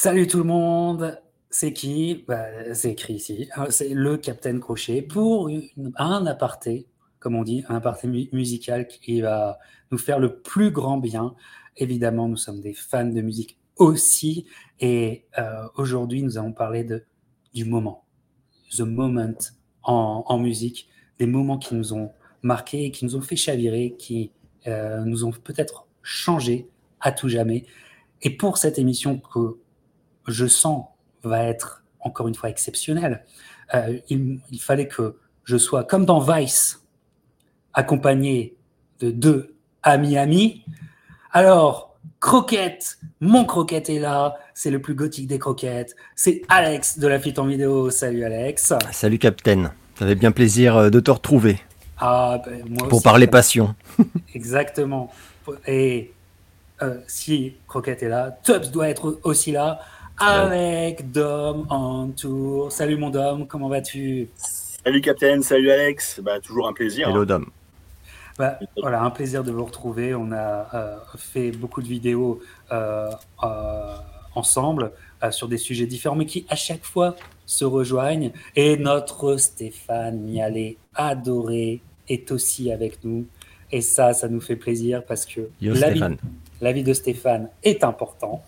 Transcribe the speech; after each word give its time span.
Salut 0.00 0.28
tout 0.28 0.38
le 0.38 0.44
monde, 0.44 1.20
c'est 1.50 1.72
qui? 1.72 2.24
Bah, 2.28 2.44
C'est 2.72 2.92
écrit 2.92 3.14
ici, 3.14 3.48
hein, 3.56 3.66
c'est 3.70 3.88
le 3.88 4.16
Captain 4.16 4.60
Crochet 4.60 5.02
pour 5.02 5.50
un 5.96 6.24
aparté, 6.24 6.86
comme 7.18 7.34
on 7.34 7.42
dit, 7.42 7.64
un 7.68 7.74
aparté 7.74 8.06
musical 8.06 8.86
qui 8.86 9.20
va 9.22 9.58
nous 9.90 9.98
faire 9.98 10.20
le 10.20 10.38
plus 10.38 10.70
grand 10.70 10.98
bien. 10.98 11.34
Évidemment, 11.76 12.28
nous 12.28 12.36
sommes 12.36 12.60
des 12.60 12.74
fans 12.74 13.06
de 13.06 13.20
musique 13.20 13.58
aussi, 13.74 14.46
et 14.78 15.24
euh, 15.36 15.66
aujourd'hui, 15.74 16.22
nous 16.22 16.38
allons 16.38 16.52
parler 16.52 16.84
de, 16.84 17.04
du 17.52 17.64
moment, 17.64 18.04
the 18.76 18.82
moment 18.82 19.34
en, 19.82 20.38
musique, 20.38 20.88
des 21.18 21.26
moments 21.26 21.58
qui 21.58 21.74
nous 21.74 21.92
ont 21.92 22.12
marqués, 22.42 22.92
qui 22.92 23.04
nous 23.04 23.16
ont 23.16 23.20
fait 23.20 23.34
chavirer, 23.34 23.96
qui 23.98 24.30
euh, 24.68 25.00
nous 25.00 25.24
ont 25.24 25.32
peut-être 25.32 25.88
changé 26.02 26.68
à 27.00 27.10
tout 27.10 27.28
jamais. 27.28 27.66
Et 28.22 28.30
pour 28.30 28.58
cette 28.58 28.78
émission 28.78 29.18
que 29.18 29.58
je 30.32 30.46
sens 30.46 30.86
va 31.22 31.44
être 31.44 31.82
encore 32.00 32.28
une 32.28 32.34
fois 32.34 32.48
exceptionnelle, 32.48 33.24
euh, 33.74 33.98
il, 34.08 34.40
fallait 34.60 34.88
que 34.88 35.16
je 35.44 35.56
sois 35.56 35.84
comme 35.84 36.04
dans 36.04 36.20
Vice, 36.20 36.82
accompagné 37.74 38.56
de 39.00 39.10
deux 39.10 39.54
amis 39.82 40.16
amis. 40.16 40.64
Alors, 41.32 41.96
Croquette, 42.20 42.98
mon 43.20 43.44
Croquette 43.44 43.90
est 43.90 43.98
là, 43.98 44.36
c'est 44.54 44.70
le 44.70 44.80
plus 44.80 44.94
gothique 44.94 45.28
des 45.28 45.38
croquettes. 45.38 45.94
C'est 46.16 46.42
Alex 46.48 46.98
de 46.98 47.06
la 47.06 47.20
Fit 47.20 47.34
en 47.38 47.46
vidéo. 47.46 47.90
Salut 47.90 48.24
Alex. 48.24 48.72
Salut 48.90 49.18
Captain. 49.18 49.72
Ça 49.96 50.06
fait 50.06 50.14
bien 50.14 50.32
plaisir 50.32 50.76
euh, 50.76 50.90
de 50.90 51.00
te 51.00 51.10
retrouver. 51.10 51.60
Ah, 51.98 52.40
ben, 52.44 52.64
pour 52.88 53.02
parler 53.02 53.26
passion. 53.26 53.74
Exactement. 54.34 55.12
Et 55.66 56.12
euh, 56.82 56.98
si 57.06 57.54
Croquette 57.66 58.02
est 58.02 58.08
là, 58.08 58.36
Tubbs 58.42 58.70
doit 58.70 58.88
être 58.88 59.20
aussi 59.24 59.52
là 59.52 59.80
avec 60.18 61.10
Dom 61.12 61.66
en 61.68 62.08
tour. 62.08 62.72
Salut 62.72 62.96
mon 62.96 63.10
Dom, 63.10 63.46
comment 63.46 63.68
vas-tu? 63.68 64.28
Salut 64.36 65.00
Captain, 65.00 65.42
salut 65.42 65.70
Alex. 65.70 66.20
Bah, 66.20 66.40
toujours 66.40 66.68
un 66.68 66.72
plaisir. 66.72 67.08
Hello 67.08 67.22
hein. 67.22 67.26
Dom. 67.26 67.46
Bah, 68.38 68.58
voilà, 68.80 69.02
un 69.02 69.10
plaisir 69.10 69.42
de 69.44 69.50
vous 69.50 69.64
retrouver. 69.64 70.14
On 70.14 70.32
a 70.32 70.68
euh, 70.74 70.96
fait 71.16 71.50
beaucoup 71.50 71.82
de 71.82 71.88
vidéos 71.88 72.40
euh, 72.72 73.10
ensemble 74.34 74.92
sur 75.30 75.48
des 75.48 75.58
sujets 75.58 75.86
différents, 75.86 76.14
mais 76.14 76.26
qui 76.26 76.46
à 76.48 76.54
chaque 76.54 76.84
fois 76.84 77.16
se 77.46 77.64
rejoignent. 77.64 78.32
Et 78.54 78.76
notre 78.76 79.36
Stéphane 79.36 80.20
Mialet, 80.20 80.76
adoré, 80.94 81.80
est 82.08 82.30
aussi 82.30 82.70
avec 82.70 83.02
nous. 83.04 83.26
Et 83.70 83.80
ça, 83.80 84.14
ça 84.14 84.28
nous 84.28 84.40
fait 84.40 84.56
plaisir 84.56 85.04
parce 85.04 85.26
que 85.26 85.48
la 85.60 85.90
vie, 85.90 86.02
la 86.60 86.72
vie, 86.72 86.82
de 86.84 86.92
Stéphane 86.92 87.50
est 87.62 87.84
important. 87.84 88.42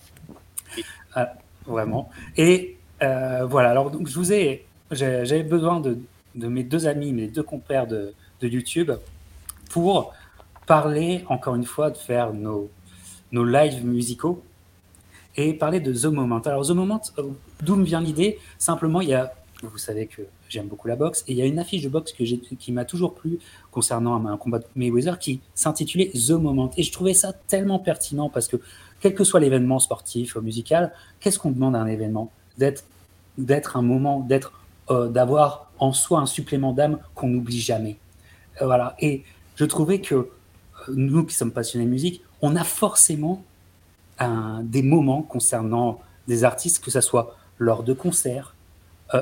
Vraiment. 1.70 2.10
Et 2.36 2.76
euh, 3.02 3.46
voilà, 3.46 3.70
alors 3.70 3.90
donc, 3.90 4.08
je 4.08 4.14
vous 4.14 4.32
ai, 4.32 4.66
j'avais 4.90 5.42
besoin 5.42 5.80
de, 5.80 5.98
de, 6.34 6.48
mes 6.48 6.64
deux 6.64 6.86
amis, 6.86 7.12
mes 7.12 7.28
deux 7.28 7.42
compères 7.42 7.86
de, 7.86 8.12
de, 8.40 8.48
YouTube 8.48 8.92
pour 9.70 10.12
parler, 10.66 11.24
encore 11.28 11.54
une 11.54 11.64
fois, 11.64 11.90
de 11.90 11.96
faire 11.96 12.32
nos, 12.32 12.70
nos 13.32 13.44
lives 13.44 13.84
musicaux 13.84 14.42
et 15.36 15.54
parler 15.54 15.80
de 15.80 15.92
The 15.92 16.06
Moment. 16.06 16.40
Alors, 16.40 16.66
The 16.66 16.70
Moment, 16.70 17.00
euh, 17.18 17.30
d'où 17.62 17.76
me 17.76 17.84
vient 17.84 18.00
l'idée? 18.00 18.38
Simplement, 18.58 19.00
il 19.00 19.08
y 19.08 19.14
a 19.14 19.32
vous 19.66 19.78
savez 19.78 20.06
que 20.06 20.22
j'aime 20.48 20.66
beaucoup 20.66 20.88
la 20.88 20.96
boxe. 20.96 21.24
Et 21.28 21.32
il 21.32 21.38
y 21.38 21.42
a 21.42 21.46
une 21.46 21.58
affiche 21.58 21.82
de 21.82 21.88
boxe 21.88 22.12
que 22.12 22.24
qui 22.24 22.72
m'a 22.72 22.84
toujours 22.84 23.14
plu 23.14 23.38
concernant 23.70 24.24
un, 24.26 24.36
combat 24.36 24.58
de 24.58 24.66
Mayweather 24.76 25.18
qui 25.18 25.40
s'intitulait 25.54 26.10
The 26.10 26.30
Moment. 26.30 26.70
Et 26.76 26.82
je 26.82 26.92
trouvais 26.92 27.14
ça 27.14 27.32
tellement 27.32 27.78
pertinent 27.78 28.28
parce 28.28 28.48
que, 28.48 28.56
quel 29.00 29.14
que 29.14 29.24
soit 29.24 29.40
l'événement 29.40 29.78
sportif 29.78 30.36
ou 30.36 30.42
musical, 30.42 30.92
qu'est-ce 31.18 31.38
qu'on 31.38 31.50
demande 31.50 31.74
à 31.74 31.80
un 31.80 31.86
événement 31.86 32.30
D'être, 32.58 33.76
un 33.76 33.82
moment, 33.82 34.20
d'être, 34.20 34.52
euh, 34.90 35.08
d'avoir 35.08 35.70
en 35.78 35.92
soi 35.92 36.20
un 36.20 36.26
supplément 36.26 36.72
d'âme 36.72 36.98
qu'on 37.14 37.28
n'oublie 37.28 37.60
jamais. 37.60 37.96
Euh, 38.60 38.66
voilà. 38.66 38.94
Et 39.00 39.24
je 39.56 39.64
trouvais 39.64 40.00
que 40.00 40.14
euh, 40.14 40.28
nous 40.88 41.24
qui 41.24 41.34
sommes 41.34 41.52
passionnés 41.52 41.86
de 41.86 41.90
musique, 41.90 42.22
on 42.42 42.56
a 42.56 42.64
forcément 42.64 43.42
des 44.62 44.82
moments 44.82 45.22
concernant 45.22 45.98
des 46.28 46.44
artistes, 46.44 46.84
que 46.84 46.90
ce 46.90 47.00
soit 47.00 47.38
lors 47.56 47.82
de 47.82 47.94
concerts, 47.94 48.54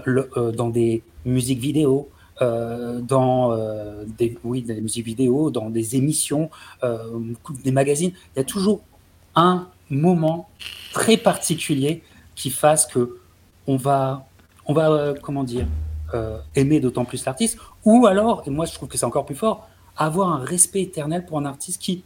dans 0.06 0.70
des 0.70 1.04
musiques 1.24 1.60
vidéo, 1.60 2.08
dans 2.40 3.56
des, 4.18 4.36
oui, 4.42 4.62
des 4.62 4.80
musiques 4.80 5.06
vidéo, 5.06 5.52
dans 5.52 5.70
des 5.70 5.94
émissions, 5.94 6.50
des 6.82 7.70
magazines. 7.70 8.10
Il 8.34 8.38
y 8.38 8.42
a 8.42 8.44
toujours 8.44 8.80
un 9.38 9.68
moment 9.90 10.48
très 10.92 11.16
particulier 11.16 12.02
qui 12.34 12.50
fasse 12.50 12.86
que 12.86 13.18
on 13.66 13.76
va, 13.76 14.26
on 14.66 14.72
va 14.72 15.14
comment 15.22 15.44
dire, 15.44 15.66
aimer 16.54 16.80
d'autant 16.80 17.04
plus 17.04 17.24
l'artiste, 17.24 17.58
ou 17.84 18.06
alors, 18.06 18.42
et 18.46 18.50
moi 18.50 18.64
je 18.64 18.72
trouve 18.72 18.88
que 18.88 18.96
c'est 18.96 19.04
encore 19.04 19.26
plus 19.26 19.34
fort, 19.34 19.68
avoir 19.96 20.30
un 20.30 20.38
respect 20.38 20.82
éternel 20.82 21.26
pour 21.26 21.38
un 21.38 21.44
artiste 21.44 21.82
qui 21.82 22.02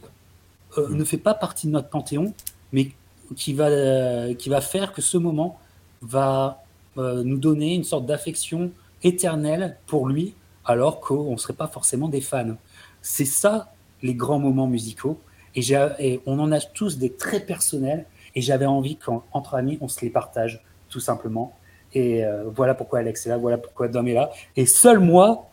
ne 0.77 1.03
fait 1.03 1.17
pas 1.17 1.33
partie 1.33 1.67
de 1.67 1.71
notre 1.71 1.89
panthéon, 1.89 2.33
mais 2.73 2.91
qui 3.35 3.53
va, 3.53 4.33
qui 4.33 4.49
va 4.49 4.61
faire 4.61 4.91
que 4.91 5.01
ce 5.01 5.17
moment 5.17 5.59
va 6.01 6.63
euh, 6.97 7.23
nous 7.23 7.37
donner 7.37 7.73
une 7.73 7.83
sorte 7.83 8.05
d'affection 8.05 8.71
éternelle 9.03 9.77
pour 9.87 10.07
lui, 10.07 10.35
alors 10.65 10.99
qu'on 10.99 11.31
ne 11.31 11.37
serait 11.37 11.53
pas 11.53 11.67
forcément 11.67 12.07
des 12.07 12.21
fans. 12.21 12.55
C'est 13.01 13.25
ça, 13.25 13.73
les 14.01 14.13
grands 14.13 14.39
moments 14.39 14.67
musicaux. 14.67 15.19
Et, 15.55 16.21
on 16.25 16.39
en 16.39 16.51
a 16.51 16.59
tous 16.59 16.97
des 16.97 17.13
très 17.13 17.39
personnels. 17.39 18.05
Et 18.35 18.41
j'avais 18.41 18.65
envie 18.65 18.97
qu'entre 18.97 19.55
amis, 19.55 19.77
on 19.81 19.87
se 19.87 20.01
les 20.01 20.09
partage, 20.09 20.63
tout 20.89 20.99
simplement. 20.99 21.55
Et 21.93 22.25
euh, 22.25 22.45
voilà 22.47 22.73
pourquoi 22.73 22.99
Alex 22.99 23.27
est 23.27 23.29
là, 23.29 23.37
voilà 23.37 23.59
pourquoi 23.59 23.87
Dom 23.87 24.07
est 24.07 24.13
là. 24.13 24.31
Et 24.55 24.65
seul 24.65 24.99
moi 24.99 25.51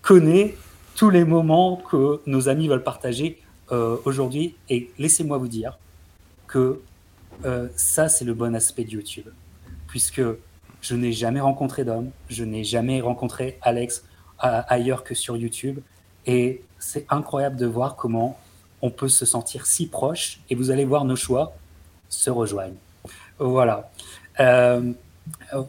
connais 0.00 0.54
tous 0.94 1.10
les 1.10 1.24
moments 1.24 1.76
que 1.76 2.20
nos 2.26 2.48
amis 2.48 2.68
veulent 2.68 2.84
partager 2.84 3.40
euh, 3.72 3.96
aujourd'hui. 4.04 4.54
Et 4.68 4.90
laissez-moi 4.98 5.38
vous 5.38 5.48
dire 5.48 5.78
que 6.46 6.80
ça, 7.74 8.08
c'est 8.08 8.24
le 8.24 8.34
bon 8.34 8.54
aspect 8.54 8.84
de 8.84 8.90
YouTube. 8.90 9.26
Puisque 9.88 10.22
je 10.80 10.94
n'ai 10.94 11.10
jamais 11.10 11.40
rencontré 11.40 11.84
d'homme, 11.84 12.10
je 12.28 12.44
n'ai 12.44 12.62
jamais 12.62 13.00
rencontré 13.00 13.58
Alex 13.62 14.04
ailleurs 14.38 15.02
que 15.02 15.14
sur 15.14 15.36
YouTube. 15.36 15.80
Et 16.26 16.62
c'est 16.78 17.06
incroyable 17.10 17.56
de 17.56 17.66
voir 17.66 17.96
comment 17.96 18.38
on 18.82 18.90
peut 18.90 19.08
se 19.08 19.24
sentir 19.24 19.66
si 19.66 19.86
proche. 19.86 20.40
Et 20.50 20.54
vous 20.54 20.70
allez 20.70 20.84
voir 20.84 21.04
nos 21.04 21.16
choix 21.16 21.54
se 22.08 22.30
rejoignent. 22.30 22.76
Voilà. 23.38 23.90
Euh, 24.40 24.92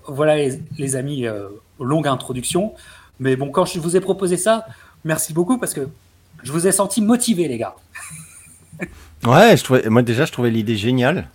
voilà 0.07 0.35
les, 0.77 0.95
amis, 0.95 1.25
euh, 1.25 1.47
longue 1.79 2.07
introduction. 2.07 2.73
Mais 3.19 3.35
bon, 3.35 3.49
quand 3.51 3.65
je 3.65 3.79
vous 3.79 3.95
ai 3.95 4.01
proposé 4.01 4.37
ça, 4.37 4.65
merci 5.03 5.33
beaucoup 5.33 5.57
parce 5.57 5.73
que 5.73 5.87
je 6.43 6.51
vous 6.51 6.67
ai 6.67 6.71
senti 6.71 7.01
motivé, 7.01 7.47
les 7.47 7.57
gars. 7.57 7.75
ouais, 9.25 9.55
moi 9.89 10.01
déjà, 10.01 10.25
je 10.25 10.31
trouvais 10.31 10.51
l'idée 10.51 10.75
géniale. 10.75 11.29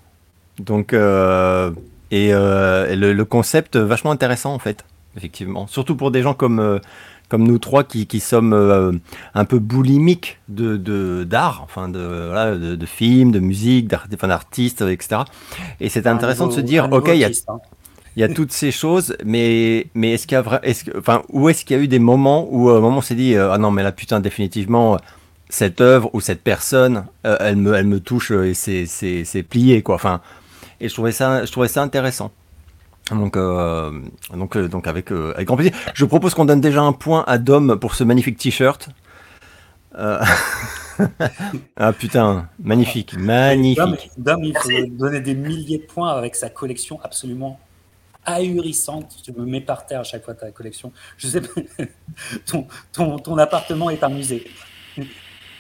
Donc, 0.59 0.93
euh, 0.93 1.71
et, 2.11 2.31
euh, 2.33 2.95
le, 2.95 3.25
concept 3.25 3.77
vachement 3.77 4.11
intéressant 4.11 4.53
en 4.53 4.59
fait, 4.59 4.85
effectivement. 5.17 5.67
Surtout 5.67 5.97
pour 5.97 6.11
des 6.11 6.23
gens 6.23 6.35
comme, 6.35 6.81
comme 7.29 7.47
nous 7.47 7.59
trois 7.59 7.85
qui, 7.85 8.07
qui 8.07 8.21
sommes 8.21 8.53
euh, 8.53 8.93
un 9.35 9.45
peu 9.45 9.59
boulimiques 9.59 10.39
de, 10.49 11.25
d'art, 11.25 11.61
enfin 11.65 11.89
de, 11.89 11.99
voilà, 11.99 12.57
de, 12.57 12.87
films, 12.87 13.33
de 13.33 13.39
musique, 13.39 13.89
d'artistes, 13.89 14.83
etc. 14.83 15.23
Et 15.81 15.89
c'est 15.89 16.07
intéressant 16.07 16.47
de 16.47 16.53
se 16.53 16.61
dire, 16.61 16.89
ok, 16.91 17.11
il 17.13 17.19
y 17.19 17.25
a, 17.25 17.29
hein. 17.29 17.59
il 18.17 18.21
y 18.21 18.25
a 18.25 18.29
toutes 18.29 18.53
ces 18.53 18.71
choses, 18.71 19.17
mais, 19.25 19.89
mais 19.95 20.13
est-ce 20.13 20.27
qu'il 20.27 20.37
y 20.37 20.41
a 20.41 20.61
est-ce 20.63 20.85
que, 20.85 20.99
enfin, 20.99 21.23
où 21.29 21.49
est-ce 21.49 21.65
qu'il 21.65 21.77
y 21.77 21.81
a 21.81 21.83
eu 21.83 21.89
des 21.89 21.99
moments 21.99 22.49
où 22.51 22.71
à 22.71 22.79
un 22.79 22.81
moment 22.81 22.99
on 22.99 23.03
s'est 23.03 23.15
dit, 23.15 23.37
ah 23.37 23.59
non, 23.59 23.71
mais 23.71 23.83
là 23.83 23.93
putain, 23.93 24.21
définitivement, 24.21 24.99
cette 25.51 25.81
œuvre 25.81 26.11
ou 26.15 26.21
cette 26.21 26.43
personne, 26.43 27.05
elle, 27.25 27.57
me, 27.57 27.75
elle 27.75 27.87
me 27.87 28.01
touche 28.01 28.31
et 28.31 28.55
c'est, 28.55 28.87
c'est, 28.87 29.25
c'est 29.25 29.43
plié, 29.43 29.83
quoi. 29.83 29.95
Enfin, 29.97 30.21
et 30.81 30.89
je 30.89 30.95
trouvais 30.95 31.13
ça, 31.13 31.45
je 31.45 31.53
trouvais 31.53 31.69
ça 31.69 31.83
intéressant. 31.83 32.31
Donc, 33.11 33.37
euh, 33.37 34.01
donc, 34.35 34.57
euh, 34.57 34.69
donc 34.69 34.87
avec, 34.87 35.13
euh, 35.13 35.33
avec 35.35 35.47
grand 35.47 35.57
plaisir. 35.57 35.75
Je 35.95 36.05
propose 36.05 36.35
qu'on 36.35 36.45
donne 36.45 36.61
déjà 36.61 36.83
un 36.83 36.93
point 36.93 37.25
à 37.27 37.39
Dom 37.39 37.79
pour 37.79 37.95
ce 37.95 38.05
magnifique 38.05 38.39
t-shirt. 38.39 38.91
ah 41.77 41.93
putain, 41.93 42.49
magnifique, 42.63 43.17
magnifique. 43.19 44.11
Dom, 44.17 44.45
il 44.45 44.57
faut 44.57 44.69
donner 44.91 45.21
des 45.21 45.35
milliers 45.35 45.79
de 45.79 45.87
points 45.87 46.11
avec 46.11 46.37
sa 46.37 46.51
collection 46.51 47.01
absolument 47.03 47.59
ahurissante. 48.25 49.17
Tu 49.25 49.33
me 49.33 49.45
mets 49.45 49.61
par 49.61 49.87
terre 49.87 50.01
à 50.01 50.05
chaque 50.05 50.25
fois 50.25 50.35
ta 50.35 50.53
collection. 50.53 50.93
Je 51.17 51.27
sais 51.27 51.41
pas, 51.41 51.49
ton, 52.47 52.69
ton, 52.93 53.19
ton 53.19 53.39
appartement 53.39 53.91
est 53.91 54.05
un 54.05 54.11
musée. 54.11 54.47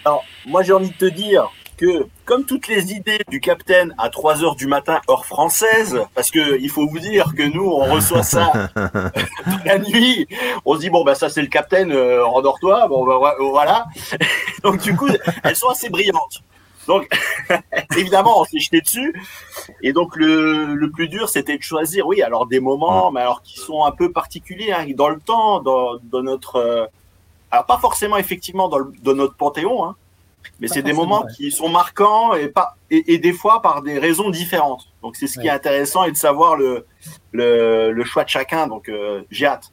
Alors, 0.04 0.24
moi 0.46 0.62
j'ai 0.62 0.72
envie 0.72 0.90
de 0.90 0.94
te 0.94 1.06
dire, 1.06 1.50
que, 1.78 2.06
comme 2.26 2.44
toutes 2.44 2.68
les 2.68 2.92
idées 2.92 3.20
du 3.28 3.40
capitaine 3.40 3.94
à 3.96 4.10
3 4.10 4.44
heures 4.44 4.56
du 4.56 4.66
matin, 4.66 5.00
heure 5.08 5.24
française, 5.24 5.98
parce 6.14 6.30
que 6.30 6.58
il 6.60 6.68
faut 6.68 6.86
vous 6.86 6.98
dire 6.98 7.32
que 7.36 7.42
nous, 7.44 7.64
on 7.66 7.84
reçoit 7.94 8.22
ça 8.22 8.52
la 9.64 9.78
nuit, 9.78 10.26
on 10.66 10.74
se 10.74 10.80
dit, 10.80 10.90
bon, 10.90 11.04
ben 11.04 11.14
ça, 11.14 11.28
c'est 11.30 11.40
le 11.40 11.46
capitaine, 11.48 11.92
euh, 11.92 12.24
endors-toi, 12.26 12.88
bon, 12.88 13.06
ben, 13.06 13.18
voilà. 13.38 13.86
Donc, 14.62 14.82
du 14.82 14.94
coup, 14.96 15.08
elles 15.42 15.56
sont 15.56 15.68
assez 15.68 15.88
brillantes. 15.88 16.42
Donc, 16.86 17.08
évidemment, 17.96 18.40
on 18.40 18.44
s'est 18.44 18.58
jeté 18.58 18.80
dessus. 18.80 19.14
Et 19.82 19.92
donc, 19.92 20.16
le, 20.16 20.74
le 20.74 20.90
plus 20.90 21.08
dur, 21.08 21.28
c'était 21.28 21.56
de 21.58 21.62
choisir, 21.62 22.06
oui, 22.06 22.22
alors 22.22 22.46
des 22.46 22.60
moments, 22.60 23.10
mais 23.10 23.20
alors 23.20 23.42
qui 23.42 23.58
sont 23.58 23.84
un 23.84 23.90
peu 23.92 24.10
particuliers 24.10 24.72
hein, 24.72 24.86
dans 24.96 25.08
le 25.10 25.20
temps, 25.20 25.60
dans, 25.60 25.98
dans 26.02 26.22
notre. 26.22 26.56
euh, 26.56 26.86
alors, 27.50 27.66
pas 27.66 27.78
forcément 27.78 28.16
effectivement 28.16 28.68
dans, 28.68 28.78
le- 28.78 28.92
dans 29.02 29.14
notre 29.14 29.34
panthéon, 29.34 29.84
hein, 29.84 29.96
mais 30.60 30.68
c'est 30.68 30.82
des 30.82 30.92
moments 30.92 31.24
ouais. 31.24 31.32
qui 31.36 31.50
sont 31.50 31.68
marquants 31.68 32.34
et, 32.34 32.48
pas, 32.48 32.76
et, 32.90 33.14
et 33.14 33.18
des 33.18 33.32
fois 33.32 33.62
par 33.62 33.82
des 33.82 33.98
raisons 33.98 34.30
différentes. 34.30 34.86
Donc, 35.02 35.16
c'est 35.16 35.26
ce 35.26 35.34
qui 35.34 35.40
Ouais. 35.40 35.46
est 35.46 35.50
intéressant 35.50 36.04
et 36.04 36.10
de 36.12 36.16
savoir 36.16 36.56
le, 36.56 36.86
le, 37.32 37.90
le 37.92 38.04
choix 38.04 38.24
de 38.24 38.28
chacun. 38.28 38.66
Donc, 38.66 38.88
euh, 38.88 39.22
j'ai 39.30 39.46
hâte. 39.46 39.72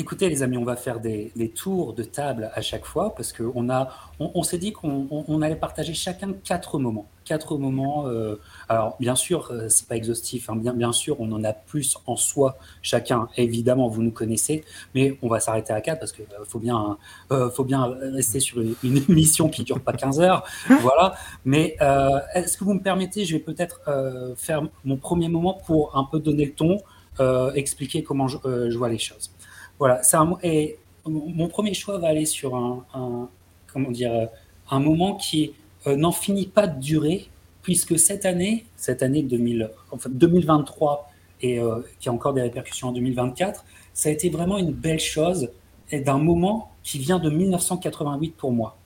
Écoutez, 0.00 0.30
les 0.30 0.42
amis, 0.42 0.56
on 0.56 0.64
va 0.64 0.76
faire 0.76 0.98
des, 0.98 1.30
tours 1.54 1.92
de 1.92 2.02
table 2.02 2.50
à 2.54 2.62
chaque 2.62 2.86
fois 2.86 3.14
parce 3.14 3.34
qu'on 3.34 3.68
on, 3.68 3.86
on 4.18 4.42
s'est 4.42 4.56
dit 4.56 4.72
qu'on 4.72 5.06
on- 5.10 5.26
on 5.28 5.42
allait 5.42 5.56
partager 5.56 5.92
chacun 5.92 6.32
quatre 6.42 6.78
moments. 6.78 7.06
Quatre 7.26 7.58
moments. 7.58 8.06
euh, 8.06 8.40
alors, 8.70 8.96
bien 8.98 9.14
sûr, 9.14 9.50
euh, 9.50 9.68
c'est 9.68 9.86
pas 9.86 9.96
exhaustif. 9.96 10.48
hein, 10.48 10.56
bien, 10.56 10.92
sûr, 10.92 11.20
on 11.20 11.30
en 11.32 11.44
a 11.44 11.52
plus 11.52 11.98
en 12.06 12.16
soi 12.16 12.56
chacun. 12.80 13.28
Évidemment, 13.36 13.88
vous 13.88 14.02
nous 14.02 14.10
connaissez, 14.10 14.64
mais 14.94 15.18
on 15.20 15.28
va 15.28 15.38
s'arrêter 15.38 15.74
à 15.74 15.82
quatre 15.82 15.98
parce 15.98 16.12
que 16.12 16.22
euh, 16.22 16.46
faut 16.48 16.60
bien, 16.60 16.96
faut 17.54 17.64
bien 17.64 17.94
rester 18.14 18.40
sur 18.40 18.58
une, 18.62 18.74
émission 19.10 19.50
qui 19.50 19.64
dure 19.64 19.80
pas 19.80 19.92
15 19.92 20.18
heures. 20.22 20.44
voilà. 20.80 21.12
Mais 21.44 21.76
est-ce 22.34 22.56
que 22.56 22.64
vous 22.64 22.72
me 22.72 22.82
permettez, 22.82 23.26
je 23.26 23.34
vais 23.36 23.42
peut-être 23.42 23.82
faire 24.38 24.62
mon 24.82 24.96
premier 24.96 25.28
moment 25.28 25.60
pour 25.66 25.94
un 25.94 26.04
peu 26.04 26.20
donner 26.20 26.46
le 26.46 26.54
ton, 26.54 26.78
expliquer 27.54 28.02
comment 28.02 28.28
je 28.28 28.78
vois 28.78 28.88
les 28.88 28.98
choses. 28.98 29.30
Voilà, 29.80 30.02
mon 31.06 31.48
premier 31.48 31.72
choix 31.72 31.96
va 31.96 32.08
aller 32.08 32.26
sur 32.26 32.54
un, 32.54 33.30
comment 33.72 33.90
dire, 33.90 34.12
euh, 34.12 34.26
un 34.70 34.78
moment 34.78 35.16
qui 35.16 35.54
euh, 35.86 35.96
n'en 35.96 36.12
finit 36.12 36.46
pas 36.46 36.66
de 36.66 36.78
durer, 36.78 37.28
puisque 37.62 37.98
cette 37.98 38.26
année, 38.26 38.66
cette 38.76 39.02
année 39.02 39.22
2000, 39.22 39.70
enfin 39.90 40.10
2023, 40.12 41.10
et 41.40 41.58
euh, 41.58 41.80
qui 41.98 42.10
a 42.10 42.12
encore 42.12 42.34
des 42.34 42.42
répercussions 42.42 42.88
en 42.88 42.92
2024, 42.92 43.64
ça 43.94 44.10
a 44.10 44.12
été 44.12 44.28
vraiment 44.28 44.58
une 44.58 44.72
belle 44.72 45.00
chose 45.00 45.48
et 45.90 46.00
d'un 46.00 46.18
moment 46.18 46.72
qui 46.82 46.98
vient 46.98 47.18
de 47.18 47.30
1988 47.30 48.36
pour 48.36 48.52
moi. 48.52 48.76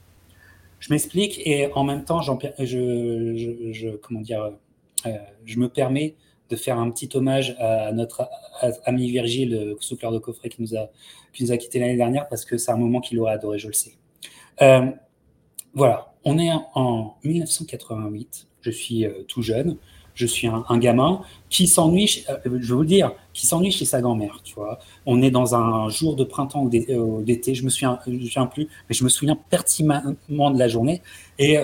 Je 0.79 0.93
m'explique 0.93 1.41
et 1.45 1.73
en 1.73 1.83
même 1.83 2.05
temps, 2.05 2.21
je, 2.21 3.97
comment 3.97 4.21
dire, 4.21 4.53
je 5.45 5.59
me 5.59 5.69
permets 5.69 6.15
de 6.51 6.57
faire 6.57 6.79
un 6.79 6.91
petit 6.91 7.09
hommage 7.15 7.57
à 7.59 7.93
notre 7.93 8.29
ami 8.85 9.11
Virgile, 9.11 9.51
le 9.51 9.77
souffleur 9.81 10.13
de 10.13 10.19
coffret 10.19 10.49
qui 10.49 10.63
nous 10.63 10.77
a, 10.77 10.91
qui 11.33 11.45
nous 11.45 11.53
a 11.53 11.57
quitté 11.57 11.79
l'année 11.79 11.97
dernière, 11.97 12.29
parce 12.29 12.45
que 12.45 12.57
c'est 12.57 12.71
un 12.71 12.77
moment 12.77 13.01
qu'il 13.01 13.19
aurait 13.19 13.33
adoré, 13.33 13.59
je 13.59 13.69
le 13.69 13.73
sais. 13.73 13.95
Euh, 14.63 14.87
voilà, 15.75 16.13
on 16.25 16.39
est 16.39 16.51
en 16.75 17.15
1988, 17.25 18.47
je 18.61 18.71
suis 18.71 19.05
euh, 19.05 19.25
tout 19.27 19.43
jeune, 19.43 19.77
je 20.15 20.27
suis 20.27 20.47
un, 20.47 20.79
gamin 20.79 21.23
qui 21.51 21.67
s'ennuie, 21.67 22.25
euh, 22.29 22.37
je 22.45 22.51
vais 22.51 22.75
vous 22.75 22.83
le 22.83 22.87
dire, 22.87 23.13
qui 23.33 23.49
s'ennuie 23.49 23.73
chez 23.73 23.85
sa 23.85 24.01
grand-mère, 24.01 24.41
tu 24.45 24.55
vois. 24.55 24.79
On 25.07 25.23
est 25.23 25.33
dans 25.33 25.57
un 25.57 25.89
jour 25.89 26.15
de 26.15 26.23
printemps 26.23 26.63
ou 26.63 26.69
d'é- 26.69 26.87
d'été, 27.23 27.57
je 27.57 27.65
me 27.65 27.69
souviens, 27.69 27.99
je 28.07 28.13
me 28.13 28.21
souviens 28.21 28.47
plus, 28.47 28.69
mais 28.89 28.95
je 28.95 29.03
me 29.03 29.09
souviens 29.09 29.37
pertinemment 29.51 30.51
de 30.53 30.59
la 30.59 30.69
journée, 30.69 31.03
et 31.41 31.57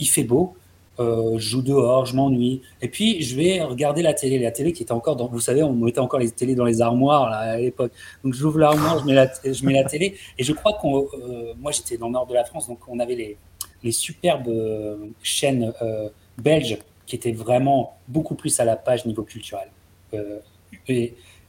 il 0.00 0.08
fait 0.08 0.24
beau, 0.24 0.54
euh, 1.00 1.38
je 1.38 1.48
joue 1.48 1.62
dehors, 1.62 2.06
je 2.06 2.14
m'ennuie. 2.14 2.62
Et 2.82 2.88
puis, 2.88 3.22
je 3.22 3.34
vais 3.36 3.62
regarder 3.62 4.02
la 4.02 4.14
télé. 4.14 4.38
La 4.38 4.50
télé 4.50 4.72
qui 4.72 4.82
était 4.82 4.92
encore 4.92 5.16
dans, 5.16 5.26
vous 5.26 5.40
savez, 5.40 5.62
on 5.62 5.72
mettait 5.72 5.98
encore 5.98 6.20
les 6.20 6.30
télés 6.30 6.54
dans 6.54 6.66
les 6.66 6.82
armoires 6.82 7.30
là, 7.30 7.38
à 7.38 7.56
l'époque. 7.56 7.92
Donc, 8.22 8.34
j'ouvre 8.34 8.58
l'armoire, 8.58 9.00
je 9.00 9.06
mets 9.06 9.14
la, 9.14 9.30
je 9.44 9.64
mets 9.64 9.72
la 9.72 9.84
télé. 9.84 10.16
Et 10.38 10.44
je 10.44 10.52
crois 10.52 10.74
qu'on, 10.74 10.98
euh, 10.98 11.54
moi, 11.58 11.72
j'étais 11.72 11.96
dans 11.96 12.06
le 12.06 12.12
nord 12.12 12.26
de 12.26 12.34
la 12.34 12.44
France, 12.44 12.68
donc 12.68 12.78
on 12.86 12.98
avait 12.98 13.14
les, 13.14 13.36
les 13.82 13.92
superbes 13.92 14.48
euh, 14.48 14.96
chaînes 15.22 15.72
euh, 15.82 16.08
belges 16.38 16.78
qui 17.06 17.16
étaient 17.16 17.32
vraiment 17.32 17.96
beaucoup 18.08 18.34
plus 18.34 18.60
à 18.60 18.64
la 18.64 18.76
page 18.76 19.06
niveau 19.06 19.22
culturel. 19.22 19.68
Euh, 20.14 20.38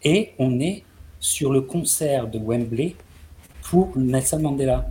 et 0.03 0.31
on 0.39 0.59
est 0.59 0.83
sur 1.19 1.51
le 1.51 1.61
concert 1.61 2.27
de 2.27 2.39
Wembley 2.39 2.95
pour 3.63 3.95
Nelson 3.97 4.39
Mandela. 4.39 4.89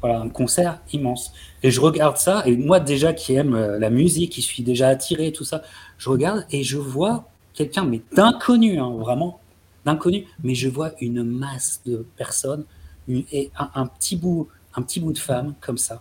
Voilà, 0.00 0.20
un 0.20 0.30
concert 0.30 0.80
immense. 0.92 1.32
Et 1.62 1.70
je 1.70 1.80
regarde 1.80 2.16
ça, 2.16 2.42
et 2.46 2.56
moi 2.56 2.80
déjà 2.80 3.12
qui 3.12 3.34
aime 3.34 3.54
euh, 3.54 3.78
la 3.78 3.90
musique, 3.90 4.32
qui 4.32 4.42
suis 4.42 4.62
déjà 4.62 4.88
attiré, 4.88 5.30
tout 5.30 5.44
ça, 5.44 5.62
je 5.98 6.08
regarde 6.08 6.46
et 6.50 6.62
je 6.62 6.78
vois 6.78 7.28
quelqu'un, 7.52 7.84
mais 7.84 8.00
d'inconnu, 8.14 8.78
hein, 8.78 8.90
vraiment, 8.98 9.40
d'inconnu, 9.84 10.24
mais 10.42 10.54
je 10.54 10.70
vois 10.70 10.92
une 11.00 11.22
masse 11.22 11.82
de 11.84 12.06
personnes, 12.16 12.64
et 13.08 13.50
un, 13.58 13.86
petit 13.86 14.16
bout, 14.16 14.48
un 14.74 14.82
petit 14.82 15.00
bout 15.00 15.12
de 15.12 15.18
femme 15.18 15.54
comme 15.60 15.76
ça, 15.76 16.00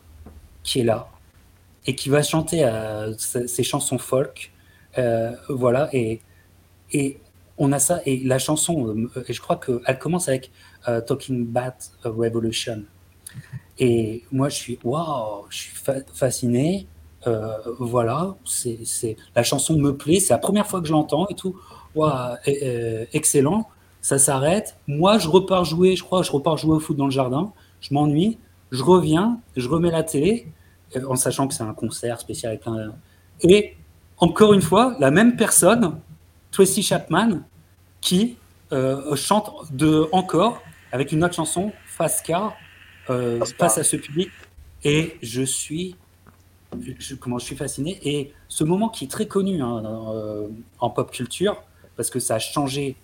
qui 0.63 0.79
est 0.79 0.83
là, 0.83 1.09
et 1.85 1.95
qui 1.95 2.07
va 2.07 2.21
chanter 2.21 2.63
euh, 2.63 3.13
ses, 3.17 3.63
chansons 3.63 3.97
folk, 3.97 4.53
euh, 4.97 5.31
voilà, 5.49 5.89
et, 5.91 6.21
et 6.93 7.19
on 7.57 7.73
a 7.73 7.79
ça, 7.79 7.99
et 8.05 8.19
la 8.23 8.39
chanson, 8.39 9.09
et 9.27 9.33
je 9.33 9.41
crois 9.41 9.57
qu'elle 9.57 9.99
commence 9.99 10.29
avec 10.29 10.51
Talking 10.85 11.51
a 11.55 11.73
Revolution. 12.05 12.85
Et 13.79 14.23
moi, 14.31 14.49
je 14.49 14.55
suis 14.55 14.79
waouh, 14.83 15.45
je 15.49 15.57
suis 15.57 15.75
fa- 15.75 16.03
fasciné. 16.13 16.87
Euh, 17.27 17.51
voilà, 17.79 18.35
c'est, 18.45 19.15
la 19.35 19.43
chanson 19.43 19.77
me 19.77 19.95
plaît. 19.95 20.19
C'est 20.19 20.33
la 20.33 20.37
première 20.37 20.67
fois 20.67 20.81
que 20.81 20.87
je 20.87 20.91
l'entends 20.91 21.27
et 21.29 21.33
tout. 21.33 21.55
Waouh, 21.95 22.35
euh, 22.47 23.05
excellent. 23.13 23.69
Ça 24.01 24.17
s'arrête. 24.17 24.75
Moi, 24.87 25.17
je 25.17 25.27
repars 25.27 25.65
jouer. 25.65 25.95
Je 25.95 26.03
crois, 26.03 26.23
je 26.23 26.31
repars 26.31 26.57
jouer 26.57 26.75
au 26.75 26.79
foot 26.79 26.95
dans 26.97 27.05
le 27.05 27.11
jardin. 27.11 27.53
Je 27.81 27.93
m'ennuie. 27.93 28.37
Je 28.71 28.83
reviens. 28.83 29.39
Je 29.55 29.67
remets 29.67 29.91
la 29.91 30.03
télé 30.03 30.47
euh, 30.95 31.05
en 31.09 31.15
sachant 31.15 31.47
que 31.47 31.53
c'est 31.53 31.63
un 31.63 31.73
concert 31.73 32.19
spécial 32.19 32.51
avec 32.51 32.61
plein. 32.61 32.93
Et 33.41 33.75
encore 34.17 34.53
une 34.53 34.61
fois, 34.61 34.95
la 34.99 35.11
même 35.11 35.37
personne, 35.37 35.99
Tracy 36.51 36.83
Chapman, 36.83 37.39
qui 38.01 38.37
chante 39.15 39.51
de 39.71 40.07
encore 40.11 40.61
avec 40.91 41.11
une 41.11 41.23
autre 41.23 41.33
chanson, 41.33 41.71
Fast 41.87 42.23
Car, 42.25 42.53
euh, 43.09 43.43
face 43.57 43.77
à 43.77 43.83
ce 43.83 43.95
public. 43.95 44.29
Et 44.83 45.17
je 45.21 45.41
suis, 45.41 45.95
je, 46.99 47.15
comment 47.15 47.39
je 47.39 47.45
suis 47.45 47.55
fasciné. 47.55 47.99
Et 48.03 48.31
ce 48.47 48.63
moment 48.63 48.89
qui 48.89 49.05
est 49.05 49.09
très 49.09 49.27
connu 49.27 49.61
hein, 49.61 49.83
euh, 49.85 50.47
en 50.79 50.89
pop 50.89 51.11
culture, 51.11 51.63
parce 51.95 52.09
que 52.09 52.19
ça 52.19 52.35
a 52.35 52.39
changé 52.39 52.95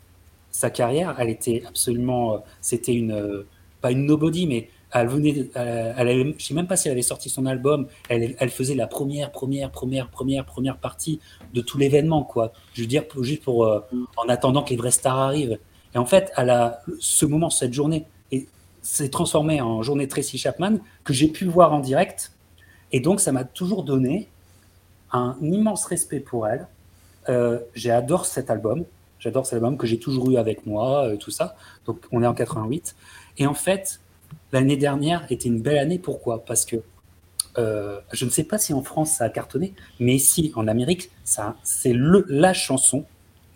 sa 0.51 0.69
carrière. 0.69 1.15
Elle 1.19 1.29
était 1.29 1.63
absolument, 1.67 2.35
euh, 2.35 2.37
c'était 2.61 2.93
une, 2.93 3.11
euh, 3.11 3.45
pas 3.81 3.91
une 3.91 4.05
nobody, 4.05 4.47
mais 4.47 4.69
elle 4.91 5.07
venait, 5.07 5.49
elle, 5.53 6.07
elle 6.07 6.35
je 6.37 6.45
sais 6.45 6.53
même 6.53 6.67
pas 6.67 6.77
si 6.77 6.87
elle 6.87 6.93
avait 6.93 7.01
sorti 7.01 7.29
son 7.29 7.45
album. 7.45 7.87
Elle, 8.07 8.35
elle 8.39 8.49
faisait 8.49 8.75
la 8.75 8.87
première, 8.87 9.31
première, 9.31 9.69
première, 9.69 10.09
première, 10.09 10.45
première 10.45 10.77
partie 10.77 11.19
de 11.53 11.59
tout 11.59 11.77
l'événement, 11.77 12.23
quoi. 12.23 12.53
Je 12.73 12.81
veux 12.81 12.87
dire, 12.87 13.03
juste 13.19 13.43
pour, 13.43 13.65
euh, 13.65 13.81
en 14.15 14.29
attendant 14.29 14.63
que 14.63 14.69
les 14.69 14.77
vrais 14.77 14.91
stars 14.91 15.17
arrivent. 15.17 15.59
Et 15.93 15.97
en 15.97 16.05
fait, 16.05 16.31
elle 16.37 16.49
a 16.49 16.79
ce 16.99 17.25
moment, 17.25 17.49
cette 17.49 17.73
journée, 17.73 18.05
et 18.31 18.47
s'est 18.85 19.09
transformée 19.09 19.61
en 19.61 19.81
journée 19.81 20.07
Tracy 20.07 20.37
Chapman 20.37 20.77
que 21.03 21.11
j'ai 21.11 21.27
pu 21.27 21.45
voir 21.45 21.73
en 21.73 21.79
direct. 21.79 22.31
Et 22.91 22.99
donc, 22.99 23.19
ça 23.19 23.31
m'a 23.31 23.43
toujours 23.43 23.83
donné 23.83 24.29
un 25.11 25.35
immense 25.41 25.85
respect 25.85 26.19
pour 26.19 26.47
elle. 26.47 26.67
Euh, 27.27 27.59
J'adore 27.73 28.27
cet 28.27 28.51
album. 28.51 28.85
J'adore 29.19 29.45
cet 29.45 29.55
album 29.55 29.77
que 29.77 29.87
j'ai 29.87 29.97
toujours 29.97 30.29
eu 30.29 30.37
avec 30.37 30.67
moi, 30.67 31.07
euh, 31.07 31.17
tout 31.17 31.31
ça. 31.31 31.55
Donc, 31.87 32.05
on 32.11 32.21
est 32.21 32.27
en 32.27 32.35
88. 32.35 32.95
Et 33.39 33.47
en 33.47 33.55
fait, 33.55 34.01
l'année 34.51 34.77
dernière 34.77 35.25
était 35.31 35.49
une 35.49 35.61
belle 35.61 35.79
année. 35.79 35.97
Pourquoi? 35.97 36.45
Parce 36.45 36.63
que 36.63 36.77
euh, 37.57 37.99
je 38.13 38.25
ne 38.25 38.29
sais 38.29 38.43
pas 38.43 38.59
si 38.59 38.71
en 38.73 38.83
France 38.83 39.11
ça 39.11 39.25
a 39.25 39.29
cartonné, 39.29 39.73
mais 39.99 40.13
ici 40.13 40.51
en 40.55 40.67
Amérique, 40.67 41.09
ça, 41.23 41.55
c'est 41.63 41.93
la 41.95 42.53
chanson 42.53 43.05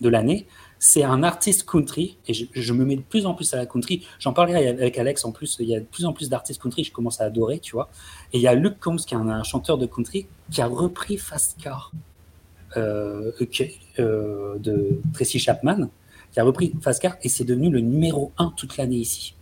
de 0.00 0.08
l'année. 0.08 0.48
C'est 0.82 1.04
un 1.04 1.22
artiste 1.22 1.68
country, 1.68 2.16
et 2.26 2.32
je, 2.32 2.72
me 2.72 2.86
mets 2.86 2.96
de 2.96 3.02
plus 3.02 3.26
en 3.26 3.34
plus 3.34 3.52
à 3.52 3.58
la 3.58 3.66
country. 3.66 4.06
J'en 4.18 4.32
parlais 4.32 4.66
avec 4.66 4.96
Alex 4.96 5.26
en 5.26 5.30
plus, 5.30 5.58
il 5.60 5.68
y 5.68 5.76
a 5.76 5.80
de 5.80 5.84
plus 5.84 6.06
en 6.06 6.14
plus 6.14 6.30
d'artistes 6.30 6.60
country, 6.60 6.84
je 6.84 6.90
commence 6.90 7.20
à 7.20 7.24
adorer, 7.24 7.58
tu 7.58 7.72
vois. 7.72 7.90
Et 8.32 8.38
il 8.38 8.40
y 8.40 8.48
a 8.48 8.54
Luke 8.54 8.78
Combs, 8.80 8.96
qui 8.96 9.12
est 9.12 9.18
un, 9.18 9.42
chanteur 9.42 9.76
de 9.76 9.84
country, 9.84 10.26
qui 10.50 10.62
a 10.62 10.66
repris 10.66 11.18
Fast 11.18 11.58
Car 11.62 11.92
euh, 12.78 13.30
euh, 13.98 14.58
de 14.58 14.98
Tracy 15.12 15.38
Chapman, 15.38 15.90
qui 16.32 16.40
a 16.40 16.44
repris 16.44 16.72
Fast 16.80 17.02
Car, 17.02 17.18
et 17.22 17.28
c'est 17.28 17.44
devenu 17.44 17.68
le 17.68 17.80
numéro 17.80 18.32
1 18.38 18.54
toute 18.56 18.78
l'année 18.78 18.96
ici. 18.96 19.34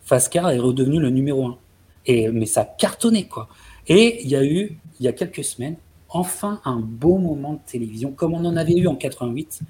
Fast 0.00 0.32
Car 0.32 0.48
est 0.48 0.58
redevenu 0.58 1.00
le 1.00 1.10
numéro 1.10 1.48
1. 1.48 1.58
Et, 2.06 2.30
mais 2.30 2.46
ça 2.46 2.62
a 2.62 2.64
cartonné, 2.64 3.28
quoi. 3.28 3.50
Et 3.88 4.22
il 4.22 4.30
y 4.30 4.36
a 4.36 4.42
eu, 4.42 4.78
il 4.98 5.04
y 5.04 5.08
a 5.08 5.12
quelques 5.12 5.44
semaines, 5.44 5.76
enfin 6.12 6.60
un 6.64 6.80
beau 6.80 7.18
moment 7.18 7.54
de 7.54 7.60
télévision, 7.66 8.12
comme 8.12 8.34
on 8.34 8.44
en 8.44 8.56
avait 8.56 8.74
eu 8.76 8.86
en 8.86 8.94
88 8.96 9.60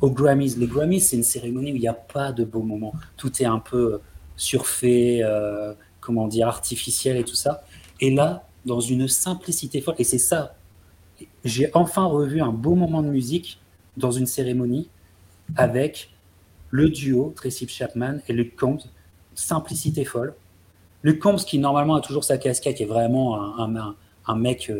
aux 0.00 0.10
Grammys. 0.10 0.56
Les 0.58 0.66
Grammys, 0.66 1.00
c'est 1.00 1.16
une 1.16 1.22
cérémonie 1.22 1.72
où 1.72 1.76
il 1.76 1.80
n'y 1.80 1.88
a 1.88 1.94
pas 1.94 2.32
de 2.32 2.44
beaux 2.44 2.62
moments. 2.62 2.92
Tout 3.16 3.42
est 3.42 3.46
un 3.46 3.58
peu 3.58 4.00
surfait, 4.36 5.20
euh, 5.22 5.74
comment 6.00 6.26
dire, 6.28 6.48
artificiel 6.48 7.16
et 7.16 7.24
tout 7.24 7.34
ça. 7.34 7.62
Et 8.00 8.14
là, 8.14 8.46
dans 8.66 8.80
une 8.80 9.08
simplicité 9.08 9.80
folle, 9.80 9.94
et 9.98 10.04
c'est 10.04 10.18
ça, 10.18 10.54
j'ai 11.44 11.70
enfin 11.74 12.04
revu 12.04 12.40
un 12.42 12.52
beau 12.52 12.74
moment 12.74 13.02
de 13.02 13.08
musique 13.08 13.60
dans 13.96 14.10
une 14.10 14.26
cérémonie 14.26 14.88
avec 15.56 16.10
le 16.70 16.88
duo 16.88 17.32
Tracy 17.36 17.68
Chapman 17.68 18.18
et 18.28 18.32
Luke 18.32 18.56
Combs. 18.56 18.78
Simplicité 19.34 20.04
folle. 20.04 20.34
Luke 21.02 21.18
Combs, 21.20 21.36
qui 21.44 21.58
normalement 21.58 21.94
a 21.96 22.00
toujours 22.00 22.24
sa 22.24 22.38
casquette, 22.38 22.80
est 22.80 22.84
vraiment 22.86 23.40
un, 23.58 23.76
un- 23.76 23.94
un 24.26 24.36
mec, 24.36 24.70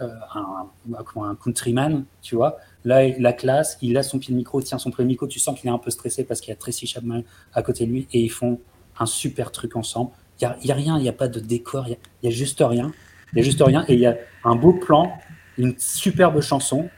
un, 0.00 0.70
un, 0.94 1.34
countryman, 1.34 2.04
tu 2.22 2.34
vois. 2.34 2.58
Là, 2.84 3.08
la 3.18 3.32
classe, 3.32 3.78
il 3.82 3.96
a 3.96 4.02
son 4.02 4.18
pied 4.18 4.32
de 4.32 4.38
micro, 4.38 4.60
tient 4.62 4.78
son 4.78 4.90
premier 4.90 5.08
micro, 5.08 5.26
tu 5.26 5.38
sens 5.38 5.58
qu'il 5.58 5.68
est 5.68 5.72
un 5.72 5.78
peu 5.78 5.90
stressé 5.90 6.24
parce 6.24 6.40
qu'il 6.40 6.50
y 6.50 6.52
a 6.52 6.56
Tracy 6.56 6.86
Chapman 6.86 7.22
à 7.52 7.62
côté 7.62 7.86
de 7.86 7.92
lui 7.92 8.08
et 8.12 8.20
ils 8.20 8.30
font 8.30 8.60
un 8.98 9.06
super 9.06 9.52
truc 9.52 9.76
ensemble. 9.76 10.10
Il 10.40 10.48
n'y 10.64 10.70
a, 10.70 10.74
a, 10.74 10.76
rien, 10.76 10.98
il 10.98 11.02
n'y 11.02 11.08
a 11.08 11.12
pas 11.12 11.28
de 11.28 11.40
décor, 11.40 11.86
il 11.88 11.96
n'y 12.22 12.28
a, 12.28 12.32
juste 12.32 12.62
rien. 12.64 12.92
Il 13.32 13.38
y 13.38 13.40
a 13.40 13.44
juste 13.44 13.62
rien 13.62 13.84
et 13.88 13.94
il 13.94 14.00
y 14.00 14.06
a 14.06 14.16
un 14.44 14.56
beau 14.56 14.72
plan, 14.72 15.12
une 15.58 15.74
superbe 15.78 16.40
chanson. 16.40 16.88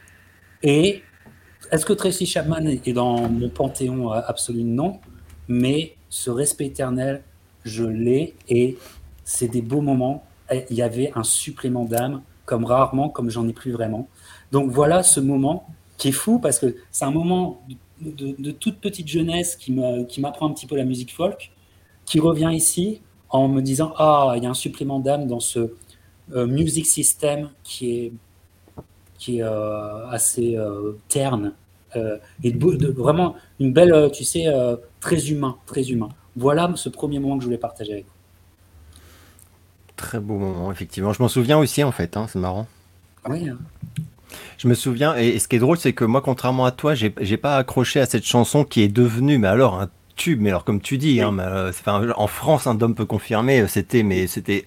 Et 0.62 1.02
est-ce 1.70 1.84
que 1.84 1.92
Tracy 1.92 2.26
Chapman 2.26 2.66
est 2.66 2.92
dans 2.92 3.28
mon 3.28 3.48
panthéon 3.48 4.10
absolu? 4.10 4.62
Non. 4.62 5.00
Mais 5.48 5.96
ce 6.08 6.30
respect 6.30 6.66
éternel, 6.66 7.22
je 7.64 7.84
l'ai 7.84 8.34
et 8.48 8.78
c'est 9.24 9.48
des 9.48 9.62
beaux 9.62 9.80
moments. 9.80 10.24
Il 10.70 10.76
y 10.76 10.82
avait 10.82 11.10
un 11.14 11.24
supplément 11.24 11.84
d'âme, 11.84 12.22
comme 12.52 12.66
rarement, 12.66 13.08
comme 13.08 13.30
j'en 13.30 13.48
ai 13.48 13.54
plus 13.54 13.72
vraiment. 13.72 14.08
Donc 14.52 14.70
voilà 14.70 15.02
ce 15.02 15.20
moment 15.20 15.66
qui 15.96 16.08
est 16.08 16.12
fou 16.12 16.38
parce 16.38 16.58
que 16.58 16.76
c'est 16.90 17.06
un 17.06 17.10
moment 17.10 17.62
de, 18.02 18.50
toute 18.50 18.78
petite 18.78 19.08
jeunesse 19.08 19.56
qui 19.56 19.72
m'apprend 19.72 20.50
un 20.50 20.52
petit 20.52 20.66
peu 20.66 20.76
la 20.76 20.84
musique 20.84 21.14
folk, 21.14 21.50
qui 22.04 22.20
revient 22.20 22.50
ici 22.52 23.00
en 23.30 23.48
me 23.48 23.62
disant 23.62 23.94
Ah, 23.96 24.34
il 24.36 24.42
y 24.42 24.46
a 24.46 24.50
un 24.50 24.60
supplément 24.66 25.00
d'âme 25.00 25.26
dans 25.26 25.40
ce 25.40 25.72
euh, 26.34 26.46
music 26.46 26.84
system 26.84 27.48
qui 27.64 27.84
est, 27.96 28.12
qui 29.18 29.38
est 29.38 29.44
euh, 29.44 30.06
assez 30.10 30.54
euh, 30.54 30.92
terne 31.08 31.54
et 32.42 32.52
vraiment 32.52 33.34
une 33.60 33.72
belle, 33.74 34.10
tu 34.12 34.24
sais, 34.24 34.46
très 35.00 35.30
humain, 35.30 35.56
très 35.66 35.90
humain. 35.90 36.08
Voilà 36.36 36.72
ce 36.74 36.88
premier 36.88 37.18
moment 37.18 37.36
que 37.36 37.42
je 37.42 37.46
voulais 37.48 37.58
partager 37.58 37.92
avec 37.92 38.06
vous. 38.06 38.21
Très 39.96 40.20
beau 40.20 40.38
moment, 40.38 40.72
effectivement. 40.72 41.12
Je 41.12 41.22
m'en 41.22 41.28
souviens 41.28 41.58
aussi, 41.58 41.84
en 41.84 41.92
fait, 41.92 42.16
hein, 42.16 42.26
c'est 42.28 42.38
marrant. 42.38 42.66
Oui. 43.28 43.48
Hein. 43.48 43.58
Je 44.58 44.68
me 44.68 44.74
souviens, 44.74 45.14
et, 45.16 45.38
ce 45.38 45.48
qui 45.48 45.56
est 45.56 45.58
drôle, 45.58 45.78
c'est 45.78 45.92
que 45.92 46.04
moi, 46.04 46.20
contrairement 46.20 46.64
à 46.64 46.70
toi, 46.70 46.94
j'ai 46.94 47.10
pas 47.10 47.56
accroché 47.56 48.00
à 48.00 48.06
cette 48.06 48.24
chanson 48.24 48.64
qui 48.64 48.82
est 48.82 48.88
devenue, 48.88 49.38
mais 49.38 49.48
alors, 49.48 49.80
un 49.80 49.88
tube. 50.16 50.40
Mais 50.40 50.50
alors, 50.50 50.64
comme 50.64 50.80
tu 50.80 50.98
dis, 50.98 51.20
hein, 51.20 51.36
euh, 51.38 51.72
en 52.16 52.26
France, 52.26 52.66
un 52.66 52.74
Dom 52.74 52.94
peut 52.94 53.04
confirmer, 53.04 53.60
euh, 53.60 53.66
c'était, 53.66 54.02
mais 54.02 54.26
c'était 54.26 54.66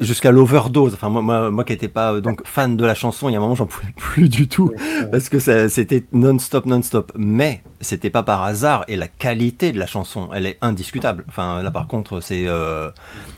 jusqu'à 0.00 0.30
l'overdose. 0.30 0.94
Enfin, 0.94 1.08
moi, 1.08 1.50
moi, 1.50 1.64
qui 1.64 1.72
n'étais 1.72 1.88
pas 1.88 2.14
euh, 2.14 2.20
donc 2.20 2.46
fan 2.46 2.76
de 2.76 2.84
la 2.84 2.94
chanson, 2.94 3.28
il 3.28 3.32
y 3.32 3.34
a 3.34 3.38
un 3.38 3.42
moment, 3.42 3.54
j'en 3.54 3.66
pouvais 3.66 3.92
plus 3.96 4.28
du 4.28 4.48
tout 4.48 4.72
parce 5.10 5.28
que 5.28 5.38
c'était 5.38 6.04
non-stop, 6.12 6.66
non-stop. 6.66 7.12
Mais 7.16 7.62
c'était 7.80 8.10
pas 8.10 8.22
par 8.22 8.42
hasard 8.42 8.84
et 8.88 8.96
la 8.96 9.08
qualité 9.08 9.72
de 9.72 9.78
la 9.78 9.86
chanson, 9.86 10.28
elle 10.34 10.46
est 10.46 10.58
indiscutable. 10.60 11.24
Enfin, 11.28 11.62
là, 11.62 11.70
par 11.70 11.86
contre, 11.86 12.20
c'est 12.20 12.44
euh, 12.46 12.90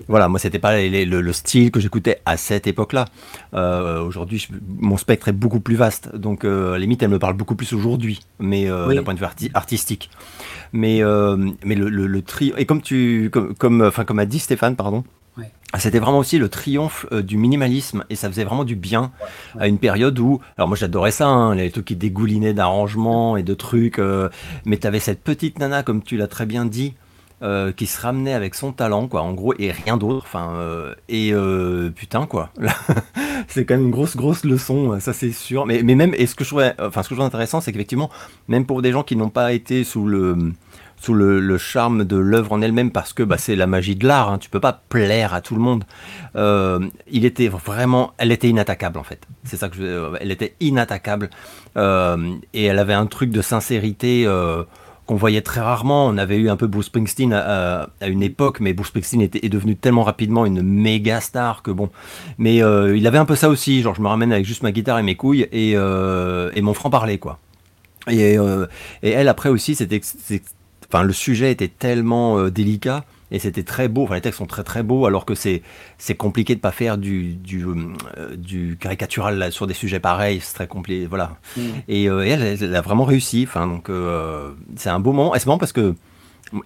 voilà, 0.09 0.29
moi, 0.29 0.39
c'était 0.39 0.59
pas 0.59 0.81
le, 0.81 1.33
style 1.33 1.71
que 1.71 1.81
j'écoutais 1.81 2.21
à 2.25 2.37
cette 2.37 2.67
époque-là. 2.67 3.07
Euh, 3.55 4.03
aujourd'hui, 4.03 4.49
mon 4.79 4.97
spectre 4.97 5.29
est 5.29 5.33
beaucoup 5.33 5.61
plus 5.61 5.77
vaste, 5.77 6.15
donc 6.17 6.45
limite, 6.45 7.03
elle 7.03 7.11
me 7.11 7.19
parle 7.19 7.35
beaucoup 7.35 7.55
plus 7.55 7.73
aujourd'hui, 7.73 8.21
mais 8.39 8.67
d'un 8.67 9.03
point 9.03 9.15
de 9.15 9.19
vue 9.19 9.51
artistique. 9.55 10.11
Mais 10.73 11.03
mais 11.65 11.75
le, 11.75 11.89
le, 11.89 12.23
trio 12.23 12.55
et 12.59 12.67
comme 12.67 12.83
tu 12.83 13.31
comme 13.33 13.55
comme 13.55 13.83
enfin 13.83 14.05
comme 14.05 14.19
a 14.19 14.27
dit 14.27 14.39
Stéphane, 14.39 14.77
pardon. 14.77 15.05
C'était 15.77 15.99
vraiment 15.99 16.19
aussi 16.19 16.39
le 16.39 16.49
triomphe 16.49 17.05
euh, 17.13 17.23
du 17.23 17.37
minimalisme 17.37 18.05
et 18.09 18.17
ça 18.17 18.29
faisait 18.29 18.45
vraiment 18.45 18.65
du 18.65 18.75
bien 18.75 19.13
à 19.59 19.69
une 19.69 19.79
période 19.79 20.19
où, 20.19 20.41
alors 20.57 20.67
moi 20.67 20.79
j'adorais 20.79 21.11
ça, 21.11 21.27
hein, 21.29 21.55
les 21.55 21.71
trucs 21.71 21.85
qui 21.85 21.97
dégoulinaient 21.97 22.55
d'arrangements 22.55 23.37
et 23.37 23.43
de 23.43 23.53
trucs, 23.53 23.99
euh, 23.99 24.31
mais 24.65 24.79
t'avais 24.79 24.99
cette 24.99 25.23
petite 25.23 25.59
nana 25.59 25.83
comme 25.83 26.03
tu 26.03 26.17
l'as 26.17 26.27
très 26.27 26.47
bien 26.47 26.65
dit, 26.65 26.95
euh, 27.43 27.71
qui 27.71 27.85
se 27.85 28.01
ramenait 28.01 28.33
avec 28.33 28.55
son 28.55 28.73
talent 28.73 29.09
quoi, 29.09 29.21
en 29.21 29.35
gros 29.35 29.53
et 29.59 29.71
rien 29.71 29.99
d'autre, 29.99 30.25
enfin 30.27 30.55
et 31.11 31.35
putain 31.95 32.25
quoi, 32.25 32.49
c'est 33.47 33.67
quand 33.67 33.75
même 33.75 33.85
une 33.85 33.91
grosse 33.91 34.17
grosse 34.17 34.45
leçon, 34.45 34.99
ça 35.01 35.13
c'est 35.13 35.33
sûr, 35.33 35.67
mais 35.67 35.83
mais 35.83 35.95
même 35.95 36.15
et 36.17 36.27
ce 36.27 36.35
que 36.35 36.45
je 36.45 36.49
trouvais, 36.49 36.73
enfin 36.81 37.03
ce 37.03 37.11
que 37.11 37.15
je 37.15 37.19
trouve 37.21 37.27
intéressant 37.27 37.61
c'est 37.61 37.73
qu'effectivement 37.73 38.11
même 38.49 38.65
pour 38.65 38.81
des 38.81 38.91
gens 38.91 39.03
qui 39.03 39.17
n'ont 39.17 39.29
pas 39.29 39.53
été 39.53 39.85
sous 39.85 40.07
le 40.07 40.55
sous 41.01 41.15
le, 41.15 41.59
charme 41.59 42.05
de 42.05 42.17
l'œuvre 42.17 42.53
en 42.53 42.63
elle-même 42.63 42.91
parce 42.91 43.13
que 43.13 43.23
bah, 43.23 43.39
c'est 43.39 43.57
la 43.57 43.67
magie 43.67 43.97
de 43.97 44.07
l'art. 44.07 44.31
Hein. 44.31 44.39
Tu 44.39 44.51
peux 44.51 44.61
pas 44.61 44.83
plaire 44.89 45.35
à 45.35 45.41
tout 45.41 45.55
le 45.55 45.61
monde. 45.61 45.85
Euh, 46.37 46.81
il 47.11 47.25
était 47.25 47.49
vraiment, 47.49 48.13
elle 48.19 48.33
était 48.33 48.49
inattaquable 48.49 48.99
en 48.99 49.05
fait. 49.05 49.27
C'est 49.45 49.57
ça 49.57 49.69
que 49.69 49.77
je, 49.77 49.83
euh, 49.83 50.17
elle 50.21 50.31
était 50.31 50.55
inattaquable 50.61 51.31
euh, 51.77 52.35
et 52.53 52.65
elle 52.65 52.79
avait 52.79 52.95
un 52.95 53.07
truc 53.07 53.31
de 53.31 53.43
sincérité 53.43 54.27
qu'on 55.07 55.17
voyait 55.17 55.41
très 55.41 55.61
rarement. 55.61 56.07
On 56.07 56.19
avait 56.19 56.37
eu 56.37 56.51
un 56.51 56.57
peu 56.57 56.67
Bruce 56.67 56.87
Springsteen 56.87 57.33
à, 57.33 57.89
une 58.07 58.23
époque, 58.23 58.61
mais 58.61 58.73
Bruce 58.73 58.89
Springsteen 58.89 59.23
était, 59.23 59.45
est 59.45 59.49
devenu 59.49 59.77
tellement 59.77 60.05
rapidement 60.05 60.45
une 60.47 60.63
méga 60.63 61.21
star 61.21 61.63
que 61.63 61.71
bon. 61.71 61.91
Mais 62.37 62.57
il 62.57 63.07
avait 63.07 63.19
un 63.19 63.25
peu 63.25 63.37
ça 63.37 63.49
aussi. 63.49 63.83
Genre, 63.83 63.95
je 63.95 64.03
me 64.03 64.09
ramène 64.09 64.33
avec 64.33 64.45
juste 64.45 64.63
ma 64.63 64.73
guitare 64.73 64.99
et 64.99 65.03
mes 65.03 65.15
couilles 65.15 65.49
et, 65.53 65.77
mon 65.77 66.75
franc 66.75 66.91
parler 66.91 67.19
quoi. 67.19 67.39
Et 68.11 68.37
elle 69.03 69.29
après 69.29 69.49
aussi, 69.49 69.75
c'était 69.75 70.01
enfin 70.91 71.03
le 71.03 71.13
sujet 71.13 71.53
était 71.53 71.69
tellement 71.69 72.39
euh, 72.39 72.51
délicat 72.51 73.05
et 73.31 73.39
c'était 73.39 73.63
très 73.63 73.89
beau. 73.89 74.05
Enfin, 74.05 74.15
les 74.15 74.21
textes 74.23 74.39
sont 74.39 74.47
très 74.47 74.65
très 74.65 74.83
beaux, 74.83 75.05
alors 75.05 75.27
que 75.27 75.35
c'est 75.35 75.63
c'est 75.99 76.15
compliqué 76.15 76.55
de 76.55 76.61
pas 76.61 76.71
faire 76.71 76.97
du 76.97 77.35
du, 77.35 77.65
euh, 77.67 78.37
du 78.37 78.79
caricatural 78.81 79.53
sur 79.53 79.67
des 79.67 79.75
sujets 79.75 80.01
pareils. 80.01 80.41
C'est 80.41 80.55
très 80.55 80.67
compliqué, 80.67 81.07
voilà. 81.07 81.37
Mm. 81.57 81.61
Et, 81.89 82.09
euh, 82.09 82.21
elle, 82.21 82.43
elle, 82.43 82.75
a 82.75 82.81
vraiment 82.81 83.05
réussi. 83.05 83.45
Enfin, 83.47 83.67
donc 83.67 83.91
c'est 84.77 84.91
un 84.91 85.01
beau 85.01 85.13
moment. 85.13 85.35
Et 85.35 85.39
c'est 85.39 85.47
marrant 85.47 85.59
parce 85.59 85.73
que 85.73 85.95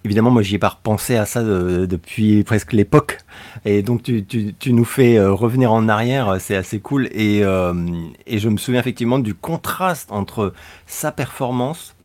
évidemment, 0.05 0.31
moi, 0.31 0.43
j'y 0.43 0.55
ai 0.55 0.59
pas 0.61 0.69
repensé 0.69 1.17
à 1.17 1.27
ça 1.27 1.43
depuis 1.43 2.45
presque 2.45 2.73
l'époque. 2.73 3.19
Et 3.65 3.83
donc, 3.83 4.05
tu, 4.05 4.25
tu, 4.25 4.55
tu, 4.57 4.73
nous 4.73 4.85
fais 4.85 5.19
revenir 5.19 5.73
en 5.73 5.89
arrière, 5.89 6.37
c'est 6.39 6.55
assez 6.55 6.79
cool. 6.79 7.09
Et, 7.09 7.41
et 7.41 8.39
je 8.39 8.49
me 8.49 8.57
souviens 8.57 8.81
effectivement 8.81 9.19
du 9.19 9.35
contraste 9.35 10.13
entre 10.13 10.53
sa 10.87 11.11
performance 11.11 11.97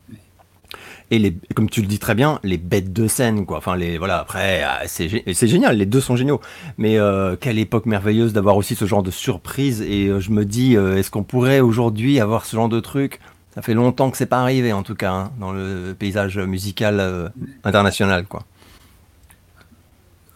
et 1.10 1.18
les, 1.18 1.34
comme 1.54 1.70
tu 1.70 1.80
le 1.80 1.86
dis 1.86 1.98
très 1.98 2.14
bien, 2.14 2.38
les 2.42 2.58
bêtes 2.58 2.92
de 2.92 3.06
scène, 3.08 3.46
quoi. 3.46 3.58
Enfin, 3.58 3.76
les, 3.76 3.98
voilà, 3.98 4.18
après, 4.18 4.62
ah, 4.62 4.82
c'est 4.86 5.08
génial, 5.46 5.78
les 5.78 5.86
deux 5.86 6.00
sont 6.00 6.16
géniaux. 6.16 6.40
Mais 6.76 6.98
euh, 6.98 7.36
quelle 7.36 7.58
époque 7.58 7.86
merveilleuse 7.86 8.32
d'avoir 8.32 8.56
aussi 8.56 8.74
ce 8.74 8.84
genre 8.84 9.02
de 9.02 9.10
surprise. 9.10 9.80
Et 9.82 10.08
euh, 10.08 10.20
je 10.20 10.30
me 10.30 10.44
dis, 10.44 10.76
euh, 10.76 10.96
est-ce 10.96 11.10
qu'on 11.10 11.22
pourrait 11.22 11.60
aujourd'hui 11.60 12.20
avoir 12.20 12.44
ce 12.44 12.56
genre 12.56 12.68
de 12.68 12.80
truc? 12.80 13.20
Ça 13.54 13.62
fait 13.62 13.74
longtemps 13.74 14.10
que 14.10 14.16
c'est 14.16 14.26
pas 14.26 14.40
arrivé, 14.40 14.72
en 14.72 14.82
tout 14.82 14.94
cas, 14.94 15.12
hein, 15.12 15.32
dans 15.40 15.52
le 15.52 15.94
paysage 15.98 16.38
musical 16.38 17.32
international, 17.64 18.26
quoi. 18.26 18.44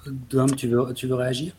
Dom, 0.07 0.50
tu 0.57 0.69
veux, 0.69 0.93
tu 0.95 1.07
veux 1.07 1.14
réagir? 1.14 1.52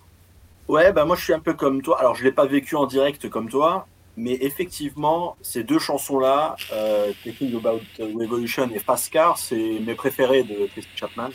Ouais, 0.68 0.92
bah 0.92 1.06
moi 1.06 1.16
je 1.16 1.24
suis 1.24 1.34
un 1.34 1.40
peu 1.40 1.54
comme 1.54 1.82
toi. 1.82 2.00
Alors 2.00 2.16
je 2.16 2.24
l'ai 2.24 2.32
pas 2.32 2.46
vécu 2.46 2.76
en 2.76 2.86
direct 2.86 3.30
comme 3.30 3.50
toi, 3.50 3.88
mais 4.16 4.38
effectivement, 4.42 5.38
ces 5.42 5.64
deux 5.64 5.80
chansons-là, 5.80 6.56
euh, 6.72 7.12
Thinking 7.24 7.56
About 7.56 7.82
Revolution 8.00 8.70
et 8.74 8.80
Fast 8.80 9.12
Car, 9.12 9.38
c'est 9.38 9.80
mes 9.80 9.96
préférés 9.96 10.44
de 10.44 10.68
Tracy 10.68 10.88
Chapman. 10.96 11.30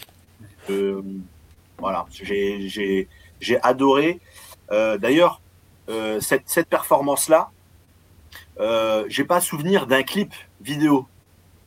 Euh, 0.71 1.03
voilà, 1.79 2.07
j'ai 2.11 3.09
adoré. 3.63 4.21
Euh, 4.71 4.97
D'ailleurs, 4.99 5.41
euh, 5.89 6.21
cette, 6.21 6.45
cette 6.47 6.69
performance-là, 6.69 7.51
j'ai 9.09 9.25
pas 9.25 9.41
souvenir 9.41 9.87
d'un 9.87 10.03
clip 10.03 10.33
vidéo. 10.61 11.07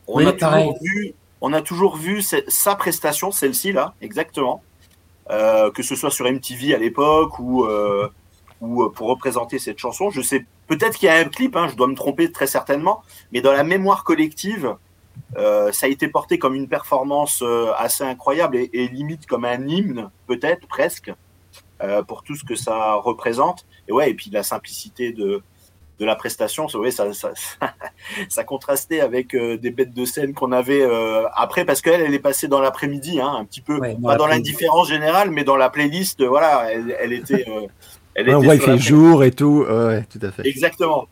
On, 0.08 0.25
a 0.25 0.34
toujours 0.34 0.77
vu, 0.82 1.13
on 1.41 1.53
a 1.53 1.62
toujours 1.62 1.98
vu 1.98 2.22
sa 2.22 2.75
prestation, 2.75 3.32
celle-ci 3.32 3.74
là, 3.74 3.96
exactement. 4.01 4.63
Que 5.30 5.84
ce 5.84 5.96
soit 5.96 6.12
sur 6.12 6.30
MTV 6.30 6.74
à 6.75 6.77
l'époque 6.77 7.39
ou 7.39 7.65
ou 8.62 8.88
pour 8.89 9.08
représenter 9.08 9.60
cette 9.60 9.80
chanson. 9.80 10.10
Je 10.12 10.22
sais 10.22 10.46
peut-être 10.68 10.98
qu'il 10.98 11.08
y 11.08 11.10
a 11.10 11.15
un 11.15 11.25
clip, 11.25 11.56
hein, 11.56 11.68
je 11.70 11.75
dois 11.75 11.88
me 11.88 11.96
tromper 11.96 12.32
très 12.32 12.48
certainement, 12.48 13.03
mais 13.34 13.41
dans 13.41 13.51
la 13.51 13.63
mémoire 13.63 14.03
collective, 14.03 14.75
euh, 15.38 15.72
ça 15.72 15.86
a 15.86 15.89
été 15.89 16.08
porté 16.08 16.39
comme 16.39 16.56
une 16.56 16.68
performance 16.68 17.41
euh, 17.41 17.72
assez 17.77 18.03
incroyable 18.03 18.58
et, 18.58 18.88
limite 18.88 19.25
comme 19.25 19.46
un 19.46 19.68
hymne, 19.68 20.10
peut-être 20.27 20.68
presque, 20.68 21.12
euh, 21.82 22.03
pour 22.03 22.24
tout 22.24 22.36
ce 22.36 22.44
que 22.44 22.56
ça 22.56 22.96
représente. 22.96 23.65
Et 23.88 23.91
ouais, 23.91 24.12
et 24.12 24.13
puis 24.13 24.30
la 24.30 24.44
simplicité 24.44 25.13
de, 25.13 25.41
de 26.00 26.06
la 26.06 26.15
prestation, 26.15 26.68
ça, 26.68 26.80
ça, 27.13 27.32
ça, 28.30 28.44
contrastait 28.44 29.00
avec 29.00 29.36
des 29.36 29.72
bêtes 29.72 29.94
de 29.94 30.06
scène 30.06 30.34
qu'on 30.34 30.51
avait 30.51 30.86
après, 31.34 31.65
parce 31.65 31.82
qu'elle, 31.82 32.01
elle 32.01 32.13
est 32.13 32.20
passée 32.20 32.48
dans 32.48 32.60
l'après-midi, 32.60 33.22
hein, 33.22 33.36
un 33.39 33.46
petit 33.46 33.62
peu, 33.62 33.80
pas 34.03 34.15
dans 34.15 34.27
l'indifférence 34.27 34.89
générale, 34.89 35.32
mais 35.32 35.44
dans 35.44 35.58
la 35.58 35.70
playlist, 35.70 36.24
voilà, 36.24 36.72
elle, 36.72 36.96
elle 37.00 37.13
était 37.13 37.46
elle 38.15 38.30
ouais, 38.30 38.48
ouais 38.48 38.56
il 38.58 38.62
fait 38.62 38.77
jour 38.77 39.24
et 39.24 39.32
tout. 39.32 39.65
Ouais, 39.68 40.06
tout 40.12 40.20
à 40.25 40.32
fait. 40.32 40.48
Exactement. 40.48 41.08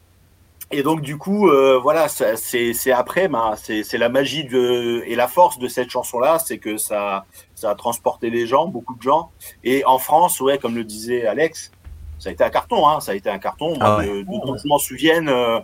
Et 0.72 0.84
donc 0.84 1.02
du 1.02 1.18
coup, 1.18 1.50
euh, 1.50 1.80
voilà, 1.80 2.08
c'est 2.08 2.92
après, 2.92 3.28
bah, 3.28 3.56
c'est 3.58 3.98
la 3.98 4.10
magie 4.10 4.44
de, 4.44 5.04
et 5.08 5.16
la 5.16 5.28
force 5.28 5.58
de 5.58 5.68
cette 5.68 5.90
chanson-là, 5.90 6.38
c'est 6.38 6.60
que 6.60 6.78
ça, 6.78 7.26
ça 7.56 7.72
a 7.72 7.76
transporté 7.76 8.30
les 8.30 8.46
gens, 8.46 8.68
beaucoup 8.68 8.96
de 8.96 9.02
gens. 9.02 9.32
Et 9.64 9.84
en 9.86 9.98
France, 9.98 10.40
ouais, 10.42 10.60
comme 10.60 10.76
le 10.76 10.84
disait 10.84 11.26
Alex, 11.26 11.72
ça 12.20 12.30
a 12.30 12.34
été 12.34 12.44
un 12.44 12.52
carton, 12.52 12.88
hein, 12.88 13.00
ça 13.00 13.14
a 13.14 13.16
été 13.16 13.32
un 13.32 13.40
carton. 13.40 13.74
Ah 13.80 14.00
de, 14.04 14.24
je 14.28 14.68
m'en 14.68 14.78
souvienne, 14.78 15.28
euh, 15.28 15.60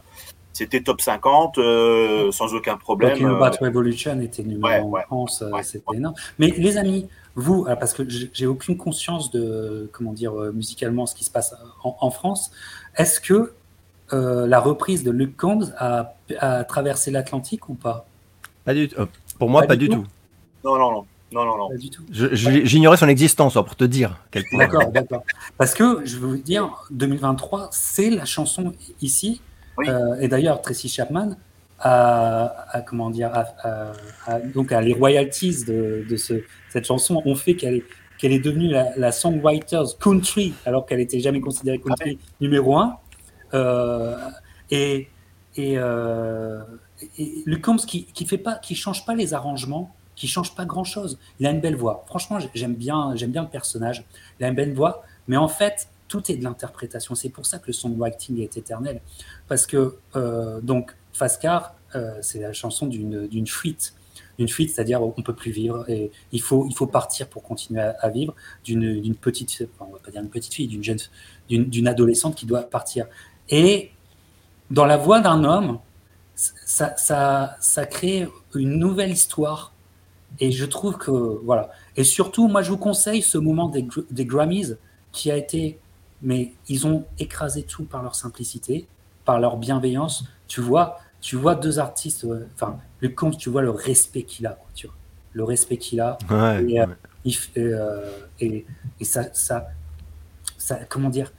c'était 0.54 0.82
top 0.82 1.02
50 1.02 1.60
euh, 1.60 2.32
sans 2.32 2.56
aucun 2.56 2.78
problème. 2.78 3.20
le 3.20 3.36
Bat 3.36 3.58
Revolution 3.62 4.20
était 4.22 4.42
numéro 4.42 4.98
1 4.98 5.02
en 5.02 5.28
France, 5.28 5.44
c'était 5.62 5.98
énorme. 5.98 6.16
Mais 6.40 6.48
les 6.48 6.78
amis, 6.78 7.08
vous, 7.36 7.66
parce 7.66 7.94
que 7.94 8.04
j'ai 8.08 8.46
aucune 8.46 8.78
conscience 8.78 9.30
de 9.30 9.90
comment 9.92 10.14
dire 10.14 10.34
musicalement 10.54 11.06
ce 11.06 11.16
qui 11.16 11.26
se 11.26 11.30
passe 11.30 11.54
en, 11.84 12.10
France, 12.10 12.52
est-ce 12.96 13.20
que 13.20 13.54
la 14.12 14.60
reprise 14.60 15.04
de 15.04 15.12
Luke 15.12 15.36
Combs 15.36 15.74
a, 15.78 16.16
traversé 16.64 17.12
l'Atlantique 17.12 17.68
ou 17.68 17.74
pas? 17.74 18.06
Pas 18.64 18.74
du 18.74 18.88
tout. 18.88 19.06
Pour 19.38 19.50
moi, 19.50 19.64
pas, 19.64 19.76
du 19.76 19.90
tout. 19.90 20.06
Non, 20.64 20.78
non, 20.78 20.92
non. 20.92 21.06
Non, 21.32 21.44
non, 21.44 21.58
non. 21.58 21.70
Pas 21.70 21.78
du 21.78 21.90
tout. 21.90 22.04
J'ignorais 22.10 22.98
son 22.98 23.10
existence, 23.10 23.54
pour 23.54 23.76
te 23.76 23.84
dire. 23.84 24.18
D'accord, 24.54 24.88
d'accord. 24.92 25.24
Parce 25.58 25.74
que, 25.74 26.06
je 26.06 26.18
veux 26.18 26.28
vous 26.28 26.38
dire, 26.38 26.70
2023, 26.92 27.70
c'est 27.72 28.10
la 28.10 28.26
chanson 28.26 28.74
ici. 29.02 29.42
Euh, 29.80 30.16
et 30.22 30.28
d'ailleurs, 30.28 30.62
Tracy 30.62 30.88
Chapman 30.88 31.36
a, 31.80 32.84
comment 32.88 33.10
dire, 33.10 33.32
donc 34.54 34.72
les 34.72 34.94
royalties 34.94 35.66
de, 35.66 36.06
de 36.10 36.16
ce, 36.16 36.42
cette 36.70 36.86
chanson 36.86 37.22
ont 37.26 37.36
fait 37.36 37.56
qu'elle 37.56 37.76
est, 37.76 37.84
qu'elle 38.18 38.32
est 38.32 38.40
devenue 38.40 38.70
la, 38.70 39.12
songwriters 39.12 39.98
country, 40.00 40.54
alors 40.66 40.86
qu'elle 40.86 41.00
n'était 41.00 41.20
jamais 41.20 41.42
considérée 41.42 41.80
country 41.80 42.18
numéro 42.40 42.78
un. 42.78 42.98
Euh, 43.54 44.18
et, 44.72 45.08
et, 45.56 45.78
euh, 45.78 46.62
et 47.18 47.44
Luke 47.46 47.64
Combs 47.64 47.78
qui, 47.78 48.06
qui 48.06 48.26
fait 48.26 48.38
pas, 48.38 48.56
qui 48.56 48.76
change 48.76 49.06
pas 49.06 49.16
les 49.16 49.34
arrangements, 49.34 49.96
qui 50.16 50.28
change 50.28 50.56
pas 50.56 50.66
grand 50.66 50.84
chose. 50.84 51.20
Il 51.40 51.46
a 51.46 51.52
une 51.52 51.60
belle 51.60 51.76
voix. 51.76 52.04
Franchement, 52.08 52.40
j'aime 52.54 52.76
bien, 52.76 53.16
j'aime 53.16 53.32
bien 53.32 53.44
le 53.44 53.50
personnage. 53.50 54.06
Il 54.40 54.46
a 54.46 54.48
une 54.48 54.56
belle 54.56 54.74
voix, 54.74 55.04
mais 55.28 55.38
en 55.38 55.48
fait, 55.48 55.90
tout 56.08 56.32
est 56.32 56.38
de 56.38 56.44
l'interprétation. 56.44 57.16
C'est 57.16 57.30
pour 57.30 57.46
ça 57.46 57.60
que 57.60 57.68
le 57.68 57.74
songwriting 57.74 58.40
est 58.42 58.58
éternel, 58.58 59.02
parce 59.48 59.66
que 59.66 59.98
euh, 60.16 60.62
donc 60.62 60.96
Fascar, 61.16 61.76
euh, 61.96 62.18
c'est 62.22 62.40
la 62.40 62.54
chanson 62.54 62.88
d'une 62.88 63.48
fuite, 63.48 63.96
d'une 64.38 64.50
fuite, 64.50 64.74
c'est-à-dire 64.74 65.02
on 65.02 65.22
peut 65.22 65.34
plus 65.34 65.52
vivre 65.52 65.90
et 65.90 66.12
il 66.32 66.42
faut 66.42 66.68
il 66.70 66.76
faut 66.76 66.88
partir 66.88 67.28
pour 67.28 67.42
continuer 67.42 67.82
à, 67.82 68.10
vivre 68.10 68.36
d'une 68.64 69.16
petite, 69.16 69.68
on 69.80 69.86
va 69.86 70.00
pas 70.00 70.12
dire 70.12 70.22
une 70.22 70.30
petite 70.30 70.54
fille, 70.54 70.68
d'une 70.68 70.84
jeune, 70.84 71.00
d'une 71.50 71.88
adolescente 71.88 72.36
qui 72.36 72.46
doit 72.46 72.64
partir. 72.64 73.08
Et 73.50 73.92
dans 74.72 74.86
la 74.86 74.98
voix 74.98 75.22
d'un 75.22 75.44
homme, 75.44 75.80
ça, 76.36 76.98
ça, 76.98 77.56
ça 77.60 77.86
crée 77.86 78.28
une 78.54 78.78
nouvelle 78.78 79.12
histoire 79.12 79.72
et 80.40 80.52
je 80.52 80.66
trouve 80.66 80.98
que, 80.98 81.12
voilà. 81.12 81.70
Et 81.96 82.04
surtout, 82.04 82.48
moi, 82.48 82.62
je 82.62 82.72
vous 82.72 82.78
conseille 82.78 83.22
ce 83.22 83.38
moment 83.38 83.70
des, 83.70 83.88
des 84.12 84.26
Grammys 84.26 84.76
qui 85.12 85.32
a 85.32 85.38
été. 85.38 85.80
Mais 86.22 86.54
ils 86.68 86.88
ont 86.88 87.06
écrasé 87.20 87.64
tout 87.64 87.84
par 87.84 88.02
leur 88.02 88.16
simplicité, 88.16 88.88
par 89.26 89.40
leur 89.40 89.58
bienveillance. 89.58 90.26
Tu 90.48 90.62
vois, 90.62 90.98
tu 91.26 91.38
vois 91.38 91.56
deux 91.56 91.80
artistes, 91.80 92.24
euh, 92.26 92.48
enfin, 92.54 92.78
le 93.00 93.10
compte, 93.10 93.40
tu 93.40 93.50
vois 93.50 93.64
le 93.64 93.72
respect 93.72 94.22
qu'il 94.22 94.46
a, 94.46 94.60
tu 94.76 94.86
vois, 94.86 94.96
le 95.34 95.44
respect 95.44 95.78
qu'il 95.78 96.00
a. 96.00 96.20
et, 96.62 96.80
euh, 96.80 96.86
euh, 97.58 98.20
et, 98.40 98.64
et, 99.00 99.06
ça, 99.06 99.34
ça, 99.34 99.66
ça, 100.60 100.78
comment 100.88 101.10
dire, 101.10 101.34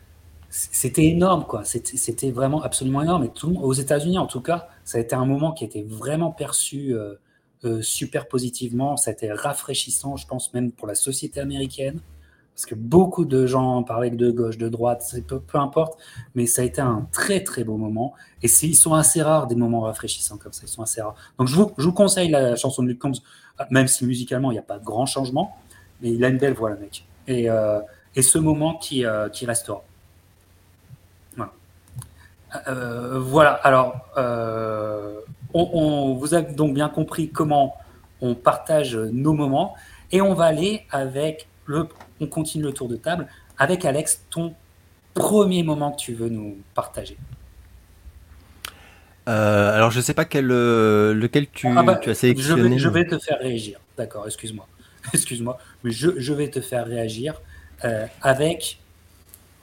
c'était 0.50 1.04
énorme, 1.04 1.44
quoi. 1.46 1.62
C'était 1.64 2.32
vraiment 2.32 2.62
absolument 2.62 3.00
énorme. 3.00 3.22
Et 3.26 3.28
tout, 3.28 3.56
aux 3.62 3.74
États-Unis, 3.74 4.18
en 4.18 4.26
tout 4.26 4.40
cas, 4.40 4.66
ça 4.84 4.98
a 4.98 5.00
été 5.00 5.14
un 5.14 5.24
moment 5.24 5.52
qui 5.52 5.64
était 5.64 5.84
vraiment 5.88 6.32
perçu. 6.32 6.92
Euh, 7.64 7.80
super 7.80 8.28
positivement. 8.28 8.96
Ça 8.96 9.10
a 9.10 9.14
été 9.14 9.32
rafraîchissant, 9.32 10.16
je 10.16 10.26
pense, 10.26 10.52
même 10.52 10.70
pour 10.70 10.86
la 10.86 10.94
société 10.94 11.40
américaine. 11.40 12.00
Parce 12.56 12.64
que 12.64 12.74
beaucoup 12.74 13.26
de 13.26 13.46
gens 13.46 13.82
parlaient 13.82 14.08
de 14.08 14.30
gauche, 14.30 14.56
de 14.56 14.70
droite, 14.70 15.14
peu, 15.28 15.58
importe. 15.58 15.98
Mais 16.34 16.46
ça 16.46 16.62
a 16.62 16.64
été 16.64 16.80
un 16.80 17.06
très, 17.12 17.44
très 17.44 17.64
beau 17.64 17.76
moment. 17.76 18.14
Et 18.42 18.46
ils 18.46 18.74
sont 18.74 18.94
assez 18.94 19.20
rares, 19.20 19.46
des 19.46 19.54
moments 19.54 19.82
rafraîchissants 19.82 20.38
comme 20.38 20.54
ça. 20.54 20.62
Ils 20.64 20.70
sont 20.70 20.82
assez 20.82 21.02
rares. 21.02 21.16
Donc, 21.38 21.48
je 21.48 21.54
vous, 21.54 21.70
je 21.76 21.84
vous 21.84 21.92
conseille 21.92 22.30
la 22.30 22.56
chanson 22.56 22.82
de 22.82 22.88
Luke 22.88 22.98
Combs, 22.98 23.20
même 23.70 23.86
si 23.88 24.06
musicalement, 24.06 24.50
il 24.52 24.54
n'y 24.54 24.58
a 24.58 24.62
pas 24.62 24.78
de 24.78 24.84
grand 24.84 25.04
changement. 25.04 25.54
Mais 26.00 26.12
il 26.12 26.24
a 26.24 26.28
une 26.28 26.38
belle 26.38 26.54
voix, 26.54 26.70
le 26.70 26.78
mec. 26.78 27.04
Et, 27.28 27.50
euh, 27.50 27.80
et 28.14 28.22
ce 28.22 28.38
moment 28.38 28.78
qui, 28.78 29.04
euh, 29.04 29.28
qui 29.28 29.44
restera. 29.44 29.84
Voilà. 31.36 31.52
voilà. 33.18 33.52
Alors, 33.52 33.96
on, 35.52 36.14
vous 36.14 36.32
avez 36.32 36.54
donc 36.54 36.72
bien 36.72 36.88
compris 36.88 37.28
comment 37.28 37.76
on 38.22 38.34
partage 38.34 38.96
nos 38.96 39.34
moments 39.34 39.74
et 40.10 40.22
on 40.22 40.32
va 40.32 40.46
aller 40.46 40.86
avec 40.90 41.48
le, 41.66 41.88
on 42.20 42.26
continue 42.26 42.64
le 42.64 42.72
tour 42.72 42.88
de 42.88 42.96
table 42.96 43.28
avec 43.58 43.84
Alex, 43.84 44.22
ton 44.30 44.54
premier 45.14 45.62
moment 45.62 45.92
que 45.92 45.98
tu 45.98 46.14
veux 46.14 46.28
nous 46.28 46.58
partager. 46.74 47.16
Euh, 49.28 49.74
alors 49.74 49.90
je 49.90 50.00
sais 50.00 50.14
pas 50.14 50.24
quel, 50.24 50.50
euh, 50.52 51.12
lequel 51.12 51.48
tu, 51.50 51.66
ah 51.76 51.82
bah, 51.82 52.00
as 52.04 52.14
sélectionné. 52.14 52.78
Je 52.78 52.88
vais, 52.88 53.04
te 53.04 53.18
faire 53.18 53.38
réagir. 53.40 53.80
D'accord, 53.96 54.26
excuse-moi. 54.26 54.66
Excuse-moi, 55.14 55.58
mais 55.84 55.92
je, 55.92 56.32
vais 56.32 56.50
te 56.50 56.60
faire 56.60 56.84
réagir 56.84 57.40
euh, 57.84 58.06
avec, 58.22 58.80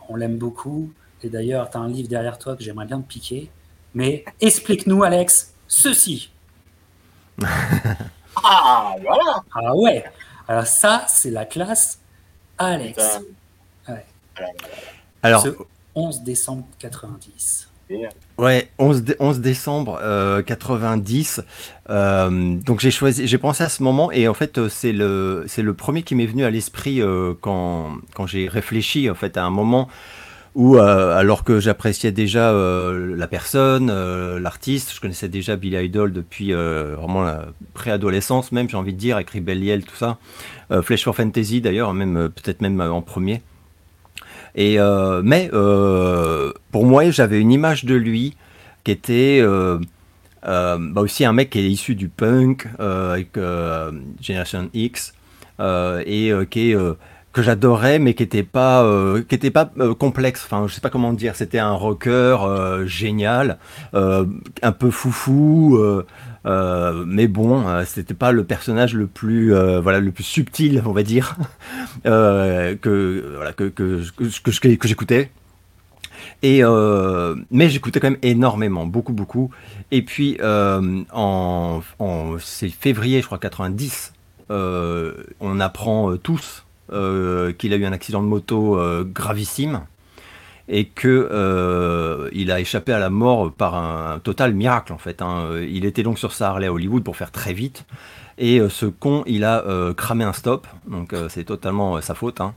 on 0.07 0.15
l'aime 0.15 0.37
beaucoup, 0.37 0.93
et 1.21 1.29
d'ailleurs 1.29 1.69
tu 1.69 1.77
as 1.77 1.81
un 1.81 1.89
livre 1.89 2.07
derrière 2.07 2.39
toi 2.39 2.55
que 2.55 2.63
j'aimerais 2.63 2.85
bien 2.85 3.01
te 3.01 3.07
piquer, 3.07 3.49
mais 3.93 4.23
explique-nous 4.39 5.03
Alex, 5.03 5.53
ceci. 5.67 6.31
ah, 8.37 8.95
voilà. 9.01 9.43
Ah 9.53 9.75
ouais. 9.75 10.05
Alors 10.47 10.67
ça, 10.67 11.05
c'est 11.07 11.31
la 11.31 11.45
classe 11.45 11.99
Alex. 12.57 13.19
Alors, 15.21 15.47
11 15.95 16.21
décembre 16.23 16.65
90. 16.79 17.69
Ouais, 18.37 18.69
11, 18.79 19.03
11 19.19 19.39
décembre 19.39 20.43
90. 20.45 21.39
Euh, 21.39 21.93
euh, 21.93 22.55
donc 22.57 22.79
j'ai 22.79 22.91
choisi, 22.91 23.27
j'ai 23.27 23.37
pensé 23.37 23.63
à 23.63 23.69
ce 23.69 23.83
moment 23.83 24.11
et 24.11 24.27
en 24.27 24.33
fait 24.33 24.67
c'est 24.69 24.91
le 24.91 25.43
c'est 25.47 25.61
le 25.61 25.73
premier 25.73 26.01
qui 26.03 26.15
m'est 26.15 26.25
venu 26.25 26.43
à 26.43 26.49
l'esprit 26.49 27.01
euh, 27.01 27.33
quand 27.39 27.97
quand 28.15 28.25
j'ai 28.25 28.47
réfléchi 28.47 29.09
en 29.09 29.15
fait 29.15 29.37
à 29.37 29.43
un 29.43 29.49
moment 29.49 29.89
ou 30.55 30.77
euh, 30.77 31.17
alors 31.17 31.43
que 31.43 31.59
j'appréciais 31.59 32.11
déjà 32.11 32.51
euh, 32.51 33.15
la 33.15 33.27
personne, 33.27 33.89
euh, 33.91 34.39
l'artiste, 34.39 34.93
je 34.93 35.01
connaissais 35.01 35.27
déjà 35.27 35.55
Billy 35.55 35.83
Idol 35.85 36.13
depuis 36.13 36.53
vraiment 36.53 37.23
la 37.23 37.47
préadolescence 37.73 38.51
même, 38.51 38.69
j'ai 38.69 38.77
envie 38.77 38.93
de 38.93 38.99
dire, 38.99 39.15
avec 39.15 39.31
Rebelliel, 39.31 39.83
tout 39.83 39.95
ça. 39.95 40.17
Flash 40.81 41.03
for 41.03 41.15
Fantasy 41.15 41.61
d'ailleurs, 41.61 41.93
même 41.93 42.29
peut-être 42.29 42.61
même 42.61 42.81
en 42.81 43.01
premier. 43.01 43.41
Et 44.55 44.77
mais 45.23 45.49
pour 46.71 46.85
moi, 46.85 47.09
j'avais 47.11 47.39
une 47.39 47.51
image 47.51 47.85
de 47.85 47.95
lui 47.95 48.35
qui 48.83 48.91
était 48.91 49.41
bah 50.43 50.77
aussi 50.95 51.25
un 51.25 51.33
mec 51.33 51.51
qui 51.51 51.59
est 51.59 51.69
issu 51.69 51.95
du 51.95 52.09
punk 52.09 52.67
avec 52.79 53.37
Generation 54.21 54.69
X 54.73 55.13
et 55.59 56.31
qui 56.49 56.71
est 56.71 56.77
que 57.33 57.41
j'adorais 57.41 57.99
mais 57.99 58.13
qui 58.13 58.23
était 58.23 58.43
pas 58.43 58.83
euh, 58.83 59.23
qui 59.27 59.35
était 59.35 59.51
pas 59.51 59.71
euh, 59.79 59.93
complexe. 59.95 60.43
Enfin 60.45 60.65
je 60.67 60.73
sais 60.73 60.81
pas 60.81 60.91
comment 60.91 61.11
dire. 61.11 61.35
C'était 61.35 61.59
un 61.59 61.73
rocker 61.73 62.37
euh, 62.43 62.85
génial 62.85 63.57
un 63.93 64.71
peu 64.71 64.91
foufou 64.91 65.79
mais 66.45 67.27
bon 67.27 67.63
c'était 67.85 68.13
pas 68.13 68.31
le 68.31 68.43
personnage 68.43 68.93
le 68.93 69.07
plus 69.07 69.53
voilà 69.81 69.99
le 69.99 70.11
plus 70.11 70.23
subtil 70.23 70.81
on 70.85 70.91
va 70.91 71.03
dire 71.03 71.35
que 72.03 73.33
voilà 73.35 73.53
que 73.53 73.65
que, 73.65 74.01
que, 74.15 74.75
que 74.75 74.87
j'écoutais. 74.87 75.31
Et 76.43 76.61
mais 77.49 77.69
j'écoutais 77.69 77.99
quand 77.99 78.11
même 78.11 78.19
énormément, 78.21 78.85
beaucoup, 78.85 79.13
beaucoup. 79.13 79.49
Et 79.91 80.03
puis 80.03 80.37
en, 80.43 81.81
en 81.99 82.35
c'est 82.39 82.69
février, 82.69 83.21
je 83.21 83.25
crois 83.25 83.39
90, 83.39 84.13
on 84.49 85.59
apprend 85.59 86.15
tous 86.17 86.62
euh, 86.62 86.62
qu'il 87.57 87.73
a 87.73 87.75
eu 87.75 87.85
un 87.85 87.93
accident 87.93 88.21
de 88.21 88.27
moto 88.27 88.77
euh, 88.77 89.03
gravissime 89.03 89.81
et 90.69 90.85
que 90.85 91.29
euh, 91.31 92.29
il 92.31 92.51
a 92.51 92.59
échappé 92.59 92.93
à 92.93 92.99
la 92.99 93.09
mort 93.09 93.51
par 93.51 93.75
un, 93.75 94.19
total 94.19 94.53
miracle 94.53 94.93
en 94.93 94.97
fait. 94.97 95.21
Hein. 95.21 95.49
Il 95.67 95.85
était 95.85 96.03
donc 96.03 96.19
sur 96.19 96.31
sa 96.31 96.49
Harley 96.49 96.67
à 96.67 96.73
Hollywood 96.73 97.03
pour 97.03 97.17
faire 97.17 97.31
très 97.31 97.53
vite 97.53 97.85
et 98.37 98.61
ce 98.69 98.87
con 98.87 99.23
il 99.27 99.43
a 99.43 99.63
cramé 99.95 100.23
un 100.23 100.33
stop 100.33 100.65
donc 100.87 101.13
c'est 101.29 101.43
totalement 101.43 102.01
sa 102.01 102.15
faute 102.15 102.41
hein. 102.41 102.55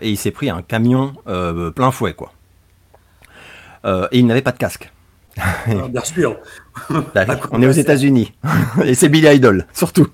et 0.00 0.08
il 0.08 0.16
s'est 0.16 0.30
pris 0.30 0.48
un 0.48 0.62
camion 0.62 1.12
plein 1.74 1.90
fouet 1.90 2.14
quoi. 2.14 2.32
et 3.84 4.18
il 4.18 4.26
n'avait 4.26 4.40
pas 4.40 4.52
de 4.52 4.58
casque. 4.58 4.90
Ah, 5.38 5.88
bien 5.88 6.04
sûr. 6.04 6.36
Bah 7.14 7.26
on 7.50 7.60
est 7.60 7.66
aux 7.66 7.72
États-Unis 7.72 8.32
et 8.84 8.94
c'est 8.94 9.08
Billy 9.08 9.34
Idol 9.34 9.66
surtout. 9.72 10.06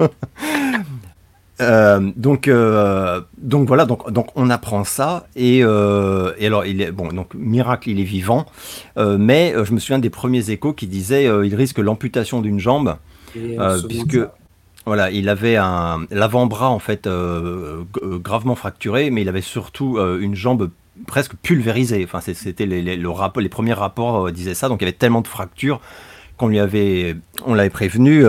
Euh, 1.61 2.13
donc, 2.17 2.49
euh, 2.49 3.23
donc 3.39 3.67
voilà, 3.67 3.87
donc, 3.87 4.11
donc 4.11 4.29
on 4.35 4.51
apprend 4.51 4.85
ça 4.85 5.27
et, 5.37 5.61
euh, 5.63 6.33
et, 6.39 6.47
alors 6.47 6.67
il 6.67 6.83
est 6.83 6.93
bon, 6.93 7.09
donc 7.09 7.33
miracle, 7.35 7.89
il 7.89 7.99
est 7.99 8.05
vivant, 8.05 8.47
mais 8.97 9.55
je 9.65 9.73
me 9.73 9.79
souviens 9.79 9.99
des 9.99 10.11
premiers 10.11 10.51
échos 10.51 10.73
qui 10.73 10.87
disaient 10.87 11.25
il 11.25 11.55
risque 11.55 11.79
l'amputation 11.79 12.41
d'une 12.41 12.61
jambe 12.61 12.97
puisque 13.89 14.19
voilà, 14.85 15.11
il 15.11 15.29
avait 15.29 15.57
un 15.57 16.07
l'avant-bras 16.11 16.69
en 16.69 16.79
fait 16.79 17.09
gravement 18.23 18.55
fracturé, 18.55 19.11
mais 19.11 19.23
il 19.23 19.29
avait 19.29 19.41
surtout 19.41 19.99
une 19.99 20.35
jambe 20.35 20.71
presque 21.07 21.35
pulvérisé. 21.43 22.05
Enfin, 22.05 22.21
c'était 22.21 22.67
les, 22.67 22.83
les, 22.83 22.97
les 22.97 23.49
premiers 23.49 23.73
rapports 23.73 24.31
disaient 24.31 24.55
ça. 24.55 24.69
Donc 24.69 24.81
il 24.81 24.85
y 24.85 24.89
avait 24.89 24.97
tellement 24.97 25.23
de 25.23 25.29
fractures 25.29 25.81
qu'on 26.37 26.49
lui 26.49 26.59
avait, 26.59 27.17
on 27.45 27.55
l'avait 27.55 27.71
prévenu. 27.71 28.25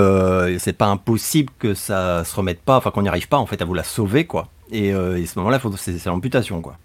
c'est 0.60 0.78
pas 0.78 0.88
impossible 0.88 1.52
que 1.60 1.74
ça 1.74 2.24
se 2.24 2.36
remette 2.36 2.62
pas. 2.62 2.78
Enfin, 2.78 2.92
qu'on 2.92 3.02
n'y 3.02 3.10
arrive 3.10 3.28
pas 3.28 3.38
en 3.38 3.46
fait 3.46 3.62
à 3.62 3.66
vous 3.66 3.74
la 3.74 3.84
sauver 3.84 4.26
quoi. 4.26 4.48
Et, 4.72 4.92
à 4.92 5.26
ce 5.26 5.40
moment-là, 5.40 5.60
c'est 5.78 6.06
l'amputation 6.06 6.62
quoi. 6.62 6.78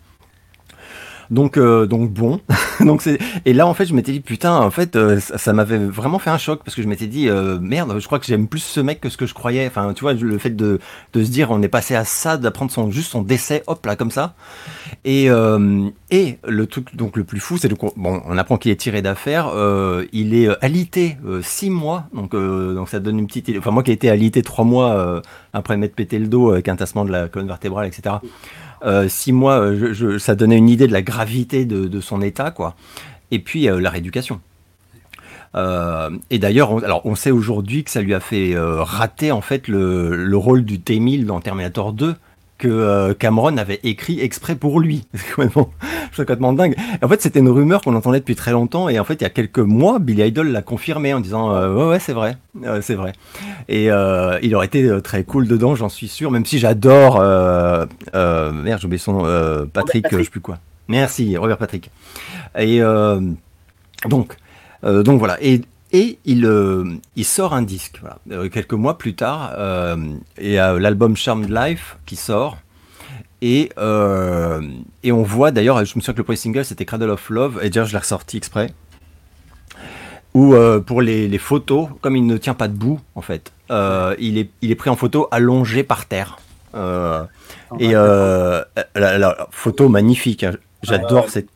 Donc, 1.32 1.56
euh, 1.56 1.86
donc 1.86 2.12
bon. 2.12 2.40
donc 2.80 3.00
c'est 3.00 3.18
et 3.46 3.54
là 3.54 3.66
en 3.66 3.72
fait 3.72 3.86
je 3.86 3.94
m'étais 3.94 4.12
dit 4.12 4.20
putain 4.20 4.54
en 4.54 4.70
fait 4.70 4.96
euh, 4.96 5.18
ça, 5.18 5.52
m'avait 5.54 5.78
vraiment 5.78 6.18
fait 6.18 6.28
un 6.28 6.36
choc 6.36 6.60
parce 6.62 6.74
que 6.74 6.82
je 6.82 6.88
m'étais 6.88 7.06
dit 7.06 7.28
euh, 7.28 7.58
merde 7.58 7.94
je 7.98 8.04
crois 8.04 8.18
que 8.18 8.26
j'aime 8.26 8.48
plus 8.48 8.62
ce 8.62 8.80
mec 8.80 9.00
que 9.00 9.08
ce 9.08 9.16
que 9.16 9.24
je 9.24 9.32
croyais. 9.32 9.66
Enfin 9.66 9.94
tu 9.94 10.02
vois 10.02 10.12
le 10.12 10.36
fait 10.36 10.54
de, 10.54 10.78
de 11.14 11.24
se 11.24 11.30
dire 11.30 11.50
on 11.50 11.62
est 11.62 11.68
passé 11.68 11.94
à 11.94 12.04
ça 12.04 12.36
d'apprendre 12.36 12.70
son 12.70 12.90
juste 12.90 13.12
son 13.12 13.22
décès 13.22 13.62
hop 13.66 13.84
là 13.86 13.96
comme 13.96 14.10
ça. 14.10 14.34
Et 15.06 15.28
et 16.10 16.38
le 16.46 16.66
truc 16.66 16.94
donc 16.94 17.16
le 17.16 17.24
plus 17.24 17.40
fou 17.40 17.56
c'est 17.56 17.72
bon 17.72 17.92
on 17.96 18.36
apprend 18.36 18.58
qu'il 18.58 18.70
est 18.70 18.76
tiré 18.76 19.00
d'affaire. 19.00 19.50
il 20.12 20.34
est 20.34 20.48
alité 20.62 21.16
six 21.42 21.70
mois 21.70 22.04
donc 22.12 22.32
donc 22.32 22.88
ça 22.90 23.00
donne 23.00 23.18
une 23.18 23.26
petite 23.26 23.50
enfin 23.56 23.70
moi 23.70 23.82
qui 23.82 23.90
ai 23.90 23.94
été 23.94 24.10
alité 24.10 24.42
trois 24.42 24.66
mois 24.66 25.22
après 25.54 25.78
m'être 25.78 25.94
pété 25.94 26.18
le 26.18 26.26
dos 26.28 26.50
avec 26.50 26.68
un 26.68 26.76
tassement 26.76 27.06
de 27.06 27.10
la 27.10 27.28
colonne 27.28 27.48
vertébrale 27.48 27.86
etc. 27.86 28.16
Euh, 28.84 29.08
six 29.08 29.32
mois, 29.32 29.60
euh, 29.60 30.18
ça 30.18 30.34
donnait 30.34 30.56
une 30.56 30.68
idée 30.68 30.86
de 30.86 30.92
la 30.92 31.02
gravité 31.02 31.64
de, 31.64 32.00
son 32.00 32.20
état, 32.20 32.50
quoi. 32.50 32.74
Et 33.30 33.38
puis 33.38 33.68
euh, 33.68 33.80
la 33.80 33.90
rééducation. 33.90 34.40
et 35.54 36.38
d'ailleurs, 36.38 37.04
on, 37.04 37.14
sait 37.14 37.30
aujourd'hui 37.30 37.84
que 37.84 37.90
ça 37.90 38.00
lui 38.00 38.14
a 38.14 38.20
fait 38.20 38.54
rater 38.56 39.32
en 39.32 39.42
fait 39.42 39.68
le, 39.68 40.34
rôle 40.34 40.64
du 40.64 40.80
T-1000 40.80 41.26
dans 41.26 41.40
Terminator 41.40 41.92
2 41.92 42.14
que 42.68 43.12
Cameron 43.12 43.56
avait 43.56 43.80
écrit 43.82 44.20
exprès 44.20 44.54
pour 44.54 44.80
lui. 44.80 45.06
C'est 45.14 45.34
complètement, 46.16 46.52
dingue. 46.52 46.76
En 47.02 47.08
fait, 47.08 47.20
c'était 47.20 47.40
une 47.40 47.48
rumeur 47.48 47.80
qu'on 47.80 47.94
entendait 47.94 48.20
depuis 48.20 48.36
très 48.36 48.52
longtemps, 48.52 48.88
et 48.88 48.98
en 48.98 49.04
fait, 49.04 49.14
il 49.14 49.22
y 49.22 49.26
a 49.26 49.30
quelques 49.30 49.58
mois, 49.58 49.98
Billy 49.98 50.22
Idol 50.22 50.48
l'a 50.48 50.62
confirmé 50.62 51.14
en 51.14 51.20
disant 51.20 51.50
ouais 51.52 51.86
ouais 51.86 51.98
c'est 51.98 52.12
vrai, 52.12 52.36
c'est 52.80 52.94
vrai. 52.94 53.12
Et 53.68 53.86
il 53.86 54.54
aurait 54.54 54.66
été 54.66 54.90
très 55.02 55.24
cool 55.24 55.48
dedans, 55.48 55.74
j'en 55.74 55.88
suis 55.88 56.08
sûr, 56.08 56.30
même 56.30 56.44
si 56.44 56.58
j'adore 56.58 57.20
euh, 58.14 58.52
merde, 58.52 58.80
j'ai 58.80 58.86
oublié 58.86 58.98
son 58.98 59.24
euh, 59.24 59.64
Patrick, 59.64 60.06
je 60.10 60.22
sais 60.22 60.30
plus 60.30 60.40
quoi. 60.40 60.58
Merci, 60.88 61.36
Robert 61.36 61.58
Patrick. 61.58 61.90
Et 62.58 62.82
euh, 62.82 63.20
donc, 64.08 64.36
donc 64.82 65.18
voilà. 65.18 65.42
Et, 65.42 65.62
et 65.92 66.18
il, 66.24 66.48
il 67.16 67.24
sort 67.24 67.54
un 67.54 67.62
disque. 67.62 68.00
quelques 68.50 68.72
mois 68.72 68.98
plus 68.98 69.14
tard, 69.14 69.54
il 70.40 70.50
y 70.50 70.58
a 70.58 70.78
l'album 70.78 71.16
Charmed 71.16 71.50
Life 71.50 71.96
qui 72.06 72.16
sort. 72.16 72.58
Et, 73.42 73.70
et 75.02 75.12
on 75.12 75.22
voit 75.22 75.50
d'ailleurs, 75.50 75.84
je 75.84 75.96
me 75.96 76.00
souviens 76.00 76.14
que 76.14 76.18
le 76.18 76.24
premier 76.24 76.36
single 76.36 76.64
c'était 76.64 76.84
Cradle 76.84 77.10
of 77.10 77.28
Love, 77.28 77.60
et 77.62 77.70
d'ailleurs 77.70 77.86
je 77.86 77.92
l'ai 77.92 77.98
ressorti 77.98 78.36
exprès. 78.36 78.72
Où 80.34 80.54
pour 80.86 81.02
les, 81.02 81.28
les, 81.28 81.38
photos, 81.38 81.88
comme 82.00 82.16
il 82.16 82.26
ne 82.26 82.36
tient 82.38 82.54
pas 82.54 82.68
debout 82.68 83.00
en 83.14 83.20
fait, 83.20 83.52
il, 83.70 84.38
est, 84.38 84.50
il 84.62 84.70
est 84.70 84.76
pris 84.76 84.90
en 84.90 84.96
photo 84.96 85.28
allongé 85.30 85.82
par 85.82 86.06
terre. 86.06 86.38
Euh, 86.74 87.24
et 87.78 87.90
euh, 87.94 88.62
la, 88.94 89.48
photo 89.50 89.88
magnifique. 89.88 90.44
Hein. 90.44 90.56
J'adore 90.82 91.28
cette 91.28 91.48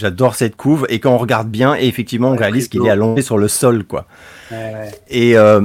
J'adore 0.00 0.34
cette 0.34 0.56
couve 0.56 0.86
et 0.88 0.98
quand 0.98 1.12
on 1.12 1.18
regarde 1.18 1.48
bien, 1.48 1.74
effectivement, 1.74 2.30
on 2.30 2.36
réalise 2.36 2.68
qu'il 2.68 2.86
est 2.86 2.90
allongé 2.90 3.22
sur 3.22 3.36
le 3.36 3.48
sol, 3.48 3.84
quoi. 3.84 4.06
Et 5.08 5.36
euh, 5.36 5.60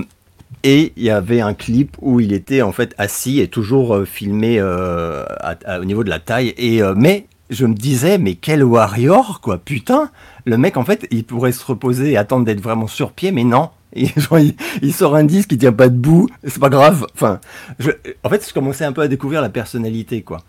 et 0.64 0.94
il 0.98 1.04
y 1.04 1.10
avait 1.10 1.42
un 1.42 1.54
clip 1.54 1.96
où 2.02 2.20
il 2.20 2.34
était 2.34 2.62
en 2.62 2.72
fait 2.72 2.94
assis 2.98 3.40
et 3.40 3.48
toujours 3.48 4.04
filmé 4.06 4.62
au 4.62 5.86
niveau 5.86 6.04
de 6.04 6.10
la 6.10 6.20
taille. 6.20 6.54
Et 6.58 6.82
mais 6.96 7.28
je 7.50 7.66
me 7.66 7.74
disais, 7.74 8.18
mais 8.18 8.36
quel 8.36 8.64
warrior, 8.64 9.40
quoi, 9.42 9.58
putain. 9.58 10.10
Le 10.46 10.58
mec, 10.58 10.78
en 10.78 10.84
fait, 10.84 11.08
il 11.12 11.24
pourrait 11.24 11.52
se 11.52 11.66
reposer 11.66 12.12
et 12.12 12.18
attendre 12.18 12.46
d'être 12.46 12.62
vraiment 12.62 12.88
sur 12.88 13.12
pied, 13.12 13.32
mais 13.32 13.44
non, 13.44 13.70
il, 14.82 14.94
sort 14.94 15.16
un 15.16 15.24
disque, 15.24 15.52
il 15.54 15.58
tient 15.58 15.72
pas 15.72 15.90
debout, 15.90 16.28
c'est 16.44 16.60
pas 16.60 16.70
grave. 16.70 17.08
Enfin, 17.14 17.40
en 18.24 18.30
fait, 18.30 18.48
je 18.48 18.54
commençais 18.54 18.84
un 18.84 18.92
peu 18.92 19.02
à 19.02 19.08
découvrir 19.08 19.42
la 19.42 19.50
personnalité, 19.50 20.22
quoi. 20.22 20.42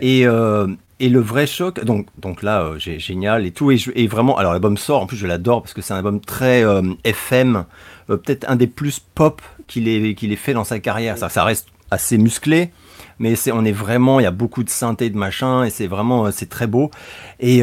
Et, 0.00 0.26
euh, 0.26 0.66
et 1.00 1.10
le 1.10 1.20
vrai 1.20 1.46
choc, 1.46 1.84
donc, 1.84 2.06
donc 2.18 2.42
là, 2.42 2.62
euh, 2.62 2.78
j'ai 2.78 2.98
génial 2.98 3.44
et 3.44 3.50
tout. 3.50 3.70
Et, 3.70 4.06
vraiment, 4.06 4.38
alors 4.38 4.52
l'album 4.52 4.78
sort, 4.78 5.02
en 5.02 5.06
plus 5.06 5.16
je 5.16 5.26
l'adore 5.26 5.62
parce 5.62 5.74
que 5.74 5.82
c'est 5.82 5.92
un 5.92 5.98
album 5.98 6.20
très 6.20 6.64
euh, 6.64 6.82
FM, 7.04 7.64
peut-être 8.06 8.48
un 8.48 8.56
des 8.56 8.66
plus 8.66 9.00
pop 9.00 9.42
qu'il 9.66 9.88
ait, 9.88 10.14
qu'il 10.14 10.32
ait 10.32 10.36
fait 10.36 10.54
dans 10.54 10.64
sa 10.64 10.78
carrière. 10.78 11.18
Ça, 11.18 11.28
ça 11.28 11.44
reste 11.44 11.68
assez 11.90 12.16
musclé, 12.16 12.70
mais 13.24 13.36
c'est 13.36 13.52
on 13.52 13.64
est 13.64 13.72
vraiment 13.72 14.20
il 14.20 14.24
y 14.24 14.26
a 14.26 14.36
beaucoup 14.42 14.62
de 14.62 14.70
synthé 14.70 15.10
de 15.10 15.16
machin 15.16 15.64
et 15.64 15.70
c'est 15.70 15.86
vraiment 15.86 16.30
c'est 16.30 16.48
très 16.48 16.66
beau 16.66 16.90
et, 17.40 17.62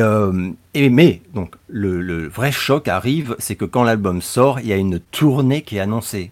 et 0.74 0.90
mais 0.90 1.22
donc 1.34 1.56
le, 1.68 2.28
vrai 2.28 2.52
choc 2.52 2.88
arrive, 2.88 3.36
c'est 3.40 3.56
que 3.56 3.66
quand 3.66 3.84
l'album 3.84 4.22
sort, 4.22 4.60
il 4.60 4.68
y 4.68 4.74
a 4.74 4.78
une 4.78 5.00
tournée 5.00 5.62
qui 5.62 5.78
est 5.78 5.80
annoncée. 5.80 6.32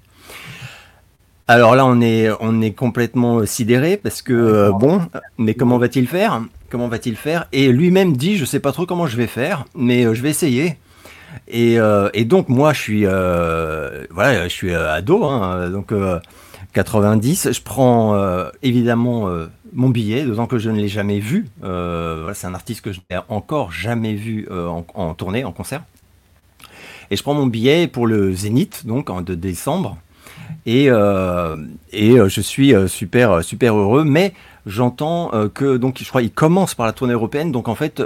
Alors 1.47 1.75
là, 1.75 1.85
on 1.85 1.99
est 2.01 2.29
on 2.39 2.61
est 2.61 2.71
complètement 2.71 3.45
sidéré 3.45 3.97
parce 3.97 4.21
que 4.21 4.33
euh, 4.33 4.71
bon, 4.71 5.01
mais 5.37 5.55
comment 5.55 5.77
va-t-il 5.77 6.07
faire? 6.07 6.41
Comment 6.69 6.87
va-t-il 6.87 7.15
faire? 7.15 7.47
Et 7.51 7.71
lui-même 7.71 8.15
dit, 8.15 8.37
je 8.37 8.45
sais 8.45 8.59
pas 8.59 8.71
trop 8.71 8.85
comment 8.85 9.07
je 9.07 9.17
vais 9.17 9.27
faire, 9.27 9.65
mais 9.75 10.05
euh, 10.05 10.13
je 10.13 10.21
vais 10.21 10.29
essayer. 10.29 10.77
Et, 11.47 11.79
euh, 11.79 12.09
et, 12.13 12.25
donc 12.25 12.49
moi, 12.49 12.73
je 12.73 12.79
suis 12.79 13.03
voilà, 13.03 14.43
je 14.43 14.53
suis 14.53 14.73
ado, 14.73 15.25
hein, 15.25 15.69
donc 15.69 15.91
90. 16.73 17.51
Je 17.51 17.61
prends 17.61 18.15
euh, 18.15 18.49
évidemment 18.61 19.27
euh, 19.27 19.47
mon 19.73 19.89
billet, 19.89 20.23
d'autant 20.23 20.47
que 20.47 20.57
je 20.57 20.69
ne 20.69 20.77
l'ai 20.77 20.87
jamais 20.87 21.19
vu. 21.19 21.47
Euh, 21.63 22.31
c'est 22.33 22.47
un 22.47 22.53
artiste 22.53 22.81
que 22.81 22.91
je 22.91 22.99
n'ai 23.09 23.17
encore 23.29 23.71
jamais 23.71 24.13
vu 24.13 24.47
en, 24.49 25.13
tournée, 25.13 25.43
en 25.43 25.51
concert. 25.51 25.83
Et 27.11 27.15
je 27.15 27.23
prends 27.23 27.33
mon 27.33 27.47
billet 27.47 27.87
pour 27.87 28.05
le 28.05 28.33
Zénith, 28.33 28.85
donc 28.85 29.09
en 29.09 29.21
décembre. 29.21 29.97
Et, 30.65 30.85
et 30.85 32.17
je 32.17 32.41
suis 32.41 32.73
super, 32.87 33.43
super 33.43 33.75
heureux. 33.75 34.03
Mais 34.03 34.33
j'entends 34.67 35.31
que, 35.53 35.77
donc, 35.77 35.97
je 35.99 36.07
crois, 36.07 36.21
il 36.21 36.31
commence 36.31 36.75
par 36.75 36.85
la 36.85 36.93
tournée 36.93 37.13
européenne. 37.13 37.51
Donc, 37.51 37.67
en 37.67 37.75
fait, 37.75 38.03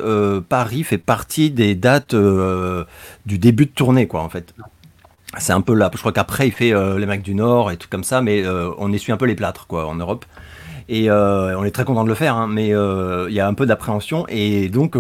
Paris 0.48 0.84
fait 0.84 0.98
partie 0.98 1.52
des 1.52 1.76
dates 1.76 2.16
du 2.16 3.38
début 3.38 3.66
de 3.66 3.72
tournée, 3.72 4.08
quoi, 4.08 4.22
en 4.22 4.30
fait 4.30 4.54
c'est 5.38 5.54
un 5.54 5.62
peu 5.62 5.74
là. 5.74 5.90
Je 5.94 6.00
crois 6.00 6.12
qu'après, 6.12 6.48
il 6.48 6.52
fait 6.52 6.74
euh, 6.74 7.00
les 7.00 7.06
mecs 7.06 7.22
du 7.22 7.36
Nord 7.36 7.72
et 7.72 7.78
tout 7.78 7.88
comme 7.90 8.04
ça, 8.04 8.22
mais 8.22 8.44
euh, 8.44 8.70
on 8.78 8.92
essuie 8.94 9.12
un 9.12 9.18
peu 9.18 9.26
les 9.26 9.36
plâtres, 9.36 9.68
quoi, 9.68 9.88
en 9.88 9.96
Europe. 9.96 10.26
Et 10.90 11.10
euh, 11.10 11.58
on 11.58 11.64
est 11.64 11.72
très 11.72 11.86
content 11.86 12.04
de 12.04 12.10
le 12.10 12.16
faire, 12.16 12.36
hein, 12.36 12.48
mais 12.48 12.68
il 12.70 13.34
y 13.34 13.40
a 13.40 13.48
un 13.48 13.54
peu 13.54 13.66
d'appréhension. 13.66 14.26
Et 14.28 14.70
donc, 14.70 14.98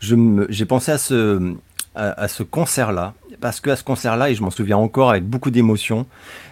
j'ai 0.00 0.64
pensé 0.64 0.92
à 0.92 0.98
ce, 0.98 1.54
à, 1.94 2.26
ce 2.28 2.42
concert-là, 2.42 3.14
parce 3.40 3.60
que 3.60 3.70
à 3.70 3.76
ce 3.76 3.84
concert-là, 3.84 4.30
et 4.30 4.34
je 4.34 4.42
m'en 4.42 4.50
souviens 4.50 4.78
encore 4.78 5.10
avec 5.10 5.24
beaucoup 5.24 5.50
d'émotion, 5.50 6.06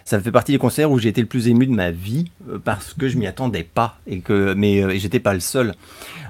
ça 0.05 0.21
fait 0.21 0.33
partie 0.33 0.53
des 0.53 0.59
concerts 0.59 0.91
où 0.91 0.99
j'ai 0.99 1.09
été 1.09 1.21
le 1.21 1.27
plus 1.27 1.49
ému 1.49 1.67
de 1.67 1.73
ma 1.73 1.91
vie, 1.91 2.31
parce 2.65 2.93
que 2.93 3.09
je 3.09 3.17
m'y 3.17 3.27
attendais 3.27 3.65
pas, 3.65 3.99
et 4.07 4.21
que, 4.21 4.53
mais 4.55 4.99
j'étais 4.99 5.21
pas 5.21 5.33
le 5.33 5.41
seul. 5.41 5.75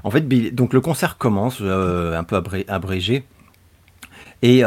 En 0.05 0.11
fait, 0.11 0.27
donc 0.55 0.73
le 0.73 0.81
concert 0.81 1.19
commence, 1.19 1.61
un 1.61 2.25
peu 2.25 2.41
abrégé. 2.69 3.25
Et, 4.43 4.63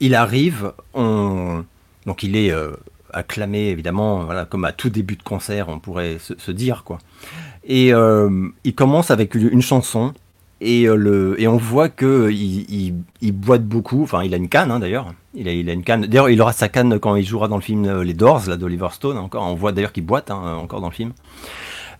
il 0.00 0.14
arrive, 0.14 0.72
on... 0.94 1.64
donc 2.06 2.22
il 2.22 2.36
est 2.36 2.50
euh, 2.50 2.72
acclamé 3.12 3.68
évidemment, 3.68 4.24
voilà, 4.24 4.44
comme 4.44 4.64
à 4.64 4.72
tout 4.72 4.90
début 4.90 5.16
de 5.16 5.22
concert, 5.22 5.68
on 5.68 5.78
pourrait 5.78 6.18
se, 6.18 6.50
dire 6.50 6.84
quoi. 6.84 6.98
Et 7.64 7.94
euh, 7.94 8.48
il 8.64 8.74
commence 8.74 9.10
avec 9.10 9.34
une, 9.34 9.62
chanson 9.62 10.12
et, 10.60 10.86
euh, 10.86 10.96
le, 10.96 11.40
et 11.40 11.48
on 11.48 11.56
voit 11.56 11.88
que 11.88 12.30
il, 12.30 13.32
boite 13.32 13.64
beaucoup. 13.64 14.02
Enfin, 14.02 14.22
il 14.22 14.34
a 14.34 14.36
une 14.36 14.48
canne 14.48 14.70
hein, 14.70 14.80
d'ailleurs. 14.80 15.14
Il 15.34 15.48
a, 15.48 15.52
il 15.52 15.68
a 15.70 15.72
une 15.72 15.82
canne. 15.82 16.06
D'ailleurs, 16.06 16.28
il 16.28 16.40
aura 16.40 16.52
sa 16.52 16.68
canne 16.68 16.98
quand 16.98 17.16
il 17.16 17.24
jouera 17.24 17.48
dans 17.48 17.56
le 17.56 17.62
film 17.62 18.02
Les 18.02 18.14
Doors, 18.14 18.42
là 18.48 18.56
d'Oliver 18.56 18.88
Stone. 18.92 19.16
Encore, 19.16 19.44
on 19.44 19.54
voit 19.54 19.72
d'ailleurs 19.72 19.92
qu'il 19.92 20.04
boite 20.04 20.30
hein, 20.30 20.56
encore 20.60 20.80
dans 20.80 20.90
le 20.90 20.94
film. 20.94 21.12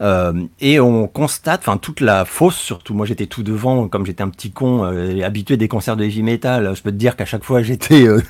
Euh, 0.01 0.33
et 0.61 0.81
on 0.81 1.07
constate, 1.07 1.61
enfin 1.61 1.77
toute 1.77 2.01
la 2.01 2.25
fosse 2.25 2.57
surtout, 2.57 2.95
moi 2.95 3.07
j'étais 3.07 3.27
tout 3.27 3.43
devant, 3.43 3.89
comme 3.89 4.07
j'étais 4.07 4.23
un 4.23 4.29
petit 4.29 4.51
con, 4.51 4.85
euh, 4.85 5.23
habitué 5.25 5.57
des 5.57 5.69
concerts 5.69 5.97
de 5.97 6.05
heavy 6.05 6.23
metal, 6.23 6.75
je 6.75 6.83
peux 6.83 6.91
te 6.91 6.97
dire 6.97 7.17
qu'à 7.17 7.25
chaque 7.25 7.45
fois 7.45 7.63
j'étais 7.63 8.07
euh, 8.07 8.21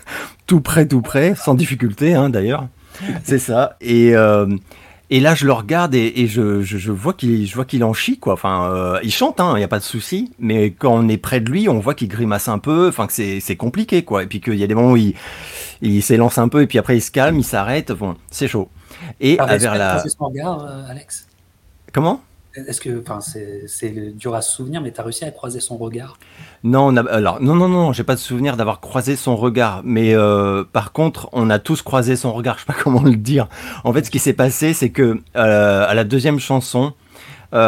tout 0.47 0.61
près, 0.61 0.87
tout 0.87 1.03
près, 1.03 1.35
sans 1.35 1.55
difficulté 1.55 2.15
hein, 2.15 2.29
d'ailleurs. 2.29 2.69
C'est 3.25 3.39
ça. 3.39 3.77
Et, 3.81 4.13
et 5.11 5.21
là 5.21 5.35
je 5.35 5.47
le 5.47 5.53
regarde 5.53 5.97
et, 5.97 6.13
et 6.17 6.27
je, 6.29 6.63
je, 6.63 6.79
je, 6.79 6.93
vois 6.93 7.13
qu'il 7.13 7.45
je 7.47 7.55
vois 7.55 7.65
qu'il 7.65 7.83
en 7.83 7.93
chie 7.93 8.19
quoi. 8.19 8.35
Enfin, 8.35 8.99
il 9.03 9.13
chante, 9.13 9.37
il 9.39 9.43
hein, 9.43 9.57
n'y 9.57 9.65
a 9.65 9.69
pas 9.69 9.81
de 9.81 9.85
souci. 9.85 10.31
Mais 10.39 10.71
quand 10.71 10.95
on 10.95 11.09
est 11.09 11.17
près 11.17 11.41
de 11.41 11.51
lui, 11.51 11.69
on 11.69 11.81
voit 11.81 11.95
qu'il 11.95 12.07
grimace 12.07 12.47
un 12.47 12.59
peu. 12.59 12.89
Enfin 12.89 13.09
que 13.09 13.13
c'est 13.13 13.57
compliqué 13.57 14.05
quoi. 14.05 14.23
Et 14.23 14.27
puis 14.27 14.41
qu'il 14.41 14.55
y 14.55 14.63
a 14.63 14.69
des 14.69 14.77
moments 14.77 14.93
où 14.93 14.97
il, 14.97 15.15
il 15.83 16.03
s'élance 16.03 16.39
un 16.39 16.47
peu 16.47 16.63
et 16.63 16.69
puis 16.69 16.79
après 16.79 16.97
il 16.97 17.01
se 17.01 17.11
calme, 17.11 17.37
il 17.37 17.45
s'arrête. 17.45 17.91
Bon, 17.91 18.15
c'est 18.31 18.47
chaud. 18.47 18.69
Et 19.21 19.37
vers 19.37 19.75
la. 19.75 20.05
regard, 20.21 20.65
Alex. 20.89 21.24
Comment? 21.95 22.21
Est-ce 22.57 22.81
que, 22.81 23.01
enfin, 23.01 23.21
c'est 23.21 24.17
dur 24.17 24.35
à 24.35 24.43
se 24.43 24.53
souvenir, 24.53 24.81
mais 24.81 24.93
tu 24.93 25.01
as 25.01 25.05
réussi 25.05 25.25
à 25.25 25.31
croiser 25.31 25.61
son 25.61 25.77
regard? 25.77 26.19
Non, 26.65 26.97
alors 26.97 27.41
non, 27.41 27.55
non, 27.55 27.69
non, 27.69 27.93
j'ai 27.93 28.03
pas 28.03 28.17
de 28.17 28.21
souvenir 28.21 28.57
d'avoir 28.57 28.81
croisé 28.81 29.15
son 29.15 29.37
regard, 29.37 29.83
mais 29.85 30.13
euh, 30.15 30.65
par 30.65 30.93
contre, 30.93 31.29
on 31.33 31.51
a 31.51 31.61
tous 31.61 31.83
croisé 31.83 32.17
son 32.17 32.33
regard. 32.33 32.55
Je 32.59 32.61
sais 32.63 32.67
pas 32.67 32.77
comment 32.81 33.03
le 33.03 33.15
dire. 33.15 33.49
En 33.85 33.93
fait, 33.93 34.05
ce 34.05 34.11
qui 34.11 34.19
s'est 34.19 34.33
passé, 34.33 34.73
c'est 34.73 34.91
que 34.91 35.21
euh, 35.37 35.87
à 35.89 35.95
la 35.95 36.03
deuxième 36.03 36.41
chanson, 36.41 36.93
à 37.53 37.61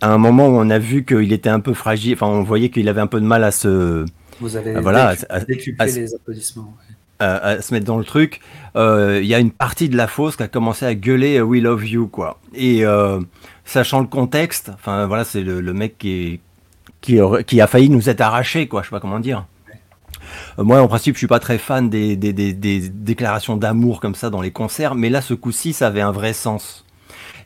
un 0.00 0.18
moment 0.18 0.48
où 0.48 0.56
on 0.56 0.70
a 0.70 0.78
vu 0.78 1.04
qu'il 1.04 1.34
était 1.34 1.50
un 1.50 1.60
peu 1.60 1.74
fragile, 1.74 2.14
enfin 2.14 2.26
on 2.26 2.42
voyait 2.42 2.70
qu'il 2.70 2.88
avait 2.88 3.02
un 3.02 3.06
peu 3.06 3.20
de 3.20 3.26
mal 3.26 3.44
à 3.44 3.50
se... 3.50 4.06
Vous 4.40 4.56
avez 4.56 4.80
voilà, 4.80 5.14
les 5.84 6.14
applaudissements 6.14 6.74
à, 7.20 7.60
se 7.60 7.74
mettre 7.74 7.86
dans 7.86 7.98
le 7.98 8.04
truc, 8.04 8.40
euh, 8.76 9.20
il 9.22 9.28
y 9.28 9.34
a 9.34 9.38
une 9.38 9.50
partie 9.50 9.88
de 9.88 9.96
la 9.96 10.06
fosse 10.06 10.36
qui 10.36 10.42
a 10.42 10.48
commencé 10.48 10.86
à 10.86 10.94
gueuler 10.94 11.40
We 11.40 11.62
love 11.62 11.86
you 11.86 12.06
quoi. 12.06 12.38
Et 12.54 12.84
euh, 12.84 13.20
sachant 13.64 14.00
le 14.00 14.06
contexte, 14.06 14.70
enfin 14.74 15.06
voilà, 15.06 15.24
c'est 15.24 15.42
le, 15.42 15.72
mec 15.72 15.98
qui, 15.98 16.40
qui, 17.00 17.60
a 17.60 17.66
failli 17.66 17.90
nous 17.90 18.08
être 18.08 18.20
arraché 18.20 18.68
quoi, 18.68 18.82
je 18.82 18.88
sais 18.88 18.90
pas 18.90 19.00
comment 19.00 19.20
dire. 19.20 19.46
Euh, 20.58 20.64
moi, 20.64 20.80
en 20.80 20.88
principe, 20.88 21.14
je 21.14 21.18
suis 21.18 21.26
pas 21.26 21.40
très 21.40 21.58
fan 21.58 21.90
des 21.90 22.16
déclarations 22.16 23.56
d'amour 23.56 24.00
comme 24.00 24.14
ça 24.14 24.30
dans 24.30 24.40
les 24.40 24.50
concerts, 24.50 24.94
mais 24.94 25.10
là, 25.10 25.22
ce 25.22 25.34
coup-ci, 25.34 25.72
ça 25.72 25.88
avait 25.88 26.00
un 26.00 26.12
vrai 26.12 26.32
sens. 26.32 26.84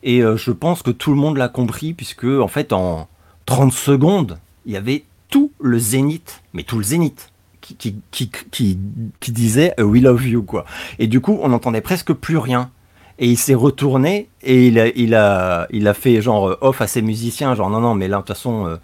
Et 0.02 0.20
je 0.20 0.50
pense 0.50 0.82
que 0.82 0.90
tout 0.90 1.10
le 1.10 1.16
monde 1.16 1.36
l'a 1.36 1.48
compris, 1.48 1.94
puisque 1.94 2.24
en 2.24 2.48
fait, 2.48 2.72
en 2.72 3.08
30 3.46 3.72
secondes, 3.72 4.38
il 4.66 4.72
y 4.72 4.76
avait 4.76 5.04
tout 5.30 5.52
le 5.60 5.78
zénith, 5.78 6.42
mais 6.52 6.64
tout 6.64 6.76
le 6.76 6.82
zénith 6.82 7.31
qui, 7.76 8.78
disait 9.28 9.74
euh, 9.78 9.84
We 9.84 10.02
love 10.02 10.26
you, 10.26 10.42
quoi. 10.42 10.64
Et 10.98 11.06
du 11.06 11.20
coup, 11.20 11.38
on 11.42 11.48
n'entendait 11.48 11.80
presque 11.80 12.12
plus 12.12 12.38
rien. 12.38 12.70
Et 13.18 13.26
il 13.26 13.36
s'est 13.36 13.54
retourné 13.54 14.28
et 14.42 14.68
il 14.68 14.78
a, 14.78 14.88
il, 14.88 15.14
a, 15.14 15.66
il 15.70 15.86
a 15.86 15.94
fait 15.94 16.20
genre 16.22 16.48
euh, 16.48 16.58
off 16.60 16.80
à 16.80 16.86
ses 16.86 17.02
musiciens, 17.02 17.54
genre 17.54 17.70
non, 17.70 17.80
non, 17.80 17.94
mais 17.94 18.08
là, 18.08 18.16
de 18.16 18.22
toute 18.22 18.28
façon, 18.28 18.66
euh, 18.66 18.76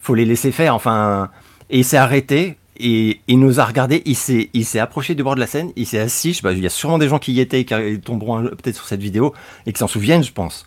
faut 0.00 0.14
les 0.14 0.24
laisser 0.24 0.52
faire. 0.52 0.74
Enfin, 0.74 1.30
et 1.70 1.78
il 1.78 1.84
s'est 1.84 1.98
arrêté 1.98 2.58
et 2.78 3.20
il 3.28 3.38
nous 3.38 3.60
a 3.60 3.64
regardé. 3.64 4.02
Il 4.06 4.16
s'est, 4.16 4.78
approché 4.78 5.14
du 5.14 5.22
bord 5.22 5.34
de 5.34 5.40
la 5.40 5.46
scène, 5.46 5.70
il 5.76 5.86
s'est 5.86 5.98
assis. 5.98 6.32
Je 6.32 6.40
sais 6.40 6.52
il 6.52 6.62
y 6.62 6.66
a 6.66 6.70
sûrement 6.70 6.98
des 6.98 7.08
gens 7.08 7.18
qui 7.18 7.32
y 7.32 7.40
étaient, 7.40 7.64
qui 7.64 8.00
tomberont 8.00 8.42
peut-être 8.42 8.76
sur 8.76 8.86
cette 8.86 9.02
vidéo 9.02 9.34
et 9.66 9.72
qui 9.72 9.78
s'en 9.78 9.86
souviennent, 9.86 10.24
je 10.24 10.32
pense. 10.32 10.66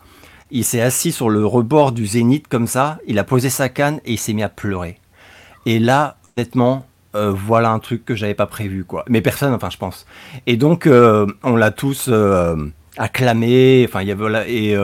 Il 0.52 0.64
s'est 0.64 0.82
assis 0.82 1.12
sur 1.12 1.30
le 1.30 1.46
rebord 1.46 1.92
du 1.92 2.06
zénith 2.06 2.48
comme 2.48 2.68
ça, 2.68 3.00
il 3.08 3.18
a 3.18 3.24
posé 3.24 3.50
sa 3.50 3.68
canne 3.68 4.00
et 4.06 4.14
il 4.14 4.20
s'est 4.20 4.34
mis 4.34 4.44
à 4.44 4.50
pleurer. 4.50 5.00
Et 5.66 5.80
là, 5.80 6.18
honnêtement, 6.38 6.86
euh, 7.15 7.32
voilà 7.32 7.71
un 7.71 7.80
truc 7.80 8.04
que 8.06 8.15
j'avais 8.15 8.34
pas 8.34 8.45
prévu 8.45 8.84
quoi. 8.84 9.06
Mais 9.08 9.21
personne, 9.21 9.54
enfin 9.54 9.69
je 9.69 9.78
pense. 9.78 10.06
Et 10.47 10.58
donc 10.58 10.86
euh, 10.86 11.25
on 11.43 11.56
l'a 11.56 11.71
tous 11.71 12.10
euh, 12.10 12.56
acclamé. 12.97 13.86
Enfin 13.88 14.01
il 14.01 14.10
y 14.10 14.12
avait 14.12 14.51
et 14.51 14.75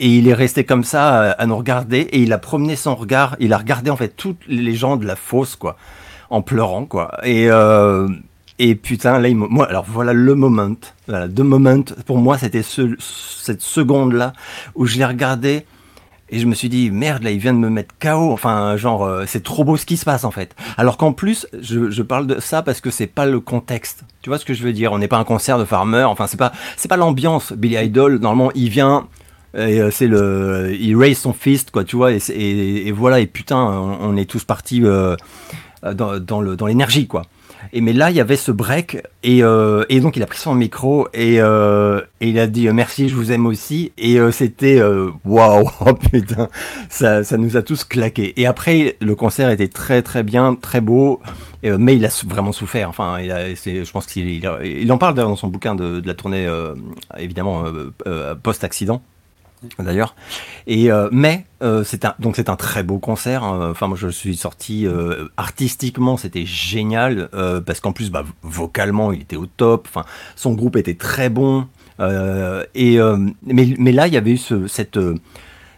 et 0.00 0.06
il 0.06 0.28
est 0.28 0.34
resté 0.34 0.62
comme 0.62 0.84
ça 0.84 1.32
à, 1.32 1.46
nous 1.46 1.56
regarder 1.56 1.98
et 1.98 2.20
il 2.20 2.32
a 2.32 2.38
promené 2.38 2.76
son 2.76 2.94
regard. 2.94 3.36
Il 3.40 3.52
a 3.52 3.58
regardé 3.58 3.90
en 3.90 3.96
fait 3.96 4.14
toutes 4.16 4.40
les 4.46 4.74
gens 4.74 4.96
de 4.96 5.04
la 5.04 5.16
fosse 5.16 5.56
quoi, 5.56 5.76
en 6.30 6.42
pleurant 6.42 6.84
quoi. 6.84 7.18
Et 7.24 7.48
et 8.60 8.74
putain 8.74 9.18
là 9.18 9.28
il 9.28 9.36
moi 9.36 9.68
alors 9.68 9.86
voilà 9.88 10.12
le 10.12 10.34
moment. 10.34 10.76
Voilà, 11.08 11.28
the 11.28 11.40
moment 11.40 11.82
pour 12.06 12.18
moi 12.18 12.38
c'était 12.38 12.62
ce, 12.62 12.94
cette 12.98 13.62
seconde 13.62 14.12
là 14.12 14.32
où 14.74 14.86
je 14.86 14.98
l'ai 14.98 15.04
regardé 15.04 15.64
et 16.30 16.38
je 16.38 16.46
me 16.46 16.54
suis 16.54 16.68
dit, 16.68 16.90
merde, 16.90 17.22
là, 17.22 17.30
il 17.30 17.38
vient 17.38 17.54
de 17.54 17.58
me 17.58 17.70
mettre 17.70 17.94
KO. 18.00 18.32
Enfin, 18.32 18.76
genre, 18.76 19.04
euh, 19.04 19.24
c'est 19.26 19.42
trop 19.42 19.64
beau 19.64 19.76
ce 19.76 19.86
qui 19.86 19.96
se 19.96 20.04
passe, 20.04 20.24
en 20.24 20.30
fait. 20.30 20.54
Alors 20.76 20.96
qu'en 20.96 21.12
plus, 21.12 21.46
je, 21.60 21.90
je, 21.90 22.02
parle 22.02 22.26
de 22.26 22.40
ça 22.40 22.62
parce 22.62 22.80
que 22.80 22.90
c'est 22.90 23.06
pas 23.06 23.26
le 23.26 23.40
contexte. 23.40 24.04
Tu 24.22 24.30
vois 24.30 24.38
ce 24.38 24.44
que 24.44 24.54
je 24.54 24.62
veux 24.62 24.72
dire? 24.72 24.92
On 24.92 24.98
n'est 24.98 25.08
pas 25.08 25.18
un 25.18 25.24
concert 25.24 25.58
de 25.58 25.64
Farmer. 25.64 26.04
Enfin, 26.04 26.26
c'est 26.26 26.36
pas, 26.36 26.52
c'est 26.76 26.88
pas 26.88 26.96
l'ambiance. 26.96 27.52
Billy 27.52 27.76
Idol, 27.76 28.18
normalement, 28.18 28.52
il 28.54 28.68
vient, 28.68 29.08
et 29.54 29.80
euh, 29.80 29.90
c'est 29.90 30.06
le, 30.06 30.76
il 30.78 30.96
raise 30.96 31.18
son 31.18 31.32
fist, 31.32 31.70
quoi, 31.70 31.84
tu 31.84 31.96
vois, 31.96 32.12
et, 32.12 32.20
et, 32.28 32.92
voilà, 32.92 33.20
et 33.20 33.26
putain, 33.26 33.56
on, 33.56 34.16
est 34.16 34.28
tous 34.28 34.44
partis 34.44 34.82
euh, 34.84 35.16
dans, 35.82 36.18
dans 36.20 36.66
l'énergie, 36.66 37.06
quoi. 37.06 37.22
Et 37.72 37.80
mais 37.80 37.92
là, 37.92 38.10
il 38.10 38.16
y 38.16 38.20
avait 38.20 38.36
ce 38.36 38.50
break 38.50 39.02
et, 39.22 39.42
euh, 39.42 39.84
donc 40.00 40.16
il 40.16 40.22
a 40.22 40.26
pris 40.26 40.38
son 40.38 40.54
micro 40.54 41.08
et, 41.12 41.40
euh, 41.40 42.00
il 42.20 42.38
a 42.38 42.46
dit 42.46 42.68
euh, 42.68 42.72
merci, 42.72 43.08
je 43.08 43.14
vous 43.14 43.32
aime 43.32 43.46
aussi. 43.46 43.92
Et 43.98 44.18
c'était 44.32 44.80
waouh, 45.24 45.68
oh, 45.86 45.94
putain, 45.94 46.48
ça, 46.88 47.24
ça 47.24 47.36
nous 47.36 47.56
a 47.56 47.62
tous 47.62 47.84
claqué. 47.84 48.40
Et 48.40 48.46
après, 48.46 48.96
le 49.00 49.14
concert 49.14 49.50
était 49.50 49.68
très 49.68 50.02
très 50.02 50.22
bien, 50.22 50.54
très 50.54 50.80
beau, 50.80 51.20
mais 51.62 51.96
il 51.96 52.04
a 52.04 52.24
vraiment 52.26 52.52
souffert. 52.52 52.88
Enfin, 52.88 53.20
il 53.20 53.30
a, 53.30 53.54
je 53.54 53.90
pense 53.90 54.06
qu'il 54.06 54.28
il, 54.28 54.50
il, 54.64 54.92
en 54.92 54.98
parle 54.98 55.14
dans 55.14 55.36
son 55.36 55.48
bouquin 55.48 55.74
de, 55.74 56.00
de 56.00 56.06
la 56.06 56.14
tournée, 56.14 56.48
évidemment 57.18 57.64
post 58.42 58.64
accident 58.64 59.02
d'ailleurs. 59.78 60.14
Et 60.66 60.90
euh, 60.90 61.08
mais 61.12 61.44
euh, 61.62 61.84
c'est 61.84 62.04
un 62.04 62.14
donc 62.18 62.36
c'est 62.36 62.48
un 62.48 62.56
très 62.56 62.82
beau 62.82 62.98
concert. 62.98 63.44
Hein. 63.44 63.70
Enfin 63.70 63.88
moi 63.88 63.96
je 64.00 64.08
suis 64.08 64.36
sorti 64.36 64.86
euh, 64.86 65.28
artistiquement 65.36 66.16
c'était 66.16 66.46
génial 66.46 67.28
parce 67.66 67.80
qu'en 67.80 67.92
plus 67.92 68.10
bah, 68.10 68.24
vocalement 68.42 69.12
il 69.12 69.22
était 69.22 69.36
au 69.36 69.46
top. 69.46 69.86
Enfin 69.88 70.04
son 70.36 70.54
groupe 70.54 70.76
était 70.76 70.94
très 70.94 71.28
bon. 71.28 71.66
et 72.00 72.98
mais 73.46 73.74
mais 73.78 73.92
là 73.92 74.06
il 74.06 74.14
y 74.14 74.16
avait 74.16 74.32
eu 74.32 74.38
ce, 74.38 74.66
cette 74.66 74.98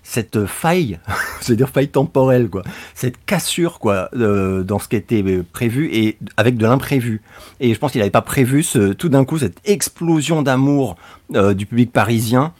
cette 0.03 0.47
faille, 0.47 0.99
c'est-à-dire 1.41 1.69
faille 1.69 1.89
temporelle, 1.89 2.49
quoi, 2.49 2.63
cette 2.95 3.23
cassure, 3.27 3.79
quoi, 3.79 4.09
dans 4.13 4.79
ce 4.79 4.89
qui 4.89 4.97
était 4.97 5.23
prévu 5.53 5.89
et 5.93 6.17
avec 6.37 6.57
de 6.57 6.67
l'imprévu. 6.67 7.23
Et 7.61 7.75
je 7.75 7.79
pense 7.79 7.93
qu'il 7.93 8.01
n'avait 8.01 8.11
pas 8.11 8.23
prévu 8.23 8.65
tout 8.99 9.09
d'un 9.09 9.25
coup 9.25 9.39
cette 9.39 9.61
explosion 9.65 10.43
d'amour 10.43 10.97
du 11.31 11.67
public 11.67 11.93
parisien 11.93 12.53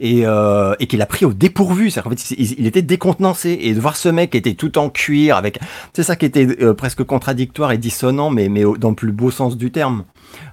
et, 0.00 0.26
euh, 0.26 0.74
et 0.78 0.86
qu'il 0.86 1.02
a 1.02 1.06
pris 1.06 1.24
au 1.24 1.32
dépourvu. 1.32 1.90
C'est-à-dire 1.90 2.10
qu'en 2.10 2.16
fait, 2.16 2.34
il, 2.36 2.66
était 2.66 2.82
décontenancé. 2.82 3.58
Et 3.62 3.74
de 3.74 3.80
voir 3.80 3.96
ce 3.96 4.08
mec 4.08 4.30
qui 4.30 4.36
était 4.36 4.54
tout 4.54 4.78
en 4.78 4.90
cuir, 4.90 5.36
avec. 5.36 5.58
C'est 5.92 6.02
ça 6.02 6.16
qui 6.16 6.26
était 6.26 6.46
euh, 6.62 6.74
presque 6.74 7.02
contradictoire 7.04 7.72
et 7.72 7.78
dissonant, 7.78 8.30
mais, 8.30 8.48
mais 8.48 8.64
dans 8.78 8.90
le 8.90 8.94
plus 8.94 9.12
beau 9.12 9.30
sens 9.30 9.56
du 9.56 9.70
terme. 9.70 10.04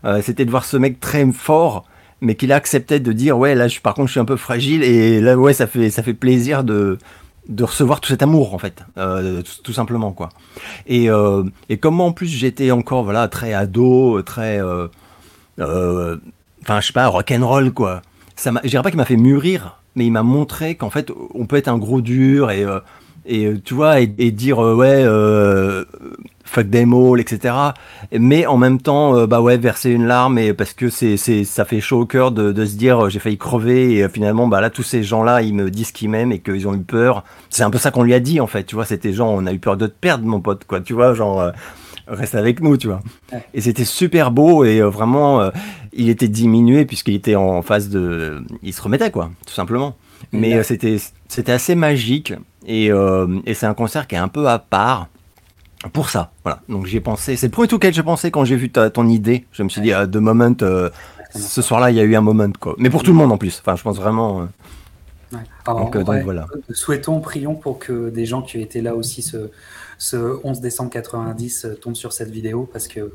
Euh, 0.06 0.21
C'était 0.23 0.45
de 0.45 0.52
voir 0.52 0.65
ce 0.65 0.78
mec 0.78 0.99
très 0.99 1.30
fort, 1.32 1.86
mais 2.21 2.36
qu'il 2.36 2.52
acceptait 2.52 2.99
de 2.99 3.12
dire 3.12 3.38
Ouais, 3.38 3.56
là, 3.56 3.67
je, 3.67 3.80
par 3.80 3.93
contre, 3.93 4.08
je 4.08 4.13
suis 4.13 4.19
un 4.19 4.25
peu 4.25 4.38
fragile. 4.38 4.84
Et 4.84 5.21
là, 5.21 5.38
ouais, 5.38 5.54
ça 5.54 5.67
fait, 5.67 5.89
ça 5.89 6.04
fait 6.04 6.13
plaisir 6.13 6.63
de 6.63 6.97
de 7.47 7.63
recevoir 7.63 7.99
tout 7.99 8.10
cet 8.10 8.21
amour 8.21 8.54
en 8.54 8.60
fait 8.60 8.84
tout, 9.63 9.73
simplement 9.73 10.12
quoi 10.12 10.30
et, 10.86 11.10
euh, 11.10 11.43
et 11.67 11.78
comme 11.78 11.99
en 11.99 12.12
plus 12.12 12.28
j'étais 12.28 12.69
encore 12.69 13.04
voilà 13.04 13.28
très 13.28 13.54
ado 13.54 14.21
très 14.21 14.62
enfin 15.60 16.19
je 16.80 16.86
sais 16.86 16.93
pas 16.93 17.08
rock'n'roll 17.08 17.71
quoi 17.71 18.04
ça 18.39 18.52
je 18.63 18.69
dirais 18.69 18.84
pas 18.84 18.89
qu'il 18.89 18.97
m'a 18.97 19.06
fait 19.06 19.17
mûrir, 19.17 19.82
mais 19.95 20.06
il 20.06 20.12
m'a 20.12 20.23
montré 20.23 20.75
qu'en 20.75 20.89
fait, 20.89 21.12
on 21.34 21.45
peut 21.45 21.58
être 21.58 21.67
un 21.67 21.78
gros 21.78 22.02
dur 22.02 22.52
et, 22.52 22.63
euh, 22.63 22.80
et 23.25 23.45
euh, 23.45 23.62
tu 23.63 23.73
vois, 23.73 23.99
et, 23.99 24.08
dire 24.08 24.63
euh, 24.63 24.75
ouais, 24.75 25.04
euh, 25.04 25.84
fuck 26.45 26.71
them 26.71 26.93
all, 26.93 27.19
etc. 27.19 27.54
Mais 28.17 28.45
en 28.45 28.58
même 28.58 28.82
temps, 28.82 29.28
bah 29.28 29.41
ouais, 29.41 29.58
verser 29.58 29.91
une 29.91 30.06
larme 30.06 30.38
et 30.38 30.54
parce 30.54 30.73
que 30.73 30.89
c'est, 30.89 31.17
c'est, 31.17 31.43
ça 31.43 31.65
fait 31.65 31.82
chaud 31.82 32.02
au 32.02 32.06
cœur 32.06 32.32
de, 32.32 32.52
de 32.52 32.65
se 32.65 32.75
dire 32.75 33.10
j'ai 33.10 33.19
failli 33.19 33.38
crever 33.38 33.97
et 33.97 34.10
finalement, 34.10 34.47
bah 34.47 34.62
là, 34.62 34.69
tous 34.69 34.84
ces 34.84 35.04
gens-là, 35.04 35.41
ils 35.41 35.54
me 35.54 35.69
disent 35.69 35.91
qu'ils 35.91 36.10
m'aiment 36.10 36.32
et 36.32 36.39
qu'ils 36.39 36.67
ont 36.67 36.73
eu 36.73 36.82
peur. 36.82 37.23
C'est 37.49 37.63
un 37.63 37.69
peu 37.69 37.78
ça 37.78 37.91
qu'on 37.91 38.04
lui 38.04 38.13
a 38.13 38.19
dit 38.19 38.39
en 38.39 38.47
fait, 38.47 38.63
tu 38.63 38.75
vois, 38.75 38.86
c'était 38.86 39.13
genre 39.13 39.32
on 39.32 39.45
a 39.45 39.54
eu 39.54 39.60
peur 39.60 39.78
de 39.78 39.86
te 39.86 39.95
perdre, 39.99 40.25
mon 40.25 40.41
pote, 40.41 40.65
quoi, 40.65 40.80
tu 40.80 40.93
vois, 40.93 41.13
genre 41.13 41.52
reste 42.10 42.36
avec 42.36 42.62
nous, 42.62 42.78
tu 42.78 42.88
vois. 42.88 43.02
Et 43.54 43.62
c'était 43.62 43.86
super 43.86 44.32
beau 44.32 44.63
et 44.63 44.82
vraiment, 44.82 45.41
euh, 45.41 45.49
il 45.93 46.10
était 46.10 46.28
diminué 46.28 46.86
puisqu'il 46.86 47.15
était 47.15 47.36
en 47.36 47.62
phase 47.62 47.89
de, 47.89 48.43
il 48.63 48.73
se 48.73 48.82
remettait 48.82 49.12
quoi, 49.12 49.32
tout 49.45 49.54
simplement. 49.54 49.95
Mais 50.32 50.54
euh, 50.56 50.63
c'était 50.63 50.97
c'était 51.28 51.52
assez 51.52 51.75
magique 51.75 52.34
et, 52.67 52.88
et 52.88 53.54
c'est 53.54 53.65
un 53.65 53.73
concert 53.73 54.08
qui 54.08 54.15
est 54.15 54.19
un 54.19 54.28
peu 54.28 54.47
à 54.47 54.60
part 54.60 55.08
pour 55.93 56.10
ça. 56.10 56.32
Voilà. 56.43 56.62
Donc 56.67 56.86
j'ai 56.86 56.99
pensé, 56.99 57.36
c'est 57.36 57.47
le 57.47 57.52
premier 57.52 57.67
tout 57.67 57.75
auquel 57.75 57.93
j'ai 57.93 58.04
pensé 58.04 58.32
quand 58.32 58.43
j'ai 58.45 58.58
vu 58.58 58.69
ta, 58.69 58.89
ton 58.89 59.08
idée. 59.08 59.45
Je 59.52 59.63
me 59.63 59.69
suis 59.69 59.82
dit, 59.82 59.93
ah, 59.93 60.06
de 60.06 60.19
moment, 60.19 60.54
ce 61.34 61.62
soir-là, 61.62 61.91
il 61.91 61.97
y 61.97 61.99
a 61.99 62.04
eu 62.04 62.15
un 62.15 62.21
moment 62.21 62.52
quoi. 62.60 62.75
Mais 62.78 62.89
pour 62.89 63.04
tout 63.04 63.12
le 63.12 63.17
monde 63.17 63.32
en 63.32 63.38
plus. 63.38 63.60
Enfin, 63.62 63.75
je 63.75 63.84
pense 63.84 63.97
vraiment. 63.97 64.47
donc, 65.65 65.95
voilà. 65.95 66.47
Souhaitons, 66.71 67.21
prions 67.21 67.56
pour 67.56 67.80
que 67.80 68.10
des 68.10 68.25
gens 68.25 68.41
qui 68.41 68.60
étaient 68.60 68.82
là 68.82 68.95
aussi 68.95 69.21
se 69.21 69.49
ce 69.99 70.39
11 70.43 70.62
décembre 70.62 70.89
90 70.89 71.65
euh, 71.65 71.75
tombe 71.75 71.95
sur 71.95 72.13
cette 72.13 72.32
vidéo 72.32 72.67
parce 72.71 72.88
que 72.88 73.12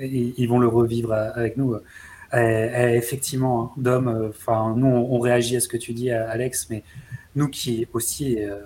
ils 0.00 0.46
vont 0.46 0.58
le 0.58 0.68
revivre 0.68 1.12
avec 1.12 1.56
nous. 1.56 1.76
effectivement, 2.32 3.64
hein, 3.64 3.80
Dom, 3.80 4.08
euh, 4.08 4.28
enfin, 4.28 4.74
nous, 4.76 4.86
on, 4.86 5.18
réagit 5.18 5.56
à 5.56 5.60
ce 5.60 5.68
que 5.68 5.76
tu 5.76 5.92
dis, 5.92 6.10
Alex, 6.10 6.68
mais 6.70 6.82
nous 7.36 7.48
qui 7.48 7.86
aussi 7.92 8.42
euh, 8.42 8.60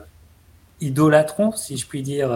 idolâtrons, 0.80 1.52
si 1.52 1.76
je 1.76 1.86
puis 1.86 2.02
dire, 2.02 2.30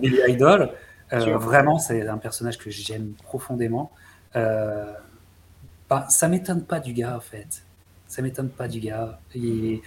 Billy 0.00 0.18
Idol, 0.28 0.70
vraiment, 1.10 1.78
c'est 1.78 2.06
un 2.06 2.18
personnage 2.18 2.58
que 2.58 2.70
j'aime 2.70 3.12
profondément. 3.22 3.90
Bah, 4.34 6.06
ça 6.08 6.26
m'étonne 6.26 6.64
pas 6.64 6.80
du 6.80 6.92
gars, 6.92 7.16
en 7.16 7.20
fait. 7.20 7.62
Ça 8.08 8.22
m'étonne 8.22 8.48
pas 8.48 8.66
du 8.66 8.80
gars. 8.80 9.20
Et 9.34 9.82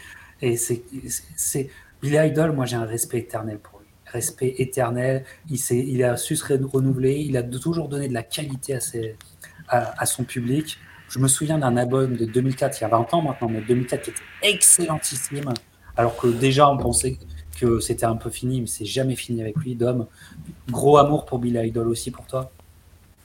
c'est 0.56 1.70
Billy 2.02 2.18
Idol, 2.28 2.54
moi, 2.54 2.66
j'ai 2.66 2.78
un 2.78 2.86
respect 2.86 3.20
éternel 3.20 3.58
pour 3.60 3.79
respect 4.12 4.56
éternel. 4.58 5.24
Il, 5.50 5.60
il 5.72 6.04
a 6.04 6.18
su 6.18 6.36
se 6.36 6.46
renouveler, 6.46 7.16
il 7.16 7.38
a 7.38 7.44
toujours 7.44 7.88
donné 7.88 8.08
de 8.08 8.14
la 8.14 8.24
qualité 8.24 8.76
à, 8.76 8.80
ses, 8.80 9.16
à, 9.68 10.06
son 10.06 10.24
public. 10.24 10.78
Je 11.10 11.20
me 11.20 11.28
souviens 11.28 11.58
d'un 11.58 11.76
album 11.78 12.16
de 12.16 12.26
2004, 12.26 12.80
il 12.80 12.82
y 12.82 12.86
a 12.86 12.90
20 12.90 13.14
ans 13.14 13.22
maintenant, 13.22 13.50
mais 13.50 13.62
2004 13.62 14.04
qui 14.04 14.10
était 14.12 14.20
excellentissime, 14.44 15.54
alors 15.98 16.16
que 16.18 16.28
déjà 16.28 16.70
on 16.70 16.78
pensait 16.78 17.18
que 17.60 17.80
c'était 17.80 18.06
un 18.06 18.16
peu 18.16 18.30
fini, 18.30 18.62
mais 18.62 18.68
c'est 18.68 18.86
jamais 18.86 19.16
fini 19.16 19.42
avec 19.42 19.58
lui, 19.58 19.76
Dom. 19.76 20.08
Gros 20.70 20.98
amour 20.98 21.26
pour 21.26 21.40
Billy 21.40 21.68
Idol 21.68 21.88
aussi 21.90 22.12
pour 22.12 22.26
toi? 22.26 22.52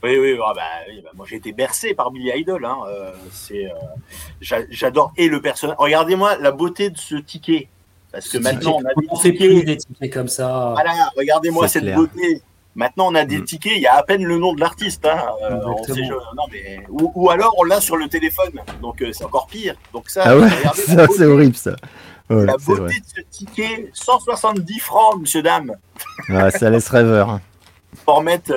Oui, 0.02 0.18
oui, 0.18 0.36
ah 0.44 0.52
bah, 0.54 0.62
bah, 1.02 1.10
moi 1.14 1.24
j'ai 1.28 1.36
été 1.36 1.52
bercé 1.52 1.94
par 1.94 2.10
Billy 2.10 2.30
Idol. 2.34 2.64
Hein. 2.64 2.78
Euh, 2.88 3.12
c'est, 3.30 3.66
euh, 3.66 4.62
j'adore 4.70 5.12
et 5.16 5.28
le 5.28 5.40
personnage. 5.40 5.76
Regardez-moi 5.78 6.36
la 6.38 6.52
beauté 6.52 6.90
de 6.90 6.98
ce 6.98 7.14
ticket, 7.14 7.68
parce 8.14 8.28
que 8.28 8.38
maintenant 8.38 8.78
on 8.80 8.84
a 8.84 8.94
des 8.94 9.32
tickets, 9.32 9.66
des 9.66 9.76
tickets 9.76 10.12
comme 10.12 10.28
ça. 10.28 10.70
Voilà, 10.74 11.10
regardez-moi 11.16 11.66
cette 11.66 11.92
beauté. 11.94 12.42
Maintenant, 12.76 13.06
on 13.12 13.14
a 13.14 13.24
des 13.24 13.38
mm. 13.38 13.44
tickets, 13.44 13.72
il 13.76 13.82
y 13.82 13.86
a 13.86 13.94
à 13.94 14.02
peine 14.02 14.24
le 14.24 14.36
nom 14.36 14.52
de 14.52 14.58
l'artiste. 14.58 15.06
Hein. 15.06 15.22
Euh, 15.42 15.60
ou, 16.88 17.30
alors, 17.30 17.54
on 17.58 17.62
l'a 17.62 17.80
sur 17.80 17.96
le 17.96 18.08
téléphone, 18.08 18.50
donc 18.82 18.96
c'est 19.12 19.24
encore 19.24 19.46
pire. 19.46 19.76
Donc 19.92 20.10
ça, 20.10 20.24
ah 20.26 20.36
ouais, 20.36 20.48
ça 20.74 21.06
c'est 21.16 21.24
horrible 21.24 21.54
ça. 21.54 21.76
la 22.30 22.56
beauté 22.56 22.98
de 22.98 23.06
ce 23.16 23.20
ticket, 23.30 23.90
170 23.92 24.80
francs, 24.80 25.20
monsieur, 25.20 25.40
dame. 25.40 25.76
Ouais, 26.28 26.50
ça 26.50 26.68
laisse 26.68 26.88
rêveur. 26.88 27.38
Faut 28.04 28.14
remettre, 28.14 28.52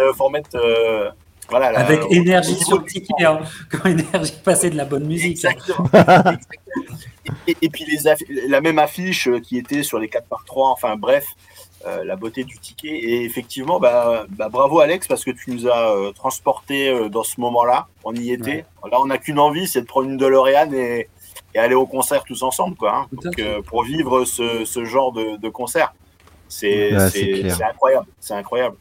avec 1.53 2.01
énergie 2.12 2.55
sur 2.55 2.79
le 2.79 2.86
ticket, 2.86 3.25
hein. 3.25 3.39
quand 3.71 3.89
énergie 3.89 4.33
passer 4.43 4.69
de 4.69 4.75
la 4.75 4.86
bonne 4.86 5.05
musique. 5.05 5.43
Hein. 5.45 5.51
Exactement. 5.51 5.89
et, 7.47 7.69
puis 7.69 7.86
les 7.86 8.47
la 8.47 8.62
même 8.62 8.79
affiche 8.79 9.27
euh, 9.27 9.39
qui 9.39 9.57
était 9.57 9.83
sur 9.83 9.99
les 9.99 10.07
4 10.07 10.27
par 10.27 10.43
3 10.45 10.69
enfin 10.69 10.95
bref, 10.95 11.25
euh, 11.86 12.03
la 12.03 12.15
beauté 12.15 12.43
du 12.43 12.57
ticket. 12.60 12.89
Et 12.89 13.23
effectivement, 13.23 13.79
bah, 13.79 14.25
bah, 14.29 14.49
bravo 14.49 14.79
Alex, 14.79 15.07
parce 15.07 15.23
que 15.23 15.31
tu 15.31 15.51
nous 15.51 15.67
as 15.67 15.95
euh, 15.95 16.12
transporté 16.12 17.10
dans 17.10 17.23
ce 17.23 17.39
moment-là. 17.41 17.88
On 18.03 18.13
y 18.13 18.31
était. 18.31 18.65
Là, 18.89 18.99
on 19.01 19.05
n'a 19.05 19.17
qu'une 19.17 19.39
envie, 19.39 19.67
c'est 19.67 19.81
de 19.81 19.88
prendre 19.88 20.10
une 20.10 20.17
DeLorean 20.17 20.71
et, 20.73 21.07
et 21.55 21.60
aller 21.60 21.75
au 21.75 21.86
concert 21.86 22.23
tous 22.23 22.43
ensemble, 22.43 22.75
quoi. 22.75 23.07
Hein. 23.12 23.62
pour 23.67 23.83
vivre 23.83 24.25
ce, 24.25 24.65
ce 24.65 24.86
genre 24.86 25.12
de, 25.12 25.38
de 25.38 25.49
concert. 25.49 25.93
C'est 26.47 26.93
incroyable. 27.62 28.07
C'est 28.19 28.33
incroyable. 28.33 28.77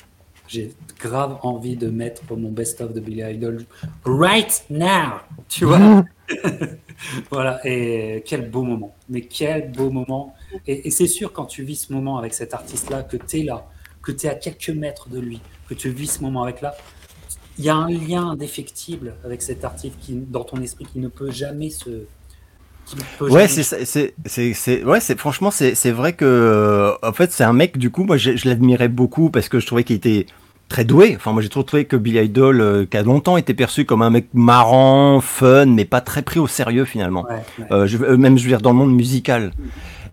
J'ai 0.49 0.75
grave 0.99 1.39
envie 1.43 1.77
de 1.77 1.89
mettre 1.89 2.23
pour 2.23 2.37
mon 2.37 2.51
best-of 2.51 2.93
de 2.93 3.01
Billy 3.01 3.23
Idol 3.23 3.65
right 4.05 4.65
now, 4.71 5.21
tu 5.49 5.65
vois. 5.65 6.05
voilà, 7.31 7.61
et 7.65 8.23
quel 8.27 8.51
beau 8.51 8.63
moment. 8.63 8.95
Mais 9.09 9.23
quel 9.23 9.73
beau 9.73 9.91
moment. 9.91 10.35
Et, 10.67 10.91
c'est 10.91 11.07
sûr, 11.07 11.33
quand 11.33 11.47
tu 11.47 11.63
vis 11.63 11.87
ce 11.87 11.93
moment 11.93 12.19
avec 12.19 12.35
cet 12.35 12.55
artiste-là, 12.55 13.03
que 13.03 13.17
tu 13.17 13.41
es 13.41 13.43
là, 13.43 13.67
que 14.03 14.13
tu 14.13 14.27
es 14.27 14.31
à 14.31 14.35
quelques 14.35 14.71
mètres 14.71 15.09
de 15.09 15.19
lui, 15.19 15.41
que 15.69 15.75
tu 15.75 15.91
vis 15.91 16.07
ce 16.07 16.23
moment 16.23 16.45
avec 16.45 16.61
là, 16.61 16.77
il 17.59 17.65
y 17.65 17.69
a 17.69 17.75
un 17.75 17.89
lien 17.89 18.31
indéfectible 18.31 19.15
avec 19.25 19.43
cet 19.43 19.65
artiste 19.65 19.97
qui, 20.01 20.15
dans 20.15 20.45
ton 20.45 20.61
esprit 20.61 20.85
qui 20.85 20.99
ne 20.99 21.09
peut 21.09 21.31
jamais 21.31 21.71
se. 21.71 22.07
Ouais, 23.21 23.49
c'est, 23.49 23.63
c'est, 23.65 24.85
ouais, 24.85 25.01
c'est, 25.01 25.19
franchement, 25.19 25.51
c'est, 25.51 25.91
vrai 25.91 26.13
que, 26.13 26.93
en 27.03 27.13
fait, 27.13 27.33
c'est 27.33 27.45
un 27.45 27.53
mec, 27.53 27.79
du 27.79 27.91
coup, 27.91 28.05
moi, 28.05 28.17
je, 28.17 28.37
je 28.37 28.49
l'admirais 28.49 28.89
beaucoup 28.89 29.31
parce 29.31 29.49
que 29.49 29.59
je 29.59 29.67
trouvais 29.67 29.85
qu'il 29.85 29.97
était, 29.97 30.27
très 30.69 30.85
doué. 30.85 31.15
Enfin, 31.17 31.33
moi 31.33 31.43
j'ai 31.43 31.49
trouvé 31.49 31.85
que 31.85 31.97
Billy 31.97 32.25
Idol, 32.25 32.61
euh, 32.61 32.87
qui 32.87 32.97
a 32.97 33.03
longtemps 33.03 33.37
été 33.37 33.55
perçu 33.55 33.85
comme 33.85 34.03
un 34.03 34.11
mec 34.11 34.29
marrant, 34.35 35.21
fun, 35.21 35.67
mais 35.67 35.85
pas 35.85 36.01
très 36.01 36.23
pris 36.23 36.41
au 36.41 36.47
sérieux 36.47 36.85
finalement. 36.85 37.27
Euh, 37.71 37.87
je, 37.87 37.99
euh, 37.99 38.17
même 38.17 38.37
je 38.39 38.45
veux 38.45 38.49
dire 38.49 38.61
dans 38.61 38.71
le 38.71 38.77
monde 38.77 38.95
musical. 38.95 39.53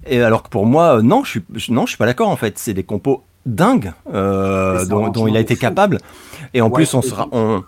Et 0.05 0.21
alors 0.21 0.43
que 0.43 0.49
pour 0.49 0.65
moi, 0.65 1.01
non, 1.01 1.23
je 1.23 1.29
suis, 1.29 1.41
non, 1.69 1.85
je 1.85 1.91
suis 1.91 1.97
pas 1.97 2.05
d'accord 2.05 2.29
en 2.29 2.35
fait. 2.35 2.57
C'est 2.57 2.73
des 2.73 2.83
compos 2.83 3.23
dingues 3.45 3.93
dont, 4.11 5.27
il 5.27 5.37
a 5.37 5.39
été 5.39 5.55
capable. 5.55 5.99
Et 6.53 6.61
en 6.61 6.69
plus, 6.69 6.93
on 6.93 7.01
sera, 7.01 7.27
on, 7.31 7.63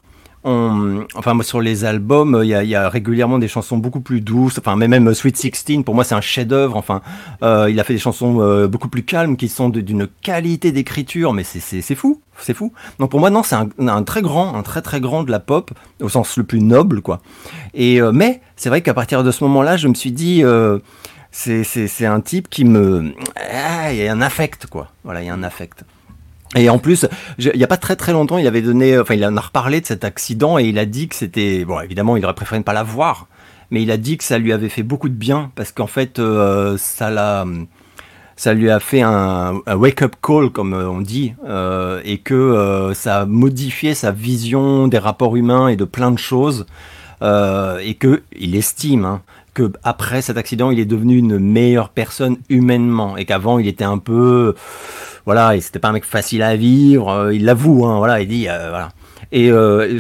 enfin 0.46 1.42
sur 1.42 1.60
les 1.60 1.86
albums, 1.86 2.40
il 2.44 2.50
y, 2.50 2.76
a, 2.76 2.90
régulièrement 2.90 3.40
des 3.40 3.48
chansons 3.48 3.78
beaucoup 3.78 4.00
plus 4.00 4.22
douces. 4.22 4.60
Enfin, 4.60 4.76
même 4.76 5.14
Sweet 5.14 5.38
Sixteen, 5.38 5.84
pour 5.84 5.96
moi, 5.96 6.04
c'est 6.04 6.16
un 6.16 6.22
chef-d'œuvre. 6.22 6.78
Enfin, 6.78 7.02
euh, 7.42 7.68
il 7.70 7.80
a 7.80 7.84
fait 7.84 7.94
des 7.94 8.00
chansons 8.00 8.42
euh, 8.42 8.68
beaucoup 8.68 8.88
plus 8.88 9.04
calmes, 9.04 9.38
qui 9.38 9.48
sont 9.48 9.70
d'une 9.70 10.08
qualité 10.22 10.72
d'écriture, 10.72 11.34
mais 11.34 11.44
c'est 11.44 11.96
fou, 11.96 12.22
c'est 12.40 12.54
fou. 12.54 12.74
Donc 13.00 13.10
pour 13.12 13.20
moi, 13.20 13.32
non, 13.32 13.42
c'est 13.42 13.56
un, 13.56 14.04
très 14.04 14.22
grand, 14.22 14.56
un 14.56 14.62
très 14.62 14.82
très 14.82 15.02
grand 15.02 15.24
de 15.24 15.32
la 15.32 15.40
pop 15.40 15.72
au 16.02 16.10
sens 16.10 16.38
le 16.38 16.44
plus 16.44 16.62
noble, 16.62 17.02
quoi. 17.02 17.22
Et 17.74 18.02
euh, 18.02 18.12
mais 18.12 18.42
c'est 18.56 18.70
vrai 18.70 18.82
qu'à 18.82 18.94
partir 18.94 19.24
de 19.24 19.32
ce 19.32 19.44
moment-là, 19.46 19.78
je 19.78 19.88
me 19.88 19.96
suis 19.96 20.12
dit. 20.12 20.44
c'est 21.32 22.06
un 22.06 22.22
type 22.22 22.50
qui 22.50 22.66
me. 22.66 23.14
Ah, 23.36 23.92
il 23.92 23.98
y 23.98 24.08
a 24.08 24.12
un 24.12 24.22
affect, 24.22 24.68
quoi. 24.68 24.90
Voilà, 25.04 25.24
il 25.24 25.26
y 25.26 25.30
a 25.30 25.34
un 25.34 25.44
affect. 25.44 25.84
Et 26.56 26.70
en 26.70 26.80
plus, 26.80 27.06
il 27.38 27.52
n'y 27.54 27.63
a 27.63 27.68
pas 27.68 27.78
très 27.78 27.98
très 27.98 28.13
longtemps, 28.13 28.38
il 28.38 28.48
avait 28.48 28.62
donné, 28.62 28.98
enfin, 28.98 29.13
il 29.13 29.26
en 29.26 29.36
a 29.36 29.41
reparlé 29.41 29.82
de 29.82 29.86
cet 29.86 30.06
accident 30.06 30.58
et 30.58 30.63
il 30.63 30.80
a 30.80 30.86
dit 30.86 31.10
que 31.10 31.15
c'était, 31.15 31.65
bon, 31.65 31.80
évidemment, 31.82 32.15
il 32.15 32.24
aurait 32.24 32.34
préféré 32.34 32.60
ne 32.60 32.63
pas 32.63 32.74
la 32.74 32.84
voir, 32.84 33.28
mais 33.72 33.84
il 33.84 33.91
a 33.91 33.98
dit 33.98 34.18
que 34.18 34.24
ça 34.24 34.38
lui 34.38 34.54
avait 34.54 34.70
fait 34.70 34.84
beaucoup 34.84 35.10
de 35.10 35.13
bien 35.13 35.52
parce 35.56 35.74
qu'en 35.74 35.88
fait, 35.88 36.18
euh, 36.18 36.78
ça 36.78 37.10
l'a, 37.10 37.46
ça 38.38 38.54
lui 38.54 38.70
a 38.70 38.80
fait 38.80 39.02
un, 39.02 39.62
wake-up 39.68 40.15
call, 40.22 40.50
comme 40.50 40.74
euh, 40.74 40.89
on 40.89 41.02
dit, 41.02 41.34
euh, 41.46 42.00
et 42.06 42.20
que 42.20 42.91
ça 42.96 43.22
a 43.22 43.26
modifié 43.26 43.94
sa 43.94 44.12
vision 44.12 44.88
des 44.88 45.00
rapports 45.00 45.36
humains 45.36 45.68
et 45.68 45.76
de 45.76 45.86
plein 45.86 46.12
de 46.12 46.20
choses, 46.20 46.65
et 47.22 47.96
que 47.96 48.24
il 48.39 48.56
estime 48.56 49.04
hein, 49.04 49.22
que 49.56 49.72
après 49.84 50.22
cet 50.22 50.38
accident, 50.38 50.70
il 50.70 50.80
est 50.80 50.86
devenu 50.86 51.18
une 51.18 51.39
meilleure 51.39 51.89
personne 51.89 52.38
humainement, 52.50 53.18
et 53.18 53.26
qu'avant, 53.26 53.58
il 53.58 53.68
était 53.68 53.84
un 53.84 53.98
peu 53.98 54.54
voilà, 55.26 55.56
et 55.56 55.62
c'était 55.62 55.80
pas 55.80 55.89
un 55.89 55.94
mec 55.94 56.06
facile 56.06 56.44
à 56.44 56.56
vivre, 56.56 57.10
euh, 57.10 57.34
il 57.34 57.46
l'avoue, 57.46 57.86
hein, 57.86 57.98
voilà, 57.98 58.22
il 58.22 58.28
dit, 58.28 58.48
euh, 58.48 58.70
voilà. 58.70 58.89
Et 59.32 59.50
euh, 59.52 60.00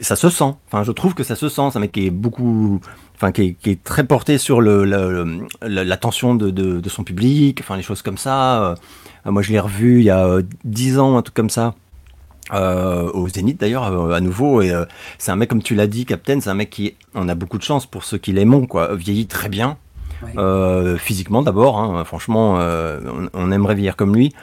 ça 0.00 0.16
se 0.16 0.30
sent, 0.30 0.54
enfin, 0.66 0.82
je 0.82 0.92
trouve 0.92 1.14
que 1.14 1.22
ça 1.22 1.36
se 1.36 1.48
sent, 1.50 1.62
c'est 1.70 1.76
un 1.76 1.80
mec 1.80 1.92
qui 1.92 2.06
est 2.06 2.10
beaucoup, 2.10 2.80
enfin, 3.14 3.30
qui 3.30 3.56
est, 3.66 3.84
très 3.84 4.04
porté 4.04 4.38
sur 4.38 4.62
l'attention 4.62 6.34
le, 6.34 6.50
de, 6.50 6.88
son 6.88 7.04
public, 7.04 7.60
enfin, 7.60 7.76
les 7.76 7.82
choses 7.82 8.00
comme 8.00 8.16
ça. 8.16 8.74
moi, 9.26 9.42
je 9.42 9.52
l'ai 9.52 9.60
revu 9.60 9.98
il 9.98 10.04
y 10.04 10.10
a 10.10 10.38
dix 10.64 10.98
ans, 10.98 11.18
un 11.18 11.22
truc 11.22 11.34
comme 11.34 11.50
ça. 11.50 11.74
Au 12.52 13.28
Zénith 13.28 13.60
d'ailleurs 13.60 14.12
à 14.12 14.20
nouveau 14.20 14.62
et 14.62 14.72
c'est 15.18 15.30
un 15.30 15.36
mec 15.36 15.48
comme 15.48 15.62
tu 15.62 15.74
l'as 15.74 15.86
dit 15.86 16.06
Captain 16.06 16.40
c'est 16.40 16.50
un 16.50 16.54
mec 16.54 16.70
qui 16.70 16.94
on 17.14 17.28
a 17.28 17.34
beaucoup 17.34 17.58
de 17.58 17.62
chance 17.62 17.86
pour 17.86 18.04
ceux 18.04 18.18
qui 18.18 18.32
l'aiment 18.32 18.66
quoi. 18.66 18.94
Vieillit 18.94 19.26
très 19.26 19.48
bien. 19.48 19.76
Euh, 20.36 20.96
physiquement 20.96 21.42
d'abord, 21.42 21.78
hein, 21.78 22.04
franchement, 22.04 22.58
euh, 22.58 23.00
on, 23.34 23.52
aimerait 23.52 23.74
vieillir 23.74 23.96
comme 23.96 24.14
lui, 24.14 24.34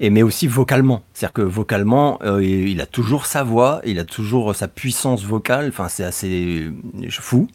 mais 0.00 0.22
aussi 0.22 0.46
vocalement. 0.46 1.02
C'est-à-dire 1.12 1.32
que 1.32 1.42
vocalement, 1.42 2.18
euh, 2.24 2.42
il 2.42 2.80
a 2.80 2.86
toujours 2.86 3.26
sa 3.26 3.42
voix, 3.42 3.80
il 3.84 3.98
a 3.98 4.04
toujours 4.04 4.54
sa 4.54 4.68
puissance 4.68 5.24
vocale. 5.24 5.68
Enfin, 5.68 5.88
c'est 5.88 6.04
assez 6.04 6.70
fou. 7.10 7.48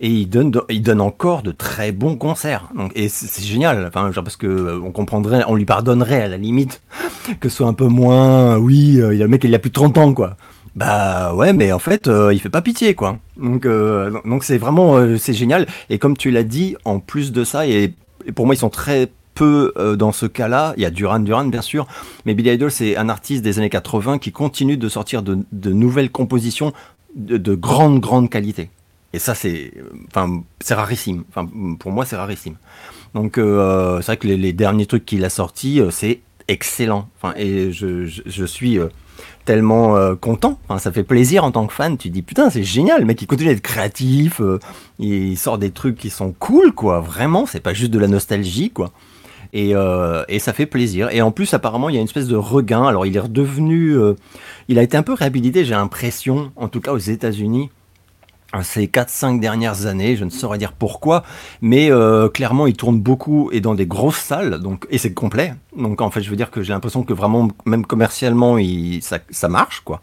Et 0.00 0.08
il 0.08 0.26
donne, 0.26 0.52
il 0.68 0.82
donne 0.82 1.00
encore 1.00 1.42
de 1.42 1.52
très 1.52 1.92
bons 1.92 2.16
concerts. 2.16 2.68
Donc, 2.74 2.92
et 2.94 3.08
c'est 3.08 3.44
génial. 3.44 3.86
Enfin, 3.86 4.10
genre 4.12 4.24
parce 4.24 4.36
que 4.36 4.80
on 4.82 4.92
comprendrait, 4.92 5.42
on 5.46 5.54
lui 5.54 5.64
pardonnerait 5.66 6.22
à 6.22 6.28
la 6.28 6.36
limite 6.36 6.82
que 7.40 7.48
ce 7.48 7.56
soit 7.56 7.66
un 7.66 7.74
peu 7.74 7.86
moins. 7.86 8.56
Oui, 8.56 8.94
il 8.94 9.02
a 9.02 9.24
le 9.24 9.28
mec, 9.28 9.44
il 9.44 9.54
a 9.54 9.58
plus 9.58 9.70
de 9.70 9.74
30 9.74 9.98
ans, 9.98 10.14
quoi. 10.14 10.36
Bah 10.76 11.34
ouais, 11.34 11.52
mais 11.52 11.72
en 11.72 11.78
fait, 11.78 12.06
euh, 12.06 12.32
il 12.32 12.40
fait 12.40 12.48
pas 12.48 12.62
pitié, 12.62 12.94
quoi. 12.94 13.18
Donc, 13.36 13.66
euh, 13.66 14.20
donc 14.24 14.44
c'est 14.44 14.58
vraiment, 14.58 14.96
euh, 14.96 15.16
c'est 15.16 15.32
génial. 15.32 15.66
Et 15.88 15.98
comme 15.98 16.16
tu 16.16 16.30
l'as 16.30 16.44
dit, 16.44 16.76
en 16.84 17.00
plus 17.00 17.32
de 17.32 17.44
ça, 17.44 17.66
et, 17.66 17.94
pour 18.34 18.46
moi, 18.46 18.54
ils 18.54 18.58
sont 18.58 18.70
très 18.70 19.08
peu 19.40 19.72
dans 19.98 20.12
ce 20.12 20.26
cas-là. 20.26 20.74
Il 20.76 20.82
y 20.82 20.86
a 20.86 20.90
Duran 20.90 21.20
Duran, 21.20 21.46
bien 21.46 21.62
sûr, 21.62 21.86
mais 22.26 22.34
Billy 22.34 22.50
Idol, 22.50 22.70
c'est 22.70 22.96
un 22.96 23.08
artiste 23.08 23.42
des 23.42 23.58
années 23.58 23.70
80 23.70 24.18
qui 24.18 24.32
continue 24.32 24.76
de 24.76 24.88
sortir 24.88 25.22
de, 25.22 25.72
nouvelles 25.72 26.10
compositions 26.10 26.72
de, 27.14 27.54
grande, 27.54 28.00
grande 28.00 28.28
qualité. 28.28 28.68
Et 29.12 29.18
ça, 29.18 29.34
c'est, 29.34 29.72
enfin, 30.08 30.42
c'est 30.60 30.74
rarissime. 30.74 31.24
Enfin, 31.30 31.48
pour 31.78 31.90
moi, 31.90 32.04
c'est 32.04 32.16
rarissime. 32.16 32.56
Donc, 33.14 33.32
c'est 33.36 33.42
vrai 33.42 34.16
que 34.18 34.28
les, 34.28 34.52
derniers 34.52 34.86
trucs 34.86 35.06
qu'il 35.06 35.24
a 35.24 35.30
sortis, 35.30 35.80
c'est 35.90 36.20
excellent. 36.48 37.08
Enfin, 37.16 37.32
et 37.36 37.72
je, 37.72 38.04
je 38.06 38.44
suis 38.44 38.78
tellement 39.44 39.96
euh, 39.96 40.14
content. 40.14 40.58
Enfin, 40.68 40.78
ça 40.78 40.92
fait 40.92 41.02
plaisir 41.02 41.44
en 41.44 41.50
tant 41.50 41.66
que 41.66 41.72
fan. 41.72 41.96
Tu 41.96 42.10
dis 42.10 42.22
putain, 42.22 42.50
c'est 42.50 42.62
génial, 42.62 43.00
le 43.00 43.06
mec 43.06 43.20
il 43.20 43.26
continue 43.26 43.50
d'être 43.50 43.62
créatif, 43.62 44.40
euh, 44.40 44.58
il 44.98 45.36
sort 45.36 45.58
des 45.58 45.70
trucs 45.70 45.96
qui 45.96 46.10
sont 46.10 46.32
cool, 46.38 46.72
quoi. 46.72 47.00
Vraiment, 47.00 47.46
c'est 47.46 47.60
pas 47.60 47.74
juste 47.74 47.90
de 47.90 47.98
la 47.98 48.08
nostalgie, 48.08 48.70
quoi. 48.70 48.92
Et, 49.52 49.74
euh, 49.74 50.24
et, 50.28 50.38
ça 50.38 50.52
fait 50.52 50.66
plaisir. 50.66 51.08
Et 51.10 51.22
en 51.22 51.30
plus, 51.30 51.52
apparemment, 51.54 51.88
il 51.88 51.94
y 51.94 51.98
a 51.98 52.00
une 52.00 52.06
espèce 52.06 52.28
de 52.28 52.36
regain. 52.36 52.84
Alors, 52.86 53.06
il 53.06 53.16
est 53.16 53.20
redevenu. 53.20 53.96
il 54.68 54.78
a 54.78 54.82
été 54.82 54.96
un 54.96 55.02
peu 55.02 55.14
réhabilité, 55.14 55.64
j'ai 55.64 55.74
l'impression, 55.74 56.52
en 56.56 56.68
tout 56.68 56.80
cas 56.80 56.92
aux 56.92 56.98
États-Unis 56.98 57.70
ces 58.62 58.86
4-5 58.86 59.40
dernières 59.40 59.86
années, 59.86 60.16
je 60.16 60.24
ne 60.24 60.30
saurais 60.30 60.58
dire 60.58 60.72
pourquoi, 60.72 61.22
mais 61.60 61.90
euh, 61.90 62.28
clairement 62.28 62.66
il 62.66 62.74
tourne 62.74 63.00
beaucoup 63.00 63.48
et 63.52 63.60
dans 63.60 63.74
des 63.74 63.86
grosses 63.86 64.18
salles, 64.18 64.60
donc 64.60 64.86
et 64.90 64.98
c'est 64.98 65.14
complet. 65.14 65.54
Donc 65.76 66.00
en 66.00 66.10
fait, 66.10 66.20
je 66.20 66.30
veux 66.30 66.36
dire 66.36 66.50
que 66.50 66.62
j'ai 66.62 66.72
l'impression 66.72 67.04
que 67.04 67.12
vraiment, 67.12 67.48
même 67.64 67.86
commercialement, 67.86 68.58
il, 68.58 69.02
ça, 69.02 69.18
ça 69.30 69.48
marche 69.48 69.80
quoi. 69.80 70.00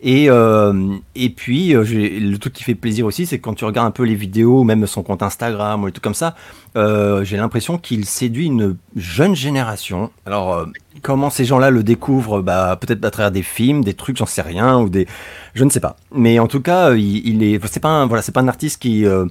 Et 0.00 0.30
euh, 0.30 0.94
et 1.16 1.30
puis 1.30 1.74
euh, 1.74 1.82
le 1.84 2.36
truc 2.36 2.52
qui 2.52 2.62
fait 2.62 2.76
plaisir 2.76 3.04
aussi, 3.04 3.26
c'est 3.26 3.40
quand 3.40 3.54
tu 3.54 3.64
regardes 3.64 3.88
un 3.88 3.92
peu 3.92 4.04
les 4.04 4.14
vidéos, 4.14 4.62
même 4.62 4.86
son 4.86 5.02
compte 5.02 5.22
Instagram 5.22 5.82
ou 5.82 5.90
trucs 5.90 6.04
comme 6.04 6.14
ça, 6.14 6.36
euh, 6.76 7.22
j'ai 7.24 7.36
l'impression 7.36 7.76
qu'il 7.78 8.06
séduit 8.06 8.46
une 8.46 8.76
jeune 8.96 9.34
génération. 9.34 10.10
Alors, 10.24 10.54
euh, 10.54 10.66
comment 11.02 11.28
ces 11.28 11.44
gens-là 11.44 11.70
le 11.70 11.82
découvrent? 11.82 12.40
Bah, 12.40 12.78
Peut-être 12.80 13.04
à 13.04 13.10
travers 13.10 13.30
des 13.30 13.42
films, 13.42 13.84
des 13.84 13.94
trucs, 13.94 14.16
j'en 14.16 14.26
sais 14.26 14.42
rien, 14.42 14.78
ou 14.80 14.88
des, 14.88 15.06
je 15.54 15.64
ne 15.64 15.70
sais 15.70 15.80
pas. 15.80 15.96
Mais 16.14 16.38
en 16.38 16.46
tout 16.46 16.62
cas, 16.62 16.94
il, 16.94 17.26
il 17.26 17.42
est, 17.42 17.60
c'est 17.66 17.80
pas 17.80 17.90
un, 17.90 18.06
voilà, 18.06 18.22
c'est 18.22 18.32
pas 18.32 18.40
un 18.40 18.48
artiste 18.48 18.80
qui 18.80 19.04
euh, 19.04 19.26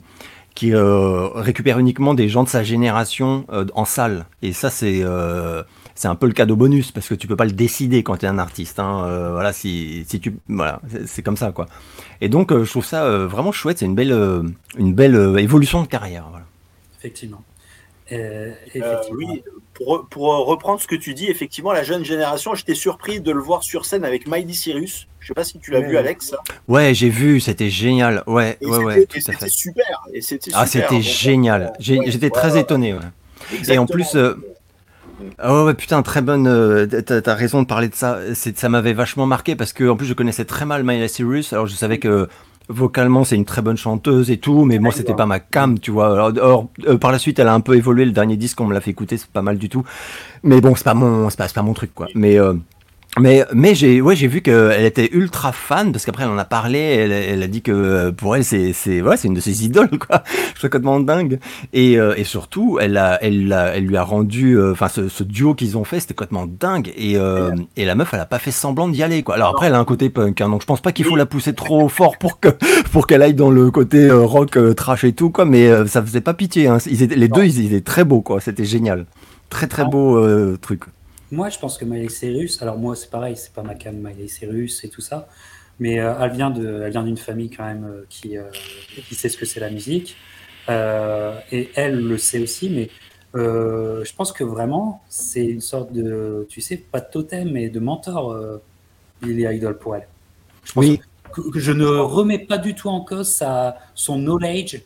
qui 0.53 0.73
récupère 0.75 1.79
uniquement 1.79 2.13
des 2.13 2.27
gens 2.27 2.43
de 2.43 2.49
sa 2.49 2.61
génération 2.61 3.45
en 3.73 3.85
salle. 3.85 4.25
Et 4.41 4.51
ça, 4.51 4.69
c'est 4.69 5.01
c'est 5.95 6.09
un 6.09 6.15
peu 6.15 6.27
le 6.27 6.33
cadeau 6.33 6.57
bonus 6.57 6.91
parce 6.91 7.07
que 7.07 7.15
tu 7.15 7.25
peux 7.25 7.37
pas 7.37 7.45
le 7.45 7.53
décider 7.53 8.03
quand 8.03 8.17
tu 8.17 8.25
es 8.25 8.27
un 8.27 8.37
artiste. 8.37 8.77
Hein, 8.77 9.29
voilà, 9.31 9.53
si, 9.53 10.03
si 10.09 10.19
tu, 10.19 10.35
voilà, 10.49 10.81
c'est 11.05 11.21
comme 11.23 11.37
ça 11.37 11.53
quoi. 11.53 11.67
Et 12.19 12.27
donc, 12.27 12.51
je 12.51 12.69
trouve 12.69 12.85
ça 12.85 13.09
vraiment 13.27 13.53
chouette. 13.53 13.77
C'est 13.77 13.85
une 13.85 13.95
belle, 13.95 14.11
une 14.77 14.93
belle 14.93 15.39
évolution 15.39 15.83
de 15.83 15.87
carrière. 15.87 16.25
Voilà. 16.29 16.45
Effectivement. 17.01 17.43
Euh, 18.11 18.51
oui, 19.11 19.43
pour, 19.73 20.07
pour, 20.09 20.45
reprendre 20.45 20.79
ce 20.79 20.87
que 20.87 20.95
tu 20.95 21.15
dis, 21.15 21.27
effectivement, 21.27 21.71
la 21.71 21.83
jeune 21.83 22.05
génération, 22.05 22.53
j'étais 22.53 22.75
surpris 22.75 23.21
de 23.21 23.31
le 23.31 23.39
voir 23.39 23.63
sur 23.63 23.85
scène 23.85 24.05
avec 24.05 24.27
Miley 24.27 24.53
Cyrus. 24.53 25.07
Je 25.19 25.27
sais 25.27 25.33
pas 25.33 25.43
si 25.43 25.57
tu 25.57 25.71
l'as 25.71 25.79
vu, 25.79 25.97
Alex. 25.97 26.35
Ouais, 26.67 26.93
j'ai 26.93 27.09
vu, 27.09 27.39
c'était 27.39 27.69
génial. 27.69 28.23
Ouais, 28.27 28.57
ouais, 28.61 28.77
ouais. 28.83 29.07
Et 29.15 29.21
c'était 29.21 29.49
super. 29.49 30.03
Et 30.13 30.21
c'était 30.21 30.51
ah, 30.53 30.67
c'était 30.67 31.01
génial. 31.01 31.73
J'étais 31.79 32.29
très 32.29 32.59
étonné. 32.59 32.95
Et 33.67 33.77
en 33.77 33.85
plus. 33.87 34.15
Euh, 34.15 34.35
oh 35.43 35.65
ouais, 35.65 35.73
putain, 35.73 36.01
très 36.03 36.21
bonne. 36.21 36.47
Euh, 36.47 36.85
t'as 36.85 37.31
as 37.31 37.35
raison 37.35 37.61
de 37.61 37.67
parler 37.67 37.87
de 37.87 37.95
ça. 37.95 38.19
Ça 38.33 38.69
m'avait 38.69 38.93
vachement 38.93 39.25
marqué 39.25 39.55
parce 39.55 39.73
que 39.73 39.87
en 39.87 39.95
plus 39.95 40.05
je 40.05 40.13
connaissais 40.13 40.45
très 40.45 40.65
mal 40.65 40.83
Miley 40.83 41.07
Cyrus. 41.07 41.53
Alors 41.53 41.67
je 41.67 41.75
savais 41.75 41.97
que 41.97 42.27
vocalement 42.69 43.23
c'est 43.23 43.35
une 43.35 43.45
très 43.45 43.61
bonne 43.61 43.77
chanteuse 43.77 44.31
et 44.31 44.37
tout 44.37 44.65
mais 44.65 44.79
moi 44.79 44.91
c'était 44.91 45.13
pas 45.13 45.25
ma 45.25 45.39
cam 45.39 45.79
tu 45.79 45.91
vois. 45.91 46.29
Alors, 46.29 46.69
euh, 46.87 46.97
par 46.97 47.11
la 47.11 47.19
suite 47.19 47.39
elle 47.39 47.47
a 47.47 47.53
un 47.53 47.59
peu 47.59 47.75
évolué. 47.75 48.05
Le 48.05 48.11
dernier 48.11 48.37
disque 48.37 48.59
on 48.61 48.65
me 48.65 48.73
l'a 48.73 48.81
fait 48.81 48.91
écouter 48.91 49.17
c'est 49.17 49.29
pas 49.29 49.41
mal 49.41 49.57
du 49.57 49.69
tout. 49.69 49.83
Mais 50.43 50.61
bon 50.61 50.75
c'est 50.75 50.83
pas 50.83 50.93
mon 50.93 51.29
c'est 51.29 51.37
pas, 51.37 51.47
pas 51.47 51.61
mon 51.61 51.73
truc 51.73 51.93
quoi. 51.93 52.07
Mais 52.15 52.39
euh, 52.39 52.53
mais, 53.19 53.45
mais 53.53 53.75
j'ai 53.75 53.99
ouais, 53.99 54.15
j'ai 54.15 54.27
vu 54.27 54.41
qu'elle 54.41 54.85
était 54.85 55.09
ultra 55.11 55.51
fan 55.51 55.91
parce 55.91 56.05
qu'après 56.05 56.23
elle 56.23 56.29
en 56.29 56.37
a 56.37 56.45
parlé, 56.45 56.79
elle, 56.79 57.11
elle 57.11 57.43
a 57.43 57.47
dit 57.47 57.61
que 57.61 57.71
euh, 57.73 58.11
pour 58.13 58.37
elle 58.37 58.45
c'est 58.45 58.71
c'est 58.71 59.01
ouais, 59.01 59.17
c'est 59.17 59.27
une 59.27 59.33
de 59.33 59.41
ses 59.41 59.65
idoles 59.65 59.99
quoi. 59.99 60.23
Je 60.53 60.59
suis 60.59 60.69
complètement 60.69 61.01
dingue 61.01 61.39
et, 61.73 61.99
euh, 61.99 62.13
et 62.15 62.23
surtout 62.23 62.77
elle 62.79 62.95
a, 62.95 63.21
elle 63.21 63.51
a, 63.51 63.75
elle 63.75 63.85
lui 63.85 63.97
a 63.97 64.03
rendu 64.03 64.53
euh, 64.53 64.71
enfin 64.71 64.87
ce, 64.87 65.09
ce, 65.09 65.25
duo 65.25 65.55
qu'ils 65.55 65.77
ont 65.77 65.83
fait 65.83 65.99
c'était 65.99 66.13
complètement 66.13 66.47
dingue 66.47 66.93
et 66.95 67.17
et 67.75 67.85
la 67.85 67.95
meuf 67.95 68.13
elle 68.13 68.21
a 68.21 68.25
pas 68.25 68.39
fait 68.39 68.51
semblant 68.51 68.87
d'y 68.87 69.03
aller 69.03 69.23
quoi. 69.23 69.35
Alors 69.35 69.49
après 69.49 69.67
elle 69.67 69.75
a 69.75 69.79
un 69.79 69.85
côté 69.85 70.09
punk 70.09 70.39
hein, 70.39 70.47
donc 70.47 70.61
je 70.61 70.65
pense 70.65 70.79
pas 70.79 70.93
qu'il 70.93 71.03
faut 71.03 71.17
la 71.17 71.25
pousser 71.25 71.53
trop 71.53 71.89
fort 71.89 72.17
pour 72.17 72.39
que 72.39 72.47
pour 72.93 73.07
qu'elle 73.07 73.23
aille 73.23 73.33
dans 73.33 73.51
le 73.51 73.71
côté 73.71 74.09
rock 74.09 74.57
trash 74.77 75.03
et 75.03 75.11
tout 75.11 75.31
quoi 75.31 75.43
mais 75.43 75.85
ça 75.85 76.01
faisait 76.01 76.21
pas 76.21 76.33
pitié 76.33 76.67
hein. 76.67 76.77
Ils 76.85 77.03
étaient, 77.03 77.15
les 77.15 77.27
deux 77.27 77.43
ils 77.43 77.65
étaient 77.65 77.81
très 77.81 78.05
beaux 78.05 78.21
quoi, 78.21 78.39
c'était 78.39 78.63
génial. 78.63 79.05
Très 79.49 79.67
très 79.67 79.83
beau 79.83 80.17
truc. 80.61 80.83
Moi, 81.31 81.47
je 81.47 81.57
pense 81.57 81.77
que 81.77 81.85
Miley 81.85 82.09
Cyrus, 82.09 82.61
alors 82.61 82.77
moi, 82.77 82.95
c'est 82.95 83.09
pareil, 83.09 83.37
c'est 83.37 83.53
pas 83.53 83.63
ma 83.63 83.75
cam 83.75 83.95
Miley 83.95 84.27
Cyrus 84.27 84.83
et 84.83 84.89
tout 84.89 84.99
ça, 84.99 85.29
mais 85.79 85.99
euh, 85.99 86.13
elle 86.19 86.31
vient 86.31 86.51
de, 86.51 86.81
elle 86.83 86.91
vient 86.91 87.03
d'une 87.03 87.17
famille 87.17 87.49
quand 87.49 87.63
même 87.63 87.85
euh, 87.85 88.05
qui, 88.09 88.37
euh, 88.37 88.43
qui 89.07 89.15
sait 89.15 89.29
ce 89.29 89.37
que 89.37 89.45
c'est 89.45 89.61
la 89.61 89.69
musique, 89.69 90.17
et 90.69 91.69
elle 91.75 92.05
le 92.05 92.17
sait 92.17 92.39
aussi, 92.39 92.69
mais 92.69 92.89
je 93.33 94.15
pense 94.15 94.31
que 94.33 94.43
vraiment, 94.43 95.01
c'est 95.09 95.45
une 95.45 95.61
sorte 95.61 95.91
de, 95.93 96.45
tu 96.49 96.61
sais, 96.61 96.77
pas 96.77 96.99
de 96.99 97.09
totem, 97.09 97.51
mais 97.51 97.69
de 97.69 97.79
mentor, 97.79 98.37
Billy 99.21 99.43
Idol 99.55 99.77
pour 99.77 99.95
elle. 99.95 100.07
Je 100.65 100.71
oui. 100.75 101.01
Que, 101.33 101.59
je 101.59 101.71
ne 101.71 101.85
remets 101.85 102.39
pas 102.39 102.57
du 102.57 102.75
tout 102.75 102.89
en 102.89 103.01
cause 103.01 103.29
sa, 103.29 103.77
son 103.95 104.17
knowledge 104.17 104.81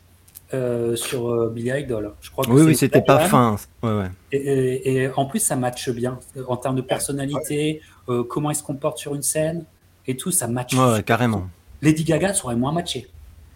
euh, 0.56 0.96
sur 0.96 1.30
euh, 1.30 1.50
Billy 1.50 1.72
Idol. 1.72 2.14
Je 2.22 2.32
crois 2.32 2.46
que 2.46 2.50
oui, 2.50 2.62
oui, 2.64 2.76
c'était 2.76 3.02
pas 3.02 3.20
fin. 3.20 3.58
Ouais, 3.84 3.92
ouais. 3.92 4.10
Et, 4.32 5.10
en 5.16 5.26
plus, 5.26 5.40
ça 5.40 5.56
matche 5.56 5.90
bien 5.90 6.20
en 6.48 6.58
termes 6.58 6.76
de 6.76 6.82
personnalité, 6.82 7.82
euh, 8.10 8.24
comment 8.24 8.52
il 8.52 8.56
se 8.56 8.64
comporte 8.64 8.98
sur 8.98 9.14
une 9.16 9.22
scène 9.22 9.66
et 10.08 10.16
tout, 10.16 10.32
ça 10.32 10.48
matche. 10.48 10.74
Ouais, 10.74 11.04
carrément. 11.04 11.48
Lady 11.82 12.04
Gaga 12.04 12.34
serait 12.34 12.56
moins 12.56 12.72
matché. 12.72 13.08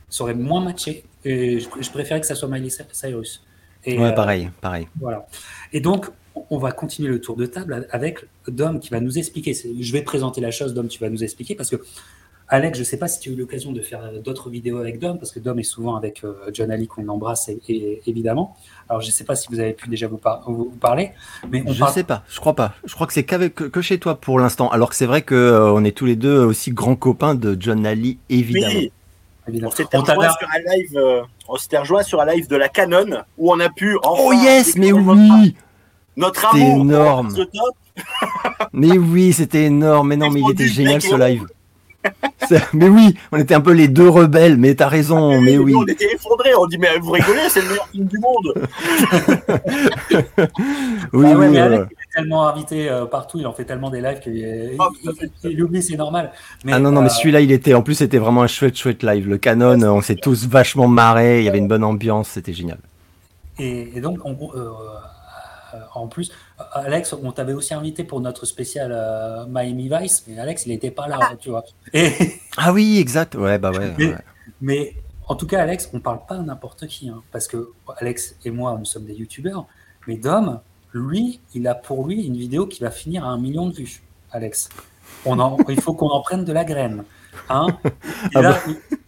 Serait 0.09 0.33
moins 0.33 0.61
matché. 0.61 1.03
Et 1.25 1.59
je, 1.59 1.91
préférais 1.91 2.21
que 2.21 2.27
ça 2.27 2.35
soit 2.35 2.47
Miley 2.47 2.69
Cyrus. 2.69 3.43
Et, 3.85 3.97
ouais, 3.97 4.13
pareil, 4.13 4.49
pareil. 4.61 4.87
Voilà. 4.99 5.25
Et 5.71 5.79
donc, 5.79 6.07
on 6.49 6.57
va 6.57 6.71
continuer 6.71 7.09
le 7.09 7.21
tour 7.21 7.35
de 7.35 7.45
table 7.45 7.87
avec 7.91 8.25
Dom 8.47 8.79
qui 8.79 8.89
va 8.89 8.99
nous 8.99 9.17
expliquer. 9.17 9.53
Je 9.53 9.93
vais 9.93 10.01
présenter 10.01 10.41
la 10.41 10.51
chose, 10.51 10.73
Dom, 10.73 10.87
tu 10.87 10.99
vas 10.99 11.09
nous 11.09 11.23
expliquer 11.23 11.55
parce 11.55 11.69
que 11.69 11.77
Alex, 12.51 12.77
je 12.79 12.81
ne 12.81 12.85
sais 12.85 12.97
pas 12.97 13.07
si 13.07 13.19
tu 13.19 13.29
as 13.29 13.33
eu 13.33 13.35
l'occasion 13.35 13.71
de 13.71 13.81
faire 13.81 14.03
euh, 14.03 14.19
d'autres 14.19 14.49
vidéos 14.49 14.79
avec 14.79 14.97
Dom, 14.97 15.19
parce 15.19 15.31
que 15.31 15.39
Dom 15.39 15.59
est 15.59 15.63
souvent 15.63 15.95
avec 15.95 16.23
euh, 16.23 16.33
John 16.51 16.71
Ali 16.71 16.87
qu'on 16.87 17.07
embrasse 17.07 17.49
et, 17.67 18.01
évidemment. 18.07 18.57
Alors 18.89 19.01
je 19.01 19.07
ne 19.07 19.11
sais 19.11 19.23
pas 19.23 19.35
si 19.35 19.47
vous 19.51 19.59
avez 19.59 19.73
pu 19.73 19.87
déjà 19.87 20.07
vous, 20.07 20.17
parler, 20.81 21.11
mais 21.51 21.63
je 21.67 21.83
ne 21.83 21.89
sais 21.89 22.03
pas, 22.03 22.23
je 22.27 22.39
crois 22.39 22.55
pas. 22.55 22.73
Je 22.85 22.95
crois 22.95 23.05
que 23.05 23.13
c'est 23.13 23.23
qu'avec 23.23 23.53
que 23.53 23.81
chez 23.81 23.99
toi 23.99 24.15
pour 24.15 24.39
l'instant. 24.39 24.69
Alors 24.69 24.89
que 24.89 24.95
c'est 24.95 25.05
vrai 25.05 25.21
qu'on 25.21 25.35
euh, 25.35 25.83
est 25.83 25.91
tous 25.91 26.05
les 26.05 26.15
deux 26.15 26.39
aussi 26.39 26.71
grands 26.71 26.95
copains 26.95 27.35
de 27.35 27.55
John 27.59 27.85
Ali, 27.85 28.17
évidemment. 28.29 28.73
Oui. 28.73 28.91
On 29.63 29.71
s'était 29.71 29.97
rejoint, 29.97 30.29
sur 30.29 30.47
un 30.47 30.75
live, 30.75 31.25
on 31.47 31.53
rejoint 31.53 32.03
sur 32.03 32.21
un 32.21 32.25
live 32.25 32.47
de 32.47 32.55
la 32.55 32.69
Canon 32.69 33.23
où 33.37 33.51
on 33.51 33.59
a 33.59 33.69
pu. 33.69 33.97
oh 34.03 34.31
yes, 34.33 34.75
mais 34.75 34.91
oui. 34.91 35.55
Notre 36.15 36.53
amour. 36.53 36.81
énorme. 36.81 37.35
mais 38.73 38.97
oui, 38.97 39.33
c'était 39.33 39.65
énorme. 39.65 40.09
Mais 40.09 40.17
non, 40.17 40.29
mais 40.29 40.41
il 40.41 40.51
était 40.51 40.67
génial 40.67 41.01
ce 41.01 41.15
live 41.15 41.45
mais 42.73 42.87
oui, 42.87 43.15
on 43.31 43.37
était 43.37 43.53
un 43.53 43.61
peu 43.61 43.73
les 43.73 43.87
deux 43.87 44.09
rebelles, 44.09 44.57
mais 44.57 44.75
t'as 44.75 44.87
raison, 44.87 45.31
ah, 45.33 45.41
mais, 45.41 45.57
oui. 45.57 45.73
On 45.75 45.85
était 45.85 46.13
effondrés, 46.13 46.55
on 46.55 46.65
dit 46.65 46.77
mais 46.77 46.97
vous 46.99 47.11
rigolez, 47.11 47.49
c'est 47.49 47.61
le 47.61 47.69
meilleur 47.69 47.87
film 47.87 48.05
du 48.05 48.19
monde. 48.19 48.53
oui, 51.13 51.27
ah 51.27 51.37
ouais, 51.37 51.49
mais 51.49 51.59
Alex, 51.59 51.85
il 51.91 51.93
est 51.93 52.15
tellement 52.15 52.47
invité 52.47 52.89
euh, 52.89 53.05
partout, 53.05 53.39
il 53.39 53.47
en 53.47 53.53
fait 53.53 53.65
tellement 53.65 53.89
des 53.89 54.01
lives 54.01 54.19
qu'il 54.19 54.75
oh, 54.79 54.89
il, 55.43 55.63
oublie, 55.63 55.83
c'est 55.83 55.97
normal. 55.97 56.31
ah 56.67 56.79
non, 56.79 56.91
non, 56.91 57.01
mais 57.01 57.07
euh, 57.07 57.11
celui-là, 57.11 57.41
il 57.41 57.51
était, 57.51 57.73
en 57.73 57.81
plus, 57.81 57.95
c'était 57.95 58.17
vraiment 58.17 58.43
un 58.43 58.47
chouette, 58.47 58.77
chouette 58.77 59.03
live. 59.03 59.27
Le 59.27 59.37
canon, 59.37 59.81
on 59.83 60.01
s'est 60.01 60.15
tous 60.15 60.47
vachement 60.47 60.87
marrés, 60.87 61.39
il 61.39 61.45
y 61.45 61.49
avait 61.49 61.59
une 61.59 61.67
bonne 61.67 61.83
ambiance, 61.83 62.29
c'était 62.29 62.53
génial. 62.53 62.79
Et, 63.59 63.99
donc, 63.99 64.19
on, 64.23 64.37
euh, 64.55 64.69
en 65.93 66.07
plus, 66.07 66.31
Alex, 66.73 67.13
on 67.13 67.31
t'avait 67.31 67.53
aussi 67.53 67.73
invité 67.73 68.03
pour 68.03 68.19
notre 68.19 68.45
spécial 68.45 68.91
euh, 68.93 69.45
Miami 69.47 69.89
Vice, 69.89 70.25
mais 70.27 70.39
Alex, 70.39 70.65
il 70.65 70.69
n'était 70.69 70.91
pas 70.91 71.07
là, 71.07 71.19
ah. 71.21 71.35
tu 71.39 71.49
vois. 71.49 71.63
Ah 72.57 72.73
oui, 72.73 72.99
exact. 72.99 73.35
Ouais, 73.35 73.57
bah 73.57 73.71
ouais. 73.71 74.15
Mais, 74.61 74.93
en 75.27 75.35
tout 75.35 75.47
cas, 75.47 75.61
Alex, 75.61 75.89
on 75.93 75.99
parle 75.99 76.19
pas 76.27 76.35
à 76.35 76.41
n'importe 76.41 76.87
qui, 76.87 77.07
hein, 77.07 77.21
parce 77.31 77.47
que 77.47 77.71
Alex 77.97 78.35
et 78.43 78.51
moi, 78.51 78.75
nous 78.77 78.85
sommes 78.85 79.05
des 79.05 79.13
youtubeurs, 79.13 79.65
mais 80.07 80.17
Dom, 80.17 80.59
lui, 80.93 81.39
il 81.53 81.67
a 81.67 81.75
pour 81.75 82.05
lui 82.05 82.25
une 82.25 82.35
vidéo 82.35 82.67
qui 82.67 82.81
va 82.81 82.91
finir 82.91 83.23
à 83.25 83.29
un 83.29 83.37
million 83.37 83.67
de 83.67 83.75
vues. 83.75 84.01
Alex, 84.31 84.69
on 85.25 85.57
il 85.69 85.79
faut 85.79 85.93
qu'on 85.93 86.09
en 86.09 86.21
prenne 86.21 86.43
de 86.43 86.51
la 86.51 86.65
graine. 86.65 87.03
Hein 87.47 87.67
ah 88.35 88.41
bah. 88.41 88.59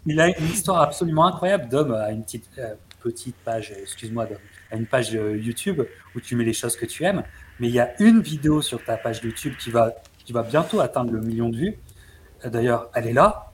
il, 0.06 0.22
a, 0.22 0.28
une 0.28 0.46
histoire 0.46 0.82
absolument 0.82 1.26
incroyable. 1.26 1.68
Dom 1.68 1.92
a 1.92 2.12
une 2.12 2.24
petite, 2.24 2.50
euh, 2.60 2.76
petite 3.02 3.36
page, 3.44 3.74
excuse-moi, 3.82 4.28
Dom, 4.28 4.38
a 4.72 4.76
une 4.78 4.86
page 4.86 5.14
euh, 5.16 5.38
YouTube 5.38 5.82
où 6.16 6.22
tu 6.22 6.36
mets 6.38 6.46
les 6.46 6.54
choses 6.54 6.78
que 6.78 6.86
tu 6.86 7.04
aimes 7.04 7.24
mais 7.62 7.70
il 7.70 7.76
y 7.76 7.80
a 7.80 7.94
une 8.02 8.22
vidéo 8.22 8.64
sur 8.64 8.84
ta 8.84 8.98
page 8.98 9.22
YouTube 9.24 9.54
qui 9.60 9.70
va, 9.70 9.94
qui 10.26 10.34
va 10.34 10.42
bientôt 10.42 10.82
atteindre 10.82 11.12
le 11.12 11.22
million 11.22 11.48
de 11.48 11.58
vues. 11.58 11.78
D'ailleurs, 12.44 12.90
elle 12.96 13.06
est 13.06 13.14
là. 13.14 13.52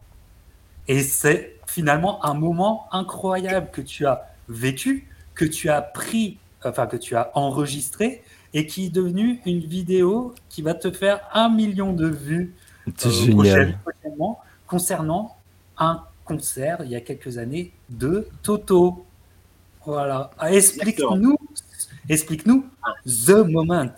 Et 0.88 1.04
c'est 1.04 1.60
finalement 1.68 2.26
un 2.26 2.34
moment 2.34 2.88
incroyable 2.94 3.68
que 3.70 3.82
tu 3.82 4.06
as 4.06 4.34
vécu, 4.48 5.10
que 5.36 5.44
tu 5.44 5.68
as 5.68 5.82
pris, 5.82 6.38
enfin 6.64 6.88
que 6.88 6.96
tu 6.96 7.18
as 7.18 7.32
enregistré 7.38 8.24
et 8.54 8.66
qui 8.66 8.86
est 8.86 8.90
devenu 8.90 9.42
une 9.46 9.60
vidéo 9.60 10.34
qui 10.48 10.62
va 10.62 10.74
te 10.74 10.90
faire 10.90 11.20
un 11.34 11.50
million 11.50 11.92
de 11.92 12.08
vues 12.08 12.56
euh, 12.88 13.72
prochainement 13.84 14.40
concernant 14.68 15.36
un 15.78 16.04
concert 16.24 16.78
il 16.86 16.92
y 16.92 16.96
a 16.96 17.02
quelques 17.02 17.38
années 17.38 17.74
de 17.90 18.30
Toto. 18.42 19.06
Voilà. 19.86 20.32
Ah, 20.40 20.54
explique-nous 20.54 21.37
Explique-nous 22.10 22.66
The 23.06 23.46
Moment. 23.46 23.96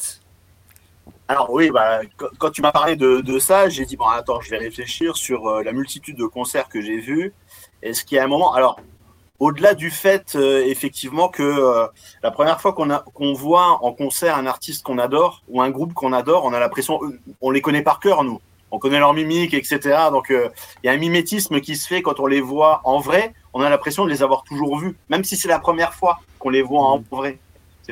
Alors 1.28 1.52
oui, 1.52 1.70
bah, 1.70 2.02
quand 2.40 2.50
tu 2.50 2.64
m'as 2.64 2.72
parlé 2.72 2.96
de, 2.96 3.40
ça, 3.40 3.70
j'ai 3.70 3.86
dit, 3.86 3.98
bon, 3.98 4.06
attends, 4.06 4.42
je 4.42 4.50
vais 4.50 4.58
réfléchir 4.58 5.16
sur 5.16 5.48
euh, 5.48 5.64
la 5.64 5.74
multitude 5.74 6.18
de 6.18 6.26
concerts 6.26 6.70
que 6.70 6.82
j'ai 6.82 7.00
vus. 7.00 7.34
Est-ce 7.84 8.04
qu'il 8.04 8.16
y 8.16 8.20
a 8.20 8.24
un 8.24 8.28
moment... 8.28 8.56
Alors, 8.56 8.80
au-delà 9.38 9.76
du 9.76 9.92
fait, 9.92 10.34
euh, 10.36 10.66
effectivement, 10.66 11.30
que 11.30 11.44
euh, 11.44 11.86
la 12.24 12.32
première 12.32 12.60
fois 12.60 12.74
qu'on 12.74 12.90
qu'on 13.14 13.34
voit 13.34 13.78
en 13.86 13.94
concert 13.94 14.36
un 14.36 14.48
artiste 14.48 14.82
qu'on 14.84 14.98
adore 14.98 15.44
ou 15.48 15.62
un 15.62 15.70
groupe 15.70 15.94
qu'on 15.94 16.12
adore, 16.12 16.46
on 16.46 16.54
a 16.54 16.60
l'impression, 16.60 17.00
on 17.42 17.52
les 17.52 17.62
connaît 17.62 17.84
par 17.84 18.00
cœur, 18.00 18.24
nous. 18.24 18.42
On 18.72 18.80
connaît 18.80 19.00
leur 19.00 19.14
mimique, 19.14 19.54
etc. 19.54 19.98
Donc, 20.12 20.28
il 20.32 20.88
y 20.88 20.90
a 20.90 20.92
un 20.94 20.98
mimétisme 20.98 21.62
qui 21.62 21.76
se 21.76 21.88
fait 21.88 22.02
quand 22.02 22.20
on 22.20 22.26
les 22.26 22.42
voit 22.42 22.82
en 22.86 23.00
vrai. 23.00 23.34
On 23.54 23.62
a 23.62 23.70
l'impression 23.70 24.04
de 24.04 24.10
les 24.10 24.24
avoir 24.24 24.44
toujours 24.44 24.80
vus, 24.80 24.96
même 25.10 25.24
si 25.24 25.38
c'est 25.38 25.48
la 25.48 25.60
première 25.60 25.94
fois 25.94 26.20
qu'on 26.40 26.50
les 26.50 26.64
voit 26.64 26.82
en 26.82 27.04
vrai. 27.12 27.40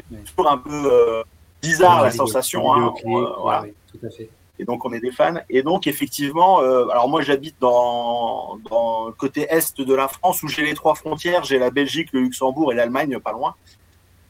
C'est 0.10 0.36
toujours 0.36 0.52
un 0.52 0.58
peu 0.58 0.92
euh, 0.92 1.24
bizarre 1.62 2.04
la 2.04 2.12
sensation. 2.12 2.74
Hein, 2.74 2.94
euh, 3.06 3.72
tout 3.92 4.06
à 4.06 4.10
fait. 4.10 4.30
Et 4.60 4.66
donc 4.66 4.86
on 4.86 4.94
est 4.94 5.00
des 5.00 5.12
fans. 5.12 5.36
Et 5.50 5.62
donc 5.62 5.88
effectivement, 5.88 6.62
euh, 6.62 6.88
alors 6.88 7.08
moi 7.10 7.22
j'habite 7.22 7.56
dans, 7.60 8.58
dans 8.70 9.08
le 9.08 9.14
côté 9.14 9.48
est 9.50 9.80
de 9.80 9.94
la 9.94 10.08
France 10.08 10.42
où 10.42 10.48
j'ai 10.48 10.64
les 10.64 10.74
trois 10.74 10.96
frontières, 10.96 11.44
j'ai 11.44 11.60
la 11.60 11.70
Belgique, 11.70 12.10
le 12.12 12.22
Luxembourg 12.22 12.72
et 12.72 12.76
l'Allemagne 12.76 13.20
pas 13.20 13.32
loin. 13.32 13.56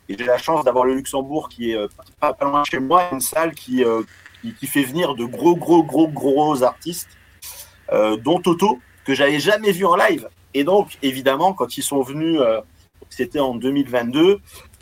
Et 0.10 0.18
j'ai 0.18 0.26
la 0.26 0.38
chance 0.38 0.64
d'avoir 0.64 0.86
le 0.86 0.96
Luxembourg 0.96 1.50
qui 1.50 1.72
est 1.72 1.78
pas, 2.20 2.34
pas, 2.34 2.46
loin 2.46 2.64
chez 2.64 2.80
moi, 2.80 3.10
une 3.12 3.20
salle 3.20 3.54
qui, 3.54 3.84
qui, 4.60 4.68
fait 4.68 4.84
venir 4.84 5.16
de 5.16 5.26
gros 5.26 5.56
gros 5.56 5.84
gros 5.84 6.08
gros 6.08 6.64
artistes, 6.64 7.10
dont 7.92 8.40
Toto 8.40 8.80
que 9.06 9.14
j'avais 9.14 9.40
jamais 9.40 9.72
vu 9.72 9.86
en 9.86 9.96
live. 9.96 10.30
Et 10.54 10.66
donc 10.66 10.98
évidemment 11.02 11.54
quand 11.54 11.78
ils 11.78 11.84
sont 11.84 12.02
venus, 12.02 12.40
c'était 13.10 13.40
en 13.40 13.56
2022, 13.56 14.40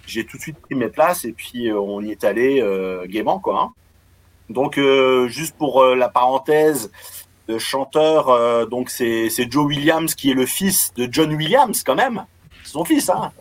j'ai 0.07 0.25
tout 0.25 0.37
de 0.37 0.41
suite 0.41 0.57
pris 0.59 0.75
mes 0.75 0.89
places 0.89 1.25
et 1.25 1.33
puis 1.33 1.71
on 1.71 2.01
y 2.01 2.11
est 2.11 2.23
allé 2.23 2.63
gaiement 3.07 3.39
quoi. 3.39 3.61
Hein. 3.61 3.73
Donc 4.49 4.79
juste 5.27 5.57
pour 5.57 5.83
la 5.83 6.09
parenthèse, 6.09 6.91
le 7.47 7.59
chanteur 7.59 8.67
donc 8.67 8.89
c'est 8.89 9.29
Joe 9.51 9.65
Williams 9.65 10.15
qui 10.15 10.31
est 10.31 10.35
le 10.35 10.45
fils 10.45 10.93
de 10.95 11.07
John 11.11 11.33
Williams 11.33 11.83
quand 11.83 11.95
même, 11.95 12.25
son 12.63 12.85
fils 12.85 13.09
hein. 13.09 13.31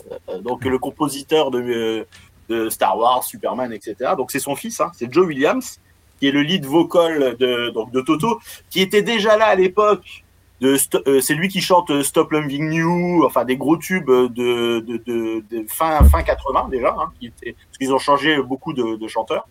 Donc 0.43 0.65
le 0.65 0.79
compositeur 0.79 1.51
de 1.51 2.07
de 2.49 2.69
Star 2.69 2.99
Wars, 2.99 3.25
Superman, 3.25 3.73
etc. 3.73 4.13
Donc 4.17 4.31
c'est 4.31 4.39
son 4.39 4.55
fils, 4.55 4.81
hein, 4.81 4.91
c'est 4.95 5.13
Joe 5.13 5.27
Williams, 5.27 5.81
qui 6.19 6.29
est 6.29 6.31
le 6.31 6.43
lead 6.43 6.67
vocal 6.67 7.37
de, 7.39 7.71
donc, 7.71 7.91
de 7.91 8.01
Toto, 8.01 8.41
qui 8.71 8.81
était 8.81 9.03
déjà 9.03 9.37
là 9.37 9.47
à 9.47 9.55
l'époque. 9.55 10.24
Euh, 10.63 11.21
c'est 11.21 11.35
lui 11.35 11.49
qui 11.49 11.61
chante 11.61 11.91
euh, 11.91 12.03
Stop 12.03 12.31
Loving 12.31 12.73
You, 12.73 13.25
enfin 13.27 13.45
des 13.45 13.57
gros 13.57 13.77
tubes 13.77 14.07
de, 14.07 14.81
de, 14.81 15.67
fin, 15.69 16.03
fin 16.05 16.23
80 16.23 16.69
déjà, 16.71 16.95
hein, 16.99 17.13
qui 17.19 17.31
parce 17.31 17.79
qu'ils 17.79 17.93
ont 17.93 17.99
changé 17.99 18.41
beaucoup 18.41 18.73
de, 18.73 19.09
chanteurs. 19.09 19.49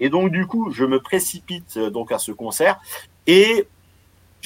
Et 0.00 0.08
donc 0.08 0.30
du 0.30 0.46
coup, 0.46 0.70
je 0.72 0.84
me 0.84 1.00
précipite 1.00 1.76
euh, 1.76 1.90
donc 1.90 2.12
à 2.12 2.18
ce 2.18 2.32
concert 2.32 2.78
et 3.26 3.66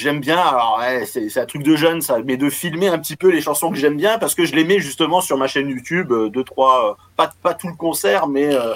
j'aime 0.00 0.20
bien, 0.20 0.38
alors 0.38 0.80
c'est 1.06 1.38
un 1.38 1.46
truc 1.46 1.62
de 1.62 1.76
jeune 1.76 2.00
ça, 2.00 2.18
mais 2.24 2.36
de 2.36 2.48
filmer 2.48 2.88
un 2.88 2.98
petit 2.98 3.16
peu 3.16 3.30
les 3.30 3.40
chansons 3.40 3.70
que 3.70 3.76
j'aime 3.76 3.96
bien 3.96 4.18
parce 4.18 4.34
que 4.34 4.44
je 4.44 4.54
les 4.54 4.64
mets 4.64 4.80
justement 4.80 5.20
sur 5.20 5.36
ma 5.36 5.46
chaîne 5.46 5.68
YouTube, 5.68 6.12
euh, 6.12 6.28
deux, 6.30 6.44
trois, 6.44 6.90
euh, 6.90 6.94
pas, 7.16 7.30
pas 7.42 7.54
tout 7.54 7.68
le 7.68 7.74
concert, 7.74 8.26
mais 8.26 8.54
euh, 8.54 8.74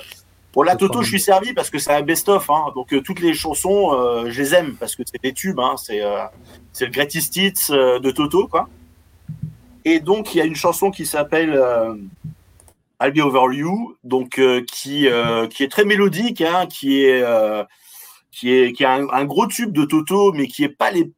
pour 0.55 0.64
la 0.64 0.76
Toto, 0.76 1.02
je 1.02 1.09
suis 1.09 1.20
servi 1.20 1.52
parce 1.52 1.68
que 1.68 1.78
c'est 1.78 1.92
un 1.92 2.00
best-of, 2.00 2.48
hein, 2.48 2.72
donc 2.74 2.94
toutes 3.02 3.20
les 3.20 3.34
chansons, 3.34 4.24
je 4.26 4.40
les 4.40 4.55
aime 4.55 4.76
parce 4.76 4.96
que 4.96 5.02
c'est 5.05 5.22
des 5.22 5.34
tubes, 5.34 5.61
hein, 5.61 5.74
c'est 5.76 6.00
c'est 6.72 6.86
le 6.86 6.90
greatest 6.90 7.36
hits 7.36 7.70
de 7.70 8.11
Toto, 8.11 8.46
quoi. 8.48 8.68
Et 9.84 10.00
donc 10.00 10.34
il 10.34 10.38
y 10.38 10.40
a 10.40 10.44
une 10.44 10.57
chanson 10.57 10.90
qui 10.90 11.05
s'appelle 11.05 11.61
I'll 13.02 13.12
Be 13.12 13.18
Over 13.18 13.55
You, 13.55 13.96
donc 14.05 14.40
qui 14.70 15.09
qui 15.50 15.62
est 15.62 15.70
très 15.70 15.84
mélodique, 15.84 16.40
hein, 16.40 16.66
qui 16.66 17.05
est 17.05 17.22
qui 18.30 18.52
est 18.52 18.72
qui 18.72 18.84
a 18.84 18.94
un, 18.94 19.24
gros 19.24 19.46
tube 19.46 19.72
de 19.72 19.84
Toto, 19.84 20.32
mais 20.32 20.46
qui 20.46 20.64
est 20.64 20.68
pas 20.68 20.90
les 20.90 21.12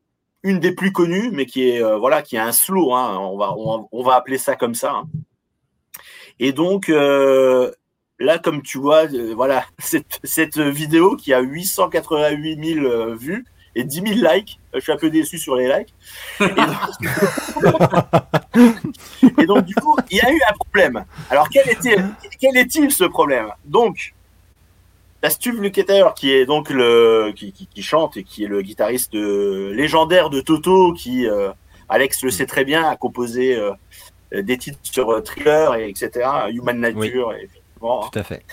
une 0.46 0.60
des 0.60 0.72
plus 0.72 0.92
connues, 0.92 1.30
mais 1.32 1.44
qui 1.44 1.68
est 1.68 1.82
euh, 1.82 1.96
voilà, 1.96 2.22
qui 2.22 2.36
a 2.36 2.44
un 2.44 2.52
slow. 2.52 2.94
Hein, 2.94 3.18
on 3.18 3.36
va 3.36 3.54
on, 3.90 4.02
va 4.04 4.14
appeler 4.14 4.38
ça 4.38 4.54
comme 4.54 4.74
ça. 4.74 4.92
Hein. 4.92 5.08
Et 6.38 6.52
donc 6.52 6.88
euh, 6.88 7.72
là, 8.18 8.38
comme 8.38 8.62
tu 8.62 8.78
vois, 8.78 9.06
euh, 9.12 9.34
voilà 9.34 9.64
cette, 9.78 10.20
cette 10.24 10.58
vidéo 10.58 11.16
qui 11.16 11.32
a 11.32 11.40
888 11.40 12.74
000 12.80 13.14
vues 13.14 13.44
et 13.74 13.84
10 13.84 14.02
000 14.20 14.32
likes. 14.32 14.58
Je 14.74 14.80
suis 14.80 14.92
un 14.92 14.96
peu 14.96 15.10
déçu 15.10 15.38
sur 15.38 15.54
les 15.56 15.68
likes. 15.68 15.94
Et 16.40 16.48
donc, 16.48 16.68
et 19.38 19.46
donc 19.46 19.64
du 19.64 19.74
coup, 19.74 19.96
il 20.10 20.16
y 20.18 20.20
a 20.20 20.30
eu 20.30 20.40
un 20.48 20.54
problème. 20.54 21.04
Alors 21.30 21.48
quel 21.48 21.68
était 21.68 21.96
quel 22.40 22.56
est-il 22.56 22.90
ce 22.90 23.04
problème? 23.04 23.48
Donc 23.64 24.14
la 25.22 25.30
Stuve 25.30 25.60
Lukather, 25.60 26.14
qui 26.14 26.32
est 26.32 26.46
donc 26.46 26.70
le 26.70 27.32
qui, 27.34 27.52
qui, 27.52 27.82
chante 27.82 28.16
et 28.16 28.22
qui 28.22 28.44
est 28.44 28.48
le 28.48 28.62
guitariste 28.62 29.14
légendaire 29.14 30.30
de 30.30 30.40
Toto, 30.40 30.92
qui 30.92 31.26
euh, 31.26 31.50
Alex 31.88 32.22
le 32.22 32.30
sait 32.30 32.46
très 32.46 32.64
bien, 32.64 32.88
a 32.88 32.96
composé 32.96 33.56
euh, 33.56 33.72
des 34.32 34.58
titres 34.58 34.78
sur 34.82 35.10
euh, 35.10 35.20
Thriller 35.20 35.74
et 35.74 35.88
etc. 35.88 36.28
Human 36.50 36.78
Nature. 36.78 37.32
Et, 37.86 38.10
Tout 38.10 38.18
à 38.18 38.22
fait. 38.22 38.44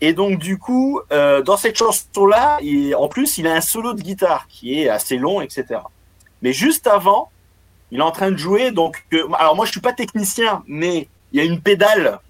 Et 0.00 0.12
donc 0.12 0.38
du 0.38 0.58
coup, 0.58 1.00
dans 1.10 1.56
cette 1.56 1.76
chanson-là, 1.76 2.58
en 2.96 3.08
plus, 3.08 3.38
il 3.38 3.46
a 3.46 3.54
un 3.54 3.60
solo 3.60 3.92
de 3.94 4.02
guitare 4.02 4.46
qui 4.48 4.80
est 4.80 4.88
assez 4.88 5.16
long, 5.16 5.40
etc. 5.40 5.80
Mais 6.42 6.52
juste 6.52 6.86
avant, 6.86 7.30
il 7.90 7.98
est 7.98 8.02
en 8.02 8.10
train 8.10 8.30
de 8.30 8.36
jouer. 8.36 8.70
Donc, 8.70 9.04
alors 9.38 9.56
moi, 9.56 9.66
je 9.66 9.72
suis 9.72 9.80
pas 9.80 9.92
technicien, 9.92 10.62
mais 10.66 11.08
il 11.32 11.38
y 11.38 11.42
a 11.42 11.44
une 11.44 11.60
pédale 11.60 12.20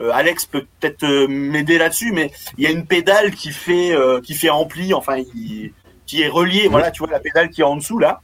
euh, 0.00 0.10
Alex 0.12 0.46
peut 0.46 0.64
peut-être 0.80 1.04
euh, 1.04 1.26
m'aider 1.28 1.78
là-dessus, 1.78 2.12
mais 2.12 2.30
il 2.58 2.64
y 2.64 2.66
a 2.66 2.70
une 2.70 2.86
pédale 2.86 3.32
qui 3.32 3.50
fait 3.50 3.94
euh, 3.94 4.20
qui 4.20 4.34
fait 4.34 4.50
ampli, 4.50 4.94
enfin 4.94 5.22
qui 5.24 6.22
est 6.22 6.28
reliée. 6.28 6.68
Voilà, 6.68 6.90
tu 6.90 7.00
vois 7.00 7.10
la 7.10 7.20
pédale 7.20 7.50
qui 7.50 7.60
est 7.60 7.64
en 7.64 7.76
dessous 7.76 7.98
là. 7.98 8.20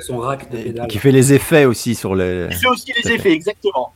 son 0.00 0.18
rack 0.18 0.50
de 0.50 0.58
pédale. 0.58 0.88
Qui 0.88 0.98
fait 0.98 1.12
les 1.12 1.32
effets 1.32 1.64
aussi 1.64 1.94
sur 1.94 2.14
les. 2.14 2.48
Qui 2.50 2.58
fait 2.58 2.68
aussi 2.68 2.92
les 3.02 3.12
effets, 3.12 3.32
exactement. 3.32 3.92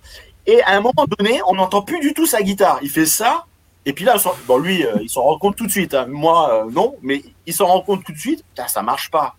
Et 0.46 0.62
à 0.62 0.76
un 0.76 0.80
moment 0.80 1.06
donné, 1.18 1.40
on 1.46 1.54
n'entend 1.54 1.82
plus 1.82 2.00
du 2.00 2.14
tout 2.14 2.26
sa 2.26 2.42
guitare. 2.42 2.78
Il 2.82 2.90
fait 2.90 3.06
ça, 3.06 3.46
et 3.86 3.92
puis 3.92 4.04
là, 4.04 4.16
bon, 4.46 4.58
lui, 4.58 4.84
il 5.00 5.08
s'en 5.08 5.22
rend 5.22 5.38
compte 5.38 5.56
tout 5.56 5.66
de 5.66 5.70
suite. 5.70 5.94
Hein. 5.94 6.06
Moi, 6.08 6.66
non, 6.72 6.96
mais 7.02 7.22
il 7.46 7.54
s'en 7.54 7.66
rend 7.66 7.80
compte 7.80 8.04
tout 8.04 8.12
de 8.12 8.18
suite. 8.18 8.44
Putain, 8.48 8.68
ça 8.68 8.82
marche 8.82 9.10
pas. 9.10 9.36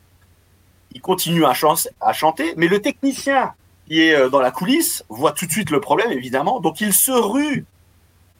Il 0.93 1.01
continue 1.01 1.45
à, 1.45 1.53
à 2.01 2.13
chanter, 2.13 2.53
mais 2.57 2.67
le 2.67 2.81
technicien 2.81 3.53
qui 3.87 4.01
est 4.01 4.15
euh, 4.15 4.29
dans 4.29 4.41
la 4.41 4.51
coulisse 4.51 5.03
voit 5.09 5.31
tout 5.31 5.45
de 5.45 5.51
suite 5.51 5.69
le 5.69 5.79
problème, 5.79 6.11
évidemment. 6.11 6.59
Donc 6.59 6.81
il 6.81 6.93
se 6.93 7.11
rue. 7.11 7.65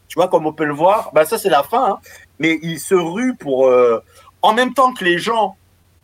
Tu 0.08 0.16
vois, 0.16 0.28
comme 0.28 0.46
on 0.46 0.54
peut 0.54 0.66
le 0.66 0.74
voir, 0.74 1.12
bah, 1.14 1.26
ça 1.26 1.38
c'est 1.38 1.50
la 1.50 1.64
fin, 1.64 1.92
hein. 1.92 2.00
mais 2.40 2.60
il 2.62 2.80
se 2.80 2.96
rue 2.96 3.36
pour, 3.36 3.68
euh, 3.68 4.04
en 4.42 4.54
même 4.54 4.74
temps 4.74 4.94
que 4.94 5.04
les 5.04 5.18
gens, 5.18 5.56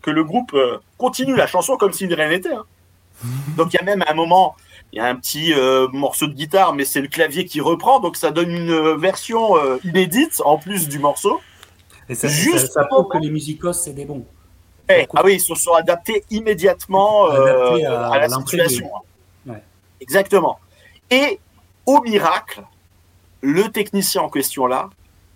que 0.02 0.10
le 0.12 0.24
groupe 0.24 0.54
euh, 0.54 0.80
continue 0.98 1.36
la 1.36 1.48
chanson 1.48 1.78
comme 1.78 1.94
si 1.94 2.08
de 2.08 2.16
rien 2.16 2.30
n'était. 2.30 2.54
Hein. 2.54 2.66
Donc 3.58 3.74
il 3.74 3.78
y 3.78 3.80
a 3.80 3.84
même 3.84 4.04
un 4.08 4.14
moment, 4.14 4.56
il 4.94 4.98
y 4.98 5.00
a 5.00 5.06
un 5.06 5.16
petit 5.16 5.54
morceau 5.94 6.28
de 6.28 6.34
guitare, 6.34 6.74
mais 6.74 6.86
c'est 6.86 7.02
le 7.02 7.08
clavier 7.08 7.46
qui 7.46 7.62
reprend, 7.62 8.00
donc 8.00 8.18
ça 8.18 8.32
donne 8.32 8.52
une 8.52 8.98
version 8.98 9.56
inédite 9.84 10.42
en 10.44 10.58
plus 10.58 10.90
du 10.90 11.00
morceau. 11.00 11.40
Et 12.10 12.16
ça, 12.16 12.28
Juste 12.28 12.74
ça, 12.74 12.84
prouve 12.84 13.08
que 13.08 13.18
les 13.18 13.30
musicos, 13.30 13.72
c'est 13.72 13.94
des 13.94 14.04
bons. 14.04 14.26
Eh, 14.90 15.08
ah 15.16 15.22
oui, 15.24 15.36
ils 15.36 15.40
se 15.40 15.56
sont 15.56 15.74
adaptés 15.74 16.26
immédiatement 16.30 17.30
à, 17.30 18.20
la 18.20 18.28
situation. 18.28 18.90
Exactement. 20.02 20.60
Et 21.10 21.40
au 21.86 22.02
miracle, 22.02 22.64
le 23.42 23.70
technicien 23.70 24.22
en 24.22 24.30
question 24.30 24.66
là 24.66 24.90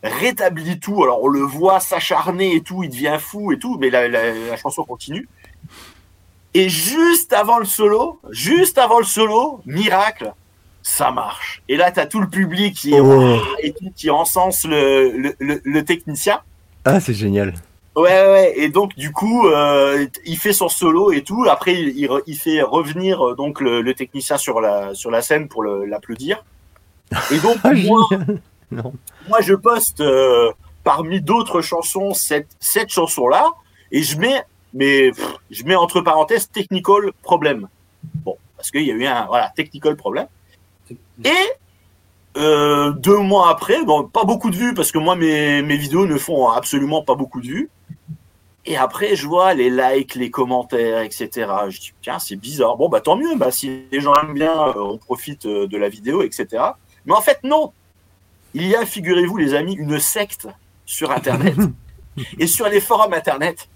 rétablit 0.04 0.80
tout. 0.80 1.04
Alors 1.04 1.24
on 1.24 1.28
le 1.28 1.42
voit 1.42 1.80
s'acharner 1.80 2.56
et 2.56 2.62
tout, 2.62 2.84
il 2.84 2.90
devient 2.90 3.18
fou 3.20 3.52
et 3.52 3.60
tout, 3.60 3.78
mais 3.80 3.90
la, 3.90 4.56
chanson 4.58 4.84
continue. 4.84 5.28
Et 6.56 6.70
juste 6.70 7.34
avant 7.34 7.60
le 7.60 7.66
solo, 7.66 8.20
juste 8.32 8.80
avant 8.80 8.98
le 8.98 9.06
solo, 9.06 9.62
miracle, 9.66 10.34
ça 10.82 11.12
marche. 11.12 11.62
Et 11.70 11.78
là, 11.78 11.92
tu 11.92 12.00
as 12.00 12.08
tout 12.08 12.20
le 12.20 12.30
public 12.30 12.76
qui, 12.76 13.00
oh. 13.00 13.38
et 13.62 13.76
qui 13.96 14.10
encense 14.10 14.66
le, 14.66 15.36
le 15.40 15.86
technicien. 15.86 16.40
Ah, 16.86 17.00
c'est 17.00 17.14
génial. 17.14 17.54
Ouais, 17.96 18.28
ouais, 18.28 18.54
et 18.58 18.68
donc 18.68 18.94
du 18.98 19.14
coup, 19.14 19.48
euh, 19.48 20.06
il 20.26 20.38
fait 20.38 20.52
son 20.52 20.68
solo 20.68 21.14
et 21.14 21.22
tout. 21.22 21.46
Après, 21.50 21.74
il, 21.74 22.10
il, 22.28 22.38
fait 22.38 22.62
revenir 22.62 23.26
euh, 23.26 23.36
donc 23.36 23.62
le, 23.62 23.94
technicien 23.94 24.38
sur 24.38 24.60
la 24.60 24.94
sur 24.94 25.12
la 25.12 25.22
scène 25.22 25.48
pour 25.48 25.64
l'applaudir. 25.64 26.44
Et 27.32 27.40
donc 27.40 27.58
ah, 27.64 27.72
moi, 27.72 28.02
moi, 29.30 29.40
je 29.42 29.54
poste 29.54 30.02
euh, 30.02 30.52
parmi 30.84 31.22
d'autres 31.22 31.62
chansons 31.62 32.14
cette 32.14 32.50
cette 32.60 32.90
chanson 32.90 33.30
là 33.30 33.52
et 33.94 34.04
je 34.04 34.18
mets 34.18 34.44
mais 34.76 35.12
je 35.50 35.64
mets 35.64 35.76
entre 35.76 36.02
parenthèses 36.02 36.52
technical 36.52 37.12
problem. 37.24 37.68
Bon, 38.24 38.38
parce 38.58 38.70
qu'il 38.70 38.84
y 38.84 38.92
a 38.92 38.94
eu 38.94 39.06
un 39.06 39.26
voilà 39.26 39.52
technical 39.56 39.96
problem. 39.96 40.28
Et 41.24 41.32
euh, 42.38 42.92
deux 42.92 43.18
mois 43.18 43.50
après, 43.50 43.84
bon, 43.84 44.04
pas 44.04 44.26
beaucoup 44.26 44.52
de 44.52 44.58
vues 44.58 44.74
parce 44.74 44.92
que 44.92 45.00
moi 45.00 45.16
mes, 45.16 45.62
mes 45.62 45.78
vidéos 45.78 46.06
ne 46.06 46.18
font 46.18 46.50
absolument 46.50 47.02
pas 47.02 47.16
beaucoup 47.16 47.42
de 47.42 47.48
vues. 47.48 47.70
Et 48.68 48.78
après, 48.78 49.16
je 49.16 49.28
vois 49.28 49.54
les 49.54 49.70
likes, 49.70 50.16
les 50.16 50.32
commentaires, 50.32 51.02
etc. 51.02 51.30
Je 51.70 51.80
dis, 51.80 51.94
tiens, 52.02 52.18
c'est 52.18 52.36
bizarre. 52.36 52.78
Bon, 52.78 52.90
bah 52.90 53.00
tant 53.00 53.16
mieux, 53.16 53.36
bah, 53.36 53.52
si 53.52 53.84
les 53.92 54.02
gens 54.02 54.14
aiment 54.16 54.34
bien, 54.34 54.70
euh, 54.70 54.74
on 54.78 54.98
profite 54.98 55.46
euh, 55.46 55.68
de 55.68 55.78
la 55.78 55.88
vidéo, 55.88 56.24
etc. 56.24 56.64
Mais 57.06 57.14
en 57.14 57.22
fait, 57.22 57.40
non. 57.44 57.72
Il 58.56 58.66
y 58.66 58.76
a, 58.76 58.86
figurez-vous, 58.86 59.38
les 59.38 59.54
amis, 59.54 59.76
une 59.76 60.00
secte 60.00 60.48
sur 60.86 61.12
Internet. 61.12 61.58
et 62.40 62.48
sur 62.48 62.68
les 62.68 62.82
forums 62.82 63.14
Internet, 63.14 63.70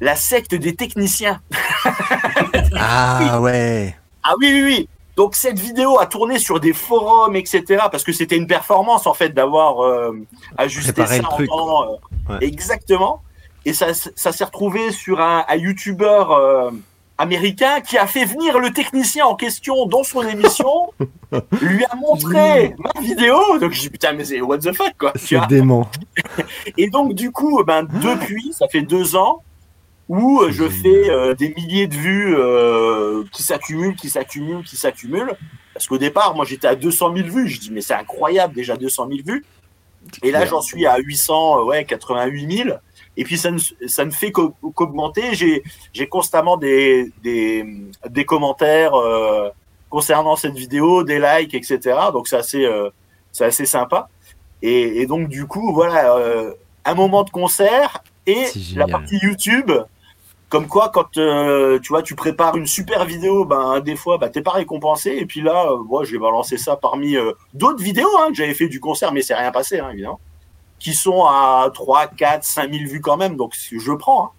la 0.00 0.16
secte 0.16 0.54
des 0.54 0.74
techniciens. 0.74 1.40
ah 2.76 3.40
ouais. 3.40 3.96
Ah 4.22 4.34
oui, 4.38 4.50
oui, 4.52 4.62
oui. 4.64 4.88
Donc 5.16 5.34
cette 5.34 5.58
vidéo 5.58 5.98
a 5.98 6.06
tourné 6.06 6.38
sur 6.38 6.60
des 6.60 6.72
forums, 6.72 7.34
etc. 7.34 7.64
Parce 7.90 8.04
que 8.04 8.12
c'était 8.12 8.36
une 8.36 8.46
performance 8.46 9.06
en 9.06 9.14
fait 9.14 9.30
d'avoir 9.30 9.82
euh, 9.82 10.12
ajusté 10.56 11.04
ça 11.04 11.18
en 11.28 11.44
temps. 11.44 11.98
Exactement. 12.40 13.22
Et 13.64 13.72
ça, 13.72 13.92
s'est 13.92 14.44
retrouvé 14.44 14.92
sur 14.92 15.20
un, 15.20 15.44
un 15.48 15.56
YouTuber 15.56 16.24
euh, 16.30 16.70
américain 17.18 17.80
qui 17.80 17.98
a 17.98 18.06
fait 18.06 18.24
venir 18.24 18.58
le 18.60 18.70
technicien 18.72 19.26
en 19.26 19.34
question 19.34 19.86
dans 19.86 20.04
son 20.04 20.22
émission, 20.22 20.92
lui 21.60 21.84
a 21.84 21.96
montré 21.96 22.74
ma 22.78 23.00
vidéo. 23.00 23.58
Donc 23.58 23.72
je 23.72 23.80
dis 23.80 23.90
putain 23.90 24.12
mais 24.12 24.24
c'est 24.24 24.40
what 24.40 24.58
the 24.58 24.72
fuck 24.72 24.94
quoi. 24.96 25.12
C'est 25.16 25.44
dément. 25.48 25.90
Et 26.76 26.88
donc 26.88 27.14
du 27.14 27.32
coup, 27.32 27.62
ben 27.64 27.82
depuis, 27.82 28.52
ça 28.52 28.68
fait 28.68 28.82
deux 28.82 29.16
ans 29.16 29.42
où 30.08 30.42
je 30.48 30.68
fais 30.68 31.10
euh, 31.10 31.34
des 31.34 31.54
milliers 31.54 31.86
de 31.86 31.94
vues 31.94 32.34
euh, 32.36 33.24
qui 33.32 33.42
s'accumulent, 33.42 33.94
qui 33.94 34.08
s'accumulent, 34.08 34.64
qui 34.64 34.76
s'accumulent. 34.76 35.34
Parce 35.74 35.86
qu'au 35.86 35.98
départ, 35.98 36.34
moi 36.34 36.44
j'étais 36.44 36.66
à 36.66 36.74
200 36.74 37.14
000 37.16 37.28
vues. 37.28 37.48
Je 37.48 37.60
dis 37.60 37.70
mais 37.70 37.80
c'est 37.80 37.94
incroyable 37.94 38.54
déjà 38.54 38.76
200 38.76 39.08
000 39.08 39.20
vues. 39.24 39.44
Et 40.22 40.30
là 40.30 40.46
j'en 40.46 40.62
suis 40.62 40.86
à 40.86 40.96
800, 40.98 41.64
ouais 41.64 41.84
88 41.84 42.56
000. 42.64 42.70
Et 43.16 43.24
puis 43.24 43.36
ça 43.36 43.50
ne, 43.50 43.58
ça 43.86 44.04
ne 44.04 44.10
fait 44.10 44.32
qu'augmenter. 44.32 45.34
J'ai, 45.34 45.62
j'ai 45.92 46.06
constamment 46.06 46.56
des, 46.56 47.12
des, 47.22 47.64
des 48.08 48.24
commentaires 48.24 48.94
euh, 48.94 49.50
concernant 49.90 50.36
cette 50.36 50.54
vidéo, 50.54 51.02
des 51.02 51.18
likes, 51.18 51.54
etc. 51.54 51.98
Donc 52.12 52.28
c'est 52.28 52.36
assez, 52.36 52.64
euh, 52.64 52.90
c'est 53.32 53.44
assez 53.44 53.66
sympa. 53.66 54.08
Et, 54.62 55.06
donc, 55.06 55.28
du 55.28 55.46
coup, 55.46 55.72
voilà, 55.72 56.16
euh, 56.16 56.52
un 56.84 56.94
moment 56.94 57.22
de 57.22 57.30
concert 57.30 58.02
et 58.26 58.46
la 58.74 58.86
partie 58.86 59.18
YouTube. 59.22 59.70
Comme 60.48 60.66
quoi, 60.66 60.88
quand 60.88 61.18
euh, 61.18 61.78
tu 61.80 61.88
vois, 61.88 62.02
tu 62.02 62.14
prépares 62.14 62.56
une 62.56 62.66
super 62.66 63.04
vidéo, 63.04 63.44
ben 63.44 63.80
des 63.80 63.96
fois, 63.96 64.16
ben, 64.16 64.30
t'es 64.30 64.40
pas 64.40 64.52
récompensé. 64.52 65.10
Et 65.10 65.26
puis 65.26 65.42
là, 65.42 65.68
moi, 65.86 66.04
j'ai 66.04 66.18
balancé 66.18 66.56
ça 66.56 66.76
parmi 66.76 67.16
d'autres 67.52 67.82
vidéos 67.82 68.08
hein, 68.18 68.28
que 68.28 68.34
j'avais 68.34 68.54
fait 68.54 68.68
du 68.68 68.80
concert, 68.80 69.12
mais 69.12 69.20
c'est 69.20 69.34
rien 69.34 69.50
passé, 69.52 69.78
hein, 69.78 69.90
évidemment, 69.92 70.20
qui 70.78 70.94
sont 70.94 71.24
à 71.24 71.70
3, 71.74 72.06
4, 72.08 72.44
5 72.44 72.72
000 72.72 72.84
vues 72.88 73.00
quand 73.00 73.18
même. 73.18 73.36
Donc, 73.36 73.54
je 73.56 73.92
prends. 73.92 74.24
Hein. 74.24 74.30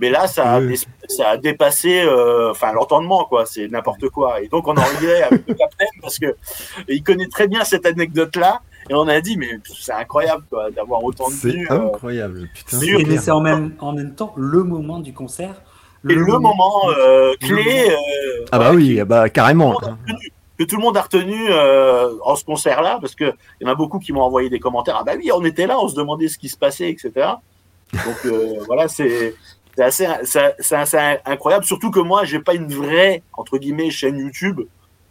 Mais 0.00 0.10
là, 0.10 0.28
ça 0.28 0.56
a, 0.56 0.60
ça 1.08 1.30
a 1.30 1.36
dépassé, 1.36 2.00
euh, 2.00 2.52
enfin, 2.52 2.72
l'entendement, 2.72 3.24
quoi. 3.24 3.46
C'est 3.46 3.68
n'importe 3.68 4.08
quoi. 4.10 4.40
Et 4.40 4.48
donc, 4.48 4.68
on 4.68 4.76
en 4.76 4.84
riait 5.00 5.22
avec 5.22 5.46
le 5.46 5.54
capitaine 5.54 5.88
parce 6.00 6.18
que 6.18 6.36
il 6.88 7.02
connaît 7.02 7.26
très 7.26 7.48
bien 7.48 7.64
cette 7.64 7.84
anecdote-là. 7.84 8.62
Et 8.90 8.94
on 8.94 9.06
a 9.08 9.20
dit, 9.20 9.36
mais 9.36 9.50
c'est 9.64 9.92
incroyable, 9.92 10.44
quoi, 10.48 10.70
d'avoir 10.70 11.02
autant 11.04 11.28
de 11.28 11.34
vues. 11.34 11.66
C'est 11.66 11.72
euh, 11.72 11.86
incroyable, 11.86 12.48
putain. 12.54 12.78
Mais 12.80 13.16
c'est 13.18 13.30
en 13.30 13.40
même, 13.40 13.74
en 13.80 13.92
même 13.92 14.14
temps 14.14 14.32
le 14.36 14.62
moment 14.62 14.98
du 15.00 15.12
concert. 15.12 15.62
Le 16.02 16.14
et 16.14 16.16
le 16.16 16.38
moment, 16.38 16.90
euh, 16.96 17.34
clé. 17.40 17.90
ah 18.52 18.58
bah 18.58 18.72
oui, 18.72 19.02
bah 19.04 19.28
carrément. 19.28 19.76
Que 20.58 20.64
tout 20.64 20.76
le 20.76 20.82
monde 20.82 20.96
a 20.96 21.02
retenu 21.02 21.52
en 21.52 22.36
ce 22.36 22.44
concert-là, 22.44 22.98
parce 23.00 23.14
qu'il 23.14 23.34
y 23.60 23.64
en 23.64 23.68
a 23.70 23.74
beaucoup 23.74 23.98
qui 23.98 24.12
m'ont 24.12 24.22
envoyé 24.22 24.48
des 24.48 24.60
commentaires. 24.60 24.96
Ah 25.00 25.04
bah 25.04 25.12
oui, 25.16 25.30
on 25.32 25.44
était 25.44 25.66
là, 25.66 25.78
on 25.80 25.88
se 25.88 25.96
demandait 25.96 26.28
ce 26.28 26.38
qui 26.38 26.48
se 26.48 26.56
passait, 26.56 26.90
etc. 26.90 27.12
Donc 27.92 28.32
voilà, 28.66 28.88
c'est 28.88 29.34
c'est 29.90 30.76
assez, 30.76 30.98
incroyable. 31.24 31.64
Surtout 31.64 31.90
que 31.90 32.00
moi, 32.00 32.24
j'ai 32.24 32.40
pas 32.40 32.54
une 32.54 32.72
vraie 32.72 33.22
entre 33.32 33.58
guillemets 33.58 33.90
chaîne 33.90 34.18
YouTube. 34.18 34.60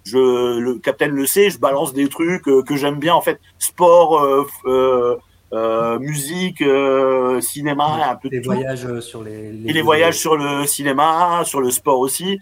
Je, 0.08 0.60
le 0.60 0.76
Captain 0.76 1.08
le 1.08 1.26
sait, 1.26 1.49
je 1.49 1.60
balance 1.60 1.93
des 1.93 2.08
trucs 2.08 2.47
euh, 2.47 2.64
que 2.64 2.78
j'aime 2.78 2.97
bien 2.97 3.14
en 3.14 3.20
fait, 3.22 3.39
sport, 3.60 4.24
euh, 4.24 5.18
euh, 5.53 5.99
musique, 5.99 6.64
cinéma, 7.41 8.10
un 8.10 8.16
peu 8.16 8.30
les 8.30 8.39
voyages 8.39 8.99
sur 9.01 9.22
les, 9.22 9.49
et 9.66 9.74
les 9.74 9.82
voyages 9.82 10.18
sur 10.18 10.38
le 10.38 10.66
cinéma, 10.66 11.43
sur 11.43 11.60
le 11.60 11.72
sport 11.72 11.99
aussi. 11.99 12.39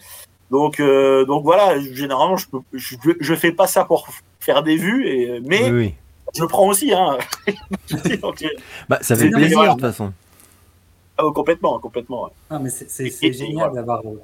Donc 0.51 0.79
donc 0.79 1.43
voilà, 1.43 1.79
généralement 1.79 2.37
je, 2.37 2.45
je, 2.73 2.95
je 3.19 3.35
fais 3.35 3.51
pas 3.51 3.65
ça 3.65 3.83
pour 3.83 4.07
faire 4.39 4.61
des 4.61 4.75
vues, 4.75 5.07
et, 5.07 5.39
mais 5.39 5.95
je 6.35 6.45
prends 6.45 6.67
aussi. 6.67 6.93
Hein. 6.93 7.17
bah, 8.89 8.99
ça 9.01 9.15
fait 9.15 9.29
plaisir 9.29 9.63
de 9.63 9.69
toute 9.69 9.81
façon. 9.81 10.13
Ah, 11.17 11.23
complètement, 11.33 11.79
complètement. 11.79 12.29
Ah, 12.49 12.59
mais 12.59 12.69
c'est 12.69 13.33
génial 13.33 13.71
d'avoir 13.73 14.05
au, 14.05 14.19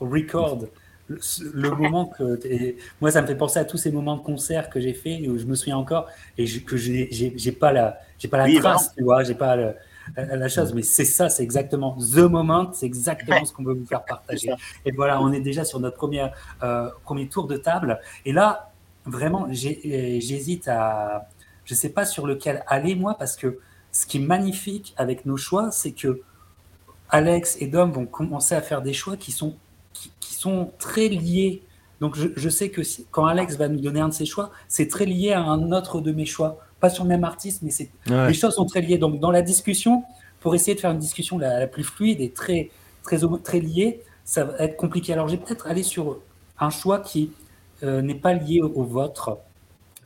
record 0.00 0.58
le, 1.08 1.70
moment 1.70 2.06
que. 2.06 2.40
moi, 3.00 3.10
ça 3.10 3.22
me 3.22 3.26
fait 3.26 3.34
penser 3.34 3.58
à 3.58 3.64
tous 3.64 3.76
ces 3.76 3.90
moments 3.90 4.16
de 4.16 4.22
concert 4.22 4.70
que 4.70 4.80
j'ai 4.80 4.94
fait 4.94 5.28
où 5.28 5.38
je 5.38 5.44
me 5.44 5.54
souviens 5.54 5.76
encore 5.76 6.08
et 6.38 6.46
que 6.60 6.76
j'ai 6.76 7.52
pas 7.52 7.72
la, 7.72 8.00
pas 8.30 8.46
la 8.46 8.60
trace, 8.60 8.94
tu 8.96 9.04
vois, 9.04 9.22
j'ai 9.22 9.34
pas 9.34 9.56
la, 10.16 10.48
chose, 10.48 10.72
mais 10.74 10.82
c'est 10.82 11.04
ça, 11.04 11.28
c'est 11.28 11.42
exactement 11.42 11.96
the 11.96 12.18
moment, 12.18 12.72
c'est 12.72 12.86
exactement 12.86 13.44
ce 13.44 13.52
qu'on 13.52 13.64
veut 13.64 13.74
vous 13.74 13.86
faire 13.86 14.04
partager. 14.04 14.50
Et 14.84 14.92
voilà, 14.92 15.20
on 15.20 15.32
est 15.32 15.40
déjà 15.40 15.64
sur 15.64 15.80
notre 15.80 15.96
premier, 15.96 16.26
euh, 16.62 16.88
premier 17.04 17.28
tour 17.28 17.46
de 17.46 17.56
table. 17.56 18.00
Et 18.24 18.32
là, 18.32 18.72
vraiment, 19.04 19.48
j'hésite 19.50 20.68
à. 20.68 21.28
Je 21.64 21.74
sais 21.74 21.88
pas 21.88 22.04
sur 22.04 22.26
lequel 22.26 22.62
aller, 22.66 22.94
moi, 22.94 23.16
parce 23.18 23.36
que 23.36 23.58
ce 23.90 24.06
qui 24.06 24.18
est 24.18 24.26
magnifique 24.26 24.94
avec 24.96 25.24
nos 25.24 25.36
choix, 25.36 25.70
c'est 25.70 25.92
que 25.92 26.20
Alex 27.08 27.56
et 27.60 27.68
Dom 27.68 27.92
vont 27.92 28.06
commencer 28.06 28.54
à 28.54 28.60
faire 28.60 28.82
des 28.82 28.92
choix 28.92 29.16
qui 29.16 29.32
sont, 29.32 29.56
sont 30.44 30.70
très 30.78 31.08
liés. 31.08 31.62
Donc 32.00 32.16
je, 32.16 32.48
sais 32.48 32.68
que 32.70 32.82
quand 33.10 33.26
Alex 33.26 33.56
va 33.56 33.68
nous 33.68 33.80
donner 33.80 34.00
un 34.00 34.08
de 34.08 34.14
ses 34.14 34.26
choix, 34.26 34.50
c'est 34.68 34.88
très 34.88 35.06
lié 35.06 35.32
à 35.32 35.40
un 35.40 35.72
autre 35.72 36.00
de 36.00 36.12
mes 36.12 36.26
choix. 36.26 36.58
Pas 36.80 36.90
sur 36.90 37.04
le 37.04 37.08
même 37.08 37.24
artiste, 37.24 37.62
mais 37.62 37.70
c'est 37.70 37.90
les 38.06 38.34
choses 38.34 38.54
sont 38.54 38.66
très 38.66 38.82
liées. 38.82 38.98
Donc 38.98 39.20
dans 39.20 39.30
la 39.30 39.42
discussion, 39.42 40.04
pour 40.40 40.54
essayer 40.54 40.74
de 40.74 40.80
faire 40.80 40.90
une 40.90 40.98
discussion 40.98 41.38
la, 41.38 41.66
plus 41.66 41.84
fluide 41.84 42.20
et 42.20 42.30
très, 42.30 42.70
très, 43.02 43.18
très 43.42 43.60
liée, 43.60 44.02
ça 44.24 44.44
va 44.44 44.58
être 44.58 44.76
compliqué. 44.76 45.12
Alors 45.12 45.28
j'ai 45.28 45.38
peut-être 45.38 45.66
aller 45.66 45.82
sur 45.82 46.18
un 46.58 46.70
choix 46.70 46.98
qui 46.98 47.30
euh, 47.82 48.02
n'est 48.02 48.20
pas 48.26 48.34
lié 48.34 48.60
au, 48.60 48.68
au 48.80 48.84
vôtre, 48.84 49.38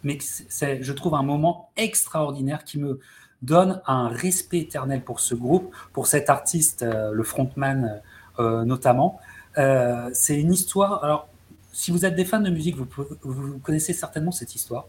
mais 0.05 0.19
c'est, 0.21 0.83
je 0.83 0.93
trouve, 0.93 1.15
un 1.15 1.25
moment 1.25 1.71
extraordinaire 1.77 2.63
qui 2.65 2.79
me, 2.79 3.01
donne 3.43 3.81
un 3.87 4.09
respect 4.09 4.59
éternel 4.59 5.03
pour 5.03 5.21
ce 5.21 5.35
groupe, 5.35 5.75
pour 5.93 6.07
cet 6.07 6.31
artiste, 6.31 6.83
euh, 6.83 7.13
le 7.13 7.23
frontman 7.23 8.01
euh, 8.39 8.65
notamment. 8.65 9.21
Euh, 9.59 10.11
c'est 10.13 10.39
une 10.41 10.53
histoire. 10.53 11.03
Alors, 11.05 11.29
si 11.73 11.91
vous 11.91 12.05
êtes 12.05 12.15
des 12.15 12.25
fans 12.25 12.41
de 12.41 12.51
musique, 12.51 12.77
vous, 12.77 13.59
connaissez 13.63 13.93
certainement 13.93 14.33
cette 14.33 14.55
histoire. 14.55 14.87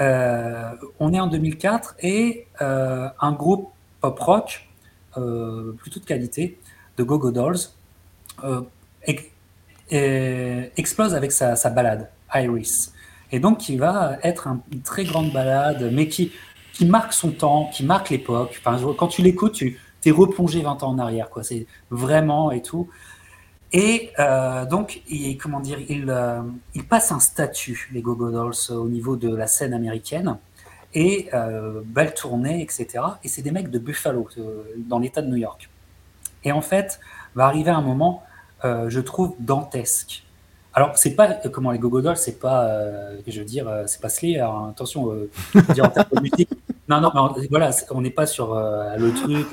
on 0.00 1.12
est 1.12 1.20
en 1.20 1.26
2004 1.26 1.96
et 2.00 2.46
un 2.60 3.32
groupe 3.32 3.70
pop 4.00 4.18
rock, 4.18 4.68
plutôt 5.12 6.00
de 6.00 6.04
qualité, 6.04 6.58
de 6.96 7.02
Go-Go 7.02 7.30
Dolls, 7.30 7.58
explose 9.90 11.14
avec 11.14 11.32
sa, 11.32 11.56
sa 11.56 11.70
balade, 11.70 12.08
Iris. 12.34 12.92
Et 13.30 13.40
donc, 13.40 13.58
qui 13.58 13.76
va 13.76 14.18
être 14.22 14.48
une 14.72 14.80
très 14.80 15.04
grande 15.04 15.32
balade, 15.32 15.90
mais 15.92 16.08
qui, 16.08 16.32
marque 16.86 17.12
son 17.12 17.30
temps, 17.30 17.70
qui 17.72 17.84
marque 17.84 18.10
l'époque. 18.10 18.60
Enfin, 18.64 18.78
quand 18.96 19.08
tu 19.08 19.22
l'écoutes, 19.22 19.54
tu 19.54 19.78
es 20.04 20.10
replongé 20.10 20.62
20 20.62 20.82
ans 20.82 20.90
en 20.90 20.98
arrière. 20.98 21.28
C'est 21.42 21.66
vraiment 21.90 22.50
et 22.50 22.62
tout. 22.62 22.88
Et 23.72 24.12
euh, 24.18 24.64
donc, 24.64 25.02
il, 25.08 25.36
comment 25.36 25.60
dire, 25.60 25.78
euh, 25.90 26.42
il, 26.74 26.84
passe 26.86 27.12
un 27.12 27.20
statut, 27.20 27.88
les 27.92 28.00
Go-Go 28.00 28.30
Dolls, 28.30 28.54
au 28.70 28.88
niveau 28.88 29.16
de 29.16 29.34
la 29.34 29.46
scène 29.46 29.74
américaine. 29.74 30.38
Et 30.94 31.28
euh, 31.34 31.82
belle 31.84 32.14
tournée, 32.14 32.62
etc. 32.62 33.04
Et 33.22 33.28
c'est 33.28 33.42
des 33.42 33.50
mecs 33.50 33.70
de 33.70 33.78
Buffalo, 33.78 34.26
dans 34.78 34.98
l'État 34.98 35.20
de 35.20 35.28
New 35.28 35.36
York. 35.36 35.68
Et 36.44 36.52
en 36.52 36.62
fait, 36.62 36.98
va 37.34 37.44
arriver 37.44 37.70
un 37.70 37.82
moment, 37.82 38.22
je 38.64 39.00
trouve, 39.00 39.34
dantesque. 39.38 40.24
Alors, 40.78 40.92
c'est 40.94 41.16
pas 41.16 41.26
comment 41.52 41.72
les 41.72 41.78
Gogo 41.80 42.00
Dolls, 42.00 42.16
c'est 42.16 42.38
pas, 42.38 42.66
euh, 42.66 43.16
je 43.26 43.40
veux 43.40 43.44
dire, 43.44 43.66
euh, 43.66 43.82
c'est 43.86 44.00
pas 44.00 44.08
Slayer. 44.08 44.42
Hein, 44.42 44.68
attention, 44.70 45.10
euh, 45.10 45.28
dire 45.74 45.86
en 45.86 45.88
termes 45.88 46.06
de 46.12 46.46
Non, 46.88 47.00
non, 47.00 47.10
voilà, 47.50 47.70
on 47.90 48.00
n'est 48.00 48.10
pas 48.10 48.26
sur 48.26 48.54
le 48.54 49.10
truc. 49.10 49.48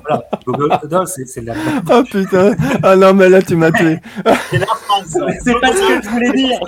voilà, 0.00 0.24
Gogo 0.46 0.68
Dolls, 0.84 1.06
c'est 1.06 1.42
de 1.42 1.48
la. 1.48 1.54
Oh 1.90 2.02
putain 2.10 2.56
Ah 2.82 2.96
non, 2.96 3.12
mais 3.12 3.28
là, 3.28 3.42
tu 3.42 3.56
m'as 3.56 3.72
tué. 3.72 3.98
c'est 4.50 4.56
la 4.56 4.66
phrase. 4.68 5.18
c'est 5.44 5.60
pas 5.60 5.72
ce 5.72 5.98
que 5.98 6.02
je 6.02 6.08
voulais 6.08 6.32
dire. 6.32 6.58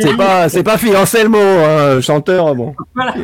C'est 0.00 0.16
pas, 0.16 0.48
c'est 0.48 0.62
pas 0.62 0.78
fiancé 0.78 1.24
le 1.24 1.30
mot, 1.30 1.38
hein, 1.38 2.00
chanteur, 2.00 2.54
bon. 2.54 2.76
Voilà. 2.94 3.14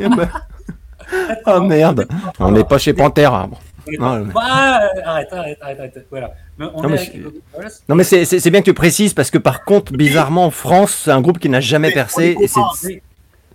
oh 1.47 1.61
merde, 1.61 2.09
on 2.41 2.51
n'est 2.51 2.65
pas 2.65 2.79
chez 2.79 2.93
Panthère. 2.93 3.47
Bon. 3.47 3.57
Non, 4.01 4.27
arrête, 4.35 5.33
arrête, 5.33 5.59
arrête, 5.63 6.07
Voilà. 6.11 6.33
Non, 6.59 7.95
mais, 7.97 8.05
c'est 8.05 8.51
bien 8.51 8.61
que 8.61 8.67
tu 8.67 8.75
précises 8.75 9.13
parce 9.15 9.31
que 9.31 9.39
par 9.39 9.65
contre, 9.65 9.93
bizarrement, 9.93 10.47
en 10.47 10.51
France, 10.51 11.03
c'est 11.05 11.11
un 11.11 11.21
groupe 11.21 11.39
qui 11.39 11.49
n'a 11.49 11.61
jamais 11.61 11.93
percé 11.93 12.37
et 12.41 12.49
c'est 12.49 13.03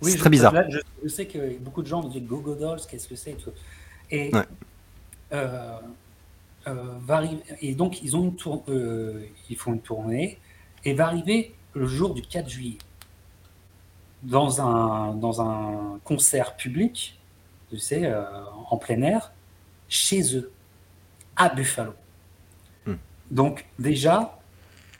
oui, 0.02 0.16
très 0.16 0.30
bizarre. 0.30 0.52
je, 0.68 1.08
sais 1.08 1.26
que 1.26 1.56
beaucoup 1.60 1.80
de 1.80 1.86
gens 1.86 2.02
me 2.02 2.10
disent 2.10 2.24
Go 2.24 2.38
Go 2.38 2.56
Dolls, 2.56 2.80
qu'est-ce 2.90 3.06
que 3.06 3.14
c'est 3.14 3.36
et, 4.10 4.32
euh, 5.32 5.78
euh, 6.66 7.36
et 7.60 7.74
donc, 7.74 8.02
ils, 8.02 8.16
ont 8.16 8.24
une 8.24 8.34
tour, 8.34 8.64
euh, 8.68 9.24
ils 9.48 9.56
font 9.56 9.72
une 9.72 9.80
tournée 9.80 10.38
et 10.84 10.92
va 10.92 11.06
arriver 11.06 11.54
le 11.74 11.86
jour 11.86 12.14
du 12.14 12.22
4 12.22 12.48
juillet 12.48 12.78
dans 14.22 14.60
un, 14.60 15.14
dans 15.14 15.40
un 15.40 15.98
concert 16.04 16.56
public, 16.56 17.18
tu 17.70 17.78
sais, 17.78 18.12
en 18.70 18.76
plein 18.76 19.00
air 19.02 19.32
chez 19.88 20.36
eux, 20.36 20.52
à 21.36 21.48
Buffalo. 21.48 21.94
Donc 23.32 23.64
déjà, 23.78 24.38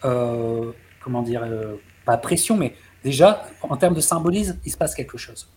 euh, 0.04 0.72
comment 1.04 1.22
dire, 1.22 1.42
euh, 1.44 1.76
pas 2.04 2.16
pression, 2.16 2.56
mais 2.56 2.74
déjà, 3.04 3.46
en 3.62 3.76
termes 3.76 3.94
de 3.94 4.00
symbolisme, 4.00 4.58
il 4.64 4.72
se 4.72 4.76
passe 4.76 4.94
quelque 4.94 5.18
chose. 5.18 5.48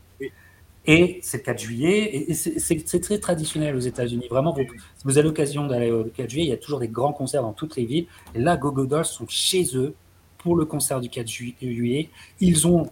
Et 0.88 1.20
c'est 1.24 1.38
le 1.38 1.44
4 1.44 1.60
juillet, 1.60 2.28
et 2.30 2.34
c'est 2.36 3.00
très 3.00 3.18
traditionnel 3.18 3.76
aux 3.76 3.80
États-Unis. 3.80 4.28
Vraiment, 4.30 4.54
vous, 4.54 4.62
si 4.62 5.04
vous 5.04 5.18
avez 5.18 5.28
l'occasion 5.28 5.66
d'aller 5.66 5.90
au 5.90 6.04
4 6.04 6.30
juillet, 6.30 6.46
il 6.46 6.50
y 6.50 6.54
a 6.54 6.58
toujours 6.58 6.80
des 6.80 6.90
grands 6.90 7.14
concerts 7.14 7.42
dans 7.42 7.54
toutes 7.54 7.76
les 7.76 7.86
villes. 7.86 8.06
Et 8.36 8.40
là, 8.40 8.56
Go 8.56 8.86
Dolls 8.86 9.06
sont 9.06 9.26
chez 9.28 9.76
eux 9.76 9.96
pour 10.38 10.56
le 10.56 10.66
concert 10.66 11.00
du 11.00 11.10
4 11.10 11.28
juillet. 11.28 12.10
Ils 12.40 12.68
ont 12.68 12.92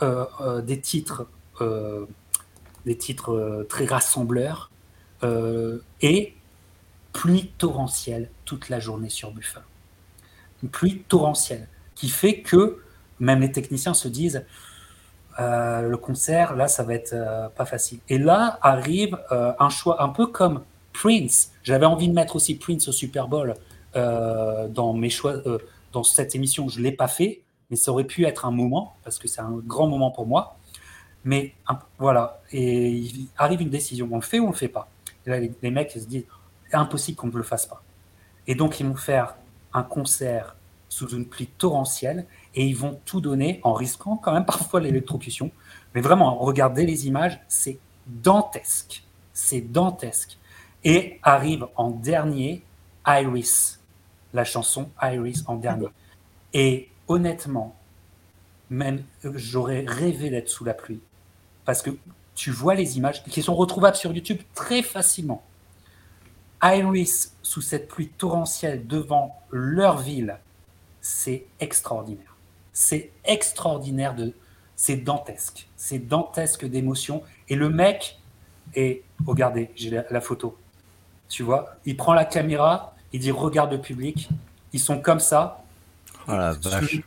euh, 0.00 0.62
des 0.62 0.80
titres, 0.80 1.26
des 2.86 2.96
titres 2.96 3.66
très 3.68 3.84
rassembleurs. 3.84 4.70
Et 6.00 6.32
pluie 7.12 7.52
torrentielle 7.58 8.30
toute 8.44 8.68
la 8.68 8.80
journée 8.80 9.08
sur 9.08 9.32
Buffalo. 9.32 9.64
Une 10.62 10.68
pluie 10.68 11.02
torrentielle 11.08 11.68
qui 11.94 12.08
fait 12.08 12.40
que 12.40 12.82
même 13.20 13.40
les 13.40 13.52
techniciens 13.52 13.94
se 13.94 14.08
disent 14.08 14.44
euh, 15.40 15.82
le 15.82 15.96
concert, 15.96 16.56
là, 16.56 16.68
ça 16.68 16.82
va 16.82 16.94
être 16.94 17.12
euh, 17.12 17.48
pas 17.48 17.64
facile. 17.64 18.00
Et 18.08 18.18
là 18.18 18.58
arrive 18.62 19.18
un 19.30 19.68
choix 19.68 20.02
un 20.02 20.08
peu 20.08 20.26
comme 20.26 20.62
Prince. 20.92 21.52
J'avais 21.62 21.86
envie 21.86 22.08
de 22.08 22.14
mettre 22.14 22.36
aussi 22.36 22.56
Prince 22.56 22.88
au 22.88 22.92
Super 22.92 23.28
Bowl 23.28 23.54
dans 23.94 24.92
mes 24.92 25.10
choix, 25.10 25.34
dans 25.92 26.04
cette 26.04 26.34
émission. 26.34 26.68
Je 26.68 26.80
l'ai 26.80 26.92
pas 26.92 27.08
fait, 27.08 27.42
mais 27.70 27.76
ça 27.76 27.90
aurait 27.90 28.04
pu 28.04 28.24
être 28.24 28.44
un 28.46 28.50
moment 28.50 28.96
parce 29.02 29.18
que 29.18 29.28
c'est 29.28 29.40
un 29.40 29.60
grand 29.66 29.88
moment 29.88 30.10
pour 30.10 30.26
moi. 30.26 30.58
Mais 31.24 31.54
voilà, 31.98 32.40
et 32.52 32.88
il 32.88 33.28
arrive 33.36 33.60
une 33.60 33.70
décision, 33.70 34.08
on 34.10 34.16
le 34.16 34.22
fait 34.22 34.38
ou 34.38 34.46
on 34.46 34.50
le 34.50 34.56
fait 34.56 34.68
pas? 34.68 34.88
Et 35.26 35.30
là, 35.30 35.40
les, 35.40 35.70
mecs 35.70 35.90
se 35.90 35.98
disent, 35.98 36.24
impossible 36.72 37.16
qu'on 37.16 37.28
ne 37.28 37.32
le 37.32 37.42
fasse 37.42 37.66
pas. 37.66 37.82
Et 38.46 38.54
donc, 38.54 38.80
ils 38.80 38.86
vont 38.86 38.96
faire 38.96 39.36
un 39.72 39.82
concert 39.82 40.56
sous 40.88 41.08
une 41.08 41.26
pluie 41.26 41.46
torrentielle 41.46 42.26
et 42.54 42.66
ils 42.66 42.76
vont 42.76 42.98
tout 43.04 43.20
donner 43.20 43.60
en 43.62 43.74
risquant 43.74 44.16
quand 44.16 44.32
même 44.32 44.46
parfois 44.46 44.80
l'électrocution. 44.80 45.50
Mais 45.94 46.00
vraiment, 46.00 46.36
regardez 46.38 46.86
les 46.86 47.06
images, 47.06 47.40
c'est 47.48 47.78
dantesque. 48.06 49.04
C'est 49.32 49.60
dantesque. 49.60 50.38
Et 50.84 51.18
arrive 51.22 51.66
en 51.76 51.90
dernier 51.90 52.62
Iris, 53.06 53.80
la 54.32 54.44
chanson 54.44 54.90
Iris 55.02 55.44
en 55.46 55.56
dernier. 55.56 55.88
Et 56.52 56.88
honnêtement, 57.08 57.74
même 58.70 59.02
j'aurais 59.34 59.84
rêvé 59.86 60.30
d'être 60.30 60.48
sous 60.48 60.64
la 60.64 60.74
pluie. 60.74 61.00
Parce 61.64 61.82
que 61.82 61.90
tu 62.34 62.50
vois 62.50 62.74
les 62.74 62.96
images 62.96 63.24
qui 63.24 63.42
sont 63.42 63.54
retrouvables 63.54 63.96
sur 63.96 64.12
YouTube 64.12 64.38
très 64.54 64.82
facilement. 64.82 65.42
Iris 66.62 67.36
sous 67.42 67.60
cette 67.60 67.88
pluie 67.88 68.08
torrentielle 68.08 68.86
devant 68.86 69.40
leur 69.50 69.98
ville, 69.98 70.38
c'est 71.00 71.46
extraordinaire. 71.60 72.36
C'est 72.72 73.10
extraordinaire 73.24 74.14
de, 74.14 74.32
c'est 74.76 74.96
dantesque, 74.96 75.68
c'est 75.76 75.98
dantesque 75.98 76.64
d'émotion. 76.64 77.22
Et 77.48 77.56
le 77.56 77.68
mec, 77.68 78.18
et 78.74 79.02
regardez, 79.26 79.70
j'ai 79.74 80.02
la, 80.10 80.20
photo. 80.20 80.56
Tu 81.28 81.42
vois, 81.42 81.76
il 81.84 81.96
prend 81.96 82.14
la 82.14 82.24
caméra, 82.24 82.94
il 83.12 83.20
dit 83.20 83.30
regarde 83.30 83.72
le 83.72 83.80
public, 83.80 84.28
ils 84.72 84.80
sont 84.80 85.00
comme 85.00 85.20
ça, 85.20 85.64
oh 86.26 86.32
la 86.32 86.52
vache. 86.52 87.00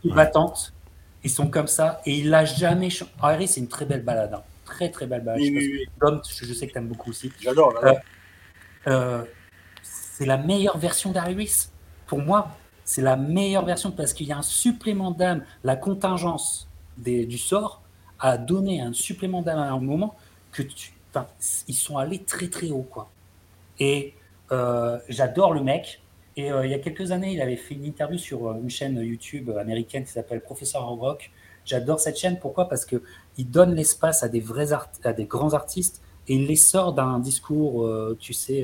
ils 1.23 1.29
sont 1.29 1.47
comme 1.47 1.67
ça, 1.67 2.01
et 2.05 2.13
il 2.13 2.29
l'a 2.29 2.45
jamais. 2.45 2.89
Iris, 3.23 3.51
c'est 3.51 3.59
une 3.59 3.67
très 3.67 3.85
belle 3.85 4.03
balade, 4.03 4.33
hein. 4.33 4.43
très 4.65 4.89
très 4.89 5.07
belle 5.07 5.23
balade. 5.23 5.41
je, 5.41 6.53
sais 6.53 6.67
que 6.67 6.71
tu 6.71 6.77
aimes 6.77 6.87
beaucoup 6.87 7.09
aussi. 7.09 7.31
J'adore. 7.39 7.73
Euh, 7.83 7.93
euh, 8.87 9.23
c'est 10.21 10.27
la 10.27 10.37
meilleure 10.37 10.77
version 10.77 11.11
d'Iris. 11.11 11.71
Pour 12.05 12.19
moi, 12.19 12.49
c'est 12.85 13.01
la 13.01 13.15
meilleure 13.15 13.65
version 13.65 13.89
parce 13.89 14.13
qu'il 14.13 14.27
y 14.27 14.31
a 14.31 14.37
un 14.37 14.43
supplément 14.43 15.09
d'âme. 15.09 15.43
La 15.63 15.75
contingence 15.75 16.69
du 16.95 17.39
sort 17.39 17.81
a 18.19 18.37
donné 18.37 18.81
un 18.81 18.93
supplément 18.93 19.41
d'âme 19.41 19.57
à 19.57 19.71
un 19.71 19.79
moment 19.79 20.13
que 20.51 20.61
tu, 20.61 20.93
ils 21.67 21.73
sont 21.73 21.97
allés 21.97 22.19
très 22.19 22.49
très 22.49 22.69
haut 22.69 22.85
quoi. 22.87 23.09
Et 23.79 24.13
euh, 24.51 24.99
j'adore 25.09 25.53
le 25.55 25.63
mec. 25.63 26.03
Et 26.37 26.51
euh, 26.51 26.67
il 26.67 26.71
y 26.71 26.75
a 26.75 26.79
quelques 26.79 27.11
années, 27.11 27.33
il 27.33 27.41
avait 27.41 27.55
fait 27.55 27.73
une 27.73 27.85
interview 27.85 28.19
sur 28.19 28.47
euh, 28.47 28.59
une 28.61 28.69
chaîne 28.69 28.97
YouTube 28.97 29.49
américaine 29.57 30.05
qui 30.05 30.11
s'appelle 30.11 30.41
Professeur 30.41 30.87
Rock. 30.87 31.31
J'adore 31.65 31.99
cette 31.99 32.19
chaîne. 32.19 32.37
Pourquoi? 32.37 32.69
Parce 32.69 32.85
que 32.85 33.01
il 33.39 33.49
donne 33.49 33.73
l'espace 33.73 34.21
à 34.21 34.29
des 34.29 34.39
vrais 34.39 34.71
à 35.03 35.13
des 35.13 35.25
grands 35.25 35.55
artistes 35.55 36.03
et 36.27 36.35
il 36.35 36.45
les 36.45 36.55
sort 36.55 36.93
d'un 36.93 37.17
discours, 37.17 37.89
tu 38.19 38.33
sais, 38.33 38.63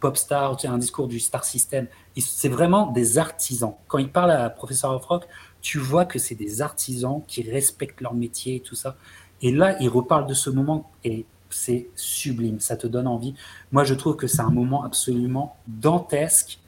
pop 0.00 0.16
star, 0.16 0.56
un 0.64 0.78
discours 0.78 1.06
du 1.06 1.20
star 1.20 1.44
system. 1.44 1.86
C'est 2.18 2.48
vraiment 2.48 2.90
des 2.90 3.18
artisans. 3.18 3.74
Quand 3.86 3.98
il 3.98 4.10
parle 4.10 4.32
à 4.32 4.50
Professeur 4.50 4.92
of 4.92 5.04
Rock, 5.04 5.26
tu 5.60 5.78
vois 5.78 6.04
que 6.04 6.18
c'est 6.18 6.34
des 6.34 6.62
artisans 6.62 7.22
qui 7.28 7.42
respectent 7.42 8.00
leur 8.00 8.14
métier 8.14 8.56
et 8.56 8.60
tout 8.60 8.74
ça. 8.74 8.96
Et 9.42 9.52
là, 9.52 9.76
il 9.80 9.88
reparle 9.88 10.26
de 10.26 10.34
ce 10.34 10.50
moment 10.50 10.90
et 11.04 11.24
c'est 11.50 11.88
sublime, 11.96 12.60
ça 12.60 12.76
te 12.76 12.86
donne 12.86 13.06
envie. 13.06 13.34
Moi, 13.72 13.84
je 13.84 13.94
trouve 13.94 14.16
que 14.16 14.26
c'est 14.26 14.42
un 14.42 14.50
moment 14.50 14.84
absolument 14.84 15.56
dantesque 15.66 16.58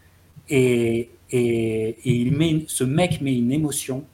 et, 0.49 1.11
et, 1.31 1.99
il 2.05 2.37
met, 2.37 2.65
ce 2.69 2.85
mec 2.85 3.21
met 3.21 3.35
une 3.35 3.53
émotion. 3.53 4.05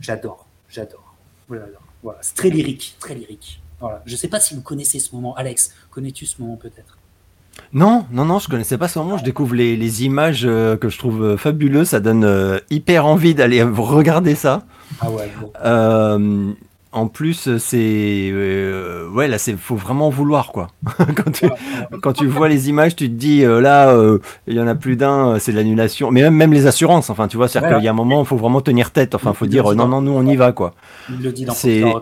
J'adore, 0.00 0.46
j'adore. 0.68 1.14
Voilà. 1.48 1.66
c'est 2.22 2.34
très 2.34 2.50
lyrique, 2.50 2.96
très 2.98 3.14
lyrique. 3.14 3.60
Voilà. 3.80 4.02
Je 4.06 4.12
ne 4.12 4.16
sais 4.16 4.28
pas 4.28 4.40
si 4.40 4.54
vous 4.54 4.62
connaissez 4.62 4.98
ce 4.98 5.14
moment. 5.14 5.34
Alex, 5.34 5.74
connais-tu 5.90 6.24
ce 6.24 6.40
moment 6.40 6.56
peut-être? 6.56 6.96
Non, 7.72 8.04
non, 8.10 8.26
non, 8.26 8.38
je 8.38 8.48
connaissais 8.48 8.76
pas 8.76 8.88
ce 8.88 8.98
moment. 8.98 9.16
Je 9.16 9.24
découvre 9.24 9.54
les, 9.54 10.04
images 10.04 10.42
euh, 10.44 10.76
que 10.76 10.88
je 10.88 10.98
trouve 10.98 11.22
euh, 11.24 11.36
fabuleuses. 11.36 11.88
Ça 11.88 12.00
donne 12.00 12.24
euh, 12.24 12.58
hyper 12.70 13.06
envie 13.06 13.34
d'aller 13.34 13.62
regarder 13.62 14.34
ça. 14.34 14.62
Ah 15.00 15.10
ouais. 15.10 15.30
En 16.92 17.06
plus, 17.08 17.56
c'est 17.58 18.32
ouais 19.12 19.28
là, 19.28 19.38
c'est 19.38 19.56
faut 19.56 19.76
vraiment 19.76 20.10
vouloir 20.10 20.52
quoi. 20.52 20.68
quand, 22.02 22.12
tu, 22.12 22.26
vois 22.26 22.48
les 22.48 22.68
images, 22.68 22.96
tu 22.96 23.08
te 23.08 23.14
dis 23.14 23.42
là, 23.42 23.96
il 24.46 24.54
y 24.54 24.60
en 24.60 24.66
a 24.66 24.74
plus 24.74 24.96
d'un, 24.96 25.38
c'est 25.38 25.52
de 25.52 25.56
l'annulation. 25.56 26.10
Mais 26.10 26.22
même, 26.22 26.34
même 26.34 26.52
les 26.52 26.66
assurances. 26.66 27.10
Enfin, 27.10 27.28
tu 27.28 27.36
vois, 27.36 27.48
c'est-à-dire 27.48 27.76
qu'il 27.76 27.84
y 27.84 27.88
a 27.88 27.92
un 27.92 27.94
moment, 27.94 28.22
il 28.22 28.26
faut 28.26 28.36
vraiment 28.36 28.60
tenir 28.60 28.90
tête. 28.90 29.14
Enfin, 29.14 29.30
il 29.30 29.36
faut 29.36 29.46
dire 29.46 29.74
non, 29.74 29.88
non, 29.88 30.02
nous 30.02 30.12
on 30.12 30.26
y 30.26 30.36
va 30.36 30.52
quoi. 30.52 30.74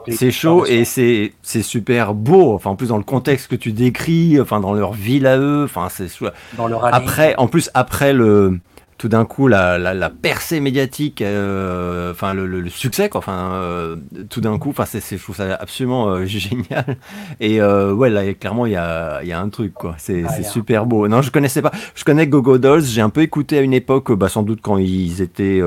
C'est 0.09 0.30
chaud 0.30 0.66
et 0.66 0.84
c'est 0.84 1.32
c'est 1.43 1.62
super 1.62 2.14
beau. 2.14 2.55
Enfin, 2.55 2.70
en 2.70 2.76
plus 2.76 2.88
dans 2.88 2.99
le 2.99 3.05
contexte 3.05 3.49
que 3.49 3.57
tu 3.57 3.72
décris, 3.72 4.41
enfin 4.41 4.61
dans 4.61 4.72
leur 4.72 4.93
ville 4.93 5.26
à 5.26 5.38
eux, 5.38 5.64
enfin 5.64 5.88
c'est 5.91 6.09
dans 6.57 6.66
leur 6.66 6.84
après, 6.95 7.34
en 7.38 7.47
plus 7.47 7.70
après 7.74 8.12
le 8.12 8.59
tout 9.01 9.09
d'un 9.09 9.25
coup 9.25 9.49
la, 9.49 9.79
la, 9.79 10.11
percée 10.11 10.61
médiatique, 10.61 11.23
euh, 11.23 12.11
enfin 12.11 12.35
le, 12.35 12.69
succès, 12.69 13.09
quoi, 13.09 13.21
enfin 13.21 13.53
euh, 13.55 13.97
tout 14.29 14.43
d'un 14.43 14.59
coup, 14.59 14.69
enfin 14.69 14.85
c'est, 14.85 15.01
je 15.01 15.23
trouve 15.23 15.37
ça 15.37 15.55
absolument 15.55 16.11
euh, 16.11 16.25
génial. 16.27 16.99
Et 17.41 17.63
ouais, 17.63 18.11
là 18.11 18.35
clairement 18.35 18.67
il 18.67 18.73
y 18.73 18.77
a, 18.77 19.25
y 19.25 19.33
a 19.33 19.41
un 19.41 19.49
truc, 19.49 19.73
quoi. 19.73 19.95
C'est, 19.97 20.23
ah, 20.29 20.43
super 20.43 20.85
beau. 20.85 21.09
Non, 21.09 21.23
je 21.23 21.31
connaissais 21.31 21.63
pas. 21.63 21.73
Je 21.95 22.05
connais 22.05 22.27
Gogo 22.27 22.59
Dolls. 22.59 22.85
J'ai 22.85 23.01
un 23.01 23.09
peu 23.09 23.23
écouté 23.23 23.57
à 23.57 23.63
une 23.63 23.73
époque, 23.73 24.13
bah, 24.13 24.29
sans 24.29 24.43
doute 24.43 24.61
quand 24.61 24.77
ils 24.77 25.23
étaient 25.23 25.63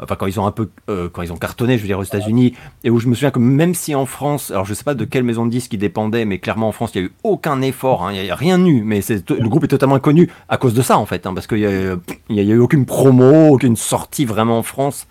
enfin 0.00 0.16
quand 0.16 0.26
ils 0.26 0.38
ont 0.38 0.46
un 0.46 0.50
peu 0.50 0.68
euh, 0.90 1.08
quand 1.10 1.22
ils 1.22 1.32
ont 1.32 1.36
cartonné 1.36 1.76
je 1.76 1.82
veux 1.82 1.88
dire 1.88 1.98
aux 1.98 2.04
États-Unis 2.04 2.54
et 2.84 2.90
où 2.90 2.98
je 2.98 3.08
me 3.08 3.14
souviens 3.14 3.30
que 3.30 3.38
même 3.38 3.74
si 3.74 3.94
en 3.94 4.06
France 4.06 4.50
alors 4.50 4.64
je 4.64 4.74
sais 4.74 4.84
pas 4.84 4.94
de 4.94 5.04
quelle 5.04 5.24
maison 5.24 5.46
de 5.46 5.50
disques 5.50 5.72
ils 5.72 5.78
dépendaient 5.78 6.24
mais 6.24 6.38
clairement 6.38 6.68
en 6.68 6.72
France 6.72 6.90
il 6.94 7.00
y 7.00 7.04
a 7.04 7.06
eu 7.06 7.12
aucun 7.22 7.62
effort 7.62 8.04
hein, 8.04 8.12
il 8.12 8.22
n'y 8.22 8.30
a, 8.30 8.34
rien 8.34 8.62
eu 8.64 8.82
mais 8.82 9.00
le 9.08 9.48
groupe 9.48 9.64
est 9.64 9.68
totalement 9.68 9.94
inconnu 9.94 10.30
à 10.48 10.58
cause 10.58 10.74
de 10.74 10.82
ça 10.82 10.98
en 10.98 11.06
fait 11.06 11.26
hein, 11.26 11.34
parce 11.34 11.46
qu'il 11.46 11.58
y, 11.58 11.66
a, 11.66 11.96
il 12.28 12.36
y 12.36 12.40
a 12.40 12.54
eu 12.54 12.58
aucune 12.58 12.84
promo 12.84 13.48
aucune 13.48 13.76
sortie 13.76 14.24
vraiment 14.24 14.58
en 14.58 14.62
France. 14.62 15.06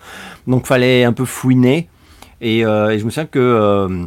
Donc 0.46 0.66
fallait 0.66 1.04
un 1.04 1.12
peu 1.12 1.24
fouiner 1.24 1.88
et, 2.40 2.64
euh, 2.64 2.96
je 2.98 3.04
me 3.04 3.10
souviens 3.10 3.26
que 3.26 4.06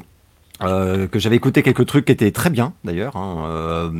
euh, 0.62 1.08
que 1.08 1.20
j'avais 1.20 1.38
écouté 1.38 1.64
quelques 1.64 1.86
trucs 1.86 2.06
qui 2.06 2.12
étaient 2.12 2.32
très 2.32 2.50
bien 2.50 2.74
d'ailleurs 2.84 3.16
hein, 3.16 3.92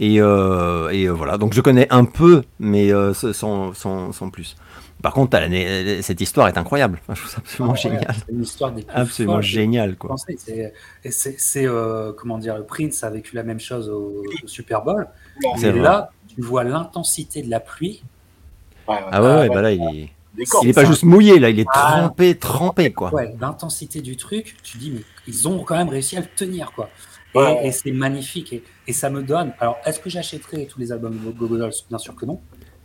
et, 0.00 0.16
et 0.16 1.08
voilà. 1.08 1.38
Donc 1.38 1.54
je 1.54 1.60
connais 1.60 1.86
un 1.90 2.04
peu 2.04 2.42
mais 2.60 2.90
sans 3.22 4.30
plus 4.32 4.56
par 5.02 5.14
contre, 5.14 5.36
cette 6.00 6.20
histoire 6.20 6.46
est 6.48 6.56
incroyable. 6.56 7.00
je 7.08 7.14
trouve 7.14 7.28
ça 7.28 7.38
absolument 7.38 7.74
génial. 7.74 8.14
C'est 8.14 8.32
une 8.32 8.42
histoire 8.42 8.72
des 8.72 8.86
absolument 8.88 9.40
génial, 9.40 9.96
quoi. 9.96 10.14
C'est 10.38 11.66
euh, 11.66 12.12
comment 12.12 12.38
dire, 12.38 12.56
le 12.56 12.64
Prince 12.64 13.02
a 13.02 13.10
vécu 13.10 13.34
la 13.34 13.42
même 13.42 13.60
chose 13.60 13.88
au, 13.88 14.22
Super 14.46 14.82
Bowl. 14.82 15.08
Et 15.60 15.72
là, 15.72 16.10
tu 16.28 16.40
vois 16.40 16.64
l'intensité 16.64 17.42
de 17.42 17.50
la 17.50 17.60
pluie. 17.60 18.02
ah 18.86 19.22
ouais, 19.22 19.48
bah 19.48 19.60
là, 19.60 19.72
il 19.72 20.08
est. 20.66 20.72
pas 20.72 20.84
juste 20.84 21.02
mouillé, 21.02 21.40
là, 21.40 21.50
il 21.50 21.58
est 21.58 21.66
ah. 21.74 21.98
trempé, 21.98 22.38
trempé, 22.38 22.92
quoi. 22.92 23.12
Ouais, 23.12 23.34
l'intensité 23.40 24.00
du 24.00 24.16
truc, 24.16 24.56
tu 24.62 24.78
dis, 24.78 24.92
mais 24.92 25.02
ils 25.26 25.48
ont 25.48 25.64
quand 25.64 25.76
même 25.76 25.88
réussi 25.88 26.16
à 26.16 26.20
le 26.20 26.26
tenir, 26.26 26.72
quoi. 26.72 26.90
Et, 27.64 27.72
c'est 27.72 27.92
magnifique. 27.92 28.62
Et, 28.86 28.92
ça 28.92 29.10
me 29.10 29.22
donne. 29.22 29.52
Alors, 29.58 29.78
est-ce 29.84 29.98
que 29.98 30.10
j'achèterai 30.10 30.66
tous 30.66 30.78
les 30.78 30.92
albums 30.92 31.18
de 31.18 31.30
Gogo 31.30 31.56
Bien 31.56 31.98
sûr 31.98 32.14
que 32.14 32.26
non. 32.26 32.40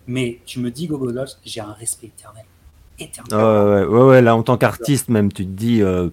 Mais 0.07 0.39
tu 0.45 0.59
me 0.61 0.71
dis 0.71 0.87
Gogo 0.87 1.11
Dolls, 1.11 1.27
j'ai 1.45 1.59
un 1.59 1.73
respect 1.73 2.07
éternel. 2.07 2.45
éternel. 2.97 3.87
ouais, 3.87 4.03
ouais, 4.03 4.21
là, 4.21 4.35
en 4.35 4.43
tant 4.43 4.57
qu'artiste, 4.57 5.09
même, 5.09 5.31
tu 5.31 5.45
te 5.45 5.51
dis, 5.51 5.81
euh, 5.81 6.09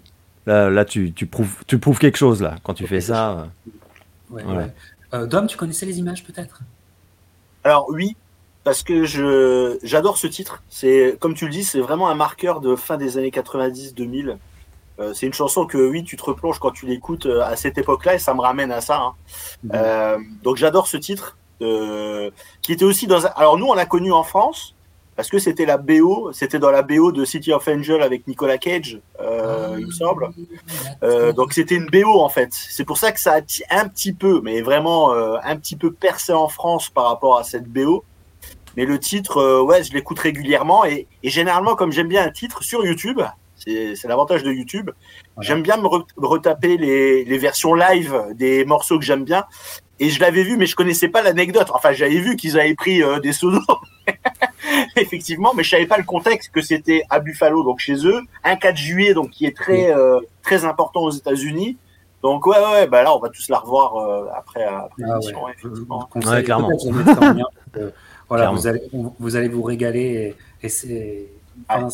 là, 0.47 0.69
là 0.69 0.85
tu, 0.85 1.13
tu, 1.13 1.27
prouves, 1.27 1.63
tu 1.67 1.79
prouves 1.79 1.99
quelque 1.99 2.19
chose, 2.19 2.43
là, 2.43 2.57
quand 2.65 2.75
tu 2.75 2.87
fais 2.89 3.01
ça. 3.01 3.31
Euh. 3.31 3.45
Ouais, 4.31 4.45
ouais. 4.45 4.73
Euh, 5.15 5.27
Dom, 5.27 5.47
tu 5.47 5.57
connaissais 5.57 5.87
les 5.87 6.01
images, 6.01 6.25
peut-être? 6.25 6.61
Alors, 7.63 7.87
oui, 7.89 8.17
parce 8.65 8.83
que 8.83 9.05
je 9.05 9.79
j'adore 9.85 10.19
ce 10.19 10.27
titre. 10.27 10.63
C'est 10.69 11.17
comme 11.21 11.35
tu 11.35 11.45
le 11.45 11.53
dis, 11.53 11.63
c'est 11.63 11.81
vraiment 11.81 12.09
un 12.09 12.17
marqueur 12.17 12.61
de 12.61 12.75
fin 12.75 12.97
des 12.97 13.17
années 13.17 13.31
90-2000. 13.31 14.37
c'est 15.13 15.27
une 15.27 15.33
chanson 15.33 15.67
que 15.67 15.79
oui, 15.79 16.03
tu 16.03 16.17
te 16.17 16.25
replonges 16.25 16.59
quand 16.59 16.73
tu 16.73 16.87
l'écoutes 16.87 17.27
à 17.27 17.57
cette 17.57 17.79
époque-là 17.79 18.15
et 18.15 18.19
ça 18.19 18.35
me 18.35 18.41
ramène 18.41 18.73
à 18.73 18.81
ça. 18.81 19.01
Hein. 19.01 19.15
Mmh. 19.65 20.43
donc 20.43 20.57
j'adore 20.57 20.89
ce 20.89 20.97
titre 20.97 21.37
qui 21.59 22.73
était 22.73 22.85
aussi 22.85 23.07
dans. 23.07 23.25
Alors 23.37 23.59
nous, 23.59 23.67
on 23.67 23.75
l'a 23.75 23.87
connu 23.87 24.13
en 24.13 24.23
France 24.23 24.75
parce 25.17 25.29
que 25.29 25.39
c'était 25.39 25.67
la 25.67 25.77
BO, 25.77 26.33
c'était 26.33 26.59
dans 26.59 26.71
la 26.71 26.83
BO 26.83 27.13
de 27.13 27.25
City 27.25 27.53
of 27.53 27.67
Angel 27.69 28.03
avec 28.03 28.27
Nicolas 28.27 28.59
Cage, 28.59 29.01
euh, 29.21 29.69
ah, 29.71 29.79
il 29.79 29.87
me 29.87 29.93
semble. 29.93 30.31
Euh, 31.03 31.33
donc 31.33 31.53
c'était 31.53 31.77
une 31.77 31.87
BO 31.87 32.21
en 32.21 32.29
fait. 32.29 32.49
C'est 32.53 32.85
pour 32.85 32.99
ça 32.99 33.13
que 33.13 33.21
ça 33.21 33.35
a 33.35 33.81
un 33.81 33.89
petit 33.89 34.13
peu, 34.13 34.41
mais 34.43 34.61
vraiment 34.61 35.13
euh, 35.13 35.37
un 35.45 35.57
petit 35.57 35.77
peu 35.77 35.93
percé 35.93 36.33
en 36.33 36.49
France 36.49 36.89
par 36.91 37.05
rapport 37.05 37.39
à 37.39 37.45
cette 37.45 37.69
BO. 37.69 38.05
Mais 38.77 38.87
le 38.87 38.99
titre, 38.99 39.63
ouais, 39.63 39.85
je 39.85 39.93
l'écoute 39.93 40.19
régulièrement 40.19 40.85
et, 40.85 41.07
généralement, 41.23 41.77
comme 41.77 41.93
j'aime 41.93 42.09
bien 42.09 42.25
un 42.25 42.31
titre 42.31 42.65
sur 42.65 42.85
YouTube, 42.85 43.21
c'est 43.57 44.05
l'avantage 44.05 44.43
de 44.43 44.51
YouTube. 44.51 44.91
J'aime 45.41 45.63
bien 45.63 45.77
me, 45.77 45.87
retaper 46.17 46.77
les, 46.77 47.25
les, 47.25 47.39
versions 47.39 47.75
live 47.75 48.21
des 48.35 48.65
morceaux 48.65 48.99
que 48.99 49.05
j'aime 49.05 49.25
bien. 49.25 49.45
Et 50.01 50.11
je 50.11 50.21
l'avais 50.21 50.43
vu, 50.43 50.57
mais 50.57 50.67
je 50.67 50.75
connaissais 50.75 51.09
pas 51.09 51.23
l'anecdote. 51.23 51.69
Enfin, 51.73 51.93
j'avais 51.93 52.19
vu 52.19 52.37
qu'ils 52.37 52.59
avaient 52.59 52.75
pris 52.75 53.03
euh, 53.03 53.21
des 53.21 53.33
sonos, 53.33 53.61
effectivement, 54.97 55.53
mais 55.55 55.63
je 55.63 55.71
savais 55.71 55.87
pas 55.87 55.99
le 55.99 56.05
contexte 56.05 56.51
que 56.53 56.61
c'était 56.61 57.03
à 57.11 57.21
Buffalo, 57.21 57.63
donc 57.63 57.79
chez 57.79 58.05
eux, 58.07 58.21
un 58.43 58.57
4 58.57 58.77
juillet, 58.77 59.15
donc 59.15 59.31
qui 59.31 59.47
est 59.47 59.57
très, 59.57 59.95
euh, 59.95 60.19
très 60.43 60.65
important 60.65 61.03
aux 61.03 61.11
États-Unis. 61.11 61.77
Donc 62.23 62.47
ouais, 62.47 62.57
ouais, 62.59 62.87
bah 62.87 63.03
là, 63.03 63.15
on 63.15 63.21
va 63.21 63.29
tous 63.29 63.49
la 63.51 63.59
revoir 63.59 63.97
euh, 63.97 64.27
après, 64.35 64.65
après 64.65 65.03
Ah 65.07 65.19
l'émission, 65.21 65.45
ouais. 65.45 65.53
effectivement. 65.59 66.09
Conseille 66.11 66.43
clairement. 66.43 66.71
voilà, 68.29 68.45
Clairement. 68.45 68.53
vous 68.55 68.67
allez, 68.67 68.83
vous, 68.93 69.15
vous 69.19 69.37
allez 69.37 69.49
vous 69.49 69.63
régaler 69.63 70.35
et, 70.63 70.67
et 70.67 70.69
c'est, 70.71 71.29
enfin, 71.69 71.89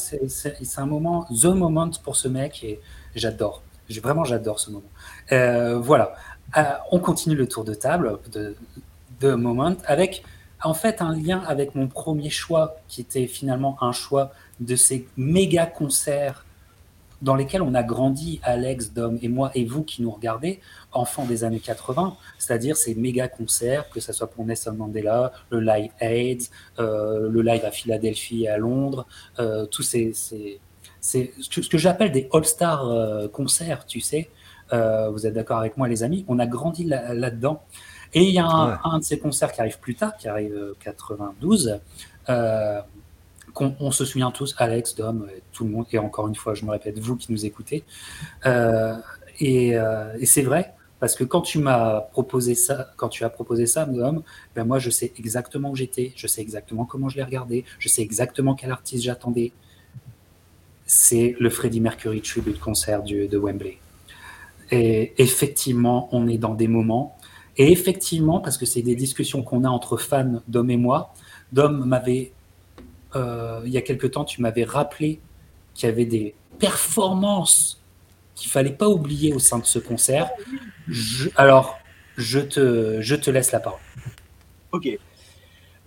un 0.77 0.87
moment, 0.87 1.27
the 1.31 1.47
moment 1.47 1.91
pour 2.03 2.17
ce 2.17 2.29
mec 2.29 2.63
et 2.65 2.81
j'adore. 3.15 3.63
Vraiment, 3.99 4.23
j'adore 4.25 4.61
ce 4.61 4.71
moment. 4.71 4.89
Euh, 5.33 5.79
voilà. 5.79 6.15
Euh, 6.57 6.63
on 6.91 6.99
continue 6.99 7.37
le 7.37 7.47
tour 7.47 7.65
de 7.65 7.75
table 7.75 8.19
de, 8.33 9.35
moment 9.35 9.77
avec 9.87 10.25
en 10.63 10.75
fait 10.75 11.03
un 11.03 11.15
lien 11.15 11.43
avec 11.47 11.75
mon 11.75 11.87
premier 11.87 12.31
choix 12.31 12.77
qui 12.89 13.03
était 13.03 13.27
finalement 13.27 13.77
un 13.83 13.93
choix 13.93 14.33
de 14.61 14.77
ces 14.77 15.07
méga 15.17 15.67
concerts 15.67 16.45
dans 17.23 17.37
lesquels 17.37 17.61
on 17.61 17.75
a 17.75 17.83
grandi, 17.83 18.41
Alex, 18.43 18.95
Dom 18.95 19.19
et 19.21 19.29
moi, 19.29 19.51
et 19.55 19.67
vous 19.67 19.83
qui 19.83 20.01
nous 20.01 20.11
regardez, 20.11 20.59
enfants 20.91 21.27
des 21.27 21.45
années 21.45 21.61
80, 21.61 22.17
c'est-à-dire 22.39 22.79
ces 22.79 22.95
méga 22.95 23.29
concerts, 23.29 23.91
que 23.91 24.01
ce 24.01 24.15
soit 24.15 24.31
pour 24.31 24.47
Nelson 24.47 24.73
Mandela, 24.73 25.31
le 25.51 25.61
Live 25.61 25.91
AIDS, 26.01 26.49
euh, 26.79 27.29
le 27.29 27.43
live 27.43 27.63
à 27.67 27.71
Philadelphie 27.71 28.45
et 28.45 28.49
à 28.49 28.57
Londres, 28.57 29.07
euh, 29.39 29.67
tous 29.67 29.83
ces, 29.83 30.15
ce 30.15 31.69
que, 31.69 31.77
j'appelle 31.77 32.11
des 32.11 32.27
all-star 32.33 33.31
concerts, 33.33 33.85
tu 33.85 34.01
sais. 34.01 34.31
Euh, 34.73 35.11
vous 35.11 35.27
êtes 35.27 35.35
d'accord 35.35 35.59
avec 35.59 35.77
moi, 35.77 35.89
les 35.89 36.03
amis? 36.03 36.25
On 36.29 36.39
a 36.39 36.47
grandi 36.47 36.85
là- 36.85 37.15
là-dedans. 37.15 37.63
et 38.13 38.23
il 38.25 38.35
y 38.35 38.39
a 38.41 38.47
un, 38.47 38.71
Ouais. 38.73 38.77
un 38.85 38.99
de 38.99 39.05
ces 39.05 39.19
concerts 39.21 39.53
qui 39.53 39.61
arrive 39.61 39.79
plus 39.79 39.95
tard, 39.95 40.17
qui 40.17 40.27
arrive 40.29 40.53
euh, 40.53 40.75
92. 40.83 41.79
Euh, 42.29 42.81
qu'on 43.55 43.75
on 43.81 43.91
se 43.93 44.05
souvient 44.05 44.31
tous, 44.33 44.55
Alex, 44.59 44.95
Dom, 44.97 45.29
tout 45.53 45.65
le 45.65 45.71
monde, 45.71 45.87
et 45.93 45.99
encore 45.99 46.27
une 46.29 46.35
fois, 46.37 46.55
je 46.55 46.65
me 46.65 46.71
répète, 46.71 46.99
vous 46.99 47.17
qui 47.17 47.31
nous 47.33 47.45
écoutez. 47.47 47.85
Euh, 48.47 48.97
et 49.41 49.77
euh, 49.79 50.13
et 50.19 50.27
c'est 50.27 50.43
vrai, 50.43 50.75
parce 51.01 51.15
que 51.15 51.23
quand 51.25 51.41
tu 51.41 51.59
m'as 51.61 52.01
proposé 52.01 52.55
ça, 52.55 52.91
quand 52.97 53.09
tu 53.09 53.25
as 53.25 53.31
proposé 53.31 53.67
ça, 53.67 53.87
Dom, 53.87 54.23
ben 54.55 54.65
moi, 54.65 54.79
je 54.81 54.91
sais 54.91 55.13
exactement 55.19 55.71
où 55.71 55.77
j'étais, 55.77 56.13
je 56.17 56.27
sais 56.27 56.41
exactement 56.43 56.85
comment 56.85 57.09
je 57.09 57.17
l'ai 57.17 57.25
regardé, 57.25 57.65
je 57.79 57.89
sais 57.89 58.03
exactement 58.03 58.55
quel 58.55 58.71
artiste 58.73 59.03
j'attendais. 59.05 59.53
C'est 60.87 61.37
le 61.39 61.51
Freddie 61.51 61.81
Mercury 61.81 62.21
Tribute 62.21 62.59
Concert 62.59 63.03
du, 63.05 63.29
de 63.29 63.39
Wembley. 63.39 63.79
Et 64.71 65.15
effectivement, 65.19 66.09
on 66.13 66.29
est 66.29 66.39
dans 66.39 66.55
des 66.55 66.69
moments. 66.69 67.17
Et 67.57 67.73
effectivement, 67.73 68.41
parce 68.41 68.57
que 68.57 68.67
c'est 68.67 68.83
des 68.83 68.95
discussions 68.95 69.43
qu'on 69.43 69.65
a 69.65 69.69
entre 69.69 69.97
fans, 69.97 70.43
Dom 70.49 70.71
et 70.71 70.77
moi, 70.77 71.13
Dom 71.53 71.85
m'avait 71.85 72.33
euh, 73.17 73.61
il 73.65 73.73
y 73.73 73.77
a 73.77 73.83
quelque 73.83 74.07
temps, 74.07 74.25
tu 74.25 74.41
m'avais 74.41 74.65
rappelé 74.65 75.21
qu'il 75.75 75.89
y 75.89 75.93
avait 75.93 76.05
des 76.05 76.35
performances 76.59 77.81
qu'il 78.35 78.51
fallait 78.51 78.73
pas 78.73 78.89
oublier 78.89 79.35
au 79.35 79.39
sein 79.39 79.59
de 79.59 79.67
ce 79.67 79.79
concert. 79.79 80.31
Alors, 81.37 81.79
je 82.17 82.39
te, 82.39 83.01
je 83.01 83.15
te 83.15 83.31
laisse 83.31 83.53
la 83.53 83.61
parole. 83.61 83.81
Ok. 84.73 84.89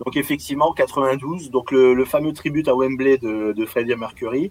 Donc 0.04 0.16
effectivement, 0.16 0.72
92, 0.72 1.50
donc 1.50 1.70
le, 1.70 1.94
le 1.94 2.04
fameux 2.04 2.32
tribut 2.32 2.66
à 2.68 2.74
Wembley 2.74 3.16
de, 3.18 3.52
de 3.52 3.66
Freddie 3.66 3.94
Mercury. 3.94 4.50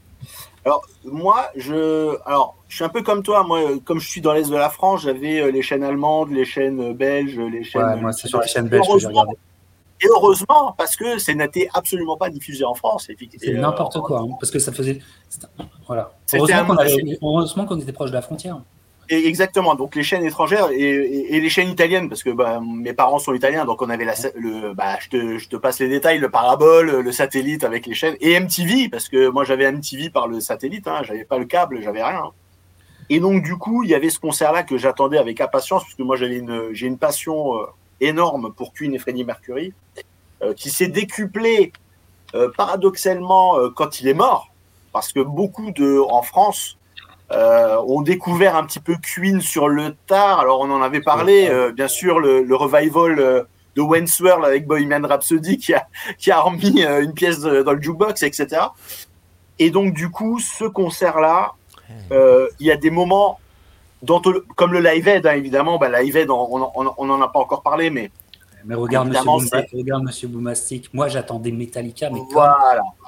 Alors 0.66 0.82
moi, 1.04 1.48
je, 1.58 2.16
alors 2.26 2.56
je 2.70 2.76
suis 2.78 2.86
un 2.86 2.90
peu 2.90 3.02
comme 3.02 3.24
toi. 3.24 3.44
Moi, 3.44 3.60
euh, 3.60 3.80
comme 3.84 4.00
je 4.00 4.08
suis 4.08 4.22
dans 4.22 4.32
l'est 4.34 4.50
de 4.50 4.56
la 4.56 4.70
France, 4.70 5.02
j'avais 5.02 5.42
euh, 5.42 5.52
les 5.52 5.62
chaînes 5.62 5.84
allemandes, 5.84 6.32
les 6.32 6.46
chaînes 6.46 6.80
euh, 6.80 6.94
belges, 6.94 7.38
les 7.38 7.64
chaînes. 7.64 7.84
Ouais, 7.84 7.96
moi, 8.02 8.14
c'est 8.14 8.30
sur 8.30 8.40
la 8.40 8.48
chaîne 8.48 8.68
belge 8.70 8.86
que 8.88 9.00
j'ai 9.00 9.08
regardé. 9.08 9.34
Et 10.02 10.08
heureusement, 10.08 10.74
parce 10.78 10.96
que 10.96 11.18
ça 11.18 11.34
n'était 11.34 11.68
absolument 11.74 12.18
pas 12.18 12.30
diffusé 12.30 12.64
en 12.66 12.74
France. 12.74 13.10
C'est 13.40 13.50
euh, 13.50 13.60
n'importe 13.62 14.00
quoi, 14.02 14.20
hein, 14.22 14.30
parce 14.40 14.52
que 14.52 14.60
ça 14.60 14.72
faisait. 14.72 15.00
Voilà. 15.88 16.14
Heureusement 16.38 16.56
qu'on 16.66 16.74
avait- 16.78 17.68
qu'on 17.68 17.80
était 17.80 17.92
proche 17.94 18.10
de 18.10 18.16
la 18.16 18.22
frontière. 18.22 18.62
Exactement, 19.14 19.76
donc 19.76 19.96
les 19.96 20.04
chaînes 20.04 20.26
étrangères 20.26 20.70
et, 20.72 21.40
les 21.40 21.50
chaînes 21.50 21.70
italiennes, 21.70 22.10
parce 22.10 22.24
que 22.24 22.30
bah, 22.30 22.62
mes 22.62 22.94
parents 22.94 23.20
sont 23.20 23.34
italiens, 23.34 23.66
donc 23.66 23.82
on 23.82 23.90
avait 23.90 24.06
la, 24.06 24.14
le, 24.36 24.74
bah, 24.74 24.98
je, 25.00 25.48
te, 25.48 25.56
passe 25.56 25.80
les 25.80 25.90
détails, 25.90 26.20
le 26.20 26.30
parabole, 26.30 27.02
le 27.02 27.12
satellite 27.12 27.64
avec 27.64 27.86
les 27.86 27.94
chaînes, 27.94 28.16
et 28.22 28.40
MTV, 28.40 28.90
parce 28.90 29.10
que 29.10 29.30
moi 29.30 29.44
j'avais 29.44 29.72
MTV 29.72 30.10
par 30.10 30.28
le 30.28 30.40
satellite, 30.40 30.88
hein, 30.88 31.02
j'avais 31.04 31.26
pas 31.26 31.38
le 31.38 31.46
câble, 31.46 31.82
j'avais 31.82 32.04
rien. 32.04 32.32
Et 33.10 33.20
donc 33.20 33.44
du 33.44 33.56
coup, 33.58 33.84
il 33.84 33.90
y 33.90 33.96
avait 33.96 34.10
ce 34.10 34.20
concert-là 34.20 34.64
que 34.64 34.78
j'attendais 34.78 35.18
avec 35.18 35.42
impatience, 35.42 35.84
parce 35.84 35.96
que 35.96 36.04
moi 36.04 36.16
j'ai 36.16 36.86
une 36.88 36.98
passion 36.98 37.58
euh, 37.58 37.66
énorme 38.04 38.54
pour 38.54 38.74
Queen 38.74 38.94
et 38.94 39.00
Freddie 39.00 39.24
Mercury, 39.24 39.74
euh, 40.42 40.54
qui 40.54 40.70
s'est 40.70 40.88
décuplée 40.88 41.72
euh, 42.36 42.50
paradoxalement 42.56 43.58
euh, 43.58 43.70
quand 43.70 44.02
il 44.02 44.08
est 44.08 44.14
mort, 44.14 44.50
parce 44.92 45.14
que 45.14 45.20
beaucoup 45.20 45.72
de, 45.72 46.00
en 46.10 46.22
France, 46.22 46.78
euh, 47.32 47.78
ont 47.88 48.02
découvert 48.02 48.56
un 48.56 48.64
petit 48.66 48.80
peu 48.80 48.96
Queen 49.02 49.42
sur 49.42 49.68
le 49.70 49.96
tard. 50.08 50.40
Alors 50.40 50.60
on 50.62 50.70
en 50.72 50.82
avait 50.82 51.02
parlé, 51.02 51.48
euh, 51.50 51.72
bien 51.72 51.88
sûr, 51.88 52.20
le, 52.20 52.44
le 52.44 52.56
revival 52.56 53.20
euh, 53.20 53.44
de 53.76 53.82
Wayne's 53.82 54.20
World 54.20 54.46
avec 54.46 54.68
Bohemian 54.68 55.02
Rhapsody 55.08 55.58
qui 55.58 55.74
a, 55.74 55.88
qui 56.18 56.30
a 56.32 56.40
remis 56.42 56.84
euh, 56.84 57.02
une 57.04 57.14
pièce 57.14 57.40
de- 57.40 57.64
dans 57.64 57.74
le 57.74 57.82
jukebox, 57.82 58.22
etc. 58.24 58.62
Et 59.60 59.72
donc 59.72 59.94
du 59.94 60.10
coup, 60.12 60.40
ce 60.40 60.66
concert-là, 60.66 61.54
il 62.12 62.68
y 62.68 62.72
a 62.72 62.78
des 62.78 62.90
moments, 62.92 63.40
comme 64.56 64.74
le 64.74 64.80
Live 64.80 65.08
Aid, 65.08 65.26
hein, 65.28 65.34
évidemment, 65.34 65.78
bah, 65.78 65.90
Live 66.02 66.18
Aid, 66.18 66.30
on 66.30 67.06
n'en 67.06 67.22
a 67.22 67.28
pas 67.28 67.40
encore 67.40 67.62
parlé, 67.62 67.90
mais 67.90 68.10
Mais 68.66 68.76
regarde, 68.76 69.10
Monsieur, 69.10 69.24
Boomba- 69.26 69.66
regarde 69.78 70.04
Monsieur 70.04 70.28
Boomastic. 70.28 70.94
Moi, 70.94 71.08
j'attendais 71.08 71.52
Metallica, 71.52 72.10
mais 72.10 72.22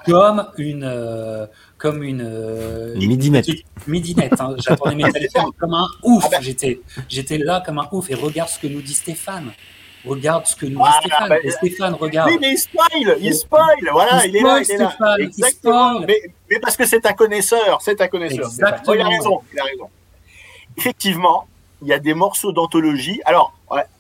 comme, 0.05 0.45
une, 0.57 0.84
euh, 0.84 1.47
comme 1.86 2.01
une, 2.03 2.21
euh, 2.25 2.95
Une 2.95 3.07
midinette. 3.07 3.45
midinette. 3.86 4.39
hein. 4.41 4.55
J'attendais 4.57 4.95
Metallica 4.95 5.43
mais 5.45 5.51
comme 5.59 5.73
un 5.75 5.88
ouf. 6.03 6.23
Ah 6.25 6.29
ben. 6.31 6.41
J'étais, 6.41 6.81
j'étais 7.07 7.38
là 7.38 7.61
comme 7.63 7.77
un 7.77 7.88
ouf. 7.91 8.09
Et 8.09 8.15
regarde 8.15 8.49
ce 8.49 8.57
que 8.57 8.65
nous 8.67 8.81
dit 8.81 8.95
Stéphane. 8.95 9.51
Regarde 10.03 10.45
ce 10.47 10.55
que 10.55 10.65
nous 10.65 10.77
Voilà, 10.77 10.99
dit 11.03 11.09
Stéphane. 11.09 11.38
Et 11.43 11.51
Stéphane, 11.51 11.93
regarde. 11.93 12.29
Oui, 12.31 12.38
mais 12.41 12.51
il 12.53 12.57
spoil, 12.57 13.17
il 13.19 13.33
spoil, 13.36 13.75
voilà, 13.91 14.25
Il 14.25 14.29
il, 14.31 14.38
est 14.38 14.41
là, 14.41 14.59
il 14.59 14.65
spoil, 14.65 14.79
est 14.79 14.83
là. 14.83 14.89
Stéphane, 14.89 15.15
il 15.19 15.25
Exactement. 15.25 15.89
spoil. 15.93 16.05
Mais, 16.07 16.21
mais 16.49 16.59
parce 16.59 16.75
que 16.77 16.86
c'est 16.86 17.05
un 17.05 17.13
connaisseur, 17.13 17.81
c'est 17.81 18.01
un 18.01 18.07
connaisseur. 18.07 18.45
Exactement. 18.45 18.83
Oh, 18.88 18.93
il 18.95 19.01
a 19.01 19.07
raison, 19.07 19.41
il 19.53 19.59
a 19.59 19.63
raison. 19.63 19.89
Effectivement, 20.77 21.47
il 21.81 21.88
y 21.88 21.93
a 21.93 21.99
des 21.99 22.13
morceaux 22.13 22.51
d'anthologie. 22.51 23.21
Alors, 23.25 23.54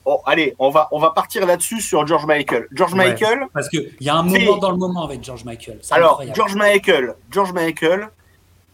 oh, 0.05 0.21
allez, 0.25 0.55
on 0.59 0.69
va, 0.69 0.87
on 0.91 0.99
va 0.99 1.11
partir 1.11 1.45
là-dessus 1.45 1.81
sur 1.81 2.05
George 2.05 2.25
Michael. 2.25 2.67
George 2.71 2.93
Ouais. 2.93 3.09
Michael, 3.09 3.47
Parce 3.53 3.69
qu'il 3.69 3.91
y 3.99 4.09
a 4.09 4.15
un 4.15 4.23
moment 4.23 4.57
dans 4.57 4.71
le 4.71 4.77
moment 4.77 5.03
avec 5.03 5.23
George 5.23 5.43
Michael. 5.43 5.79
Alors, 5.91 6.11
incroyable. 6.11 6.35
George 6.35 6.55
Michael, 6.55 7.15
George 7.31 7.53
Michael, 7.53 8.09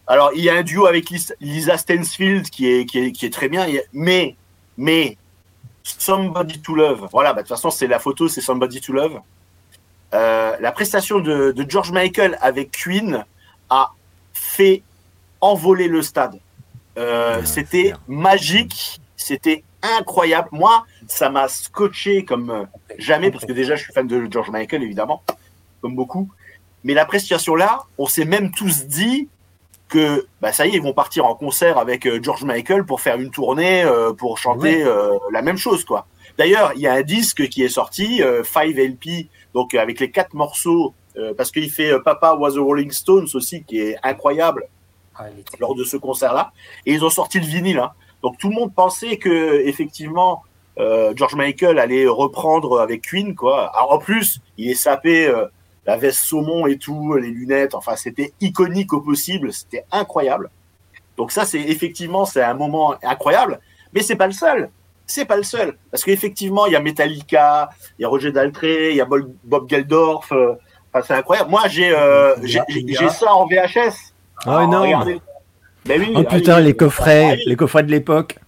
alors, 0.06 0.30
il 0.34 0.42
y 0.42 0.50
a 0.50 0.54
un 0.54 0.62
duo 0.62 0.86
avec 0.86 1.10
Lis- 1.10 1.32
Lisa 1.40 1.78
Stansfield 1.78 2.50
qui 2.50 2.68
est, 2.70 2.86
qui 2.86 2.98
est, 2.98 3.12
qui 3.12 3.26
est 3.26 3.32
très 3.32 3.48
bien, 3.48 3.66
mais, 3.92 4.36
mais, 4.76 5.16
Somebody 5.84 6.60
to 6.60 6.74
Love, 6.74 7.08
voilà, 7.10 7.32
bah, 7.32 7.42
de 7.42 7.48
toute 7.48 7.56
façon, 7.56 7.70
c'est 7.70 7.86
la 7.88 7.98
photo, 7.98 8.28
c'est 8.28 8.40
Somebody 8.40 8.80
to 8.80 8.92
Love. 8.92 9.20
Euh, 10.14 10.56
la 10.60 10.70
prestation 10.72 11.18
de, 11.20 11.52
de 11.52 11.66
George 11.68 11.90
Michael 11.90 12.38
avec 12.40 12.70
Queen 12.70 13.24
a 13.70 13.92
fait 14.32 14.82
envoler 15.40 15.88
le 15.88 16.02
stade. 16.02 16.38
Euh, 16.98 17.42
c'était 17.44 17.94
magique, 18.06 19.00
c'était 19.22 19.64
incroyable. 19.82 20.48
Moi, 20.52 20.84
ça 21.06 21.30
m'a 21.30 21.48
scotché 21.48 22.24
comme 22.24 22.50
euh, 22.50 22.64
jamais, 22.98 23.30
parce 23.30 23.44
que 23.44 23.52
déjà, 23.52 23.76
je 23.76 23.84
suis 23.84 23.92
fan 23.92 24.06
de 24.06 24.26
George 24.30 24.50
Michael, 24.50 24.82
évidemment, 24.82 25.22
comme 25.80 25.94
beaucoup. 25.96 26.30
Mais 26.84 26.94
la 26.94 27.04
prestation 27.04 27.54
là, 27.54 27.84
on 27.98 28.06
s'est 28.06 28.24
même 28.24 28.50
tous 28.52 28.86
dit 28.86 29.28
que 29.88 30.26
bah, 30.40 30.52
ça 30.52 30.66
y 30.66 30.70
est, 30.70 30.74
ils 30.76 30.82
vont 30.82 30.94
partir 30.94 31.26
en 31.26 31.34
concert 31.34 31.78
avec 31.78 32.06
euh, 32.06 32.18
George 32.22 32.44
Michael 32.44 32.84
pour 32.84 33.00
faire 33.00 33.20
une 33.20 33.30
tournée, 33.30 33.82
euh, 33.84 34.12
pour 34.12 34.38
chanter 34.38 34.82
euh, 34.82 35.12
la 35.32 35.42
même 35.42 35.58
chose, 35.58 35.84
quoi. 35.84 36.06
D'ailleurs, 36.38 36.72
il 36.76 36.80
y 36.80 36.86
a 36.86 36.94
un 36.94 37.02
disque 37.02 37.46
qui 37.48 37.62
est 37.62 37.68
sorti, 37.68 38.22
euh, 38.22 38.42
5 38.42 38.74
LP, 38.74 39.28
donc 39.54 39.74
avec 39.74 40.00
les 40.00 40.10
quatre 40.10 40.34
morceaux, 40.34 40.94
parce 41.36 41.50
qu'il 41.50 41.70
fait 41.70 41.92
Papa 42.02 42.32
Was 42.36 42.56
a 42.56 42.60
Rolling 42.62 42.90
Stones 42.90 43.28
aussi, 43.34 43.64
qui 43.64 43.80
est 43.80 43.98
incroyable 44.02 44.66
Ah, 45.14 45.26
lors 45.60 45.74
de 45.74 45.84
ce 45.84 45.98
concert-là. 45.98 46.52
Et 46.86 46.94
ils 46.94 47.04
ont 47.04 47.10
sorti 47.10 47.38
le 47.38 47.44
vinyle. 47.44 47.80
hein. 47.80 47.92
Donc 48.22 48.38
tout 48.38 48.48
le 48.48 48.54
monde 48.54 48.74
pensait 48.74 49.16
que 49.16 49.60
effectivement 49.66 50.42
euh, 50.78 51.12
George 51.16 51.34
Michael 51.34 51.78
allait 51.78 52.06
reprendre 52.06 52.80
avec 52.80 53.02
Queen, 53.02 53.34
quoi. 53.34 53.70
Alors 53.76 53.92
en 53.92 53.98
plus, 53.98 54.40
il 54.56 54.70
est 54.70 54.74
sapé 54.74 55.26
euh, 55.26 55.46
la 55.86 55.96
veste 55.96 56.20
saumon 56.20 56.66
et 56.66 56.78
tout, 56.78 57.14
les 57.14 57.28
lunettes. 57.28 57.74
Enfin, 57.74 57.96
c'était 57.96 58.32
iconique 58.40 58.92
au 58.92 59.00
possible. 59.00 59.52
C'était 59.52 59.84
incroyable. 59.90 60.50
Donc 61.16 61.30
ça, 61.30 61.44
c'est 61.44 61.60
effectivement, 61.60 62.24
c'est 62.24 62.42
un 62.42 62.54
moment 62.54 62.94
incroyable. 63.02 63.60
Mais 63.92 64.00
c'est 64.02 64.16
pas 64.16 64.26
le 64.26 64.32
seul. 64.32 64.70
C'est 65.06 65.26
pas 65.26 65.36
le 65.36 65.42
seul. 65.42 65.76
Parce 65.90 66.04
qu'effectivement, 66.04 66.64
il 66.66 66.72
y 66.72 66.76
a 66.76 66.80
Metallica, 66.80 67.68
il 67.98 68.02
y 68.02 68.04
a 68.04 68.08
Roger 68.08 68.32
Daltrey, 68.32 68.92
il 68.92 68.96
y 68.96 69.00
a 69.00 69.06
Bob 69.44 69.68
Geldorf. 69.68 70.32
euh, 70.32 70.54
Enfin, 70.94 71.04
c'est 71.06 71.14
incroyble. 71.14 71.48
Moi, 71.50 71.62
j'ai 71.68 71.90
euh, 71.94 72.34
j'ai 72.42 73.08
ça 73.08 73.34
en 73.34 73.46
VHS. 73.46 74.12
Oh, 74.46 74.60
énorme. 74.60 74.74
regardez. 74.82 75.20
Ben 75.84 76.00
oui, 76.00 76.12
Oh 76.16 76.22
putain, 76.22 76.54
allez, 76.54 76.66
les 76.66 76.76
coffrets, 76.76 77.32
allez, 77.32 77.42
les 77.46 77.56
coffrets 77.56 77.82
de 77.82 77.90
l'époque. 77.90 78.38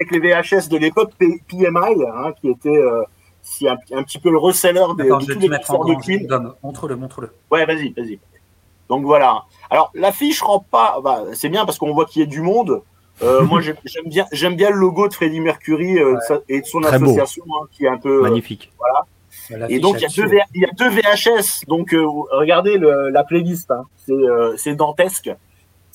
avec 0.00 0.10
les 0.10 0.20
VHS 0.20 0.68
de 0.68 0.78
l'époque, 0.78 1.12
PMI, 1.18 2.04
hein, 2.06 2.32
qui 2.40 2.48
était 2.48 2.76
euh, 2.76 3.02
si 3.42 3.68
un, 3.68 3.76
un 3.92 4.02
petit 4.02 4.18
peu 4.18 4.30
le 4.30 4.38
reseller 4.38 4.80
de, 4.96 5.02
de 5.02 5.08
je 5.08 5.26
vais 5.26 5.34
tous 5.34 5.34
te 5.34 5.38
les 5.38 5.48
mettre 5.48 5.70
en 5.70 5.78
concerts 5.78 5.96
de. 5.98 6.02
Queen. 6.02 6.52
Montre-le, 6.62 6.96
montre-le. 6.96 7.30
Ouais, 7.50 7.66
vas-y, 7.66 7.92
vas-y. 7.92 8.18
Donc 8.88 9.04
voilà. 9.04 9.44
Alors 9.70 9.90
l'affiche 9.94 10.40
rend 10.40 10.60
pas. 10.60 10.98
Bah, 11.02 11.24
c'est 11.34 11.48
bien 11.50 11.66
parce 11.66 11.78
qu'on 11.78 11.92
voit 11.92 12.06
qu'il 12.06 12.20
y 12.20 12.24
a 12.24 12.28
du 12.28 12.40
monde. 12.40 12.82
Euh, 13.22 13.42
moi, 13.44 13.60
j'aime 13.60 13.76
bien, 14.06 14.26
j'aime 14.32 14.56
bien 14.56 14.70
le 14.70 14.76
logo 14.76 15.08
de 15.08 15.14
Freddie 15.14 15.40
Mercury 15.40 15.98
euh, 15.98 16.16
et 16.48 16.60
de 16.62 16.66
son 16.66 16.82
association 16.84 17.44
hein, 17.48 17.66
qui 17.72 17.84
est 17.84 17.88
un 17.88 17.98
peu 17.98 18.22
magnifique. 18.22 18.72
voilà. 18.78 19.04
Et 19.70 19.78
donc 19.78 19.96
il 19.96 20.02
y, 20.02 20.04
a 20.04 20.08
deux, 20.08 20.36
il 20.54 20.60
y 20.60 20.64
a 20.64 20.70
deux 20.72 20.90
VHS. 20.90 21.66
Donc 21.68 21.94
regardez 22.32 22.76
le, 22.76 23.08
la 23.08 23.24
playlist. 23.24 23.70
Hein. 23.70 23.84
C'est 24.56 24.74
dantesque. 24.74 25.30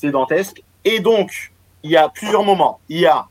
C'est 0.04 0.12
dantesque. 0.12 0.62
Et 0.84 1.00
donc 1.00 1.54
il 1.82 1.92
y 1.92 1.96
a 1.96 2.10
plusieurs 2.10 2.44
moments. 2.44 2.82
Il 2.90 3.00
y 3.00 3.06
a 3.06 3.28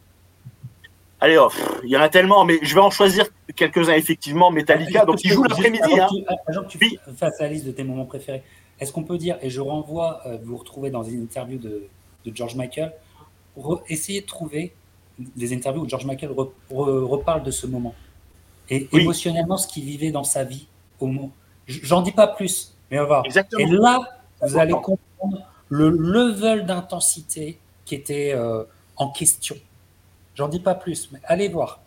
Allez, 1.20 1.36
oh, 1.38 1.50
il 1.84 1.90
y 1.90 1.96
en 1.98 2.00
a 2.00 2.08
tellement, 2.08 2.46
mais 2.46 2.58
je 2.62 2.74
vais 2.74 2.80
en 2.80 2.90
choisir 2.90 3.26
quelques-uns 3.54 3.92
effectivement. 3.92 4.50
Metallica, 4.50 5.04
donc 5.04 5.22
il 5.22 5.30
joue 5.30 5.42
l'après-midi. 5.44 6.00
Hein. 6.00 6.08
que 6.08 6.66
tu 6.66 6.98
fasses 7.14 7.38
la 7.40 7.48
liste 7.48 7.66
de 7.66 7.72
tes 7.72 7.84
moments 7.84 8.06
préférés, 8.06 8.42
est-ce 8.80 8.90
qu'on 8.90 9.04
peut 9.04 9.18
dire, 9.18 9.36
et 9.42 9.50
je 9.50 9.60
renvoie, 9.60 10.22
euh, 10.26 10.38
vous 10.42 10.56
retrouver 10.56 10.90
dans 10.90 11.04
une 11.04 11.22
interview 11.22 11.58
de, 11.58 11.88
George 12.34 12.56
Michael, 12.56 12.92
essayer 13.88 14.22
de 14.22 14.26
trouver 14.26 14.72
des 15.18 15.52
interviews 15.54 15.82
où 15.82 15.88
George 15.88 16.06
Michael 16.06 16.30
reparle 16.70 17.42
de 17.42 17.50
ce 17.50 17.66
moment 17.66 17.94
et 18.70 18.88
émotionnellement 18.92 19.58
ce 19.58 19.68
qu'il 19.68 19.84
vivait 19.84 20.10
dans 20.10 20.24
sa 20.24 20.42
vie 20.42 20.66
au 20.98 21.06
moment. 21.06 21.30
J'en 21.66 22.00
dis 22.00 22.12
pas 22.12 22.26
plus, 22.26 22.74
mais 22.90 22.98
on 22.98 23.02
va 23.02 23.22
voir. 23.22 23.24
Et 23.58 23.66
là, 23.66 24.00
vous 24.40 24.58
allez 24.58 24.72
comprendre 24.72 25.51
le 25.72 25.88
level 25.88 26.66
d'intensité 26.66 27.58
qui 27.86 27.94
était 27.94 28.34
euh, 28.34 28.62
en 28.96 29.08
question. 29.08 29.56
J'en 30.34 30.48
dis 30.48 30.60
pas 30.60 30.74
plus, 30.74 31.08
mais 31.12 31.20
allez 31.24 31.48
voir. 31.48 31.80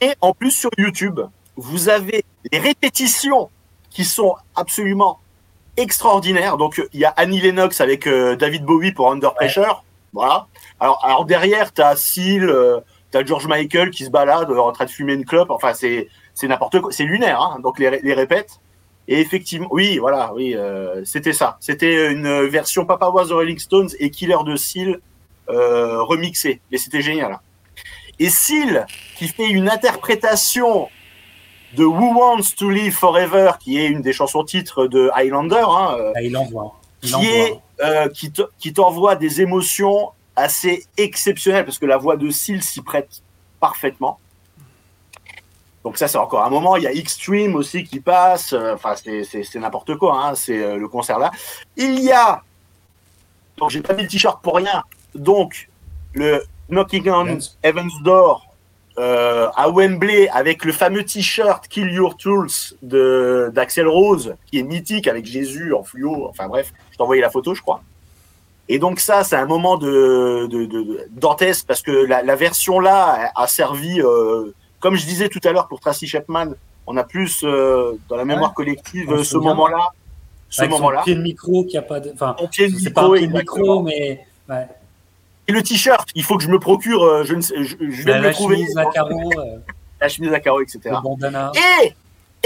Et 0.00 0.14
en 0.22 0.32
plus 0.32 0.50
sur 0.50 0.70
YouTube, 0.78 1.20
vous 1.56 1.90
avez 1.90 2.24
les 2.50 2.58
répétitions 2.58 3.50
qui 3.90 4.04
sont 4.04 4.34
absolument 4.54 5.20
extraordinaires. 5.76 6.56
Donc 6.56 6.82
il 6.94 7.00
y 7.00 7.04
a 7.04 7.10
Annie 7.18 7.38
Lennox 7.38 7.82
avec 7.82 8.06
euh, 8.06 8.34
David 8.34 8.64
Bowie 8.64 8.92
pour 8.92 9.12
Under 9.12 9.34
Pressure. 9.34 9.84
Voilà. 10.14 10.46
Alors, 10.80 11.04
alors 11.04 11.26
derrière, 11.26 11.74
tu 11.74 11.82
as 11.82 11.96
Seal, 11.96 12.48
euh, 12.48 12.80
tu 13.12 13.18
as 13.18 13.24
George 13.26 13.46
Michael 13.46 13.90
qui 13.90 14.06
se 14.06 14.10
balade 14.10 14.50
en 14.50 14.72
train 14.72 14.86
de 14.86 14.90
fumer 14.90 15.12
une 15.12 15.26
clope. 15.26 15.50
Enfin, 15.50 15.74
c'est 15.74 16.08
n'importe 16.44 16.80
quoi. 16.80 16.92
C'est 16.92 17.04
lunaire, 17.04 17.42
hein. 17.42 17.58
donc 17.62 17.78
les, 17.78 18.00
les 18.00 18.14
répètes. 18.14 18.58
Et 19.08 19.20
effectivement, 19.20 19.68
oui, 19.70 19.98
voilà, 19.98 20.32
oui, 20.34 20.54
euh, 20.54 21.04
c'était 21.04 21.32
ça. 21.32 21.56
C'était 21.60 22.10
une 22.10 22.46
version 22.46 22.84
Papa 22.84 23.08
Was 23.08 23.26
the 23.26 23.32
Rolling 23.32 23.58
Stones 23.58 23.90
et 24.00 24.10
Killer 24.10 24.38
de 24.44 24.56
Seal 24.56 25.00
euh, 25.48 26.02
remixé. 26.02 26.60
Et 26.72 26.78
c'était 26.78 27.02
génial. 27.02 27.32
Hein. 27.32 27.40
Et 28.18 28.30
Seal, 28.30 28.86
qui 29.16 29.28
fait 29.28 29.48
une 29.48 29.68
interprétation 29.68 30.88
de 31.74 31.84
Who 31.84 32.18
Wants 32.18 32.54
to 32.56 32.70
Live 32.70 32.94
Forever, 32.94 33.52
qui 33.60 33.78
est 33.78 33.86
une 33.86 34.00
des 34.00 34.12
chansons 34.12 34.44
titres 34.44 34.86
de 34.86 35.10
Highlander, 35.14 35.64
hein, 35.68 35.96
euh, 35.98 36.12
ah, 36.16 36.22
il 36.22 36.36
envoie. 36.36 36.74
qui, 37.02 37.26
est, 37.26 37.58
euh, 37.80 38.08
qui 38.58 38.72
t'envoie 38.72 39.14
des 39.14 39.40
émotions 39.40 40.10
assez 40.34 40.84
exceptionnelles, 40.96 41.64
parce 41.64 41.78
que 41.78 41.86
la 41.86 41.96
voix 41.96 42.16
de 42.16 42.30
Seal 42.30 42.62
s'y 42.62 42.82
prête 42.82 43.22
parfaitement. 43.60 44.18
Donc 45.86 45.98
ça, 45.98 46.08
c'est 46.08 46.18
encore 46.18 46.44
un 46.44 46.50
moment. 46.50 46.74
Il 46.74 46.82
y 46.82 46.88
a 46.88 46.92
Extreme 46.92 47.54
aussi 47.54 47.84
qui 47.84 48.00
passe. 48.00 48.52
Euh, 48.52 48.74
enfin, 48.74 48.94
c'est 48.96 49.54
n'importe 49.54 49.96
quoi. 49.96 50.20
Hein, 50.20 50.34
c'est 50.34 50.76
le 50.76 50.88
concert 50.88 51.20
là. 51.20 51.30
Il 51.76 52.00
y 52.00 52.10
a... 52.10 52.42
Donc, 53.56 53.70
j'ai 53.70 53.80
pas 53.80 53.94
mis 53.94 54.02
le 54.02 54.08
t-shirt 54.08 54.42
pour 54.42 54.56
rien. 54.56 54.82
Donc, 55.14 55.68
le 56.12 56.42
Knocking 56.68 57.08
on 57.08 57.38
Heaven's 57.62 58.02
Door 58.02 58.46
euh, 58.98 59.48
à 59.54 59.68
Wembley 59.70 60.28
avec 60.30 60.64
le 60.64 60.72
fameux 60.72 61.04
t-shirt 61.04 61.68
Kill 61.68 61.88
Your 61.92 62.16
Tools 62.16 62.74
de 62.82 63.52
d'Axel 63.54 63.86
Rose 63.86 64.34
qui 64.46 64.58
est 64.58 64.64
mythique 64.64 65.06
avec 65.06 65.24
Jésus 65.24 65.72
en 65.72 65.84
fluo. 65.84 66.26
Enfin 66.28 66.48
bref, 66.48 66.72
je 66.90 66.96
t'ai 66.96 67.02
envoyé 67.02 67.22
la 67.22 67.30
photo, 67.30 67.54
je 67.54 67.62
crois. 67.62 67.80
Et 68.68 68.80
donc 68.80 68.98
ça, 68.98 69.22
c'est 69.22 69.36
un 69.36 69.46
moment 69.46 69.76
de, 69.76 70.46
de, 70.46 71.06
dantesque 71.10 71.66
parce 71.66 71.82
que 71.82 71.92
la, 71.92 72.36
version 72.36 72.80
là 72.80 73.30
a, 73.36 73.46
servi, 73.46 74.00
euh, 74.00 74.52
comme 74.80 74.96
je 74.96 75.04
disais 75.06 75.28
tout 75.28 75.40
à 75.44 75.52
l'heure 75.52 75.68
pour 75.68 75.80
Tracy 75.80 76.06
Chapman, 76.06 76.52
on 76.86 76.96
a 76.96 77.04
plus 77.04 77.42
euh, 77.44 77.98
dans 78.08 78.16
la 78.16 78.24
mémoire 78.24 78.54
collective 78.54 79.22
ce 79.22 79.36
moment-là. 79.36 79.88
Ce 80.48 80.64
moment-là. 80.64 81.02
Pied 81.02 81.16
de 81.16 81.22
micro 81.22 81.64
qui 81.64 81.76
a 81.76 81.82
pas 81.82 82.00
de. 82.00 82.12
Enfin, 82.12 82.36
pied 82.50 82.68
de 82.68 82.76
micro, 82.76 82.92
pas 82.92 83.02
un 83.02 83.12
pied 83.18 83.26
de 83.26 83.32
micro, 83.32 83.82
mais. 83.82 84.26
Et 85.48 85.52
le 85.52 85.62
t-shirt, 85.62 86.08
il 86.14 86.24
faut 86.24 86.36
que 86.36 86.42
je 86.42 86.48
me 86.48 86.58
procure, 86.58 87.04
euh, 87.04 87.22
je, 87.22 87.34
ne 87.34 87.40
sais, 87.40 87.62
je, 87.62 87.76
je 87.78 88.02
vais 88.02 88.18
me 88.18 88.24
le 88.24 88.32
trouver. 88.32 88.56
Chemise 88.56 88.78
à 88.78 88.86
carreaux, 88.86 89.30
euh, 89.38 89.58
la 90.00 90.08
chemise 90.08 90.32
à 90.32 90.40
carreaux, 90.40 90.60
etc. 90.60 90.96
Et, 91.82 91.94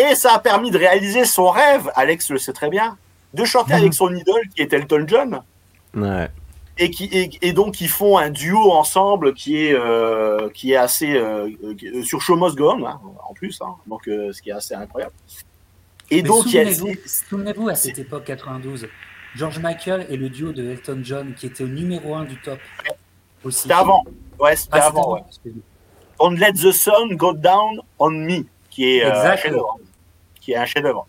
et 0.02 0.14
ça 0.14 0.34
a 0.34 0.38
permis 0.38 0.70
de 0.70 0.76
réaliser 0.76 1.24
son 1.24 1.48
rêve, 1.48 1.90
Alex 1.94 2.30
le 2.30 2.36
sait 2.36 2.52
très 2.52 2.68
bien, 2.68 2.98
de 3.32 3.44
chanter 3.44 3.72
avec 3.72 3.94
son 3.94 4.14
idole 4.14 4.42
qui 4.54 4.60
est 4.60 4.72
Elton 4.72 5.04
John. 5.06 5.40
Ouais. 5.94 6.28
Et, 6.82 6.90
qui, 6.90 7.38
et, 7.42 7.52
donc 7.52 7.82
ils 7.82 7.90
font 7.90 8.16
un 8.16 8.30
duo 8.30 8.72
ensemble 8.72 9.34
qui 9.34 9.66
est, 9.66 9.74
euh, 9.74 10.48
qui 10.48 10.72
est 10.72 10.76
assez 10.76 11.14
euh, 11.14 11.50
sur 12.02 12.22
Show 12.22 12.36
Must 12.36 12.56
Go 12.56 12.70
On, 12.70 12.86
hein, 12.86 12.98
en 13.28 13.34
plus, 13.34 13.60
hein, 13.60 13.74
donc 13.86 14.04
ce 14.06 14.40
qui 14.40 14.48
est 14.48 14.54
assez 14.54 14.74
incroyable. 14.74 15.12
Et 16.10 16.22
donc 16.22 16.44
souvenez-vous, 16.44 16.94
souvenez-vous 17.04 17.68
à 17.68 17.74
cette 17.74 17.98
époque 17.98 18.24
92, 18.24 18.88
George 19.36 19.58
Michael 19.58 20.06
et 20.08 20.16
le 20.16 20.30
duo 20.30 20.52
de 20.52 20.70
Elton 20.70 21.00
John 21.02 21.34
qui 21.34 21.46
était 21.46 21.64
au 21.64 21.68
numéro 21.68 22.14
1 22.14 22.24
du 22.24 22.40
top. 22.40 22.58
C'était 23.50 23.74
avant. 23.74 24.04
Ouais, 24.38 24.56
c'était 24.56 24.78
ah, 24.80 24.86
avant. 24.86 25.14
Ouais. 25.14 25.52
On 26.18 26.30
Let 26.30 26.54
the 26.54 26.72
Sun 26.72 27.16
Go 27.16 27.32
Down 27.32 27.80
on 27.98 28.10
Me, 28.10 28.44
qui 28.68 28.96
est, 28.96 29.04
euh, 29.04 29.32
un 29.32 29.36
chef-d'œuvre. 29.36 29.78
Qui 30.40 30.52
est 30.52 30.56
un 30.56 30.66
chef-d'œuvre. 30.66 31.06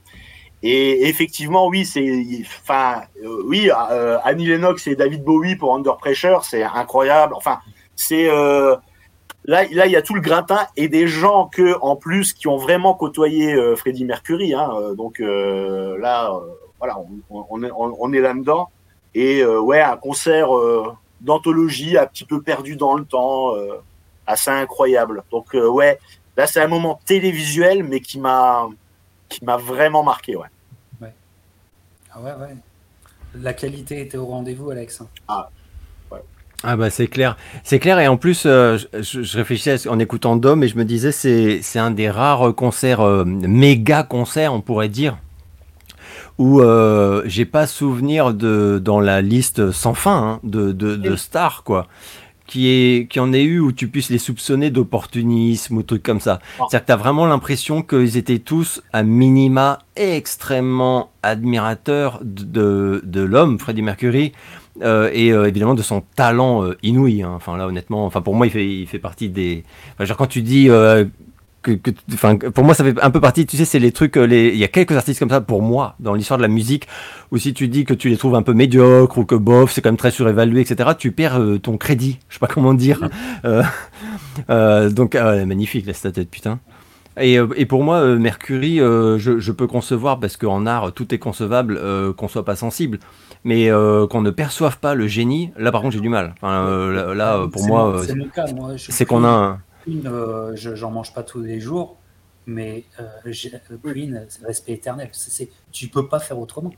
Et 0.64 1.08
effectivement, 1.08 1.68
oui, 1.68 1.86
c'est, 1.86 2.24
enfin, 2.64 3.02
euh, 3.24 3.42
oui, 3.46 3.70
euh, 3.92 4.18
Annie 4.24 4.46
Lennox 4.46 4.86
et 4.88 4.96
David 4.96 5.24
Bowie 5.24 5.56
pour 5.56 5.74
Under 5.76 5.98
Pressure, 5.98 6.44
c'est 6.44 6.64
incroyable. 6.64 7.34
Enfin, 7.36 7.60
c'est 7.96 8.28
là, 8.28 8.80
là, 9.46 9.86
il 9.86 9.92
y 9.92 9.96
a 9.96 10.02
tout 10.02 10.14
le 10.14 10.22
gratin 10.22 10.68
et 10.78 10.88
des 10.88 11.08
gens 11.08 11.48
que, 11.48 11.78
en 11.82 11.96
plus, 11.96 12.34
qui 12.34 12.48
ont 12.48 12.58
vraiment 12.58 12.94
côtoyé 12.94 13.56
Freddie 13.76 14.06
Mercury. 14.06 14.54
Hein, 14.54 14.70
donc 14.96 15.20
là, 15.20 16.32
voilà, 16.80 16.98
on, 17.30 17.64
est, 17.64 17.72
on 17.74 18.14
est 18.14 18.22
là-dedans. 18.22 18.70
Et 19.16 19.44
ouais, 19.46 19.82
un 19.82 19.98
concert 19.98 20.50
d'anthologie 21.22 21.98
un 21.98 22.08
petit 22.08 22.26
peu 22.26 22.42
perdu 22.42 22.76
dans 22.76 22.96
le 22.96 23.06
temps, 23.06 23.56
euh, 23.56 23.82
assez 24.28 24.50
incroyable. 24.50 25.24
Donc 25.32 25.56
euh, 25.56 25.68
ouais, 25.68 26.00
là 26.36 26.48
c'est 26.48 26.62
un 26.62 26.68
moment 26.68 27.00
télévisuel, 27.06 27.84
mais 27.84 28.00
qui 28.02 28.20
m'a 28.20 28.68
qui 29.32 29.44
m'a 29.46 29.58
vraiment 29.58 30.04
marqué, 30.04 30.36
ouais. 30.36 30.48
ouais. 31.02 31.14
Ah 32.14 32.22
ouais, 32.22 32.34
ouais. 32.34 32.56
La 33.36 33.54
qualité 33.54 34.02
était 34.02 34.18
au 34.18 34.26
rendez-vous, 34.26 34.70
Alex. 34.70 35.04
Ah. 35.28 35.50
Ah 36.64 36.76
bah 36.76 36.92
c'est 36.92 37.08
clair, 37.08 37.38
c'est 37.64 37.80
clair 37.80 37.98
et 37.98 38.08
en 38.08 38.18
plus 38.18 38.44
euh, 38.46 38.78
je, 38.94 39.36
réfléchissais 39.36 39.88
en 39.90 39.98
écoutant 39.98 40.36
Dom 40.36 40.62
et 40.62 40.68
je 40.68 40.78
me 40.78 40.86
disais 40.86 41.12
c'est 41.12 41.60
c'est 41.64 41.80
un 41.80 41.90
des 41.90 42.08
rares 42.08 42.54
concerts 42.54 43.02
méga 43.26 44.04
concerts 44.04 44.54
on 44.54 44.62
pourrait 44.62 44.88
dire 44.88 45.18
où 46.38 46.62
euh, 46.62 47.24
j'ai 47.26 47.46
pas 47.46 47.66
souvenir 47.66 48.34
de 48.36 48.80
dans 48.84 49.00
la 49.00 49.22
liste 49.22 49.72
sans 49.72 49.96
fin 49.96 50.18
hein, 50.18 50.40
de, 50.44 50.72
de, 50.72 51.16
stars 51.16 51.64
quoi 51.64 51.88
qui 52.52 52.68
est 52.68 53.08
qui 53.10 53.22
en 53.22 53.32
ait 53.32 53.44
eu 53.44 53.60
où 53.60 53.72
tu 53.72 53.88
puisses 53.88 54.10
les 54.10 54.18
soupçonner 54.18 54.72
d'opportunisme 54.72 55.78
ou 55.78 55.84
trucs 55.84 56.04
comme 56.04 56.20
ça. 56.20 56.42
C'est-à-dire 56.58 56.82
que 56.82 56.86
tu 56.88 56.92
as 56.92 56.98
vraiment 56.98 57.26
l'impression 57.26 57.82
qu'ils 57.82 58.18
étaient 58.18 58.40
tous 58.40 58.82
à 58.92 59.04
minima 59.04 59.80
extrêmement 59.96 61.12
admirateurs 61.24 62.20
de, 62.22 63.02
de, 63.06 63.22
l'homme 63.22 63.58
Freddie 63.58 63.84
Mercury 63.84 64.34
euh, 64.82 65.10
et 65.14 65.32
euh, 65.32 65.48
évidemment 65.48 65.76
de 65.76 65.82
son 65.82 66.04
talent 66.16 66.66
inouï. 66.84 67.24
Hein. 67.24 67.32
Enfin 67.34 67.56
là 67.56 67.68
honnêtement, 67.68 68.06
enfin 68.06 68.22
pour 68.22 68.36
moi 68.36 68.48
il 68.48 68.50
fait 68.50 68.68
il 68.68 68.86
fait 68.86 69.00
partie 69.00 69.30
des. 69.30 69.64
Enfin, 69.94 70.04
genre 70.04 70.18
quand 70.18 70.28
tu 70.28 70.42
dis 70.42 70.68
que, 71.62 72.50
pour 72.50 72.64
moi, 72.64 72.74
ça 72.74 72.84
fait 72.84 73.00
un 73.02 73.12
peu 73.12 73.22
partie, 73.22 73.46
tu 73.46 73.56
sais, 73.56 73.66
c'est 73.66 73.80
les 73.80 73.92
trucs, 73.92 74.18
euh, 74.18 74.26
les, 74.26 74.50
il 74.50 74.58
y 74.58 74.64
a 74.64 74.68
quelques 74.68 74.94
artistes 74.94 75.20
comme 75.20 75.30
ça 75.30 75.42
pour 75.42 75.62
moi 75.62 75.96
dans 76.00 76.14
l'histoire 76.14 76.38
de 76.38 76.42
la 76.42 76.48
musique 76.48 76.88
où 77.32 77.38
si 77.38 77.54
tu 77.54 77.68
dis 77.68 77.86
que 77.86 77.94
tu 77.94 78.10
les 78.10 78.18
trouves 78.18 78.36
un 78.36 78.42
peu 78.42 78.54
médiocres 78.54 79.18
ou 79.18 79.26
que 79.26 79.36
bof, 79.36 79.72
c'est 79.72 79.82
quand 79.82 79.90
même 79.90 79.98
très 79.98 80.12
surévalué, 80.12 80.62
etc., 80.62 80.92
tu 80.98 81.12
perds 81.12 81.40
euh, 81.40 81.60
ton 81.60 81.78
crédit. 81.78 82.20
Je 82.30 82.36
sais 82.36 82.40
pas 82.40 82.48
comment 82.48 82.74
dire. 82.74 83.10
Euh, 83.44 83.64
euh, 84.50 84.90
donc, 84.90 85.16
ah 85.16 85.46
magnifique 85.46 85.86
la 85.86 85.94
tête, 85.94 86.30
putain. 86.30 86.60
Et, 87.20 87.36
et, 87.56 87.66
pour 87.66 87.84
moi, 87.84 88.16
Mercury, 88.16 88.78
je, 88.78 89.36
je, 89.40 89.52
peux 89.52 89.68
concevoir, 89.68 90.20
parce 90.20 90.38
qu'en 90.38 90.66
art, 90.66 90.94
tout 90.94 91.14
est 91.14 91.18
concevable, 91.18 91.80
qu'on 92.16 92.28
soit 92.28 92.46
pas 92.46 92.56
sensible, 92.56 93.00
mais 93.44 93.70
qu'on 94.10 94.22
ne 94.22 94.30
perçoive 94.30 94.80
pas 94.80 94.96
le 94.96 95.08
génie, 95.08 95.52
là 95.58 95.72
par 95.72 95.82
contre, 95.82 95.94
j'ai 95.94 96.02
du 96.02 96.10
mal. 96.10 96.36
Enfin, 96.42 97.14
là, 97.14 97.48
pour 97.52 97.66
moi, 97.66 98.02
c'est 98.78 99.06
qu'on 99.06 99.24
a 99.24 99.30
un 99.30 99.60
Euh, 99.88 100.56
je 100.56 100.76
j'en 100.76 100.92
mange 100.92 101.14
pas 101.14 101.24
tous 101.24 101.42
les 101.42 101.60
jours, 101.60 101.98
mais 102.46 102.84
euh, 103.00 103.32
Queen, 103.84 104.26
c'est 104.30 104.46
respect 104.46 104.74
éternel. 104.74 105.10
C'est, 105.12 105.50
tu 105.72 105.88
peux 105.88 106.08
pas 106.08 106.20
faire 106.20 106.40
autrement. 106.40 106.74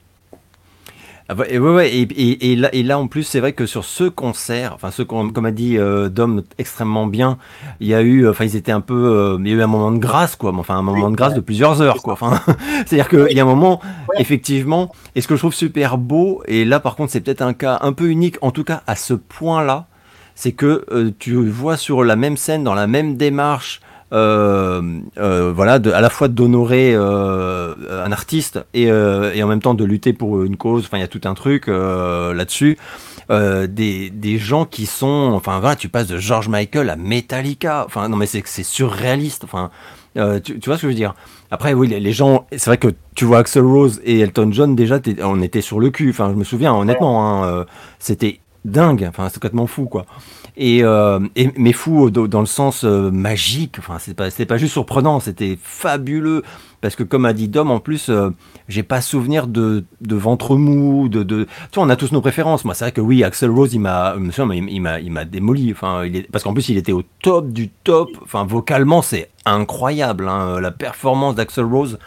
Ah 1.30 1.36
bah, 1.36 1.46
et, 1.48 1.58
ouais, 1.58 1.74
ouais, 1.74 1.90
et, 1.90 2.52
et, 2.52 2.56
là, 2.58 2.70
et 2.74 2.84
là, 2.84 3.00
en 3.00 3.08
plus, 3.08 3.24
c'est 3.24 3.40
vrai 3.40 3.54
que 3.54 3.66
sur 3.66 3.86
ce 3.86 4.04
concert, 4.04 4.74
enfin, 4.74 4.92
ce 4.92 5.04
comme 5.04 5.46
a 5.46 5.52
dit 5.52 5.78
euh, 5.78 6.10
Dom 6.10 6.44
extrêmement 6.58 7.08
bien, 7.08 7.38
il 7.80 7.88
y 7.88 7.94
a 7.94 8.02
eu, 8.02 8.28
enfin, 8.28 8.44
ils 8.44 8.58
étaient 8.58 8.74
un 8.74 8.82
peu, 8.82 8.94
euh, 8.94 9.38
il 9.40 9.48
y 9.48 9.54
a 9.54 9.56
eu 9.56 9.62
un 9.62 9.68
moment 9.68 9.94
de 9.94 10.00
grâce, 10.00 10.36
quoi, 10.36 10.54
enfin, 10.54 10.76
un 10.76 10.82
moment 10.82 11.10
de 11.10 11.16
grâce 11.16 11.34
de 11.34 11.40
plusieurs 11.40 11.82
heures, 11.82 12.04
quoi. 12.04 12.14
Enfin, 12.14 12.42
c'est-à-dire 12.86 13.08
qu'il 13.08 13.38
y 13.38 13.40
a 13.40 13.44
un 13.44 13.48
moment, 13.48 13.80
effectivement, 14.18 14.92
et 15.16 15.22
ce 15.22 15.30
que 15.30 15.36
je 15.36 15.40
trouve 15.40 15.54
super 15.54 15.98
beau, 15.98 16.44
et 16.46 16.66
là, 16.66 16.82
par 16.82 16.98
contre, 16.98 17.14
c'est 17.14 17.22
peut-être 17.22 17.42
un 17.42 17.54
cas 17.54 17.80
un 17.82 17.94
peu 17.94 18.10
unique, 18.10 18.36
en 18.42 18.52
tout 18.52 18.66
cas, 18.66 18.84
à 18.86 18.98
ce 18.98 19.14
point-là, 19.14 19.88
c'est 20.36 20.52
que 20.52 20.86
euh, 20.92 21.12
tu 21.20 21.36
vois 21.50 21.78
sur 21.78 22.04
la 22.04 22.16
même 22.16 22.38
scène, 22.38 22.64
dans 22.64 22.74
la 22.74 22.88
même 22.88 23.18
démarche, 23.18 23.82
euh, 24.12 25.00
euh, 25.18 25.52
voilà, 25.56 25.74
à 25.74 26.02
la 26.02 26.10
fois 26.10 26.28
d'honorer 26.28 26.94
un 26.94 28.12
artiste 28.12 28.64
et, 28.74 28.92
en 28.92 29.48
même 29.48 29.62
temps 29.62 29.74
de 29.74 29.84
lutter 29.84 30.14
pour 30.14 30.44
une 30.44 30.58
cause. 30.58 30.86
Enfin, 30.86 30.98
il 30.98 31.02
y 31.02 31.04
a 31.04 31.08
tout 31.08 31.22
un 31.26 31.34
truc 31.34 31.68
là-dessus. 31.68 32.78
des, 33.30 34.10
des 34.12 34.38
gens 34.38 34.66
qui 34.66 34.86
sont, 34.86 35.32
enfin 35.34 35.60
voilà, 35.60 35.76
tu 35.76 35.90
passes 35.90 36.08
de 36.08 36.18
George 36.18 36.48
Michael 36.48 36.90
à 36.90 36.96
Metallica. 36.96 37.86
Enfin, 37.86 38.08
non 38.08 38.18
mais 38.18 38.28
c'est 38.28 38.44
c'est 38.46 38.64
surréaliste. 38.64 39.44
Enfin, 39.46 39.72
tu, 40.16 40.60
tu, 40.60 40.70
vois 40.70 40.78
ce 40.78 40.84
que 40.84 40.88
je 40.88 40.92
veux 40.92 40.94
dire? 40.94 41.16
Après, 41.50 41.74
oui, 41.74 41.88
les, 41.88 42.14
gens, 42.14 42.46
c'est 42.52 42.68
vrai 42.68 42.78
que 42.78 42.90
tu 43.16 43.26
vois 43.26 43.40
Axel 43.40 43.64
Rose 43.64 44.00
et 44.04 44.20
Elton 44.20 44.50
John 44.52 44.76
déjà, 44.76 45.00
on 45.24 45.42
était 45.42 45.62
sur 45.62 45.80
le 45.80 45.90
cul. 45.90 46.12
Enfin, 46.12 46.30
je 46.30 46.36
me 46.36 46.44
souviens 46.44 46.74
honnêtement, 46.76 47.44
hein, 47.44 47.66
c'était 47.98 48.42
dingue. 48.66 49.06
Enfin, 49.08 49.30
c'est 49.30 49.36
complètement 49.36 49.68
fou, 49.68 49.86
quoi. 49.86 50.06
Et, 50.56 50.84
euh, 50.84 51.20
et, 51.36 51.52
mais 51.58 51.74
fou 51.74 52.12
dans 52.12 52.40
le 52.40 52.46
sens 52.46 52.84
euh, 52.84 53.10
magique. 53.12 53.78
Enfin, 53.80 53.98
c'est 54.00 54.14
pas, 54.14 54.30
pas 54.30 54.58
juste 54.58 54.74
surprenant, 54.74 55.20
c'était 55.20 55.58
fabuleux. 55.62 56.44
Parce 56.82 56.98
que 56.98 57.04
comme 57.04 57.24
a 57.24 57.32
dit 57.32 57.48
Dom, 57.48 57.72
en 57.72 57.80
plus, 57.80 58.10
euh, 58.10 58.32
j'ai 58.68 58.84
pas 58.84 59.00
souvenir 59.00 59.48
de, 59.48 59.86
de 60.02 60.16
ventre 60.18 60.58
mou, 60.58 61.08
de, 61.08 61.24
de. 61.24 61.46
Tu 61.72 61.76
vois, 61.76 61.86
on 61.86 61.90
a 61.90 61.96
tous 61.96 62.12
nos 62.12 62.20
préférences. 62.20 62.66
Moi, 62.66 62.74
c'est 62.74 62.84
vrai 62.84 62.92
que 62.92 63.00
oui, 63.00 63.24
Axel 63.24 63.50
Rose, 63.50 63.74
il 63.74 63.80
m'a, 63.80 64.16
il 64.18 64.82
m'a, 64.82 65.00
il 65.00 65.12
m'a 65.12 65.24
démoli. 65.24 65.72
Enfin, 65.72 66.04
il 66.04 66.18
est, 66.18 66.30
parce 66.30 66.44
qu'en 66.44 66.54
plus, 66.54 66.68
il 66.68 66.78
était 66.78 66.92
au 66.92 67.04
top 67.22 67.52
du 67.52 67.70
top. 67.70 68.10
Enfin, 68.22 68.44
vocalement, 68.44 69.02
c'est 69.02 69.30
incroyable 69.46 70.28
hein, 70.28 70.60
la 70.60 70.72
performance 70.72 71.36
d'Axel 71.36 71.66
Rose. 71.66 72.00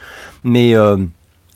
Mais, 0.45 0.75
euh, 0.75 0.99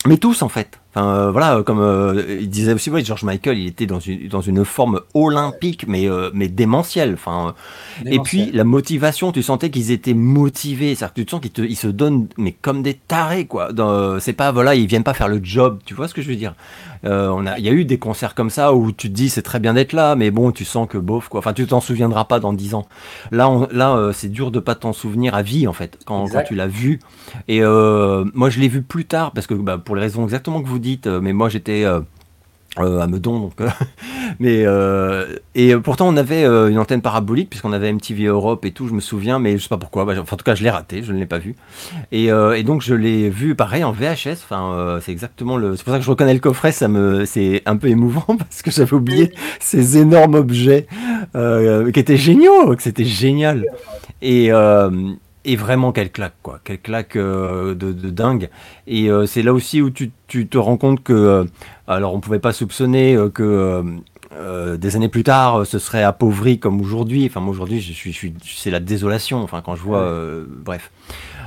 mais 0.07 0.16
tous 0.16 0.40
en 0.40 0.48
fait. 0.48 0.80
Enfin, 0.93 1.07
euh, 1.07 1.30
voilà, 1.30 1.62
comme 1.62 1.78
euh, 1.80 2.38
il 2.41 2.51
disait 2.51 2.72
aussi, 2.72 2.91
George 3.05 3.22
Michael, 3.22 3.59
il 3.59 3.68
était 3.68 3.86
dans 3.86 4.01
une, 4.01 4.26
dans 4.26 4.41
une 4.41 4.64
forme 4.64 5.01
olympique, 5.14 5.86
mais, 5.86 6.09
euh, 6.09 6.30
mais 6.34 6.49
démentielle. 6.49 7.12
Enfin, 7.14 7.55
et 8.07 8.18
puis, 8.18 8.51
la 8.53 8.64
motivation, 8.64 9.30
tu 9.30 9.43
sentais 9.43 9.70
qu'ils 9.70 9.93
étaient 9.93 10.14
motivés. 10.14 10.97
C'est-à-dire 10.97 11.14
que 11.14 11.20
tu 11.20 11.30
sens 11.30 11.41
qu'ils 11.41 11.76
se 11.76 11.86
donnent, 11.86 12.26
mais 12.36 12.57
comme 12.61 12.82
des 12.82 12.95
tarés, 12.95 13.47
quoi. 13.47 13.68
C'est 14.18 14.32
pas, 14.32 14.51
voilà, 14.51 14.74
ils 14.74 14.86
viennent 14.86 15.05
pas 15.05 15.14
faire 15.14 15.28
le 15.28 15.41
job. 15.43 15.78
Tu 15.84 15.95
vois 15.95 16.09
ce 16.09 16.14
que 16.14 16.22
je 16.22 16.28
veux 16.28 16.36
dire? 16.36 16.55
On 17.05 17.46
a, 17.46 17.59
Il 17.59 17.64
y 17.64 17.68
a 17.68 17.72
eu 17.72 17.84
des 17.84 17.98
concerts 17.98 18.34
comme 18.34 18.51
ça 18.51 18.74
où 18.74 18.92
tu 18.92 19.09
te 19.09 19.14
dis, 19.14 19.28
c'est 19.28 19.42
très 19.42 19.61
bien 19.61 19.74
d'être 19.74 19.92
là, 19.92 20.16
mais 20.16 20.30
bon, 20.30 20.53
tu 20.53 20.64
sens 20.64 20.88
que 20.88 20.98
bof, 20.98 21.28
quoi. 21.28 21.40
Enfin, 21.40 21.53
tu 21.53 21.66
t'en 21.66 21.80
souviendras 21.80 22.24
pas 22.24 22.40
dans 22.40 22.53
dix 22.53 22.74
ans. 22.74 22.86
Là, 23.30 23.66
là 23.70 24.11
c'est 24.12 24.28
dur 24.28 24.51
de 24.51 24.61
pas 24.61 24.74
t'en 24.74 24.92
souvenir 24.92 25.34
à 25.34 25.42
vie, 25.42 25.66
en 25.66 25.72
fait, 25.72 25.98
quand, 26.05 26.28
quand 26.28 26.42
tu 26.42 26.55
l'as 26.55 26.66
vu. 26.66 27.01
Et 27.48 27.61
moi, 27.61 28.51
je 28.51 28.61
l'ai 28.61 28.68
vu 28.68 28.82
plus 28.82 29.05
tard, 29.05 29.32
parce 29.32 29.46
que 29.46 29.55
bah, 29.55 29.78
pour 29.78 29.96
les 29.96 30.03
raisons 30.03 30.24
exactement 30.24 30.62
que 30.62 30.68
vous 30.68 30.78
dites, 30.78 31.07
euh, 31.07 31.20
mais 31.20 31.32
moi 31.32 31.48
j'étais 31.48 31.84
euh, 31.84 32.01
euh, 32.01 32.01
à 32.77 33.07
Meudon, 33.07 33.41
donc. 33.41 33.53
mais 34.41 34.64
et 35.55 35.77
pourtant 35.77 36.09
on 36.09 36.16
avait 36.16 36.45
une 36.45 36.79
antenne 36.79 37.03
parabolique 37.03 37.51
puisqu'on 37.51 37.73
avait 37.73 37.93
MTV 37.93 38.27
Europe 38.27 38.64
et 38.64 38.71
tout, 38.71 38.89
je 38.89 38.95
me 38.95 39.01
souviens, 39.01 39.39
mais 39.39 39.59
je 39.59 39.64
sais 39.64 39.68
pas 39.68 39.77
pourquoi. 39.77 40.05
Bah, 40.05 40.14
enfin, 40.21 40.35
en 40.35 40.37
tout 40.37 40.45
cas, 40.45 40.55
je 40.55 40.62
l'ai 40.62 40.71
raté, 40.71 41.03
je 41.03 41.12
ne 41.12 41.18
l'ai 41.18 41.27
pas 41.27 41.39
vu. 41.39 41.57
Et, 42.12 42.27
et 42.27 42.62
donc 42.62 42.83
je 42.83 42.95
l'ai 42.95 43.29
vu 43.29 43.55
pareil 43.55 43.85
en 43.85 43.93
VHS. 43.93 44.45
Enfin, 44.45 44.99
c'est 45.03 45.12
exactement 45.12 45.57
le. 45.57 45.77
C'est 45.77 45.85
pour 45.85 45.93
ça 45.93 45.99
que 45.99 46.05
je 46.05 46.11
reconnais 46.11 46.35
le 46.35 46.41
coffret. 46.41 46.73
Ça 46.73 46.89
me, 46.89 47.25
c'est 47.25 47.62
un 47.66 47.77
peu 47.77 47.89
émouvant 47.89 48.25
parce 48.39 48.62
que 48.62 48.71
j'avais 48.71 48.95
oublié 48.95 49.33
ces 49.59 49.99
énormes 49.99 50.35
objets 50.35 50.87
qui 51.35 52.01
étaient 52.01 52.16
géniaux, 52.16 52.75
que 52.77 52.83
c'était 52.83 53.05
génial. 53.05 53.66
Et 54.23 54.51
et 55.45 55.57
vraiment 55.57 55.93
quelle 55.93 56.11
claque 56.11 56.34
quoi, 56.43 56.61
quelle 56.62 56.80
claque 56.80 57.16
euh, 57.16 57.74
de, 57.74 57.93
dingue. 57.93 58.51
Et 58.86 59.11
euh, 59.11 59.26
c'est 59.26 59.43
là 59.43 59.53
aussi 59.53 59.80
où 59.80 59.91
tu, 59.91 60.11
te 60.28 60.59
rends 60.59 60.76
compte 60.76 61.03
que, 61.03 61.12
euh, 61.12 61.45
alors 61.86 62.14
on 62.14 62.20
pouvait 62.20 62.38
pas 62.38 62.53
soupçonner 62.53 63.16
que 63.34 63.84
des 64.76 64.97
années 64.97 65.09
plus 65.09 65.24
tard 65.24 65.66
ce 65.66 65.78
serait 65.78 66.03
appauvri 66.03 66.59
comme 66.59 66.80
aujourd'hui. 66.80 67.26
Enfin 67.26 67.41
moi 67.41 67.51
aujourd'hui 67.51 67.80
je 67.80 67.93
suis, 67.93 68.34
c'est 68.45 68.70
la 68.70 68.80
désolation. 68.80 69.43
Enfin 69.43 69.62
quand 69.64 69.74
je 69.74 69.82
vois, 69.82 70.07
bref. 70.64 70.91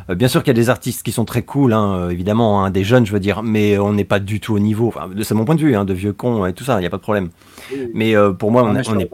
Bien 0.10 0.28
sûr 0.28 0.44
qu'il 0.44 0.50
y 0.50 0.58
a 0.60 0.62
des 0.62 0.70
artistes 0.70 1.02
qui 1.02 1.14
sont 1.14 1.24
très 1.24 1.44
cool, 1.44 1.72
hein, 1.72 2.10
évidemment, 2.10 2.66
hein, 2.66 2.72
des 2.72 2.84
jeunes, 2.84 3.06
je 3.06 3.14
veux 3.14 3.22
dire, 3.22 3.41
mais 3.41 3.78
on 3.78 3.94
n'est 3.94 4.04
pas 4.04 4.20
du 4.20 4.41
tout 4.41 4.54
au 4.54 4.60
niveau. 4.60 4.89
Enfin, 4.89 5.10
c'est 5.22 5.34
mon 5.34 5.46
point 5.46 5.56
de 5.56 5.62
vue, 5.62 5.78
hein, 5.78 5.86
de 5.86 5.94
vieux 5.94 6.12
cons 6.12 6.46
et 6.46 6.52
tout 6.52 6.66
ça, 6.66 6.76
il 6.76 6.82
n'y 6.82 6.86
a 6.86 6.89
pas 6.89 6.98
de 6.98 7.02
problème. 7.02 7.30
Mais 7.94 8.14
pour 8.38 8.52
moi, 8.52 8.64
on, 8.64 8.76
on, 8.76 9.00
est, 9.00 9.10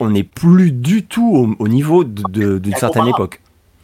on 0.00 0.14
est 0.14 0.22
plus 0.22 0.70
du 0.70 1.04
tout 1.04 1.56
au, 1.58 1.68
niveau 1.68 2.04
d'une 2.04 2.74
certaine 2.76 3.08
époque. 3.08 3.40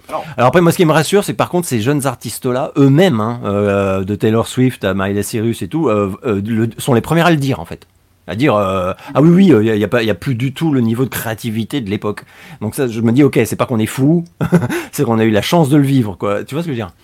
Alors 0.08 0.48
après, 0.48 0.60
moi, 0.60 0.72
ce 0.72 0.76
qui 0.76 0.84
me 0.84 0.92
rassure, 0.92 1.24
c'est 1.24 1.32
que 1.32 1.38
par 1.38 1.48
contre, 1.48 1.66
ces 1.66 1.80
jeunes 1.80 2.06
artistes-là, 2.06 2.72
eux-mêmes, 2.76 3.20
hein, 3.20 3.40
euh, 3.44 4.04
de 4.04 4.14
Taylor 4.14 4.46
Swift 4.46 4.84
à 4.84 4.94
Miley 4.94 5.22
Cyrus 5.22 5.62
et 5.62 5.68
tout, 5.68 5.88
euh, 5.88 6.12
euh, 6.26 6.66
sont 6.78 6.94
les 6.94 7.00
premiers 7.00 7.22
à 7.22 7.30
le 7.30 7.36
dire, 7.36 7.60
en 7.60 7.64
fait. 7.64 7.86
À 8.26 8.36
dire, 8.36 8.54
ah 8.56 8.96
oui, 9.20 9.28
oui, 9.28 9.46
il 9.48 9.72
n'y 9.76 9.84
a, 9.84 9.88
a, 9.92 10.10
a 10.10 10.14
plus 10.14 10.34
du 10.34 10.54
tout 10.54 10.72
le 10.72 10.80
niveau 10.80 11.04
de 11.04 11.10
créativité 11.10 11.82
de 11.82 11.90
l'époque. 11.90 12.22
Donc 12.62 12.74
ça, 12.74 12.88
je 12.88 13.00
me 13.02 13.12
dis, 13.12 13.22
ok, 13.22 13.38
c'est 13.44 13.56
pas 13.56 13.66
qu'on 13.66 13.78
est 13.78 13.84
fou, 13.84 14.24
c'est 14.92 15.04
qu'on 15.04 15.18
a 15.18 15.24
eu 15.24 15.30
la 15.30 15.42
chance 15.42 15.68
de 15.68 15.76
le 15.76 15.82
vivre, 15.82 16.16
quoi. 16.18 16.42
Tu 16.42 16.54
vois 16.54 16.62
ce 16.62 16.68
que 16.68 16.74
je 16.74 16.80
veux 16.80 16.86
dire? 16.86 16.94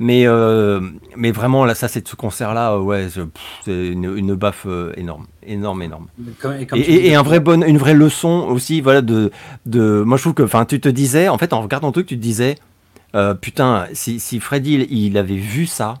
Mais, 0.00 0.26
euh, 0.26 0.80
mais 1.16 1.30
vraiment, 1.30 1.64
là, 1.64 1.74
ça, 1.74 1.88
c'est 1.88 2.06
ce 2.06 2.16
concert-là, 2.16 2.78
ouais, 2.78 3.08
c'est 3.10 3.70
une, 3.70 4.16
une, 4.16 4.34
baffe 4.34 4.66
euh, 4.66 4.92
énorme, 4.96 5.26
énorme, 5.46 5.82
énorme. 5.82 6.06
Et, 6.74 7.14
un 7.14 7.22
vrai 7.22 7.40
bon, 7.40 7.62
une 7.64 7.78
vraie 7.78 7.94
leçon 7.94 8.46
aussi, 8.48 8.80
voilà, 8.80 9.02
de, 9.02 9.30
de. 9.66 10.02
Moi, 10.04 10.16
je 10.16 10.22
trouve 10.22 10.34
que, 10.34 10.42
enfin, 10.42 10.64
tu 10.64 10.80
te 10.80 10.88
disais, 10.88 11.28
en 11.28 11.38
fait, 11.38 11.52
en 11.52 11.60
regardant 11.60 11.88
le 11.88 11.92
truc, 11.92 12.06
tu 12.06 12.16
te 12.16 12.22
disais, 12.22 12.56
euh, 13.14 13.34
putain, 13.34 13.86
si, 13.92 14.20
si 14.20 14.40
Freddy, 14.40 14.86
il, 14.90 15.18
avait 15.18 15.36
vu 15.36 15.66
ça, 15.66 16.00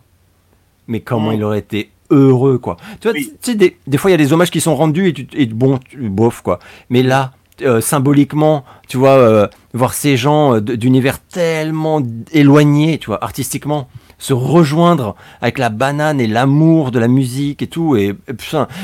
mais 0.88 1.00
comment 1.00 1.32
il 1.32 1.42
aurait 1.44 1.60
été 1.60 1.90
heureux, 2.10 2.58
quoi. 2.58 2.76
Tu 3.00 3.08
vois, 3.08 3.16
tu 3.16 3.30
sais, 3.40 3.54
des, 3.54 3.76
des, 3.86 3.98
fois, 3.98 4.10
il 4.10 4.12
y 4.12 4.14
a 4.14 4.18
des 4.18 4.32
hommages 4.32 4.50
qui 4.50 4.60
sont 4.60 4.74
rendus 4.74 5.08
et, 5.08 5.12
tu, 5.12 5.26
et 5.32 5.46
bon, 5.46 5.78
tu, 5.78 6.08
bof, 6.08 6.42
quoi. 6.42 6.58
Mais 6.90 7.02
là, 7.02 7.32
euh, 7.62 7.80
symboliquement, 7.80 8.64
tu 8.88 8.96
vois, 8.96 9.10
euh, 9.10 9.46
voir 9.74 9.94
ces 9.94 10.16
gens 10.16 10.56
euh, 10.56 10.60
d'univers 10.60 11.20
tellement 11.20 12.02
éloignés, 12.32 12.98
tu 12.98 13.06
vois, 13.06 13.22
artistiquement, 13.22 13.88
se 14.18 14.32
rejoindre 14.32 15.14
avec 15.40 15.58
la 15.58 15.68
banane 15.68 16.20
et 16.20 16.26
l'amour 16.26 16.90
de 16.90 16.98
la 16.98 17.08
musique 17.08 17.62
et 17.62 17.66
tout. 17.66 17.96
Et, 17.96 18.14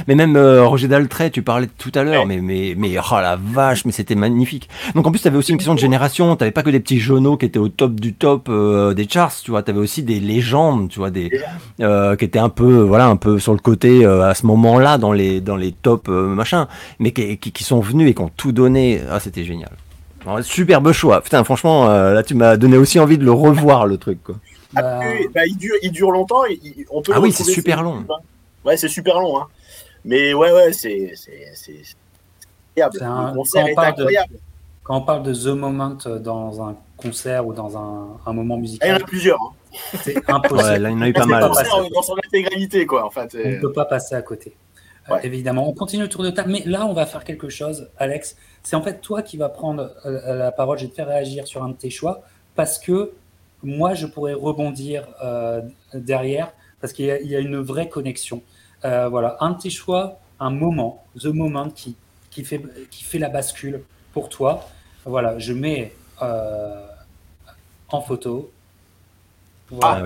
mais 0.06 0.14
même 0.14 0.36
euh, 0.36 0.64
Roger 0.64 0.88
Daltrey, 0.88 1.30
tu 1.30 1.42
parlais 1.42 1.68
tout 1.78 1.92
à 1.94 2.02
l'heure, 2.02 2.26
mais, 2.26 2.40
mais, 2.40 2.74
mais 2.76 2.96
oh 2.98 3.14
la 3.20 3.36
vache, 3.36 3.84
mais 3.84 3.92
c'était 3.92 4.14
magnifique. 4.14 4.68
Donc 4.94 5.06
en 5.06 5.10
plus, 5.10 5.20
tu 5.20 5.28
avais 5.28 5.36
aussi 5.36 5.52
une 5.52 5.58
question 5.58 5.74
de 5.74 5.78
génération. 5.78 6.36
Tu 6.36 6.50
pas 6.50 6.62
que 6.62 6.70
des 6.70 6.80
petits 6.80 7.00
jeuneaux 7.00 7.36
qui 7.36 7.46
étaient 7.46 7.58
au 7.58 7.68
top 7.68 7.94
du 7.94 8.14
top 8.14 8.48
euh, 8.48 8.94
des 8.94 9.08
charts, 9.08 9.34
tu 9.42 9.50
vois. 9.50 9.62
Tu 9.62 9.70
avais 9.70 9.80
aussi 9.80 10.02
des 10.02 10.20
légendes, 10.20 10.88
tu 10.88 10.98
vois, 10.98 11.10
des, 11.10 11.30
euh, 11.80 12.16
qui 12.16 12.24
étaient 12.24 12.38
un 12.38 12.48
peu, 12.48 12.80
voilà, 12.82 13.06
un 13.06 13.16
peu 13.16 13.38
sur 13.38 13.52
le 13.52 13.58
côté 13.58 14.04
à 14.04 14.34
ce 14.34 14.46
moment-là 14.46 14.98
dans 14.98 15.12
les, 15.12 15.40
dans 15.40 15.56
les 15.56 15.72
tops 15.72 16.08
machin, 16.08 16.68
mais 16.98 17.12
qui, 17.12 17.38
qui, 17.38 17.64
sont 17.64 17.80
venus 17.80 18.10
et 18.10 18.14
qui 18.14 18.22
ont 18.22 18.30
tout 18.36 18.52
donné. 18.52 19.00
Ah, 19.10 19.20
c'était 19.20 19.44
génial. 19.44 19.70
superbe 20.42 20.92
choix. 20.92 21.20
Putain, 21.20 21.44
franchement, 21.44 21.86
là, 21.86 22.22
tu 22.22 22.34
m'as 22.34 22.56
donné 22.56 22.76
aussi 22.76 22.98
envie 22.98 23.18
de 23.18 23.24
le 23.24 23.32
revoir, 23.32 23.86
le 23.86 23.96
truc, 23.96 24.22
quoi. 24.22 24.36
Bah, 24.72 25.00
bah, 25.34 25.46
il, 25.46 25.56
dure, 25.56 25.74
il 25.82 25.90
dure 25.90 26.10
longtemps. 26.10 26.42
on 26.90 27.02
peut 27.02 27.12
ah 27.14 27.20
oui, 27.20 27.32
c'est 27.32 27.44
super 27.44 27.82
long. 27.82 28.04
Hein. 28.08 28.18
Ouais, 28.64 28.76
c'est 28.76 28.88
super 28.88 29.18
long. 29.18 29.40
Hein. 29.40 29.46
Mais 30.04 30.32
ouais, 30.34 30.52
ouais, 30.52 30.72
c'est 30.72 31.12
incroyable. 32.76 33.02
Un, 33.02 33.34
concert 33.34 33.64
quand, 33.64 33.70
on 33.70 33.74
parle 33.74 33.88
incroyable. 33.88 34.32
De, 34.32 34.38
quand 34.84 34.96
on 34.96 35.02
parle 35.02 35.22
de 35.22 35.34
The 35.34 35.46
Moment 35.48 35.98
dans 36.20 36.68
un 36.68 36.76
concert 36.96 37.46
ou 37.46 37.52
dans 37.52 37.76
un, 37.76 38.18
un 38.24 38.32
moment 38.32 38.56
musical. 38.56 38.88
Il 38.88 38.92
y 38.92 38.94
en 38.94 38.96
a 38.96 39.06
plusieurs. 39.06 39.40
Hein. 39.40 39.52
C'est 40.02 40.30
impossible. 40.30 40.68
Ouais, 40.68 40.78
là, 40.78 40.90
il 40.90 40.92
y 40.92 40.96
en 40.96 41.02
a 41.02 41.08
eu 41.08 41.12
pas 41.12 41.26
mal. 41.26 41.42
Dans 41.42 42.02
son 42.02 42.16
intégralité, 42.24 42.86
quoi. 42.86 43.04
En 43.04 43.10
fait, 43.10 43.36
on 43.42 43.48
ne 43.48 43.60
peut 43.60 43.72
pas 43.72 43.84
passer 43.84 44.14
à 44.14 44.22
côté. 44.22 44.54
Euh, 45.10 45.18
évidemment, 45.22 45.68
on 45.68 45.72
continue 45.72 46.02
le 46.02 46.08
tour 46.08 46.22
de 46.22 46.30
table, 46.30 46.50
mais 46.50 46.62
là, 46.66 46.86
on 46.86 46.92
va 46.92 47.06
faire 47.06 47.24
quelque 47.24 47.48
chose, 47.48 47.88
Alex. 47.98 48.36
C'est 48.62 48.76
en 48.76 48.82
fait 48.82 49.00
toi 49.00 49.22
qui 49.22 49.36
vas 49.36 49.48
prendre 49.48 49.90
euh, 50.04 50.34
la 50.36 50.52
parole. 50.52 50.78
Je 50.78 50.84
vais 50.84 50.90
te 50.90 50.94
faire 50.94 51.08
réagir 51.08 51.46
sur 51.46 51.64
un 51.64 51.70
de 51.70 51.74
tes 51.74 51.90
choix 51.90 52.22
parce 52.54 52.78
que 52.78 53.12
moi, 53.62 53.94
je 53.94 54.06
pourrais 54.06 54.34
rebondir 54.34 55.06
euh, 55.22 55.60
derrière 55.94 56.52
parce 56.80 56.92
qu'il 56.92 57.04
y, 57.04 57.36
a 57.36 57.40
une 57.40 57.58
vraie 57.58 57.88
connexion. 57.88 58.42
Euh, 58.84 59.08
voilà, 59.08 59.36
un 59.40 59.52
petit 59.52 59.70
choix, 59.70 60.18
un 60.38 60.50
moment, 60.50 61.04
the 61.20 61.26
moment 61.26 61.68
qui, 61.68 61.94
qui, 62.30 62.42
fait, 62.42 62.62
qui 62.90 63.04
fait 63.04 63.18
la 63.18 63.28
bascule 63.28 63.82
pour 64.12 64.30
toi. 64.30 64.66
Voilà, 65.04 65.38
je 65.38 65.52
mets 65.52 65.92
euh, 66.22 66.86
en 67.88 68.00
photo. 68.00 68.50
Ah 69.82 70.02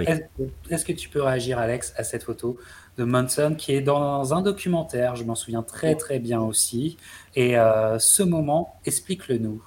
est-ce 0.69 0.85
que 0.85 0.93
tu 0.93 1.09
peux 1.09 1.23
réagir, 1.23 1.59
Alex, 1.59 1.95
à 1.97 2.05
cette 2.05 2.25
photo 2.25 2.59
de 2.99 3.05
Manson 3.05 3.55
qui 3.57 3.73
est 3.73 3.81
dans 3.81 4.35
un 4.35 4.43
documentaire 4.43 5.17
Je 5.17 5.25
m'en 5.25 5.35
souviens 5.35 5.63
très 5.63 5.95
très 5.95 6.19
bien 6.19 6.41
aussi. 6.41 6.99
Et 7.35 7.55
ce 7.99 8.23
moment, 8.23 8.77
explique-le 8.85 9.39
nous. 9.39 9.63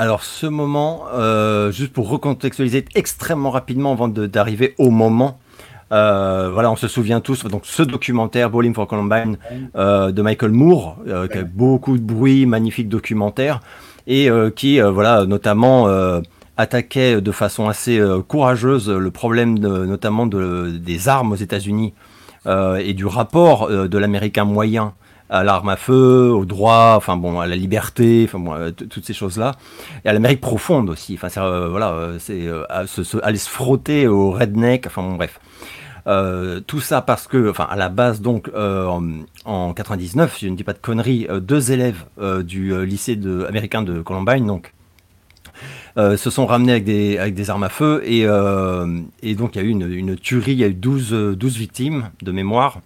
Alors 0.00 0.22
ce 0.22 0.46
moment, 0.46 1.06
euh, 1.12 1.72
juste 1.72 1.92
pour 1.92 2.08
recontextualiser 2.08 2.84
extrêmement 2.94 3.50
rapidement 3.50 3.92
avant 3.92 4.06
d'arriver 4.06 4.76
au 4.78 4.90
moment, 4.90 5.40
voilà, 5.90 6.70
on 6.70 6.76
se 6.76 6.86
souvient 6.86 7.20
tous 7.20 7.46
donc 7.46 7.62
ce 7.64 7.82
documentaire 7.82 8.48
Bowling 8.48 8.74
for 8.74 8.86
Columbine 8.86 9.38
de 9.74 10.22
Michael 10.22 10.52
Moore, 10.52 10.98
qui 11.32 11.38
a 11.38 11.42
beaucoup 11.42 11.98
de 11.98 12.02
bruit, 12.02 12.46
magnifique 12.46 12.88
documentaire, 12.88 13.60
et 14.06 14.28
qui 14.54 14.80
voilà 14.80 15.24
notamment 15.24 15.88
attaquait 16.58 17.20
de 17.20 17.32
façon 17.32 17.68
assez 17.68 18.00
courageuse 18.28 18.90
le 18.90 19.10
problème 19.10 19.58
notamment 19.58 20.26
de, 20.26 20.70
des 20.70 21.08
armes 21.08 21.32
aux 21.32 21.36
États-Unis 21.36 21.94
et 22.46 22.92
du 22.92 23.06
rapport 23.06 23.68
de 23.68 23.98
l'Américain 23.98 24.44
moyen 24.44 24.92
à 25.30 25.44
l'arme 25.44 25.68
à 25.68 25.76
feu, 25.76 26.30
au 26.30 26.44
droit, 26.44 26.94
enfin 26.96 27.16
bon, 27.16 27.40
à 27.40 27.46
la 27.46 27.56
liberté, 27.56 28.24
enfin 28.26 28.38
bon, 28.38 28.72
toutes 28.72 29.04
ces 29.04 29.12
choses-là, 29.14 29.52
et 30.04 30.08
à 30.08 30.12
l'Amérique 30.12 30.40
profonde 30.40 30.88
aussi. 30.90 31.18
Enfin, 31.20 31.28
euh, 31.42 31.68
voilà, 31.68 31.92
euh, 31.92 32.18
c'est 32.18 32.46
euh, 32.46 32.64
aller 33.22 33.38
se 33.38 33.50
frotter 33.50 34.06
au 34.06 34.30
redneck, 34.30 34.86
enfin 34.86 35.16
bref. 35.16 35.40
tout 36.66 36.80
ça 36.80 37.02
parce 37.02 37.26
que, 37.26 37.50
enfin, 37.50 37.66
à 37.70 37.76
la 37.76 37.88
base, 37.90 38.20
donc, 38.20 38.50
en, 38.54 39.72
99, 39.74 40.36
si 40.36 40.46
je 40.46 40.50
ne 40.50 40.56
dis 40.56 40.64
pas 40.64 40.72
de 40.72 40.78
conneries, 40.78 41.28
deux 41.40 41.72
élèves 41.72 42.04
du 42.42 42.86
lycée 42.86 43.18
américain 43.46 43.82
de 43.82 44.00
Columbine, 44.00 44.46
donc, 44.46 44.72
se 45.96 46.30
sont 46.30 46.46
ramenés 46.46 46.72
avec 47.18 47.34
des, 47.34 47.50
armes 47.50 47.64
à 47.64 47.68
feu 47.68 48.02
et, 48.06 48.24
donc 48.24 49.56
il 49.56 49.58
y 49.58 49.60
a 49.60 49.62
eu 49.62 49.68
une, 49.68 50.16
tuerie, 50.16 50.52
il 50.52 50.58
y 50.58 50.64
a 50.64 50.68
eu 50.68 50.74
12, 50.74 51.36
12 51.36 51.56
victimes 51.58 52.10
de 52.22 52.32
mémoire. 52.32 52.80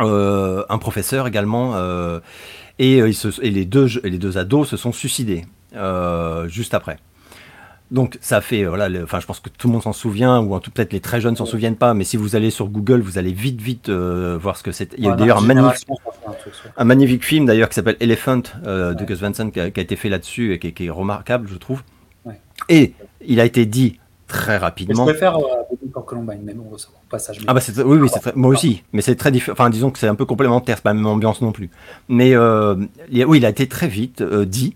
Euh, 0.00 0.64
un 0.68 0.78
professeur 0.78 1.26
également, 1.26 1.72
euh, 1.74 2.20
et, 2.78 3.00
euh, 3.00 3.12
et, 3.42 3.50
les 3.50 3.64
deux, 3.64 3.88
et 4.04 4.10
les 4.10 4.18
deux 4.18 4.38
ados 4.38 4.68
se 4.68 4.76
sont 4.76 4.92
suicidés 4.92 5.44
juste 6.46 6.74
après. 6.74 6.98
Donc 7.90 8.16
ça 8.22 8.40
fait, 8.40 8.64
voilà, 8.64 8.88
enfin 9.02 9.20
je 9.20 9.26
pense 9.26 9.40
que 9.40 9.50
tout 9.50 9.68
le 9.68 9.72
monde 9.72 9.82
s'en 9.82 9.92
souvient, 9.92 10.40
ou 10.40 10.58
peut-être 10.60 10.94
les 10.94 11.00
très 11.00 11.20
jeunes 11.20 11.36
s'en 11.36 11.44
souviennent 11.44 11.76
pas, 11.76 11.92
mais 11.92 12.04
si 12.04 12.16
vous 12.16 12.36
allez 12.36 12.50
sur 12.50 12.68
Google, 12.68 13.02
vous 13.02 13.18
allez 13.18 13.32
vite 13.32 13.60
vite 13.60 13.90
voir 13.90 14.56
ce 14.56 14.62
que 14.62 14.72
c'est. 14.72 14.94
Il 14.96 15.04
y 15.04 15.08
a 15.08 15.14
d'ailleurs 15.14 15.38
un 15.38 15.46
magnifique, 15.46 15.88
un 16.76 16.84
magnifique 16.84 17.24
film 17.24 17.44
d'ailleurs 17.44 17.68
qui 17.68 17.74
s'appelle 17.74 17.96
Elephant 18.00 18.42
de 18.64 19.04
Gus 19.04 19.20
Van 19.20 19.34
Sant 19.34 19.50
qui, 19.50 19.60
a, 19.60 19.66
été 19.66 19.96
fait 19.96 20.08
là-dessus 20.08 20.54
et 20.54 20.58
qui, 20.58 20.86
est 20.86 20.90
remarquable, 20.90 21.48
je 21.50 21.56
trouve. 21.56 21.82
Et 22.68 22.94
il 23.26 23.40
a 23.40 23.44
été 23.44 23.66
dit 23.66 23.98
très 24.32 24.56
rapidement. 24.56 25.06
je 25.06 25.10
préfère 25.10 25.36
euh, 25.36 26.00
Columbine, 26.00 26.40
mais 26.42 26.54
bon, 26.54 26.64
au 26.72 26.76
passage. 27.10 27.38
Ah 27.46 27.54
bah 27.54 27.60
oui, 27.84 27.98
oui, 27.98 28.08
très, 28.08 28.32
moi 28.34 28.50
aussi, 28.50 28.82
mais 28.92 29.02
c'est 29.02 29.14
très 29.14 29.30
différent. 29.30 29.52
Enfin, 29.52 29.70
disons 29.70 29.90
que 29.90 29.98
c'est 29.98 30.08
un 30.08 30.14
peu 30.14 30.24
complémentaire, 30.24 30.76
c'est 30.76 30.82
pas 30.82 30.90
la 30.90 30.94
même 30.94 31.06
ambiance 31.06 31.42
non 31.42 31.52
plus. 31.52 31.70
Mais 32.08 32.34
euh, 32.34 32.74
oui, 33.12 33.38
il 33.38 33.46
a 33.46 33.50
été 33.50 33.68
très 33.68 33.88
vite 33.88 34.22
euh, 34.22 34.44
dit 34.44 34.74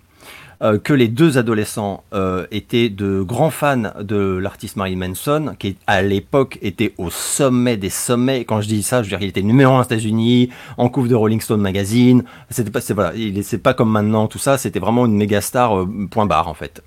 euh, 0.63 0.79
que 0.79 0.95
les 0.95 1.09
deux 1.09 1.37
adolescents 1.37 2.03
euh, 2.15 2.47
étaient 2.51 2.89
de 2.89 3.21
grands 3.21 3.51
fans 3.51 3.93
de 4.01 4.39
l'artiste 4.39 4.77
Marilyn 4.77 5.09
Manson, 5.09 5.55
qui 5.59 5.77
à 5.87 6.01
l'époque 6.01 6.59
était 6.63 6.95
au 6.97 7.11
sommet 7.11 7.77
des 7.77 7.91
sommets. 7.91 8.45
Quand 8.45 8.63
je 8.63 8.69
dis 8.69 8.83
ça, 8.83 9.03
je 9.03 9.07
veux 9.07 9.11
dire 9.11 9.19
qu'il 9.19 9.29
était 9.29 9.43
numéro 9.43 9.75
un 9.75 9.81
aux 9.81 9.85
États-Unis, 9.85 10.49
en 10.79 10.89
couve 10.89 11.09
de 11.09 11.15
Rolling 11.15 11.41
Stone 11.41 11.61
magazine. 11.61 12.25
C'était 12.51 12.71
pas, 12.71 12.81
c'est 12.81 12.95
voilà, 12.95 13.13
c'est 13.43 13.63
pas 13.63 13.75
comme 13.75 13.91
maintenant 13.91 14.29
tout 14.29 14.39
ça. 14.39 14.57
C'était 14.57 14.81
vraiment 14.81 15.05
une 15.05 15.17
méga 15.17 15.43
star 15.43 15.79
euh, 15.79 15.89
point 16.11 16.25
barre 16.27 16.49
en 16.49 16.55
fait. 16.55 16.83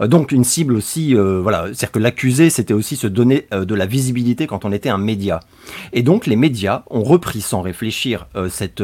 donc 0.00 0.30
une 0.30 0.44
cible 0.44 0.76
aussi, 0.76 1.14
voilà, 1.14 1.66
c'est-à-dire 1.66 1.92
que 1.92 1.98
l'accusé 1.98 2.50
c'était 2.50 2.74
aussi 2.74 2.96
se 2.96 3.06
donner 3.06 3.46
de 3.52 3.74
la 3.74 3.86
visibilité 3.86 4.46
quand 4.46 4.64
on 4.64 4.72
était 4.72 4.88
un 4.88 4.98
média. 4.98 5.40
Et 5.92 6.02
donc 6.02 6.26
les 6.26 6.36
médias 6.36 6.82
ont 6.90 7.02
repris 7.02 7.40
sans 7.40 7.62
réfléchir 7.62 8.26
cette 8.48 8.82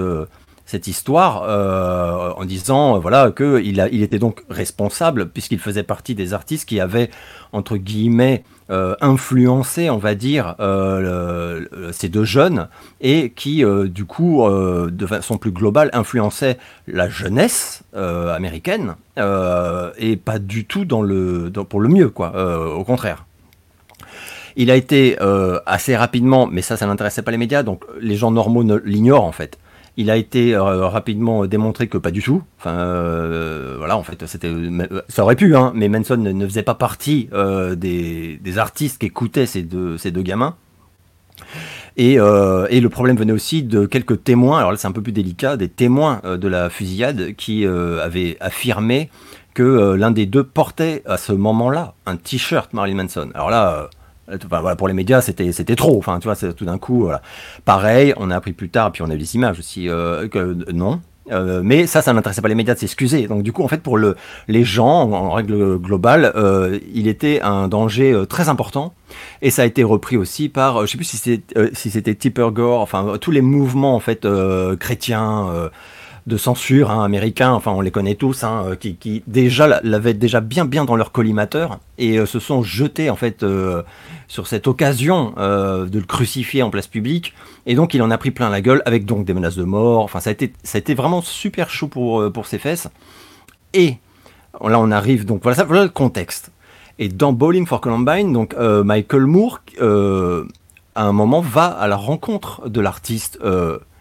cette 0.75 0.89
histoire 0.89 1.45
euh, 1.47 2.33
en 2.37 2.45
disant 2.45 2.99
voilà 2.99 3.31
que 3.31 3.63
il, 3.63 3.79
était 3.79 4.19
donc 4.19 4.43
responsable 4.51 5.29
puisqu'il 5.29 5.61
faisait 5.61 5.85
partie 5.85 6.17
des 6.17 6.35
artistes 6.35 6.69
qui 6.69 6.81
avaient 6.81 7.11
entre 7.53 7.77
guillemets 7.77 8.43
euh, 8.71 8.97
influencé 9.01 9.89
on 9.89 9.99
va 9.99 10.17
dire 10.17 10.57
euh, 10.59 11.65
ces 11.93 12.09
deux 12.09 12.25
jeunes 12.25 12.67
et 13.01 13.31
qui 13.31 13.63
du 13.85 14.05
coup 14.05 14.43
de 14.51 15.07
façon 15.07 15.39
plus 15.39 15.53
globale 15.53 15.91
influençaient 15.93 16.59
la 16.89 17.09
jeunesse 17.09 17.85
américaine 17.95 18.97
et 19.17 20.17
pas 20.17 20.41
du 20.41 20.65
tout 20.65 20.85
dans 20.85 21.03
le 21.03 21.53
pour 21.69 21.79
le 21.79 21.89
mieux 21.89 22.09
quoi 22.09 22.33
au 22.75 22.83
contraire 22.83 23.27
il 24.57 24.71
a 24.71 24.77
été 24.77 25.19
assez 25.67 25.97
rapidement, 25.97 26.47
mais 26.47 26.63
ça, 26.63 26.77
ça 26.77 26.87
n'intéressait 26.87 27.23
pas 27.23 27.33
les 27.33 27.39
médias, 27.39 27.65
donc 27.65 27.83
les 28.01 28.15
gens 28.15 28.31
normaux 28.31 28.63
l'ignorent 28.85 29.25
en 29.25 29.33
fait. 29.33 29.59
Il 29.97 30.11
a 30.11 30.17
été 30.17 30.55
euh, 30.55 30.89
rapidement 30.89 31.47
démontré 31.47 31.87
que 31.87 31.99
pas 31.99 32.11
du 32.11 32.23
tout. 32.23 32.43
Enfin, 32.59 32.73
euh, 32.73 33.77
voilà, 33.79 33.97
en 33.97 34.03
fait, 34.03 34.27
c'était, 34.27 34.53
ça 35.09 35.23
aurait 35.23 35.37
pu, 35.37 35.55
hein, 35.55 35.73
mais 35.75 35.89
Manson 35.89 36.17
ne, 36.17 36.47
faisait 36.47 36.65
pas 36.65 36.75
partie 36.75 37.29
euh, 37.33 37.77
des, 37.77 38.59
artistes 38.59 38.99
qui 38.99 39.07
écoutaient 39.07 39.47
ces 39.47 39.63
deux, 39.63 39.97
gamins. 40.23 40.57
Et, 41.97 42.15
et, 42.15 42.81
le 42.81 42.89
problème 42.89 43.17
venait 43.17 43.33
aussi 43.33 43.63
de 43.63 43.87
quelques 43.87 44.25
témoins, 44.25 44.59
alors 44.59 44.73
là 44.73 44.77
c'est 44.77 44.89
un 44.89 44.93
peu 44.93 45.03
plus 45.03 45.13
délicat, 45.13 45.57
des 45.57 45.69
témoins 45.69 46.21
de 46.25 46.49
la 46.49 46.71
fusillade 46.71 47.35
qui 47.37 47.65
avaient 47.67 48.37
affirmé 48.41 49.11
que 49.53 49.95
l'un 49.95 50.11
des 50.11 50.27
deux 50.27 50.43
portait 50.43 51.03
à 51.07 51.17
ce 51.17 51.33
moment-là 51.33 51.95
un 52.07 52.17
t-shirt 52.17 52.73
Marilyn 52.73 53.05
Manson. 53.05 53.31
Alors 53.35 53.51
là, 53.51 53.91
voilà, 54.49 54.77
pour 54.77 54.89
les 54.89 54.95
médias, 54.95 55.21
c'était 55.21 55.77
trop. 55.77 55.99
Enfin, 55.99 56.19
tu 56.19 56.29
vois, 56.29 56.37
tout 56.37 56.65
d'un 56.65 56.79
coup. 56.79 57.09
Pareil, 57.65 58.15
on 58.17 58.31
a 58.31 58.37
appris 58.37 58.53
plus 58.53 58.71
tard, 58.71 58.93
puis 58.93 59.03
on 59.03 59.11
a 59.11 59.15
eu 59.15 59.19
des 59.19 59.35
images 59.35 59.59
aussi 59.59 59.89
euh, 59.89 60.29
que 60.29 60.57
non. 60.73 61.01
Euh, 61.33 61.63
mais 61.65 61.87
ça, 61.87 62.03
ça 62.03 62.13
n'intéressait 62.13 62.43
pas 62.43 62.49
les 62.49 62.55
médias 62.55 62.75
de 62.75 62.79
s'excuser. 62.79 63.27
Donc 63.29 63.43
du 63.43 63.53
coup, 63.53 63.63
en 63.63 63.69
fait, 63.69 63.83
pour 63.83 63.97
le, 63.97 64.15
les 64.47 64.63
gens, 64.63 65.11
en, 65.11 65.31
règle 65.33 65.79
globale, 65.79 66.33
euh, 66.37 66.79
il 66.93 67.09
était 67.09 67.41
un 67.41 67.69
danger 67.69 68.25
très 68.29 68.51
important. 68.51 68.95
Et 69.41 69.51
ça 69.51 69.63
a 69.63 69.65
été 69.65 69.85
repris 69.85 70.19
aussi 70.19 70.51
par, 70.51 70.83
je 70.83 70.91
sais 70.91 70.99
plus 70.99 71.05
si 71.05 71.17
c'était 71.17 72.13
si 72.13 72.15
Tipper 72.15 72.49
Gore, 72.53 72.81
enfin 72.81 73.17
tous 73.21 73.31
les 73.31 73.41
mouvements 73.41 73.95
en 73.95 74.01
fait 74.01 74.27
chrétiens 74.79 75.71
de 76.27 76.39
censure 76.39 76.91
hein, 76.91 77.05
américains, 77.05 77.53
enfin 77.53 77.73
on 77.73 77.83
les 77.83 77.91
connaît 77.91 78.15
tous, 78.15 78.45
hein, 78.45 78.65
euh, 78.69 78.77
qui, 78.77 79.23
déjà 79.27 79.81
l'avaient 79.83 80.15
déjà 80.15 80.41
bien 80.41 80.65
bien 80.65 80.87
dans 80.87 80.97
leur 80.97 81.13
collimateur 81.13 81.81
et 81.99 82.19
euh, 82.19 82.25
se 82.25 82.39
sont 82.39 82.63
jetés 82.63 83.11
en 83.11 83.17
fait 83.17 83.43
euh, 83.43 83.83
sur 84.27 84.47
cette 84.47 84.67
occasion 84.67 85.35
de 85.37 85.99
le 85.99 86.05
crucifier 86.07 86.63
en 86.63 86.71
place 86.71 86.87
publique 86.87 87.35
et 87.67 87.75
donc 87.75 87.93
il 87.93 88.03
en 88.03 88.11
a 88.11 88.17
pris 88.17 88.31
plein 88.31 88.49
la 88.49 88.63
gueule 88.63 88.83
avec 88.87 89.05
donc 89.05 89.27
des 89.27 89.35
menaces 89.35 89.57
de 89.57 89.65
mort. 89.65 90.03
Enfin 90.03 90.21
ça 90.21 90.31
a 90.31 90.33
été 90.33 90.53
ça 90.63 90.77
a 90.77 90.81
été 90.81 90.95
vraiment 90.95 91.21
super 91.21 91.69
chaud 91.69 91.89
pour 91.89 92.33
pour 92.33 92.47
ses 92.47 92.59
fesses 92.59 92.89
et 93.75 93.97
là 94.63 94.81
on 94.81 94.91
arrive 94.91 95.27
donc 95.27 95.43
voilà 95.43 95.57
ça 95.57 95.65
voilà 95.65 95.83
le 95.83 95.91
contexte. 95.91 96.51
Et 96.99 97.09
dans 97.09 97.33
Bowling 97.33 97.67
for 97.67 97.81
Columbine, 97.81 98.33
donc 98.33 98.55
Michael 98.57 99.27
Moore, 99.27 99.61
à 99.81 101.03
un 101.03 101.13
moment, 101.13 101.41
va 101.41 101.67
à 101.67 101.89
la 101.89 101.97
rencontre 101.97 102.69
de 102.69 102.81
l'artiste 102.81 103.41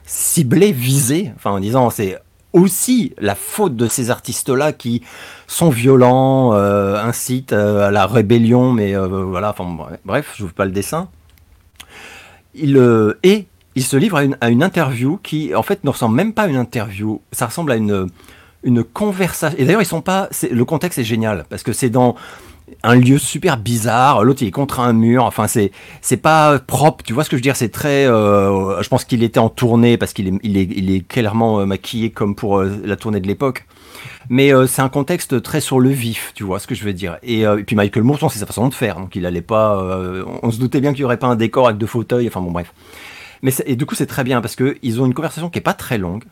ciblé, 0.05 0.71
visé, 0.71 1.31
enfin 1.35 1.51
en 1.51 1.59
disant 1.59 1.89
c'est 1.89 2.19
aussi 2.53 3.13
la 3.17 3.35
faute 3.35 3.75
de 3.75 3.88
ces 3.88 4.11
artistes-là 4.11 4.73
qui 4.73 5.01
sont 5.47 5.69
violents, 5.69 6.53
euh, 6.53 7.03
incitent 7.03 7.53
euh, 7.53 7.88
à 7.88 7.91
la 7.91 8.05
rébellion, 8.05 8.71
mais 8.71 8.95
euh, 8.95 9.07
voilà, 9.07 9.49
enfin 9.49 9.77
bref, 10.05 10.34
je 10.38 10.43
vous 10.43 10.53
pas 10.53 10.65
le 10.65 10.71
dessin. 10.71 11.09
Il, 12.55 12.77
et 13.23 13.47
il 13.73 13.84
se 13.84 13.97
livre 13.97 14.17
à 14.17 14.49
une, 14.49 14.63
interview 14.63 15.19
qui, 15.23 15.55
en 15.55 15.63
fait, 15.63 15.84
ne 15.84 15.89
ressemble 15.89 16.15
même 16.15 16.34
pas 16.34 16.43
à 16.43 16.47
une 16.47 16.57
interview. 16.57 17.19
Ça 17.31 17.47
ressemble 17.47 17.71
à 17.71 17.75
une, 17.75 18.07
une 18.63 18.84
conversation. 18.84 19.57
Et 19.57 19.65
d'ailleurs, 19.65 19.81
ils 19.81 19.88
sont 19.88 20.01
pas. 20.01 20.30
Le 20.51 20.63
contexte 20.63 20.99
est 20.99 21.03
génial 21.03 21.45
parce 21.49 21.63
que 21.63 21.73
c'est 21.73 21.89
dans 21.89 22.15
un 22.84 22.95
lieu 22.95 23.18
super 23.18 23.57
bizarre. 23.57 24.23
L'autre, 24.23 24.41
il 24.41 24.48
est 24.48 24.52
contre 24.52 24.80
un 24.80 24.94
mur. 24.94 25.26
Enfin, 25.26 25.48
c'est 25.48 25.72
c'est 26.02 26.18
pas 26.18 26.60
propre. 26.60 27.03
Tu 27.03 27.14
vois 27.14 27.23
ce 27.23 27.30
que 27.30 27.38
je 27.38 27.40
veux 27.40 27.44
dire 27.44 27.56
C'est 27.56 27.69
très. 27.69 28.06
Euh, 28.06 28.81
je 28.81 28.90
pense 28.90 29.06
qu'il 29.06 29.23
était 29.23 29.40
en 29.40 29.49
tournée 29.49 29.98
parce 29.98 30.14
qu'il 30.14 30.27
est, 30.27 30.40
il 30.44 30.91
est, 30.91 31.07
clairement 31.07 31.60
euh, 31.60 31.65
maquillé 31.65 32.11
comme 32.11 32.35
pour 32.35 32.60
euh, 32.60 32.81
la 32.84 32.95
tournée 32.95 33.19
de 33.19 33.27
l'époque. 33.27 33.65
Mais 34.30 34.52
c'est 34.68 34.81
un 34.81 34.90
contexte 34.90 35.41
très 35.41 35.60
sur 35.60 35.80
le 35.80 35.90
vif, 35.90 36.31
tu 36.34 36.44
vois 36.44 36.60
ce 36.60 36.65
que 36.65 36.76
je 36.76 36.85
veux 36.85 36.94
dire. 36.94 37.18
Et, 37.23 37.45
puis 37.68 37.76
Michael 37.76 38.03
Moore, 38.03 38.31
c'est 38.31 38.40
sa 38.40 38.45
façon 38.45 38.69
de 38.69 38.73
faire. 38.73 38.98
Donc 38.98 39.15
il 39.15 39.26
allait 39.26 39.41
pas. 39.41 39.77
on 40.41 40.49
se 40.49 40.60
doutait 40.60 40.80
bien 40.80 40.91
qu'il 40.91 41.02
y 41.02 41.03
aurait 41.03 41.18
pas 41.18 41.27
un 41.27 41.35
décor 41.35 41.68
avec 41.68 41.77
deux 41.77 41.88
fauteuils. 41.88 42.27
Enfin 42.27 42.41
bon, 42.41 42.52
bref. 42.52 42.73
Mais 43.41 43.52
et 43.65 43.76
du 43.76 43.85
coup, 43.85 43.95
c'est 43.95 44.06
très 44.06 44.23
bien 44.23 44.40
parce 44.40 44.56
que 44.56 44.77
ils 44.81 45.02
ont 45.02 45.06
une 45.06 45.14
conversation 45.14 45.49
qui 45.49 45.60
est 45.60 45.64
pas 45.64 45.73
très 45.73 45.98
longue 45.98 46.23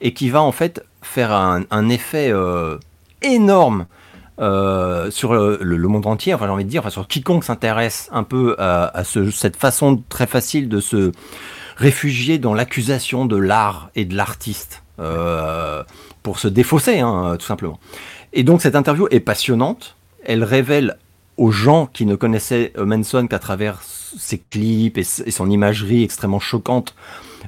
et 0.00 0.14
qui 0.14 0.30
va 0.30 0.42
en 0.42 0.52
fait 0.52 0.84
faire 1.02 1.32
un 1.32 1.88
effet 1.90 2.32
énorme 3.20 3.86
euh, 4.40 5.10
sur 5.10 5.34
le, 5.34 5.88
monde 5.88 6.06
entier, 6.06 6.34
enfin 6.34 6.46
j'ai 6.46 6.52
envie 6.52 6.64
de 6.64 6.70
dire, 6.70 6.80
enfin, 6.80 6.90
sur 6.90 7.06
quiconque 7.06 7.44
s'intéresse 7.44 8.08
un 8.12 8.24
peu 8.24 8.56
à, 8.58 9.02
cette 9.04 9.56
façon 9.56 10.02
très 10.08 10.26
facile 10.26 10.68
de 10.68 10.80
se 10.80 11.12
réfugier 11.76 12.38
dans 12.38 12.54
l'accusation 12.54 13.26
de 13.26 13.36
l'art 13.36 13.90
et 13.94 14.04
de 14.04 14.16
l'artiste 14.16 14.82
euh, 14.98 15.82
pour 16.22 16.38
se 16.38 16.48
défausser, 16.48 17.00
hein, 17.00 17.36
tout 17.38 17.46
simplement. 17.46 17.78
Et 18.32 18.42
donc 18.42 18.62
cette 18.62 18.76
interview 18.76 19.06
est 19.10 19.20
passionnante. 19.20 19.96
Elle 20.24 20.42
révèle 20.42 20.98
aux 21.36 21.50
gens 21.50 21.86
qui 21.86 22.06
ne 22.06 22.14
connaissaient 22.14 22.72
Manson 22.76 23.26
qu'à 23.28 23.38
travers 23.38 23.82
ses 23.82 24.38
clips 24.38 24.98
et, 24.98 25.04
son 25.04 25.50
imagerie 25.50 26.04
extrêmement 26.04 26.40
choquante, 26.40 26.94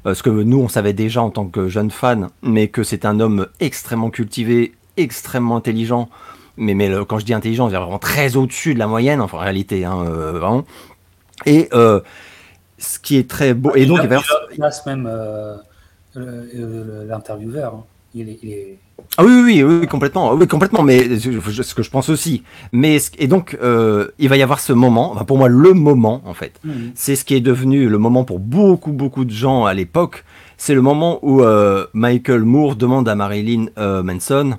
euh, 0.07 0.15
ce 0.15 0.23
que 0.23 0.31
nous 0.31 0.59
on 0.59 0.69
savait 0.69 0.93
déjà 0.93 1.23
en 1.23 1.31
tant 1.31 1.47
que 1.47 1.69
jeunes 1.69 1.91
fans, 1.91 2.29
mais 2.43 2.69
que 2.69 2.83
c'est 2.83 3.05
un 3.05 3.21
homme 3.21 3.47
extrêmement 3.61 4.11
cultivé, 4.11 4.75
extrêmement 4.97 5.57
intelligent, 5.57 6.09
mais, 6.57 6.74
mais 6.74 6.91
quand 7.09 7.19
je 7.19 7.24
dis 7.24 7.35
intelligent, 7.35 7.69
c'est 7.69 7.77
vraiment 7.77 7.99
très 7.99 8.37
au-dessus 8.37 8.74
de 8.74 8.78
la 8.78 8.87
moyenne, 8.87 9.20
en 9.20 9.27
réalité, 9.27 9.85
hein, 9.85 9.99
euh, 10.07 10.33
vraiment. 10.39 10.65
Et 11.45 11.69
euh, 11.73 12.01
ce 12.78 12.99
qui 12.99 13.16
est 13.16 13.28
très 13.28 13.55
beau. 13.55 13.74
Et 13.74 13.87
donc, 13.87 14.01
il, 14.03 14.19
il, 14.55 14.62
même 14.87 15.11
l'intervieweur. 17.07 17.74
Hein. 17.74 17.85
Il 18.19 18.31
est, 18.31 18.78
Ah 19.19 19.24
oui, 19.24 19.43
oui, 19.45 19.62
oui, 19.62 19.87
complètement, 19.87 20.33
oui, 20.33 20.47
complètement. 20.47 20.83
Mais 20.83 21.19
ce 21.19 21.74
que 21.74 21.83
je 21.83 21.91
pense 21.91 22.09
aussi. 22.09 22.45
Mais 22.73 22.97
et 23.19 23.27
donc, 23.27 23.59
euh, 23.62 24.09
il 24.19 24.31
va 24.31 24.39
y 24.39 24.43
avoir 24.43 24.61
ce 24.61 24.73
moment. 24.73 25.12
Enfin, 25.12 25.27
pour 25.27 25.37
moi, 25.37 25.49
le 25.49 25.74
moment, 25.74 26.23
en 26.24 26.33
fait, 26.33 26.59
mhm. 26.65 26.93
c'est 26.95 27.15
ce 27.15 27.27
qui 27.27 27.35
est 27.35 27.43
devenu 27.43 27.91
le 27.91 27.99
moment 27.99 28.24
pour 28.24 28.39
beaucoup, 28.39 28.93
beaucoup 28.93 29.27
de 29.27 29.31
gens 29.31 29.66
à 29.66 29.74
l'époque. 29.74 30.24
C'est 30.57 30.74
le 30.74 30.81
moment 30.81 31.19
où 31.20 31.43
euh, 31.43 31.87
Michael 31.93 32.45
Moore 32.45 32.77
demande 32.77 33.07
à 33.07 33.15
Marilyn 33.15 33.66
euh, 33.77 34.03
Manson 34.03 34.57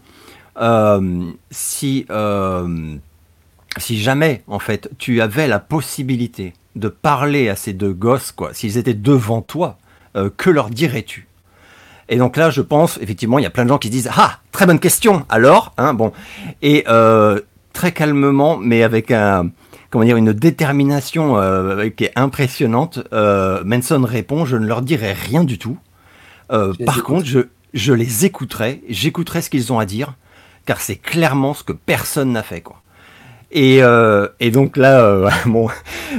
si 1.51 2.05
si 3.79 3.99
jamais, 3.99 4.41
en 4.47 4.59
fait, 4.59 4.89
tu 4.97 5.21
avais 5.21 5.47
la 5.47 5.59
possibilité 5.59 6.53
de 6.75 6.87
parler 6.87 7.49
à 7.49 7.55
ces 7.55 7.73
deux 7.73 7.93
gosses, 7.93 8.31
quoi, 8.31 8.53
s'ils 8.53 8.77
étaient 8.77 8.95
devant 8.95 9.41
toi, 9.41 9.77
que 10.37 10.49
leur 10.49 10.69
dirais-tu? 10.69 11.27
Et 12.09 12.17
donc 12.17 12.37
là, 12.37 12.49
je 12.49 12.61
pense, 12.61 12.97
effectivement, 13.01 13.39
il 13.39 13.43
y 13.43 13.45
a 13.45 13.49
plein 13.49 13.63
de 13.63 13.69
gens 13.69 13.77
qui 13.77 13.89
disent 13.89 14.09
Ah, 14.15 14.39
très 14.51 14.65
bonne 14.65 14.79
question, 14.79 15.25
alors 15.29 15.73
hein, 15.77 15.93
bon. 15.93 16.13
Et 16.61 16.85
euh, 16.87 17.41
très 17.73 17.91
calmement, 17.91 18.57
mais 18.57 18.83
avec 18.83 19.11
un, 19.11 19.49
comment 19.89 20.05
dire, 20.05 20.17
une 20.17 20.33
détermination 20.33 21.37
euh, 21.37 21.89
qui 21.89 22.05
est 22.05 22.13
impressionnante, 22.15 22.99
euh, 23.13 23.61
Manson 23.65 24.03
répond 24.03 24.45
Je 24.45 24.57
ne 24.57 24.65
leur 24.65 24.81
dirai 24.81 25.13
rien 25.13 25.43
du 25.43 25.57
tout. 25.57 25.77
par 26.49 27.03
contre, 27.03 27.25
je, 27.25 27.39
je 27.73 27.93
les 27.93 28.25
écouterai, 28.25 28.81
j'écouterai 28.87 29.41
ce 29.41 29.49
qu'ils 29.49 29.73
ont 29.73 29.79
à 29.79 29.85
dire, 29.85 30.13
car 30.67 30.81
c'est 30.81 30.97
clairement 30.97 31.55
ce 31.55 31.63
que 31.63 31.73
personne 31.73 32.33
n'a 32.33 32.43
fait. 32.43 32.61
Quoi. 32.61 32.83
Et, 33.49 33.81
euh, 33.81 34.27
et, 34.41 34.51
donc 34.51 34.75
là, 34.75 34.99
euh, 34.99 35.29
bon, 35.45 35.69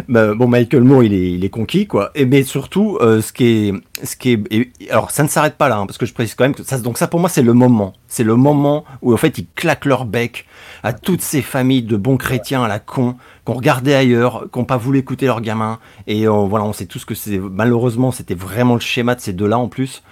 bah, 0.09 0.35
bon, 0.35 0.49
Michael 0.49 0.83
Moore, 0.83 1.05
il 1.05 1.13
est, 1.13 1.33
il 1.33 1.45
est 1.45 1.51
conquis, 1.51 1.87
quoi. 1.87 2.11
Et 2.15 2.25
mais 2.25 2.43
surtout, 2.43 2.97
euh, 3.03 3.21
ce 3.21 3.35
qui 3.35 3.45
est, 3.45 3.75
ce 4.03 4.17
qui 4.17 4.33
est, 4.33 4.91
alors 4.91 5.11
ça 5.11 5.25
ne 5.25 5.29
s'arrête 5.29 5.57
pas 5.57 5.69
là, 5.69 5.77
hein, 5.77 5.87
parce 5.87 5.99
que 5.99 6.07
je 6.07 6.15
précise 6.15 6.35
quand 6.35 6.45
même 6.45 6.55
que 6.55 6.63
ça, 6.63 6.79
donc 6.79 6.97
ça 6.97 7.07
pour 7.07 7.21
moi 7.21 7.29
c'est 7.29 7.43
le 7.43 7.53
moment, 7.53 7.93
c'est 8.07 8.23
le 8.25 8.37
moment 8.37 8.85
où 9.03 9.13
en 9.13 9.17
fait 9.17 9.37
ils 9.39 9.47
claquent 9.57 9.85
leur 9.85 10.05
bec 10.05 10.47
à 10.83 10.93
toutes 10.93 11.21
ces 11.21 11.43
familles 11.43 11.83
de 11.83 11.97
bons 11.97 12.17
chrétiens 12.17 12.63
à 12.63 12.69
la 12.69 12.79
con 12.79 13.17
qu'on 13.45 13.55
regardait 13.55 13.95
ailleurs, 13.95 14.47
qu'on 14.53 14.65
pas 14.65 14.77
voulu 14.77 15.01
écouter 15.01 15.27
leurs 15.27 15.41
gamins. 15.41 15.81
Et 16.07 16.27
voilà, 16.27 16.65
on 16.65 16.73
sait 16.73 16.87
tous 16.87 17.05
que 17.05 17.15
c'est 17.15 17.39
malheureusement 17.39 18.13
c'était 18.13 18.35
vraiment 18.35 18.75
le 18.75 18.81
schéma 18.81 19.17
de 19.17 19.21
ces 19.21 19.33
deux-là 19.33 19.59
en 19.59 19.69
plus. 19.69 20.03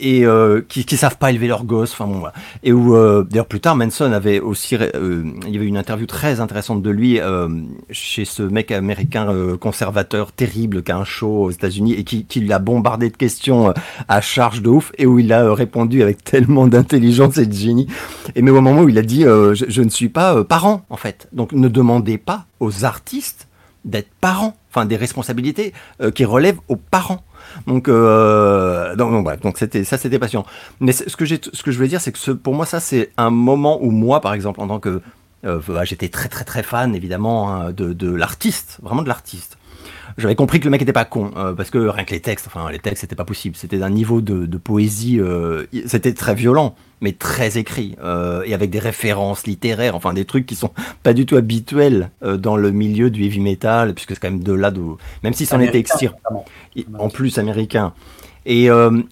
Euh, 0.00 0.04
et 0.08 0.24
euh, 0.24 0.60
qui, 0.68 0.84
qui 0.84 0.96
savent 0.96 1.18
pas 1.18 1.30
élever 1.30 1.48
leurs 1.48 1.64
gosses. 1.64 1.92
Enfin 1.92 2.06
bon. 2.06 2.22
Et 2.62 2.72
où 2.72 2.94
euh, 2.94 3.24
d'ailleurs 3.28 3.46
plus 3.46 3.60
tard 3.60 3.76
Manson 3.76 4.12
avait 4.12 4.40
aussi, 4.40 4.76
euh, 4.76 5.22
il 5.46 5.52
y 5.52 5.56
avait 5.56 5.66
une 5.66 5.76
interview 5.76 6.06
très 6.06 6.40
intéressante 6.40 6.82
de 6.82 6.90
lui 6.90 7.20
chez 7.90 8.24
ce 8.24 8.42
mec 8.42 8.70
américain 8.70 9.34
conservateur 9.60 10.32
terrible 10.32 10.82
qui 10.82 10.92
a 10.92 10.96
un 10.96 11.04
show 11.04 11.44
aux 11.44 11.50
États-Unis 11.50 11.94
et 11.94 12.04
qui, 12.04 12.24
qui 12.24 12.40
l'a 12.40 12.58
bombardé 12.58 13.10
de 13.10 13.16
questions 13.16 13.72
à 14.08 14.20
charge 14.20 14.62
de 14.62 14.68
ouf 14.68 14.92
et 14.98 15.06
où 15.06 15.18
il 15.18 15.32
a 15.32 15.52
répondu 15.54 16.02
avec 16.02 16.22
tellement 16.24 16.66
d'intelligence 16.66 17.38
et 17.38 17.46
de 17.46 17.52
génie. 17.52 17.86
Et 18.34 18.42
mais 18.42 18.50
au 18.50 18.60
moment 18.60 18.82
où 18.82 18.88
il 18.88 18.98
a 18.98 19.02
dit 19.02 19.22
je, 19.22 19.64
je, 19.68 19.82
ne 19.82 19.88
suis 19.88 20.08
pas 20.08 20.44
parent 20.44 20.84
en 20.90 20.96
fait, 20.96 21.28
donc 21.32 21.52
ne 21.52 21.68
demandez 21.68 22.18
pas 22.18 22.46
aux 22.60 22.84
artistes 22.84 23.48
d'être 23.84 24.10
parents, 24.20 24.56
enfin 24.70 24.86
des 24.86 24.96
responsabilités 24.96 25.72
qui 26.14 26.24
relèvent 26.24 26.60
aux 26.68 26.76
parents. 26.76 27.22
Donc, 27.66 27.88
euh, 27.88 28.96
donc, 28.96 29.40
donc 29.40 29.58
c'était 29.58 29.84
ça, 29.84 29.98
c'était 29.98 30.18
patient. 30.18 30.44
Mais 30.80 30.92
ce 30.92 31.16
que 31.16 31.24
je 31.26 31.76
voulais 31.76 31.88
dire, 31.88 32.00
c'est 32.00 32.12
que 32.12 32.32
pour 32.32 32.54
moi, 32.54 32.66
ça, 32.66 32.80
c'est 32.80 33.10
un 33.16 33.30
moment 33.30 33.78
où 33.82 33.90
moi, 33.90 34.20
par 34.20 34.34
exemple, 34.34 34.60
en 34.60 34.68
tant 34.68 34.80
que 34.80 35.00
euh, 35.44 35.60
bah, 35.68 35.84
j'étais 35.84 36.08
très 36.08 36.28
très 36.28 36.44
très 36.44 36.64
fan 36.64 36.96
évidemment 36.96 37.54
hein, 37.54 37.72
de 37.72 38.10
l'artiste, 38.10 38.78
vraiment 38.82 39.02
de 39.02 39.08
l'artiste 39.08 39.57
j'avais 40.18 40.34
compris 40.34 40.58
que 40.58 40.64
le 40.64 40.70
mec 40.70 40.82
était 40.82 40.92
pas 40.92 41.04
con 41.04 41.30
euh, 41.36 41.54
parce 41.54 41.70
que 41.70 41.78
rien 41.78 42.04
que 42.04 42.10
les 42.10 42.20
textes, 42.20 42.46
enfin 42.48 42.70
les 42.70 42.80
textes 42.80 43.02
c'était 43.02 43.16
pas 43.16 43.24
possible, 43.24 43.56
c'était 43.56 43.78
d'un 43.78 43.90
niveau 43.90 44.20
de, 44.20 44.46
de 44.46 44.58
poésie, 44.58 45.20
euh, 45.20 45.64
c'était 45.86 46.12
très 46.12 46.34
violent, 46.34 46.74
mais 47.00 47.12
très 47.12 47.56
écrit 47.56 47.96
euh, 48.02 48.42
et 48.44 48.52
avec 48.52 48.70
des 48.70 48.80
références 48.80 49.46
littéraires, 49.46 49.94
enfin 49.94 50.12
des 50.12 50.24
trucs 50.24 50.44
qui 50.44 50.56
sont 50.56 50.72
pas 51.04 51.14
du 51.14 51.24
tout 51.24 51.36
habituels 51.36 52.10
dans 52.20 52.56
le 52.56 52.72
milieu 52.72 53.10
du 53.10 53.24
heavy 53.24 53.40
metal 53.40 53.94
puisque 53.94 54.14
c'est 54.14 54.20
quand 54.20 54.30
même 54.30 54.42
de 54.42 54.52
là 54.52 54.72
d'où, 54.72 54.98
même 55.22 55.34
si 55.34 55.46
c'en 55.46 55.60
était 55.60 55.78
extirpé, 55.78 56.18
en 56.98 57.08
plus 57.08 57.38
américain. 57.38 57.94
Et, 58.46 58.68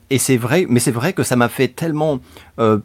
et 0.09 0.19
c'est 0.19 0.39
vrai, 0.39 0.67
mais 0.69 0.81
c'est 0.81 0.91
vrai 0.91 1.13
que 1.13 1.23
ça 1.23 1.37
m'a 1.37 1.51
fait 1.51 1.69
tellement 1.69 2.21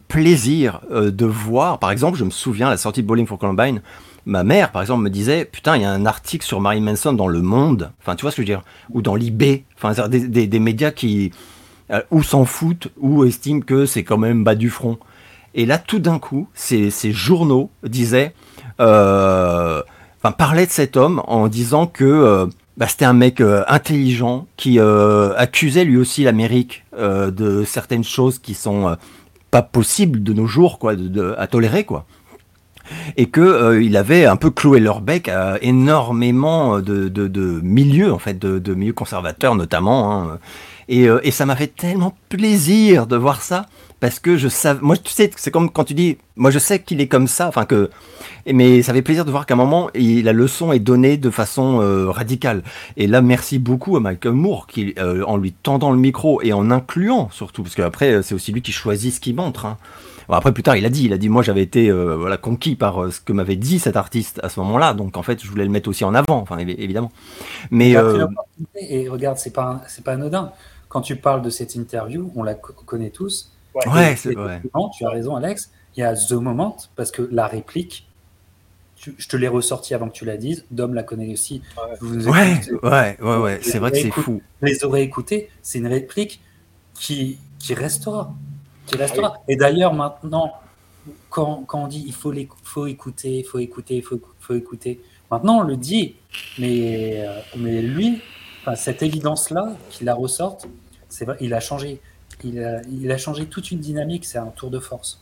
plaisir 0.08 0.80
de 0.90 1.24
voir, 1.24 1.78
par 1.78 1.90
exemple, 1.90 2.18
je 2.18 2.24
me 2.24 2.30
souviens 2.30 2.66
à 2.66 2.70
la 2.70 2.76
sortie 2.76 3.02
de 3.02 3.06
Bowling 3.06 3.26
for 3.26 3.38
Columbine, 3.38 3.80
ma 4.26 4.44
mère, 4.44 4.72
par 4.72 4.82
exemple, 4.82 5.02
me 5.02 5.10
disait 5.10 5.44
Putain, 5.44 5.76
il 5.76 5.82
y 5.82 5.84
a 5.84 5.90
un 5.90 6.06
article 6.06 6.44
sur 6.44 6.60
Marilyn 6.60 6.84
Manson 6.84 7.12
dans 7.12 7.28
Le 7.28 7.42
Monde, 7.42 7.92
enfin, 8.00 8.14
tu 8.14 8.22
vois 8.22 8.30
ce 8.30 8.36
que 8.36 8.42
je 8.42 8.46
veux 8.46 8.56
dire, 8.56 8.64
ou 8.90 9.02
dans 9.02 9.14
l'IB, 9.14 9.62
enfin, 9.76 10.08
des, 10.08 10.46
des, 10.46 10.58
médias 10.58 10.90
qui 10.90 11.32
euh, 11.90 12.02
ou 12.10 12.22
s'en 12.22 12.44
foutent, 12.44 12.88
ou 12.98 13.24
estiment 13.24 13.60
que 13.60 13.86
c'est 13.86 14.04
quand 14.04 14.18
même 14.18 14.44
bas 14.44 14.54
du 14.54 14.70
front. 14.70 14.98
Et 15.54 15.66
là, 15.66 15.78
tout 15.78 15.98
d'un 15.98 16.18
coup, 16.18 16.48
ces, 16.54 16.90
ces, 16.90 17.12
journaux 17.12 17.70
disaient, 17.82 18.34
euh, 18.80 19.82
enfin, 20.18 20.32
parlaient 20.32 20.66
de 20.66 20.70
cet 20.70 20.96
homme 20.96 21.22
en 21.26 21.48
disant 21.48 21.86
que 21.86 22.04
euh, 22.04 22.46
bah, 22.78 22.88
c'était 22.88 23.04
un 23.04 23.12
mec 23.12 23.42
intelligent 23.68 24.46
qui 24.56 24.78
accusait 24.80 25.84
lui 25.84 25.98
aussi 25.98 26.24
l'Amérique 26.24 26.84
de 26.98 27.64
certaines 27.66 28.04
choses 28.04 28.38
qui 28.38 28.54
sont 28.54 28.96
pas 29.50 29.60
possibles 29.60 30.22
de 30.22 30.32
nos 30.32 30.46
jours, 30.46 30.78
quoi, 30.78 30.94
à 31.36 31.46
tolérer, 31.46 31.84
quoi 31.84 32.06
et 33.16 33.26
que 33.26 33.40
euh, 33.40 33.82
il 33.82 33.96
avait 33.96 34.26
un 34.26 34.36
peu 34.36 34.50
cloué 34.50 34.80
leur 34.80 35.00
bec 35.00 35.28
à 35.28 35.58
énormément 35.62 36.80
de, 36.80 37.08
de, 37.08 37.28
de 37.28 37.60
milieux 37.62 38.12
en 38.12 38.18
fait, 38.18 38.38
de, 38.38 38.74
milieux 38.74 38.92
conservateurs 38.92 39.54
notamment. 39.54 40.22
Hein. 40.22 40.38
Et, 40.88 41.08
euh, 41.08 41.20
et, 41.22 41.30
ça 41.30 41.46
m'a 41.46 41.56
fait 41.56 41.68
tellement 41.68 42.14
plaisir 42.28 43.06
de 43.06 43.16
voir 43.16 43.40
ça 43.40 43.66
parce 44.00 44.18
que 44.18 44.36
je 44.36 44.48
savais, 44.48 44.80
moi 44.82 44.96
tu 44.96 45.12
sais, 45.12 45.30
c'est 45.36 45.52
comme 45.52 45.70
quand 45.70 45.84
tu 45.84 45.94
dis, 45.94 46.18
moi 46.34 46.50
je 46.50 46.58
sais 46.58 46.80
qu'il 46.80 47.00
est 47.00 47.06
comme 47.06 47.28
ça, 47.28 47.46
enfin 47.46 47.64
que, 47.64 47.88
mais 48.52 48.82
ça 48.82 48.92
fait 48.92 49.00
plaisir 49.00 49.24
de 49.24 49.30
voir 49.30 49.46
qu'à 49.46 49.54
un 49.54 49.56
moment 49.56 49.90
la 49.94 50.32
leçon 50.32 50.72
est 50.72 50.80
donnée 50.80 51.16
de 51.16 51.30
façon 51.30 51.80
euh, 51.80 52.10
radicale. 52.10 52.62
Et 52.96 53.06
là, 53.06 53.22
merci 53.22 53.60
beaucoup 53.60 53.96
à 53.96 54.00
Michael 54.00 54.32
Moore 54.32 54.66
qui, 54.66 54.94
en 54.98 55.36
lui 55.36 55.52
tendant 55.52 55.92
le 55.92 55.98
micro 55.98 56.42
et 56.42 56.52
en 56.52 56.70
incluant 56.72 57.30
surtout, 57.30 57.62
parce 57.62 57.76
qu'après 57.76 58.22
c'est 58.22 58.34
aussi 58.34 58.50
lui 58.50 58.60
qui 58.60 58.72
choisit 58.72 59.14
ce 59.14 59.20
qu'il 59.20 59.36
montre. 59.36 59.66
Hein 59.66 59.78
après, 60.36 60.52
plus 60.52 60.62
tard, 60.62 60.76
il 60.76 60.86
a 60.86 60.90
dit, 60.90 61.04
il 61.04 61.12
a 61.12 61.18
dit, 61.18 61.28
moi, 61.28 61.42
j'avais 61.42 61.62
été 61.62 61.88
euh, 61.88 62.16
voilà, 62.16 62.36
conquis 62.36 62.76
par 62.76 63.02
euh, 63.02 63.10
ce 63.10 63.20
que 63.20 63.32
m'avait 63.32 63.56
dit 63.56 63.78
cet 63.78 63.96
artiste 63.96 64.40
à 64.42 64.48
ce 64.48 64.60
moment-là, 64.60 64.94
donc 64.94 65.16
en 65.16 65.22
fait, 65.22 65.42
je 65.42 65.48
voulais 65.48 65.64
le 65.64 65.70
mettre 65.70 65.88
aussi 65.88 66.04
en 66.04 66.14
avant, 66.14 66.38
enfin, 66.38 66.58
évidemment. 66.58 67.12
Mais 67.70 67.96
euh, 67.96 68.26
et 68.76 69.08
regarde, 69.08 69.38
c'est 69.38 69.52
pas, 69.52 69.82
c'est 69.88 70.04
pas 70.04 70.12
anodin. 70.12 70.52
Quand 70.88 71.00
tu 71.00 71.16
parles 71.16 71.42
de 71.42 71.50
cette 71.50 71.74
interview, 71.74 72.30
on 72.36 72.42
la 72.42 72.54
connaît 72.54 73.10
tous. 73.10 73.52
Ouais, 73.74 74.14
c'est 74.16 74.34
vrai. 74.34 74.60
Tu 74.96 75.06
as 75.06 75.10
raison, 75.10 75.36
Alex. 75.36 75.70
Il 75.96 76.00
y 76.00 76.02
a 76.02 76.14
The 76.14 76.32
Moment 76.32 76.76
parce 76.96 77.10
que 77.10 77.28
la 77.30 77.46
réplique, 77.46 78.06
je 78.96 79.28
te 79.28 79.36
l'ai 79.36 79.48
ressorti 79.48 79.94
avant 79.94 80.08
que 80.08 80.14
tu 80.14 80.24
la 80.24 80.36
dises. 80.36 80.64
Dom 80.70 80.94
la 80.94 81.02
connaît 81.02 81.32
aussi. 81.32 81.62
Ouais, 82.02 82.60
ouais, 82.82 83.16
ouais, 83.20 83.36
ouais, 83.38 83.58
c'est 83.62 83.78
vrai 83.78 83.90
que 83.90 83.98
c'est 83.98 84.10
fou. 84.10 84.42
Les 84.60 84.84
aurais 84.84 85.02
écoutés, 85.02 85.48
c'est 85.62 85.78
une 85.78 85.86
réplique 85.86 86.40
qui, 86.94 87.38
qui 87.58 87.74
restera. 87.74 88.34
Ah 88.94 89.34
Et 89.48 89.56
d'ailleurs, 89.56 89.94
maintenant, 89.94 90.52
quand, 91.30 91.64
quand, 91.66 91.84
on 91.84 91.86
dit 91.86 92.04
il 92.06 92.12
faut, 92.12 92.32
faut 92.62 92.86
écouter, 92.86 93.38
il 93.38 93.44
faut 93.44 93.58
écouter, 93.58 93.96
il 93.96 94.02
faut, 94.02 94.20
faut, 94.40 94.54
écouter, 94.54 95.00
maintenant 95.30 95.58
on 95.58 95.62
le 95.62 95.76
dit, 95.76 96.16
mais, 96.58 97.24
euh, 97.26 97.40
mais 97.56 97.82
lui, 97.82 98.20
cette 98.76 99.02
évidence-là, 99.02 99.72
qu'il 99.90 100.06
la 100.06 100.14
ressorte, 100.14 100.68
il 101.40 101.54
a 101.54 101.60
changé. 101.60 102.00
Il 102.44 102.62
a, 102.62 102.82
il 102.90 103.10
a 103.12 103.18
changé 103.18 103.46
toute 103.46 103.70
une 103.70 103.78
dynamique, 103.78 104.24
c'est 104.24 104.38
un 104.38 104.46
tour 104.46 104.70
de 104.70 104.80
force. 104.80 105.21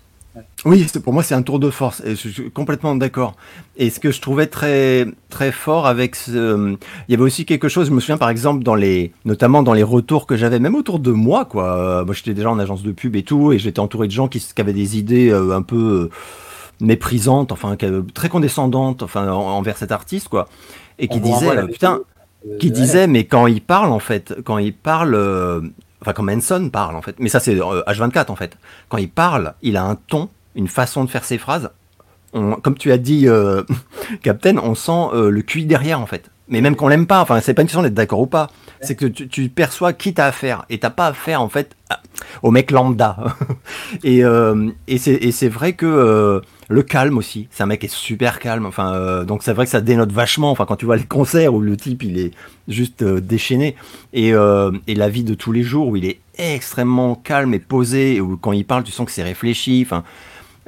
Oui, 0.65 0.86
pour 1.02 1.12
moi 1.12 1.23
c'est 1.23 1.35
un 1.35 1.43
tour 1.43 1.59
de 1.59 1.70
force 1.70 2.02
et 2.05 2.15
je 2.15 2.28
suis 2.28 2.51
complètement 2.51 2.94
d'accord. 2.94 3.35
Et 3.77 3.90
ce 3.90 3.98
que 3.98 4.12
je 4.12 4.20
trouvais 4.20 4.47
très 4.47 5.07
très 5.28 5.51
fort 5.51 5.86
avec 5.86 6.15
ce, 6.15 6.77
il 7.09 7.12
y 7.12 7.15
avait 7.15 7.23
aussi 7.23 7.44
quelque 7.44 7.69
chose. 7.69 7.89
Je 7.89 7.93
me 7.93 8.01
souviens 8.01 8.19
par 8.19 8.31
exemple 8.31 8.62
dans 8.62 8.77
les, 8.77 9.12
notamment 9.24 9.62
dans 9.62 9.73
les 9.73 9.82
retours 9.82 10.27
que 10.27 10.36
j'avais, 10.36 10.61
même 10.61 10.77
autour 10.77 11.01
de 11.01 11.11
moi 11.11 11.44
quoi. 11.44 12.05
Moi 12.05 12.15
j'étais 12.15 12.35
déjà 12.35 12.51
en 12.51 12.59
agence 12.59 12.82
de 12.82 12.93
pub 12.93 13.16
et 13.16 13.23
tout, 13.23 13.52
et 13.52 13.59
j'étais 13.59 13.81
entouré 13.81 14.07
de 14.07 14.12
gens 14.12 14.28
qui, 14.28 14.44
avaient 14.59 14.73
des 14.73 14.98
idées 14.98 15.31
euh, 15.31 15.57
un 15.57 15.62
peu 15.62 15.77
euh, 15.77 16.11
méprisantes, 16.81 17.51
enfin 17.51 17.77
très 18.15 18.28
condescendantes, 18.28 19.02
enfin 19.02 19.28
envers 19.31 19.77
cet 19.78 19.90
artiste 19.90 20.28
quoi, 20.28 20.48
et 20.98 21.09
qui 21.09 21.20
disaient 21.20 21.66
putain, 21.66 22.01
qui 22.59 22.70
disaient 22.70 23.07
mais 23.07 23.24
quand 23.24 23.47
il 23.47 23.62
parle 23.62 23.90
en 23.90 23.98
fait, 23.98 24.35
quand 24.44 24.59
il 24.59 24.74
parle 24.74 25.15
euh, 25.15 25.61
enfin 26.01 26.12
quand 26.12 26.22
Manson 26.22 26.70
parle 26.70 26.97
en 26.97 27.02
fait, 27.02 27.16
mais 27.18 27.28
ça 27.28 27.40
c'est 27.40 27.55
H24 27.55 28.18
euh, 28.18 28.24
en 28.28 28.36
fait. 28.36 28.56
Quand 28.89 28.98
il 28.98 29.10
parle, 29.10 29.55
il 29.62 29.77
a 29.77 29.85
un 29.85 29.94
ton, 29.94 30.28
une 30.55 30.68
façon 30.68 31.05
de 31.05 31.10
faire 31.10 31.24
ses 31.24 31.39
phrases. 31.39 31.70
comme 32.32 32.77
tu 32.78 32.93
as 32.93 32.98
dit, 32.98 33.28
euh, 33.28 33.62
Captain, 34.22 34.59
on 34.59 34.74
sent 34.74 35.14
euh, 35.14 35.31
le 35.31 35.43
QI 35.43 35.66
derrière 35.66 36.01
en 36.01 36.06
fait. 36.06 36.31
Mais 36.51 36.60
même 36.60 36.77
qu'on 36.77 36.89
l'aime 36.89 37.06
pas. 37.06 37.20
Enfin, 37.22 37.40
c'est 37.40 37.55
pas 37.55 37.62
une 37.62 37.68
question 37.68 37.82
d'être 37.82 37.94
d'accord 37.94 38.20
ou 38.20 38.27
pas. 38.27 38.48
C'est 38.82 38.97
que 38.97 39.06
tu, 39.06 39.48
perçois 39.48 39.93
qui 39.93 40.14
t'as 40.14 40.27
affaire 40.27 40.64
et 40.70 40.78
t'as 40.78 40.90
pas 40.90 41.09
affaire 41.09 41.43
en 41.43 41.48
fait 41.48 41.77
au 42.43 42.51
mec 42.51 42.70
lambda. 42.70 43.16
et 44.05 44.24
euh, 44.24 44.70
et 44.89 44.98
c'est 44.98 45.48
vrai 45.48 45.74
que 45.74 45.86
euh, 45.86 46.40
le 46.68 46.82
calme 46.82 47.18
aussi. 47.18 47.48
C'est 47.51 47.62
un 47.62 47.66
mec 47.66 47.81
qui 47.81 47.86
est 47.86 47.94
super 47.94 48.40
calme. 48.40 48.66
Enfin, 48.66 48.94
euh, 48.94 49.24
donc 49.24 49.43
c'est 49.43 49.52
vrai 49.52 49.64
que 49.64 49.70
ça 49.70 49.81
dénote 49.81 50.12
vachement. 50.12 50.51
Enfin, 50.51 50.66
quand 50.66 50.77
tu 50.77 50.86
vois 50.86 50.97
les 50.97 51.05
concerts 51.05 51.55
où 51.55 51.60
le 51.60 51.77
type 51.77 52.02
il 52.02 52.18
est 52.18 52.32
juste 52.68 53.05
déchaîné 53.05 53.77
et, 54.12 54.31
et 54.31 54.94
la 54.94 55.09
vie 55.09 55.24
de 55.24 55.35
tous 55.35 55.52
les 55.52 55.62
jours 55.62 55.89
où 55.89 55.97
il 55.97 56.05
est 56.05 56.20
extrêmement 56.39 57.14
calme 57.14 57.55
et 57.55 57.59
posé 57.59 58.20
où 58.20 58.36
quand 58.36 58.52
il 58.52 58.64
parle 58.64 58.82
tu 58.82 58.93
sens 58.93 59.06
que 59.06 59.12
c'est 59.12 59.22
réfléchi. 59.22 59.82
Enfin. 59.86 60.05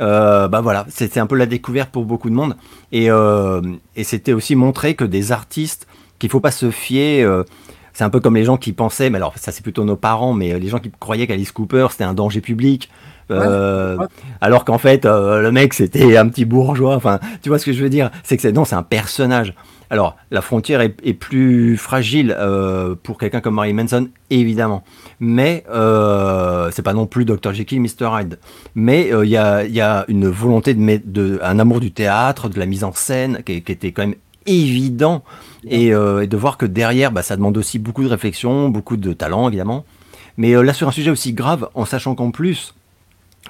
Bah 0.03 0.61
voilà, 0.63 0.87
c'était 0.89 1.21
un 1.21 1.27
peu 1.27 1.37
la 1.37 1.47
découverte 1.47 1.91
pour 1.91 2.05
beaucoup 2.05 2.29
de 2.29 2.35
monde. 2.35 2.57
Et, 2.93 3.07
et 3.07 4.05
c'était 4.05 4.33
aussi 4.33 4.57
montrer 4.57 4.95
que 4.95 5.05
des 5.05 5.33
artistes, 5.33 5.87
qu'il 6.19 6.31
faut 6.31 6.41
pas 6.41 6.51
se 6.51 6.71
fier 6.71 7.25
c'est 7.93 8.05
un 8.05 8.11
peu 8.11 8.21
comme 8.21 8.37
les 8.37 8.45
gens 8.45 8.57
qui 8.57 8.73
pensaient, 8.73 9.11
mais 9.11 9.17
alors 9.17 9.35
ça 9.37 9.53
c'est 9.53 9.63
plutôt 9.63 9.85
nos 9.85 9.97
parents, 9.97 10.33
mais 10.33 10.53
euh, 10.53 10.59
les 10.59 10.69
gens 10.69 10.79
qui 10.79 10.91
croyaient 10.99 11.27
qu'Alice 11.27 11.53
Cooper 11.53 11.89
c'était 11.91 12.05
un 12.05 12.15
danger 12.15 12.41
public. 12.41 12.91
Euh, 13.31 13.97
alors 14.43 14.65
qu'en 14.65 14.79
fait 14.79 15.07
euh, 15.07 15.41
le 15.41 15.53
mec 15.53 15.73
c'était 15.73 16.19
un 16.19 16.29
petit 16.29 16.45
bourgeois 16.45 16.97
enfin 16.97 17.19
tu 17.41 17.49
vois 17.49 17.59
ce 17.59 17.65
que 17.65 17.73
je 17.73 17.83
veux 17.83 17.89
dire? 17.89 18.11
C'est 18.25 18.37
que 18.37 18.43
c'est 18.43 18.53
non 18.53 18.65
c'est 18.65 18.75
un 18.75 18.83
personnage 18.83 19.55
alors 19.89 20.17
la 20.31 20.43
frontière 20.43 20.81
est, 20.81 20.91
plus 21.15 21.77
fragile 21.77 22.37
pour 23.03 23.19
quelqu'un 23.19 23.41
comme 23.41 23.55
Marilyn 23.55 23.83
Manson 23.83 24.09
évidemment 24.29 24.85
mais 25.23 25.65
c'est 26.73 26.83
pas 26.83 26.93
non 26.93 27.07
plus 27.07 27.25
Dr 27.25 27.55
Jekyll 27.55 27.81
Mr 27.81 28.11
Hyde. 28.21 28.39
Mais 28.75 29.11
il 29.23 29.29
y 29.29 29.37
a, 29.37 29.65
y, 29.65 29.81
a, 29.81 30.05
une 30.09 30.29
volonté 30.29 30.75
de, 30.75 30.81
mettre 30.81 31.05
de 31.07 31.39
un 31.43 31.59
amour 31.59 31.81
du 31.81 31.93
théâtre 31.93 32.49
de 32.49 32.59
la 32.59 32.67
mise 32.67 32.85
en 32.85 32.93
scène 32.93 33.43
qui, 33.47 33.63
qui 33.63 33.73
était 33.73 33.93
quand 33.93 34.03
même 34.03 34.17
évident. 34.47 35.23
Euh, 35.71 36.21
et, 36.21 36.27
de 36.27 36.37
voir 36.37 36.59
que 36.59 36.67
derrière, 36.67 37.13
bah, 37.13 37.23
ça 37.23 37.37
demande 37.37 37.57
aussi 37.57 37.79
beaucoup 37.79 38.03
de 38.03 38.09
réflexion, 38.09 38.69
beaucoup 38.69 38.97
de 38.97 39.13
talent 39.13 39.49
évidemment. 39.49 39.85
Mais 40.37 40.55
euh, 40.57 40.63
là, 40.63 40.73
sur 40.73 40.89
un 40.89 40.93
sujet 40.93 41.11
aussi 41.11 41.33
grave, 41.33 41.69
en 41.75 41.85
sachant 41.85 42.15
qu'en 42.15 42.31
plus, 42.31 42.75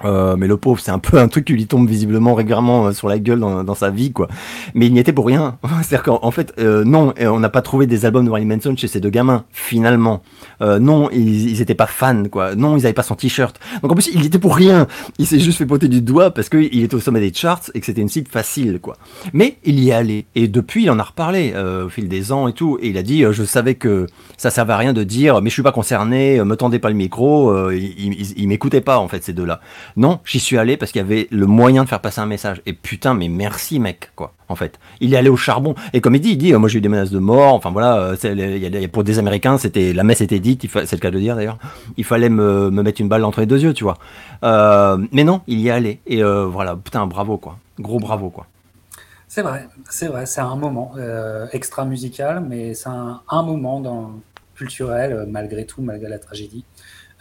euh, 0.03 0.35
mais 0.37 0.47
le 0.47 0.57
pauvre, 0.57 0.79
c'est 0.79 0.91
un 0.91 0.99
peu 0.99 1.17
un 1.19 1.27
truc 1.27 1.45
qui 1.45 1.53
lui 1.53 1.67
tombe 1.67 1.87
visiblement 1.87 2.33
régulièrement 2.33 2.87
euh, 2.87 2.91
sur 2.93 3.07
la 3.07 3.19
gueule 3.19 3.39
dans, 3.39 3.63
dans 3.63 3.75
sa 3.75 3.89
vie, 3.89 4.11
quoi. 4.11 4.27
Mais 4.73 4.87
il 4.87 4.93
n'y 4.93 4.99
était 4.99 5.13
pour 5.13 5.27
rien. 5.27 5.57
C'est-à-dire 5.83 6.03
qu'en 6.03 6.31
fait, 6.31 6.53
euh, 6.59 6.83
non, 6.83 7.13
on 7.19 7.39
n'a 7.39 7.49
pas 7.49 7.61
trouvé 7.61 7.85
des 7.85 8.05
albums 8.05 8.25
de 8.25 8.29
Marilyn 8.29 8.55
Manson 8.55 8.75
chez 8.75 8.87
ces 8.87 8.99
deux 8.99 9.11
gamins, 9.11 9.45
finalement. 9.51 10.23
Euh, 10.61 10.79
non, 10.79 11.09
ils, 11.11 11.51
ils 11.51 11.61
étaient 11.61 11.75
pas 11.75 11.85
fans, 11.85 12.23
quoi. 12.25 12.55
Non, 12.55 12.75
ils 12.75 12.85
avaient 12.85 12.93
pas 12.93 13.03
son 13.03 13.15
t-shirt. 13.15 13.59
Donc 13.81 13.91
en 13.91 13.95
plus, 13.95 14.09
il 14.13 14.23
y 14.23 14.25
était 14.25 14.39
pour 14.39 14.55
rien. 14.55 14.87
Il 15.19 15.27
s'est 15.27 15.39
juste 15.39 15.59
fait 15.59 15.65
poter 15.65 15.87
du 15.87 16.01
doigt 16.01 16.31
parce 16.31 16.49
qu'il 16.49 16.83
était 16.83 16.95
au 16.95 16.99
sommet 16.99 17.19
des 17.19 17.33
charts 17.33 17.61
et 17.73 17.79
que 17.79 17.85
c'était 17.85 18.01
une 18.01 18.09
cible 18.09 18.29
facile, 18.29 18.79
quoi. 18.81 18.97
Mais 19.31 19.57
il 19.63 19.79
y 19.79 19.89
est 19.89 19.93
allé. 19.93 20.25
Et 20.35 20.47
depuis, 20.47 20.83
il 20.83 20.89
en 20.89 20.99
a 20.99 21.03
reparlé 21.03 21.53
au 21.55 21.89
fil 21.89 22.07
des 22.07 22.31
ans 22.31 22.47
et 22.47 22.53
tout. 22.53 22.77
Et 22.81 22.89
il 22.89 22.97
a 22.97 23.03
dit, 23.03 23.23
je 23.31 23.43
savais 23.43 23.75
que 23.75 24.07
ça 24.37 24.49
servait 24.49 24.73
à 24.73 24.77
rien 24.77 24.93
de 24.93 25.03
dire, 25.03 25.41
mais 25.41 25.49
je 25.49 25.53
suis 25.53 25.63
pas 25.63 25.71
concerné, 25.71 26.43
me 26.43 26.55
tendez 26.55 26.79
pas 26.79 26.89
le 26.89 26.95
micro. 26.95 27.69
il, 27.71 27.83
il, 27.97 28.33
il 28.37 28.47
m'écoutait 28.47 28.81
pas, 28.81 28.97
en 28.97 29.07
fait, 29.07 29.23
ces 29.23 29.33
deux-là. 29.33 29.61
Non, 29.97 30.19
j'y 30.25 30.39
suis 30.39 30.57
allé 30.57 30.77
parce 30.77 30.91
qu'il 30.91 31.01
y 31.01 31.05
avait 31.05 31.27
le 31.31 31.45
moyen 31.45 31.83
de 31.83 31.89
faire 31.89 31.99
passer 31.99 32.21
un 32.21 32.25
message. 32.25 32.61
Et 32.65 32.73
putain, 32.73 33.13
mais 33.13 33.27
merci 33.27 33.79
mec, 33.79 34.11
quoi. 34.15 34.33
En 34.49 34.55
fait, 34.55 34.79
il 34.99 35.13
est 35.13 35.17
allé 35.17 35.29
au 35.29 35.37
charbon. 35.37 35.73
Et 35.93 36.01
comme 36.01 36.15
il 36.15 36.21
dit, 36.21 36.31
il 36.31 36.37
dit, 36.37 36.53
euh, 36.53 36.59
moi 36.59 36.69
j'ai 36.69 36.77
eu 36.77 36.81
des 36.81 36.89
menaces 36.89 37.11
de 37.11 37.19
mort. 37.19 37.55
Enfin 37.55 37.71
voilà, 37.71 38.15
euh, 38.23 38.87
pour 38.91 39.03
des 39.03 39.19
Américains, 39.19 39.57
c'était 39.57 39.93
la 39.93 40.03
messe 40.03 40.21
était 40.21 40.39
dite. 40.39 40.67
C'est 40.71 40.91
le 40.91 40.97
cas 40.97 41.11
de 41.11 41.19
dire 41.19 41.35
d'ailleurs. 41.35 41.57
Il 41.97 42.03
fallait 42.03 42.29
me, 42.29 42.69
mettre 42.69 43.01
une 43.01 43.09
balle 43.09 43.23
entre 43.23 43.39
les 43.39 43.45
deux 43.45 43.61
yeux, 43.61 43.73
tu 43.73 43.83
vois. 43.83 43.97
Euh, 44.43 44.97
mais 45.11 45.23
non, 45.23 45.41
il 45.47 45.59
y 45.59 45.69
est 45.69 45.71
allé. 45.71 45.99
Et 46.07 46.21
voilà, 46.23 46.75
putain, 46.75 47.05
bravo 47.07 47.37
quoi. 47.37 47.57
Gros 47.79 47.99
bravo 47.99 48.29
quoi. 48.29 48.47
C'est 49.27 49.41
vrai, 49.41 49.67
c'est 49.89 50.07
vrai, 50.07 50.27
c'est 50.27 50.41
un 50.41 50.55
moment 50.55 50.93
extra 51.51 51.85
musical, 51.85 52.43
mais 52.47 52.75
c'est 52.75 52.89
un, 52.89 53.21
un, 53.27 53.41
moment 53.41 53.79
dans, 53.79 54.11
culturel 54.55 55.25
malgré 55.27 55.65
tout, 55.65 55.81
malgré 55.81 56.09
la 56.09 56.19
tragédie. 56.19 56.63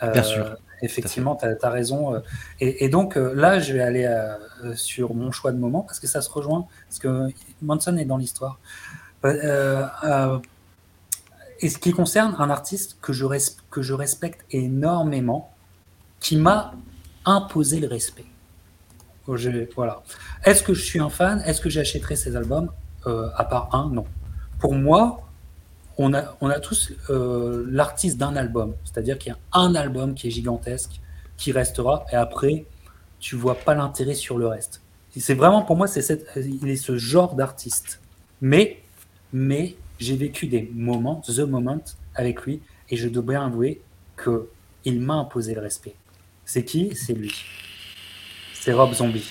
Bien 0.02 0.22
sûr 0.22 0.44
effectivement, 0.82 1.36
tu 1.36 1.46
as, 1.46 1.70
raison. 1.70 2.14
Euh, 2.14 2.20
et, 2.60 2.88
donc 2.88 3.16
euh, 3.16 3.32
là, 3.34 3.60
je 3.60 3.72
vais 3.72 3.80
aller 3.80 4.04
euh, 4.04 4.74
sur 4.74 5.14
mon 5.14 5.30
choix 5.30 5.52
de 5.52 5.58
moment 5.58 5.82
parce 5.82 6.00
que 6.00 6.06
ça 6.06 6.20
se 6.20 6.30
rejoint, 6.30 6.66
parce 6.88 6.98
que 6.98 7.28
Manson 7.62 7.96
est 7.96 8.04
dans 8.04 8.16
l'histoire. 8.16 8.58
et 9.24 9.28
ce 11.68 11.78
qui 11.78 11.92
concerne 11.92 12.34
un 12.38 12.50
artiste 12.50 12.98
que 13.00 13.12
je, 13.12 13.24
que 13.70 13.82
je 13.82 13.94
respecte 13.94 14.44
énormément, 14.50 15.52
qui 16.20 16.36
m'a 16.36 16.74
imposé 17.24 17.80
le 17.80 17.86
respect. 17.86 18.26
voilà. 19.26 20.02
Est-ce 20.44 20.62
que 20.62 20.74
je 20.74 20.82
suis 20.82 21.00
un 21.00 21.10
fan? 21.10 21.40
Est-ce 21.46 21.60
que 21.60 21.70
j'achèterai 21.70 22.16
ses 22.16 22.36
albums? 22.36 22.70
À 23.06 23.44
part 23.44 23.74
un, 23.74 23.88
non. 23.90 24.06
Pour 24.60 24.74
moi, 24.74 25.31
on 25.98 26.14
a, 26.14 26.36
on 26.40 26.48
a 26.48 26.60
tous 26.60 26.92
euh, 27.10 27.64
l'artiste 27.68 28.18
d'un 28.18 28.36
album. 28.36 28.74
C'est-à-dire 28.84 29.18
qu'il 29.18 29.32
y 29.32 29.34
a 29.34 29.38
un 29.52 29.74
album 29.74 30.14
qui 30.14 30.28
est 30.28 30.30
gigantesque, 30.30 31.00
qui 31.36 31.52
restera, 31.52 32.04
et 32.12 32.16
après, 32.16 32.64
tu 33.20 33.36
vois 33.36 33.54
pas 33.54 33.74
l'intérêt 33.74 34.14
sur 34.14 34.38
le 34.38 34.46
reste. 34.46 34.82
C'est 35.16 35.34
vraiment, 35.34 35.62
pour 35.62 35.76
moi, 35.76 35.86
c'est 35.86 36.24
il 36.36 36.68
est 36.68 36.76
ce 36.76 36.96
genre 36.96 37.34
d'artiste. 37.34 38.00
Mais, 38.40 38.82
mais 39.32 39.76
j'ai 39.98 40.16
vécu 40.16 40.46
des 40.46 40.70
moments, 40.74 41.22
the 41.26 41.40
moment, 41.40 41.84
avec 42.14 42.42
lui, 42.42 42.60
et 42.88 42.96
je 42.96 43.08
dois 43.08 43.22
bien 43.22 43.46
avouer 43.46 43.80
que 44.16 44.48
il 44.84 45.00
m'a 45.00 45.14
imposé 45.14 45.54
le 45.54 45.60
respect. 45.60 45.94
C'est 46.44 46.64
qui? 46.64 46.94
C'est 46.96 47.12
lui. 47.12 47.32
C'est 48.54 48.72
Rob 48.72 48.92
Zombie. 48.92 49.30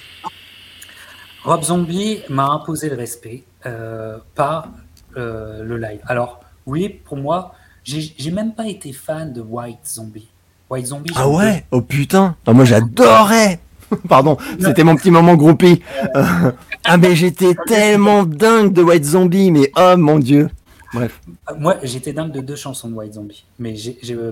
Rob 1.43 1.63
Zombie 1.63 2.21
m'a 2.29 2.47
imposé 2.47 2.89
le 2.89 2.95
respect 2.95 3.43
euh, 3.65 4.19
par 4.35 4.69
euh, 5.17 5.63
le 5.63 5.77
live. 5.77 5.99
Alors, 6.05 6.40
oui, 6.65 6.89
pour 6.89 7.17
moi, 7.17 7.53
j'ai 7.83 8.31
même 8.31 8.53
pas 8.53 8.67
été 8.67 8.93
fan 8.93 9.33
de 9.33 9.41
White 9.41 9.87
Zombie. 9.87 10.27
White 10.69 10.85
Zombie. 10.87 11.11
Ah 11.15 11.27
ouais? 11.27 11.65
Oh 11.71 11.81
putain 11.81 12.35
ah, 12.45 12.53
Moi 12.53 12.63
j'adorais 12.63 13.59
Pardon, 14.07 14.37
c'était 14.59 14.85
mon 14.85 14.95
petit 14.95 15.11
moment 15.11 15.35
groupie. 15.35 15.81
ah 16.13 16.97
mais 16.97 17.13
j'étais 17.13 17.53
tellement 17.67 18.23
dingue 18.23 18.71
de 18.71 18.81
White 18.81 19.03
Zombie, 19.03 19.51
mais 19.51 19.69
oh 19.75 19.95
mon 19.97 20.17
dieu. 20.17 20.49
Bref. 20.93 21.19
Euh, 21.49 21.55
moi 21.59 21.75
j'étais 21.83 22.13
dingue 22.13 22.31
de 22.31 22.39
deux 22.39 22.55
chansons 22.55 22.89
de 22.89 22.93
White 22.93 23.13
Zombie, 23.13 23.43
mais, 23.59 23.75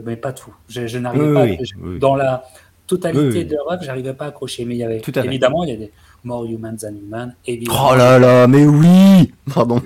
mais 0.06 0.16
pas 0.16 0.32
tout. 0.32 0.54
Je, 0.70 0.88
je 0.88 0.98
n'arrivais 0.98 1.58
pas. 1.58 1.64
dans 2.00 2.16
la 2.16 2.46
totalité 2.88 3.44
de 3.44 3.58
rock, 3.68 3.80
j'arrivais 3.82 4.14
pas 4.14 4.26
à 4.26 4.28
accrocher, 4.30 4.64
mais 4.64 4.76
il 4.76 4.80
y 4.80 4.84
avait 4.84 5.02
évidemment 5.26 5.66
il 5.66 5.70
y 5.72 5.74
a 5.74 5.78
des 5.78 5.92
More 6.24 6.46
Humans 6.46 6.78
Than 6.78 6.96
Human. 6.96 7.36
Oh 7.70 7.96
là 7.96 8.18
là, 8.18 8.48
mais 8.48 8.66
oui 8.66 9.34
Pardon. 9.54 9.82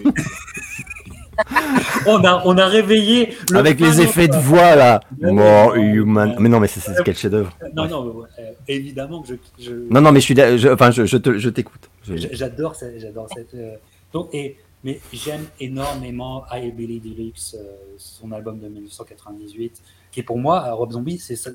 on, 2.08 2.24
a, 2.24 2.42
on 2.46 2.58
a 2.58 2.66
réveillé. 2.68 3.36
Avec 3.54 3.80
les 3.80 4.02
effets 4.02 4.28
de 4.28 4.36
voix 4.38 4.76
là. 4.76 5.02
More 5.20 5.76
human. 5.76 6.36
Mais 6.40 6.50
non, 6.50 6.60
mais 6.60 6.68
c'est 6.68 6.82
quel 7.04 7.16
chef-d'œuvre. 7.16 7.56
Non, 7.76 7.88
non, 7.88 8.24
euh, 8.40 8.52
évidemment 8.68 9.22
que 9.22 9.36
je, 9.60 9.72
Non, 9.90 10.02
non, 10.02 10.12
mais 10.12 10.20
je 10.20 10.26
suis. 10.26 10.68
enfin, 10.70 10.92
je, 10.92 11.06
je 11.06 11.50
t'écoute. 11.50 11.90
J'adore 12.04 12.76
j'adore 12.98 13.28
cette. 13.34 13.54
Euh, 13.54 13.76
donc, 14.12 14.30
et, 14.34 14.58
mais 14.84 15.00
j'aime 15.14 15.46
énormément 15.60 16.44
I 16.52 16.72
Believe 16.72 17.04
Lyrics, 17.06 17.56
euh, 17.56 17.64
son 17.98 18.32
album 18.32 18.60
de 18.60 18.68
1998, 18.68 19.82
qui 20.12 20.24
pour 20.24 20.38
moi, 20.38 20.72
Rob 20.72 20.92
Zombie, 20.92 21.18
c'est 21.18 21.36
ça. 21.36 21.52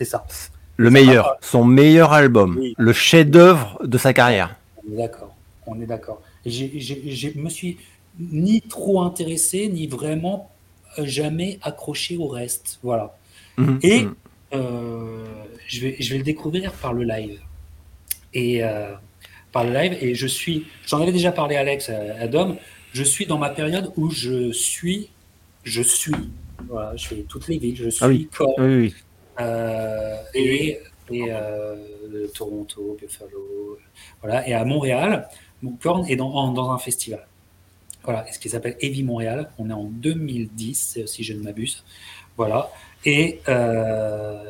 ça. 0.00 0.24
Le 0.78 0.90
meilleur, 0.90 1.36
son 1.42 1.64
meilleur 1.64 2.12
album, 2.12 2.60
le 2.76 2.92
chef-d'œuvre 2.92 3.78
de 3.84 3.98
sa 3.98 4.14
carrière. 4.14 4.56
On 4.88 4.92
est 4.94 4.96
d'accord, 4.96 5.34
on 5.66 5.80
est 5.80 5.86
d'accord. 5.86 6.22
Je 6.46 7.38
me 7.38 7.48
suis, 7.50 7.78
ni 8.18 8.60
trop 8.62 9.02
intéressé, 9.02 9.68
ni 9.68 9.86
vraiment 9.86 10.50
euh, 10.98 11.06
jamais 11.06 11.58
accroché 11.62 12.16
au 12.16 12.26
reste. 12.26 12.78
Voilà. 12.82 13.16
Mhm. 13.56 13.78
Et 13.82 14.02
mhm. 14.02 14.14
Euh, 14.54 15.24
je, 15.66 15.80
vais, 15.80 15.96
je 15.98 16.12
vais 16.12 16.18
le 16.18 16.24
découvrir 16.24 16.74
par 16.74 16.92
le 16.92 17.04
live. 17.04 17.40
Et 18.34 18.62
euh, 18.62 18.92
par 19.50 19.64
le 19.64 19.72
live, 19.72 19.96
et 19.98 20.14
je 20.14 20.26
suis, 20.26 20.66
j'en 20.86 21.00
avais 21.00 21.12
déjà 21.12 21.32
parlé 21.32 21.56
à 21.56 21.60
Alex, 21.60 21.88
à, 21.88 22.28
Dom, 22.28 22.56
je 22.92 23.02
suis 23.02 23.24
dans 23.24 23.38
ma 23.38 23.48
période 23.48 23.90
où 23.96 24.10
je 24.10 24.52
suis, 24.52 25.08
je 25.64 25.80
suis, 25.80 26.12
voilà, 26.68 26.94
je 26.96 27.06
fais 27.08 27.24
toutes 27.26 27.48
les 27.48 27.56
villes, 27.56 27.76
je 27.76 27.88
ah 28.02 28.08
suis 28.08 28.28
oui. 28.58 28.94
et, 30.34 30.78
et 31.10 31.32
Toronto, 32.34 32.98
Buffalo, 33.00 33.78
voilà, 34.20 34.46
et 34.46 34.52
à 34.52 34.66
Montréal, 34.66 35.28
mon 35.62 35.72
Korn 35.82 36.06
est 36.08 36.16
dans, 36.16 36.52
dans 36.52 36.72
un 36.72 36.78
festival. 36.78 37.26
Voilà, 38.04 38.26
ce 38.32 38.38
qui 38.38 38.48
s'appelle 38.48 38.76
Heavy 38.80 39.02
Montréal. 39.02 39.50
On 39.58 39.70
est 39.70 39.74
en 39.74 39.84
2010, 39.84 41.00
si 41.06 41.24
je 41.24 41.34
ne 41.34 41.42
m'abuse. 41.42 41.84
Voilà. 42.36 42.70
Et 43.04 43.40
euh, 43.48 44.42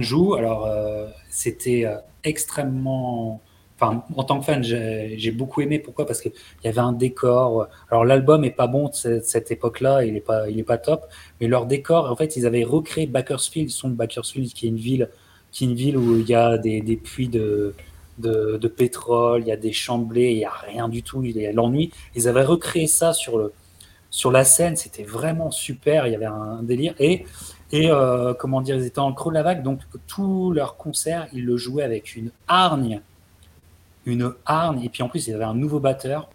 joue, 0.00 0.34
alors 0.34 0.66
euh, 0.66 1.06
c'était 1.30 1.84
euh, 1.84 1.96
extrêmement. 2.24 3.40
Enfin, 3.80 4.04
en 4.16 4.24
tant 4.24 4.40
que 4.40 4.44
fan, 4.44 4.62
j'ai 4.64 5.30
beaucoup 5.30 5.60
aimé. 5.60 5.78
Pourquoi? 5.78 6.04
Parce 6.04 6.20
qu'il 6.20 6.32
y 6.64 6.68
avait 6.68 6.80
un 6.80 6.92
décor. 6.92 7.68
Alors, 7.90 8.04
l'album 8.04 8.44
est 8.44 8.50
pas 8.50 8.66
bon 8.66 8.88
de 8.88 9.20
cette, 9.22 9.52
époque-là, 9.52 10.04
il 10.04 10.16
est 10.16 10.20
pas, 10.20 10.46
pas 10.66 10.78
top. 10.78 11.06
Mais 11.40 11.46
leur 11.46 11.64
décor, 11.64 12.10
en 12.10 12.16
fait, 12.16 12.36
ils 12.36 12.44
avaient 12.44 12.64
recréé 12.64 13.06
Bakersfield. 13.06 13.70
Ils 13.70 13.72
sont 13.72 13.88
de 13.88 13.94
Bakersfield, 13.94 14.52
qui 14.52 14.66
est 14.66 14.70
une 14.70 14.78
ville, 14.78 15.10
qui 15.52 15.64
est 15.64 15.68
une 15.68 15.76
ville 15.76 15.96
où 15.96 16.18
il 16.18 16.28
y 16.28 16.34
a 16.34 16.58
des, 16.58 16.80
des 16.80 16.96
puits 16.96 17.28
de, 17.28 17.72
de, 18.18 18.68
pétrole, 18.68 19.42
il 19.42 19.48
y 19.48 19.52
a 19.52 19.56
des 19.56 19.72
chamblés, 19.72 20.32
il 20.32 20.38
n'y 20.38 20.44
a 20.44 20.50
rien 20.50 20.88
du 20.88 21.02
tout, 21.02 21.22
il 21.22 21.36
y 21.36 21.46
a 21.46 21.52
l'ennui. 21.52 21.92
Ils 22.14 22.28
avaient 22.28 22.44
recréé 22.44 22.86
ça 22.86 23.12
sur 23.12 23.38
le, 23.38 23.52
sur 24.10 24.30
la 24.30 24.44
scène, 24.44 24.76
c'était 24.76 25.02
vraiment 25.02 25.50
super. 25.50 26.06
Il 26.06 26.12
y 26.12 26.16
avait 26.16 26.26
un, 26.26 26.62
délire. 26.62 26.94
Et, 26.98 27.26
et 27.72 27.90
euh, 27.90 28.34
comment 28.34 28.60
dire, 28.60 28.76
ils 28.76 28.86
étaient 28.86 28.98
en 28.98 29.12
creux 29.12 29.30
de 29.30 29.34
la 29.34 29.42
vague. 29.42 29.62
Donc, 29.62 29.80
tout 30.06 30.52
leur 30.52 30.76
concert, 30.76 31.28
ils 31.32 31.44
le 31.44 31.56
jouaient 31.56 31.84
avec 31.84 32.16
une 32.16 32.30
hargne. 32.46 33.00
Une 34.06 34.34
hargne. 34.46 34.82
Et 34.82 34.88
puis, 34.88 35.02
en 35.02 35.08
plus, 35.08 35.26
il 35.26 35.30
y 35.30 35.34
avait 35.34 35.44
un 35.44 35.54
nouveau 35.54 35.80
batteur, 35.80 36.30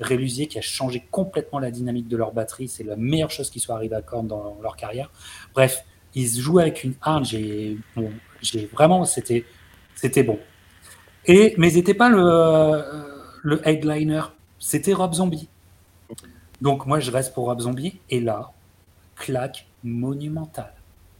Rélusier, 0.00 0.48
qui 0.48 0.58
a 0.58 0.62
changé 0.62 1.06
complètement 1.12 1.60
la 1.60 1.70
dynamique 1.70 2.08
de 2.08 2.16
leur 2.16 2.32
batterie. 2.32 2.66
C'est 2.66 2.82
la 2.82 2.96
meilleure 2.96 3.30
chose 3.30 3.50
qui 3.50 3.60
soit 3.60 3.76
arrivée 3.76 3.94
à 3.94 4.02
Korn 4.02 4.26
dans 4.26 4.58
leur 4.60 4.74
carrière. 4.74 5.12
Bref, 5.54 5.84
ils 6.14 6.40
jouaient 6.40 6.62
avec 6.62 6.82
une 6.82 6.94
hargne. 7.02 7.24
J'ai 7.24 8.66
vraiment, 8.72 9.04
c'était 9.04 9.44
bon. 10.24 10.40
Et, 11.26 11.54
mais 11.58 11.70
c'était 11.70 11.94
pas 11.94 12.08
le, 12.08 12.82
le 13.42 13.66
headliner, 13.68 14.22
c'était 14.58 14.92
Rob 14.92 15.14
Zombie. 15.14 15.48
Donc 16.60 16.86
moi, 16.86 17.00
je 17.00 17.10
reste 17.10 17.34
pour 17.34 17.46
Rob 17.46 17.60
Zombie. 17.60 17.98
Et 18.10 18.20
là, 18.20 18.52
claque 19.16 19.66
monumentale. 19.82 20.72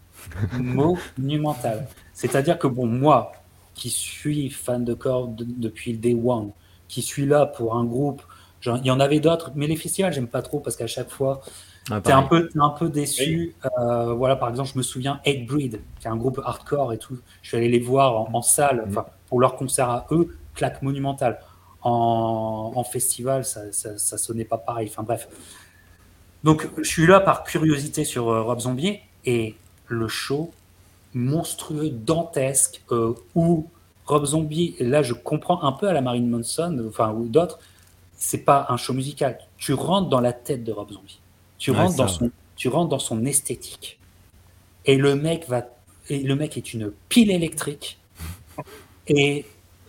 monumentale. 0.52 1.88
C'est-à-dire 2.12 2.58
que, 2.58 2.68
bon, 2.68 2.86
moi, 2.86 3.32
qui 3.74 3.90
suis 3.90 4.50
fan 4.50 4.84
de 4.84 4.94
corps 4.94 5.28
depuis 5.28 5.92
le 5.92 5.98
day 5.98 6.14
one, 6.14 6.52
qui 6.88 7.02
suis 7.02 7.26
là 7.26 7.46
pour 7.46 7.76
un 7.76 7.84
groupe, 7.84 8.22
il 8.64 8.86
y 8.86 8.90
en 8.90 9.00
avait 9.00 9.18
d'autres, 9.18 9.50
mais 9.56 9.66
les 9.66 9.76
festivals, 9.76 10.12
j'aime 10.12 10.28
pas 10.28 10.42
trop 10.42 10.60
parce 10.60 10.76
qu'à 10.76 10.86
chaque 10.86 11.10
fois, 11.10 11.40
ah, 11.90 12.00
tu 12.00 12.10
es 12.10 12.12
un 12.12 12.22
peu, 12.22 12.48
un 12.54 12.70
peu 12.70 12.88
déçu. 12.88 13.54
Euh, 13.78 14.14
voilà, 14.14 14.36
par 14.36 14.48
exemple, 14.48 14.70
je 14.72 14.78
me 14.78 14.82
souviens 14.82 15.20
Hate 15.26 15.46
Breed, 15.46 15.80
qui 15.98 16.06
est 16.06 16.10
un 16.10 16.16
groupe 16.16 16.40
hardcore 16.44 16.92
et 16.92 16.98
tout. 16.98 17.18
Je 17.42 17.48
suis 17.48 17.56
allé 17.56 17.68
les 17.68 17.80
voir 17.80 18.34
en, 18.34 18.42
salle, 18.42 18.86
mm. 18.88 19.02
pour 19.28 19.40
leur 19.40 19.56
concert 19.56 19.90
à 19.90 20.06
eux, 20.10 20.36
claque 20.54 20.82
monumentale 20.82 21.40
en, 21.82 22.84
festival, 22.84 23.44
ça, 23.44 23.72
ça, 23.72 24.18
sonnait 24.18 24.44
pas 24.44 24.58
pareil. 24.58 24.88
Enfin 24.90 25.02
bref. 25.02 25.28
Donc 26.44 26.68
je 26.78 26.88
suis 26.88 27.06
là 27.06 27.20
par 27.20 27.44
curiosité 27.44 28.04
sur 28.04 28.28
euh, 28.28 28.42
Rob 28.42 28.60
Zombie 28.60 28.98
et 29.24 29.56
le 29.86 30.08
show 30.08 30.50
monstrueux, 31.14 31.90
dantesque, 31.90 32.82
euh, 32.90 33.14
où 33.34 33.68
Rob 34.06 34.24
Zombie, 34.24 34.74
et 34.78 34.84
là 34.84 35.02
je 35.02 35.12
comprends 35.12 35.62
un 35.62 35.72
peu 35.72 35.88
à 35.88 35.92
la 35.92 36.00
Marine 36.00 36.28
Manson, 36.28 36.84
enfin 36.88 37.12
ou 37.12 37.28
d'autres, 37.28 37.58
c'est 38.16 38.44
pas 38.44 38.66
un 38.70 38.76
show 38.76 38.92
musical. 38.92 39.38
Tu 39.56 39.72
rentres 39.74 40.08
dans 40.08 40.20
la 40.20 40.32
tête 40.32 40.64
de 40.64 40.72
Rob 40.72 40.90
Zombie. 40.90 41.20
Tu 41.62 41.70
rentres 41.70 41.94
dans 41.94 42.08
son, 42.08 42.32
tu 42.56 42.68
rentres 42.68 42.88
dans 42.88 42.98
son 42.98 43.24
esthétique. 43.24 44.00
Et 44.84 44.96
le 44.96 45.14
mec 45.14 45.48
va, 45.48 45.62
et 46.08 46.18
le 46.18 46.34
mec 46.34 46.56
est 46.56 46.74
une 46.74 46.90
pile 47.08 47.30
électrique. 47.30 48.00
Et 49.06 49.46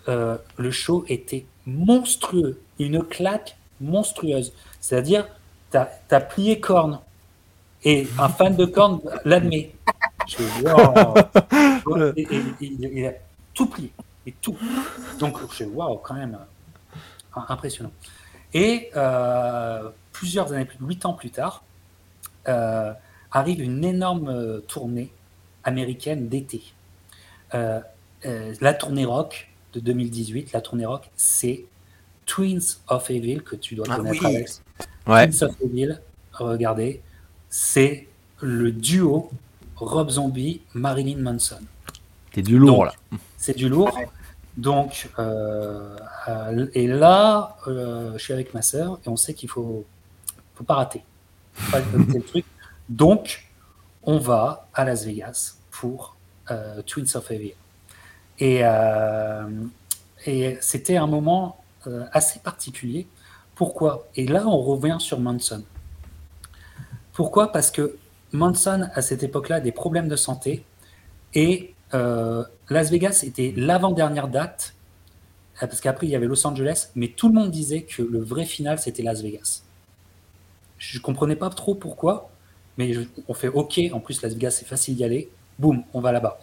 euh, 0.08 0.38
le 0.58 0.70
show 0.70 1.04
était 1.08 1.48
monstrueux, 1.66 2.62
une 2.78 3.02
claque 3.02 3.58
monstrueuse. 3.82 4.54
C'est-à-dire, 4.82 5.28
tu 5.72 5.78
as, 5.78 6.22
plié 6.22 6.60
corne. 6.60 7.00
Et 7.84 8.08
un 8.20 8.30
fan 8.30 8.56
de 8.56 8.66
corne 8.66 9.02
l'admet. 9.26 9.74
Il, 12.62 13.08
a 13.08 13.14
tout 13.56 13.66
plié. 13.66 13.92
Et 14.28 14.32
tout. 14.34 14.56
Donc, 15.18 15.38
je 15.52 15.64
waouh, 15.64 15.98
quand 15.98 16.14
même, 16.14 16.38
impressionnant. 17.34 17.94
Et 18.54 18.92
euh, 18.96 19.90
plusieurs 20.14 20.54
années 20.54 20.66
plus, 20.66 20.78
huit 20.80 21.06
ans 21.06 21.14
plus 21.14 21.30
tard, 21.30 21.64
euh, 22.48 22.94
arrive 23.32 23.62
une 23.62 23.84
énorme 23.84 24.62
tournée 24.68 25.12
américaine 25.64 26.30
d'été. 26.30 26.62
la 27.52 28.74
tournée 28.74 29.06
rock, 29.06 29.50
de 29.74 29.80
2018, 29.80 30.54
la 30.54 30.62
tournée 30.62 30.86
rock, 30.86 31.10
c'est 31.18 31.66
Twins 32.26 32.78
of 32.88 33.10
Evil, 33.10 33.42
que 33.42 33.56
tu 33.56 33.76
dois 33.76 33.86
ah 33.90 33.98
connaître, 33.98 34.26
Alex. 34.26 34.64
Twins 35.06 35.44
of 35.44 35.56
Evil, 35.62 36.00
regardez, 36.32 37.02
c'est 37.50 38.08
le 38.40 38.72
duo 38.72 39.30
Rob 39.76 40.10
Zombie, 40.10 40.62
Marilyn 40.74 41.18
Manson. 41.18 41.62
C'est 42.34 42.42
du 42.42 42.58
lourd, 42.58 42.86
là. 42.86 42.94
C'est 43.38 43.56
du 43.56 43.70
lourd. 43.70 43.98
Donc, 44.58 45.10
euh, 45.18 45.96
euh, 46.28 46.68
et 46.74 46.88
là, 46.88 47.58
euh, 47.68 48.14
je 48.14 48.24
suis 48.24 48.34
avec 48.34 48.54
ma 48.54 48.62
sœur 48.62 49.00
et 49.06 49.10
on 49.10 49.16
sait 49.16 49.34
qu'il 49.34 49.50
faut, 49.50 49.86
faut 50.56 50.64
pas 50.64 50.76
rater. 50.76 51.04
Faut 51.54 51.72
pas. 51.72 51.82
Donc, 52.90 53.48
on 54.04 54.18
va 54.18 54.68
à 54.74 54.86
Las 54.86 55.06
Vegas 55.06 55.58
pour 55.72 56.16
Twins 56.86 57.16
of. 57.16 57.32
Et, 58.40 58.60
euh, 58.64 59.48
et 60.26 60.58
c'était 60.62 60.98
un 60.98 61.08
moment 61.08 61.64
euh, 61.88 62.06
assez 62.12 62.40
particulier. 62.40 63.08
Pourquoi? 63.56 64.08
Et 64.16 64.28
là, 64.28 64.48
on 64.48 64.58
revient 64.58 64.98
sur 65.00 65.20
Manson. 65.20 65.64
Pourquoi? 67.14 67.52
Parce 67.52 67.70
que 67.70 67.98
Manson, 68.32 68.90
à 68.94 69.02
cette 69.02 69.22
époque-là, 69.24 69.58
a 69.58 69.60
des 69.60 69.72
problèmes 69.72 70.08
de 70.08 70.16
santé. 70.16 70.66
Et 71.36 71.74
euh, 71.94 72.44
Las 72.70 72.90
Vegas 72.90 73.22
était 73.24 73.54
l'avant-dernière 73.56 74.28
date, 74.28 74.74
parce 75.60 75.82
qu'après, 75.82 76.08
il 76.08 76.10
y 76.10 76.16
avait 76.16 76.26
Los 76.26 76.46
Angeles, 76.48 76.90
mais 76.96 77.10
tout 77.10 77.28
le 77.28 77.36
monde 77.36 77.52
disait 77.52 77.84
que 77.84 78.02
le 78.02 78.20
vrai 78.20 78.46
final, 78.46 78.80
c'était 78.80 79.04
Las 79.04 79.22
Vegas. 79.22 79.63
Je 80.92 81.00
comprenais 81.00 81.36
pas 81.36 81.50
trop 81.50 81.76
pourquoi, 81.76 82.30
mais 82.78 82.94
on 83.28 83.34
fait 83.34 83.48
OK, 83.48 83.80
en 83.94 84.00
plus, 84.00 84.22
Las 84.22 84.34
Vegas, 84.34 84.52
c'est 84.52 84.68
facile 84.68 84.96
d'y 84.96 85.04
aller. 85.04 85.30
Boum, 85.58 85.84
on 85.94 86.02
va 86.02 86.12
là-bas. 86.12 86.40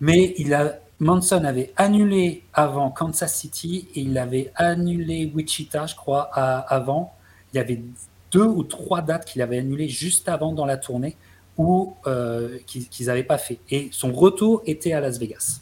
Mais 0.00 0.34
il 0.38 0.54
a 0.54 0.78
Manson 1.00 1.44
avait 1.44 1.72
annulé 1.76 2.42
avant 2.52 2.90
Kansas 2.90 3.34
City 3.34 3.88
et 3.94 4.00
il 4.00 4.18
avait 4.18 4.52
annulé 4.56 5.30
Wichita, 5.32 5.86
je 5.86 5.94
crois, 5.94 6.22
avant. 6.22 7.14
Il 7.52 7.56
y 7.56 7.60
avait 7.60 7.80
deux 8.32 8.46
ou 8.46 8.62
trois 8.64 9.00
dates 9.00 9.24
qu'il 9.24 9.40
avait 9.42 9.58
annulées 9.58 9.88
juste 9.88 10.28
avant 10.28 10.52
dans 10.52 10.66
la 10.66 10.76
tournée 10.76 11.16
ou 11.56 11.94
euh, 12.06 12.58
qu'ils 12.66 13.06
n'avaient 13.06 13.24
pas 13.24 13.38
fait. 13.38 13.58
Et 13.70 13.88
son 13.92 14.12
retour 14.12 14.62
était 14.66 14.92
à 14.92 15.00
Las 15.00 15.18
Vegas. 15.18 15.60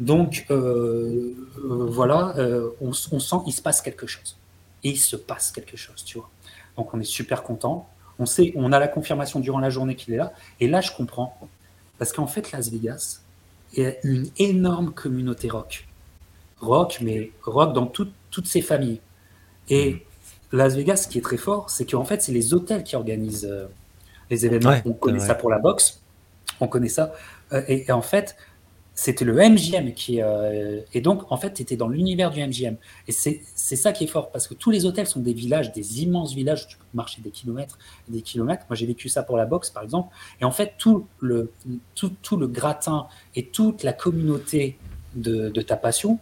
Donc 0.00 0.46
euh, 0.50 1.34
euh, 1.64 1.86
voilà, 1.88 2.34
on, 2.80 2.92
sent 2.92 3.36
qu'il 3.44 3.52
se 3.52 3.62
passe 3.62 3.82
quelque 3.82 4.06
chose. 4.06 4.36
Et 4.82 4.90
il 4.90 4.98
se 4.98 5.16
passe 5.16 5.50
quelque 5.50 5.76
chose, 5.76 6.04
tu 6.04 6.18
vois. 6.18 6.30
Donc 6.76 6.94
on 6.94 7.00
est 7.00 7.04
super 7.04 7.42
content. 7.42 7.88
On 8.18 8.26
sait, 8.26 8.52
on 8.56 8.72
a 8.72 8.78
la 8.78 8.88
confirmation 8.88 9.40
durant 9.40 9.58
la 9.58 9.70
journée 9.70 9.96
qu'il 9.96 10.14
est 10.14 10.18
là. 10.18 10.32
Et 10.60 10.68
là, 10.68 10.80
je 10.80 10.92
comprends. 10.92 11.36
Parce 11.98 12.12
qu'en 12.12 12.26
fait, 12.26 12.52
Las 12.52 12.70
Vegas, 12.70 13.20
et 13.76 13.98
une 14.04 14.28
énorme 14.38 14.92
communauté 14.92 15.48
rock. 15.48 15.86
Rock, 16.60 16.98
mais 17.00 17.30
rock 17.42 17.72
dans 17.72 17.86
toutes 17.86 18.46
ces 18.46 18.62
familles. 18.62 19.00
Et 19.68 19.94
mm. 19.94 20.00
Las 20.52 20.76
Vegas, 20.76 20.96
ce 20.98 21.08
qui 21.08 21.18
est 21.18 21.22
très 21.22 21.36
fort, 21.36 21.70
c'est 21.70 21.90
qu'en 21.90 22.04
fait, 22.04 22.22
c'est 22.22 22.32
les 22.32 22.54
hôtels 22.54 22.84
qui 22.84 22.96
organisent 22.96 23.48
euh, 23.50 23.66
les 24.30 24.46
événements. 24.46 24.76
on 24.84 24.92
connaît 24.92 25.18
ça 25.18 25.34
pour 25.34 25.50
la 25.50 25.58
boxe, 25.58 26.00
on 26.60 26.68
connaît 26.68 26.88
ça. 26.88 27.12
Euh, 27.52 27.62
et, 27.66 27.90
en 27.90 28.02
fait, 28.02 28.36
c'était 28.94 29.24
le 29.24 29.34
MGM 29.34 29.92
qui. 29.92 30.22
Euh, 30.22 30.80
et 30.92 31.00
donc, 31.00 31.30
en 31.32 31.36
fait, 31.36 31.54
tu 31.54 31.62
étais 31.62 31.76
dans 31.76 31.88
l'univers 31.88 32.30
du 32.30 32.40
MGM. 32.40 32.76
Et 33.08 33.12
c'est 33.12 33.42
ça 33.76 33.92
qui 33.92 34.04
est 34.04 34.06
fort, 34.06 34.30
parce 34.30 34.46
que 34.46 34.54
tous 34.54 34.70
les 34.70 34.86
hôtels 34.86 35.08
sont 35.08 35.20
des 35.20 35.32
villages, 35.32 35.72
des 35.72 36.02
immenses 36.02 36.34
villages 36.34 36.68
tu 36.68 36.76
peux 36.76 36.84
marcher 36.94 37.20
des 37.20 37.30
kilomètres 37.30 37.78
et 38.08 38.12
des 38.12 38.22
kilomètres. 38.22 38.64
Moi, 38.68 38.76
j'ai 38.76 38.86
vécu 38.86 39.08
ça 39.08 39.24
pour 39.24 39.36
la 39.36 39.46
boxe, 39.46 39.70
par 39.70 39.82
exemple. 39.82 40.14
Et 40.40 40.44
en 40.44 40.52
fait, 40.52 40.74
tout 40.78 41.06
le, 41.20 41.52
tout, 41.96 42.12
tout 42.22 42.36
le 42.36 42.46
gratin 42.46 43.06
et 43.34 43.46
toute 43.46 43.82
la 43.82 43.92
communauté 43.92 44.78
de, 45.16 45.48
de 45.48 45.60
ta 45.60 45.76
passion, 45.76 46.20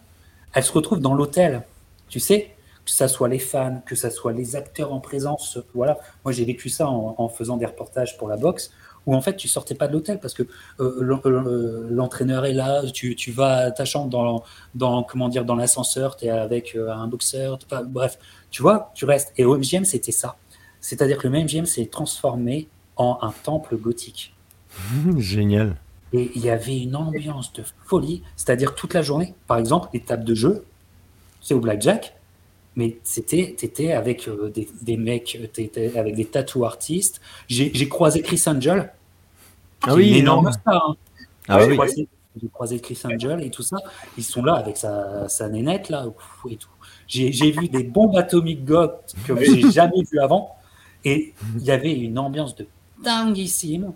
elle 0.53 0.63
se 0.63 0.71
retrouve 0.71 0.99
dans 0.99 1.13
l'hôtel. 1.13 1.63
Tu 2.09 2.19
sais, 2.19 2.55
que 2.85 2.91
ça 2.91 3.07
soit 3.07 3.29
les 3.29 3.39
fans, 3.39 3.81
que 3.85 3.95
ça 3.95 4.09
soit 4.09 4.33
les 4.33 4.55
acteurs 4.55 4.93
en 4.93 4.99
présence. 4.99 5.59
Voilà. 5.75 5.99
Moi, 6.25 6.31
j'ai 6.31 6.43
vécu 6.43 6.69
ça 6.69 6.89
en 6.89 7.29
faisant 7.29 7.57
des 7.57 7.65
reportages 7.67 8.17
pour 8.17 8.27
la 8.27 8.35
boxe 8.35 8.71
où 9.05 9.15
en 9.15 9.21
fait 9.21 9.35
tu 9.35 9.47
sortais 9.47 9.75
pas 9.75 9.87
de 9.87 9.93
l'hôtel 9.93 10.19
parce 10.19 10.33
que 10.33 10.43
euh, 10.79 11.19
euh, 11.25 11.87
l'entraîneur 11.89 12.45
est 12.45 12.53
là, 12.53 12.83
tu, 12.91 13.15
tu, 13.15 13.31
vas 13.31 13.57
à 13.57 13.71
ta 13.71 13.85
chambre 13.85 14.09
dans, 14.09 14.43
dans 14.75 15.03
comment 15.03 15.29
dire 15.29 15.45
dans 15.45 15.55
l'ascenseur, 15.55 16.15
tu 16.15 16.25
es 16.25 16.29
avec 16.29 16.75
euh, 16.75 16.91
un 16.91 17.07
boxeur, 17.07 17.59
bref, 17.87 18.17
tu 18.51 18.61
vois, 18.61 18.91
tu 18.95 19.05
restes. 19.05 19.33
Et 19.37 19.45
au 19.45 19.57
MGM, 19.57 19.85
c'était 19.85 20.11
ça. 20.11 20.37
C'est-à-dire 20.79 21.17
que 21.17 21.27
le 21.27 21.43
MGM 21.43 21.65
s'est 21.65 21.85
transformé 21.85 22.67
en 22.95 23.17
un 23.21 23.33
temple 23.43 23.77
gothique. 23.77 24.33
Génial. 25.17 25.75
Et 26.11 26.31
il 26.35 26.45
y 26.45 26.49
avait 26.49 26.79
une 26.79 26.95
ambiance 26.95 27.51
de 27.53 27.63
folie, 27.85 28.21
c'est-à-dire 28.35 28.75
toute 28.75 28.93
la 28.93 29.01
journée. 29.01 29.33
Par 29.47 29.57
exemple, 29.57 29.89
les 29.93 30.01
tables 30.01 30.23
de 30.23 30.35
jeu, 30.35 30.63
c'est 31.41 31.55
au 31.55 31.59
blackjack, 31.59 32.15
mais 32.75 32.97
c'était 33.03 33.55
t'étais 33.57 33.91
avec 33.91 34.27
euh, 34.27 34.49
des, 34.49 34.67
des, 34.81 34.97
mecs 34.97 35.37
t'étais 35.53 35.97
avec 35.97 36.15
des 36.15 36.25
tattoo 36.25 36.65
artistes. 36.65 37.21
J'ai 37.47 37.87
croisé 37.87 38.21
Chris 38.21 38.41
Angel 38.47 38.91
ah 39.85 39.95
oui 39.95 40.17
énorme. 40.17 40.51
star 40.51 40.89
hein. 40.89 40.95
ah 41.47 41.59
j'ai 41.59 41.73
croisé, 41.73 42.07
croisé, 42.53 42.79
Chris 42.79 42.99
Angel 43.03 43.43
et 43.43 43.49
tout 43.49 43.63
ça. 43.63 43.77
Ils 44.17 44.23
sont 44.23 44.43
là 44.43 44.53
avec 44.53 44.77
sa, 44.77 45.27
sa 45.27 45.49
nénette 45.49 45.89
là 45.89 46.05
et 46.49 46.55
tout. 46.55 46.69
J'ai 47.07 47.51
vu 47.51 47.67
des 47.67 47.83
bombes 47.83 48.15
atomiques 48.15 48.65
goth 48.65 49.13
que 49.27 49.35
j'ai 49.43 49.69
jamais 49.71 50.03
vu 50.09 50.19
avant. 50.19 50.55
Et 51.05 51.33
il 51.57 51.63
y 51.63 51.71
avait 51.71 51.93
une 51.93 52.17
ambiance 52.17 52.55
de 52.55 52.65
dinguissime. 53.03 53.91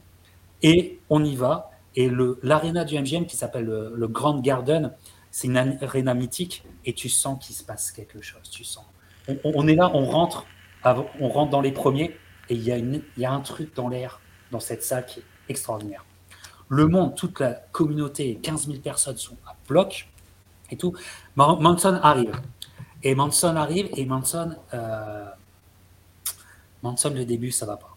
Et 0.61 0.99
on 1.09 1.23
y 1.23 1.35
va. 1.35 1.71
Et 1.95 2.09
le 2.09 2.37
l'aréna 2.43 2.83
du 2.83 2.99
MGM 2.99 3.25
qui 3.25 3.37
s'appelle 3.37 3.65
le, 3.65 3.93
le 3.95 4.07
Grand 4.07 4.39
Garden 4.39 4.91
c'est 5.37 5.45
une 5.45 5.57
aréna 5.57 6.15
mythique 6.15 6.63
et 6.83 6.93
tu 6.93 7.09
sens 7.09 7.37
qu'il 7.45 7.55
se 7.55 7.63
passe 7.63 7.91
quelque 7.91 8.23
chose. 8.23 8.41
Tu 8.49 8.63
sens. 8.63 8.87
On, 9.43 9.67
est 9.67 9.75
là, 9.75 9.91
on 9.93 10.03
rentre 10.03 10.47
on 10.83 11.29
rentre 11.29 11.51
dans 11.51 11.61
les 11.61 11.71
premiers 11.71 12.17
et 12.49 12.55
il 12.55 12.63
y, 12.63 12.71
a 12.71 12.77
y 12.79 13.25
a 13.25 13.31
un 13.31 13.41
truc 13.41 13.75
dans 13.75 13.87
l'air, 13.87 14.19
dans 14.49 14.59
cette 14.59 14.81
salle 14.81 15.05
qui 15.05 15.19
est 15.19 15.23
extraordinaire. 15.47 16.03
Le 16.69 16.87
monde, 16.87 17.13
toute 17.13 17.39
la 17.39 17.53
communauté, 17.71 18.39
15 18.41 18.65
000 18.65 18.79
personnes 18.79 19.17
sont 19.17 19.37
à 19.45 19.55
bloc 19.67 20.09
et 20.71 20.75
tout. 20.75 20.95
Manson 21.35 21.99
arrive. 22.01 22.31
Et 23.03 23.13
Manson 23.13 23.55
arrive 23.57 23.89
et 23.95 24.07
Manson, 24.07 24.55
euh, 24.73 25.29
Manson, 26.81 27.13
le 27.13 27.25
début, 27.25 27.51
ça 27.51 27.67
va 27.67 27.77
pas. 27.77 27.95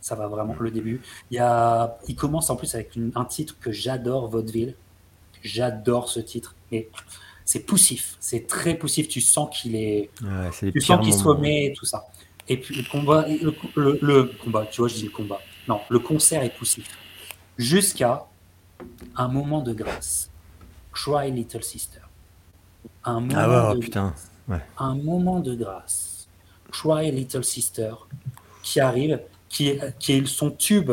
Ça 0.00 0.14
va 0.14 0.28
vraiment, 0.28 0.56
le 0.58 0.70
début. 0.70 1.02
Il, 1.30 1.34
y 1.34 1.40
a, 1.40 1.98
il 2.08 2.16
commence 2.16 2.48
en 2.48 2.56
plus 2.56 2.74
avec 2.74 2.98
un 3.14 3.24
titre 3.26 3.58
que 3.60 3.70
j'adore, 3.70 4.28
Vaudeville. 4.28 4.76
J'adore 5.42 6.08
ce 6.08 6.20
titre. 6.20 6.54
Et 6.72 6.88
c'est 7.44 7.60
poussif, 7.60 8.16
c'est 8.20 8.46
très 8.46 8.74
poussif. 8.74 9.08
Tu 9.08 9.20
sens 9.20 9.48
qu'il 9.56 9.76
est. 9.76 10.10
tu 10.72 10.80
sens 10.80 11.04
qu'il 11.04 11.14
se 11.14 11.24
remet 11.24 11.66
et 11.66 11.72
tout 11.72 11.84
ça. 11.84 12.06
Et 12.48 12.56
puis 12.56 12.74
le 12.74 12.82
combat, 12.82 13.26
le, 13.28 14.24
combat, 14.42 14.66
tu 14.66 14.80
vois, 14.80 14.88
je 14.88 14.94
dis 14.94 15.04
le 15.04 15.10
combat. 15.10 15.40
Non, 15.68 15.80
le 15.88 15.98
concert 16.00 16.42
est 16.42 16.56
poussif. 16.56 16.88
Jusqu'à 17.58 18.26
un 19.16 19.28
moment 19.28 19.60
de 19.62 19.72
grâce. 19.72 20.30
Cry 20.92 21.30
Little 21.30 21.62
Sister. 21.62 22.00
Un 23.04 23.16
ah 23.16 23.46
moment 23.46 23.68
ah 23.70 23.74
de 23.74 23.80
putain. 23.80 24.14
Un 24.78 24.94
moment 24.96 25.40
de 25.40 25.54
grâce. 25.54 26.28
Cry 26.72 27.10
Little 27.10 27.44
Sister 27.44 27.92
qui 28.62 28.80
arrive, 28.80 29.20
qui 29.48 29.68
est, 29.68 29.98
qui 29.98 30.12
est 30.12 30.26
son 30.26 30.50
tube, 30.50 30.90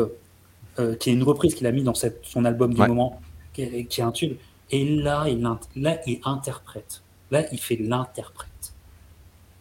euh, 0.78 0.94
qui 0.96 1.10
est 1.10 1.12
une 1.12 1.22
reprise 1.22 1.54
qu'il 1.54 1.66
a 1.66 1.72
mis 1.72 1.82
dans 1.82 1.94
cette, 1.94 2.24
son 2.24 2.44
album 2.44 2.74
du 2.74 2.80
moment, 2.80 3.20
qui 3.52 3.62
est, 3.62 3.84
qui 3.84 4.00
est, 4.00 4.04
un 4.04 4.12
tube. 4.12 4.36
Et 4.70 4.84
là, 4.96 5.26
il, 5.28 5.40
là, 5.76 6.00
il 6.06 6.20
interprète. 6.24 7.02
Là, 7.30 7.44
il 7.52 7.58
fait 7.58 7.76
l'interprète. 7.76 8.72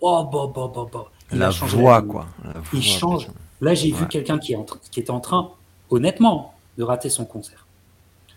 Oh, 0.01 0.27
bah, 0.31 0.51
bah, 0.53 0.71
bah, 0.73 0.85
bah. 0.91 1.05
Il 1.31 1.39
la 1.39 1.49
voix, 1.49 2.01
quoi. 2.01 2.27
il 2.73 2.83
change. 2.83 3.27
Là, 3.59 3.73
j'ai 3.73 3.91
vu 3.91 4.07
quelqu'un 4.07 4.37
qui, 4.37 4.55
qui 4.91 4.99
était 4.99 5.11
en 5.11 5.19
train, 5.19 5.51
honnêtement, 5.89 6.53
de 6.77 6.83
rater 6.83 7.09
son 7.09 7.25
concert. 7.25 7.65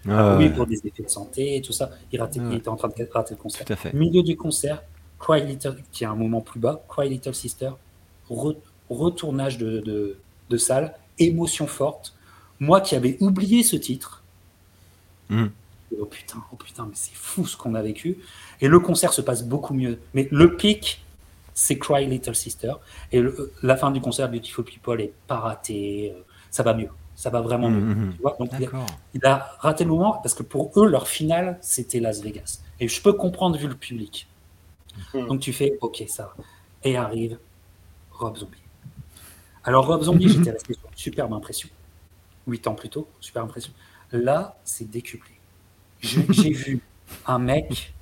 Ah, 0.08 0.36
oui, 0.38 0.48
pour 0.48 0.66
des 0.66 0.78
effets 0.86 1.02
de 1.02 1.10
santé 1.10 1.56
et 1.56 1.62
tout 1.62 1.72
ça. 1.72 1.90
Il, 2.10 2.20
ratait, 2.20 2.40
il 2.40 2.56
était 2.56 2.68
en 2.68 2.76
train 2.76 2.88
de 2.88 3.08
rater 3.12 3.34
le 3.34 3.40
concert. 3.40 3.66
Tout 3.66 3.72
à 3.72 3.76
fait. 3.76 3.92
Milieu 3.92 4.22
du 4.22 4.36
concert, 4.36 4.82
Cry 5.18 5.44
Little, 5.44 5.76
qui 5.92 6.04
est 6.04 6.06
un 6.06 6.14
moment 6.14 6.40
plus 6.40 6.58
bas, 6.58 6.82
Cry 6.88 7.08
Little 7.08 7.34
Sister, 7.34 7.70
retournage 8.88 9.58
de, 9.58 9.80
de, 9.80 10.18
de, 10.48 10.56
salle, 10.56 10.94
émotion 11.18 11.66
forte. 11.66 12.14
Moi 12.60 12.80
qui 12.80 12.96
avais 12.96 13.18
oublié 13.20 13.62
ce 13.62 13.76
titre, 13.76 14.22
hmm. 15.28 15.46
Oh 15.98 16.06
putain, 16.06 16.42
oh 16.52 16.56
putain, 16.56 16.84
mais 16.84 16.94
c'est 16.94 17.14
fou 17.14 17.46
ce 17.46 17.56
qu'on 17.56 17.74
a 17.74 17.82
vécu. 17.82 18.18
Et 18.60 18.68
le 18.68 18.80
concert 18.80 19.12
se 19.12 19.20
passe 19.20 19.44
beaucoup 19.44 19.74
mieux. 19.74 20.00
Mais 20.14 20.28
le 20.30 20.56
pic, 20.56 21.04
c'est 21.54 21.78
Cry 21.78 22.06
Little 22.06 22.34
Sister. 22.34 22.72
Et 23.12 23.22
la 23.62 23.76
fin 23.76 23.90
du 23.90 24.00
concert, 24.00 24.30
Beautiful 24.30 24.64
People 24.64 25.00
est 25.00 25.12
pas 25.26 25.38
raté. 25.38 26.12
Euh, 26.14 26.20
ça 26.50 26.62
va 26.62 26.74
mieux. 26.74 26.88
Ça 27.14 27.30
va 27.30 27.40
vraiment 27.40 27.68
mieux. 27.68 27.80
Hmm, 27.80 28.12
hmm, 28.18 28.36
Donc, 28.38 28.50
il 29.14 29.26
a, 29.26 29.56
raté 29.58 29.84
le 29.84 29.90
moment 29.90 30.18
parce 30.22 30.34
que 30.34 30.42
pour 30.42 30.72
eux, 30.76 30.88
leur 30.88 31.06
finale, 31.06 31.58
c'était 31.60 32.00
Las 32.00 32.22
Vegas. 32.22 32.62
Et 32.80 32.88
je 32.88 33.02
peux 33.02 33.12
comprendre 33.12 33.58
vu 33.58 33.68
le 33.68 33.74
public. 33.74 34.26
Donc 35.14 35.40
tu 35.40 35.52
fais, 35.52 35.78
ok, 35.80 36.02
ça 36.08 36.34
Et 36.82 36.96
arrive 36.96 37.38
Rob 38.10 38.36
Zombie. 38.36 38.58
Alors 39.64 39.86
Rob 39.86 40.02
Zombie, 40.02 40.28
j'étais 40.28 40.50
resté 40.52 40.74
sur 40.74 40.88
une 40.88 40.96
superbe 40.96 41.32
impression. 41.32 41.68
Huit 42.46 42.66
ans 42.66 42.74
plus 42.74 42.88
tôt, 42.88 43.08
superbe 43.20 43.46
impression. 43.46 43.72
Là, 44.12 44.58
c'est 44.64 44.90
décuplé. 44.90 45.32
J'ai 46.00 46.52
vu 46.52 46.80
un 47.26 47.38
mec 47.38 47.92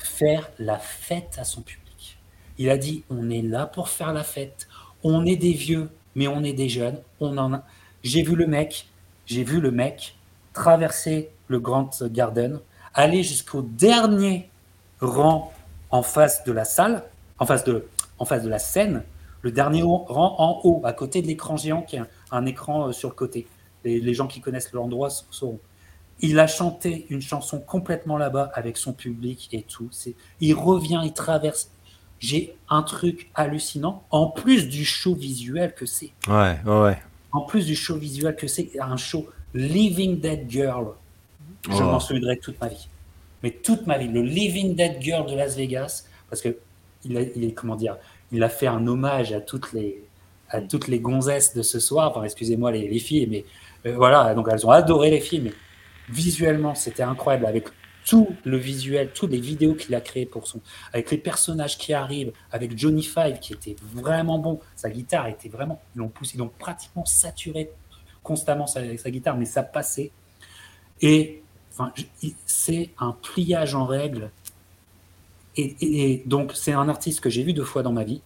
faire 0.00 0.50
la 0.58 0.78
fête 0.78 1.36
à 1.38 1.44
son 1.44 1.60
public. 1.60 2.18
Il 2.58 2.70
a 2.70 2.78
dit, 2.78 3.04
on 3.10 3.30
est 3.30 3.42
là 3.42 3.66
pour 3.66 3.88
faire 3.88 4.12
la 4.12 4.24
fête. 4.24 4.68
On 5.02 5.26
est 5.26 5.36
des 5.36 5.52
vieux, 5.52 5.90
mais 6.14 6.28
on 6.28 6.42
est 6.42 6.52
des 6.52 6.68
jeunes. 6.68 6.98
On 7.20 7.36
en 7.36 7.54
a... 7.54 7.64
J'ai 8.02 8.22
vu 8.22 8.36
le 8.36 8.46
mec, 8.46 8.86
j'ai 9.26 9.44
vu 9.44 9.60
le 9.60 9.70
mec 9.70 10.16
traverser 10.52 11.30
le 11.48 11.58
Grand 11.58 11.90
Garden, 12.04 12.60
aller 12.94 13.22
jusqu'au 13.22 13.62
dernier 13.62 14.48
rang 15.00 15.52
en 15.90 16.02
face 16.02 16.44
de 16.44 16.52
la 16.52 16.64
salle, 16.64 17.04
en 17.38 17.46
face 17.46 17.64
de, 17.64 17.86
en 18.18 18.24
face 18.24 18.42
de 18.42 18.48
la 18.48 18.58
scène, 18.58 19.02
le 19.42 19.50
dernier 19.50 19.82
rang 19.82 20.36
en 20.38 20.60
haut, 20.64 20.80
à 20.84 20.92
côté 20.92 21.20
de 21.20 21.26
l'écran 21.26 21.56
géant, 21.56 21.82
qui 21.82 21.96
est 21.96 22.02
un, 22.30 22.46
écran 22.46 22.88
euh, 22.88 22.92
sur 22.92 23.10
le 23.10 23.14
côté. 23.14 23.46
Les, 23.84 24.00
les 24.00 24.14
gens 24.14 24.26
qui 24.26 24.40
connaissent 24.40 24.72
l'endroit 24.72 25.10
sauront. 25.10 25.58
Il 26.20 26.38
a 26.38 26.46
chanté 26.46 27.06
une 27.10 27.20
chanson 27.20 27.60
complètement 27.60 28.16
là-bas 28.16 28.50
avec 28.54 28.76
son 28.76 28.92
public 28.92 29.48
et 29.52 29.62
tout. 29.62 29.90
Il 30.40 30.54
revient, 30.54 31.00
il 31.04 31.12
traverse. 31.12 31.70
J'ai 32.20 32.56
un 32.70 32.82
truc 32.82 33.30
hallucinant, 33.34 34.04
en 34.10 34.28
plus 34.28 34.68
du 34.68 34.84
show 34.84 35.14
visuel 35.14 35.74
que 35.74 35.84
c'est. 35.84 36.12
Ouais, 36.28 36.56
ouais, 36.64 36.98
En 37.32 37.42
plus 37.42 37.66
du 37.66 37.74
show 37.74 37.96
visuel 37.96 38.36
que 38.36 38.46
c'est, 38.46 38.70
un 38.80 38.96
show 38.96 39.28
Living 39.52 40.20
Dead 40.20 40.48
Girl. 40.48 40.94
Je 41.68 41.76
oh. 41.76 41.82
m'en 41.82 42.00
souviendrai 42.00 42.38
toute 42.38 42.60
ma 42.60 42.68
vie 42.68 42.88
mais 43.44 43.50
toute 43.50 43.86
ma 43.86 43.98
vie, 43.98 44.08
le 44.08 44.22
Living 44.22 44.74
Dead 44.74 45.02
Girl 45.02 45.30
de 45.30 45.36
Las 45.36 45.54
Vegas, 45.54 46.06
parce 46.30 46.40
que 46.40 46.56
il, 47.04 47.18
a, 47.18 47.20
il 47.20 47.54
comment 47.54 47.76
dire, 47.76 47.98
il 48.32 48.42
a 48.42 48.48
fait 48.48 48.66
un 48.66 48.86
hommage 48.86 49.34
à 49.34 49.40
toutes 49.42 49.74
les, 49.74 50.02
à 50.48 50.62
toutes 50.62 50.88
les 50.88 50.98
gonzesses 50.98 51.54
de 51.54 51.60
ce 51.60 51.78
soir. 51.78 52.10
Enfin, 52.10 52.22
excusez-moi 52.24 52.72
les, 52.72 52.88
les, 52.88 52.98
filles, 52.98 53.28
mais 53.30 53.44
euh, 53.84 53.96
voilà, 53.96 54.32
donc 54.32 54.48
elles 54.50 54.66
ont 54.66 54.70
adoré 54.70 55.10
les 55.10 55.20
films. 55.20 55.44
Mais 55.44 55.52
visuellement, 56.08 56.74
c'était 56.74 57.02
incroyable 57.02 57.46
avec 57.46 57.68
tout 58.04 58.36
le 58.44 58.58
visuel, 58.58 59.10
toutes 59.14 59.30
les 59.30 59.40
vidéos 59.40 59.74
qu'il 59.74 59.94
a 59.94 60.00
créées 60.00 60.26
pour 60.26 60.46
son, 60.46 60.60
avec 60.92 61.10
les 61.10 61.16
personnages 61.18 61.78
qui 61.78 61.94
arrivent, 61.94 62.32
avec 62.52 62.76
Johnny 62.76 63.02
Five 63.02 63.38
qui 63.40 63.54
était 63.54 63.76
vraiment 63.94 64.38
bon. 64.38 64.60
Sa 64.76 64.90
guitare 64.90 65.28
était 65.28 65.48
vraiment, 65.48 65.80
ils 65.94 66.00
l'ont 66.00 66.08
poussé, 66.08 66.32
ils 66.34 66.38
l'ont 66.38 66.52
pratiquement 66.58 67.04
saturé 67.06 67.70
constamment 68.22 68.66
avec 68.74 68.98
sa 68.98 69.10
guitare, 69.10 69.36
mais 69.36 69.44
ça 69.44 69.62
passait. 69.62 70.10
Et 71.00 71.42
c'est 72.46 72.90
un 72.98 73.12
pliage 73.12 73.74
en 73.74 73.84
règle. 73.84 74.30
Et, 75.56 76.22
donc, 76.26 76.52
c'est 76.54 76.72
un 76.72 76.88
artiste 76.88 77.20
que 77.20 77.30
j'ai 77.30 77.44
vu 77.44 77.52
deux 77.52 77.64
fois 77.64 77.82
dans 77.84 77.92
ma 77.92 78.02
vie. 78.02 78.22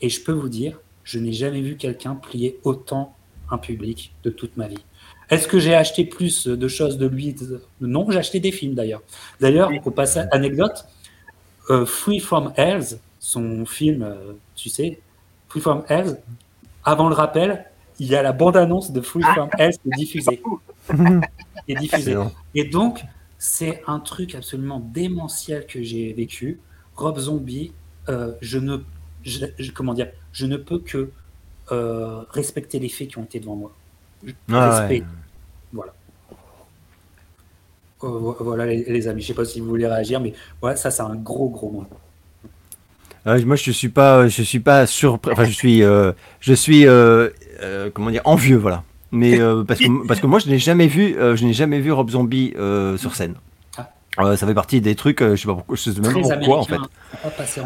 Et 0.00 0.08
je 0.08 0.20
peux 0.22 0.32
vous 0.32 0.48
dire, 0.48 0.80
je 1.04 1.18
n'ai 1.20 1.32
jamais 1.32 1.60
vu 1.60 1.76
quelqu'un 1.76 2.16
plier 2.16 2.58
autant 2.64 3.14
un 3.50 3.58
public 3.58 4.12
de 4.24 4.30
toute 4.30 4.56
ma 4.56 4.66
vie. 4.66 4.84
Est-ce 5.30 5.48
que 5.48 5.58
j'ai 5.58 5.74
acheté 5.74 6.04
plus 6.04 6.46
de 6.46 6.68
choses 6.68 6.98
de 6.98 7.06
lui 7.06 7.34
Non, 7.80 8.10
j'ai 8.10 8.18
acheté 8.18 8.40
des 8.40 8.52
films 8.52 8.74
d'ailleurs. 8.74 9.02
D'ailleurs, 9.40 9.70
au 9.84 9.90
passage, 9.90 10.28
anecdote, 10.32 10.84
euh, 11.70 11.84
Free 11.84 12.20
From 12.20 12.52
Hells, 12.56 12.98
son 13.18 13.66
film, 13.66 14.02
euh, 14.02 14.32
tu 14.54 14.68
sais, 14.68 15.00
Free 15.48 15.60
From 15.60 15.84
Hells, 15.88 16.18
avant 16.84 17.08
le 17.08 17.14
rappel, 17.14 17.64
il 17.98 18.06
y 18.06 18.14
a 18.14 18.22
la 18.22 18.32
bande-annonce 18.32 18.92
de 18.92 19.00
Free 19.00 19.22
From 19.22 19.48
Hells 19.58 19.74
qui 19.82 19.88
est 19.88 19.96
diffusée. 19.96 20.42
est. 21.68 22.16
Et 22.54 22.64
donc, 22.64 23.04
c'est 23.38 23.82
un 23.86 24.00
truc 24.00 24.34
absolument 24.34 24.80
démentiel 24.80 25.66
que 25.66 25.82
j'ai 25.82 26.12
vécu. 26.12 26.60
Rob 26.94 27.18
Zombie, 27.18 27.72
euh, 28.08 28.32
je 28.40 28.58
ne, 28.58 28.78
comment 29.74 29.94
dire, 29.94 30.10
je 30.32 30.46
ne 30.46 30.56
peux 30.56 30.78
que 30.78 31.10
euh, 31.72 32.22
respecter 32.30 32.78
les 32.78 32.88
faits 32.88 33.08
qui 33.08 33.18
ont 33.18 33.24
été 33.24 33.40
devant 33.40 33.56
moi. 33.56 33.72
Ah 34.52 34.80
Respect. 34.80 35.04
Voilà. 35.72 35.92
Euh, 38.04 38.34
voilà 38.40 38.66
les, 38.66 39.08
amis. 39.08 39.22
Je 39.22 39.28
sais 39.28 39.34
pas 39.34 39.44
si 39.44 39.60
vous 39.60 39.68
voulez 39.68 39.86
réagir, 39.86 40.20
mais 40.20 40.32
voilà, 40.60 40.76
ça 40.76 40.90
c'est 40.90 41.02
un 41.02 41.14
gros 41.16 41.48
gros 41.48 41.70
mot. 41.70 41.86
moi, 43.24 43.56
je 43.56 43.70
suis 43.70 43.88
pas, 43.88 44.28
je 44.28 44.42
suis 44.42 44.60
pas 44.60 44.86
surpris. 44.86 45.32
Enfin, 45.32 45.44
je 45.44 45.52
suis, 45.52 45.80
je 45.80 46.52
suis, 46.52 46.86
comment 47.94 48.10
dire, 48.10 48.22
envieux, 48.24 48.56
voilà. 48.56 48.84
Mais 49.12 49.40
euh, 49.40 49.64
parce, 49.64 49.80
que, 49.80 50.06
parce 50.06 50.20
que 50.20 50.26
moi, 50.26 50.38
je 50.38 50.48
n'ai 50.48 50.58
jamais 50.58 50.88
vu, 50.88 51.16
euh, 51.16 51.36
je 51.36 51.44
n'ai 51.44 51.52
jamais 51.52 51.80
vu 51.80 51.92
Rob 51.92 52.10
Zombie 52.10 52.52
euh, 52.56 52.96
sur 52.96 53.14
scène. 53.14 53.34
Ah. 54.18 54.36
ça 54.36 54.46
fait 54.46 54.54
partie 54.54 54.80
des 54.80 54.94
trucs, 54.94 55.22
je 55.22 55.36
sais 55.36 55.46
pas 55.46 55.54
pourquoi, 55.54 55.76
je 55.76 55.90
sais 55.90 56.00
même 56.00 56.12
pourquoi 56.12 56.58
en 56.58 56.64
fait. 56.64 56.78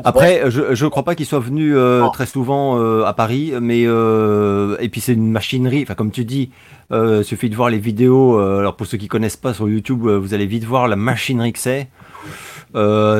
Après, 0.05 0.51
je 0.51 0.75
je 0.75 0.87
crois 0.87 1.05
pas 1.05 1.15
qu'il 1.15 1.27
soit 1.27 1.41
venu 1.41 1.75
très 2.13 2.27
souvent 2.27 2.81
à 3.05 3.13
Paris, 3.13 3.53
mais 3.61 3.83
et 3.83 4.89
puis 4.89 5.01
c'est 5.01 5.15
une 5.15 5.31
machinerie. 5.31 5.83
Enfin, 5.83 5.95
comme 5.95 6.11
tu 6.11 6.25
dis, 6.25 6.51
il 6.93 7.25
suffit 7.25 7.51
de 7.51 7.57
voir 7.57 7.71
les 7.71 7.79
vidéos. 7.79 8.39
alors 8.39 8.77
pour 8.77 8.87
ceux 8.87 8.99
qui 8.99 9.09
connaissent 9.09 9.37
pas 9.37 9.55
sur 9.55 9.69
YouTube, 9.69 10.07
vous 10.07 10.35
allez 10.35 10.47
vite 10.47 10.65
voir 10.65 10.89
la 10.89 10.97
machinerie 10.97 11.53
que 11.53 11.59
c'est. 11.59 11.89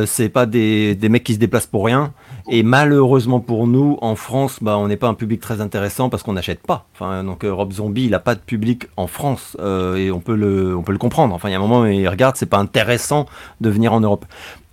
c'est 0.07 0.29
pas 0.29 0.47
des, 0.47 0.95
des 0.95 1.09
mecs 1.09 1.25
qui 1.25 1.35
se 1.35 1.39
déplacent 1.39 1.67
pour 1.67 1.85
rien. 1.85 2.13
Et 2.53 2.65
malheureusement 2.65 3.39
pour 3.39 3.69
nous, 3.69 3.97
en 4.03 4.17
France, 4.17 4.59
bah, 4.61 4.77
on 4.77 4.89
n'est 4.89 4.97
pas 4.97 5.07
un 5.07 5.15
public 5.15 5.41
très 5.41 5.61
intéressant 5.61 6.11
parce 6.11 6.25
qu'on 6.25 6.33
n'achète 6.33 6.67
pas. 6.67 6.85
Enfin, 6.95 7.23
donc 7.23 7.45
euh, 7.45 7.55
Rob 7.55 7.73
Zombie, 7.73 8.07
il 8.07 8.11
n'a 8.11 8.19
pas 8.19 8.35
de 8.35 8.41
public 8.41 8.89
en 8.97 9.07
France 9.07 9.57
euh, 9.61 9.95
et 9.95 10.11
on 10.11 10.19
peut 10.19 10.35
le, 10.35 10.77
on 10.77 10.83
peut 10.83 10.91
le 10.91 10.99
comprendre. 10.99 11.33
Enfin, 11.33 11.49
il 11.49 11.53
y 11.53 11.55
a 11.55 11.59
un 11.59 11.61
moment, 11.61 11.87
il 11.87 12.09
regarde, 12.09 12.35
c'est 12.35 12.47
pas 12.47 12.59
intéressant 12.59 13.27
de 13.61 13.71
venir 13.71 13.93
en 13.93 14.01
Europe. 14.01 14.27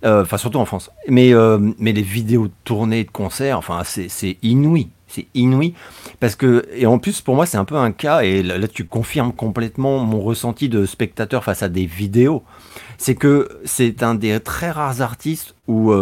Euh, 0.04 0.22
enfin, 0.22 0.38
surtout 0.38 0.58
en 0.58 0.64
France. 0.64 0.90
Mais, 1.06 1.32
mais 1.78 1.92
les 1.92 2.02
vidéos 2.02 2.48
tournées 2.64 3.04
de 3.04 3.10
concerts, 3.12 3.58
enfin, 3.58 3.82
c'est 3.84 4.38
inouï. 4.42 4.88
C'est 5.06 5.28
inouï 5.34 5.72
parce 6.20 6.34
que 6.34 6.66
et 6.74 6.84
en 6.84 6.98
plus 6.98 7.22
pour 7.22 7.34
moi 7.34 7.46
c'est 7.46 7.56
un 7.56 7.64
peu 7.64 7.76
un 7.76 7.92
cas 7.92 8.20
et 8.20 8.42
là, 8.42 8.68
tu 8.68 8.84
confirmes 8.84 9.32
complètement 9.32 10.00
mon 10.00 10.20
ressenti 10.20 10.68
de 10.68 10.84
spectateur 10.84 11.44
face 11.44 11.62
à 11.62 11.70
des 11.70 11.86
vidéos. 11.86 12.42
C'est 12.98 13.14
que 13.14 13.48
c'est 13.64 14.02
un 14.02 14.14
des 14.14 14.38
très 14.38 14.70
rares 14.70 15.00
artistes 15.00 15.54
où 15.66 15.94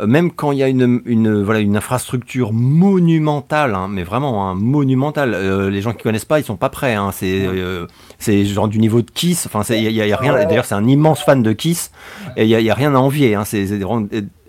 même 0.00 0.30
quand 0.30 0.52
il 0.52 0.58
y 0.58 0.62
a 0.62 0.68
une, 0.68 1.02
une, 1.04 1.42
voilà, 1.42 1.60
une 1.60 1.76
infrastructure 1.76 2.52
monumentale, 2.52 3.74
hein, 3.74 3.88
mais 3.90 4.04
vraiment 4.04 4.48
hein, 4.48 4.54
monumentale, 4.54 5.34
euh, 5.34 5.68
les 5.68 5.82
gens 5.82 5.92
qui 5.92 6.02
connaissent 6.02 6.24
pas, 6.24 6.40
ils 6.40 6.44
sont 6.44 6.56
pas 6.56 6.70
prêts. 6.70 6.94
Hein, 6.94 7.10
c'est 7.12 7.46
euh, 7.46 7.86
c'est 8.18 8.44
genre 8.46 8.68
du 8.68 8.78
niveau 8.78 9.02
de 9.02 9.10
Kiss. 9.10 9.46
Enfin, 9.46 9.62
il 9.74 9.90
y, 9.90 10.12
a 10.12 10.16
rien. 10.16 10.32
D'ailleurs, 10.32 10.64
c'est 10.64 10.74
un 10.74 10.86
immense 10.86 11.20
fan 11.22 11.42
de 11.42 11.52
Kiss 11.52 11.90
et 12.36 12.44
il 12.44 12.48
y, 12.48 12.70
a 12.70 12.74
rien 12.74 12.94
à 12.94 12.98
envier. 12.98 13.36
C'est 13.44 13.66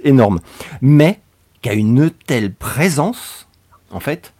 énorme. 0.03 0.39
Mais 0.81 1.19
qui 1.61 1.69
a 1.69 1.73
une 1.73 2.09
telle 2.25 2.53
présence, 2.53 3.47
en 3.91 3.99
fait, 3.99 4.33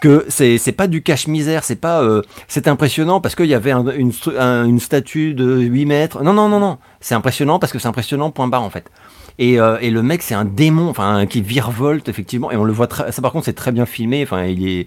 que 0.00 0.24
c'est 0.28 0.56
c'est 0.56 0.72
pas 0.72 0.86
du 0.86 1.02
cache-misère, 1.02 1.62
c'est 1.62 1.76
pas 1.76 2.02
c'est 2.46 2.68
impressionnant 2.68 3.20
parce 3.20 3.34
qu'il 3.34 3.46
y 3.46 3.54
avait 3.54 3.72
une, 3.72 4.12
une 4.38 4.80
statue 4.80 5.34
de 5.34 5.58
8 5.58 5.84
mètres. 5.84 6.22
Non 6.22 6.32
non 6.32 6.48
non 6.48 6.60
non, 6.60 6.78
c'est 7.00 7.14
impressionnant 7.14 7.58
parce 7.58 7.72
que 7.72 7.78
c'est 7.78 7.88
impressionnant 7.88 8.30
point 8.30 8.48
barre 8.48 8.62
en 8.62 8.70
fait. 8.70 8.90
Et, 9.38 9.60
euh, 9.60 9.78
et 9.80 9.90
le 9.90 10.02
mec, 10.02 10.22
c'est 10.22 10.34
un 10.34 10.44
démon, 10.44 10.88
enfin, 10.88 11.26
qui 11.26 11.40
virevolte, 11.40 12.08
effectivement. 12.08 12.50
Et 12.50 12.56
on 12.56 12.64
le 12.64 12.72
voit 12.72 12.88
très. 12.88 13.12
Ça, 13.12 13.22
par 13.22 13.32
contre, 13.32 13.44
c'est 13.44 13.52
très 13.52 13.72
bien 13.72 13.86
filmé. 13.86 14.22
Enfin, 14.22 14.44
il 14.44 14.68
est. 14.68 14.86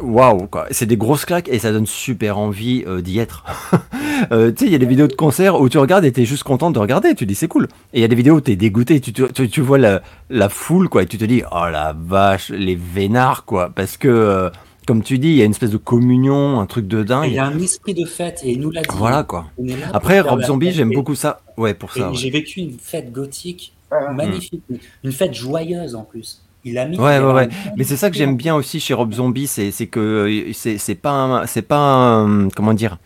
Waouh. 0.00 0.48
C'est 0.70 0.86
des 0.86 0.96
grosses 0.96 1.24
claques 1.24 1.48
et 1.48 1.58
ça 1.58 1.72
donne 1.72 1.86
super 1.86 2.38
envie 2.38 2.84
euh, 2.86 3.00
d'y 3.00 3.18
être. 3.18 3.44
euh, 4.32 4.52
tu 4.52 4.58
sais, 4.58 4.66
il 4.66 4.72
y 4.72 4.74
a 4.74 4.78
des 4.78 4.86
vidéos 4.86 5.08
de 5.08 5.14
concerts 5.14 5.60
où 5.60 5.68
tu 5.68 5.78
regardes 5.78 6.04
et 6.04 6.12
t'es 6.12 6.24
juste 6.24 6.44
content 6.44 6.70
de 6.70 6.78
regarder. 6.78 7.14
Tu 7.14 7.26
dis, 7.26 7.34
c'est 7.34 7.48
cool. 7.48 7.66
Et 7.92 7.98
il 7.98 8.00
y 8.02 8.04
a 8.04 8.08
des 8.08 8.14
vidéos 8.14 8.36
où 8.36 8.40
t'es 8.40 8.54
dégoûté. 8.54 9.00
Tu, 9.00 9.12
tu, 9.12 9.48
tu, 9.48 9.60
vois 9.60 9.78
la, 9.78 10.02
la 10.30 10.48
foule, 10.48 10.88
quoi. 10.88 11.02
Et 11.02 11.06
tu 11.06 11.18
te 11.18 11.24
dis, 11.24 11.42
oh 11.50 11.68
la 11.72 11.96
vache, 11.98 12.50
les 12.50 12.76
vénards, 12.76 13.44
quoi. 13.44 13.70
Parce 13.74 13.96
que. 13.96 14.50
Comme 14.88 15.02
tu 15.02 15.18
dis, 15.18 15.28
il 15.28 15.34
y 15.34 15.42
a 15.42 15.44
une 15.44 15.50
espèce 15.50 15.68
de 15.70 15.76
communion, 15.76 16.60
un 16.60 16.64
truc 16.64 16.88
de 16.88 17.02
dingue. 17.02 17.28
Il 17.28 17.34
y 17.34 17.38
a 17.38 17.44
un 17.44 17.58
esprit 17.58 17.92
de 17.92 18.06
fête 18.06 18.40
et 18.42 18.52
il 18.52 18.60
nous 18.60 18.70
l'a 18.70 18.80
dit. 18.80 18.88
Voilà 18.96 19.22
quoi. 19.22 19.44
Après, 19.92 20.20
Rob 20.20 20.40
Zombie, 20.40 20.72
j'aime 20.72 20.94
beaucoup 20.94 21.14
ça. 21.14 21.42
Ouais, 21.58 21.74
pour 21.74 21.92
ça. 21.92 22.10
J'ai 22.14 22.30
vécu 22.30 22.60
une 22.60 22.78
fête 22.78 23.12
gothique 23.12 23.74
magnifique, 24.14 24.62
une 25.04 25.12
fête 25.12 25.34
joyeuse 25.34 25.94
en 25.94 26.04
plus. 26.04 26.42
Il 26.64 26.78
a 26.78 26.86
mis. 26.86 26.98
Ouais, 26.98 27.18
ouais, 27.18 27.32
ouais. 27.34 27.50
Mais 27.76 27.84
c'est 27.84 27.98
ça 27.98 28.08
que 28.08 28.16
j'aime 28.16 28.38
bien 28.38 28.54
aussi 28.54 28.80
chez 28.80 28.94
Rob 28.94 29.12
Zombie, 29.12 29.46
c'est 29.46 29.86
que 29.88 30.00
euh, 30.00 30.52
c'est 30.54 30.94
pas, 30.94 31.42
c'est 31.46 31.60
pas, 31.60 32.26
comment 32.56 32.72
dire, 32.72 32.96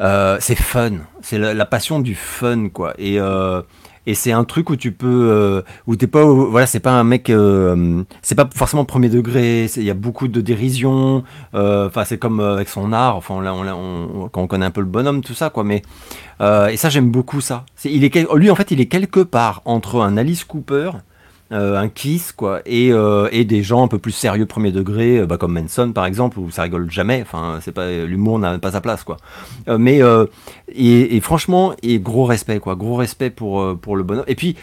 euh, 0.00 0.38
c'est 0.40 0.54
fun. 0.54 0.92
C'est 1.20 1.36
la, 1.36 1.66
passion 1.66 2.00
du 2.00 2.14
fun, 2.14 2.70
quoi. 2.70 2.94
Et 2.96 3.20
euh, 3.20 3.60
et 4.08 4.14
c'est 4.14 4.32
un 4.32 4.44
truc 4.44 4.70
où 4.70 4.76
tu 4.76 4.90
peux 4.90 5.28
euh, 5.30 5.62
où 5.86 5.94
t'es 5.94 6.06
pas 6.06 6.24
voilà 6.24 6.66
c'est 6.66 6.80
pas 6.80 6.92
un 6.92 7.04
mec 7.04 7.28
euh, 7.28 8.02
c'est 8.22 8.34
pas 8.34 8.48
forcément 8.54 8.86
premier 8.86 9.10
degré 9.10 9.66
il 9.76 9.82
y 9.82 9.90
a 9.90 9.94
beaucoup 9.94 10.28
de 10.28 10.40
dérision 10.40 11.24
euh, 11.54 11.88
enfin 11.88 12.04
c'est 12.04 12.16
comme 12.16 12.40
avec 12.40 12.70
son 12.70 12.94
art 12.94 13.16
enfin 13.16 13.42
là 13.42 13.54
on, 13.54 14.30
quand 14.32 14.40
on 14.40 14.46
connaît 14.46 14.64
un 14.64 14.70
peu 14.70 14.80
le 14.80 14.86
bonhomme 14.86 15.20
tout 15.20 15.34
ça 15.34 15.50
quoi 15.50 15.62
mais 15.62 15.82
et 16.40 16.76
ça 16.76 16.88
j'aime 16.88 17.10
beaucoup 17.10 17.40
ça. 17.40 17.66
Il 17.84 18.04
est 18.04 18.34
lui 18.34 18.50
en 18.50 18.54
fait 18.54 18.70
il 18.70 18.80
est 18.80 18.86
quelque 18.86 19.20
part 19.20 19.60
entre 19.64 20.00
un 20.00 20.16
Alice 20.16 20.44
Cooper 20.44 20.92
euh, 21.50 21.78
un 21.78 21.88
kiss 21.88 22.32
quoi 22.32 22.60
et, 22.66 22.92
euh, 22.92 23.26
et, 23.32 23.46
des 23.46 23.62
gens 23.62 23.82
un 23.82 23.88
peu 23.88 23.96
plus 23.98 24.12
sérieux 24.12 24.44
premier 24.44 24.70
degré 24.70 25.20
euh, 25.20 25.26
bah, 25.26 25.38
comme 25.38 25.58
Manson 25.58 25.92
par 25.92 26.04
exemple 26.04 26.38
où 26.38 26.50
ça 26.50 26.64
rigole 26.64 26.90
jamais 26.90 27.22
enfin 27.22 27.58
c'est 27.62 27.72
pas 27.72 27.90
l'humour 27.90 28.38
n'a 28.38 28.58
pas 28.58 28.72
sa 28.72 28.82
place 28.82 29.02
quoi 29.02 29.16
mais 29.66 30.02
et, 30.68 31.20
franchement 31.22 31.72
et 31.82 32.00
gros 32.00 32.26
respect 32.26 32.58
quoi 32.58 32.76
gros 32.76 32.96
respect 32.96 33.30
pour 33.30 33.78
pour 33.78 33.96
le 33.96 34.02
bonhomme 34.02 34.26
et 34.26 34.34
puis 34.34 34.56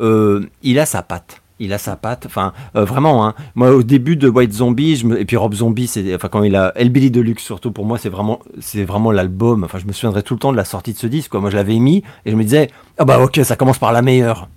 il 0.00 0.78
a 0.80 0.84
sa 0.84 1.02
patte 1.02 1.38
il 1.60 1.72
a 1.72 1.78
sa 1.78 1.94
patte, 1.94 2.26
enfin 2.26 2.52
vraiment. 2.74 3.24
Hein. 3.24 3.34
Moi, 3.54 3.70
au 3.70 3.84
début 3.84 4.16
de 4.16 4.28
White 4.28 4.52
Zombie, 4.52 5.00
et 5.16 5.24
puis 5.24 5.36
Rob 5.36 5.54
Zombie, 5.54 5.86
c'est, 5.86 6.12
enfin 6.12 6.26
quand 6.26 6.42
il 6.42 6.56
a 6.56 6.72
Hellbilly 6.74 7.12
Deluxe 7.12 7.44
surtout 7.44 7.70
pour 7.70 7.84
moi, 7.84 7.98
c'est 7.98 8.08
vraiment, 8.08 8.40
c'est 8.58 8.82
vraiment 8.82 9.12
l'album. 9.12 9.62
Enfin, 9.62 9.78
je 9.78 9.86
me 9.86 9.92
souviendrai 9.92 10.24
tout 10.24 10.34
le 10.34 10.40
temps 10.40 10.50
de 10.50 10.56
la 10.56 10.64
sortie 10.64 10.92
de 10.92 10.98
ce 10.98 11.06
disque. 11.06 11.30
Quoi. 11.30 11.38
Moi, 11.38 11.50
je 11.50 11.56
l'avais 11.56 11.78
mis 11.78 12.02
et 12.26 12.32
je 12.32 12.36
me 12.36 12.42
disais, 12.42 12.68
ah 12.98 13.04
bah 13.04 13.20
ok, 13.20 13.38
ça 13.44 13.54
commence 13.54 13.78
par 13.78 13.92
la 13.92 14.02
meilleure. 14.02 14.48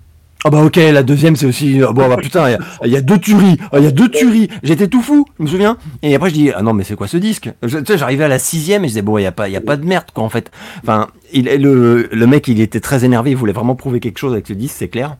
Ah 0.44 0.50
bah 0.50 0.62
ok, 0.62 0.76
la 0.76 1.02
deuxième 1.02 1.34
c'est 1.34 1.46
aussi 1.46 1.82
euh, 1.82 1.90
bon 1.92 2.08
bah 2.08 2.16
putain, 2.16 2.56
il 2.84 2.90
y, 2.92 2.96
a 2.96 3.00
deux 3.00 3.18
tueries, 3.18 3.56
il 3.72 3.82
y 3.82 3.86
a 3.86 3.90
deux 3.90 4.08
tueries. 4.08 4.48
J'étais 4.62 4.86
tout 4.86 5.02
fou, 5.02 5.26
je 5.38 5.44
me 5.44 5.48
souviens. 5.48 5.76
Et 6.02 6.14
après 6.14 6.30
je 6.30 6.34
dis 6.34 6.50
ah 6.54 6.62
non 6.62 6.72
mais 6.72 6.84
c'est 6.84 6.94
quoi 6.94 7.08
ce 7.08 7.16
disque? 7.16 7.50
Tu 7.62 7.68
sais 7.68 7.98
j'arrivais 7.98 8.24
à 8.24 8.28
la 8.28 8.38
sixième 8.38 8.84
et 8.84 8.88
je 8.88 8.92
disais 8.92 9.02
bon 9.02 9.18
il 9.18 9.22
y 9.22 9.26
a 9.26 9.32
pas 9.32 9.46
a 9.46 9.60
pas 9.60 9.76
de 9.76 9.84
merde 9.84 10.06
quoi 10.14 10.22
en 10.22 10.28
fait. 10.28 10.52
Enfin 10.82 11.08
il 11.32 11.46
le 11.46 12.08
le 12.12 12.26
mec 12.26 12.46
il 12.48 12.60
était 12.60 12.80
très 12.80 13.04
énervé, 13.04 13.30
il 13.30 13.36
voulait 13.36 13.52
vraiment 13.52 13.74
prouver 13.74 13.98
quelque 13.98 14.18
chose 14.18 14.34
avec 14.34 14.46
ce 14.46 14.52
disque 14.52 14.76
c'est 14.78 14.88
clair. 14.88 15.16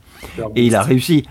Et 0.55 0.63
il 0.63 0.75
a 0.75 0.81
réussi. 0.81 1.25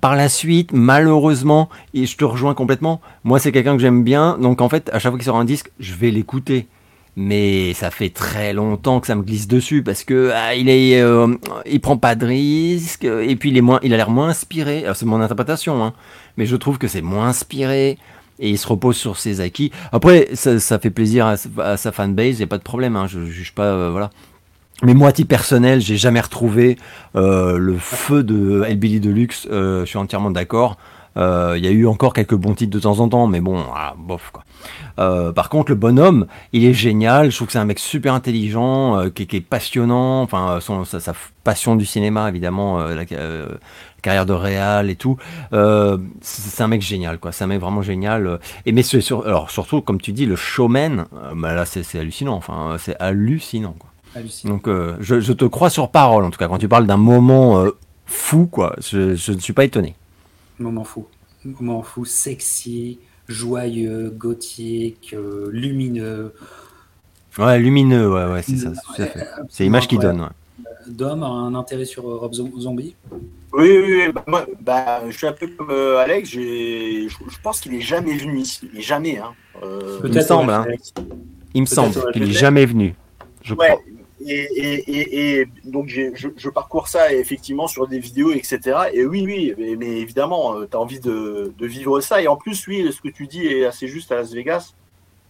Par 0.00 0.14
la 0.14 0.28
suite, 0.28 0.70
malheureusement, 0.72 1.68
et 1.94 2.06
je 2.06 2.16
te 2.16 2.24
rejoins 2.24 2.54
complètement, 2.54 3.00
moi 3.24 3.40
c'est 3.40 3.50
quelqu'un 3.50 3.74
que 3.74 3.82
j'aime 3.82 4.04
bien, 4.04 4.38
donc 4.38 4.60
en 4.60 4.68
fait 4.68 4.88
à 4.92 4.98
chaque 5.00 5.10
fois 5.10 5.18
qu'il 5.18 5.24
sort 5.24 5.38
un 5.38 5.44
disque, 5.44 5.72
je 5.80 5.94
vais 5.94 6.10
l'écouter 6.10 6.68
mais 7.16 7.74
ça 7.74 7.90
fait 7.90 8.10
très 8.10 8.52
longtemps 8.52 9.00
que 9.00 9.06
ça 9.06 9.14
me 9.14 9.22
glisse 9.22 9.48
dessus 9.48 9.82
parce 9.82 10.04
que 10.04 10.30
ah, 10.34 10.54
il 10.54 10.68
est, 10.68 11.00
euh, 11.00 11.34
il 11.66 11.80
prend 11.80 11.96
pas 11.96 12.14
de 12.14 12.26
risque 12.26 13.04
et 13.04 13.36
puis 13.36 13.50
il 13.50 13.56
est 13.56 13.62
moins, 13.62 13.80
il 13.82 13.92
a 13.92 13.96
l'air 13.96 14.10
moins 14.10 14.28
inspiré. 14.28 14.84
C'est 14.94 15.06
mon 15.06 15.20
interprétation, 15.20 15.84
hein, 15.84 15.92
mais 16.36 16.46
je 16.46 16.56
trouve 16.56 16.78
que 16.78 16.88
c'est 16.88 17.02
moins 17.02 17.28
inspiré 17.28 17.98
et 18.38 18.50
il 18.50 18.58
se 18.58 18.66
repose 18.66 18.96
sur 18.96 19.18
ses 19.18 19.40
acquis. 19.40 19.70
Après, 19.92 20.28
ça, 20.34 20.78
fait 20.78 20.90
plaisir 20.90 21.26
à, 21.26 21.76
sa 21.76 21.92
fanbase, 21.92 22.40
y 22.40 22.42
a 22.42 22.46
pas 22.46 22.58
de 22.58 22.62
problème, 22.62 22.96
hein, 22.96 23.06
je, 23.06 23.26
juge 23.26 23.52
pas, 23.52 23.64
euh, 23.64 23.90
voilà. 23.90 24.10
Mais 24.82 24.94
moi, 24.94 25.10
à 25.10 25.12
titre 25.12 25.28
personnel, 25.28 25.82
j'ai 25.82 25.98
jamais 25.98 26.20
retrouvé 26.20 26.78
euh, 27.14 27.58
le 27.58 27.76
feu 27.76 28.22
de 28.22 28.62
Hellbilly 28.66 29.00
Deluxe. 29.00 29.46
je 29.50 29.84
suis 29.84 29.98
entièrement 29.98 30.30
d'accord. 30.30 30.78
Il 31.16 31.64
y 31.64 31.68
a 31.68 31.70
eu 31.70 31.86
encore 31.86 32.12
quelques 32.12 32.34
bons 32.34 32.54
titres 32.54 32.72
de 32.72 32.80
temps 32.80 33.00
en 33.00 33.08
temps, 33.08 33.26
mais 33.26 33.40
bon, 33.40 33.62
ah, 33.74 33.94
bof 33.98 34.30
quoi. 34.32 34.44
Euh, 34.98 35.32
par 35.32 35.48
contre, 35.48 35.70
le 35.70 35.76
bonhomme, 35.76 36.26
il 36.52 36.64
est 36.64 36.74
génial. 36.74 37.30
Je 37.30 37.36
trouve 37.36 37.46
que 37.46 37.52
c'est 37.52 37.58
un 37.58 37.64
mec 37.64 37.78
super 37.78 38.14
intelligent, 38.14 38.98
euh, 38.98 39.08
qui, 39.08 39.22
est 39.22 39.40
passionnant. 39.40 40.22
Enfin, 40.22 40.58
son, 40.60 40.84
sa, 40.84 41.14
passion 41.44 41.76
du 41.76 41.86
cinéma, 41.86 42.28
évidemment, 42.28 42.80
euh, 42.80 42.94
la, 42.94 43.04
carrière 44.02 44.26
de 44.26 44.32
réal 44.32 44.90
et 44.90 44.96
tout. 44.96 45.16
c'est 46.20 46.62
un 46.62 46.68
mec 46.68 46.82
génial, 46.82 47.18
quoi. 47.18 47.32
C'est 47.32 47.44
un 47.44 47.48
mec 47.48 47.60
vraiment 47.60 47.82
génial. 47.82 48.38
Et 48.66 48.72
mais 48.72 48.82
sur, 48.82 49.26
alors 49.26 49.50
surtout, 49.50 49.80
comme 49.80 50.00
tu 50.00 50.12
dis, 50.12 50.26
le 50.26 50.36
showman, 50.36 51.06
bah 51.34 51.54
là, 51.54 51.64
c'est 51.64 51.98
hallucinant. 51.98 52.34
Enfin, 52.34 52.76
c'est 52.78 52.96
hallucinant, 53.00 53.74
quoi. 53.78 53.90
Donc, 54.44 54.68
je, 55.00 55.32
te 55.32 55.44
crois 55.44 55.70
sur 55.70 55.88
parole, 55.90 56.24
en 56.24 56.30
tout 56.30 56.38
cas, 56.38 56.48
quand 56.48 56.58
tu 56.58 56.68
parles 56.68 56.86
d'un 56.86 56.96
moment 56.96 57.64
fou, 58.06 58.46
quoi. 58.46 58.74
Je, 58.80 59.14
je 59.14 59.32
ne 59.32 59.38
suis 59.38 59.52
pas 59.52 59.64
étonné. 59.64 59.94
Moment 60.60 60.84
fou. 60.84 61.06
Moment 61.44 61.82
fou, 61.82 62.04
sexy, 62.04 62.98
joyeux, 63.28 64.10
gothique, 64.10 65.14
euh, 65.14 65.48
lumineux. 65.50 66.34
Ouais, 67.38 67.58
lumineux, 67.58 68.10
ouais, 68.12 68.26
ouais 68.26 68.42
c'est 68.42 68.58
ça. 68.58 68.72
C'est 69.48 69.64
l'image 69.64 69.88
qui 69.88 69.96
donne. 69.96 70.28
Dom 70.86 71.22
a 71.22 71.26
un 71.26 71.54
intérêt 71.54 71.86
sur 71.86 72.08
euh, 72.08 72.16
Rob 72.16 72.34
Zombie? 72.34 72.94
Oui, 73.52 73.78
oui, 73.78 74.02
oui. 74.06 74.12
Bah, 74.26 74.46
bah, 74.60 75.00
je 75.08 75.16
suis 75.16 75.26
un 75.26 75.32
peu 75.32 75.46
comme 75.46 75.70
euh, 75.70 75.98
Alex. 75.98 76.28
Je, 76.28 77.08
pense 77.42 77.60
qu'il 77.60 77.74
est 77.74 77.80
jamais 77.80 78.16
venu 78.16 78.40
ici. 78.40 78.68
Il 78.72 78.78
est 78.78 78.82
jamais. 78.82 79.18
Hein. 79.18 79.32
il 80.04 80.12
me 80.12 80.20
semble. 80.20 80.50
Hein. 80.50 80.66
Il 81.54 81.62
me 81.62 81.66
semble 81.66 82.12
qu'il 82.12 82.24
est 82.24 82.32
jamais 82.32 82.66
venu. 82.66 82.94
Je 83.42 83.54
crois. 83.54 83.80
Et, 84.26 85.48
donc 85.64 85.88
je, 85.88 86.48
parcours 86.50 86.88
ça 86.88 87.12
effectivement 87.12 87.66
sur 87.66 87.86
des 87.88 87.98
vidéos, 87.98 88.32
etc. 88.32 88.90
Et 88.92 89.06
oui, 89.06 89.24
oui, 89.24 89.76
mais, 89.78 90.00
évidemment, 90.00 90.56
euh, 90.56 90.66
tu 90.70 90.76
as 90.76 90.80
envie 90.80 91.00
de, 91.00 91.52
vivre 91.60 92.00
ça. 92.00 92.20
Et 92.20 92.28
en 92.28 92.36
plus, 92.36 92.66
oui, 92.66 92.92
ce 92.92 93.00
que 93.00 93.08
tu 93.08 93.26
dis 93.26 93.46
est 93.46 93.64
assez 93.64 93.88
juste 93.88 94.12
à 94.12 94.16
Las 94.16 94.32
Vegas. 94.32 94.74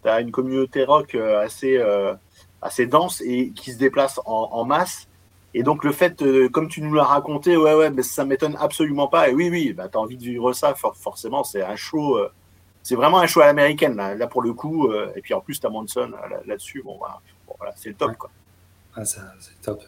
Tu 0.03 0.09
as 0.09 0.19
une 0.19 0.31
communauté 0.31 0.83
rock 0.83 1.15
euh, 1.15 1.41
assez, 1.41 1.77
euh, 1.77 2.13
assez 2.61 2.85
dense 2.85 3.21
et 3.21 3.51
qui 3.51 3.71
se 3.71 3.77
déplace 3.77 4.19
en, 4.25 4.65
masse. 4.65 5.07
Et 5.53 5.63
donc 5.63 5.83
le 5.83 5.91
fait, 5.91 6.23
comme 6.51 6.67
tu 6.67 6.81
nous 6.81 6.93
l'as 6.93 7.03
raconté, 7.03 7.57
ouais, 7.57 7.73
ouais, 7.73 7.91
mais 7.91 8.03
ça 8.03 8.25
m'étonne 8.25 8.57
absolument 8.59 9.07
pas. 9.07 9.29
Et 9.29 9.33
oui, 9.33 9.49
oui, 9.49 9.73
bah, 9.73 9.89
tu 9.89 9.97
as 9.97 10.01
envie 10.01 10.17
de 10.17 10.23
vivre 10.23 10.53
ça, 10.53 10.75
forcément, 10.75 11.43
c'est 11.43 11.61
un 11.61 11.75
show. 11.75 12.19
c'est 12.83 12.95
vraiment 12.95 13.19
un 13.19 13.27
show 13.27 13.41
à 13.41 13.45
l'américaine, 13.45 13.95
là, 13.95 14.27
pour 14.27 14.41
le 14.41 14.53
coup. 14.53 14.91
et 15.15 15.21
puis 15.21 15.33
en 15.33 15.41
plus, 15.41 15.59
tu 15.59 15.67
as 15.67 15.69
Manson 15.69 16.11
là-dessus. 16.45 16.81
bon, 16.83 16.97
voilà, 17.57 17.73
c'est 17.75 17.89
le 17.89 17.95
top. 17.95 18.15
Quoi. 18.17 18.29
Ah, 18.95 19.05
c'est 19.05 19.21
top. 19.61 19.83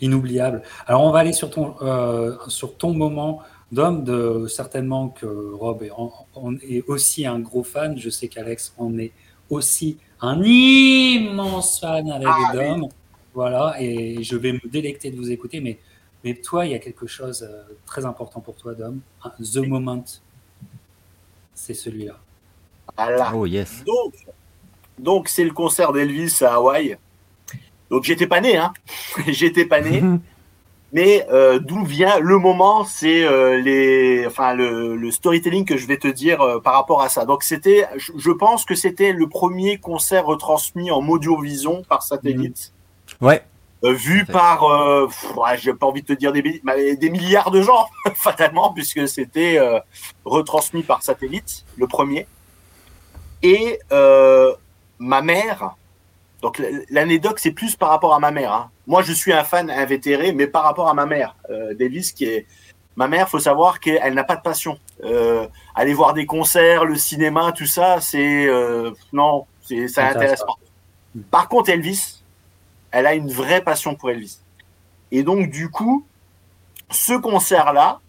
Inoubliable. 0.00 0.62
Alors, 0.86 1.02
on 1.02 1.10
va 1.10 1.20
aller 1.20 1.32
sur 1.32 1.50
ton, 1.50 1.76
euh, 1.82 2.36
sur 2.48 2.76
ton 2.76 2.94
moment 2.94 3.42
d'homme, 3.70 4.04
de, 4.04 4.46
certainement 4.48 5.08
que 5.08 5.26
Rob 5.26 5.82
est, 5.82 5.90
est, 6.62 6.84
aussi 6.88 7.26
un 7.26 7.38
gros 7.38 7.62
fan. 7.62 7.98
Je 7.98 8.08
sais 8.08 8.28
qu'Alex 8.28 8.74
en 8.78 8.96
est 8.98 9.12
aussi 9.50 9.98
un 10.20 10.42
immense 10.42 11.80
fan 11.80 12.10
avec 12.10 12.28
ah, 12.28 12.52
Dom. 12.54 12.88
Voilà, 13.34 13.76
et 13.78 14.22
je 14.22 14.36
vais 14.36 14.52
me 14.52 14.68
délecter 14.68 15.10
de 15.10 15.16
vous 15.16 15.30
écouter, 15.30 15.60
mais, 15.60 15.78
mais 16.24 16.34
toi, 16.34 16.66
il 16.66 16.72
y 16.72 16.74
a 16.74 16.80
quelque 16.80 17.06
chose 17.06 17.46
euh, 17.48 17.62
très 17.86 18.04
important 18.04 18.40
pour 18.40 18.56
toi, 18.56 18.74
Dom. 18.74 19.00
The 19.40 19.58
Moment, 19.58 20.04
c'est 21.54 21.74
celui-là. 21.74 22.18
Oh, 23.32 23.46
yes. 23.46 23.84
Donc, 23.84 24.14
donc 24.98 25.28
c'est 25.28 25.44
le 25.44 25.52
concert 25.52 25.92
d'Elvis 25.92 26.38
à 26.42 26.54
Hawaï. 26.54 26.98
Donc 27.90 28.04
j'étais 28.04 28.26
pas 28.26 28.40
né, 28.40 28.56
hein. 28.56 28.72
j'étais 29.26 29.64
pas 29.64 29.80
né. 29.80 30.02
Mais 30.92 31.24
euh, 31.30 31.60
d'où 31.60 31.84
vient 31.84 32.18
le 32.18 32.38
moment, 32.38 32.84
c'est 32.84 33.22
euh, 33.22 33.60
les, 33.60 34.26
enfin 34.26 34.54
le, 34.54 35.10
storytelling 35.10 35.64
que 35.64 35.76
je 35.76 35.86
vais 35.86 35.98
te 35.98 36.08
dire 36.08 36.40
euh, 36.40 36.60
par 36.60 36.74
rapport 36.74 37.00
à 37.00 37.08
ça. 37.08 37.24
Donc 37.24 37.44
c'était, 37.44 37.86
je, 37.96 38.30
pense 38.32 38.64
que 38.64 38.74
c'était 38.74 39.12
le 39.12 39.28
premier 39.28 39.78
concert 39.78 40.26
retransmis 40.26 40.90
en 40.90 41.06
Audiovision 41.06 41.82
par 41.88 42.02
satellite. 42.02 42.72
Ouais. 43.20 43.42
vu 43.82 44.24
par, 44.24 44.64
euh, 44.64 45.08
j'ai 45.56 45.74
pas 45.74 45.86
envie 45.86 46.02
de 46.02 46.08
te 46.08 46.12
dire 46.12 46.32
des, 46.32 46.42
des 46.42 47.10
milliards 47.10 47.52
de 47.52 47.62
gens, 47.62 47.86
fatalement, 48.14 48.72
puisque 48.72 49.06
c'était 49.06 49.60
retransmis 50.24 50.82
par 50.82 51.02
satellite, 51.02 51.64
le 51.76 51.86
premier. 51.86 52.26
Et 53.42 53.78
ma 53.90 55.22
mère, 55.22 55.76
donc 56.42 56.60
l'anecdote, 56.88 57.38
c'est 57.38 57.50
plus 57.52 57.76
par 57.76 57.90
rapport 57.90 58.14
à 58.14 58.18
ma 58.18 58.30
mère. 58.30 58.52
Hein. 58.52 58.70
Moi, 58.86 59.02
je 59.02 59.12
suis 59.12 59.32
un 59.32 59.44
fan 59.44 59.70
invétéré, 59.70 60.32
mais 60.32 60.46
par 60.46 60.62
rapport 60.62 60.88
à 60.88 60.94
ma 60.94 61.06
mère, 61.06 61.36
Davis, 61.78 62.12
qui 62.12 62.24
est 62.24 62.46
Ma 62.96 63.08
mère, 63.08 63.28
faut 63.28 63.38
savoir 63.38 63.80
qu'elle 63.80 64.14
n'a 64.14 64.24
pas 64.24 64.36
de 64.36 64.42
passion. 64.42 64.78
Euh, 65.04 65.46
aller 65.74 65.94
voir 65.94 66.12
des 66.12 66.26
concerts, 66.26 66.84
le 66.84 66.96
cinéma, 66.96 67.52
tout 67.52 67.64
ça, 67.64 68.00
c'est 68.00 68.46
euh, 68.46 68.90
non, 69.12 69.46
c'est 69.62 69.88
ça 69.88 70.08
intéresse 70.08 70.40
pas. 70.40 70.56
Par 71.30 71.48
contre, 71.48 71.70
Elvis, 71.70 72.22
elle 72.90 73.06
a 73.06 73.14
une 73.14 73.30
vraie 73.30 73.62
passion 73.62 73.94
pour 73.94 74.10
Elvis. 74.10 74.40
Et 75.12 75.22
donc, 75.22 75.50
du 75.50 75.70
coup, 75.70 76.04
ce 76.90 77.14
concert-là, 77.14 78.00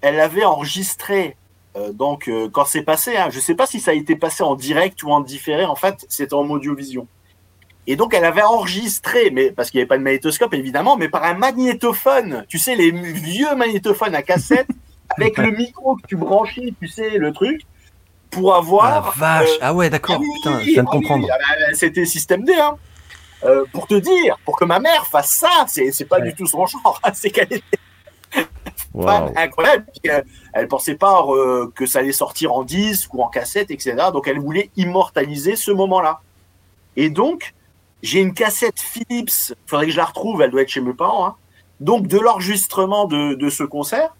elle 0.00 0.16
l'avait 0.16 0.44
enregistré. 0.44 1.36
Euh, 1.76 1.92
donc, 1.92 2.30
quand 2.52 2.64
c'est 2.64 2.82
passé, 2.82 3.16
hein, 3.16 3.28
je 3.30 3.36
ne 3.36 3.42
sais 3.42 3.54
pas 3.54 3.66
si 3.66 3.78
ça 3.78 3.90
a 3.90 3.94
été 3.94 4.16
passé 4.16 4.42
en 4.42 4.54
direct 4.54 5.02
ou 5.02 5.10
en 5.10 5.20
différé. 5.20 5.64
En 5.64 5.76
fait, 5.76 6.06
c'était 6.08 6.34
en 6.34 6.48
audiovision. 6.48 7.06
Et 7.86 7.96
donc, 7.96 8.14
elle 8.14 8.24
avait 8.24 8.42
enregistré, 8.42 9.30
mais 9.30 9.50
parce 9.50 9.70
qu'il 9.70 9.78
n'y 9.78 9.82
avait 9.82 9.88
pas 9.88 9.98
de 9.98 10.02
magnétoscope, 10.02 10.54
évidemment, 10.54 10.96
mais 10.96 11.08
par 11.08 11.24
un 11.24 11.34
magnétophone. 11.34 12.44
Tu 12.48 12.58
sais, 12.58 12.76
les 12.76 12.90
vieux 12.90 13.54
magnétophones 13.56 14.14
à 14.14 14.22
cassette, 14.22 14.68
avec 15.16 15.38
le 15.38 15.50
micro 15.50 15.96
que 15.96 16.06
tu 16.06 16.16
branchais, 16.16 16.72
tu 16.80 16.88
sais, 16.88 17.18
le 17.18 17.32
truc, 17.32 17.62
pour 18.30 18.54
avoir. 18.54 19.08
Ah, 19.08 19.12
vache 19.16 19.48
euh, 19.48 19.58
Ah 19.62 19.74
ouais, 19.74 19.90
d'accord, 19.90 20.20
ah 20.20 20.24
putain, 20.36 20.60
je 20.60 20.70
viens 20.70 20.82
de 20.82 20.88
ah 20.88 20.92
comprendre. 20.92 21.26
Ah 21.30 21.36
bah, 21.38 21.74
c'était 21.74 22.04
système 22.04 22.44
D, 22.44 22.54
hein. 22.54 22.76
Euh, 23.42 23.64
pour 23.72 23.86
te 23.86 23.94
dire, 23.94 24.36
pour 24.44 24.58
que 24.58 24.66
ma 24.66 24.80
mère 24.80 25.06
fasse 25.06 25.30
ça, 25.30 25.64
c'est 25.66 26.04
pas 26.04 26.20
du 26.20 26.34
tout 26.34 26.46
son 26.46 26.66
genre. 26.66 27.00
Hein, 27.02 27.10
c'est 27.14 27.30
qu'elle 27.30 27.50
était 27.50 27.64
incroyable. 29.36 29.86
Elle, 30.04 30.24
elle, 30.52 30.68
pensait 30.68 30.94
pas 30.94 31.24
euh, 31.26 31.72
que 31.74 31.86
ça 31.86 32.00
allait 32.00 32.12
sortir 32.12 32.52
en 32.52 32.64
disque 32.64 33.14
ou 33.14 33.22
en 33.22 33.28
cassette, 33.28 33.70
etc. 33.70 33.96
Donc 34.12 34.28
elle 34.28 34.38
voulait 34.38 34.70
immortaliser 34.76 35.56
ce 35.56 35.70
moment-là. 35.70 36.20
Et 36.96 37.08
donc, 37.08 37.54
j'ai 38.02 38.20
une 38.20 38.34
cassette 38.34 38.80
Philips, 38.80 39.50
il 39.50 39.56
faudrait 39.66 39.86
que 39.86 39.92
je 39.92 39.96
la 39.96 40.04
retrouve, 40.04 40.42
elle 40.42 40.50
doit 40.50 40.62
être 40.62 40.68
chez 40.68 40.80
mes 40.80 40.94
parents. 40.94 41.26
Hein. 41.26 41.34
Donc, 41.80 42.06
de 42.06 42.18
l'enregistrement 42.18 43.06
de, 43.06 43.34
de, 43.34 43.50
ce 43.50 43.62
concert, 43.62 44.14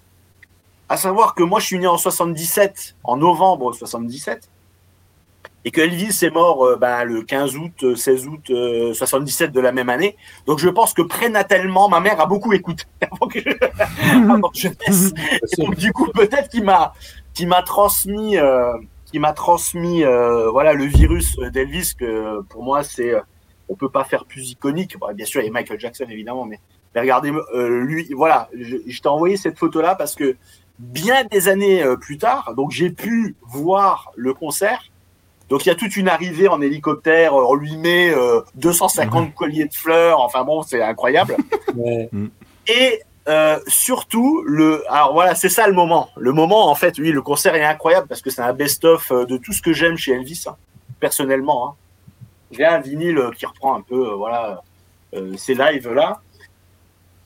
à 0.89 0.97
savoir 0.97 1.35
que 1.35 1.43
moi, 1.43 1.61
je 1.61 1.66
suis 1.66 1.78
né 1.78 1.86
en 1.86 1.98
77, 1.98 2.97
en 3.05 3.16
novembre 3.16 3.73
77, 3.73 4.48
et 5.65 5.70
que 5.70 5.81
Elvis 5.81 6.19
est 6.23 6.31
mort 6.31 6.65
euh, 6.65 6.77
ben, 6.77 7.05
le 7.05 7.23
15 7.23 7.57
août, 7.57 7.94
16 7.97 8.27
août 8.28 8.94
77 8.94 9.51
euh, 9.51 9.52
de 9.52 9.61
la 9.61 9.73
même 9.73 9.89
année. 9.89 10.16
Donc, 10.47 10.59
je 10.59 10.69
pense 10.69 10.94
que 10.94 11.02
prénatalement, 11.02 11.89
ma 11.89 12.01
mère 12.01 12.20
a 12.20 12.27
beaucoup 12.27 12.52
écouté 12.52 12.85
avant 13.02 13.28
que 13.28 13.40
je, 13.40 14.69
naisse. 14.69 15.12
Et 15.59 15.62
donc, 15.62 15.77
du 15.77 15.93
coup, 15.93 16.07
peut-être 16.15 16.48
qu'il 16.48 16.65
m'a, 16.65 16.93
transmis, 17.62 18.39
euh, 18.39 18.73
m'a 19.15 19.32
transmis, 19.32 20.02
voilà, 20.51 20.73
le 20.73 20.85
virus 20.85 21.36
d'Elvis, 21.52 21.93
que 21.98 22.40
pour 22.43 22.62
moi, 22.62 22.82
c'est 22.82 23.15
on 23.71 23.77
peut 23.77 23.89
pas 23.89 24.05
faire 24.05 24.27
plus 24.27 24.51
iconique. 24.51 24.97
bien 25.15 25.25
sûr, 25.25 25.41
il 25.41 25.47
y 25.47 25.49
a 25.49 25.53
Michael 25.53 25.81
Jackson 25.81 26.07
évidemment, 26.11 26.45
mais, 26.45 26.59
regardez 26.95 27.33
euh, 27.55 27.85
lui. 27.85 28.13
Voilà, 28.13 28.51
je, 28.53 28.77
t'ai 29.01 29.09
envoyé 29.09 29.37
cette 29.37 29.59
photo 29.59 29.81
là 29.81 29.95
parce 29.95 30.15
que 30.15 30.37
bien 30.79 31.25
des 31.25 31.49
années 31.49 31.83
euh, 31.83 31.97
plus 31.97 32.19
tard, 32.19 32.55
donc 32.57 32.73
j'ai 32.73 32.91
pu 32.91 33.37
voir 33.43 34.13
le 34.17 34.35
concert. 34.35 34.83
Donc 35.49 35.65
il 35.65 35.69
y 35.69 35.73
a 35.73 35.75
toute 35.75 35.97
une 35.97 36.09
arrivée 36.09 36.49
en 36.49 36.61
hélicoptère, 36.61 37.35
on 37.35 37.55
lui 37.55 37.77
met 37.77 38.13
250 38.57 39.35
colliers 39.35 39.65
de 39.65 39.75
fleurs. 39.75 40.21
Enfin 40.21 40.45
bon, 40.45 40.63
c'est 40.63 40.83
incroyable. 40.83 41.37
Et 42.69 43.01
euh, 43.29 43.59
surtout 43.67 44.43
le 44.47 44.85
alors 44.89 45.13
voilà 45.13 45.35
c'est 45.35 45.51
ça 45.51 45.67
le 45.67 45.75
moment 45.75 46.09
le 46.17 46.33
moment 46.33 46.71
en 46.71 46.75
fait 46.75 46.99
oui 46.99 47.13
le 47.13 47.21
concert 47.21 47.55
est 47.55 47.63
incroyable 47.63 48.09
parce 48.09 48.23
que 48.23 48.31
c'est 48.31 48.41
un 48.41 48.55
best 48.55 48.85
of 48.87 49.13
de 49.13 49.37
tout 49.37 49.53
ce 49.53 49.61
que 49.61 49.75
j'aime 49.75 49.99
chez 49.99 50.13
Elvis 50.13 50.45
hein, 50.47 50.57
personnellement 51.01 51.69
hein 51.69 51.75
j'ai 52.51 52.65
un 52.65 52.79
vinyle 52.79 53.31
qui 53.37 53.47
reprend 53.47 53.77
un 53.77 53.83
peu 53.83 54.11
euh, 54.11 54.15
voilà 54.15 54.63
euh, 55.15 55.37
ces 55.37 55.55
lives 55.55 55.91
là. 55.91 56.21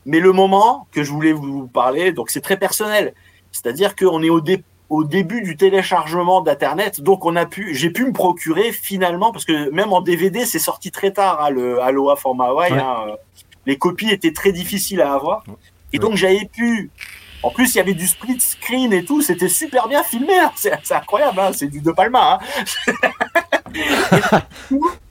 Mais 0.06 0.20
le 0.20 0.32
moment 0.32 0.86
que 0.92 1.02
je 1.02 1.10
voulais 1.10 1.32
vous 1.32 1.66
parler, 1.66 2.12
donc 2.12 2.30
c'est 2.30 2.42
très 2.42 2.58
personnel. 2.58 3.14
C'est-à-dire 3.52 3.96
qu'on 3.96 4.22
est 4.22 4.28
au, 4.28 4.42
au 4.90 5.04
début 5.04 5.40
du 5.40 5.56
téléchargement 5.56 6.42
d'Internet, 6.42 7.00
donc 7.00 7.24
on 7.24 7.36
a 7.36 7.46
pu, 7.46 7.74
j'ai 7.74 7.88
pu 7.90 8.04
me 8.04 8.12
procurer 8.12 8.70
finalement, 8.72 9.32
parce 9.32 9.46
que 9.46 9.70
même 9.70 9.92
en 9.94 10.02
DVD, 10.02 10.44
c'est 10.44 10.58
sorti 10.58 10.90
très 10.90 11.12
tard, 11.12 11.42
hein, 11.42 11.50
le 11.50 11.80
Aloha 11.80 12.16
Format 12.16 12.48
Hawaii. 12.48 12.72
Hein, 12.72 12.96
euh, 13.08 13.16
les 13.66 13.78
copies 13.78 14.10
étaient 14.10 14.32
très 14.32 14.52
difficiles 14.52 15.00
à 15.00 15.14
avoir. 15.14 15.44
Et 15.94 15.98
donc 15.98 16.16
j'avais 16.16 16.50
pu. 16.52 16.90
En 17.42 17.50
plus, 17.50 17.74
il 17.74 17.78
y 17.78 17.80
avait 17.80 17.94
du 17.94 18.06
split 18.06 18.40
screen 18.40 18.92
et 18.92 19.04
tout, 19.04 19.22
c'était 19.22 19.48
super 19.48 19.86
bien 19.88 20.02
filmé. 20.02 20.38
Hein. 20.38 20.50
C'est 20.54 20.94
incroyable, 20.94 21.40
c'est 21.54 21.68
du 21.68 21.80
De 21.80 21.92
Palma. 21.92 22.38
Et 23.74 25.03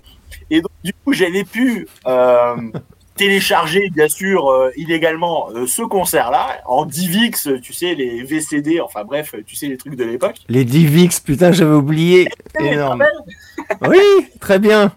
donc, 0.51 0.71
du 0.83 0.93
coup, 0.93 1.13
j'avais 1.13 1.43
pu 1.43 1.87
euh, 2.07 2.55
télécharger, 3.15 3.89
bien 3.89 4.07
sûr, 4.07 4.49
euh, 4.49 4.71
illégalement 4.75 5.49
euh, 5.51 5.67
ce 5.67 5.81
concert-là 5.81 6.61
en 6.65 6.85
DivX, 6.85 7.49
tu 7.61 7.73
sais, 7.73 7.95
les 7.95 8.23
VCD, 8.23 8.79
enfin 8.79 9.03
bref, 9.03 9.35
tu 9.45 9.55
sais, 9.55 9.67
les 9.67 9.77
trucs 9.77 9.95
de 9.95 10.03
l'époque. 10.03 10.37
Les 10.49 10.65
DivX, 10.65 11.19
putain, 11.19 11.51
j'avais 11.51 11.75
oublié. 11.75 12.29
Énorme. 12.59 13.03
oui, 13.87 14.29
très 14.39 14.59
bien. 14.59 14.91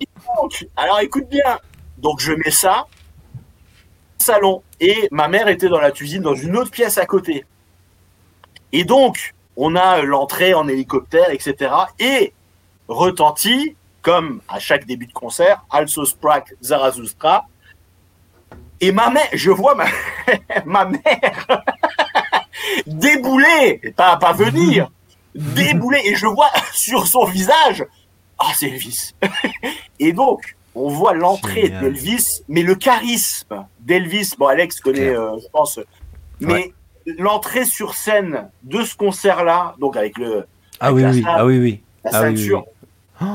alors 0.77 1.01
écoute 1.01 1.29
bien. 1.29 1.59
Donc, 1.99 2.21
je 2.21 2.33
mets 2.33 2.51
ça 2.51 2.87
salon 4.27 4.63
et 4.81 5.09
ma 5.13 5.29
mère 5.29 5.49
était 5.49 5.69
dans 5.69 5.81
la 5.81 5.93
cuisine 5.93 6.21
dans 6.23 6.35
une 6.35 6.57
autre 6.57 6.71
pièce 6.71 6.99
à 6.99 7.07
côté. 7.07 7.45
Et 8.73 8.85
donc, 8.85 9.35
on 9.57 9.77
a 9.77 10.03
l'entrée 10.03 10.53
en 10.53 10.69
hélicoptère, 10.69 11.31
etc. 11.31 11.73
Et 11.99 12.33
retentit 12.89 13.77
comme 14.07 14.41
à 14.47 14.61
chaque 14.61 14.87
début 14.87 15.07
de 15.07 15.13
concert, 15.13 15.65
Also 15.69 16.05
Sprach 16.05 16.45
Zarathustra. 16.63 17.45
Et 18.81 18.93
ma 18.93 19.11
mère, 19.11 19.27
je 19.33 19.51
vois 19.51 19.75
ma, 19.75 19.87
ma 20.65 20.85
mère 20.85 21.47
débouler, 22.87 23.81
pas, 23.97 24.17
pas 24.17 24.33
venir, 24.33 24.93
débouler, 25.35 26.03
et 26.05 26.15
je 26.15 26.27
vois 26.29 26.51
sur 26.73 27.09
son 27.09 27.25
visage, 27.25 27.85
ah, 28.39 28.53
c'est 28.55 28.69
Elvis. 28.69 29.13
et 29.99 30.13
donc, 30.13 30.55
on 30.77 30.89
voit 30.89 31.15
l'entrée 31.15 31.71
d'Elvis, 31.71 32.43
mais 32.49 32.63
le 32.63 32.77
charisme 32.77 33.67
d'Elvis, 33.81 34.35
bon, 34.39 34.47
Alex 34.47 34.79
connaît, 34.79 35.17
euh, 35.17 35.37
je 35.43 35.49
pense, 35.49 35.81
mais 36.39 36.73
l'entrée 37.19 37.65
sur 37.65 37.95
scène 37.95 38.51
de 38.63 38.85
ce 38.85 38.95
concert-là, 38.95 39.75
donc 39.81 39.97
avec 39.97 40.17
le. 40.17 40.47
Ah 40.79 40.93
oui, 40.93 41.03
oui, 41.05 41.25
ah 41.27 41.45
oui, 41.45 41.59
oui. 41.59 41.83
La 42.05 42.11
ah 42.13 42.21
ceinture, 42.21 42.67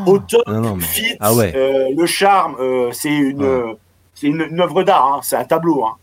au 0.06 0.20
top, 0.20 0.44
fit, 0.82 1.16
ah 1.20 1.32
euh, 1.32 1.90
le 1.96 2.06
charme, 2.06 2.56
euh, 2.60 2.92
c'est 2.92 3.10
une, 3.10 3.76
c'est 4.14 4.28
une, 4.28 4.60
œuvre 4.60 4.84
d'art, 4.84 5.06
hein, 5.06 5.20
c'est 5.24 5.36
un 5.36 5.44
tableau. 5.44 5.86
Hein. 5.86 5.96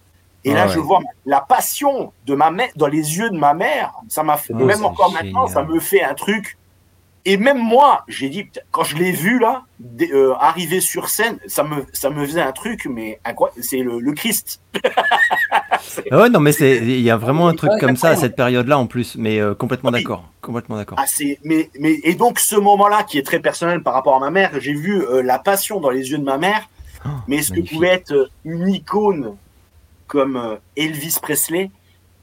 Et 0.44 0.52
là, 0.52 0.66
je 0.68 0.78
vois 0.78 1.00
la 1.26 1.40
passion 1.40 2.12
de 2.26 2.34
ma 2.34 2.50
mère 2.50 2.68
dans 2.76 2.86
les 2.86 3.16
yeux 3.18 3.30
de 3.30 3.38
ma 3.38 3.54
mère. 3.54 3.92
Ça 4.08 4.22
m'a 4.22 4.36
fait, 4.36 4.54
oh, 4.54 4.64
même 4.64 4.84
encore 4.84 5.12
maintenant, 5.12 5.46
ça 5.46 5.62
me 5.62 5.78
fait 5.80 6.02
un 6.02 6.14
truc 6.14 6.57
et 7.28 7.36
même 7.36 7.58
moi, 7.58 8.04
j'ai 8.08 8.30
dit, 8.30 8.48
quand 8.70 8.84
je 8.84 8.96
l'ai 8.96 9.12
vu 9.12 9.38
là, 9.38 9.64
euh, 10.00 10.32
arriver 10.40 10.80
sur 10.80 11.10
scène, 11.10 11.38
ça 11.46 11.62
me, 11.62 11.84
ça 11.92 12.08
me 12.08 12.24
faisait 12.24 12.40
un 12.40 12.52
truc, 12.52 12.86
mais 12.86 13.20
c'est 13.60 13.80
le, 13.80 14.00
le, 14.00 14.12
Christ. 14.12 14.62
Ah 16.10 16.20
ouais, 16.20 16.30
non, 16.30 16.40
mais 16.40 16.52
il 16.54 17.00
y 17.00 17.10
a 17.10 17.16
vraiment 17.16 17.48
un 17.48 17.54
truc 17.54 17.70
comme 17.80 17.96
ça 17.96 18.10
à 18.10 18.16
cette 18.16 18.34
période-là 18.34 18.78
en 18.78 18.86
plus, 18.86 19.16
mais 19.16 19.40
euh, 19.40 19.54
complètement 19.54 19.90
d'accord, 19.90 20.24
complètement 20.40 20.76
d'accord. 20.76 20.98
Ah, 21.00 21.04
mais, 21.44 21.70
mais, 21.78 22.00
et 22.02 22.14
donc 22.14 22.38
ce 22.38 22.56
moment-là 22.56 23.04
qui 23.04 23.18
est 23.18 23.22
très 23.22 23.40
personnel 23.40 23.82
par 23.82 23.94
rapport 23.94 24.16
à 24.16 24.20
ma 24.20 24.30
mère, 24.30 24.50
j'ai 24.60 24.72
vu 24.72 25.02
euh, 25.02 25.22
la 25.22 25.38
passion 25.38 25.80
dans 25.80 25.90
les 25.90 26.10
yeux 26.10 26.18
de 26.18 26.24
ma 26.24 26.38
mère, 26.38 26.68
oh, 27.04 27.10
mais 27.26 27.42
ce 27.42 27.52
que 27.52 27.60
pouvait 27.60 27.88
être 27.88 28.30
une 28.44 28.68
icône 28.68 29.36
comme 30.06 30.58
Elvis 30.76 31.18
Presley, 31.20 31.70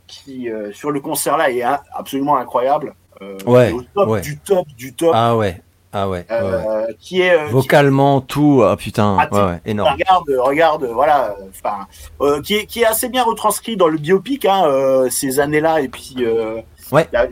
qui 0.07 0.49
sur 0.73 0.91
le 0.91 0.99
concert 0.99 1.37
là 1.37 1.51
est 1.51 1.63
absolument 1.93 2.37
incroyable. 2.37 2.95
Euh, 3.21 3.37
ouais, 3.45 3.71
au 3.71 3.81
top 3.81 4.21
du 4.21 4.37
top 4.39 4.67
du 4.77 4.93
top. 4.93 5.11
Ah 5.13 5.35
ouais. 5.35 5.61
Ah 5.97 6.09
ouais. 6.09 6.25
Euh, 6.29 6.87
qui 6.99 7.21
est 7.21 7.33
euh, 7.33 7.47
vocalement 7.47 8.19
tout. 8.19 8.61
Oh, 8.61 8.75
putain. 8.75 9.17
Ah, 9.17 9.47
ouais, 9.47 9.61
énorme. 9.65 9.93
Regarde, 9.93 10.29
regarde, 10.39 10.89
voilà. 10.93 11.35
Enfin, 11.49 11.87
qui 12.41 12.55
est 12.55 12.65
qui 12.65 12.81
est 12.81 12.85
assez 12.85 13.07
bien 13.07 13.23
retranscrit 13.23 13.77
dans 13.77 13.87
le 13.87 13.97
biopic 13.97 14.45
hein, 14.45 15.07
ces 15.09 15.39
années-là 15.39 15.81
et 15.81 15.87
puis. 15.87 16.25
Ouais, 16.91 17.07
la, 17.11 17.27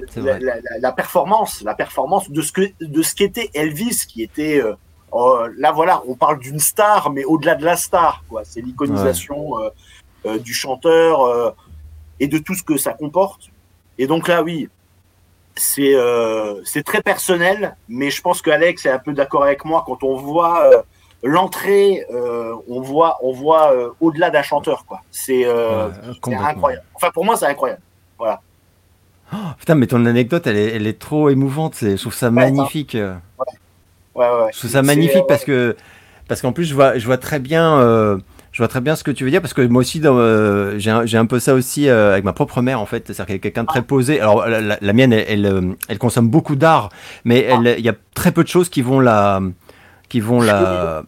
la, 0.80 0.92
performance, 0.94 1.62
la 1.62 1.76
performance 1.76 2.32
de 2.32 2.42
ce 2.42 2.52
que 2.52 2.62
de 2.82 3.04
ce 3.04 3.14
qu'était 3.14 3.52
Elvis, 3.54 4.06
qui 4.08 4.24
était 4.24 4.64
oh, 5.12 5.42
là 5.60 5.72
voilà, 5.72 6.02
on 6.08 6.16
parle 6.16 6.40
d'une 6.40 6.58
star, 6.58 7.12
mais 7.12 7.24
au-delà 7.24 7.54
de 7.54 7.64
la 7.64 7.76
star, 7.76 8.24
quoi. 8.28 8.42
C'est 8.46 8.62
l'iconisation 8.62 9.52
du 10.40 10.54
chanteur 10.54 11.54
et 12.20 12.28
de 12.28 12.38
tout 12.40 12.56
ce 12.56 12.64
que 12.64 12.78
ça 12.78 12.94
comporte. 12.94 13.52
Et 14.00 14.08
donc 14.08 14.28
là, 14.28 14.42
oui, 14.42 14.70
c'est 15.56 15.96
euh, 15.96 16.62
c'est 16.64 16.84
très 16.84 17.02
personnel, 17.02 17.76
mais 17.88 18.10
je 18.10 18.22
pense 18.22 18.42
qu'Alex 18.42 18.86
est 18.86 18.90
un 18.90 19.00
peu 19.00 19.14
d'accord 19.14 19.44
avec 19.44 19.66
moi 19.66 19.84
quand 19.86 20.04
on 20.04 20.16
voit 20.16 20.66
euh, 20.66 20.82
l'entrée, 21.24 22.06
euh, 22.12 22.56
on 22.68 22.82
voit, 22.82 23.20
on 23.22 23.32
voit 23.34 23.74
au-delà 24.02 24.30
d'un 24.30 24.42
chanteur, 24.42 24.86
quoi. 24.86 25.02
C'est 25.12 25.46
incroyable. 26.26 26.84
Enfin, 26.96 27.12
pour 27.14 27.26
moi, 27.26 27.38
c'est 27.38 27.46
incroyable. 27.46 27.82
Voilà. 28.18 28.42
Oh, 29.34 29.38
putain, 29.58 29.76
mais 29.76 29.88
ton 29.88 30.06
anecdote, 30.06 30.46
elle 30.48 30.58
est, 30.58 30.76
elle 30.76 30.88
est 30.88 31.00
trop 31.00 31.30
émouvante. 31.30 31.78
Je 31.82 31.96
trouve 31.96 32.14
ça 32.14 32.30
magnifique. 32.30 32.94
Ouais. 32.94 33.16
Ouais, 34.16 34.30
ouais, 34.30 34.50
je 34.54 34.60
trouve 34.60 34.70
ça 34.70 34.84
magnifique 34.84 35.26
parce 35.28 35.44
que 35.44 35.76
parce 36.28 36.42
qu'en 36.42 36.52
plus, 36.52 36.66
je 36.66 36.76
vois, 36.76 36.98
je 36.98 37.06
vois 37.06 37.18
très 37.18 37.40
bien. 37.40 38.20
Je 38.54 38.60
vois 38.60 38.70
très 38.70 38.80
bien 38.80 38.96
ce 38.96 39.04
que 39.04 39.12
tu 39.12 39.26
veux 39.26 39.32
dire 39.32 39.42
parce 39.42 39.54
que 39.54 39.62
moi 39.64 39.82
aussi, 39.82 40.02
j'ai 40.78 40.92
un, 40.92 41.06
un, 41.22 41.26
peu 41.26 41.40
ça 41.40 41.54
aussi 41.54 41.90
avec 41.90 42.24
ma 42.24 42.34
propre 42.34 42.62
mère 42.62 42.80
en 42.80 42.86
fait. 42.86 43.08
C'est-à-dire 43.08 43.26
qu'elle 43.26 43.36
est 43.36 43.40
quelqu'un 43.40 43.64
de 43.64 43.68
très 43.68 43.82
posé. 43.82 44.22
Alors 44.22 44.48
la, 44.48 44.94
mienne, 44.94 45.12
elle, 45.12 45.76
elle, 45.90 45.98
consomme 45.98 46.30
beaucoup 46.30 46.56
d'art, 46.56 46.90
mais 47.26 47.50
ah. 47.52 47.60
il 47.78 47.84
y 47.84 47.90
a 47.90 47.96
très 48.14 48.32
peu 48.32 48.44
de 48.44 48.48
choses 48.48 48.70
qui 48.70 48.82
vont 48.82 49.00
la, 49.00 49.42
qui 50.08 50.20
vont 50.20 50.40
la, 50.40 51.04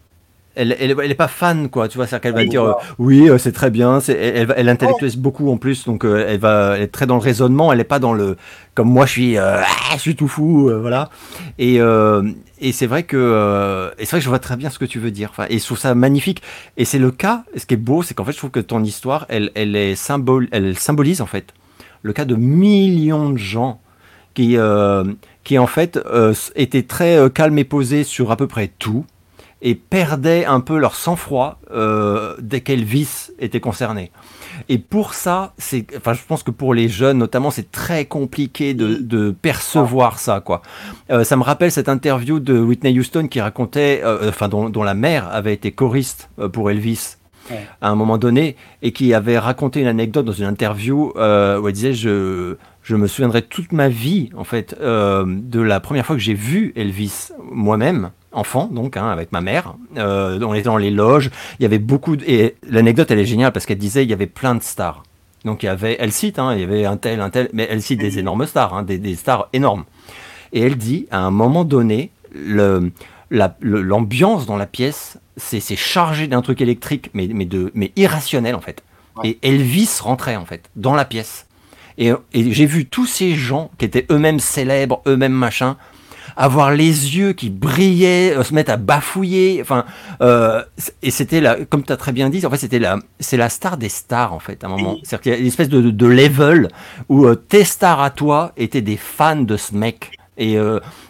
elle, 0.56 0.74
elle, 0.80 1.10
est 1.10 1.14
pas 1.14 1.28
fan, 1.28 1.68
quoi. 1.68 1.86
Tu 1.86 1.98
vois, 1.98 2.06
c'est 2.06 2.20
qu'elle 2.20 2.34
va 2.34 2.44
dire 2.44 2.64
euh, 2.64 2.72
oui, 2.98 3.28
euh, 3.28 3.38
c'est 3.38 3.52
très 3.52 3.70
bien. 3.70 3.98
elle, 4.08 4.52
elle, 4.56 4.68
intellectualise 4.68 5.16
beaucoup 5.16 5.50
en 5.52 5.58
plus, 5.58 5.84
donc 5.84 6.04
euh, 6.04 6.26
elle 6.28 6.40
va 6.40 6.78
être 6.78 6.92
très 6.92 7.06
dans 7.06 7.16
le 7.16 7.20
raisonnement. 7.20 7.72
Elle 7.72 7.80
est 7.80 7.84
pas 7.84 7.98
dans 7.98 8.14
le 8.14 8.36
comme 8.74 8.88
moi, 8.88 9.06
je 9.06 9.12
suis, 9.12 9.38
ah, 9.38 9.64
je 9.94 10.00
suis 10.00 10.16
tout 10.16 10.28
fou, 10.28 10.70
voilà. 10.80 11.10
Et, 11.58 11.76
et 11.76 12.72
c'est 12.72 12.86
vrai 12.86 13.02
que 13.04 13.90
et 13.98 14.04
c'est 14.04 14.12
vrai 14.12 14.18
que 14.20 14.24
je 14.24 14.28
vois 14.28 14.38
très 14.38 14.56
bien 14.56 14.70
ce 14.70 14.78
que 14.78 14.84
tu 14.84 14.98
veux 14.98 15.10
dire. 15.10 15.28
Enfin, 15.30 15.46
et 15.50 15.58
je 15.58 15.64
trouve 15.64 15.78
ça 15.78 15.94
magnifique. 15.94 16.42
Et 16.76 16.84
c'est 16.84 16.98
le 16.98 17.10
cas. 17.10 17.44
ce 17.56 17.66
qui 17.66 17.74
est 17.74 17.78
beau, 17.78 18.02
c'est 18.02 18.14
qu'en 18.14 18.24
fait, 18.24 18.32
je 18.32 18.38
trouve 18.38 18.50
que 18.50 18.60
ton 18.60 18.82
histoire, 18.82 19.26
elle, 19.28 19.50
elle 19.54 19.76
est 19.76 19.94
symbole, 19.94 20.48
elle 20.52 20.78
symbolise 20.78 21.20
en 21.20 21.26
fait 21.26 21.52
le 22.02 22.12
cas 22.12 22.24
de 22.24 22.36
millions 22.36 23.30
de 23.30 23.38
gens 23.38 23.80
qui 24.34 24.56
qui 25.44 25.58
en 25.58 25.66
fait 25.66 25.98
étaient 26.54 26.82
très 26.82 27.30
calmes 27.30 27.58
et 27.58 27.64
posés 27.64 28.04
sur 28.04 28.30
à 28.30 28.36
peu 28.36 28.46
près 28.46 28.68
tout 28.78 29.04
et 29.62 29.74
perdaient 29.74 30.44
un 30.44 30.60
peu 30.60 30.78
leur 30.78 30.94
sang-froid 30.94 31.58
euh, 31.70 32.34
dès 32.40 32.60
qu'Elvis 32.60 33.30
était 33.38 33.60
concerné. 33.60 34.10
Et 34.68 34.78
pour 34.78 35.14
ça, 35.14 35.54
c'est, 35.56 35.86
enfin, 35.96 36.12
je 36.12 36.20
pense 36.26 36.42
que 36.42 36.50
pour 36.50 36.74
les 36.74 36.88
jeunes, 36.88 37.18
notamment, 37.18 37.50
c'est 37.50 37.70
très 37.70 38.04
compliqué 38.04 38.74
de, 38.74 39.30
percevoir 39.30 40.18
ça, 40.18 40.40
quoi. 40.40 40.62
Euh, 41.10 41.24
ça 41.24 41.36
me 41.36 41.42
rappelle 41.42 41.72
cette 41.72 41.88
interview 41.88 42.38
de 42.38 42.58
Whitney 42.58 42.98
Houston 42.98 43.28
qui 43.28 43.40
racontait, 43.40 44.02
euh, 44.04 44.28
enfin, 44.28 44.48
dont, 44.48 44.82
la 44.82 44.94
mère 44.94 45.28
avait 45.28 45.54
été 45.54 45.72
choriste 45.72 46.30
pour 46.52 46.70
Elvis. 46.70 47.16
à 47.80 47.90
un 47.90 47.94
moment 47.94 48.18
donné, 48.18 48.56
et 48.82 48.90
qui 48.92 49.14
avait 49.14 49.38
raconté 49.38 49.80
une 49.80 49.86
anecdote 49.86 50.24
dans 50.24 50.32
une 50.32 50.46
interview 50.46 51.12
où 51.16 51.68
elle 51.68 51.72
disait 51.72 51.92
je, 51.92 52.56
je 52.82 52.96
me 52.96 53.06
souviendrai 53.06 53.42
toute 53.42 53.70
ma 53.70 53.88
vie, 53.88 54.30
en 54.36 54.42
fait, 54.42 54.76
de 54.80 55.60
la 55.60 55.78
première 55.78 56.04
fois 56.04 56.16
que 56.16 56.22
j'ai 56.22 56.34
vu 56.34 56.72
Elvis 56.74 57.30
moi-même, 57.52 58.10
enfant, 58.36 58.68
donc, 58.70 58.96
hein, 58.96 59.08
avec 59.08 59.32
ma 59.32 59.40
mère. 59.40 59.74
Euh, 59.96 60.38
on 60.42 60.54
était 60.54 60.64
dans 60.64 60.76
les 60.76 60.90
loges. 60.90 61.30
Il 61.58 61.62
y 61.62 61.66
avait 61.66 61.78
beaucoup. 61.78 62.16
De... 62.16 62.24
Et 62.26 62.56
l'anecdote, 62.68 63.10
elle 63.10 63.18
est 63.18 63.26
géniale 63.26 63.52
parce 63.52 63.66
qu'elle 63.66 63.78
disait 63.78 64.04
il 64.04 64.10
y 64.10 64.12
avait 64.12 64.26
plein 64.26 64.54
de 64.54 64.62
stars. 64.62 65.02
Donc, 65.44 65.62
il 65.62 65.66
y 65.66 65.68
avait. 65.68 65.96
Elle 65.98 66.12
cite, 66.12 66.38
hein, 66.38 66.54
il 66.54 66.60
y 66.60 66.64
avait 66.64 66.84
un 66.84 66.96
tel, 66.96 67.20
un 67.20 67.30
tel. 67.30 67.48
Mais 67.52 67.66
elle 67.70 67.82
cite 67.82 67.98
des 67.98 68.18
énormes 68.18 68.46
stars, 68.46 68.74
hein, 68.74 68.82
des, 68.82 69.16
stars 69.16 69.48
énormes. 69.52 69.84
Et 70.52 70.60
elle 70.60 70.76
dit 70.76 71.06
à 71.10 71.20
un 71.20 71.30
moment 71.30 71.64
donné, 71.64 72.10
le, 72.32 72.92
l'ambiance 73.30 74.46
dans 74.46 74.56
la 74.56 74.66
pièce, 74.66 75.18
c'est, 75.36 75.60
chargé 75.76 76.28
d'un 76.28 76.42
truc 76.42 76.60
électrique, 76.60 77.10
mais, 77.14 77.28
mais, 77.28 77.46
de, 77.46 77.70
mais 77.74 77.92
irrationnel, 77.96 78.54
en 78.54 78.60
fait. 78.60 78.82
Et 79.24 79.38
Elvis 79.42 79.98
rentrait, 80.02 80.36
en 80.36 80.44
fait, 80.44 80.68
dans 80.76 80.94
la 80.94 81.06
pièce. 81.06 81.46
Et, 81.96 82.12
et 82.34 82.52
j'ai 82.52 82.66
vu 82.66 82.84
tous 82.84 83.06
ces 83.06 83.34
gens 83.34 83.70
qui 83.78 83.86
étaient 83.86 84.06
eux-mêmes 84.10 84.40
célèbres, 84.40 85.00
eux-mêmes 85.06 85.32
machin, 85.32 85.78
avoir 86.36 86.70
les 86.70 87.16
yeux 87.16 87.32
qui 87.32 87.50
brillaient, 87.50 88.36
euh, 88.36 88.42
se 88.42 88.54
mettre 88.54 88.70
à 88.70 88.76
bafouiller. 88.76 89.58
Enfin, 89.62 89.84
euh, 90.20 90.62
et 91.02 91.10
c'était 91.10 91.40
là, 91.40 91.56
comme 91.68 91.82
tu 91.82 91.92
as 91.92 91.96
très 91.96 92.12
bien 92.12 92.28
dit, 92.30 92.44
en 92.44 92.50
fait, 92.50 92.58
c'était 92.58 92.78
la, 92.78 92.98
c'est 93.18 93.36
la 93.36 93.48
star 93.48 93.76
des 93.78 93.88
stars 93.88 94.32
en 94.32 94.38
fait, 94.38 94.62
à 94.62 94.66
un 94.66 94.70
moment. 94.70 94.96
C'est-à-dire 95.02 95.22
qu'il 95.22 95.32
y 95.32 95.34
a 95.34 95.38
une 95.38 95.46
espèce 95.46 95.68
de, 95.68 95.90
de 95.90 96.06
level 96.06 96.68
où 97.08 97.24
euh, 97.26 97.34
tes 97.34 97.64
stars 97.64 98.00
à 98.00 98.10
toi 98.10 98.52
étaient 98.56 98.82
des 98.82 98.96
fans 98.96 99.36
de 99.36 99.56
ce 99.56 99.74
mec. 99.74 100.12
Et, 100.38 100.58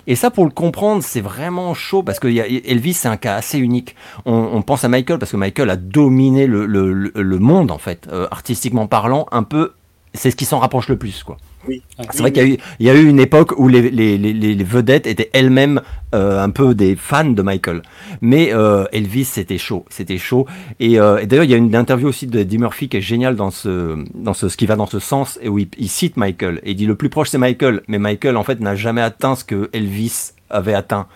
et 0.06 0.14
ça, 0.14 0.30
pour 0.30 0.44
le 0.44 0.52
comprendre, 0.52 1.02
c'est 1.02 1.20
vraiment 1.20 1.74
chaud 1.74 2.04
parce 2.04 2.20
que 2.20 2.28
y 2.28 2.40
a, 2.40 2.46
Elvis, 2.46 2.92
c'est 2.92 3.08
un 3.08 3.16
cas 3.16 3.34
assez 3.34 3.58
unique. 3.58 3.96
On, 4.24 4.34
on, 4.52 4.62
pense 4.62 4.84
à 4.84 4.88
Michael 4.88 5.18
parce 5.18 5.32
que 5.32 5.36
Michael 5.36 5.68
a 5.68 5.74
dominé 5.74 6.46
le, 6.46 6.64
le, 6.64 7.10
le 7.12 7.38
monde, 7.40 7.72
en 7.72 7.78
fait, 7.78 8.08
artistiquement 8.30 8.86
parlant, 8.86 9.26
un 9.32 9.42
peu. 9.42 9.72
C'est 10.14 10.30
ce 10.30 10.36
qui 10.36 10.44
s'en 10.44 10.60
rapproche 10.60 10.86
le 10.86 10.96
plus, 10.96 11.24
quoi. 11.24 11.38
C'est 12.10 12.20
vrai 12.20 12.32
qu'il 12.32 12.58
y, 12.80 12.90
a 12.90 12.94
eu 12.94 13.06
une 13.06 13.20
époque 13.20 13.58
où 13.58 13.68
les, 13.68 13.80
vedettes 14.64 15.06
étaient 15.06 15.30
elles-mêmes 15.32 15.80
euh, 16.14 16.42
un 16.42 16.50
peu 16.50 16.74
des 16.74 16.96
fans 16.96 17.24
de 17.24 17.42
Michael. 17.42 17.82
Mais 18.20 18.52
euh, 18.52 18.84
Elvis, 18.92 19.24
c'était 19.24 19.58
chaud. 19.58 19.84
C'était 19.88 20.18
chaud. 20.18 20.46
Euh, 20.80 21.18
et, 21.18 21.26
d'ailleurs, 21.26 21.44
il 21.44 21.50
y 21.50 21.54
a 21.54 21.56
une 21.56 21.74
interview 21.74 22.08
aussi 22.08 22.26
de 22.26 22.38
Eddie 22.38 22.58
Murphy 22.58 22.88
qui 22.88 22.98
est 22.98 23.02
géniale 23.02 23.36
dans 23.36 23.50
ce, 23.50 24.04
dans 24.14 24.34
ce, 24.34 24.48
ce 24.48 24.56
qui 24.56 24.66
va 24.66 24.76
dans 24.76 24.86
ce 24.86 24.98
sens 24.98 25.38
et 25.42 25.48
où 25.48 25.58
il, 25.58 25.88
cite 25.88 26.16
Michael. 26.16 26.60
Et 26.62 26.72
il 26.72 26.76
dit 26.76 26.86
le 26.86 26.94
plus 26.94 27.08
proche, 27.08 27.30
c'est 27.30 27.38
Michael. 27.38 27.82
Mais 27.88 27.98
Michael, 27.98 28.36
en 28.36 28.44
fait, 28.44 28.60
n'a 28.60 28.76
jamais 28.76 29.02
atteint 29.02 29.34
ce 29.34 29.44
que 29.44 29.70
Elvis 29.72 30.32
avait 30.50 30.74
atteint. 30.74 31.06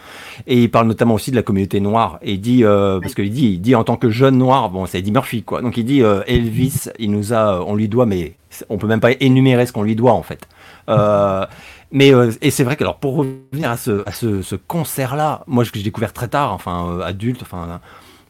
Et 0.46 0.62
il 0.62 0.70
parle 0.70 0.86
notamment 0.86 1.14
aussi 1.14 1.30
de 1.30 1.36
la 1.36 1.42
communauté 1.42 1.80
noire. 1.80 2.18
Et 2.22 2.32
il 2.32 2.40
dit, 2.40 2.62
parce 2.62 3.14
qu'il 3.14 3.30
dit, 3.30 3.52
il 3.52 3.60
dit 3.60 3.74
en 3.74 3.84
tant 3.84 3.96
que 3.96 4.10
jeune 4.10 4.38
noir, 4.38 4.70
bon, 4.70 4.86
c'est 4.86 4.98
Eddie 4.98 5.12
Murphy, 5.12 5.42
quoi. 5.42 5.62
Donc 5.62 5.76
il 5.76 5.84
dit, 5.84 6.00
Elvis, 6.00 6.88
il 6.98 7.10
nous 7.10 7.32
a, 7.32 7.64
on 7.64 7.74
lui 7.74 7.88
doit, 7.88 8.06
mais 8.06 8.34
on 8.68 8.78
peut 8.78 8.86
même 8.86 9.00
pas 9.00 9.12
énumérer 9.20 9.66
ce 9.66 9.72
qu'on 9.72 9.82
lui 9.82 9.96
doit 9.96 10.12
en 10.12 10.22
fait. 10.22 10.46
Euh, 10.88 11.46
mais 11.92 12.12
euh, 12.14 12.32
et 12.40 12.50
c'est 12.50 12.64
vrai 12.64 12.76
que 12.76 12.84
alors 12.84 12.98
pour 12.98 13.16
revenir 13.16 13.70
à 13.70 13.76
ce, 13.76 14.02
à 14.06 14.12
ce, 14.12 14.54
concert 14.56 15.16
là, 15.16 15.44
moi 15.46 15.64
je 15.64 15.70
j'ai 15.74 15.82
découvert 15.82 16.12
très 16.12 16.28
tard, 16.28 16.52
enfin 16.52 16.86
euh, 16.88 17.02
adulte, 17.02 17.42
enfin 17.42 17.80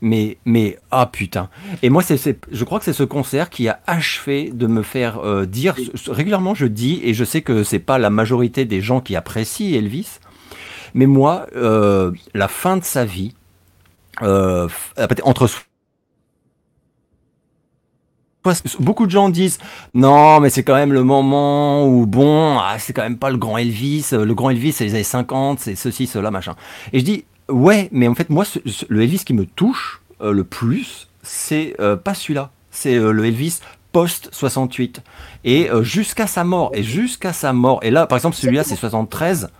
mais 0.00 0.38
mais 0.44 0.78
ah 0.90 1.06
putain. 1.06 1.48
Et 1.82 1.90
moi 1.90 2.02
c'est 2.02 2.38
je 2.50 2.64
crois 2.64 2.78
que 2.78 2.84
c'est 2.84 2.92
ce 2.92 3.02
concert 3.02 3.50
qui 3.50 3.68
a 3.68 3.80
achevé 3.86 4.50
de 4.52 4.66
me 4.66 4.82
faire 4.82 5.20
dire 5.46 5.74
régulièrement 6.06 6.54
je 6.54 6.66
dis 6.66 7.00
et 7.04 7.14
je 7.14 7.24
sais 7.24 7.42
que 7.42 7.64
c'est 7.64 7.78
pas 7.78 7.98
la 7.98 8.10
majorité 8.10 8.64
des 8.64 8.80
gens 8.80 9.00
qui 9.00 9.16
apprécient 9.16 9.76
Elvis, 9.76 10.20
mais 10.94 11.06
moi 11.06 11.46
la 11.54 12.48
fin 12.48 12.76
de 12.76 12.84
sa 12.84 13.04
vie 13.04 13.34
entre 14.20 15.48
Beaucoup 18.78 19.04
de 19.04 19.10
gens 19.10 19.28
disent 19.28 19.58
non, 19.92 20.40
mais 20.40 20.48
c'est 20.48 20.62
quand 20.62 20.74
même 20.74 20.94
le 20.94 21.04
moment 21.04 21.86
où 21.86 22.06
bon, 22.06 22.58
ah, 22.58 22.76
c'est 22.78 22.94
quand 22.94 23.02
même 23.02 23.18
pas 23.18 23.28
le 23.28 23.36
grand 23.36 23.58
Elvis. 23.58 24.08
Le 24.12 24.32
grand 24.32 24.48
Elvis, 24.48 24.72
c'est 24.72 24.84
les 24.84 24.94
années 24.94 25.02
50, 25.02 25.60
c'est 25.60 25.74
ceci, 25.74 26.06
cela, 26.06 26.30
machin. 26.30 26.54
Et 26.94 27.00
je 27.00 27.04
dis 27.04 27.24
ouais, 27.50 27.88
mais 27.92 28.08
en 28.08 28.14
fait, 28.14 28.30
moi, 28.30 28.44
le 28.88 29.02
Elvis 29.02 29.24
qui 29.24 29.34
me 29.34 29.44
touche 29.44 30.00
euh, 30.22 30.32
le 30.32 30.44
plus, 30.44 31.08
c'est 31.22 31.74
euh, 31.80 31.96
pas 31.96 32.14
celui-là. 32.14 32.50
C'est 32.70 32.94
euh, 32.94 33.12
le 33.12 33.26
Elvis 33.26 33.60
post 33.92 34.30
68 34.32 35.02
et 35.44 35.68
jusqu'à 35.82 36.28
sa 36.28 36.44
mort. 36.44 36.70
Et 36.74 36.82
jusqu'à 36.82 37.32
sa 37.32 37.52
mort. 37.52 37.80
Et 37.82 37.90
là, 37.90 38.06
par 38.06 38.16
exemple, 38.16 38.36
celui-là, 38.36 38.62
c'est 38.62 38.76
73. 38.76 39.50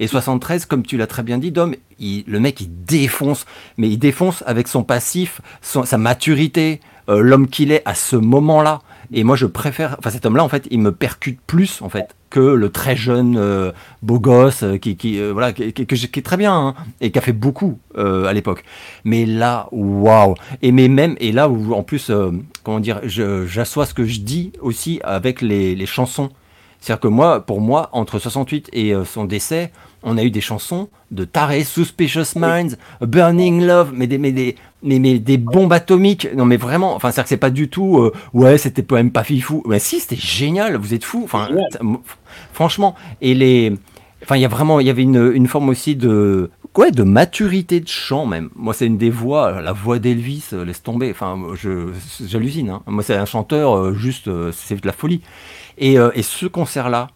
Et 0.00 0.06
73, 0.06 0.66
comme 0.66 0.82
tu 0.82 0.96
l'as 0.96 1.06
très 1.06 1.22
bien 1.22 1.38
dit, 1.38 1.52
Dom, 1.52 1.74
le 2.00 2.40
mec, 2.40 2.60
il 2.60 2.84
défonce, 2.84 3.46
mais 3.76 3.88
il 3.88 3.98
défonce 3.98 4.42
avec 4.46 4.68
son 4.68 4.84
passif, 4.84 5.40
sa 5.62 5.98
maturité, 5.98 6.80
euh, 7.08 7.20
l'homme 7.20 7.48
qu'il 7.48 7.72
est 7.72 7.82
à 7.84 7.94
ce 7.94 8.16
moment-là. 8.16 8.82
Et 9.12 9.24
moi, 9.24 9.36
je 9.36 9.46
préfère. 9.46 9.96
Enfin, 9.98 10.10
cet 10.10 10.26
homme-là, 10.26 10.44
en 10.44 10.50
fait, 10.50 10.68
il 10.70 10.80
me 10.80 10.92
percute 10.92 11.40
plus, 11.46 11.80
en 11.80 11.88
fait, 11.88 12.14
que 12.28 12.40
le 12.40 12.68
très 12.68 12.94
jeune 12.94 13.38
euh, 13.38 13.72
beau 14.02 14.20
gosse 14.20 14.62
euh, 14.62 14.76
qui, 14.76 14.96
qui 14.96 15.18
voilà, 15.18 15.54
qui, 15.54 15.62
est 15.62 16.22
très 16.22 16.36
bien 16.36 16.54
hein, 16.54 16.74
et 17.00 17.10
qui 17.10 17.18
a 17.18 17.22
fait 17.22 17.32
beaucoup 17.32 17.78
à 17.96 18.32
l'époque. 18.32 18.64
Mais 19.04 19.24
là, 19.24 19.68
waouh 19.72 20.34
Et 20.62 20.70
mais 20.70 20.88
même 20.88 21.16
et 21.18 21.32
là 21.32 21.48
où 21.48 21.72
en 21.72 21.82
plus, 21.82 22.12
comment 22.62 22.80
dire, 22.80 23.00
j'assois 23.04 23.86
ce 23.86 23.94
que 23.94 24.04
je 24.04 24.20
dis 24.20 24.52
aussi 24.60 25.00
avec 25.02 25.40
les, 25.40 25.74
les 25.74 25.86
chansons. 25.86 26.30
C'est-à-dire 26.80 27.00
que 27.00 27.08
moi, 27.08 27.40
pour 27.40 27.60
moi, 27.60 27.88
entre 27.92 28.18
68 28.18 28.70
et 28.72 28.94
son 29.04 29.24
décès, 29.24 29.72
on 30.02 30.16
a 30.16 30.22
eu 30.22 30.30
des 30.30 30.40
chansons 30.40 30.88
de 31.10 31.24
Taré, 31.24 31.64
Suspicious 31.64 32.36
Minds, 32.36 32.76
Burning 33.00 33.64
Love, 33.64 33.92
mais 33.94 34.06
des, 34.06 34.18
mais 34.18 34.32
des, 34.32 34.56
mais, 34.82 35.18
des 35.18 35.38
bombes 35.38 35.72
atomiques. 35.72 36.28
Non, 36.34 36.44
mais 36.44 36.56
vraiment, 36.56 36.94
enfin, 36.94 37.10
c'est-à-dire 37.10 37.24
que 37.24 37.28
c'est 37.30 37.36
pas 37.36 37.50
du 37.50 37.68
tout, 37.68 37.98
euh, 37.98 38.12
ouais, 38.32 38.58
c'était 38.58 38.82
quand 38.82 38.96
même 38.96 39.10
pas 39.10 39.24
fifou. 39.24 39.62
Mais 39.66 39.78
si, 39.78 40.00
c'était 40.00 40.16
génial, 40.16 40.76
vous 40.76 40.94
êtes 40.94 41.04
fous. 41.04 41.22
Enfin, 41.24 41.48
franchement, 42.52 42.94
et 43.20 43.34
les, 43.34 43.72
enfin, 44.22 44.36
il 44.36 44.42
y 44.42 44.44
a 44.44 44.48
vraiment, 44.48 44.80
il 44.80 44.86
y 44.86 44.90
avait 44.90 45.02
une, 45.02 45.32
une 45.34 45.48
forme 45.48 45.68
aussi 45.68 45.96
de, 45.96 46.50
ouais, 46.76 46.92
de 46.92 47.02
maturité 47.02 47.80
de 47.80 47.88
chant 47.88 48.26
même. 48.26 48.50
Moi, 48.54 48.74
c'est 48.74 48.86
une 48.86 48.98
des 48.98 49.10
voix, 49.10 49.60
la 49.60 49.72
voix 49.72 49.98
d'Elvis, 49.98 50.50
euh, 50.52 50.64
laisse 50.64 50.82
tomber. 50.82 51.10
Enfin, 51.10 51.38
je, 51.54 51.88
j'hallucine. 52.24 52.70
Hein. 52.70 52.82
Moi, 52.86 53.02
c'est 53.02 53.16
un 53.16 53.26
chanteur, 53.26 53.76
euh, 53.76 53.94
juste, 53.94 54.30
c'est 54.52 54.80
de 54.80 54.86
la 54.86 54.92
folie. 54.92 55.22
Et, 55.78 55.94
et 56.14 56.22
ce 56.22 56.46
concert-là, 56.46 57.08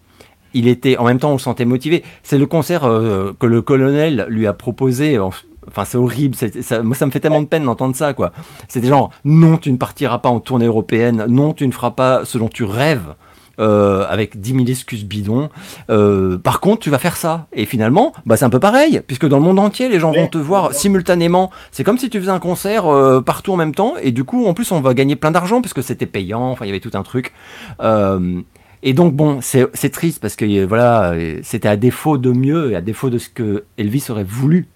il 0.54 0.68
était, 0.68 0.96
en 0.98 1.04
même 1.04 1.18
temps, 1.18 1.30
on 1.30 1.34
le 1.34 1.38
sentait 1.38 1.64
motivé. 1.64 2.02
C'est 2.22 2.38
le 2.38 2.46
concert 2.46 2.84
euh, 2.84 3.32
que 3.38 3.46
le 3.46 3.62
colonel 3.62 4.26
lui 4.28 4.46
a 4.46 4.52
proposé. 4.52 5.18
Enfin, 5.18 5.84
c'est 5.84 5.96
horrible. 5.96 6.34
Ça, 6.34 6.82
moi, 6.82 6.94
ça 6.94 7.06
me 7.06 7.10
fait 7.10 7.20
tellement 7.20 7.42
de 7.42 7.46
peine 7.46 7.64
d'entendre 7.64 7.96
ça, 7.96 8.12
quoi. 8.12 8.32
C'était 8.68 8.88
genre, 8.88 9.10
non, 9.24 9.56
tu 9.56 9.72
ne 9.72 9.76
partiras 9.76 10.18
pas 10.18 10.28
en 10.28 10.40
tournée 10.40 10.66
européenne. 10.66 11.24
Non, 11.28 11.54
tu 11.54 11.66
ne 11.66 11.72
feras 11.72 11.92
pas 11.92 12.24
ce 12.24 12.38
dont 12.38 12.48
tu 12.48 12.64
rêves. 12.64 13.14
euh, 13.60 14.06
avec 14.08 14.40
10 14.40 14.52
000 14.54 14.64
excuses 14.66 15.04
bidons. 15.04 15.50
Euh, 15.90 16.38
par 16.38 16.58
contre, 16.60 16.80
tu 16.80 16.90
vas 16.90 16.98
faire 16.98 17.16
ça. 17.16 17.46
Et 17.52 17.66
finalement, 17.66 18.12
bah, 18.24 18.36
c'est 18.38 18.46
un 18.46 18.50
peu 18.50 18.58
pareil, 18.58 19.02
puisque 19.06 19.26
dans 19.28 19.36
le 19.38 19.44
monde 19.44 19.58
entier, 19.58 19.90
les 19.90 20.00
gens 20.00 20.10
vont 20.10 20.26
te 20.26 20.38
voir 20.38 20.72
simultanément. 20.72 21.50
C'est 21.70 21.84
comme 21.84 21.98
si 21.98 22.08
tu 22.08 22.18
faisais 22.18 22.30
un 22.30 22.38
concert 22.38 22.86
euh, 22.86 23.20
partout 23.20 23.52
en 23.52 23.56
même 23.56 23.74
temps, 23.74 23.94
et 24.02 24.10
du 24.10 24.24
coup, 24.24 24.46
en 24.46 24.54
plus, 24.54 24.72
on 24.72 24.80
va 24.80 24.94
gagner 24.94 25.16
plein 25.16 25.30
d'argent, 25.30 25.60
puisque 25.60 25.82
c'était 25.82 26.06
payant, 26.06 26.50
enfin, 26.50 26.64
il 26.64 26.68
y 26.68 26.70
avait 26.70 26.80
tout 26.80 26.90
un 26.94 27.02
truc. 27.02 27.32
Et 28.82 28.94
donc, 28.94 29.14
bon, 29.14 29.40
c'est 29.40 29.90
triste, 29.90 30.20
parce 30.20 30.36
que 30.36 30.64
voilà, 30.64 31.14
c'était 31.42 31.68
à 31.68 31.76
défaut 31.76 32.18
de 32.18 32.30
mieux, 32.30 32.72
et 32.72 32.76
à 32.76 32.80
défaut 32.80 33.10
de 33.10 33.18
ce 33.18 33.28
que 33.28 33.64
Elvis 33.78 34.06
aurait 34.10 34.24
voulu 34.24 34.68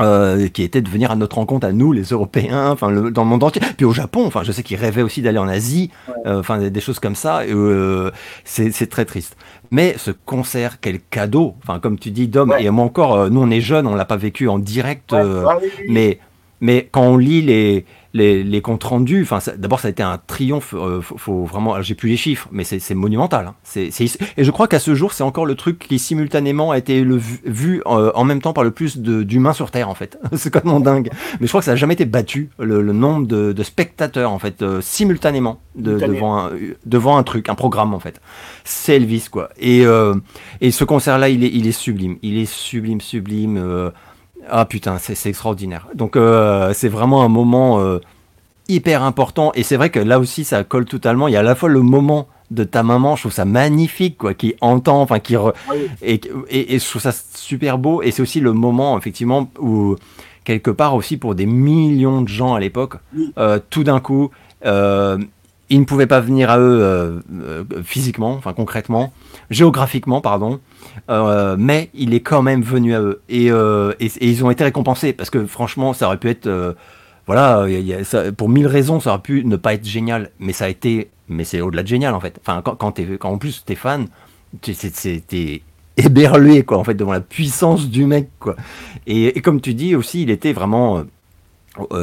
euh, 0.00 0.48
qui 0.48 0.62
était 0.62 0.80
de 0.80 0.88
venir 0.88 1.10
à 1.10 1.16
notre 1.16 1.36
rencontre 1.36 1.66
à 1.66 1.72
nous, 1.72 1.92
les 1.92 2.04
Européens, 2.04 2.70
enfin 2.70 2.90
dans 2.90 3.22
le 3.22 3.28
monde 3.28 3.44
entier, 3.44 3.60
puis 3.76 3.84
au 3.84 3.92
Japon. 3.92 4.24
Enfin, 4.24 4.42
je 4.44 4.52
sais 4.52 4.62
qu'il 4.62 4.78
rêvait 4.78 5.02
aussi 5.02 5.20
d'aller 5.20 5.38
en 5.38 5.48
Asie, 5.48 5.90
euh, 6.26 6.40
enfin 6.40 6.58
des, 6.58 6.80
choses 6.80 6.98
comme 7.00 7.14
ça. 7.14 7.40
Euh, 7.40 8.10
c'est 8.44 8.88
très 8.88 9.04
triste. 9.04 9.36
Mais 9.70 9.96
ce 9.98 10.10
concert, 10.10 10.80
quel 10.80 11.00
cadeau 11.00 11.54
Enfin, 11.62 11.80
comme 11.80 11.98
tu 11.98 12.10
dis, 12.12 12.28
Dom, 12.28 12.54
et 12.58 12.70
moi 12.70 12.84
encore, 12.84 13.30
nous 13.30 13.42
on 13.42 13.50
est 13.50 13.60
jeunes, 13.60 13.86
on 13.86 13.94
l'a 13.94 14.06
pas 14.06 14.16
vécu 14.16 14.48
en 14.48 14.58
direct, 14.58 15.12
ah 15.12 15.58
mais 15.88 16.18
mais 16.62 16.88
quand 16.90 17.02
on 17.02 17.16
lit 17.16 17.42
les 17.42 17.84
les, 18.12 18.60
comptes 18.60 18.84
rendus, 18.84 19.22
enfin, 19.22 19.38
d'abord 19.56 19.80
ça 19.80 19.88
a 19.88 19.90
été 19.90 20.02
un 20.02 20.18
triomphe. 20.18 20.74
Euh, 20.74 21.00
faut, 21.00 21.44
vraiment, 21.44 21.80
j'ai 21.82 21.94
plus 21.94 22.08
les 22.08 22.16
chiffres, 22.16 22.48
mais 22.50 22.64
c'est 22.64 22.94
monumental. 22.94 23.46
Hein. 23.46 23.54
et 23.76 24.44
je 24.44 24.50
crois 24.50 24.68
qu'à 24.68 24.78
ce 24.78 24.94
jour, 24.94 25.12
c'est 25.12 25.22
encore 25.22 25.46
le 25.46 25.54
truc 25.54 25.78
qui 25.78 25.98
simultanément 25.98 26.72
a 26.72 26.78
été 26.78 27.02
le, 27.02 27.16
vu, 27.16 27.82
euh, 27.86 28.10
en 28.14 28.24
même 28.24 28.42
temps 28.42 28.52
par 28.52 28.64
le 28.64 28.70
plus 28.70 28.98
d'humains 28.98 29.52
sur 29.52 29.70
Terre, 29.70 29.88
en 29.88 29.94
fait. 29.94 30.18
c'est 30.32 30.50
complètement 30.50 30.80
dingue. 30.80 31.10
Mais 31.40 31.46
je 31.46 31.48
crois 31.48 31.60
que 31.60 31.66
ça 31.66 31.72
n'a 31.72 31.76
jamais 31.76 31.94
été 31.94 32.04
battu 32.04 32.50
le, 32.58 32.82
nombre 32.92 33.26
de, 33.26 33.62
spectateurs, 33.62 34.32
en 34.32 34.38
fait, 34.38 34.62
euh, 34.62 34.80
simultanément 34.80 35.60
devant 35.76 36.38
un, 36.38 36.50
devant 36.86 37.16
un 37.16 37.22
truc, 37.22 37.48
un 37.48 37.54
programme, 37.54 37.94
en 37.94 38.00
fait. 38.00 38.20
C'est 38.64 38.96
Elvis, 38.96 39.26
quoi. 39.30 39.50
Et, 39.58 39.84
et 40.60 40.70
ce 40.70 40.84
concert-là, 40.84 41.28
il 41.28 41.44
est, 41.44 41.50
il 41.52 41.66
est 41.66 41.72
sublime. 41.72 42.16
Il 42.22 42.38
est 42.38 42.50
sublime, 42.50 43.00
sublime. 43.00 43.92
Ah 44.48 44.64
putain, 44.64 44.98
c'est 44.98 45.28
extraordinaire. 45.28 45.88
Donc 45.94 46.16
euh, 46.16 46.72
c'est 46.74 46.88
vraiment 46.88 47.22
un 47.22 47.28
moment 47.28 47.80
euh, 47.80 47.98
hyper 48.68 49.02
important. 49.02 49.52
Et 49.54 49.62
c'est 49.62 49.76
vrai 49.76 49.90
que 49.90 49.98
là 50.00 50.18
aussi, 50.18 50.44
ça 50.44 50.64
colle 50.64 50.84
totalement. 50.84 51.28
Il 51.28 51.34
y 51.34 51.36
a 51.36 51.40
à 51.40 51.44
la 51.44 51.54
fois 51.54 51.68
le 51.68 51.82
moment 51.82 52.28
de 52.50 52.64
ta 52.64 52.82
maman, 52.82 53.14
je 53.14 53.22
trouve 53.22 53.32
ça 53.32 53.44
magnifique, 53.44 54.18
quoi, 54.18 54.34
qui 54.34 54.54
entend, 54.60 55.02
enfin 55.02 55.20
qui 55.20 55.36
et, 56.02 56.20
et, 56.48 56.78
je 56.78 56.88
trouve 56.88 57.02
ça 57.02 57.12
super 57.12 57.78
beau. 57.78 58.02
Et 58.02 58.10
c'est 58.10 58.22
aussi 58.22 58.40
le 58.40 58.52
moment, 58.52 58.98
effectivement, 58.98 59.48
où 59.60 59.94
quelque 60.44 60.72
part 60.72 60.96
aussi 60.96 61.16
pour 61.16 61.36
des 61.36 61.46
millions 61.46 62.22
de 62.22 62.28
gens 62.28 62.54
à 62.54 62.60
l'époque, 62.60 62.94
euh, 63.38 63.60
tout 63.70 63.84
d'un 63.84 64.00
coup, 64.00 64.30
ils 65.70 65.80
ne 65.80 65.84
pouvaient 65.84 66.06
pas 66.06 66.20
venir 66.20 66.50
à 66.50 66.58
eux 66.58 67.22
physiquement, 67.84 68.32
enfin 68.32 68.52
concrètement, 68.52 69.12
géographiquement, 69.50 70.20
pardon. 70.20 70.60
Euh, 71.10 71.56
mais 71.58 71.90
il 71.94 72.14
est 72.14 72.20
quand 72.20 72.42
même 72.42 72.62
venu 72.62 72.94
à 72.94 73.00
eux. 73.00 73.22
Euh, 73.30 73.92
et, 74.00 74.10
ils 74.20 74.44
ont 74.44 74.50
été 74.50 74.64
récompensés 74.64 75.12
parce 75.12 75.30
que 75.30 75.46
franchement, 75.46 75.92
ça 75.92 76.06
aurait 76.06 76.18
pu 76.18 76.28
être. 76.28 76.46
Euh, 76.46 76.74
voilà, 77.26 77.64
pour 78.36 78.48
mille 78.48 78.66
raisons, 78.66 78.98
ça 78.98 79.10
aurait 79.10 79.22
pu 79.22 79.44
ne 79.44 79.56
pas 79.56 79.74
être 79.74 79.84
génial, 79.84 80.30
mais 80.40 80.52
ça 80.52 80.64
a 80.64 80.68
été. 80.68 81.10
Mais 81.28 81.44
c'est 81.44 81.60
au-delà 81.60 81.82
de 81.82 81.88
génial 81.88 82.14
en 82.14 82.20
fait. 82.20 82.40
Enfin, 82.40 82.60
quand, 82.64 82.74
quand, 82.74 82.98
es, 82.98 83.04
quand 83.18 83.30
en 83.30 83.38
plus 83.38 83.62
t'es 83.64 83.76
fan, 83.76 84.06
t'es 84.62 85.62
éberlué 85.96 86.64
quoi 86.64 86.78
en 86.78 86.84
fait 86.84 86.94
devant 86.94 87.12
la 87.12 87.20
puissance 87.20 87.88
du 87.88 88.06
mec 88.06 88.30
quoi. 88.40 88.56
Et, 89.06 89.40
comme 89.42 89.60
tu 89.60 89.74
dis 89.74 89.94
aussi, 89.94 90.22
il 90.22 90.30
était 90.30 90.52
vraiment 90.52 90.98
euh, 90.98 91.02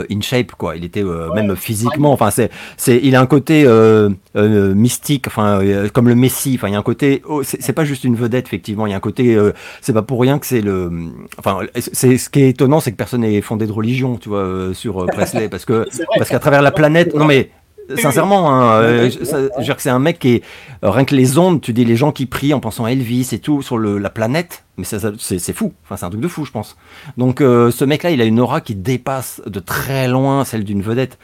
in 0.10 0.22
shape 0.22 0.54
quoi. 0.54 0.76
Il 0.76 0.86
était 0.86 1.04
euh, 1.04 1.32
même 1.34 1.56
physiquement. 1.56 2.12
enfin 2.12 2.32
c'est 2.32 2.50
c'est 2.78 3.00
il 3.04 3.16
a 3.16 3.22
un 3.22 3.26
côté 3.26 3.64
euh, 3.66 4.10
mystique 4.36 5.28
enfin 5.28 5.62
comme 5.94 6.08
le 6.08 6.16
Messi. 6.16 6.54
Enfin 6.56 6.70
il 6.70 6.74
y 6.74 6.76
a 6.76 6.80
un 6.80 6.84
côté 6.84 7.22
oh, 7.28 7.44
c'est 7.44 7.74
pas 7.74 7.86
juste 7.86 8.04
une 8.04 8.16
vedette 8.16 8.48
effectivement. 8.48 8.88
Il 8.88 8.92
y 8.92 8.94
a 8.94 8.98
un 8.98 9.02
côté 9.02 9.38
c'est 9.82 9.94
pas 9.94 10.02
pour 10.02 10.22
rien 10.22 10.40
que 10.40 10.46
c'est 10.46 10.62
le 10.62 10.92
enfin 11.38 11.60
c'est 11.76 12.18
ce 12.18 12.30
qui 12.30 12.42
est 12.42 12.50
étonnant 12.50 12.80
c'est 12.80 12.92
que 12.92 12.98
personne 12.98 13.22
n'est 13.22 13.42
fondé 13.42 13.68
de 13.68 13.72
religion 13.72 14.18
tu 14.18 14.30
vois 14.30 14.70
sur 14.74 15.06
Presley. 15.08 15.50
Parce 15.50 15.66
que 15.66 15.86
parce 16.18 16.30
qu'à 16.30 16.40
travers 16.40 16.62
la 16.62 16.72
planète 16.72 17.14
non 17.14 17.26
mais 17.26 17.52
Sincèrement, 17.96 18.54
hein, 18.54 18.82
euh, 18.82 19.10
je 19.10 19.20
veux 19.20 19.64
dire 19.64 19.76
que 19.76 19.82
c'est 19.82 19.90
un 19.90 20.00
mec 20.00 20.20
qui 20.20 20.36
est 20.36 20.44
euh, 20.84 20.90
rien 20.90 21.06
que 21.06 21.16
les 21.16 21.38
ondes. 21.38 21.62
Tu 21.62 21.74
dis 21.74 21.86
les 21.86 21.96
gens 21.96 22.12
qui 22.12 22.26
prient 22.26 22.54
en 22.54 22.60
pensant 22.60 22.86
à 22.86 22.92
Elvis 22.92 23.30
et 23.32 23.40
tout 23.40 23.62
sur 23.62 23.78
le, 23.78 23.98
la 23.98 24.10
planète, 24.10 24.66
mais 24.78 24.84
c'est 24.84 25.54
fou. 25.54 25.74
Enfin, 25.84 25.96
c'est 25.96 26.06
un 26.06 26.10
truc 26.10 26.22
de 26.22 26.28
fou, 26.28 26.46
je 26.46 26.52
pense. 26.52 26.78
Donc, 27.18 27.42
euh, 27.42 27.72
ce 27.72 27.86
mec-là, 27.86 28.12
il 28.12 28.22
a 28.22 28.26
une 28.26 28.40
aura 28.40 28.62
qui 28.62 28.76
dépasse 28.76 29.42
de 29.46 29.60
très 29.60 30.08
loin 30.08 30.44
celle 30.44 30.64
d'une 30.64 30.82
vedette. 30.82 31.18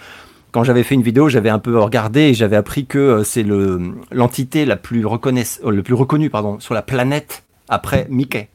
Quand 0.51 0.63
j'avais 0.63 0.83
fait 0.83 0.95
une 0.95 1.01
vidéo, 1.01 1.29
j'avais 1.29 1.49
un 1.49 1.59
peu 1.59 1.79
regardé 1.79 2.21
et 2.21 2.33
j'avais 2.33 2.55
appris 2.55 2.85
que 2.85 3.23
c'est 3.23 3.43
l'entité 4.11 4.65
la 4.65 4.75
plus 4.75 5.01
le 5.01 5.81
plus 5.81 5.95
reconnue 5.95 6.29
pardon 6.29 6.59
sur 6.59 6.75
la 6.75 6.83
planète 6.83 7.43
après 7.69 8.05
Mickey. 8.09 8.49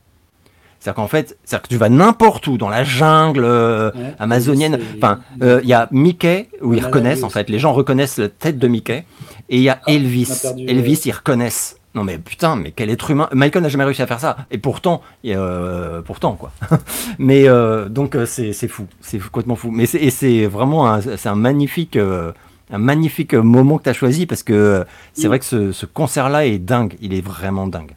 C'est-à-dire 0.79 0.95
qu'en 0.95 1.09
fait, 1.09 1.37
c'est 1.45 1.61
que 1.61 1.69
tu 1.69 1.77
vas 1.77 1.89
n'importe 1.89 2.47
où, 2.47 2.57
dans 2.57 2.69
la 2.69 2.85
jungle 2.85 3.45
euh, 3.45 3.91
amazonienne. 4.19 4.79
Enfin, 4.97 5.21
euh, 5.43 5.61
il 5.63 5.69
y 5.69 5.73
a 5.73 5.89
Mickey, 5.91 6.49
où 6.63 6.73
ils 6.75 6.85
reconnaissent, 6.85 7.25
en 7.25 7.31
fait, 7.31 7.51
les 7.51 7.59
gens 7.59 7.73
reconnaissent 7.73 8.19
la 8.19 8.29
tête 8.29 8.59
de 8.59 8.69
Mickey. 8.69 9.05
Et 9.49 9.57
il 9.57 9.63
y 9.63 9.69
a 9.69 9.81
ah, 9.83 9.91
Elvis. 9.91 10.45
Elvis, 10.69 11.03
ils 11.07 11.13
reconnaissent. 11.13 11.77
Non 11.95 12.05
mais 12.05 12.19
putain, 12.19 12.55
mais 12.55 12.71
quel 12.71 12.91
être 12.91 13.11
humain 13.11 13.29
Michael 13.33 13.63
n'a 13.63 13.71
jamais 13.71 13.83
réussi 13.83 14.03
à 14.03 14.07
faire 14.07 14.21
ça. 14.21 14.37
Et 14.51 14.59
pourtant, 14.59 15.01
euh, 15.25 16.03
pourtant 16.03 16.35
quoi. 16.35 16.53
mais 17.19 17.47
donc 17.89 18.17
c'est 18.27 18.53
fou, 18.69 18.87
c'est 19.01 19.19
complètement 19.19 19.57
fou. 19.57 19.71
Mais 19.73 19.87
c'est 19.87 20.47
vraiment 20.47 20.93
un, 20.93 21.01
un 21.01 21.35
magnifique, 21.35 21.97
un 21.97 22.79
magnifique 22.79 23.35
moment 23.35 23.79
que 23.79 23.85
tu 23.85 23.89
as 23.89 23.95
choisi 23.95 24.27
parce 24.27 24.43
que 24.43 24.85
c'est 25.15 25.29
vrai 25.29 25.39
que 25.39 25.47
ce, 25.47 25.73
ce 25.73 25.87
concert-là 25.87 26.47
est 26.47 26.59
dingue. 26.59 26.95
Il 27.01 27.15
est 27.15 27.25
vraiment 27.25 27.67
dingue. 27.67 27.97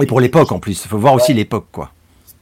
Et 0.00 0.06
pour 0.06 0.20
l'époque 0.20 0.52
en 0.52 0.58
plus, 0.58 0.84
il 0.84 0.88
faut 0.88 0.98
voir 0.98 1.14
aussi 1.14 1.34
l'époque 1.34 1.66
quoi. 1.72 1.90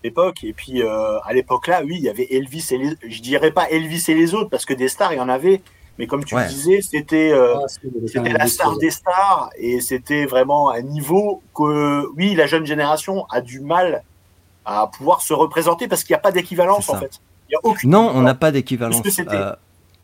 L'époque, 0.02 0.44
et 0.44 0.52
puis 0.52 0.82
euh, 0.82 1.18
à 1.20 1.32
l'époque 1.32 1.66
là, 1.66 1.82
oui, 1.84 1.96
il 1.96 2.02
y 2.02 2.08
avait 2.08 2.26
Elvis 2.30 2.68
et 2.70 2.78
les... 2.78 2.90
Je 3.06 3.20
dirais 3.20 3.50
pas 3.50 3.68
Elvis 3.70 4.04
et 4.08 4.14
les 4.14 4.34
autres, 4.34 4.48
parce 4.48 4.64
que 4.64 4.72
des 4.72 4.88
stars, 4.88 5.12
il 5.12 5.16
y 5.16 5.20
en 5.20 5.28
avait, 5.28 5.60
mais 5.98 6.06
comme 6.06 6.24
tu 6.24 6.34
disais, 6.48 6.80
c'était 6.80 7.30
euh, 7.32 7.56
ah, 7.58 8.28
la 8.38 8.46
star 8.46 8.78
des 8.78 8.90
stars, 8.90 9.50
et 9.58 9.80
c'était 9.80 10.24
vraiment 10.24 10.70
un 10.70 10.80
niveau 10.80 11.42
que, 11.54 12.06
oui, 12.16 12.34
la 12.34 12.46
jeune 12.46 12.64
génération 12.64 13.26
a 13.28 13.42
du 13.42 13.60
mal 13.60 14.02
à 14.64 14.86
pouvoir 14.86 15.20
se 15.20 15.34
représenter 15.34 15.88
parce 15.88 16.04
qu'il 16.04 16.14
n'y 16.14 16.18
a 16.18 16.22
pas 16.22 16.32
d'équivalence 16.32 16.88
en 16.88 16.98
fait. 16.98 17.20
Y 17.50 17.56
a 17.56 17.58
aucune 17.64 17.90
non, 17.90 18.10
on 18.14 18.22
n'a 18.22 18.34
pas 18.34 18.52
d'équivalence. 18.52 19.02
Euh, 19.18 19.52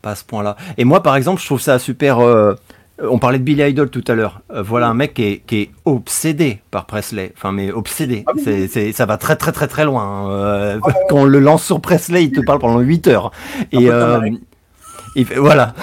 pas 0.02 0.10
à 0.10 0.14
ce 0.14 0.24
point-là. 0.24 0.56
Et 0.76 0.84
moi, 0.84 1.02
par 1.02 1.16
exemple, 1.16 1.40
je 1.40 1.46
trouve 1.46 1.60
ça 1.60 1.78
super 1.78 2.18
euh, 2.18 2.54
on 2.98 3.18
parlait 3.18 3.38
de 3.38 3.44
Billy 3.44 3.62
Idol 3.62 3.90
tout 3.90 4.04
à 4.08 4.14
l'heure. 4.14 4.40
Euh, 4.50 4.62
voilà 4.62 4.88
un 4.88 4.94
mec 4.94 5.14
qui 5.14 5.42
est, 5.50 5.70
obsédé 5.84 6.60
par 6.70 6.86
Presley. 6.86 7.32
Enfin, 7.36 7.52
mais 7.52 7.70
obsédé. 7.70 8.24
Ah 8.26 8.32
c'est, 8.42 8.92
ça 8.92 9.06
va 9.06 9.18
très 9.18 9.36
très 9.36 9.52
très 9.52 9.68
très 9.68 9.84
loin. 9.84 10.02
Hein. 10.02 10.30
Euh, 10.30 10.80
ah 10.82 10.92
quand 11.08 11.16
on 11.16 11.24
le 11.24 11.38
lance 11.38 11.64
sur 11.64 11.80
Presley, 11.80 12.24
il 12.24 12.32
te 12.32 12.40
parle 12.40 12.58
pendant 12.58 12.80
8 12.80 13.08
heures. 13.08 13.30
Et, 13.72 13.88
voilà. 15.24 15.74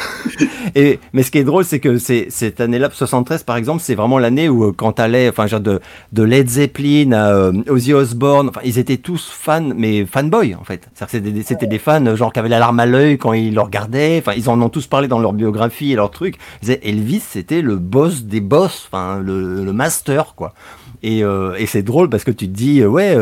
Mais 1.13 1.23
ce 1.23 1.31
qui 1.31 1.37
est 1.37 1.43
drôle, 1.43 1.65
c'est 1.65 1.79
que 1.79 1.97
cette 1.97 2.61
année-là, 2.61 2.89
73 2.91 3.43
par 3.43 3.57
exemple, 3.57 3.81
c'est 3.81 3.95
vraiment 3.95 4.19
l'année 4.19 4.49
où, 4.49 4.65
euh, 4.65 4.73
quand 4.75 4.93
t'allais, 4.93 5.29
enfin, 5.29 5.47
genre 5.47 5.59
de, 5.59 5.79
de 6.11 6.23
Led 6.23 6.49
Zeppelin 6.49 7.11
à 7.11 7.33
euh, 7.33 7.53
Ozzy 7.67 7.93
Osbourne, 7.93 8.49
enfin, 8.49 8.61
ils 8.63 8.77
étaient 8.79 8.97
tous 8.97 9.29
fans, 9.29 9.71
mais 9.75 10.05
fanboys, 10.05 10.55
en 10.59 10.63
fait. 10.63 10.87
c'était 10.95 11.67
des, 11.67 11.79
fans, 11.79 12.15
genre, 12.15 12.31
qui 12.31 12.39
avaient 12.39 12.49
la 12.49 12.59
larme 12.59 12.79
à 12.79 12.85
l'œil 12.85 13.17
quand 13.17 13.33
ils 13.33 13.53
le 13.53 13.61
regardaient. 13.61 14.23
Ils 14.35 14.49
en 14.49 14.61
ont 14.61 14.69
tous 14.69 14.87
parlé 14.87 15.07
dans 15.07 15.19
leur 15.19 15.33
biographie 15.33 15.91
et 15.91 15.95
leur 15.95 16.11
truc. 16.11 16.35
Ils 16.61 16.65
disaient, 16.65 16.79
Elvis, 16.83 17.21
c'était 17.21 17.61
le 17.61 17.77
boss 17.77 18.23
des 18.23 18.41
boss, 18.41 18.89
enfin, 18.91 19.19
le, 19.19 19.73
master, 19.73 20.35
quoi. 20.35 20.53
Et, 21.01 21.23
euh, 21.23 21.55
et 21.57 21.65
c'est 21.65 21.83
drôle 21.83 22.09
parce 22.09 22.23
que 22.23 22.31
tu 22.31 22.47
te 22.47 22.53
dis, 22.53 22.85
ouais, 22.85 23.15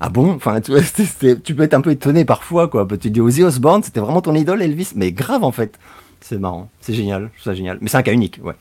ah 0.00 0.08
bon? 0.08 0.32
Enfin, 0.32 0.60
tu, 0.60 0.72
tu, 1.44 1.54
peux 1.54 1.62
être 1.62 1.74
un 1.74 1.82
peu 1.82 1.90
étonné 1.90 2.24
parfois, 2.24 2.68
quoi. 2.68 2.86
Tu 2.98 3.10
dis 3.10 3.20
Ozzy 3.20 3.42
Osbourne, 3.44 3.82
c'était 3.82 4.00
vraiment 4.00 4.22
ton 4.22 4.34
idole, 4.34 4.62
Elvis, 4.62 4.92
mais 4.96 5.12
grave 5.12 5.44
en 5.44 5.52
fait. 5.52 5.78
C'est 6.20 6.38
marrant, 6.38 6.70
c'est 6.80 6.94
génial, 6.94 7.30
c'est 7.42 7.54
génial. 7.54 7.78
Mais 7.80 7.88
c'est 7.88 7.96
un 7.96 8.02
cas 8.02 8.12
unique, 8.12 8.40
ouais. 8.42 8.54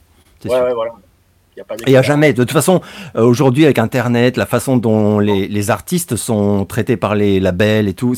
Ouais, 0.45 0.51
ouais, 0.51 0.73
voilà. 0.73 0.91
Il 1.85 1.89
n'y 1.89 1.97
a, 1.97 2.01
jamais. 2.01 2.31
De 2.31 2.43
toute 2.43 2.53
façon, 2.53 2.79
euh, 3.17 3.23
aujourd'hui, 3.25 3.65
avec 3.65 3.79
Internet, 3.79 4.37
la 4.37 4.45
façon 4.45 4.77
dont 4.77 5.19
les, 5.19 5.69
artistes 5.69 6.15
sont 6.15 6.63
traités 6.65 6.95
par 6.95 7.15
les 7.15 7.41
labels 7.41 7.89
et 7.89 7.93
tout, 7.93 8.15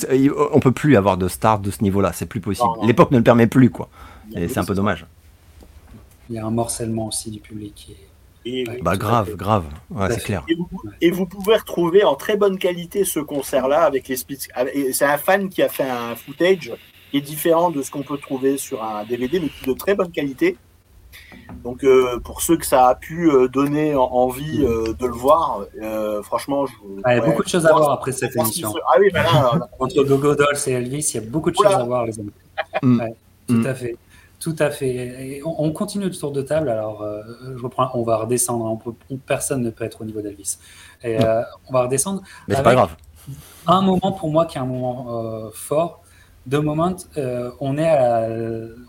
on 0.54 0.60
peut 0.60 0.72
plus 0.72 0.96
avoir 0.96 1.18
de 1.18 1.28
stars 1.28 1.60
de 1.60 1.72
ce 1.72 1.82
niveau-là. 1.82 2.12
C'est 2.14 2.28
plus 2.28 2.40
possible. 2.40 2.70
L'époque 2.84 3.10
ne 3.10 3.18
le 3.18 3.24
permet 3.24 3.48
plus, 3.48 3.72
quoi. 3.72 3.90
Et 4.36 4.48
c'est 4.48 4.60
un 4.60 4.64
peu 4.64 4.76
dommage. 4.76 5.08
Il 6.30 6.36
y 6.36 6.40
a 6.40 6.46
un 6.46 6.52
morcellement 6.52 7.08
aussi 7.08 7.32
du 7.32 7.40
public 7.40 7.74
qui 7.76 7.92
est 7.94 8.11
bah 8.82 8.98
grave, 8.98 9.36
grave, 9.36 9.66
c'est 10.10 10.24
clair. 10.24 10.46
Et 11.02 11.12
vous, 11.12 11.26
pouvez 11.26 11.56
retrouver 11.56 12.04
en 12.04 12.16
très 12.16 12.38
bonne 12.38 12.58
qualité 12.58 13.06
ce 13.06 13.20
concert-là 13.20 13.84
avec 13.84 14.08
les 14.08 14.18
C'est 14.94 15.06
un 15.06 15.18
fan 15.18 15.50
qui 15.50 15.62
a 15.62 15.70
fait 15.70 15.90
un 15.90 16.16
footage 16.16 16.74
qui 17.12 17.18
est 17.18 17.22
différent 17.22 17.72
de 17.72 17.82
ce 17.82 17.92
qu'on 17.92 18.04
peut 18.04 18.18
trouver 18.18 18.58
sur 18.58 18.84
un 18.84 19.04
DVD, 19.04 19.40
mais 19.40 19.50
qui 19.50 19.70
est 19.70 19.74
de 19.74 19.78
très 19.78 19.96
bonne 19.96 20.12
qualité. 20.12 20.58
Donc 21.64 21.84
euh, 21.84 22.20
pour 22.20 22.42
ceux 22.42 22.58
que 22.58 22.66
ça 22.66 22.88
a 22.88 22.96
pu 22.96 23.30
euh, 23.30 23.48
donner 23.48 23.96
envie 23.96 24.64
euh, 24.64 24.94
de 24.94 25.06
le 25.06 25.14
voir, 25.14 25.66
franchement, 26.24 26.66
je, 26.66 26.74
il 27.08 27.16
y 27.16 27.20
a 27.20 27.22
beaucoup 27.22 27.44
de 27.44 27.50
choses 27.50 27.66
à 27.66 27.74
voir 27.74 27.92
après 27.92 28.12
cette 28.12 28.36
émission. 28.36 28.74
Ah 28.88 28.98
oui, 29.00 29.10
Entre 29.80 30.04
Gogo 30.04 30.36
Dolls 30.36 30.58
et 30.68 30.72
Elvis, 30.72 31.12
il 31.14 31.22
y 31.22 31.24
a 31.24 31.28
beaucoup 31.28 31.52
de 31.52 31.56
choses 31.56 31.66
à 31.74 31.84
voir, 31.84 32.06
les 32.06 32.20
amis. 32.20 32.32
Mm. 32.82 33.02
tout 33.48 33.54
mm. 33.56 33.66
à 33.66 33.76
fait. 33.76 33.98
Tout 34.42 34.56
à 34.58 34.72
fait. 34.72 35.40
on, 35.46 35.72
continue 35.72 36.06
le 36.06 36.12
tour 36.12 36.32
de 36.32 36.42
table. 36.42 36.70
Alors, 36.70 37.04
euh, 37.04 37.22
je 37.56 37.62
reprends. 37.62 37.92
On 37.94 38.02
va 38.02 38.18
redescendre. 38.18 38.82
personne 39.28 39.62
ne 39.62 39.70
peut 39.70 39.84
être 39.84 40.02
au 40.02 40.06
niveau 40.06 40.22
d'Elvis. 40.22 40.58
Et 41.04 41.24
euh, 41.24 41.44
on 41.70 41.74
va 41.74 41.84
redescendre. 41.84 42.24
Mais 42.48 42.56
c'est 42.56 42.64
pas 42.64 42.74
grave. 42.74 42.96
Un 43.68 43.82
moment 43.82 44.12
pour 44.12 44.32
moi 44.32 44.48
qui 44.48 44.58
est 44.58 44.62
un 44.62 44.66
moment 44.66 45.06
euh, 45.10 45.52
fort. 45.54 46.02
De 46.48 46.58
moment, 46.58 46.96
on 47.60 47.78
est 47.78 47.88
à 47.88 48.28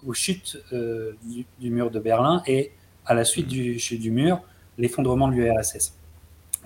aux 0.06 0.14
chutes 0.14 0.56
du, 0.72 1.70
mur 1.70 1.90
de 1.90 2.00
Berlin 2.00 2.42
et 2.46 2.72
à 3.04 3.12
la 3.12 3.24
suite 3.24 3.46
du 3.46 3.78
chute 3.78 4.00
du 4.00 4.10
mur, 4.10 4.40
l'effondrement 4.78 5.28
de 5.28 5.34
l'URSS. 5.34 5.92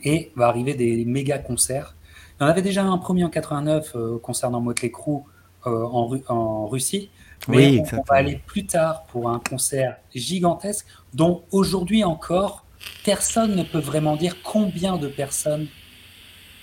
Et 0.04 0.30
va 0.36 0.46
arriver 0.46 0.74
des 0.74 1.04
méga 1.04 1.40
concerts. 1.40 1.96
Il 2.38 2.44
y 2.44 2.46
en 2.46 2.48
avait 2.48 2.62
déjà 2.62 2.84
un 2.84 2.98
premier 2.98 3.24
en 3.24 3.30
89 3.30 3.96
concernant 4.22 4.60
Motley 4.60 4.92
Crue 4.92 5.22
en, 5.64 6.16
en 6.28 6.68
Russie. 6.68 7.10
Mais 7.48 7.80
on, 7.92 8.02
va 8.02 8.16
aller 8.16 8.40
plus 8.46 8.66
tard 8.66 9.04
pour 9.04 9.30
un 9.30 9.38
concert 9.38 9.96
gigantesque 10.14 10.86
dont 11.14 11.44
aujourd'hui 11.52 12.02
encore, 12.02 12.64
personne 13.04 13.54
ne 13.54 13.62
peut 13.62 13.78
vraiment 13.78 14.16
dire 14.16 14.42
combien 14.42 14.96
de 14.96 15.08
personnes 15.08 15.68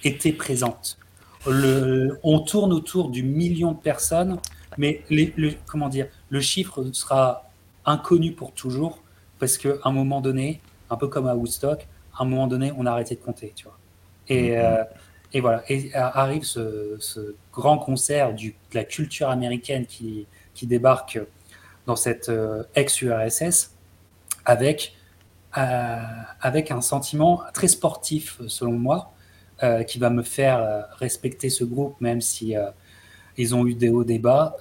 étaient 0.04 0.34
présentes. 0.34 0.98
Le, 1.48 2.20
on 2.24 2.40
tourne 2.40 2.74
autour 2.74 3.10
du 3.10 3.24
million 3.24 3.72
de 3.72 3.80
personnes, 3.80 4.40
mais 4.78 5.04
les, 5.10 5.34
le, 5.38 5.54
comment 5.66 5.90
dire, 5.90 6.08
le 6.30 6.42
chiffre 6.42 6.84
sera 6.92 7.50
inconnu 7.86 8.32
pour 8.32 8.54
toujours 8.54 9.02
parce 9.40 9.58
qu'à 9.58 9.76
un 9.84 9.92
moment 9.92 10.22
donné, 10.22 10.62
un 10.90 10.96
peu 10.96 11.08
comme 11.08 11.28
à 11.28 11.36
Woodstock, 11.36 11.88
à 12.18 12.24
un 12.24 12.26
moment 12.26 12.48
donné, 12.48 12.72
on 12.78 12.86
a 12.86 12.92
arrêté 12.92 13.16
de 13.16 13.22
compter, 13.22 13.52
tu 13.56 13.66
vois. 13.66 13.78
Et, 14.30 14.52
mm-hmm. 14.52 14.58
euh, 14.58 14.84
et 15.34 15.42
voilà. 15.42 15.64
Et 15.70 15.94
arrive 15.96 16.44
ce, 16.44 16.96
ce 17.00 17.36
grand 17.52 17.78
concert 17.78 18.34
du, 18.34 18.52
de 18.72 18.76
la 18.76 18.84
culture 18.84 19.30
américaine 19.30 19.86
qui, 19.86 20.28
qui 20.54 20.68
débarque 20.68 21.20
dans 21.86 21.96
cette 21.96 22.30
euh, 22.30 22.64
ex-URSS 22.76 23.72
avec, 24.46 24.96
euh, 25.58 25.98
avec 26.42 26.72
un 26.72 26.82
sentiment 26.82 27.42
très 27.54 27.68
sportif, 27.68 28.40
selon 28.48 28.74
moi, 28.74 29.14
euh, 29.64 29.84
qui 29.84 30.00
va 30.00 30.10
me 30.10 30.24
faire 30.24 30.88
respecter 30.98 31.50
ce 31.50 31.64
groupe, 31.64 32.00
même 32.02 32.22
si 32.22 32.56
ils 33.38 33.56
ont 33.56 33.66
eu 33.66 33.74
des 33.76 33.90
hauts 33.90 34.04
débats. 34.04 34.56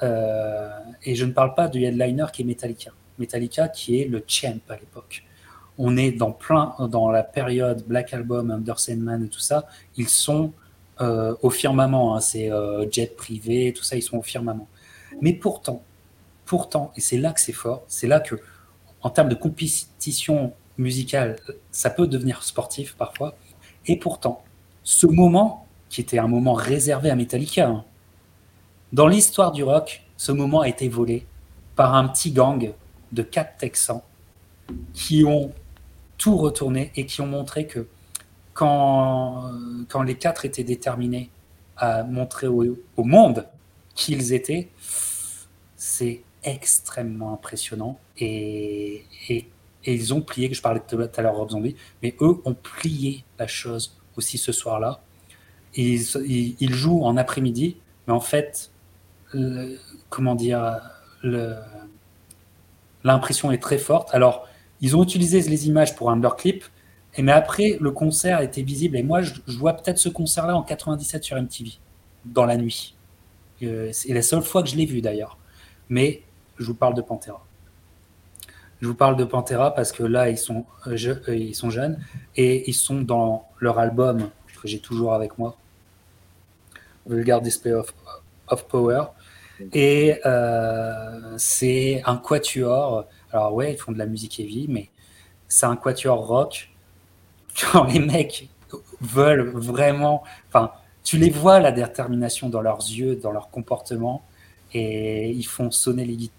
et 1.04 1.14
je 1.14 1.24
ne 1.24 1.32
parle 1.32 1.54
pas 1.54 1.68
du 1.68 1.82
headliner 1.84 2.26
qui 2.32 2.42
est 2.42 2.44
Metallica. 2.44 2.92
Metallica 3.18 3.68
qui 3.68 4.00
est 4.00 4.06
le 4.06 4.22
champ 4.26 4.60
à 4.68 4.76
l'époque. 4.76 5.24
On 5.78 5.96
est 5.96 6.12
dans 6.12 6.32
plein 6.32 6.74
dans 6.78 7.10
la 7.10 7.22
période 7.22 7.82
Black 7.86 8.12
Album, 8.12 8.50
Under 8.50 8.78
Sandman 8.78 9.24
et 9.24 9.28
tout 9.28 9.40
ça. 9.40 9.66
Ils 9.96 10.08
sont 10.08 10.52
au 10.98 11.50
firmament. 11.50 12.14
Hein. 12.14 12.20
c'est 12.20 12.50
jet 12.90 13.16
privé, 13.16 13.72
tout 13.76 13.82
ça, 13.82 13.96
ils 13.96 14.02
sont 14.02 14.18
au 14.18 14.22
firmament. 14.22 14.68
Mais 15.20 15.32
pourtant, 15.32 15.82
pourtant, 16.46 16.92
et 16.96 17.00
c'est 17.00 17.18
là 17.18 17.32
que 17.32 17.40
c'est 17.40 17.52
fort, 17.52 17.82
c'est 17.86 18.06
là 18.06 18.20
que, 18.20 18.36
en 19.02 19.10
termes 19.10 19.28
de 19.28 19.34
compétition 19.34 20.52
musicale, 20.78 21.36
ça 21.70 21.90
peut 21.90 22.06
devenir 22.06 22.42
sportif 22.42 22.94
parfois. 22.94 23.34
Et 23.86 23.96
pourtant, 23.96 24.42
ce 24.84 25.06
moment, 25.06 25.66
qui 25.88 26.00
était 26.00 26.18
un 26.18 26.28
moment 26.28 26.54
réservé 26.54 27.10
à 27.10 27.16
Metallica, 27.16 27.68
hein, 27.68 27.84
dans 28.92 29.06
l'histoire 29.06 29.52
du 29.52 29.62
rock, 29.62 30.04
ce 30.16 30.32
moment 30.32 30.60
a 30.60 30.68
été 30.68 30.88
volé 30.88 31.26
par 31.76 31.94
un 31.94 32.08
petit 32.08 32.30
gang 32.30 32.72
de 33.12 33.22
quatre 33.22 33.56
Texans 33.56 34.02
qui 34.92 35.24
ont 35.24 35.52
tout 36.18 36.36
retourné 36.36 36.92
et 36.96 37.06
qui 37.06 37.20
ont 37.20 37.26
montré 37.26 37.66
que 37.66 37.88
quand, 38.54 39.50
quand 39.88 40.02
les 40.02 40.16
quatre 40.16 40.44
étaient 40.44 40.64
déterminés 40.64 41.30
à 41.76 42.04
montrer 42.04 42.46
au 42.46 42.76
monde 42.98 43.46
qui 43.94 44.12
ils 44.12 44.32
étaient, 44.32 44.68
c'est 45.76 46.22
extrêmement 46.44 47.32
impressionnant 47.34 47.98
et, 48.18 49.04
ils 49.84 50.14
ont 50.14 50.20
plié, 50.20 50.48
que 50.48 50.54
je 50.54 50.62
parlais 50.62 50.80
tout 50.86 50.96
à 50.96 51.22
l'heure 51.22 51.34
Rob 51.34 51.50
Zombie, 51.50 51.74
mais 52.02 52.14
eux 52.20 52.40
ont 52.44 52.54
plié 52.54 53.24
la 53.38 53.48
chose 53.48 53.98
aussi 54.16 54.38
ce 54.38 54.52
soir-là. 54.52 55.00
Ils, 55.74 56.02
ils, 56.60 56.72
jouent 56.72 57.02
en 57.02 57.16
après-midi, 57.16 57.78
mais 58.06 58.12
en 58.12 58.20
fait, 58.20 58.70
comment 60.08 60.36
dire, 60.36 60.80
l'impression 63.02 63.50
est 63.50 63.58
très 63.58 63.78
forte. 63.78 64.10
Alors, 64.14 64.46
ils 64.80 64.96
ont 64.96 65.02
utilisé 65.02 65.40
les 65.40 65.66
images 65.66 65.96
pour 65.96 66.10
un 66.10 66.20
leur 66.20 66.36
clip, 66.36 66.64
et 67.16 67.22
mais 67.22 67.32
après, 67.32 67.76
le 67.80 67.90
concert 67.90 68.40
était 68.40 68.62
visible. 68.62 68.96
Et 68.96 69.02
moi, 69.02 69.22
je, 69.22 69.34
je 69.46 69.58
vois 69.58 69.72
peut-être 69.72 69.98
ce 69.98 70.08
concert-là 70.08 70.56
en 70.56 70.62
97 70.62 71.24
sur 71.24 71.36
MTV, 71.40 71.72
dans 72.24 72.46
la 72.46 72.56
nuit. 72.56 72.94
C'est 73.92 74.12
la 74.12 74.22
seule 74.22 74.42
fois 74.42 74.62
que 74.62 74.68
je 74.68 74.76
l'ai 74.76 74.86
vu 74.86 75.00
d'ailleurs. 75.00 75.38
Mais 75.88 76.22
je 76.58 76.64
vous 76.64 76.74
parle 76.74 76.94
de 76.94 77.02
Pantera. 77.02 77.44
Je 78.80 78.88
vous 78.88 78.94
parle 78.94 79.16
de 79.16 79.24
Pantera 79.24 79.74
parce 79.74 79.92
que 79.92 80.02
là, 80.02 80.28
ils 80.28 80.38
sont, 80.38 80.64
euh, 80.88 80.96
euh, 81.28 81.36
ils 81.36 81.54
sont 81.54 81.70
jeunes 81.70 81.98
et 82.36 82.68
ils 82.68 82.74
sont 82.74 83.00
dans 83.00 83.48
leur 83.60 83.78
album 83.78 84.28
que 84.60 84.68
j'ai 84.68 84.78
toujours 84.78 85.12
avec 85.12 85.38
moi, 85.38 85.56
Vulgar 87.06 87.40
Display 87.40 87.72
of, 87.72 87.92
of 88.48 88.66
Power. 88.66 89.04
Et 89.72 90.18
euh, 90.26 91.34
c'est 91.36 92.02
un 92.06 92.16
quatuor. 92.16 93.06
Alors 93.32 93.54
ouais, 93.54 93.74
ils 93.74 93.78
font 93.78 93.92
de 93.92 93.98
la 93.98 94.06
musique 94.06 94.40
heavy, 94.40 94.66
mais 94.68 94.90
c'est 95.46 95.66
un 95.66 95.76
quatuor 95.76 96.26
rock. 96.26 96.70
Quand 97.60 97.84
les 97.84 97.98
mecs 97.98 98.48
veulent 99.00 99.50
vraiment, 99.50 100.24
tu 101.04 101.18
les 101.18 101.30
vois 101.30 101.60
la 101.60 101.72
détermination 101.72 102.48
dans 102.48 102.60
leurs 102.60 102.78
yeux, 102.78 103.16
dans 103.16 103.32
leur 103.32 103.50
comportement 103.50 104.22
et 104.74 105.30
ils 105.30 105.46
font 105.46 105.70
sonner 105.70 106.04
les 106.04 106.16
guitares. 106.16 106.36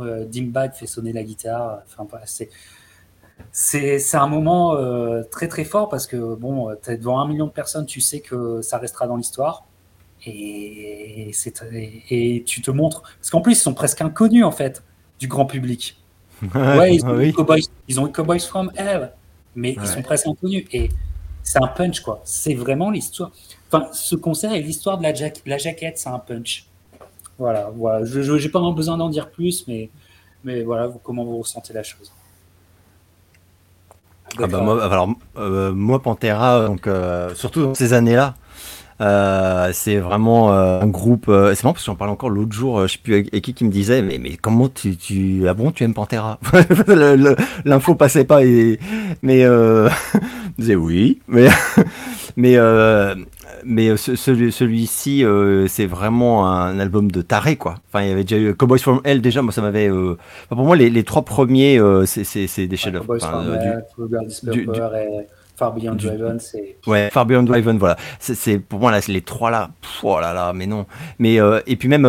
Euh, 0.00 0.24
Dimbag 0.24 0.74
fait 0.74 0.86
sonner 0.86 1.12
la 1.12 1.22
guitare. 1.22 1.82
Enfin, 1.98 2.18
c'est 2.24 2.50
c'est 3.50 4.16
un 4.16 4.28
moment 4.28 4.76
euh, 4.76 5.22
très 5.24 5.48
très 5.48 5.64
fort 5.64 5.88
parce 5.88 6.06
que 6.06 6.34
bon, 6.34 6.68
tu 6.82 6.90
es 6.90 6.96
devant 6.96 7.20
un 7.20 7.26
million 7.26 7.46
de 7.46 7.50
personnes, 7.52 7.86
tu 7.86 8.00
sais 8.00 8.20
que 8.20 8.62
ça 8.62 8.78
restera 8.78 9.06
dans 9.06 9.16
l'histoire 9.16 9.66
et, 10.24 11.32
et, 12.10 12.44
tu 12.44 12.62
te 12.62 12.70
montres 12.70 13.02
parce 13.02 13.30
qu'en 13.30 13.40
plus 13.40 13.54
ils 13.54 13.56
sont 13.56 13.74
presque 13.74 14.00
inconnus 14.00 14.44
en 14.44 14.52
fait 14.52 14.84
du 15.18 15.26
grand 15.26 15.46
public. 15.46 15.98
ouais, 16.54 16.94
ils 16.94 17.04
ont, 17.04 17.20
eu 17.20 17.32
Cowboys, 17.32 17.62
ils 17.88 18.00
ont 18.00 18.06
Cowboys 18.08 18.40
from 18.40 18.70
Hell, 18.76 19.12
mais 19.56 19.76
ils 19.80 19.86
sont 19.86 20.02
presque 20.02 20.26
inconnus 20.26 20.64
et 20.72 20.88
c'est 21.42 21.62
un 21.62 21.66
punch 21.66 22.00
quoi. 22.00 22.20
C'est 22.24 22.54
vraiment 22.54 22.90
l'histoire. 22.90 23.30
Enfin, 23.68 23.88
ce 23.92 24.16
concert 24.16 24.52
est 24.52 24.60
l'histoire 24.60 24.98
de 24.98 25.02
la, 25.02 25.12
la 25.46 25.58
jaquette, 25.58 25.98
c'est 25.98 26.08
un 26.08 26.18
punch. 26.18 26.66
Voilà, 27.38 27.70
voilà. 27.74 28.04
Je 28.04 28.20
n'ai 28.32 28.48
pas 28.48 28.60
besoin 28.70 28.98
d'en 28.98 29.08
dire 29.08 29.30
plus, 29.30 29.66
mais, 29.66 29.88
mais 30.44 30.62
voilà, 30.62 30.90
comment 31.02 31.24
vous 31.24 31.38
ressentez 31.38 31.72
la 31.72 31.82
chose. 31.82 32.12
Ah 34.38 34.46
bah 34.46 34.60
moi, 34.60 34.82
alors, 34.82 35.10
euh, 35.36 35.72
moi, 35.72 36.00
Pantera, 36.00 36.66
donc, 36.66 36.86
euh, 36.86 37.34
surtout 37.34 37.62
dans 37.62 37.74
ces 37.74 37.92
années-là, 37.92 38.34
euh, 39.02 39.70
c'est 39.72 39.96
vraiment 39.96 40.52
un 40.52 40.86
groupe. 40.86 41.24
c'est 41.26 41.64
marrant 41.64 41.72
parce 41.74 41.80
que 41.80 41.86
j'en 41.86 41.96
parlais 41.96 42.12
encore 42.12 42.30
l'autre 42.30 42.52
jour. 42.52 42.86
je 42.86 42.92
sais 42.92 42.98
plus 43.02 43.14
avec 43.14 43.42
qui 43.42 43.54
qui 43.54 43.64
me 43.64 43.70
disait, 43.70 44.02
mais, 44.02 44.18
mais 44.18 44.36
comment 44.36 44.68
tu, 44.68 44.96
tu 44.96 45.46
ah 45.48 45.54
bon 45.54 45.70
tu 45.70 45.84
aimes 45.84 45.94
Pantera? 45.94 46.38
L'info 47.64 47.94
passait 47.94 48.24
pas 48.24 48.44
et 48.44 48.78
mais 49.22 49.42
je 49.42 49.90
disais 50.58 50.76
oui, 50.76 51.20
mais 51.28 51.48
mais 52.36 52.56
mais 53.64 53.88
euh, 53.88 53.96
celui-ci, 53.96 55.24
euh, 55.24 55.66
c'est 55.68 55.86
vraiment 55.86 56.50
un 56.50 56.78
album 56.78 57.10
de 57.10 57.22
taré, 57.22 57.56
quoi. 57.56 57.76
Enfin, 57.88 58.04
il 58.04 58.08
y 58.08 58.12
avait 58.12 58.24
déjà 58.24 58.38
eu 58.38 58.54
Cowboys 58.54 58.78
from 58.78 59.00
Hell, 59.04 59.20
déjà, 59.20 59.42
moi, 59.42 59.52
ça 59.52 59.62
m'avait. 59.62 59.88
Euh, 59.88 60.16
pour 60.48 60.58
moi, 60.58 60.76
les, 60.76 61.04
trois 61.04 61.22
premiers, 61.22 61.80
c'est 62.06 62.66
des 62.66 62.76
chefs-d'œuvre. 62.76 63.16
du, 64.52 64.66
Far 65.62 65.74
Beyond 65.74 65.94
Driven, 65.94 66.38
c'est. 66.40 66.76
Ouais, 66.86 67.08
Far 67.10 67.24
Beyond 67.26 67.44
Driven, 67.44 67.78
voilà. 67.78 67.96
C'est 68.18 68.58
pour 68.58 68.80
moi 68.80 68.90
là, 68.90 69.00
les 69.06 69.20
trois 69.20 69.50
là. 69.50 69.70
oh 70.02 70.18
là 70.20 70.32
là, 70.34 70.52
mais 70.52 70.66
non. 70.66 70.86
Mais 71.18 71.38
et 71.66 71.76
puis 71.76 71.88
même 71.88 72.06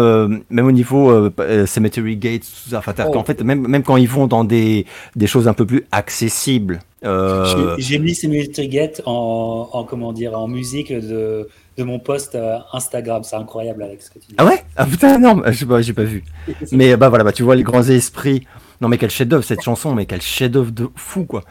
même 0.49 0.65
au 0.65 0.71
niveau 0.71 1.29
Cemetery 1.65 2.17
Gates, 2.17 2.41
tout 2.41 2.69
ça. 2.71 2.79
Enfin, 2.79 2.93
oh. 3.07 3.17
en 3.17 3.23
fait, 3.23 3.41
même 3.43 3.67
même 3.67 3.83
quand 3.83 3.97
ils 3.97 4.07
vont 4.07 4.27
dans 4.27 4.43
des 4.43 4.85
des 5.15 5.27
choses 5.27 5.47
un 5.47 5.53
peu 5.53 5.65
plus 5.65 5.85
accessibles. 5.91 6.79
Euh... 7.05 7.75
J'ai 7.77 7.99
mis 7.99 8.15
ces 8.15 8.67
Gate 8.67 9.01
en, 9.05 9.69
en, 9.71 9.83
comment 9.83 10.13
dire, 10.13 10.37
en 10.39 10.47
musique 10.47 10.91
de, 10.91 11.49
de 11.77 11.83
mon 11.83 11.99
post 11.99 12.35
euh, 12.35 12.57
Instagram. 12.73 13.23
C'est 13.23 13.35
incroyable, 13.35 13.83
Alex. 13.83 14.11
ah 14.37 14.45
ouais? 14.45 14.63
Ah 14.75 14.85
putain, 14.85 15.17
non, 15.19 15.41
je 15.45 15.51
sais 15.51 15.65
pas, 15.65 15.81
j'ai 15.81 15.93
pas 15.93 16.03
vu. 16.03 16.23
mais 16.71 16.95
bah 16.97 17.09
voilà, 17.09 17.23
bah, 17.23 17.31
tu 17.31 17.43
vois 17.43 17.55
les 17.55 17.63
grands 17.63 17.83
esprits. 17.83 18.45
Non 18.81 18.89
mais 18.89 18.97
quel 18.97 19.11
chef-d'œuvre 19.11 19.45
cette 19.45 19.61
chanson, 19.61 19.95
mais 19.95 20.05
quel 20.05 20.21
chef-d'œuvre 20.21 20.71
de 20.71 20.89
fou 20.95 21.23
quoi. 21.23 21.43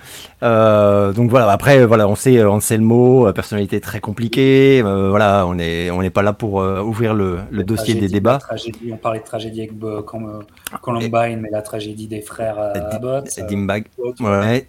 Euh, 0.43 1.15
donc 1.15 1.31
voilà, 1.31 1.51
après 1.51 1.87
voilà, 1.87 2.07
on 2.07 2.15
sait 2.15 2.45
Anselmo, 2.45 3.27
euh, 3.27 3.33
personnalité 3.33 3.81
très 3.81 4.01
compliquée. 4.01 4.83
Euh, 4.85 5.09
voilà, 5.09 5.47
on 5.47 5.59
est 5.59 5.91
on 5.91 6.03
n'est 6.03 6.11
pas 6.11 6.21
là 6.21 6.35
pour 6.35 6.61
euh, 6.61 6.83
ouvrir 6.83 7.15
le, 7.15 7.39
le 7.51 7.65
dossier 7.65 7.95
des 7.95 8.09
débats. 8.09 8.37
Tragédie, 8.37 8.91
on 8.93 8.99
parlait 8.99 9.21
de 9.21 9.25
tragédie 9.25 9.63
avec 9.63 9.73
Columbine, 10.83 11.41
mais 11.41 11.49
la 11.51 11.63
tragédie 11.63 12.07
des 12.07 12.21
frères 12.21 12.59
Abbott. 12.91 13.27
Dimbag. 13.49 13.87
Ouais. 14.21 14.69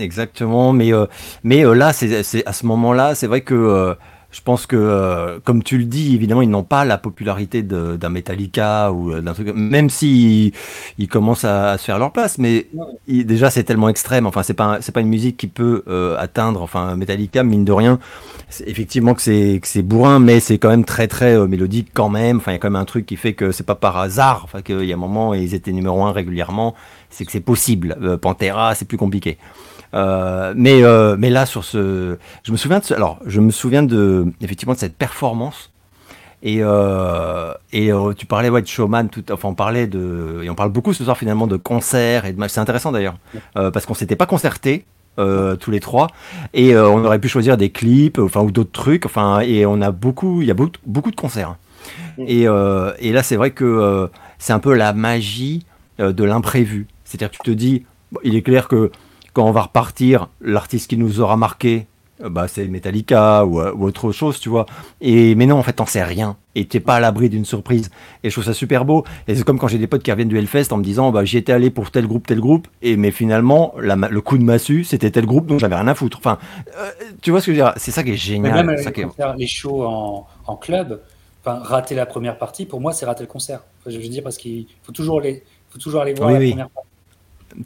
Exactement, 0.00 0.72
mais, 0.72 0.90
mais 1.44 1.62
là, 1.62 1.92
c'est 1.92 2.44
à 2.46 2.52
ce 2.52 2.66
moment-là, 2.66 3.14
c'est 3.14 3.26
vrai 3.28 3.42
que 3.42 3.94
je 4.30 4.40
pense 4.42 4.66
que, 4.66 4.76
euh, 4.76 5.40
comme 5.42 5.62
tu 5.64 5.76
le 5.76 5.84
dis, 5.84 6.14
évidemment, 6.14 6.42
ils 6.42 6.50
n'ont 6.50 6.62
pas 6.62 6.84
la 6.84 6.98
popularité 6.98 7.62
d'un 7.62 8.08
Metallica 8.08 8.92
ou 8.92 9.12
euh, 9.12 9.20
d'un 9.20 9.34
truc, 9.34 9.52
même 9.54 9.90
si 9.90 10.52
ils, 10.98 11.08
commencent 11.08 11.44
à, 11.44 11.76
se 11.78 11.84
faire 11.84 11.98
leur 11.98 12.12
place. 12.12 12.38
Mais 12.38 12.68
déjà, 13.08 13.50
c'est 13.50 13.64
tellement 13.64 13.88
extrême. 13.88 14.26
Enfin, 14.26 14.44
c'est 14.44 14.54
pas, 14.54 14.78
c'est 14.80 14.92
pas 14.92 15.00
une 15.00 15.08
musique 15.08 15.36
qui 15.36 15.48
peut 15.48 15.82
euh, 15.88 16.16
atteindre. 16.16 16.62
Enfin, 16.62 16.94
Metallica, 16.96 17.42
mine 17.42 17.64
de 17.64 17.72
rien, 17.72 17.98
effectivement 18.66 19.14
que 19.14 19.22
c'est, 19.22 19.58
que 19.60 19.66
c'est 19.66 19.82
bourrin, 19.82 20.20
mais 20.20 20.38
c'est 20.38 20.58
quand 20.58 20.70
même 20.70 20.84
très, 20.84 21.08
très 21.08 21.36
mélodique 21.48 21.88
quand 21.92 22.08
même. 22.08 22.36
Enfin, 22.36 22.52
il 22.52 22.54
y 22.54 22.56
a 22.56 22.60
quand 22.60 22.70
même 22.70 22.80
un 22.80 22.84
truc 22.84 23.06
qui 23.06 23.16
fait 23.16 23.32
que 23.32 23.50
c'est 23.50 23.66
pas 23.66 23.74
par 23.74 23.96
hasard. 23.98 24.42
Enfin, 24.44 24.62
qu'il 24.62 24.84
y 24.84 24.92
a 24.92 24.94
un 24.94 24.98
moment, 24.98 25.34
ils 25.34 25.54
étaient 25.54 25.72
numéro 25.72 26.04
un 26.04 26.12
régulièrement. 26.12 26.76
C'est 27.08 27.24
que 27.24 27.32
c'est 27.32 27.40
possible. 27.40 28.18
Pantera, 28.22 28.76
c'est 28.76 28.84
plus 28.84 28.98
compliqué. 28.98 29.38
Euh, 29.94 30.52
mais, 30.56 30.82
euh, 30.82 31.16
mais 31.18 31.30
là, 31.30 31.46
sur 31.46 31.64
ce, 31.64 32.16
je 32.44 32.52
me 32.52 32.56
souviens 32.56 32.78
de, 32.80 32.94
alors, 32.94 33.18
je 33.26 33.40
me 33.40 33.50
souviens 33.50 33.82
de, 33.82 34.26
effectivement, 34.40 34.74
de 34.74 34.78
cette 34.78 34.96
performance. 34.96 35.70
Et, 36.42 36.60
euh, 36.60 37.52
et 37.72 37.90
tu 38.16 38.24
parlais 38.24 38.48
ouais, 38.48 38.62
de 38.62 38.66
showman, 38.66 39.10
tout, 39.10 39.22
enfin 39.30 39.48
on 39.48 39.54
parlait 39.54 39.86
de, 39.86 40.40
et 40.42 40.48
on 40.48 40.54
parle 40.54 40.70
beaucoup 40.70 40.94
ce 40.94 41.04
soir 41.04 41.18
finalement 41.18 41.46
de 41.46 41.58
concerts 41.58 42.24
et 42.24 42.34
C'est 42.48 42.60
intéressant 42.60 42.92
d'ailleurs 42.92 43.18
parce 43.52 43.84
qu'on 43.84 43.92
s'était 43.92 44.16
pas 44.16 44.24
concerté 44.24 44.86
tous 45.16 45.70
les 45.70 45.80
trois 45.80 46.06
et 46.54 46.74
on 46.74 47.04
aurait 47.04 47.18
pu 47.18 47.28
choisir 47.28 47.58
des 47.58 47.68
clips, 47.68 48.18
enfin 48.18 48.40
ou 48.40 48.52
d'autres 48.52 48.72
trucs, 48.72 49.04
enfin 49.04 49.40
et 49.40 49.66
on 49.66 49.82
a 49.82 49.90
beaucoup, 49.90 50.40
il 50.40 50.48
y 50.48 50.50
a 50.50 50.54
beaucoup, 50.54 51.10
de 51.10 51.16
concerts. 51.16 51.56
Et, 52.16 52.44
et 52.44 53.12
là 53.12 53.22
c'est 53.22 53.36
vrai 53.36 53.50
que 53.50 54.08
c'est 54.38 54.54
un 54.54 54.60
peu 54.60 54.72
la 54.72 54.94
magie 54.94 55.66
de 55.98 56.24
l'imprévu. 56.24 56.86
C'est-à-dire 57.04 57.32
que 57.32 57.36
tu 57.36 57.42
te 57.42 57.50
dis, 57.50 57.84
il 58.24 58.34
est 58.34 58.40
clair 58.40 58.66
que 58.66 58.90
quand 59.32 59.46
on 59.46 59.52
va 59.52 59.62
repartir, 59.62 60.28
l'artiste 60.40 60.90
qui 60.90 60.96
nous 60.96 61.20
aura 61.20 61.36
marqué, 61.36 61.86
euh, 62.22 62.28
bah, 62.28 62.48
c'est 62.48 62.66
Metallica 62.66 63.44
ou, 63.44 63.60
euh, 63.60 63.72
ou, 63.74 63.84
autre 63.84 64.12
chose, 64.12 64.40
tu 64.40 64.48
vois. 64.48 64.66
Et, 65.00 65.34
mais 65.34 65.46
non, 65.46 65.56
en 65.56 65.62
fait, 65.62 65.74
t'en 65.74 65.86
sais 65.86 66.02
rien. 66.02 66.36
Et 66.54 66.64
t'es 66.66 66.80
pas 66.80 66.96
à 66.96 67.00
l'abri 67.00 67.28
d'une 67.28 67.44
surprise. 67.44 67.90
Et 68.22 68.30
je 68.30 68.34
trouve 68.34 68.44
ça 68.44 68.54
super 68.54 68.84
beau. 68.84 69.04
Et 69.28 69.34
c'est 69.34 69.44
comme 69.44 69.58
quand 69.58 69.68
j'ai 69.68 69.78
des 69.78 69.86
potes 69.86 70.02
qui 70.02 70.10
reviennent 70.10 70.28
du 70.28 70.38
Hellfest 70.38 70.72
en 70.72 70.76
me 70.76 70.82
disant, 70.82 71.10
bah, 71.12 71.24
j'y 71.24 71.38
étais 71.38 71.52
allé 71.52 71.70
pour 71.70 71.90
tel 71.90 72.06
groupe, 72.06 72.26
tel 72.26 72.40
groupe. 72.40 72.68
Et, 72.82 72.96
mais 72.96 73.10
finalement, 73.10 73.74
le 73.78 74.20
coup 74.20 74.38
de 74.38 74.44
massue, 74.44 74.84
c'était 74.84 75.10
tel 75.10 75.26
groupe, 75.26 75.46
donc 75.46 75.60
j'avais 75.60 75.76
rien 75.76 75.88
à 75.88 75.94
foutre. 75.94 76.18
Enfin, 76.18 76.38
euh, 76.78 76.90
tu 77.22 77.30
vois 77.30 77.40
ce 77.40 77.46
que 77.46 77.52
je 77.52 77.58
veux 77.58 77.64
dire? 77.64 77.72
C'est 77.76 77.90
ça 77.90 78.02
qui 78.02 78.10
est 78.10 78.16
génial. 78.16 78.66
même 78.66 78.76
ça 78.78 78.90
les, 78.94 79.06
les 79.38 79.46
shows 79.46 79.84
en, 79.84 80.26
en 80.46 80.56
club, 80.56 81.00
enfin, 81.44 81.60
rater 81.62 81.94
la 81.94 82.06
première 82.06 82.36
partie, 82.36 82.66
pour 82.66 82.80
moi, 82.80 82.92
c'est 82.92 83.06
rater 83.06 83.22
le 83.22 83.28
concert. 83.28 83.62
je 83.86 83.96
veux 83.96 84.08
dire, 84.08 84.22
parce 84.22 84.36
qu'il 84.36 84.66
faut 84.82 84.92
toujours 84.92 85.20
les, 85.20 85.42
faut 85.70 85.78
toujours 85.78 86.02
aller 86.02 86.14
voir 86.14 86.30
la 86.30 86.38
première 86.38 86.68
partie. 86.68 86.89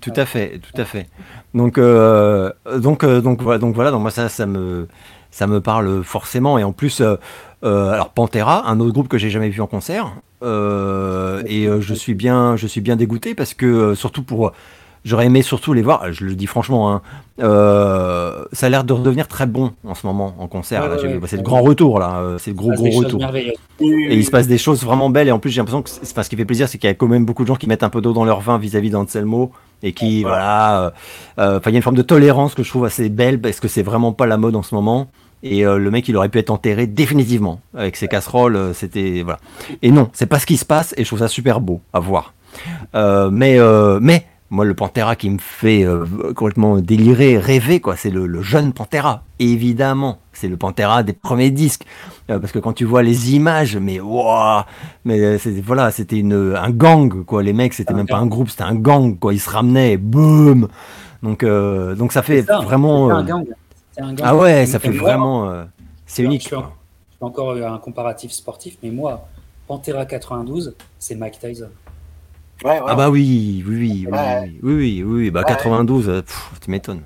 Tout 0.01 0.13
à 0.17 0.25
fait, 0.25 0.61
tout 0.61 0.81
à 0.81 0.85
fait. 0.85 1.07
Donc, 1.55 1.79
euh, 1.79 2.53
donc, 2.79 3.05
euh, 3.05 3.21
donc, 3.21 3.43
voilà, 3.43 3.59
donc 3.59 3.75
voilà, 3.75 3.91
donc 3.91 4.03
moi 4.03 4.11
ça, 4.11 4.29
ça 4.29 4.47
me, 4.47 4.89
ça 5.31 5.47
me 5.47 5.61
parle 5.61 6.03
forcément. 6.03 6.59
Et 6.59 6.65
en 6.65 6.73
plus, 6.73 7.01
euh, 7.01 7.17
alors 7.63 8.11
Pantera, 8.11 8.69
un 8.69 8.81
autre 8.81 8.93
groupe 8.93 9.09
que 9.09 9.19
j'ai 9.19 9.31
jamais 9.31 9.51
vu 9.51 9.61
en 9.61 9.67
concert, 9.67 10.13
et 10.43 11.69
je 11.81 11.95
suis 11.95 12.15
bien, 12.15 12.57
je 12.57 12.67
suis 12.67 12.81
bien 12.81 12.97
dégoûté 12.97 13.35
parce 13.35 13.55
que 13.55 13.95
surtout 13.95 14.23
pour 14.23 14.53
J'aurais 15.05 15.27
aimé 15.27 15.43
surtout 15.43 15.75
les 15.75 15.83
voir, 15.83 16.11
je 16.15 16.25
le 16.25 16.35
dis 16.35 16.47
franchement, 16.47 16.91
hein, 16.91 17.03
euh, 17.43 18.43
ça 18.53 18.67
a 18.67 18.69
l'air 18.71 18.85
de 18.85 18.93
redevenir 18.95 19.29
très 19.29 19.45
bon 19.45 19.73
en 19.87 19.95
ce 19.95 20.07
moment 20.07 20.35
en 20.39 20.47
concert. 20.47 20.83
c'est 21.27 21.37
le 21.37 21.43
grand 21.43 21.61
retour 21.61 21.99
là, 21.99 22.23
c'est 22.39 22.53
le 22.53 22.57
gros 22.57 22.73
gros 22.73 22.89
retour. 22.89 23.21
Et 23.81 24.15
il 24.15 24.25
se 24.25 24.31
passe 24.31 24.47
des 24.47 24.57
choses 24.57 24.83
vraiment 24.83 25.11
belles 25.11 25.29
et 25.29 25.33
en 25.33 25.39
plus 25.39 25.51
j'ai 25.51 25.61
l'impression 25.61 25.83
que 25.83 25.91
c'est 25.91 26.07
ce 26.23 26.31
qui 26.31 26.37
fait 26.37 26.47
plaisir, 26.47 26.71
c'est 26.71 26.79
qu'il 26.79 26.89
y 26.89 26.91
a 26.91 26.95
quand 26.95 27.07
même 27.07 27.27
beaucoup 27.27 27.43
de 27.43 27.49
gens 27.49 27.57
qui 27.57 27.67
mettent 27.67 27.83
un 27.83 27.91
peu 27.91 28.01
d'eau 28.01 28.15
dans 28.15 28.25
leur 28.25 28.41
vin 28.41 28.57
vis-à-vis 28.57 28.89
d'Anselmo 28.89 29.53
et 29.85 29.93
qui 29.93 30.23
voilà, 30.23 30.93
euh, 31.39 31.59
enfin 31.59 31.71
il 31.71 31.75
y 31.75 31.77
a 31.77 31.79
une 31.79 31.83
forme 31.83 31.97
de 31.97 32.03
tolérance 32.03 32.55
que 32.55 32.65
je 32.65 32.69
trouve 32.69 32.85
assez 32.85 33.09
belle 33.09 33.41
parce 33.41 33.61
que 33.61 33.69
c'est 33.69 33.83
vraiment 33.83 34.13
pas 34.13 34.27
la 34.27 34.37
mode 34.37 34.57
en 34.57 34.63
ce 34.63 34.75
moment. 34.75 35.09
Et 35.47 35.65
le 35.65 35.91
mec, 35.91 36.09
il 36.09 36.17
aurait 36.17 36.31
pu 36.31 36.39
être 36.39 36.49
enterré 36.49 36.87
définitivement 36.87 37.61
avec 37.77 37.97
ses 37.97 38.09
casseroles. 38.09 38.73
C'était 38.73 39.21
voilà. 39.23 39.39
Et 39.83 39.91
non, 39.91 40.09
c'est 40.15 40.25
pas 40.25 40.39
ce 40.39 40.47
qui 40.47 40.57
se 40.57 40.65
passe. 40.65 40.95
Et 40.97 41.03
je 41.03 41.09
trouve 41.09 41.19
ça 41.19 41.29
super 41.29 41.61
beau 41.61 41.83
à 41.93 42.01
voir. 42.01 42.33
mais 42.95 43.59
mais 44.01 44.25
moi, 44.55 44.65
le 44.65 44.75
Pantera 44.75 45.17
qui 45.17 45.31
me 45.31 45.39
fait 45.39 45.85
euh, 45.85 46.05
complètement 46.35 46.79
délirer, 46.79 47.39
rêver, 47.39 47.81
quoi, 47.81 47.97
c'est 47.97 48.11
le, 48.11 48.43
jeune 48.43 48.73
Pantera. 48.73 49.25
Évidemment, 49.41 50.21
c'est 50.33 50.49
le 50.49 50.57
Pantera 50.57 51.03
des 51.03 51.13
premiers 51.13 51.51
disques. 51.51 51.85
Euh, 52.31 52.39
parce 52.39 52.53
que 52.53 52.59
quand 52.59 52.73
tu 52.73 52.85
vois 52.85 53.03
les 53.03 53.35
images, 53.35 53.77
mais 53.77 54.01
waouh, 54.01 54.63
mais 55.05 55.21
euh, 55.21 55.39
voilà, 55.63 55.91
c'était 55.91 56.19
une 56.19 56.55
un 56.57 56.71
gang, 56.71 57.25
quoi. 57.25 57.43
Les 57.43 57.53
mecs, 57.53 57.75
c'était 57.75 57.93
même 57.95 58.07
pas 58.07 58.17
un 58.17 58.27
groupe, 58.27 58.49
c'était 58.49 58.63
un 58.63 58.75
gang, 58.75 59.19
quoi. 59.19 59.35
Ils 59.35 59.41
se 59.41 59.51
ramenaient, 59.51 59.97
boum. 59.97 60.69
Donc, 61.23 61.45
donc 61.45 62.13
ça 62.13 62.23
fait 62.23 62.43
vraiment. 62.43 63.11
Un 63.11 63.25
gang. 63.25 63.45
Un 63.99 64.15
gang. 64.15 64.27
Ah 64.27 64.37
ouais, 64.37 64.67
ça 64.67 64.79
fait 64.79 64.91
vraiment. 64.91 65.65
c'est 66.07 66.23
unique. 66.23 66.45
Je 66.45 66.49
fais, 66.49 66.57
encore 67.21 67.53
un 67.53 67.79
comparatif 67.79 68.33
sportif, 68.33 68.77
mais 68.83 68.91
moi, 68.91 69.27
Pantera 69.67 70.05
92, 70.05 70.75
c'est 70.99 71.15
Mike 71.15 71.39
Tyson. 71.39 71.71
Ah 72.65 72.95
bah 72.95 73.11
oui, 73.11 73.63
oui, 73.67 73.77
oui, 73.77 74.07
oui, 74.11 74.59
oui, 74.63 75.03
oui, 75.03 75.03
oui, 75.03 75.31
bah 75.31 75.45
92, 75.45 76.09
euh, 76.09 76.23
tu 76.61 76.71
m'étonnes. 76.71 77.03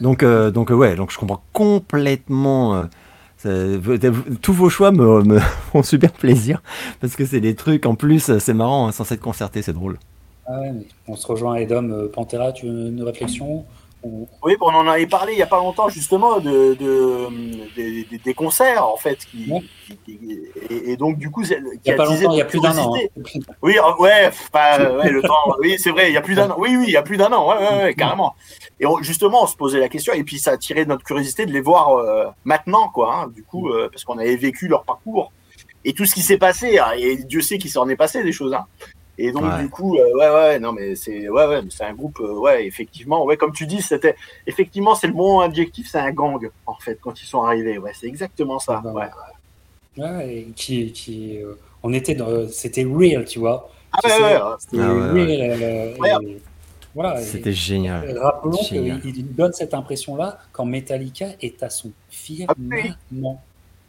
Donc, 0.00 0.22
euh, 0.22 0.50
donc 0.50 0.70
euh, 0.70 0.74
ouais, 0.74 0.94
donc 0.94 1.10
je 1.10 1.18
comprends 1.18 1.42
complètement. 1.52 2.84
Tous 4.42 4.52
vos 4.52 4.68
choix 4.68 4.92
me, 4.92 5.38
font 5.72 5.82
super 5.82 6.12
plaisir 6.12 6.62
parce 7.00 7.16
que 7.16 7.24
c'est 7.24 7.40
des 7.40 7.54
trucs 7.54 7.86
en 7.86 7.94
plus, 7.94 8.38
c'est 8.38 8.54
marrant, 8.54 8.88
hein, 8.88 8.92
sans 8.92 9.10
être 9.12 9.20
concerté, 9.20 9.62
c'est 9.62 9.72
drôle. 9.72 9.98
Ah 10.46 10.60
on 11.08 11.16
se 11.16 11.26
rejoint, 11.26 11.54
Edom. 11.56 12.08
Pantera, 12.12 12.52
tu 12.52 12.66
veux 12.66 12.88
une 12.88 13.02
réflexion? 13.02 13.64
Oui, 14.04 14.56
on 14.60 14.74
en 14.74 14.86
avait 14.86 15.06
parlé 15.06 15.32
il 15.32 15.36
n'y 15.36 15.42
a 15.42 15.46
pas 15.46 15.58
longtemps 15.58 15.88
justement 15.88 16.38
de, 16.38 16.76
des 18.24 18.34
concerts 18.34 18.86
en 18.86 18.96
fait. 18.96 19.24
Qui, 19.24 19.50
et, 20.70 20.96
donc 20.96 21.18
du 21.18 21.30
coup, 21.30 21.42
il 21.42 21.78
n'y 21.84 21.92
a 21.92 21.96
pas 21.96 22.04
longtemps, 22.04 22.32
il 22.32 22.38
y 22.38 22.42
a 22.42 22.44
plus 22.44 22.60
d'un 22.60 22.76
an. 22.78 22.94
Hein. 22.94 23.08
Oui, 23.62 23.76
euh, 23.78 24.02
ouais, 24.02 24.30
le 25.10 25.22
temps. 25.22 25.56
Oui, 25.60 25.76
c'est 25.78 25.90
vrai, 25.90 26.10
il 26.10 26.14
y 26.14 26.16
a 26.16 26.20
plus 26.20 26.34
d'un 26.34 26.50
an. 26.50 26.56
Oui, 26.58 26.76
oui, 26.76 26.84
il 26.88 26.92
y 26.92 26.96
a 26.96 27.02
plus 27.02 27.16
d'un 27.16 27.32
an. 27.32 27.48
Ouais, 27.48 27.84
ouais, 27.84 27.94
carrément. 27.94 28.34
Et 28.80 28.86
justement, 29.00 29.44
on 29.44 29.46
se 29.46 29.56
posait 29.56 29.80
la 29.80 29.88
question 29.88 30.12
et 30.12 30.24
puis 30.24 30.38
ça 30.38 30.52
a 30.52 30.56
tiré 30.56 30.84
notre 30.86 31.04
curiosité 31.04 31.46
de 31.46 31.52
les 31.52 31.60
voir 31.60 31.96
euh, 31.96 32.26
maintenant, 32.44 32.88
quoi. 32.88 33.14
Hein, 33.14 33.28
du 33.28 33.42
coup, 33.42 33.68
euh, 33.68 33.88
parce 33.90 34.04
qu'on 34.04 34.18
avait 34.18 34.36
vécu 34.36 34.68
leur 34.68 34.84
parcours 34.84 35.32
et 35.84 35.92
tout 35.92 36.06
ce 36.06 36.14
qui 36.14 36.22
s'est 36.22 36.38
passé. 36.38 36.78
Hein, 36.78 36.92
et 36.96 37.16
Dieu 37.16 37.40
sait 37.40 37.58
qu'il 37.58 37.70
s'en 37.70 37.88
est 37.88 37.96
passé 37.96 38.22
des 38.22 38.32
choses. 38.32 38.54
Hein. 38.54 38.66
Et 39.16 39.30
donc 39.30 39.44
du 39.60 39.68
coup, 39.68 39.96
euh, 39.96 40.12
ouais, 40.14 40.28
ouais, 40.28 40.58
non, 40.58 40.72
mais 40.72 40.96
c'est, 40.96 41.28
ouais, 41.28 41.46
ouais, 41.46 41.60
c'est 41.70 41.84
un 41.84 41.94
groupe, 41.94 42.18
euh, 42.20 42.32
ouais, 42.34 42.66
effectivement, 42.66 43.24
ouais, 43.24 43.36
comme 43.36 43.52
tu 43.52 43.66
dis, 43.66 43.80
c'était, 43.80 44.16
effectivement, 44.46 44.94
c'est 44.96 45.06
le 45.06 45.12
bon 45.12 45.38
adjectif, 45.40 45.88
c'est 45.88 45.98
un 45.98 46.10
gang, 46.10 46.50
en 46.66 46.74
fait, 46.74 46.98
quand 47.00 47.22
ils 47.22 47.26
sont 47.26 47.42
arrivés, 47.42 47.78
ouais, 47.78 47.92
c'est 47.94 48.08
exactement 48.08 48.58
ça, 48.58 48.82
ouais. 48.84 49.08
Ouais, 49.96 50.48
qui, 50.56 50.90
qui, 50.90 51.38
euh, 51.40 51.54
on 51.84 51.92
était 51.92 52.16
dans, 52.16 52.48
c'était 52.48 52.84
real, 52.84 53.24
tu 53.24 53.38
vois. 53.38 53.70
Ah 53.92 54.00
ouais, 54.04 54.20
ouais, 54.20 54.40
C'était 54.58 54.82
real. 54.82 56.40
voilà. 56.92 57.20
C'était 57.20 57.52
génial. 57.52 58.18
Rappelons 58.18 58.58
qu'il 58.58 59.32
donne 59.34 59.52
cette 59.52 59.72
impression-là 59.72 60.40
quand 60.50 60.64
Metallica 60.64 61.28
est 61.40 61.62
à 61.62 61.70
son 61.70 61.92
firmament. 62.10 63.40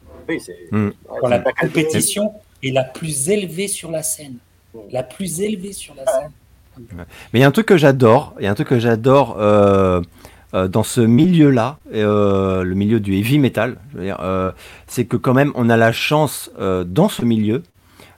Ah 0.08 0.22
oui, 0.28 0.40
c'est. 0.40 0.56
Hmm. 0.70 0.90
Quand 1.20 1.26
la 1.26 1.40
compétition 1.40 2.32
est 2.62 2.70
la 2.70 2.84
plus 2.84 3.28
élevée 3.28 3.66
sur 3.66 3.90
la 3.90 4.04
scène 4.04 4.38
la 4.90 5.02
plus 5.02 5.40
élevée 5.40 5.72
sur 5.72 5.94
la 5.94 6.04
scène. 6.06 6.30
Mais 7.32 7.38
il 7.38 7.40
y 7.40 7.44
a 7.44 7.46
un 7.46 7.52
truc 7.52 7.66
que 7.66 7.76
j'adore, 7.76 8.34
il 8.38 8.44
y 8.44 8.46
a 8.46 8.50
un 8.50 8.54
truc 8.54 8.68
que 8.68 8.78
j'adore 8.78 9.36
euh, 9.38 10.00
euh, 10.54 10.68
dans 10.68 10.82
ce 10.82 11.00
milieu-là, 11.00 11.78
euh, 11.92 12.62
le 12.62 12.74
milieu 12.74 13.00
du 13.00 13.14
heavy 13.14 13.38
metal, 13.38 13.76
c'est 14.86 15.04
que 15.04 15.16
quand 15.16 15.34
même 15.34 15.52
on 15.54 15.70
a 15.70 15.76
la 15.76 15.92
chance 15.92 16.50
dans 16.58 17.08
ce 17.08 17.24
milieu 17.24 17.62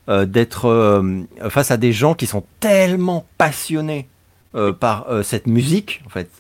d'être 0.09 1.03
face 1.51 1.71
à 1.71 1.77
des 1.77 1.93
gens 1.93 2.15
qui 2.15 2.27
sont 2.27 2.45
tellement 2.61 3.27
passionnés 3.37 4.09
par 4.81 5.07
cette 5.23 5.47
musique, 5.47 6.03
en 6.07 6.09
fait, 6.09 6.31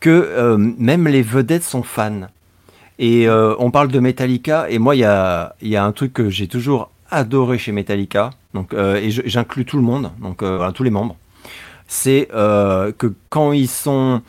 que 0.00 0.56
même 0.56 1.06
les 1.06 1.22
vedettes 1.22 1.64
sont 1.64 1.82
fans. 1.82 2.28
Et 2.98 3.28
on 3.28 3.70
parle 3.70 3.88
de 3.88 4.00
Metallica, 4.00 4.70
et 4.70 4.78
moi, 4.78 4.96
il 4.96 5.00
y 5.00 5.04
a, 5.04 5.54
y 5.60 5.76
a 5.76 5.84
un 5.84 5.92
truc 5.92 6.14
que 6.14 6.30
j'ai 6.30 6.48
toujours 6.48 6.91
adoré 7.12 7.58
chez 7.58 7.70
Metallica, 7.70 8.30
donc, 8.54 8.74
euh, 8.74 8.96
et 8.96 9.10
j'inclus 9.10 9.64
tout 9.64 9.76
le 9.76 9.82
monde, 9.82 10.10
donc 10.20 10.42
euh, 10.42 10.70
tous 10.72 10.82
les 10.82 10.90
membres, 10.90 11.16
c'est 11.86 12.28
euh, 12.34 12.90
que 12.92 13.14
quand 13.28 13.52
ils 13.52 13.68
sont, 13.68 14.22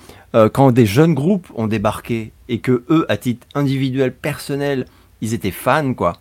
quand 0.51 0.71
des 0.71 0.85
jeunes 0.85 1.13
groupes 1.13 1.47
ont 1.55 1.67
débarqué 1.67 2.33
et 2.49 2.57
que 2.59 2.83
eux, 2.89 3.05
à 3.07 3.17
titre 3.17 3.47
individuel, 3.53 4.13
personnel, 4.13 4.87
ils 5.21 5.33
étaient 5.33 5.51
fans, 5.51 5.93
quoi, 5.93 6.17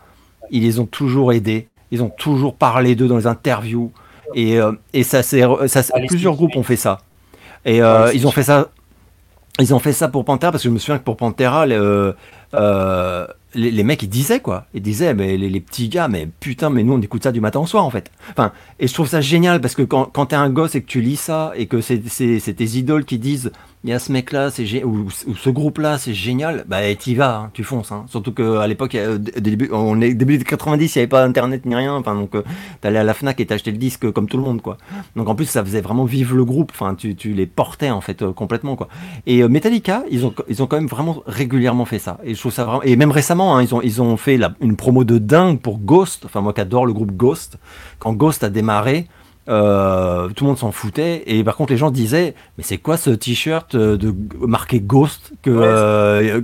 ils 0.51 0.63
les 0.63 0.79
ont 0.79 0.87
toujours 0.87 1.33
aidés, 1.33 1.69
ils 1.91 2.03
ont 2.03 2.11
toujours 2.11 2.55
parlé 2.55 2.95
d'eux 2.95 3.09
dans 3.09 3.17
les 3.17 3.27
interviews, 3.27 3.91
et, 4.35 4.59
et 4.93 5.03
ça, 5.03 5.23
c'est, 5.23 5.43
plusieurs 6.07 6.37
groupes 6.37 6.57
ont 6.57 6.63
fait 6.63 6.77
ça. 6.77 6.99
Et 7.65 7.79
ils 7.79 8.27
ont 8.27 8.31
fait 8.31 8.43
ça 8.43 8.69
ils 9.61 9.75
ont 9.75 9.79
fait 9.79 9.93
ça 9.93 10.09
pour 10.09 10.25
Pantera 10.25 10.51
parce 10.51 10.63
que 10.63 10.69
je 10.71 10.75
me 10.75 10.79
souviens 10.79 10.99
que 10.99 11.05
pour 11.05 11.17
Pantera, 11.17 11.67
euh, 12.55 13.27
les, 13.55 13.83
mecs 13.83 14.03
ils 14.03 14.09
disaient 14.09 14.41
quoi. 14.41 14.67
Ils 14.75 14.83
disaient 14.83 15.15
mais 15.15 15.37
les, 15.37 15.61
petits 15.61 15.89
gars 15.89 16.09
mais 16.09 16.29
putain 16.41 16.71
mais 16.71 16.83
nous 16.83 16.95
on 16.95 17.01
écoute 17.01 17.23
ça 17.23 17.33
du 17.33 17.41
matin 17.41 17.61
au 17.61 17.67
soir 17.67 17.85
en 17.85 17.91
fait. 17.91 18.11
Enfin 18.31 18.53
et 18.79 18.87
je 18.87 18.95
trouve 18.95 19.09
ça 19.09 19.21
génial 19.21 19.61
parce 19.61 19.75
que 19.75 19.83
quand, 19.83 20.07
quand 20.07 20.27
t'es 20.27 20.37
un 20.37 20.51
gosse 20.51 20.75
et 20.75 20.83
que 20.83 20.87
tu 20.87 21.01
lis 21.01 21.17
ça 21.17 21.53
et 21.57 21.67
que 21.67 21.81
c'est 21.81 21.99
tes 21.99 22.65
idoles 22.65 23.05
qui 23.05 23.19
disent 23.19 23.53
il 23.85 23.91
y 23.91 23.93
a 23.93 23.99
ce 23.99 24.13
mec 24.13 24.31
là 24.31 24.51
c'est 24.51 24.85
ou, 24.85 25.09
ou, 25.27 25.35
ce 25.35 25.51
groupe 25.51 25.79
là 25.79 25.99
c'est 25.99 26.15
génial 26.15 26.65
bah 26.69 26.83
t'y 26.95 27.17
vas 27.17 27.37
hein, 27.37 27.51
tu 27.53 27.65
fonces 27.65 27.91
hein. 27.91 28.05
surtout 28.09 28.33
qu'à 28.33 28.67
l'époque 28.69 28.97
début 29.37 29.71
on 29.73 30.01
est 30.01 30.15
début 30.15 30.39
de 30.39 30.45
90 30.45 30.95
il 30.95 30.99
n'y 30.99 31.03
avait 31.03 31.09
pas 31.09 31.25
internet 31.25 31.67
ni 31.67 31.75
rien 31.75 31.95
enfin 31.95 32.15
donc 32.15 32.35
euh, 32.37 32.43
t'allais 32.81 33.01
à 33.01 33.05
la 33.05 33.13
Fnac 33.13 33.41
et 33.41 33.47
t'achetais 33.47 33.73
le 33.73 33.79
disque 33.79 34.11
comme 34.13 34.29
tout 34.29 34.37
le 34.37 34.45
monde 34.45 34.63
quoi. 34.63 34.79
Donc 35.17 35.29
en 35.29 35.35
plus 35.35 35.47
ça 35.47 35.65
faisait 35.65 35.81
vraiment 35.81 36.05
vivre 36.05 36.37
le 36.37 36.45
groupe 36.45 36.71
enfin 36.73 36.95
tu, 36.95 37.17
tu 37.17 37.33
les 37.33 37.47
portais 37.47 37.91
en 37.91 38.01
fait 38.01 38.23
euh, 38.23 38.33
complètement 38.33 38.77
quoi. 38.77 38.89
Et 39.27 39.43
euh, 39.43 39.49
Metallica 39.49 40.05
ils 40.11 40.25
ont 40.27 40.35
ils 40.49 40.63
ont 40.63 40.67
quand 40.67 40.77
même 40.77 40.87
vraiment 40.87 41.23
régulièrement 41.27 41.85
fait 41.85 41.99
ça 41.99 42.19
trouve 42.43 42.53
ça 42.53 42.65
vraiment 42.65 42.83
et 42.83 42.97
même 42.97 43.11
récemment 43.11 43.57
hein, 43.57 43.63
ils 43.63 43.75
ont 43.75 43.83
ils 43.83 44.03
ont 44.03 44.17
fait 44.17 44.37
la, 44.37 44.55
une 44.61 44.77
promo 44.77 45.05
de 45.05 45.19
dingue 45.19 45.61
pour 45.61 45.79
Ghost 45.79 46.25
enfin 46.25 46.41
moi 46.41 46.53
qui 46.53 46.61
adore 46.61 46.87
le 46.87 46.93
groupe 46.93 47.13
Ghost. 47.13 47.59
Quand 47.99 48.13
Ghost 48.13 48.45
a 48.45 48.51
démarré 48.51 49.07
euh, 49.49 50.29
tout 50.29 50.45
le 50.45 50.49
monde 50.49 50.59
s'en 50.59 50.71
foutait 50.71 51.25
et 51.27 51.43
par 51.43 51.57
contre 51.57 51.73
les 51.73 51.77
gens 51.77 51.91
disaient 51.91 52.37
mais 52.57 52.63
c'est 52.63 52.79
quoi 52.79 52.97
ce 52.97 53.11
t-shirt 53.11 53.75
euh, 53.75 53.97
de 53.97 54.15
marqué 54.41 54.79
Ghost 54.81 55.33
que 55.43 55.51
euh, 55.51 56.43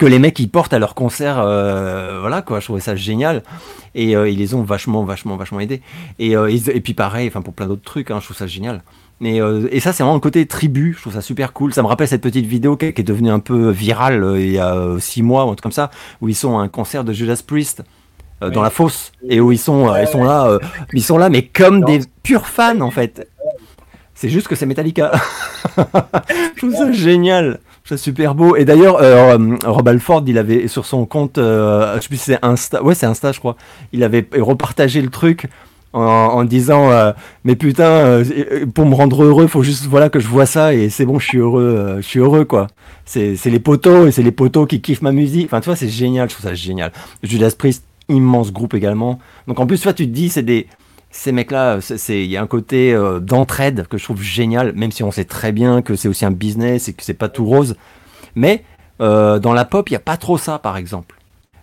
que 0.00 0.06
les 0.06 0.18
mecs 0.18 0.38
ils 0.40 0.48
portent 0.48 0.72
à 0.72 0.80
leur 0.80 0.96
concert 0.96 1.36
voilà 1.36 2.42
quoi. 2.42 2.58
Je 2.58 2.64
trouvais 2.64 2.80
ça 2.80 2.96
génial. 2.96 3.42
Et 3.94 4.12
ils 4.12 4.38
les 4.38 4.54
ont 4.54 4.62
vachement 4.62 5.04
vachement 5.04 5.36
vachement 5.36 5.60
aidés. 5.60 5.82
Et, 6.18 6.32
et, 6.32 6.80
puis 6.80 6.94
pareil 6.94 7.28
enfin 7.28 7.42
pour 7.42 7.54
plein 7.54 7.66
d'autres 7.66 7.82
trucs 7.82 8.10
hein, 8.10 8.18
je 8.20 8.24
trouve 8.24 8.36
ça 8.36 8.46
génial 8.46 8.82
mais, 9.20 9.38
et 9.70 9.80
ça 9.80 9.92
c'est 9.92 10.02
vraiment 10.02 10.14
le 10.14 10.20
côté 10.20 10.46
tribu 10.46 10.94
je 10.96 11.02
trouve 11.02 11.12
ça 11.12 11.20
super 11.20 11.52
cool 11.52 11.74
ça 11.74 11.82
me 11.82 11.86
rappelle 11.86 12.08
cette 12.08 12.22
petite 12.22 12.46
vidéo 12.46 12.76
qui, 12.76 12.86
est 12.86 13.02
devenue 13.02 13.30
un 13.30 13.38
peu 13.38 13.70
virale 13.70 14.36
il 14.36 14.52
y 14.52 14.58
a 14.58 14.96
six 14.98 15.22
mois 15.22 15.44
ou 15.44 15.48
un 15.50 15.52
truc 15.52 15.62
comme 15.62 15.72
ça 15.72 15.90
où 16.22 16.28
ils 16.28 16.34
sont 16.34 16.58
à 16.58 16.62
un 16.62 16.68
concert 16.68 17.04
de 17.04 17.12
Judas 17.12 17.42
Priest 17.46 17.82
euh, 18.42 18.48
dans 18.48 18.62
la 18.62 18.70
fosse 18.70 19.12
et 19.28 19.38
où 19.38 19.52
ils 19.52 19.58
sont, 19.58 19.90
euh, 19.90 20.00
ils 20.00 20.08
sont 20.08 20.24
là, 20.24 20.46
euh, 20.46 20.58
ils 20.94 21.02
sont 21.02 21.18
là, 21.18 21.28
mais 21.28 21.42
comme 21.42 21.84
des 21.84 22.00
purs 22.22 22.46
fans 22.46 22.80
en 22.80 22.90
fait. 22.90 23.28
C'est 24.14 24.30
juste 24.30 24.48
que 24.48 24.54
c'est 24.54 24.64
Metallica. 24.64 25.12
je 25.76 26.56
trouve 26.56 26.74
ça 26.74 26.90
génial. 26.90 27.60
C'est 27.84 27.98
super 27.98 28.34
beau. 28.34 28.56
Et 28.56 28.64
d'ailleurs, 28.64 28.98
Rob 29.64 29.88
Alford, 29.88 30.24
il 30.26 30.38
avait 30.38 30.68
sur 30.68 30.86
son 30.86 31.06
compte, 31.06 31.36
je 31.36 31.98
sais 32.00 32.08
plus 32.08 32.18
si 32.18 32.24
c'est 32.24 32.38
Insta, 32.42 32.82
ouais 32.82 32.94
c'est 32.94 33.06
Insta, 33.06 33.32
je 33.32 33.40
crois. 33.40 33.56
Il 33.92 34.04
avait 34.04 34.26
repartagé 34.38 35.02
le 35.02 35.08
truc 35.08 35.48
en, 35.92 36.44
disant 36.44 36.90
mais 37.44 37.56
putain 37.56 38.22
pour 38.74 38.86
me 38.86 38.94
rendre 38.94 39.24
heureux 39.24 39.48
faut 39.48 39.64
juste 39.64 39.86
voilà 39.86 40.08
que 40.08 40.20
je 40.20 40.28
vois 40.28 40.46
ça 40.46 40.72
et 40.72 40.88
c'est 40.88 41.04
bon 41.04 41.18
je 41.18 41.26
suis 41.26 41.38
heureux 41.38 41.96
je 41.96 42.06
suis 42.06 42.20
heureux 42.20 42.44
quoi 42.44 42.68
c'est 43.04 43.36
les 43.46 43.58
poteaux 43.58 44.06
et 44.06 44.12
c'est 44.12 44.22
les 44.22 44.30
poteaux 44.30 44.66
qui 44.66 44.80
kiffent 44.80 45.02
ma 45.02 45.10
musique 45.10 45.46
enfin 45.46 45.60
tu 45.60 45.66
vois 45.66 45.74
c'est 45.74 45.88
génial 45.88 46.28
je 46.28 46.34
trouve 46.36 46.48
ça 46.48 46.54
génial 46.54 46.92
Judas 47.24 47.52
Priest 47.58 47.84
immense 48.10 48.52
groupe 48.52 48.74
également. 48.74 49.18
Donc 49.46 49.60
en 49.60 49.66
plus, 49.66 49.80
toi, 49.80 49.92
tu 49.92 50.06
te 50.06 50.12
dis, 50.12 50.28
c'est 50.28 50.42
des 50.42 50.66
ces 51.12 51.32
mecs-là, 51.32 51.80
il 52.08 52.26
y 52.26 52.36
a 52.36 52.42
un 52.42 52.46
côté 52.46 52.94
euh, 52.94 53.18
d'entraide 53.18 53.88
que 53.88 53.98
je 53.98 54.04
trouve 54.04 54.22
génial, 54.22 54.74
même 54.74 54.92
si 54.92 55.02
on 55.02 55.10
sait 55.10 55.24
très 55.24 55.50
bien 55.50 55.82
que 55.82 55.96
c'est 55.96 56.06
aussi 56.06 56.24
un 56.24 56.30
business 56.30 56.86
et 56.86 56.92
que 56.92 57.02
c'est 57.02 57.14
pas 57.14 57.28
tout 57.28 57.44
rose. 57.44 57.74
Mais 58.36 58.62
euh, 59.00 59.40
dans 59.40 59.52
la 59.52 59.64
pop, 59.64 59.88
il 59.88 59.92
n'y 59.92 59.96
a 59.96 60.00
pas 60.00 60.16
trop 60.16 60.38
ça, 60.38 60.60
par 60.60 60.76
exemple. 60.76 61.16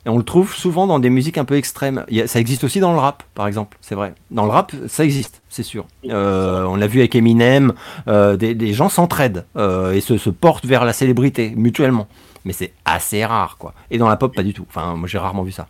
Et 0.07 0.09
on 0.09 0.17
le 0.17 0.23
trouve 0.23 0.55
souvent 0.55 0.87
dans 0.87 0.97
des 0.97 1.11
musiques 1.11 1.37
un 1.37 1.45
peu 1.45 1.55
extrêmes. 1.55 2.03
ça 2.25 2.39
existe 2.39 2.63
aussi 2.63 2.79
dans 2.79 2.93
le 2.93 2.97
rap, 2.97 3.21
par 3.35 3.45
exemple, 3.45 3.77
c'est 3.81 3.93
vrai. 3.93 4.15
Dans 4.31 4.45
le 4.45 4.51
rap, 4.51 4.71
ça 4.87 5.03
existe, 5.03 5.43
c'est 5.49 5.63
sûr. 5.63 5.85
Euh, 6.05 6.63
on 6.63 6.77
l'a 6.77 6.87
vu 6.87 6.99
avec 6.99 7.13
Eminem, 7.13 7.73
des, 8.07 8.73
gens 8.73 8.89
s'entraident 8.89 9.45
et 9.55 10.01
se, 10.01 10.17
se, 10.17 10.29
portent 10.31 10.65
vers 10.65 10.85
la 10.85 10.93
célébrité 10.93 11.53
mutuellement. 11.55 12.07
Mais 12.45 12.53
c'est 12.53 12.73
assez 12.85 13.23
rare, 13.25 13.57
quoi. 13.59 13.73
Et 13.91 13.99
dans 13.99 14.07
la 14.07 14.15
pop, 14.15 14.33
pas 14.33 14.43
du 14.43 14.53
tout. 14.53 14.65
Enfin, 14.69 14.95
moi, 14.95 15.07
j'ai 15.07 15.17
rarement 15.17 15.43
vu 15.43 15.51
ça. 15.51 15.67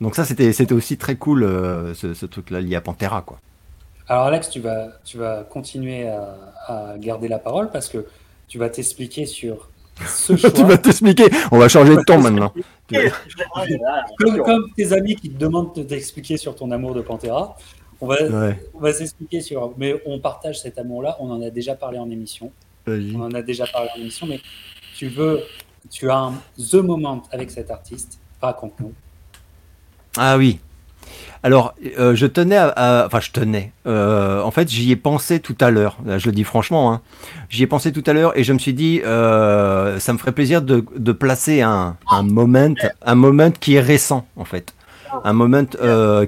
Donc 0.00 0.14
ça, 0.14 0.24
c'était, 0.24 0.52
c'était 0.52 0.74
aussi 0.74 0.98
très 0.98 1.16
cool, 1.16 1.42
euh, 1.42 1.94
ce, 1.94 2.26
truc-là 2.26 2.60
lié 2.60 2.76
à 2.76 2.80
Pantera, 2.80 3.22
quoi. 3.22 3.38
Alors 4.08 4.26
Alex, 4.26 4.50
tu 4.50 4.60
vas, 4.60 4.88
tu 5.04 5.18
vas 5.18 5.42
continuer 5.42 6.08
à, 6.08 6.94
garder 6.98 7.28
la 7.28 7.38
parole 7.38 7.70
parce 7.70 7.88
que 7.88 8.06
tu 8.48 8.58
vas 8.58 8.68
t'expliquer 8.68 9.26
sur 9.26 9.68
ce 10.06 10.36
choix. 10.36 10.50
tu 10.50 10.62
vas 10.64 10.78
t'expliquer. 10.78 11.24
On 11.50 11.58
va 11.58 11.68
changer 11.68 11.96
de 11.96 12.02
ton 12.02 12.20
maintenant. 12.20 12.52
comme, 14.18 14.70
tes 14.76 14.92
amis 14.92 15.16
qui 15.16 15.30
te 15.30 15.38
demandent 15.38 15.74
de 15.74 15.82
t'expliquer 15.82 16.36
sur 16.36 16.54
ton 16.54 16.70
amour 16.70 16.94
de 16.94 17.00
Pantera, 17.00 17.56
on 18.00 18.06
va, 18.06 18.16
on 18.74 18.78
va 18.78 18.92
s'expliquer 18.92 19.40
sur. 19.40 19.72
Mais 19.78 20.00
on 20.04 20.20
partage 20.20 20.60
cet 20.60 20.78
amour-là. 20.78 21.16
On 21.20 21.30
en 21.30 21.42
a 21.42 21.50
déjà 21.50 21.74
parlé 21.74 21.98
en 21.98 22.10
émission. 22.10 22.52
On 22.86 23.20
en 23.20 23.32
a 23.32 23.42
déjà 23.42 23.66
parlé 23.66 23.88
en 23.96 24.00
émission, 24.00 24.26
mais 24.26 24.40
tu 24.94 25.08
veux, 25.08 25.42
tu 25.90 26.10
as 26.10 26.18
un 26.18 26.34
the 26.58 26.74
moment 26.74 27.22
avec 27.32 27.50
cet 27.50 27.70
artiste. 27.70 28.20
Raconte-nous. 28.40 28.92
Ah 30.16 30.36
oui. 30.36 30.60
Alors, 31.42 31.74
euh, 31.98 32.14
je 32.14 32.26
tenais 32.26 32.56
à, 32.56 33.04
Enfin, 33.06 33.20
je 33.20 33.30
tenais. 33.30 33.72
Euh, 33.86 34.42
en 34.42 34.50
fait, 34.50 34.68
j'y 34.68 34.90
ai 34.90 34.96
pensé 34.96 35.38
tout 35.40 35.56
à 35.60 35.70
l'heure. 35.70 35.96
Je 36.04 36.26
le 36.26 36.32
dis 36.32 36.44
franchement. 36.44 36.92
Hein. 36.92 37.00
J'y 37.50 37.62
ai 37.62 37.66
pensé 37.66 37.92
tout 37.92 38.02
à 38.06 38.12
l'heure 38.12 38.36
et 38.36 38.42
je 38.42 38.52
me 38.52 38.58
suis 38.58 38.74
dit, 38.74 39.00
euh, 39.04 39.98
ça 40.00 40.12
me 40.12 40.18
ferait 40.18 40.32
plaisir 40.32 40.62
de, 40.62 41.12
placer 41.12 41.62
un, 41.62 41.96
moment, 42.24 42.74
un 43.02 43.14
moment 43.14 43.50
qui 43.52 43.76
est 43.76 43.80
récent, 43.80 44.26
en 44.36 44.44
fait. 44.44 44.74
Un 45.24 45.32
moment 45.32 45.64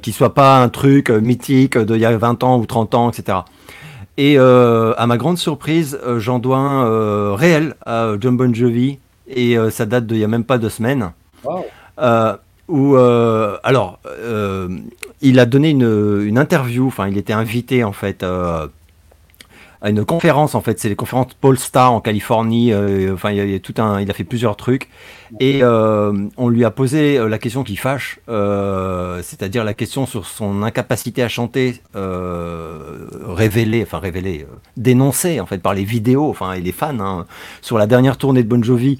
qui 0.01 0.13
soit 0.13 0.35
pas 0.35 0.63
un 0.63 0.69
truc 0.69 1.11
mythique 1.11 1.77
d'il 1.77 2.01
y 2.01 2.07
a 2.07 2.17
20 2.17 2.45
ans 2.45 2.59
ou 2.59 2.67
30 2.67 2.95
ans, 2.95 3.11
etc. 3.11 3.39
Et 4.19 4.39
à 4.39 5.07
ma 5.07 5.17
grande 5.17 5.39
surprise, 5.39 5.99
j'en 6.19 6.39
dois 6.39 6.59
un 6.59 7.35
réel 7.35 7.75
à 7.85 8.13
John 8.21 8.37
Bon 8.37 8.55
Jovi 8.55 8.99
et 9.27 9.57
ça 9.71 9.85
date 9.85 10.07
d'il 10.07 10.19
y 10.19 10.25
a 10.25 10.29
même 10.29 10.45
pas 10.45 10.59
deux 10.59 10.71
semaines. 10.71 11.11
Wow 11.45 11.67
où 12.69 12.97
euh, 12.97 13.57
alors 13.62 13.99
euh, 14.07 14.69
il 15.20 15.39
a 15.39 15.47
donné 15.47 15.70
une, 15.70 16.23
une, 16.24 16.39
interview, 16.39 16.86
enfin 16.86 17.09
il 17.09 17.16
était 17.16 17.32
invité 17.32 17.82
en 17.82 17.93
fait 17.93 18.23
euh, 18.23 18.69
à 19.81 19.90
une 19.90 20.05
conférence 20.05 20.55
en 20.55 20.61
fait, 20.61 20.78
c'est 20.78 20.89
les 20.89 20.97
conférences 20.97 21.35
Polestar 21.35 21.93
en 21.93 22.01
Californie, 22.01 22.74
enfin 23.12 23.31
il 23.31 24.11
a 24.11 24.15
fait 24.15 24.24
plusieurs 24.24 24.57
trucs. 24.57 24.89
Et 25.39 25.62
on 25.62 26.49
lui 26.49 26.65
a 26.65 26.73
posé 26.73 27.16
la 27.28 27.39
question 27.39 27.62
qui 27.62 27.77
fâche, 27.77 28.19
c'est-à-dire 28.27 29.62
la 29.62 29.74
question 29.74 30.05
sur 30.05 30.27
son 30.27 30.65
incapacité 30.65 31.23
à 31.23 31.28
chanter 31.28 31.81
révélée, 31.95 33.85
enfin 33.85 34.01
révélée, 34.01 34.47
dénoncée 34.77 35.39
en 35.39 35.47
fait 35.47 35.59
par 35.59 35.74
les 35.74 35.85
vidéos, 35.85 36.28
enfin 36.28 36.55
et 36.55 36.61
les 36.61 36.73
fans 36.73 36.99
hein, 36.99 37.27
sur 37.62 37.78
la 37.78 37.86
dernière 37.86 38.16
tournée 38.16 38.43
de 38.43 38.49
Bon 38.49 38.65
Jovi 38.65 38.99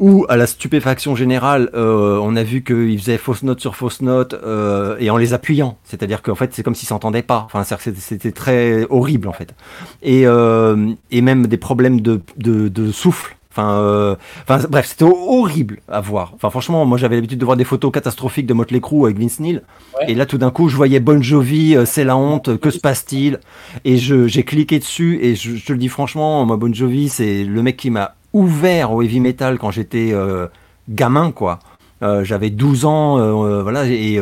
ou 0.00 0.24
à 0.30 0.36
la 0.38 0.46
stupéfaction 0.46 1.14
générale, 1.14 1.70
euh, 1.74 2.18
on 2.22 2.34
a 2.34 2.42
vu 2.42 2.64
qu'il 2.64 2.98
faisait 2.98 3.18
fausse 3.18 3.42
note 3.42 3.60
sur 3.60 3.76
fausse 3.76 4.00
note 4.00 4.34
euh, 4.34 4.96
et 4.98 5.10
en 5.10 5.18
les 5.18 5.34
appuyant. 5.34 5.76
C'est-à-dire 5.84 6.22
qu'en 6.22 6.34
fait, 6.34 6.54
c'est 6.54 6.62
comme 6.62 6.74
s'ils 6.74 6.88
s'entendaient 6.88 7.22
pas. 7.22 7.46
Enfin, 7.52 7.64
c'était 7.64 8.32
très 8.32 8.86
horrible 8.88 9.28
en 9.28 9.32
fait. 9.32 9.54
Et, 10.02 10.26
euh, 10.26 10.92
et 11.10 11.20
même 11.20 11.46
des 11.46 11.58
problèmes 11.58 12.00
de, 12.00 12.22
de, 12.38 12.68
de 12.68 12.90
souffle. 12.90 13.36
Enfin, 13.52 14.16
enfin 14.42 14.64
bref, 14.70 14.86
c'était 14.86 15.04
horrible 15.04 15.80
à 15.88 16.00
voir. 16.00 16.32
Enfin, 16.36 16.50
franchement, 16.50 16.86
moi 16.86 16.96
j'avais 16.96 17.16
l'habitude 17.16 17.38
de 17.38 17.44
voir 17.44 17.56
des 17.56 17.64
photos 17.64 17.92
catastrophiques 17.92 18.46
de 18.46 18.54
Motley 18.54 18.80
Crue 18.80 19.04
avec 19.04 19.18
Vince 19.18 19.40
Neil. 19.40 19.60
Et 20.06 20.14
là, 20.14 20.24
tout 20.24 20.38
d'un 20.38 20.52
coup, 20.52 20.68
je 20.68 20.76
voyais 20.76 21.00
Bon 21.00 21.20
Jovi, 21.20 21.76
c'est 21.84 22.04
la 22.04 22.16
honte, 22.16 22.58
que 22.58 22.70
se 22.70 22.78
passe-t-il? 22.78 23.40
Et 23.84 23.98
j'ai 23.98 24.44
cliqué 24.44 24.78
dessus 24.78 25.18
et 25.20 25.34
je, 25.34 25.56
je, 25.56 25.66
te 25.66 25.72
le 25.72 25.78
dis 25.78 25.88
franchement, 25.88 26.46
moi 26.46 26.56
Bon 26.56 26.72
Jovi, 26.72 27.08
c'est 27.08 27.42
le 27.42 27.62
mec 27.62 27.76
qui 27.76 27.90
m'a 27.90 28.14
ouvert 28.32 28.92
au 28.92 29.02
heavy 29.02 29.20
metal 29.20 29.58
quand 29.58 29.70
j'étais 29.70 30.10
euh, 30.12 30.46
gamin, 30.88 31.32
quoi. 31.32 31.58
Euh, 32.02 32.24
j'avais 32.24 32.50
12 32.50 32.84
ans, 32.84 33.18
euh, 33.18 33.62
voilà, 33.62 33.86
et 33.86 34.18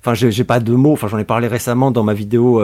enfin 0.00 0.14
j'ai 0.14 0.44
pas 0.44 0.60
de 0.60 0.72
mots 0.72 0.92
enfin 0.94 1.08
j'en 1.08 1.18
ai 1.18 1.24
parlé 1.24 1.46
récemment 1.46 1.90
dans 1.90 2.02
ma 2.02 2.14
vidéo 2.14 2.62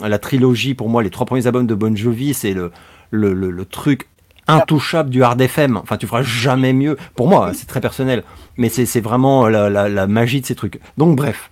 la 0.00 0.18
trilogie 0.18 0.72
pour 0.72 0.88
moi 0.88 1.02
les 1.02 1.10
trois 1.10 1.26
premiers 1.26 1.46
albums 1.46 1.66
de 1.66 1.74
Bon 1.74 1.94
Jovi 1.94 2.32
c'est 2.32 2.54
le 2.54 2.72
le, 3.10 3.34
le, 3.34 3.64
truc 3.66 4.08
intouchable 4.48 5.10
du 5.10 5.22
hard 5.22 5.38
FM 5.38 5.76
enfin 5.76 5.98
tu 5.98 6.06
feras 6.06 6.22
jamais 6.22 6.72
mieux. 6.72 6.96
Pour 7.14 7.28
moi 7.28 7.52
c'est 7.52 7.66
très 7.66 7.82
personnel 7.82 8.24
mais 8.56 8.70
c'est 8.70 9.00
vraiment 9.00 9.48
la, 9.48 9.68
la, 9.68 9.90
la, 9.90 10.06
magie 10.06 10.40
de 10.40 10.46
ces 10.46 10.54
trucs. 10.54 10.80
Donc 10.96 11.14
bref. 11.14 11.50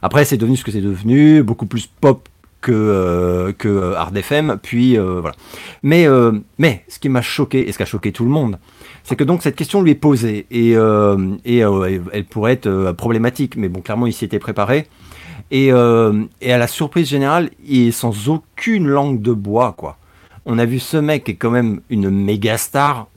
Après 0.00 0.24
c'est 0.24 0.38
devenu 0.38 0.56
ce 0.56 0.64
que 0.64 0.70
c'est 0.70 0.80
devenu 0.80 1.42
beaucoup 1.42 1.66
plus 1.66 1.86
pop 1.86 2.26
que, 2.62 2.72
euh, 2.72 3.52
que 3.52 3.92
Hard 3.94 4.16
FM. 4.16 4.58
Puis 4.62 4.96
euh, 4.96 5.20
voilà. 5.20 5.36
Mais, 5.82 6.06
euh, 6.06 6.32
mais 6.58 6.84
ce 6.88 6.98
qui 6.98 7.10
m'a 7.10 7.20
choqué, 7.20 7.68
et 7.68 7.72
ce 7.72 7.76
qui 7.76 7.82
a 7.82 7.86
choqué 7.86 8.12
tout 8.12 8.24
le 8.24 8.30
monde, 8.30 8.58
c'est 9.04 9.16
que 9.16 9.24
donc 9.24 9.42
cette 9.42 9.56
question 9.56 9.82
lui 9.82 9.90
est 9.90 9.96
posée 9.96 10.46
et, 10.50 10.70
et 11.44 11.58
elle 11.58 12.24
pourrait 12.30 12.52
être 12.52 12.92
problématique, 12.92 13.56
mais 13.56 13.68
bon, 13.68 13.80
clairement 13.80 14.06
il 14.06 14.12
s'y 14.12 14.24
était 14.24 14.38
préparé. 14.38 14.86
Et, 15.50 15.66
et, 15.66 16.52
à 16.52 16.58
la 16.58 16.66
surprise 16.68 17.08
générale, 17.08 17.50
il 17.66 17.88
est 17.88 17.90
sans 17.90 18.28
aucune 18.28 18.86
langue 18.86 19.20
de 19.20 19.32
bois, 19.32 19.74
quoi. 19.76 19.98
On 20.46 20.58
a 20.58 20.64
vu 20.64 20.78
ce 20.78 20.96
mec 20.96 21.24
qui 21.24 21.32
est 21.32 21.34
quand 21.34 21.50
même 21.50 21.80
une 21.90 22.10
méga 22.10 22.56
star 22.58 23.08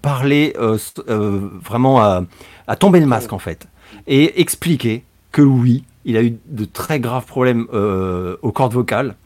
parler 0.00 0.54
vraiment 0.56 2.00
à, 2.00 2.22
à 2.68 2.76
tomber 2.76 3.00
le 3.00 3.06
masque 3.06 3.32
en 3.32 3.40
fait 3.40 3.66
et 4.06 4.40
expliquer 4.40 5.02
que 5.32 5.42
oui, 5.42 5.84
il 6.06 6.16
a 6.16 6.22
eu 6.22 6.38
de 6.46 6.64
très 6.64 7.00
graves 7.00 7.26
problèmes 7.26 7.66
euh, 7.74 8.36
aux 8.40 8.52
cordes 8.52 8.72
vocales, 8.72 9.16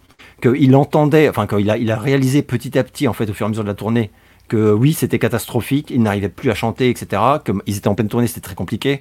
qu'il 0.43 0.75
entendait, 0.75 1.29
enfin 1.29 1.47
qu'il 1.47 1.71
a, 1.71 1.75
a 1.75 1.99
réalisé 1.99 2.43
petit 2.43 2.77
à 2.79 2.83
petit, 2.83 3.07
en 3.07 3.13
fait, 3.13 3.29
au 3.31 3.35
fur 3.35 3.45
et 3.45 3.49
à 3.49 3.51
mesure 3.51 3.63
de 3.63 3.69
la 3.69 3.75
tournée, 3.75 4.11
que 4.51 4.73
oui, 4.73 4.93
c'était 4.93 5.21
catastrophique, 5.21 5.91
il 5.91 6.03
n'arrivait 6.03 6.29
plus 6.29 6.51
à 6.51 6.55
chanter, 6.55 6.91
etc. 6.91 7.23
Ils 7.67 7.77
étaient 7.77 7.89
en 7.89 7.95
pleine 7.95 8.09
tournée, 8.09 8.27
c'était 8.27 8.41
très 8.41 8.57
compliqué, 8.57 9.01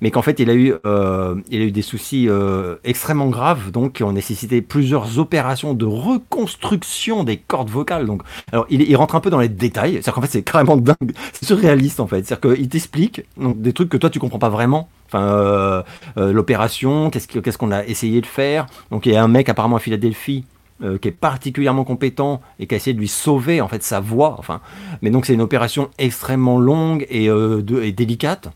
mais 0.00 0.12
qu'en 0.12 0.22
fait, 0.22 0.38
il 0.38 0.48
a 0.48 0.54
eu, 0.54 0.72
euh, 0.86 1.34
a 1.34 1.54
eu 1.54 1.72
des 1.72 1.82
soucis 1.82 2.28
euh, 2.28 2.76
extrêmement 2.84 3.26
graves, 3.26 3.72
donc 3.72 3.94
qui 3.94 4.04
ont 4.04 4.12
nécessité 4.12 4.62
plusieurs 4.62 5.18
opérations 5.18 5.74
de 5.74 5.84
reconstruction 5.84 7.24
des 7.24 7.36
cordes 7.36 7.70
vocales. 7.70 8.06
Donc, 8.06 8.22
alors, 8.52 8.66
il, 8.70 8.94
rentre 8.96 9.16
un 9.16 9.20
peu 9.20 9.30
dans 9.30 9.40
les 9.40 9.48
détails, 9.48 9.94
c'est-à-dire 9.94 10.14
qu'en 10.14 10.20
fait, 10.20 10.30
c'est 10.30 10.42
carrément 10.42 10.76
dingue, 10.76 11.12
c'est 11.32 11.44
surréaliste 11.44 11.98
en 11.98 12.06
fait, 12.06 12.24
c'est-à-dire 12.24 12.54
qu'il 12.54 12.68
t'explique 12.68 13.22
des 13.36 13.72
trucs 13.72 13.88
que 13.88 13.96
toi 13.96 14.10
tu 14.10 14.20
comprends 14.20 14.38
pas 14.38 14.48
vraiment. 14.48 14.88
Enfin, 15.08 15.24
euh, 15.24 15.82
l'opération, 16.16 17.10
qu'est-ce 17.10 17.58
qu'on 17.58 17.72
a 17.72 17.84
essayé 17.84 18.20
de 18.20 18.26
faire. 18.26 18.66
Donc, 18.90 19.06
il 19.06 19.12
y 19.12 19.16
a 19.16 19.22
un 19.22 19.28
mec 19.28 19.48
apparemment 19.48 19.76
à 19.76 19.80
Philadelphie 19.80 20.44
euh, 20.82 20.98
qui 20.98 21.06
est 21.06 21.12
particulièrement 21.12 21.84
compétent 21.84 22.40
et 22.58 22.66
qui 22.66 22.74
a 22.74 22.76
essayé 22.76 22.94
de 22.94 22.98
lui 22.98 23.06
sauver 23.06 23.60
en 23.60 23.68
fait 23.68 23.84
sa 23.84 24.00
voix. 24.00 24.34
Enfin, 24.38 24.60
mais 25.02 25.10
donc 25.10 25.24
c'est 25.24 25.32
une 25.32 25.40
opération 25.40 25.88
extrêmement 25.98 26.58
longue 26.58 27.06
et, 27.10 27.28
euh, 27.30 27.62
délicate 27.62 28.48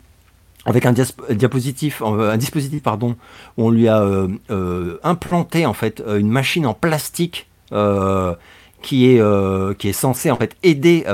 avec 0.65 0.85
un, 0.85 0.95
euh, 0.99 2.33
un 2.33 2.37
dispositif 2.37 2.83
pardon, 2.83 3.15
où 3.57 3.67
on 3.67 3.71
lui 3.71 3.87
a 3.87 4.05
implanté 5.05 5.65
en 5.65 5.75
fait 5.75 6.03
une 6.09 6.29
machine 6.29 6.67
en 6.67 6.75
plastique 6.75 7.49
qui 8.83 9.07
est 9.07 9.23
qui 9.79 9.89
est 9.89 9.93
censée 9.93 10.33
en 10.33 10.37
fait 10.37 10.57
aider 10.65 11.05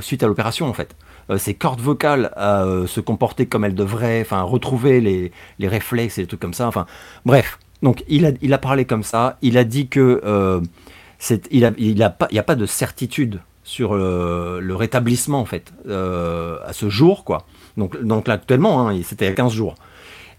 suite 0.00 0.22
à 0.22 0.26
l'opération 0.26 0.68
en 0.68 0.74
fait 0.74 0.94
ses 1.38 1.54
cordes 1.54 1.80
vocales 1.80 2.30
à 2.36 2.66
se 2.86 3.00
comporter 3.00 3.46
comme 3.46 3.64
elles 3.64 3.74
devraient, 3.74 4.20
enfin 4.20 4.42
retrouver 4.42 5.00
les, 5.00 5.32
les 5.58 5.68
réflexes 5.68 6.18
et 6.18 6.22
des 6.22 6.28
trucs 6.28 6.40
comme 6.40 6.52
ça. 6.52 6.68
Enfin 6.68 6.84
bref, 7.24 7.58
donc 7.84 8.02
il 8.08 8.24
a, 8.24 8.30
il 8.40 8.58
parlé 8.58 8.86
comme 8.86 9.02
ça, 9.02 9.36
il 9.42 9.58
a 9.58 9.64
dit 9.64 9.88
que 9.88 10.22
euh, 10.24 10.60
il 11.50 11.58
n'y 11.60 12.02
a, 12.02 12.16
il 12.30 12.42
pas, 12.42 12.54
de 12.54 12.66
certitude 12.66 13.40
sur 13.62 13.94
le, 13.94 14.74
rétablissement 14.74 15.40
en 15.40 15.44
fait 15.44 15.72
euh, 15.86 16.56
à 16.66 16.72
ce 16.72 16.88
jour 16.88 17.24
quoi. 17.24 17.46
Donc, 17.76 18.28
actuellement, 18.28 18.88
hein, 18.88 18.96
c'était 19.02 19.26
à 19.26 19.32
15 19.32 19.52
jours. 19.52 19.74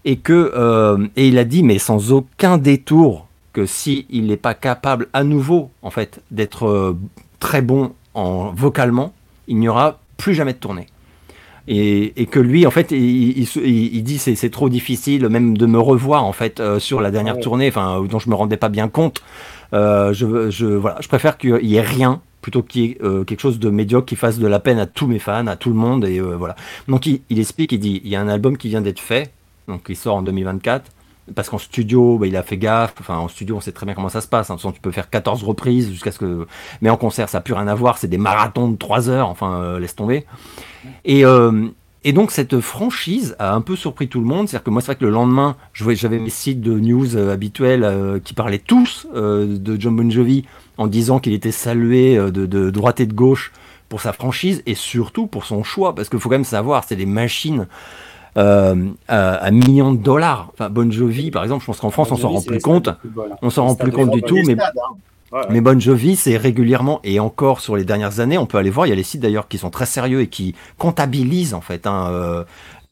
Et, 0.06 0.16
que, 0.16 0.52
euh, 0.56 1.06
il 1.16 1.36
a 1.38 1.44
dit, 1.44 1.62
mais 1.62 1.78
sans 1.78 2.12
aucun 2.12 2.56
détour, 2.56 3.26
que 3.52 3.66
s'il 3.66 4.06
il 4.08 4.26
n'est 4.26 4.38
pas 4.38 4.54
capable 4.54 5.08
à 5.12 5.22
nouveau 5.22 5.70
en 5.82 5.90
fait 5.90 6.20
d'être 6.30 6.96
très 7.38 7.62
bon 7.62 7.92
en 8.14 8.52
vocalement, 8.52 9.12
il 9.48 9.58
n'y 9.58 9.68
aura 9.68 10.00
plus 10.16 10.34
jamais 10.34 10.52
de 10.54 10.58
tournée 10.58 10.86
et, 11.68 12.26
que 12.26 12.38
lui 12.40 12.66
en 12.66 12.70
fait 12.70 12.92
il, 12.92 13.42
il, 13.42 14.02
dit 14.02 14.18
c'est, 14.18 14.34
c'est 14.34 14.50
trop 14.50 14.68
difficile 14.68 15.28
même 15.28 15.56
de 15.56 15.66
me 15.66 15.78
revoir 15.78 16.24
en 16.24 16.32
fait 16.32 16.60
euh, 16.60 16.78
sur 16.78 17.00
la 17.00 17.10
dernière 17.10 17.38
tournée 17.38 17.68
enfin 17.68 18.04
dont 18.08 18.18
je 18.18 18.30
me 18.30 18.34
rendais 18.34 18.56
pas 18.56 18.68
bien 18.68 18.88
compte. 18.88 19.22
Euh, 19.72 20.12
je, 20.12 20.48
je, 20.48 20.66
voilà, 20.66 20.98
je 21.00 21.08
préfère 21.08 21.38
qu'il 21.38 21.64
y 21.64 21.76
ait 21.76 21.80
rien 21.80 22.20
plutôt 22.40 22.62
qu'il 22.62 22.82
y 22.82 22.84
ait 22.86 22.98
euh, 23.02 23.24
quelque 23.24 23.40
chose 23.40 23.58
de 23.58 23.68
médiocre 23.68 24.06
qui 24.06 24.14
fasse 24.14 24.38
de 24.38 24.46
la 24.46 24.60
peine 24.60 24.78
à 24.78 24.86
tous 24.86 25.08
mes 25.08 25.18
fans 25.18 25.48
à 25.48 25.56
tout 25.56 25.70
le 25.70 25.76
monde 25.76 26.04
et 26.04 26.20
voilà. 26.20 26.54
Donc 26.86 27.06
il, 27.06 27.20
explique 27.30 27.72
il 27.72 27.80
dit 27.80 28.00
il 28.04 28.10
y 28.10 28.16
a 28.16 28.20
un 28.20 28.28
album 28.28 28.56
qui 28.56 28.68
vient 28.68 28.80
d'être 28.80 29.00
fait 29.00 29.32
donc 29.66 29.82
il 29.88 29.96
sort 29.96 30.16
en 30.16 30.22
2024 30.22 30.90
parce 31.34 31.48
qu'en 31.50 31.58
studio, 31.58 32.18
bah, 32.18 32.26
il 32.26 32.36
a 32.36 32.42
fait 32.42 32.56
gaffe. 32.56 32.94
Enfin, 33.00 33.16
en 33.16 33.28
studio, 33.28 33.56
on 33.56 33.60
sait 33.60 33.72
très 33.72 33.86
bien 33.86 33.94
comment 33.94 34.08
ça 34.08 34.20
se 34.20 34.28
passe. 34.28 34.50
Hein. 34.50 34.56
tu 34.56 34.80
peux 34.80 34.92
faire 34.92 35.10
14 35.10 35.42
reprises 35.42 35.90
jusqu'à 35.90 36.12
ce 36.12 36.18
que. 36.18 36.46
Mais 36.80 36.90
en 36.90 36.96
concert, 36.96 37.28
ça 37.28 37.38
n'a 37.38 37.42
plus 37.42 37.54
rien 37.54 37.68
à 37.68 37.74
voir. 37.74 37.98
C'est 37.98 38.08
des 38.08 38.18
marathons 38.18 38.68
de 38.68 38.76
3 38.76 39.08
heures. 39.08 39.28
Enfin, 39.28 39.78
laisse 39.78 39.96
tomber. 39.96 40.24
Et, 41.04 41.24
euh, 41.24 41.68
et 42.04 42.12
donc 42.12 42.30
cette 42.30 42.60
franchise 42.60 43.34
a 43.38 43.54
un 43.54 43.60
peu 43.60 43.76
surpris 43.76 44.08
tout 44.08 44.20
le 44.20 44.26
monde. 44.26 44.48
C'est-à-dire 44.48 44.64
que 44.64 44.70
moi, 44.70 44.80
c'est 44.80 44.86
vrai 44.86 44.96
que 44.96 45.04
le 45.04 45.10
lendemain, 45.10 45.56
j'avais 45.72 46.18
mes 46.18 46.30
sites 46.30 46.60
de 46.60 46.78
news 46.78 47.16
euh, 47.16 47.32
habituels 47.32 47.84
euh, 47.84 48.18
qui 48.20 48.34
parlaient 48.34 48.58
tous 48.58 49.06
de 49.12 49.80
John 49.80 49.96
Bon 49.96 50.10
Jovi 50.10 50.44
en 50.78 50.86
disant 50.86 51.18
qu'il 51.18 51.32
était 51.32 51.52
salué 51.52 52.16
de, 52.16 52.70
droite 52.70 53.00
et 53.00 53.06
de 53.06 53.14
gauche 53.14 53.52
pour 53.88 54.00
sa 54.00 54.12
franchise 54.12 54.62
et 54.66 54.74
surtout 54.74 55.26
pour 55.26 55.44
son 55.44 55.64
choix. 55.64 55.94
Parce 55.94 56.08
qu'il 56.08 56.20
faut 56.20 56.28
quand 56.28 56.36
même 56.36 56.44
savoir, 56.44 56.84
c'est 56.84 56.96
des 56.96 57.06
machines 57.06 57.66
à, 58.36 59.50
millions 59.50 59.92
de 59.92 60.02
dollars. 60.02 60.50
Enfin, 60.52 60.70
Bon 60.70 60.90
Jovi, 60.90 61.30
par 61.30 61.42
exemple, 61.42 61.62
je 61.62 61.66
pense 61.66 61.80
qu'en 61.80 61.90
France, 61.90 62.12
on 62.12 62.16
s'en 62.16 62.30
rend 62.30 62.42
plus 62.42 62.60
compte. 62.60 62.90
On 63.42 63.50
s'en 63.50 63.66
rend 63.66 63.74
plus 63.74 63.92
compte 63.92 64.10
du 64.10 64.22
tout. 64.22 64.38
Mais, 64.46 64.56
mais 65.50 65.60
Bon 65.60 65.78
Jovi, 65.80 66.16
c'est 66.16 66.36
régulièrement, 66.36 67.00
et 67.02 67.18
encore 67.18 67.60
sur 67.60 67.76
les 67.76 67.84
dernières 67.84 68.20
années, 68.20 68.38
on 68.38 68.46
peut 68.46 68.58
aller 68.58 68.70
voir, 68.70 68.86
il 68.86 68.90
y 68.90 68.92
a 68.92 68.96
les 68.96 69.02
sites 69.02 69.20
d'ailleurs 69.20 69.48
qui 69.48 69.58
sont 69.58 69.70
très 69.70 69.86
sérieux 69.86 70.20
et 70.20 70.28
qui 70.28 70.54
comptabilisent 70.78 71.54
en 71.54 71.60
fait 71.60 71.86
hein, 71.86 72.08
euh, 72.10 72.44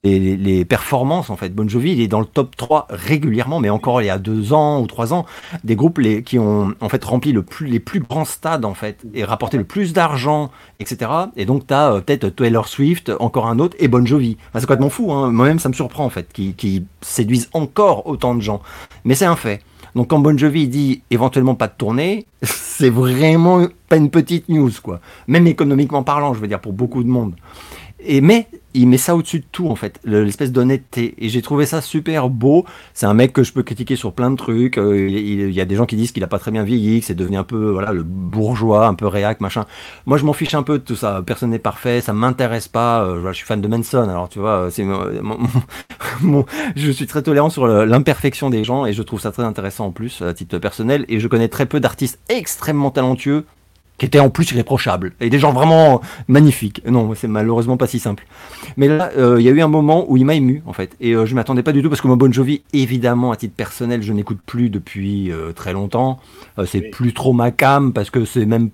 les, 0.05 0.65
performances 0.65 1.31
en 1.31 1.37
fait. 1.37 1.55
Bon 1.55 1.69
Jovi, 1.69 1.93
il 1.93 2.01
est 2.01 2.09
dans 2.09 2.21
le 2.21 2.27
top 2.27 2.57
3 2.57 2.87
régulièrement, 2.91 3.61
mais 3.61 3.71
encore 3.71 4.03
il 4.03 4.07
y 4.07 4.11
a 4.11 4.19
deux 4.19 4.53
ans 4.53 4.81
ou 4.81 4.87
trois 4.87 5.13
ans, 5.13 5.25
des 5.65 5.77
groupes 5.77 5.99
les, 5.99 6.23
qui 6.23 6.39
ont 6.39 6.75
en 6.81 6.89
fait 6.89 7.03
rempli 7.05 7.35
les 7.61 7.81
plus 7.81 8.01
grands 8.01 8.25
stades 8.25 8.65
en 8.65 8.75
fait 8.75 9.01
et 9.15 9.25
rapporté 9.25 9.57
le 9.57 9.65
plus 9.65 9.93
d'argent, 9.93 10.51
etc. 10.81 11.11
Et 11.37 11.47
donc 11.47 11.67
tu 11.67 11.75
as 11.75 11.93
euh, 11.93 12.01
peut-être 12.01 12.29
Taylor 12.29 12.69
Swift, 12.69 13.13
encore 13.21 13.47
un 13.47 13.59
autre, 13.59 13.77
et 13.81 13.89
Bon 13.89 14.07
Jovi. 14.07 14.37
Enfin, 14.49 14.61
c'est 14.61 14.67
complètement 14.67 14.91
fou, 14.91 15.13
hein. 15.13 15.31
moi-même 15.31 15.59
ça 15.59 15.69
me 15.69 15.75
surprend 15.75 16.05
en 16.05 16.11
fait, 16.11 16.33
qui, 16.33 16.55
qui 16.55 16.85
séduisent 17.01 17.49
encore 17.53 18.07
autant 18.07 18.35
de 18.35 18.41
gens. 18.41 18.61
Mais 19.05 19.15
c'est 19.15 19.27
un 19.27 19.37
fait. 19.37 19.63
Donc 19.95 20.09
quand 20.09 20.19
Bon 20.19 20.37
Jovi 20.37 20.67
dit 20.69 21.03
éventuellement 21.11 21.55
pas 21.55 21.69
de 21.69 21.75
tournée, 21.77 22.27
c'est 22.43 22.91
vraiment 22.91 23.67
pas 23.89 23.97
une 23.97 24.11
petite 24.11 24.49
news, 24.49 24.73
quoi. 24.83 25.01
Même 25.29 25.47
économiquement 25.47 26.03
parlant, 26.03 26.35
je 26.35 26.41
veux 26.41 26.49
dire, 26.49 26.61
pour 26.61 26.73
beaucoup 26.73 27.03
de 27.03 27.09
monde. 27.09 27.35
Et 28.07 28.21
mais 28.21 28.47
il 28.75 28.89
met 28.89 28.99
ça 28.99 29.15
au-dessus 29.15 29.39
de 29.39 29.45
tout 29.51 29.69
en 29.69 29.77
fait, 29.77 30.01
l'espèce 30.05 30.51
d'honnêteté. 30.51 31.15
Et 31.19 31.29
j'ai 31.29 31.43
trouvé 31.43 31.65
ça 31.65 31.81
super 31.81 32.29
beau. 32.29 32.67
C'est 32.93 33.07
un 33.07 33.15
mec 33.15 33.33
que 33.33 33.45
je 33.45 33.53
peux 33.53 33.63
critiquer 33.63 33.95
sur 33.95 34.13
plein 34.13 34.31
de 34.31 34.37
trucs. 34.37 34.79
Euh, 34.79 35.09
il, 35.09 35.53
y 35.53 35.61
a 35.61 35.65
des 35.65 35.77
gens 35.77 35.87
qui 35.87 35.97
disent 35.97 36.11
qu'il 36.11 36.25
a 36.25 36.27
pas 36.27 36.41
très 36.41 36.51
bien 36.51 36.65
vieilli, 36.65 37.01
que 37.01 37.07
c'est 37.07 37.15
devenu 37.15 37.37
un 37.37 37.45
peu 37.45 37.71
voilà 37.71 37.93
le 37.93 38.03
bourgeois, 38.03 38.87
un 38.87 38.95
peu 38.95 39.07
réac, 39.07 39.41
machin. 39.41 39.65
Moi 40.07 40.19
je 40.19 40.25
m'en 40.25 40.33
fiche 40.33 40.55
un 40.55 40.65
peu 40.65 40.79
de 40.79 40.85
tout 40.85 40.97
ça. 40.97 41.23
Personne 41.25 41.51
n'est 41.51 41.59
parfait, 41.61 42.01
ça 42.01 42.13
m'intéresse 42.13 42.67
pas. 42.67 43.05
Euh, 43.05 43.23
je 43.29 43.33
suis 43.33 43.47
fan 43.47 43.61
de 43.61 43.69
Manson, 43.69 44.09
alors 44.09 44.29
tu 44.29 44.41
vois, 44.41 44.69
c'est 44.71 44.85
je 46.77 46.91
suis 46.91 47.07
très 47.07 47.23
tolérant 47.23 47.51
sur 47.51 47.67
l'imperfection 47.67 48.51
des 48.51 48.65
gens 48.65 48.87
et 48.87 48.93
je 48.93 49.03
trouve 49.03 49.21
ça 49.21 49.31
très 49.31 49.45
intéressant 49.45 49.87
en 49.87 49.93
plus 49.93 50.21
à 50.23 50.35
titre 50.35 50.59
personnel. 50.59 51.05
Et 51.09 51.21
je 51.21 51.29
connais 51.29 51.49
très 51.49 51.67
peu 51.67 51.79
d'artistes 51.79 52.19
extrêmement 52.29 52.91
talentueux 52.91 53.45
qui 53.99 54.07
était 54.07 54.19
en 54.19 54.29
plus 54.29 54.51
irréprochable. 54.51 55.13
Et 55.21 55.31
des 55.31 55.39
gens 55.39 55.53
vraiment 55.53 56.01
magnifiques. 56.27 56.83
Non, 56.87 57.15
c'est 57.15 57.29
malheureusement 57.29 57.77
pas 57.77 57.87
si 57.87 58.01
simple. 58.01 58.27
Mais 58.77 58.89
là, 58.89 59.11
euh, 59.17 59.37
il 59.39 59.45
y 59.45 59.49
a 59.49 59.53
eu 59.53 59.61
un 59.61 59.69
moment 59.69 60.05
où 60.09 60.17
il 60.17 60.25
m'a 60.25 60.35
ému, 60.35 60.63
en 60.67 60.73
fait. 60.73 60.97
Et 61.01 61.13
euh, 61.13 61.27
je 61.27 61.35
m'attendais 61.35 61.63
pas 61.63 61.73
du 61.73 61.83
tout, 61.83 61.89
parce 61.89 62.01
que 62.01 62.09
mon 62.09 62.17
Bon 62.17 62.33
Jovi, 62.33 62.63
évidemment, 62.73 63.31
à 63.31 63.37
titre 63.37 63.55
personnel, 63.55 64.03
je 64.03 64.13
n'écoute 64.13 64.41
plus 64.45 64.69
depuis 64.69 65.31
euh, 65.31 65.53
très 65.53 65.73
longtemps. 65.73 66.19
c'est 66.67 66.81
plus 66.81 67.15
trop 67.15 67.33
ma 67.33 67.53
cam, 67.53 67.93
parce 67.93 68.11
que 68.11 68.25
c'est 68.25 68.47
même... 68.47 68.71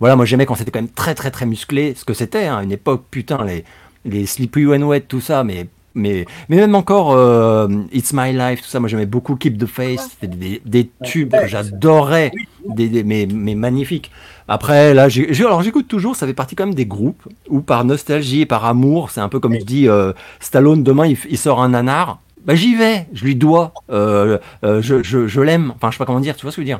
Voilà, 0.00 0.16
moi 0.16 0.24
j'aimais 0.24 0.46
quand 0.46 0.54
c'était 0.54 0.70
quand 0.70 0.80
même 0.80 0.90
très 0.90 1.14
très 1.14 1.30
très 1.30 1.46
musclé, 1.46 1.94
ce 1.94 2.04
que 2.04 2.14
c'était, 2.14 2.46
hein, 2.46 2.60
une 2.62 2.72
époque, 2.72 3.04
putain, 3.10 3.44
les, 3.44 3.64
les 4.04 4.26
Sleepy 4.26 4.66
When 4.66 4.84
Wet, 4.84 5.02
tout 5.02 5.20
ça, 5.20 5.44
mais 5.44 5.66
mais, 5.94 6.24
mais 6.48 6.56
même 6.56 6.74
encore 6.74 7.68
It's 7.92 8.14
My 8.14 8.32
Life, 8.32 8.62
tout 8.62 8.68
ça, 8.68 8.80
moi 8.80 8.88
j'aimais 8.88 9.04
beaucoup 9.04 9.36
Keep 9.36 9.58
the 9.58 9.66
Face, 9.66 10.08
c'était 10.18 10.34
des, 10.34 10.62
des, 10.64 10.90
tubes 11.04 11.30
que 11.30 11.46
j'adorais, 11.46 12.32
des, 12.66 13.04
mais, 13.04 13.28
mais 13.30 13.54
magnifiques. 13.54 14.10
Après, 14.48 14.94
là, 14.94 15.08
alors 15.40 15.62
j'écoute 15.62 15.88
toujours, 15.88 16.16
ça 16.16 16.26
fait 16.26 16.34
partie 16.34 16.56
quand 16.56 16.66
même 16.66 16.74
des 16.74 16.86
groupes 16.86 17.22
où 17.48 17.60
par 17.60 17.84
nostalgie 17.84 18.42
et 18.42 18.46
par 18.46 18.64
amour, 18.64 19.10
c'est 19.10 19.20
un 19.20 19.28
peu 19.28 19.40
comme 19.40 19.54
je 19.54 19.64
dis, 19.64 19.88
euh, 19.88 20.12
Stallone, 20.40 20.82
demain 20.82 21.06
il, 21.06 21.38
sort 21.38 21.62
un 21.62 21.70
nanar. 21.70 22.20
Bah, 22.44 22.56
j'y 22.56 22.74
vais, 22.74 23.06
je 23.12 23.24
lui 23.24 23.36
dois, 23.36 23.72
euh, 23.90 24.38
euh, 24.64 24.82
je, 24.82 25.00
je, 25.04 25.28
je 25.28 25.40
l'aime, 25.40 25.72
enfin 25.76 25.90
je 25.90 25.94
sais 25.94 25.98
pas 25.98 26.06
comment 26.06 26.18
dire, 26.18 26.34
tu 26.36 26.42
vois 26.42 26.50
ce 26.50 26.56
que 26.56 26.66
je 26.66 26.72
veux 26.72 26.78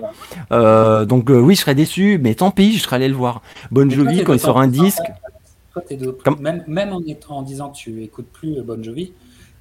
dire. 0.51 1.06
donc 1.06 1.28
oui, 1.28 1.55
je 1.55 1.60
serais 1.60 1.76
déçu, 1.76 2.18
mais 2.20 2.34
tant 2.34 2.51
pis, 2.51 2.76
je 2.76 2.82
serais 2.82 2.97
allé 2.97 3.09
le 3.09 3.14
voir. 3.14 3.43
Bon 3.70 3.89
Jovi, 3.89 4.24
quand 4.24 4.32
il 4.32 4.40
sort 4.40 4.59
un 4.60 4.68
disque. 4.68 5.02
même, 6.40 6.64
même 6.66 6.93
en, 6.93 7.01
étant, 7.06 7.39
en 7.39 7.43
disant 7.43 7.70
que 7.70 7.76
tu 7.76 8.02
écoutes 8.02 8.26
plus 8.32 8.60
Bon 8.62 8.82
Jovi, 8.82 9.12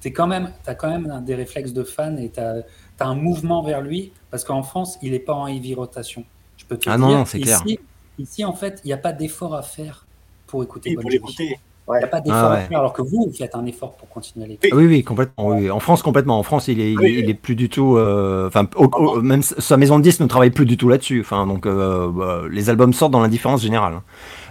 tu 0.02 0.12
quand 0.12 0.26
même, 0.26 0.50
as 0.66 0.74
quand 0.74 0.90
même 0.90 1.22
des 1.24 1.36
réflexes 1.36 1.72
de 1.72 1.84
fan 1.84 2.18
et 2.18 2.30
tu 2.30 2.40
as, 2.40 2.64
un 3.00 3.14
mouvement 3.16 3.62
vers 3.62 3.80
lui, 3.80 4.12
parce 4.30 4.44
qu'en 4.44 4.62
France, 4.62 4.96
il 5.02 5.10
n'est 5.10 5.18
pas 5.18 5.34
en 5.34 5.48
heavy 5.48 5.74
rotation. 5.74 6.24
Je 6.56 6.64
peux 6.64 6.76
te 6.76 6.88
ah 6.88 6.96
non, 6.96 7.24
c'est 7.24 7.40
clair. 7.40 7.60
Ici, 8.18 8.44
en 8.44 8.52
fait, 8.52 8.80
il 8.84 8.88
n'y 8.88 8.92
a 8.92 8.98
pas 8.98 9.12
d'effort 9.12 9.54
à 9.54 9.62
faire 9.62 10.06
pour 10.46 10.62
écouter. 10.62 10.90
Il 10.90 10.98
n'y 11.98 12.04
a 12.04 12.06
pas 12.06 12.20
d'effort 12.20 12.38
ah 12.38 12.52
à 12.52 12.60
faire, 12.60 12.78
alors 12.78 12.92
que 12.92 13.02
vous, 13.02 13.26
vous 13.26 13.32
faites 13.36 13.54
un 13.54 13.66
effort 13.66 13.92
pour 13.92 14.08
continuer 14.08 14.44
à 14.44 14.48
l'écouter. 14.48 14.72
Oui, 14.72 14.86
oui, 14.86 15.02
complètement. 15.02 15.48
En 15.48 15.80
France, 15.80 16.02
complètement. 16.02 16.38
En 16.38 16.42
France, 16.42 16.68
il 16.68 16.80
est, 16.80 16.92
il 16.92 17.28
est, 17.28 17.34
plus 17.34 17.56
du 17.56 17.68
tout. 17.68 17.96
Euh, 17.96 18.48
enfin, 18.48 18.68
même 19.20 19.42
sa 19.42 19.76
maison 19.76 19.98
de 19.98 20.04
disques 20.04 20.20
ne 20.20 20.26
travaille 20.26 20.50
plus 20.50 20.66
du 20.66 20.76
tout 20.76 20.88
là-dessus. 20.88 21.20
Enfin, 21.20 21.46
donc, 21.46 21.66
euh, 21.66 22.08
bah, 22.08 22.42
les 22.50 22.70
albums 22.70 22.92
sortent 22.92 23.12
dans 23.12 23.20
l'indifférence 23.20 23.62
générale. 23.62 23.94
Hein. 23.94 24.02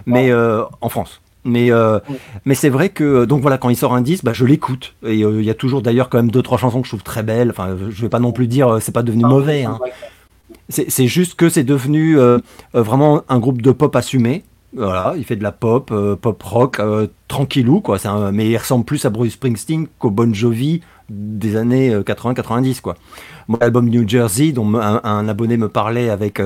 Mais 0.06 0.30
euh, 0.30 0.64
en 0.80 0.88
France. 0.88 1.20
Mais, 1.44 1.70
mais 2.44 2.54
c'est 2.54 2.68
vrai 2.68 2.90
que 2.90 3.24
donc 3.24 3.42
voilà 3.42 3.58
quand 3.58 3.68
il 3.68 3.76
sort 3.76 3.94
un 3.94 4.00
disque, 4.00 4.24
bah, 4.24 4.32
je 4.32 4.44
l'écoute 4.44 4.94
et 5.04 5.16
il 5.16 5.42
y 5.42 5.50
a 5.50 5.54
toujours 5.54 5.82
d'ailleurs 5.82 6.08
quand 6.08 6.18
même 6.18 6.30
deux 6.30 6.42
trois 6.42 6.56
chansons 6.56 6.82
que 6.82 6.86
je 6.86 6.92
trouve 6.92 7.02
très 7.02 7.24
belles. 7.24 7.50
Enfin, 7.50 7.76
je 7.90 8.02
vais 8.02 8.08
pas 8.08 8.20
non 8.20 8.30
plus 8.30 8.46
dire 8.46 8.78
c'est 8.80 8.92
pas 8.92 9.02
devenu 9.02 9.24
mauvais. 9.24 9.64
Hein. 9.64 9.80
C'est 10.68 11.06
juste 11.06 11.34
que 11.34 11.48
c'est 11.48 11.64
devenu 11.64 12.18
euh, 12.18 12.38
euh, 12.74 12.82
vraiment 12.82 13.22
un 13.28 13.38
groupe 13.38 13.60
de 13.60 13.72
pop 13.72 13.94
assumé. 13.94 14.44
Voilà, 14.74 15.12
il 15.18 15.24
fait 15.24 15.36
de 15.36 15.42
la 15.42 15.52
pop, 15.52 15.90
euh, 15.92 16.16
pop 16.16 16.42
rock, 16.42 16.80
tranquillou, 17.28 17.80
quoi. 17.80 17.98
Mais 18.32 18.48
il 18.48 18.56
ressemble 18.56 18.84
plus 18.84 19.04
à 19.04 19.10
Bruce 19.10 19.34
Springsteen 19.34 19.86
qu'au 19.98 20.10
Bon 20.10 20.32
Jovi 20.32 20.80
des 21.10 21.56
années 21.56 21.94
80-90, 21.94 22.80
quoi. 22.80 22.96
Mon 23.48 23.58
album 23.58 23.88
New 23.90 24.08
Jersey, 24.08 24.52
dont 24.52 24.74
un, 24.76 25.28
abonné 25.28 25.58
me 25.58 25.68
parlait 25.68 26.08
avec, 26.08 26.40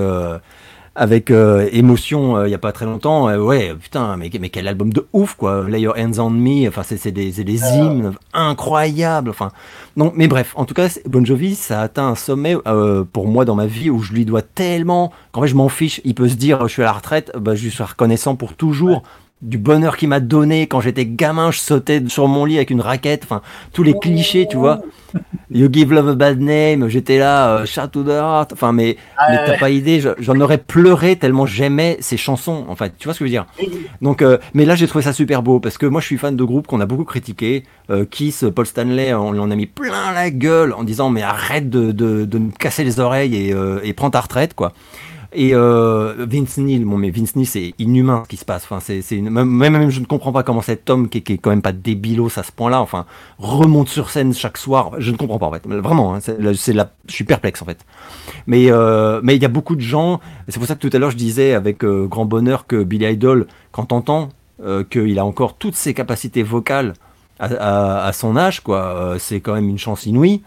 avec 0.97 1.31
euh, 1.31 1.69
émotion 1.73 2.37
euh, 2.37 2.49
il 2.49 2.51
y 2.51 2.55
a 2.55 2.59
pas 2.59 2.73
très 2.73 2.87
longtemps. 2.87 3.29
Euh, 3.29 3.39
ouais, 3.39 3.75
putain, 3.81 4.17
mais, 4.17 4.31
mais 4.41 4.49
quel 4.49 4.67
album 4.67 4.93
de 4.93 5.07
ouf 5.13 5.35
quoi. 5.35 5.69
Lay 5.69 5.83
Your 5.83 5.95
Hands 5.97 6.19
on 6.19 6.31
Me, 6.31 6.67
enfin 6.67 6.83
c'est 6.83 7.13
des, 7.13 7.31
des 7.31 7.61
hymnes 7.61 8.15
incroyables. 8.33 9.31
Enfin, 9.31 9.53
non, 9.97 10.13
mais 10.17 10.27
bref, 10.27 10.55
en 10.57 10.65
tout 10.65 10.75
cas, 10.75 10.89
Bon 11.07 11.25
Jovi, 11.25 11.55
ça 11.55 11.81
a 11.81 11.85
atteint 11.85 12.09
un 12.09 12.15
sommet 12.15 12.57
pour 13.13 13.29
moi 13.29 13.45
dans 13.45 13.55
ma 13.55 13.67
vie 13.67 13.91
où 13.91 14.03
je 14.03 14.13
lui 14.13 14.25
dois 14.25 14.43
tellement 14.43 15.13
qu'en 15.33 15.43
fait 15.43 15.49
je 15.49 15.55
m'en 15.55 15.69
fiche. 15.69 16.01
Il 16.05 16.15
peut 16.15 16.29
se 16.29 16.35
dire, 16.35 16.67
je 16.67 16.73
suis 16.73 16.83
à 16.83 16.87
la 16.87 16.93
retraite, 16.93 17.31
bah, 17.39 17.55
je 17.55 17.69
suis 17.69 17.85
reconnaissant 17.85 18.35
pour 18.35 18.55
toujours 18.55 19.03
du 19.43 19.59
bonheur 19.59 19.97
qu'il 19.97 20.09
m'a 20.09 20.21
donné 20.21 20.67
quand 20.67 20.81
j'étais 20.81 21.05
gamin, 21.05 21.51
je 21.51 21.59
sautais 21.59 22.03
sur 22.09 22.27
mon 22.27 22.47
lit 22.47 22.57
avec 22.57 22.71
une 22.71 22.81
raquette, 22.81 23.23
enfin 23.25 23.43
tous 23.73 23.83
les 23.83 23.93
clichés, 23.99 24.47
tu 24.49 24.57
vois. 24.57 24.81
You 25.51 25.69
give 25.73 25.93
love 25.93 26.09
a 26.09 26.15
bad 26.15 26.41
name, 26.41 26.89
j'étais 26.89 27.19
là, 27.19 27.59
euh, 27.59 27.67
Shout 27.67 27.89
to 27.93 28.03
the 28.03 28.09
heart, 28.09 28.53
enfin 28.53 28.73
mais, 28.73 28.97
mais 29.29 29.39
t'as 29.47 29.59
pas 29.59 29.71
idée, 29.71 30.03
j'en 30.19 30.41
aurais 30.41 30.59
pleuré 30.59 31.17
tellement 31.17 31.47
j'aimais 31.47 31.97
ces 32.01 32.17
chansons, 32.17 32.65
en 32.69 32.77
fait, 32.77 32.95
tu 32.99 33.05
vois 33.05 33.15
ce 33.15 33.21
que 33.21 33.27
je 33.27 33.29
veux 33.29 33.31
dire. 33.31 33.47
Donc, 34.03 34.23
euh, 34.23 34.39
mais 34.55 34.65
là 34.65 34.75
j'ai 34.75 34.87
trouvé 34.87 35.05
ça 35.05 35.13
super 35.13 35.43
beau 35.43 35.61
parce 35.61 35.79
que 35.79 35.87
moi 35.87 36.01
je 36.01 36.07
suis 36.07 36.19
fan 36.19 36.35
de 36.35 36.45
groupes 36.45 36.67
qu'on 36.67 36.81
a 36.81 36.87
beaucoup 36.87 37.05
critiqué, 37.05 37.65
euh, 37.91 38.05
Kiss, 38.05 38.45
Paul 38.55 38.67
Stanley, 38.67 39.15
on 39.15 39.33
lui 39.33 39.41
en 39.41 39.51
a 39.51 39.55
mis 39.55 39.67
plein 39.67 40.13
la 40.13 40.31
gueule 40.31 40.73
en 40.73 40.83
disant 40.83 41.11
mais 41.11 41.23
arrête 41.23 41.71
de, 41.71 41.93
de, 41.93 42.25
de 42.25 42.39
me 42.39 42.51
casser 42.51 42.85
les 42.85 43.01
oreilles 43.01 43.37
et, 43.37 43.55
et 43.83 43.93
prends 43.93 44.11
ta 44.11 44.21
retraite 44.21 44.55
quoi. 44.55 44.73
Et 45.39 45.51
euh, 45.53 46.25
Vince 46.27 46.57
Neil, 46.57 46.79
bon, 46.79 46.97
mais 46.97 47.11
Vince 47.11 47.37
Neil, 47.37 47.45
c'est 47.45 47.75
inhumain 47.79 48.23
ce 48.25 48.29
qui 48.31 48.39
se 48.39 48.45
passe. 48.47 48.65
Enfin, 48.65 48.81
c'est, 48.81 49.21
même, 49.21 49.51
même, 49.51 49.91
je 49.91 50.01
ne 50.01 50.07
comprends 50.07 50.33
pas 50.33 50.43
comment 50.43 50.63
cet 50.63 50.89
homme 50.89 51.11
qui, 51.11 51.21
qui 51.21 51.35
est 51.35 51.37
quand 51.37 51.51
même 51.51 51.61
pas 51.61 51.73
débilos 51.73 52.39
à 52.39 52.43
ce 52.43 52.51
point-là, 52.53 52.81
enfin, 52.81 53.05
remonte 53.39 53.91
sur 53.91 54.09
scène 54.09 54.33
chaque 54.33 54.57
soir. 54.57 54.93
Je 54.97 55.11
ne 55.11 55.19
comprends 55.19 55.39
pas 55.39 55.45
en 55.45 55.53
fait. 55.53 55.67
Vraiment, 55.67 56.15
hein, 56.15 56.21
c'est, 56.21 56.41
la, 56.41 56.91
je 57.07 57.13
suis 57.13 57.25
perplexe 57.25 57.61
en 57.61 57.67
fait. 57.67 57.85
Mais 58.47 58.71
euh, 58.71 59.21
mais 59.23 59.37
il 59.37 59.43
y 59.43 59.45
a 59.45 59.49
beaucoup 59.49 59.77
de 59.77 59.83
gens. 59.83 60.21
C'est 60.49 60.59
pour 60.59 60.67
ça 60.67 60.75
que 60.75 60.89
tout 60.89 60.97
à 60.97 60.99
l'heure 60.99 61.11
je 61.11 61.19
disais 61.19 61.53
avec 61.53 61.85
euh, 61.85 62.07
grand 62.07 62.25
bonheur 62.25 62.67
que 62.67 62.83
Billy 62.83 63.05
Idol, 63.05 63.47
quand 63.73 63.85
t'entends 63.85 64.31
euh, 64.65 64.85
qu'il 64.85 65.19
a 65.19 65.27
encore 65.27 65.59
toutes 65.59 65.77
ses 65.77 65.93
capacités 65.93 66.45
vocales 66.45 66.95
à, 67.39 68.07
à, 68.07 68.13
son 68.15 68.39
âge, 68.39 68.61
quoi, 68.63 69.17
c'est 69.19 69.41
quand 69.41 69.53
même 69.53 69.69
une 69.69 69.77
chance 69.77 70.07
inouïe. 70.07 70.41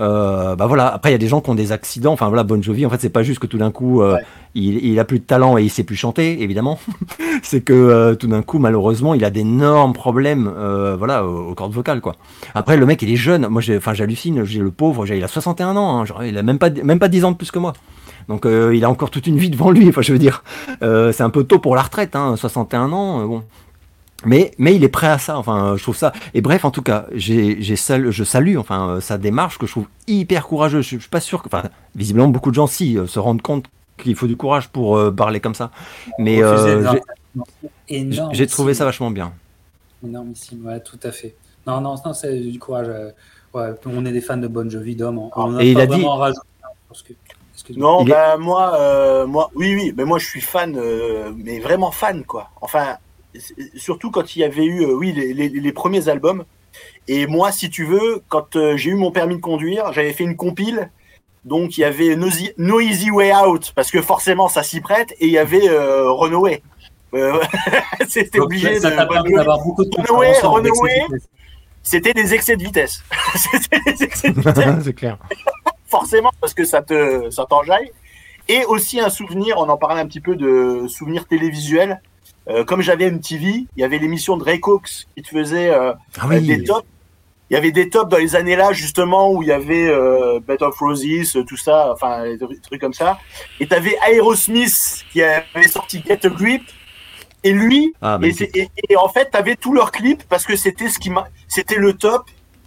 Euh, 0.00 0.56
bah 0.56 0.66
voilà. 0.66 0.88
Après, 0.88 1.10
il 1.10 1.12
y 1.12 1.14
a 1.14 1.18
des 1.18 1.28
gens 1.28 1.40
qui 1.40 1.50
ont 1.50 1.54
des 1.54 1.72
accidents. 1.72 2.12
Enfin 2.12 2.28
voilà, 2.28 2.42
Bon 2.42 2.62
Jovi, 2.62 2.84
en 2.86 2.90
fait, 2.90 3.00
c'est 3.00 3.10
pas 3.10 3.22
juste 3.22 3.38
que 3.38 3.46
tout 3.46 3.58
d'un 3.58 3.70
coup, 3.70 4.02
euh, 4.02 4.18
il, 4.54 4.84
il, 4.84 4.98
a 4.98 5.04
plus 5.04 5.18
de 5.18 5.24
talent 5.24 5.56
et 5.58 5.62
il 5.62 5.70
sait 5.70 5.84
plus 5.84 5.96
chanter, 5.96 6.42
évidemment. 6.42 6.78
c'est 7.42 7.60
que 7.60 7.72
euh, 7.72 8.14
tout 8.14 8.26
d'un 8.26 8.42
coup, 8.42 8.58
malheureusement, 8.58 9.14
il 9.14 9.24
a 9.24 9.30
d'énormes 9.30 9.92
problèmes, 9.92 10.52
euh, 10.56 10.96
voilà, 10.96 11.24
aux, 11.26 11.54
cordes 11.54 11.72
vocales, 11.72 12.00
quoi. 12.00 12.16
Après, 12.54 12.76
le 12.76 12.86
mec, 12.86 13.02
il 13.02 13.10
est 13.10 13.16
jeune. 13.16 13.46
Moi, 13.48 13.60
j'ai, 13.60 13.76
enfin, 13.76 13.94
j'hallucine. 13.94 14.44
J'ai 14.44 14.60
le 14.60 14.70
pauvre. 14.70 15.06
il 15.06 15.22
a 15.22 15.28
61 15.28 15.76
ans. 15.76 15.98
Hein, 15.98 16.04
genre, 16.04 16.24
il 16.24 16.36
a 16.38 16.42
même 16.42 16.58
pas, 16.58 16.70
même 16.70 16.98
pas 16.98 17.08
10 17.08 17.24
ans 17.24 17.32
de 17.32 17.36
plus 17.36 17.50
que 17.50 17.58
moi. 17.58 17.72
Donc, 18.28 18.46
il 18.46 18.82
a 18.82 18.88
encore 18.88 19.10
toute 19.10 19.26
une 19.26 19.36
vie 19.36 19.50
devant 19.50 19.70
lui. 19.70 19.86
Enfin, 19.88 20.00
je 20.00 20.10
veux 20.10 20.18
dire, 20.18 20.42
c'est 20.80 21.22
un 21.22 21.30
peu 21.30 21.44
tôt 21.44 21.58
pour 21.58 21.76
la 21.76 21.82
retraite. 21.82 22.16
Hein, 22.16 22.36
61 22.36 22.90
ans. 22.92 23.26
bon. 23.26 23.42
Mais, 24.24 24.52
mais 24.58 24.74
il 24.74 24.84
est 24.84 24.88
prêt 24.88 25.08
à 25.08 25.18
ça, 25.18 25.38
enfin, 25.38 25.76
je 25.76 25.82
trouve 25.82 25.96
ça. 25.96 26.12
Et 26.34 26.40
bref, 26.40 26.64
en 26.64 26.70
tout 26.70 26.82
cas, 26.82 27.06
j'ai, 27.12 27.60
j'ai 27.60 27.76
sal, 27.76 28.10
je 28.10 28.24
salue 28.24 28.56
enfin, 28.56 28.88
euh, 28.88 29.00
sa 29.00 29.18
démarche 29.18 29.58
que 29.58 29.66
je 29.66 29.72
trouve 29.72 29.86
hyper 30.06 30.46
courageuse. 30.46 30.84
Je, 30.84 30.96
je 30.96 31.00
suis 31.00 31.10
pas 31.10 31.20
sûr 31.20 31.42
que, 31.42 31.48
enfin, 31.48 31.64
visiblement, 31.94 32.28
beaucoup 32.28 32.50
de 32.50 32.54
gens, 32.54 32.66
si, 32.66 32.98
euh, 32.98 33.06
se 33.06 33.18
rendent 33.18 33.42
compte 33.42 33.66
qu'il 33.98 34.16
faut 34.16 34.26
du 34.26 34.36
courage 34.36 34.68
pour 34.68 34.96
euh, 34.96 35.10
parler 35.10 35.40
comme 35.40 35.54
ça. 35.54 35.70
Mais 36.18 36.42
euh, 36.42 36.94
j'ai, 37.88 38.10
j'ai 38.32 38.46
trouvé 38.46 38.74
ça 38.74 38.84
vachement 38.84 39.10
bien. 39.10 39.32
Énormissime, 40.04 40.66
ouais, 40.66 40.80
tout 40.80 40.98
à 41.02 41.12
fait. 41.12 41.34
Non, 41.66 41.80
non, 41.80 41.94
non 42.04 42.12
c'est 42.12 42.38
du 42.38 42.58
courage. 42.58 42.88
Ouais, 43.52 43.68
on 43.86 44.04
est 44.04 44.12
des 44.12 44.20
fans 44.20 44.36
de 44.36 44.48
Bon 44.48 44.68
Jovi, 44.68 44.96
d'homme. 44.96 45.18
On, 45.18 45.30
on 45.34 45.60
Et 45.60 45.70
il 45.70 45.80
a 45.80 45.86
dit. 45.86 46.04
Non, 47.76 48.04
bah, 48.04 48.34
est... 48.34 48.38
moi, 48.38 49.26
moi, 49.26 49.50
oui, 49.54 49.74
oui, 49.74 49.94
mais 49.96 50.04
moi 50.04 50.18
je 50.18 50.26
suis 50.26 50.40
fan, 50.40 50.78
mais 51.36 51.60
vraiment 51.60 51.90
fan, 51.90 52.24
quoi. 52.24 52.50
Enfin, 52.60 52.96
surtout 53.74 54.10
quand 54.10 54.36
il 54.36 54.40
y 54.40 54.44
avait 54.44 54.64
eu, 54.64 54.82
euh, 54.82 54.94
oui, 54.94 55.12
les, 55.12 55.34
les, 55.34 55.48
les, 55.48 55.72
premiers 55.72 56.08
albums. 56.08 56.44
Et 57.08 57.26
moi, 57.26 57.52
si 57.52 57.70
tu 57.70 57.84
veux, 57.84 58.22
quand 58.28 58.56
euh, 58.56 58.76
j'ai 58.76 58.90
eu 58.90 58.94
mon 58.94 59.10
permis 59.10 59.36
de 59.36 59.40
conduire, 59.40 59.92
j'avais 59.92 60.12
fait 60.12 60.24
une 60.24 60.36
compile. 60.36 60.90
Donc 61.44 61.76
il 61.76 61.82
y 61.82 61.84
avait 61.84 62.16
No, 62.16 62.80
Easy 62.80 63.10
Way 63.10 63.34
Out 63.34 63.72
parce 63.74 63.90
que 63.90 64.00
forcément 64.00 64.48
ça 64.48 64.62
s'y 64.62 64.80
prête 64.80 65.12
et 65.20 65.26
il 65.26 65.32
y 65.32 65.38
avait 65.38 65.68
euh, 65.68 66.10
Runaway. 66.10 66.62
Euh, 67.12 67.38
c'était 68.08 68.40
obligé 68.40 68.80
d'avoir 68.80 69.22
beaucoup 69.62 69.84
de 69.84 69.90
Runaway, 69.94 70.32
Runaway 70.40 71.06
c'était 71.82 72.14
des 72.14 72.32
excès 72.32 72.56
de 72.56 72.62
vitesse. 72.62 73.04
c'était 73.36 73.92
des 73.92 74.02
excès 74.02 74.30
de 74.30 74.34
vitesse. 74.40 74.84
C'est 74.84 74.94
clair. 74.94 75.18
Forcément 75.86 76.30
parce 76.40 76.54
que 76.54 76.64
ça 76.64 76.80
te 76.80 77.28
ça 77.30 77.44
t'enjaille. 77.44 77.90
Et 78.48 78.64
aussi 78.64 79.00
un 79.00 79.10
souvenir, 79.10 79.58
on 79.58 79.68
en 79.68 79.76
parlait 79.76 80.00
un 80.00 80.06
petit 80.06 80.20
peu 80.20 80.36
de 80.36 80.86
souvenirs 80.88 81.26
télévisuels. 81.26 82.00
Euh, 82.48 82.64
comme 82.64 82.82
j'avais 82.82 83.10
MTV, 83.10 83.66
il 83.76 83.80
y 83.80 83.84
avait 83.84 83.98
l'émission 83.98 84.36
de 84.36 84.44
Ray 84.44 84.60
Cox 84.60 85.06
qui 85.14 85.22
te 85.22 85.28
faisait 85.28 85.70
euh, 85.70 85.92
ah 86.18 86.26
oui. 86.28 86.42
des 86.42 86.62
tops. 86.64 86.86
Il 87.50 87.54
y 87.54 87.56
avait 87.56 87.72
des 87.72 87.88
tops 87.88 88.10
dans 88.10 88.18
les 88.18 88.36
années 88.36 88.56
là 88.56 88.72
justement 88.72 89.30
où 89.32 89.42
il 89.42 89.48
y 89.48 89.52
avait 89.52 89.88
euh, 89.88 90.40
Bed 90.40 90.62
of 90.62 90.78
Roses, 90.78 91.38
tout 91.46 91.56
ça, 91.56 91.92
enfin 91.92 92.24
des 92.24 92.60
trucs 92.60 92.80
comme 92.80 92.94
ça. 92.94 93.18
Et 93.60 93.66
tu 93.66 93.74
avais 93.74 93.96
Aerosmith 94.08 95.04
qui 95.12 95.22
avait 95.22 95.68
sorti 95.68 96.02
Get 96.06 96.26
a 96.26 96.28
Grip. 96.30 96.62
Et 97.46 97.52
lui, 97.52 97.92
ah, 98.00 98.18
et, 98.22 98.30
et, 98.58 98.70
et, 98.88 98.96
en 98.96 99.10
fait, 99.10 99.28
tu 99.30 99.36
avais 99.36 99.54
tous 99.54 99.74
leurs 99.74 99.92
clips 99.92 100.22
parce 100.30 100.46
que 100.46 100.56
c'était 100.56 100.88
ce 100.88 100.98
qui 100.98 101.10
c'était 101.46 101.76
le 101.76 101.92
top 101.92 102.24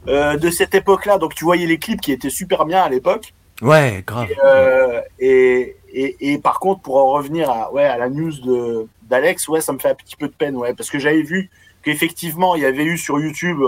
euh, 0.08 0.38
de 0.38 0.50
cette 0.50 0.74
époque-là. 0.74 1.18
Donc 1.18 1.36
tu 1.36 1.44
voyais 1.44 1.66
les 1.66 1.80
clips 1.80 2.00
qui 2.00 2.14
étaient 2.14 2.30
super 2.30 2.66
bien 2.66 2.82
à 2.82 2.90
l'époque. 2.90 3.34
Ouais, 3.62 4.04
grave. 4.06 4.30
Et, 4.30 4.36
euh, 4.44 5.02
et, 5.20 5.76
et, 5.92 6.34
et, 6.34 6.38
par 6.38 6.60
contre, 6.60 6.82
pour 6.82 6.98
en 6.98 7.12
revenir 7.14 7.50
à, 7.50 7.72
ouais, 7.74 7.84
à 7.84 7.98
la 7.98 8.10
news 8.10 8.32
de, 8.32 8.88
d'Alex, 9.04 9.48
ouais, 9.48 9.62
ça 9.62 9.74
me 9.74 9.80
fait 9.80 9.90
un 9.90 9.96
petit 9.96 10.16
peu 10.16 10.28
de 10.28 10.34
peine, 10.34 10.56
ouais, 10.56 10.74
parce 10.74 10.90
que 10.90 11.00
j'avais 11.00 11.24
vu 11.24 11.50
qu'effectivement, 11.82 12.56
il 12.56 12.62
y 12.62 12.66
avait 12.66 12.84
eu 12.84 12.98
sur 12.98 13.20
YouTube 13.20 13.62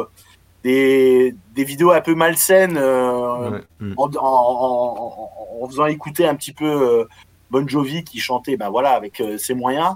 des, 0.63 1.33
des 1.55 1.63
vidéos 1.63 1.91
un 1.91 2.01
peu 2.01 2.15
malsaines 2.15 2.77
euh, 2.77 3.49
ouais. 3.49 3.59
Mm. 3.79 3.93
en, 3.97 4.03
en, 4.03 4.19
en, 4.19 5.63
en, 5.63 5.67
faisant 5.67 5.85
écouter 5.85 6.27
un 6.27 6.35
petit 6.35 6.51
peu 6.51 6.65
euh, 6.65 7.05
Bon 7.49 7.67
Jovi 7.67 8.03
qui 8.03 8.19
chantait, 8.19 8.57
ben 8.57 8.69
voilà, 8.69 8.91
avec 8.91 9.21
euh, 9.21 9.37
ses 9.37 9.53
moyens. 9.53 9.95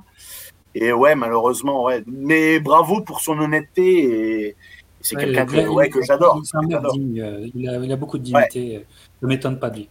Et 0.76 0.92
ouais, 0.92 1.16
malheureusement, 1.16 1.84
ouais. 1.84 2.04
Mais 2.08 2.60
bravo 2.60 3.02
pour 3.02 3.22
son 3.22 3.38
honnêteté 3.38 4.48
et 4.48 4.56
c'est 5.02 5.18
ouais, 5.18 5.26
quelqu'un 5.26 5.46
que, 5.46 5.68
ouais, 5.68 5.90
que 5.90 6.02
j'adore. 6.02 6.42
Il, 6.96 7.52
il, 7.54 7.70
a, 7.70 7.78
il 7.78 7.92
a 7.92 7.96
beaucoup 7.96 8.18
de 8.18 8.24
dignité. 8.24 8.86
Ne 9.24 9.28
m'étonne 9.28 9.58
pas 9.58 9.70
de 9.70 9.78
lui. 9.78 9.90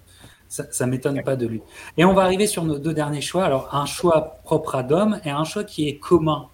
Ça, 0.49 0.65
ça 0.71 0.87
m'étonne 0.87 1.23
pas 1.23 1.35
de 1.35 1.47
lui. 1.47 1.63
Et 1.97 2.05
on 2.05 2.13
va 2.13 2.23
arriver 2.23 2.47
sur 2.47 2.65
nos 2.65 2.79
deux 2.79 2.93
derniers 2.93 3.23
choix. 3.23 3.45
Alors, 3.45 3.75
un 3.75 3.87
choix 3.87 4.39
propre 4.45 4.75
à 4.77 4.83
Dom 4.83 5.19
et 5.25 5.31
un 5.31 5.45
choix 5.45 5.65
qui 5.65 5.89
est 5.89 5.97
commun, 5.97 6.49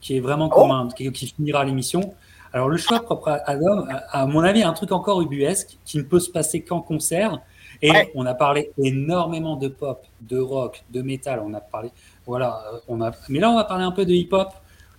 qui 0.00 0.16
est 0.16 0.20
vraiment 0.20 0.48
commun, 0.48 0.88
oh 0.88 0.94
qui, 0.94 1.10
qui, 1.10 1.26
finira 1.26 1.64
l'émission. 1.64 2.14
Alors, 2.52 2.68
le 2.68 2.76
choix 2.76 3.00
propre 3.00 3.28
à, 3.28 3.34
à 3.50 3.56
Dom, 3.56 3.88
à, 3.90 4.22
à, 4.22 4.26
mon 4.26 4.40
avis, 4.40 4.62
un 4.62 4.72
truc 4.72 4.92
encore 4.92 5.20
ubuesque 5.20 5.78
qui 5.84 5.98
ne 5.98 6.04
peut 6.04 6.20
se 6.20 6.30
passer 6.30 6.62
qu'en 6.62 6.80
concert. 6.80 7.40
Et 7.82 7.90
ouais. 7.90 8.12
on 8.14 8.24
a 8.26 8.34
parlé 8.34 8.70
énormément 8.78 9.56
de 9.56 9.68
pop, 9.68 10.04
de 10.20 10.38
rock, 10.38 10.84
de 10.90 11.02
métal. 11.02 11.42
On 11.44 11.52
a 11.54 11.60
parlé, 11.60 11.90
voilà, 12.26 12.62
on 12.88 13.00
a. 13.00 13.10
Mais 13.28 13.40
là, 13.40 13.50
on 13.50 13.56
va 13.56 13.64
parler 13.64 13.84
un 13.84 13.92
peu 13.92 14.04
de 14.04 14.12
hip-hop 14.12 14.48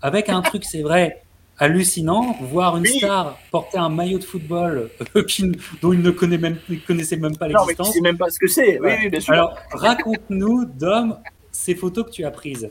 avec 0.01 0.29
un 0.29 0.41
truc, 0.41 0.65
c'est 0.65 0.81
vrai, 0.81 1.23
hallucinant, 1.61 2.35
voir 2.41 2.75
une 2.77 2.83
oui. 2.83 2.97
star 2.97 3.37
porter 3.51 3.77
un 3.77 3.89
maillot 3.89 4.17
de 4.17 4.23
football 4.23 4.89
euh, 5.15 5.23
qui, 5.27 5.51
dont 5.81 5.93
il 5.93 6.01
ne 6.01 6.09
connaît 6.09 6.39
même, 6.39 6.57
connaissait 6.87 7.17
même 7.17 7.37
pas 7.37 7.47
l'existence. 7.47 7.87
Non, 7.87 7.93
mais 7.95 8.09
même 8.09 8.17
pas 8.17 8.31
ce 8.31 8.39
que 8.39 8.47
c'est. 8.47 8.79
Oui, 8.81 8.89
oui, 8.99 9.09
bien 9.09 9.19
sûr. 9.19 9.33
Alors, 9.33 9.55
raconte-nous, 9.71 10.65
Dom, 10.65 11.19
ces 11.51 11.75
photos 11.75 12.05
que 12.07 12.09
tu 12.09 12.25
as 12.25 12.31
prises. 12.31 12.69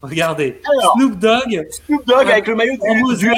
Regardez, 0.00 0.60
alors, 0.64 0.92
Snoop 0.94 1.18
Dogg. 1.18 1.66
Snoop 1.70 2.06
Dogg 2.06 2.30
avec 2.30 2.46
le 2.46 2.54
maillot 2.54 2.76
du, 3.16 3.16
du 3.16 3.32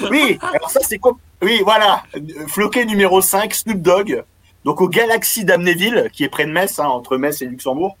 oui, 0.10 0.38
alors 0.54 0.70
ça 0.70 0.80
c'est 0.82 0.98
quoi? 0.98 1.16
Oui, 1.40 1.60
voilà, 1.64 2.02
floqué 2.48 2.84
numéro 2.84 3.22
5, 3.22 3.54
Snoop 3.54 3.80
Dogg. 3.80 4.22
Donc 4.64 4.82
au 4.82 4.88
Galaxy 4.88 5.46
d'Amnéville, 5.46 6.10
qui 6.12 6.24
est 6.24 6.28
près 6.28 6.44
de 6.44 6.50
Metz, 6.50 6.78
hein, 6.78 6.86
entre 6.86 7.16
Metz 7.16 7.40
et 7.40 7.46
Luxembourg. 7.46 7.96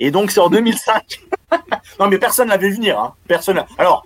Et 0.00 0.10
donc 0.10 0.30
c'est 0.30 0.40
en 0.40 0.48
2005. 0.48 1.20
non 2.00 2.08
mais 2.08 2.18
personne 2.18 2.48
l'avait 2.48 2.68
vu 2.68 2.76
venir. 2.76 2.98
Hein. 2.98 3.14
Personne. 3.28 3.64
Alors 3.78 4.04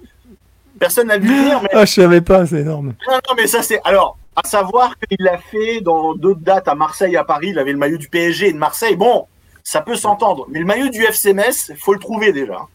personne 0.78 1.08
l'a 1.08 1.18
vu 1.18 1.28
venir. 1.28 1.60
Mais... 1.62 1.68
Ah 1.73 1.84
je 1.84 1.92
savais 1.92 2.20
pas, 2.20 2.47
c'est 2.47 2.60
énorme. 2.60 2.94
Non 3.08 3.15
non 3.28 3.34
mais 3.36 3.47
ça 3.47 3.62
c'est 3.62 3.81
alors 3.84 4.18
à 4.36 4.47
savoir 4.47 4.94
qu'il 4.99 5.18
l'a 5.20 5.39
fait 5.39 5.81
dans 5.81 6.15
d'autres 6.15 6.41
dates 6.41 6.68
à 6.68 6.75
Marseille, 6.75 7.17
à 7.17 7.25
Paris. 7.25 7.49
Il 7.50 7.58
avait 7.58 7.73
le 7.73 7.78
maillot 7.78 7.99
du 7.99 8.08
PSG 8.08 8.49
et 8.49 8.52
de 8.52 8.58
Marseille. 8.58 8.94
Bon, 8.94 9.26
ça 9.65 9.81
peut 9.81 9.97
s'entendre. 9.97 10.47
Mais 10.49 10.60
le 10.60 10.65
maillot 10.65 10.89
du 10.89 11.02
FC 11.02 11.33
Metz, 11.33 11.73
faut 11.78 11.92
le 11.92 11.99
trouver 11.99 12.33
déjà. 12.33 12.67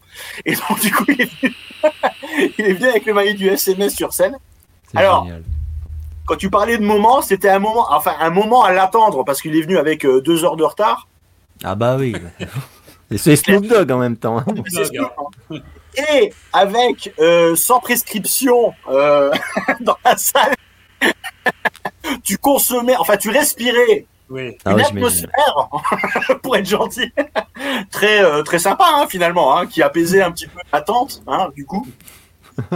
Et 0.44 0.54
donc 0.54 0.80
du 0.80 0.92
coup 0.92 1.04
il 1.08 1.22
est 1.22 1.30
venu, 1.40 1.54
il 2.58 2.66
est 2.66 2.72
venu 2.74 2.88
avec 2.88 3.06
le 3.06 3.14
maillot 3.14 3.34
du 3.34 3.48
FC 3.48 3.74
Metz 3.76 3.94
sur 3.94 4.12
scène. 4.12 4.36
Alors. 4.94 5.24
Génial. 5.24 5.42
Quand 6.26 6.36
tu 6.36 6.48
parlais 6.48 6.78
de 6.78 6.82
moment, 6.82 7.20
c'était 7.20 7.50
un 7.50 7.58
moment, 7.58 7.86
enfin 7.90 8.14
un 8.18 8.30
moment 8.30 8.64
à 8.64 8.72
l'attendre 8.72 9.24
parce 9.24 9.42
qu'il 9.42 9.54
est 9.56 9.60
venu 9.60 9.76
avec 9.76 10.06
euh, 10.06 10.22
deux 10.22 10.42
heures 10.44 10.56
de 10.56 10.64
retard. 10.64 11.06
Ah 11.62 11.74
bah 11.74 11.96
oui. 11.98 12.14
Et 13.14 13.18
c'est 13.18 13.36
Snoop 13.36 13.68
Dogg 13.68 13.92
en 13.92 13.98
même 13.98 14.16
temps. 14.16 14.38
Hein. 14.40 14.44
Et 16.12 16.32
avec 16.52 17.14
euh, 17.20 17.54
sans 17.54 17.78
prescription 17.78 18.74
euh, 18.90 19.30
dans 19.80 19.96
la 20.04 20.16
salle, 20.16 20.52
tu 22.24 22.38
consommais, 22.38 22.96
enfin 22.96 23.16
tu 23.16 23.30
respirais 23.30 24.06
Oui. 24.28 24.58
Ah 24.64 24.72
une 24.72 24.80
atmosphère, 24.80 25.68
pour 26.42 26.56
être 26.56 26.68
gentil, 26.68 27.12
très 27.92 28.24
euh, 28.24 28.42
très 28.42 28.58
sympa 28.58 28.84
hein, 28.88 29.06
finalement, 29.08 29.56
hein, 29.56 29.68
qui 29.68 29.80
apaisait 29.80 30.22
un 30.22 30.32
petit 30.32 30.48
peu 30.48 30.58
l'attente, 30.72 31.22
hein, 31.28 31.50
du 31.54 31.64
coup. 31.64 31.86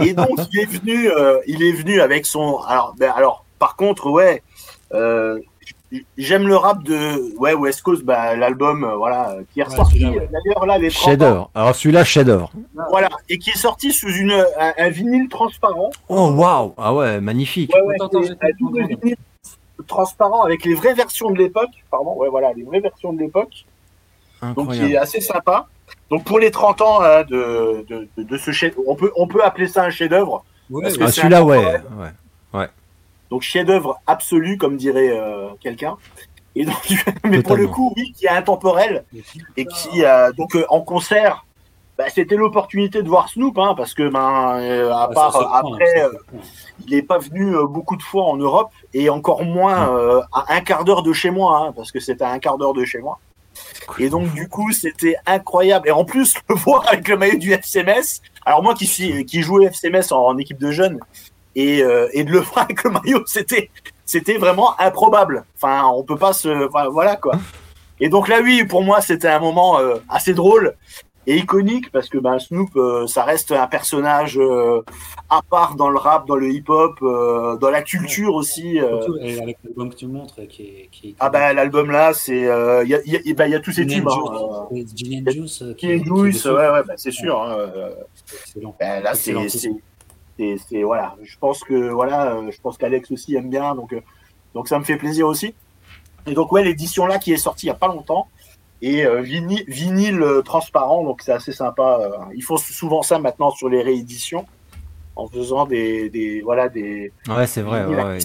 Et 0.01 0.13
donc 0.13 0.39
il 0.53 0.59
est 0.61 0.71
venu, 0.71 1.11
euh, 1.11 1.39
il 1.47 1.63
est 1.63 1.73
venu 1.73 1.99
avec 1.99 2.25
son. 2.25 2.59
Alors, 2.59 2.95
ben, 2.97 3.11
alors 3.13 3.43
par 3.59 3.75
contre, 3.75 4.09
ouais, 4.09 4.41
euh, 4.93 5.41
j'aime 6.17 6.47
le 6.47 6.55
rap 6.55 6.83
de 6.83 7.35
ouais 7.37 7.53
West 7.53 7.81
Coast, 7.81 8.03
bah, 8.03 8.35
l'album, 8.35 8.83
euh, 8.83 8.95
voilà, 8.95 9.37
qui 9.51 9.59
est 9.59 9.63
ressorti 9.63 10.05
ouais. 10.05 10.29
d'ailleurs 10.31 10.65
là 10.65 10.77
les 10.77 10.89
30 10.89 11.01
ans, 11.03 11.09
Chef-d'œuvre. 11.11 11.51
Alors 11.55 11.75
celui-là, 11.75 12.03
chef-d'œuvre. 12.03 12.51
voilà, 12.89 13.09
et 13.27 13.37
qui 13.37 13.49
est 13.51 13.57
sorti 13.57 13.91
sous 13.91 14.09
une 14.09 14.31
un, 14.31 14.73
un 14.77 14.89
vinyle 14.89 15.27
transparent. 15.29 15.89
Oh 16.07 16.29
waouh 16.31 16.73
Ah 16.77 16.93
ouais, 16.93 17.19
magnifique. 17.21 17.73
Ouais, 17.73 17.81
ouais, 17.81 17.95
Attends, 17.95 18.21
c'est 18.23 18.31
attends, 18.33 18.71
un 18.79 18.87
vinyle 18.87 19.15
transparent 19.87 20.43
avec 20.43 20.65
les 20.65 20.75
vraies 20.75 20.93
versions 20.93 21.31
de 21.31 21.37
l'époque, 21.37 21.71
pardon, 21.89 22.13
ouais 22.17 22.29
voilà, 22.29 22.53
les 22.53 22.63
vraies 22.63 22.81
versions 22.81 23.13
de 23.13 23.19
l'époque. 23.19 23.65
donc 24.55 24.73
qui 24.73 24.93
est 24.93 24.97
assez 24.97 25.21
sympa. 25.21 25.67
Donc 26.11 26.23
pour 26.23 26.39
les 26.39 26.51
30 26.51 26.81
ans 26.81 27.01
hein, 27.01 27.23
de, 27.23 27.85
de, 27.87 28.07
de, 28.17 28.23
de 28.23 28.37
ce 28.37 28.51
chef, 28.51 28.75
on 28.85 28.95
peut, 28.95 29.11
on 29.15 29.27
peut 29.27 29.43
appeler 29.43 29.67
ça 29.67 29.83
un 29.83 29.89
que 30.97 31.03
ouais. 31.03 31.07
Ah 31.07 31.11
celui-là, 31.11 31.43
ouais. 31.43 31.81
ouais. 32.53 32.67
Donc 33.29 33.41
chef-d'œuvre 33.41 33.99
absolu, 34.07 34.57
comme 34.57 34.77
dirait 34.77 35.11
euh, 35.11 35.49
quelqu'un. 35.61 35.97
Et 36.55 36.65
donc, 36.65 36.75
mais 37.23 37.41
pour 37.41 37.55
le 37.55 37.67
coup, 37.67 37.93
oui, 37.95 38.11
qui 38.17 38.25
est 38.25 38.29
intemporel 38.29 39.05
et 39.55 39.65
qui, 39.65 40.03
euh, 40.03 40.31
donc 40.33 40.55
euh, 40.55 40.65
en 40.69 40.81
concert, 40.81 41.45
bah, 41.97 42.05
c'était 42.13 42.37
l'opportunité 42.37 43.03
de 43.03 43.09
voir 43.09 43.27
Snoop, 43.27 43.57
hein, 43.59 43.73
parce 43.75 43.93
que 43.93 44.07
ben, 44.09 44.57
euh, 44.59 44.89
à 44.91 45.03
Ah, 45.03 45.13
part 45.13 45.33
ça 45.33 45.39
euh, 45.39 45.67
après, 45.67 46.01
euh, 46.01 46.09
prend. 46.27 46.37
il 46.87 46.95
n'est 46.95 47.01
pas 47.01 47.17
venu 47.17 47.55
euh, 47.55 47.65
beaucoup 47.67 47.97
de 47.97 48.01
fois 48.01 48.23
en 48.23 48.37
Europe 48.37 48.71
et 48.93 49.09
encore 49.09 49.43
moins 49.43 49.93
euh, 49.95 50.21
à 50.31 50.53
un 50.55 50.61
quart 50.61 50.85
d'heure 50.85 51.03
de 51.03 51.11
chez 51.11 51.29
moi, 51.29 51.59
hein, 51.67 51.73
parce 51.75 51.91
que 51.91 51.99
c'était 51.99 52.23
à 52.23 52.31
un 52.31 52.39
quart 52.39 52.57
d'heure 52.57 52.73
de 52.73 52.85
chez 52.85 52.99
moi. 52.99 53.19
Et 53.99 54.09
donc 54.09 54.31
du 54.33 54.47
coup 54.47 54.71
c'était 54.71 55.17
incroyable. 55.25 55.89
Et 55.89 55.91
en 55.91 56.05
plus 56.05 56.35
le 56.49 56.55
voir 56.55 56.87
avec 56.87 57.05
le 57.09 57.17
maillot 57.17 57.37
du 57.37 57.51
FCMS. 57.51 58.21
Alors 58.45 58.63
moi 58.63 58.73
qui 58.75 58.87
suis 58.87 59.25
qui 59.25 59.41
jouais 59.41 59.65
FCMS 59.65 60.11
en, 60.13 60.19
en 60.27 60.37
équipe 60.37 60.57
de 60.57 60.71
jeunes 60.71 60.99
et, 61.55 61.83
euh, 61.83 62.07
et 62.13 62.23
de 62.23 62.31
le 62.31 62.39
voir 62.39 62.65
avec 62.65 62.83
le 62.83 62.91
maillot 62.91 63.23
c'était 63.25 63.69
c'était 64.05 64.37
vraiment 64.37 64.79
improbable. 64.79 65.45
Enfin 65.55 65.87
on 65.93 66.03
peut 66.03 66.17
pas 66.17 66.33
se 66.33 66.67
enfin, 66.67 66.89
voilà 66.89 67.15
quoi. 67.15 67.35
Et 67.99 68.09
donc 68.09 68.27
là 68.27 68.39
oui 68.41 68.63
pour 68.65 68.83
moi 68.83 69.01
c'était 69.01 69.27
un 69.27 69.39
moment 69.39 69.79
euh, 69.79 69.95
assez 70.09 70.33
drôle 70.33 70.75
et 71.27 71.37
iconique 71.37 71.91
parce 71.91 72.09
que 72.09 72.17
ben 72.17 72.39
Snoop 72.39 72.75
euh, 72.75 73.05
ça 73.05 73.23
reste 73.23 73.51
un 73.51 73.67
personnage 73.67 74.39
à 75.29 75.41
part 75.47 75.75
dans 75.75 75.89
le 75.89 75.99
rap, 75.99 76.25
dans 76.27 76.37
le 76.37 76.49
hip-hop, 76.49 76.99
dans 77.01 77.69
la 77.69 77.83
culture 77.83 78.33
aussi. 78.33 78.77
Surtout, 78.77 79.17
et 79.21 79.39
avec 79.39 79.57
l'album 79.63 79.91
que 79.91 79.95
tu 79.95 80.07
montres, 80.07 80.47
qui 80.47 80.63
est. 80.63 80.89
Qui 80.91 81.09
est 81.09 81.15
ah 81.19 81.29
ben 81.29 81.53
l'album 81.53 81.91
là, 81.91 82.13
c'est 82.13 82.39
il 82.39 82.89
y, 82.89 82.95
a, 82.95 83.01
y, 83.05 83.31
a, 83.31 83.33
ben, 83.35 83.47
y 83.47 83.53
a 83.53 83.59
tous 83.59 83.73
ces 83.73 83.85
tubes. 83.85 84.07
and 84.07 84.69
Hein, 84.71 84.83
Juice, 85.29 85.63
Juice, 85.77 86.03
Juice, 86.03 86.45
ouais 86.45 86.69
ouais, 86.69 86.83
ben, 86.87 86.95
c'est 86.95 87.11
sûr. 87.11 87.39
Hein, 87.39 87.69
ben, 88.79 89.03
là 89.03 89.13
c'est. 89.13 89.35
C'est 90.67 90.83
voilà. 90.83 91.15
Je 91.23 91.37
pense 91.37 91.63
que 91.63 91.89
voilà, 91.89 92.33
euh, 92.33 92.51
je 92.51 92.59
pense 92.61 92.77
qu'Alex 92.77 93.11
aussi 93.11 93.35
aime 93.35 93.49
bien, 93.49 93.75
donc 93.75 93.93
euh, 93.93 94.01
donc 94.53 94.67
ça 94.67 94.79
me 94.79 94.83
fait 94.83 94.97
plaisir 94.97 95.27
aussi. 95.27 95.53
Et 96.27 96.33
donc 96.33 96.51
ouais, 96.51 96.63
l'édition 96.63 97.05
là 97.05 97.17
qui 97.19 97.33
est 97.33 97.37
sortie 97.37 97.65
il 97.65 97.69
y 97.69 97.71
a 97.71 97.75
pas 97.75 97.87
longtemps 97.87 98.27
et 98.81 99.05
euh, 99.05 99.21
vinyle, 99.21 99.63
vinyle 99.67 100.21
euh, 100.21 100.41
transparent, 100.41 101.03
donc 101.03 101.21
c'est 101.21 101.33
assez 101.33 101.51
sympa. 101.51 101.99
ils 102.33 102.43
font 102.43 102.57
souvent 102.57 103.01
ça 103.01 103.19
maintenant 103.19 103.51
sur 103.51 103.67
les 103.69 103.81
rééditions 103.81 104.45
en 105.15 105.27
faisant 105.27 105.65
des 105.65 106.09
des 106.09 106.41
voilà 106.41 106.69
des 106.69 107.11
Ouais, 107.27 107.47
c'est 107.47 107.61
vrai. 107.61 107.85
Ouais. 107.85 108.19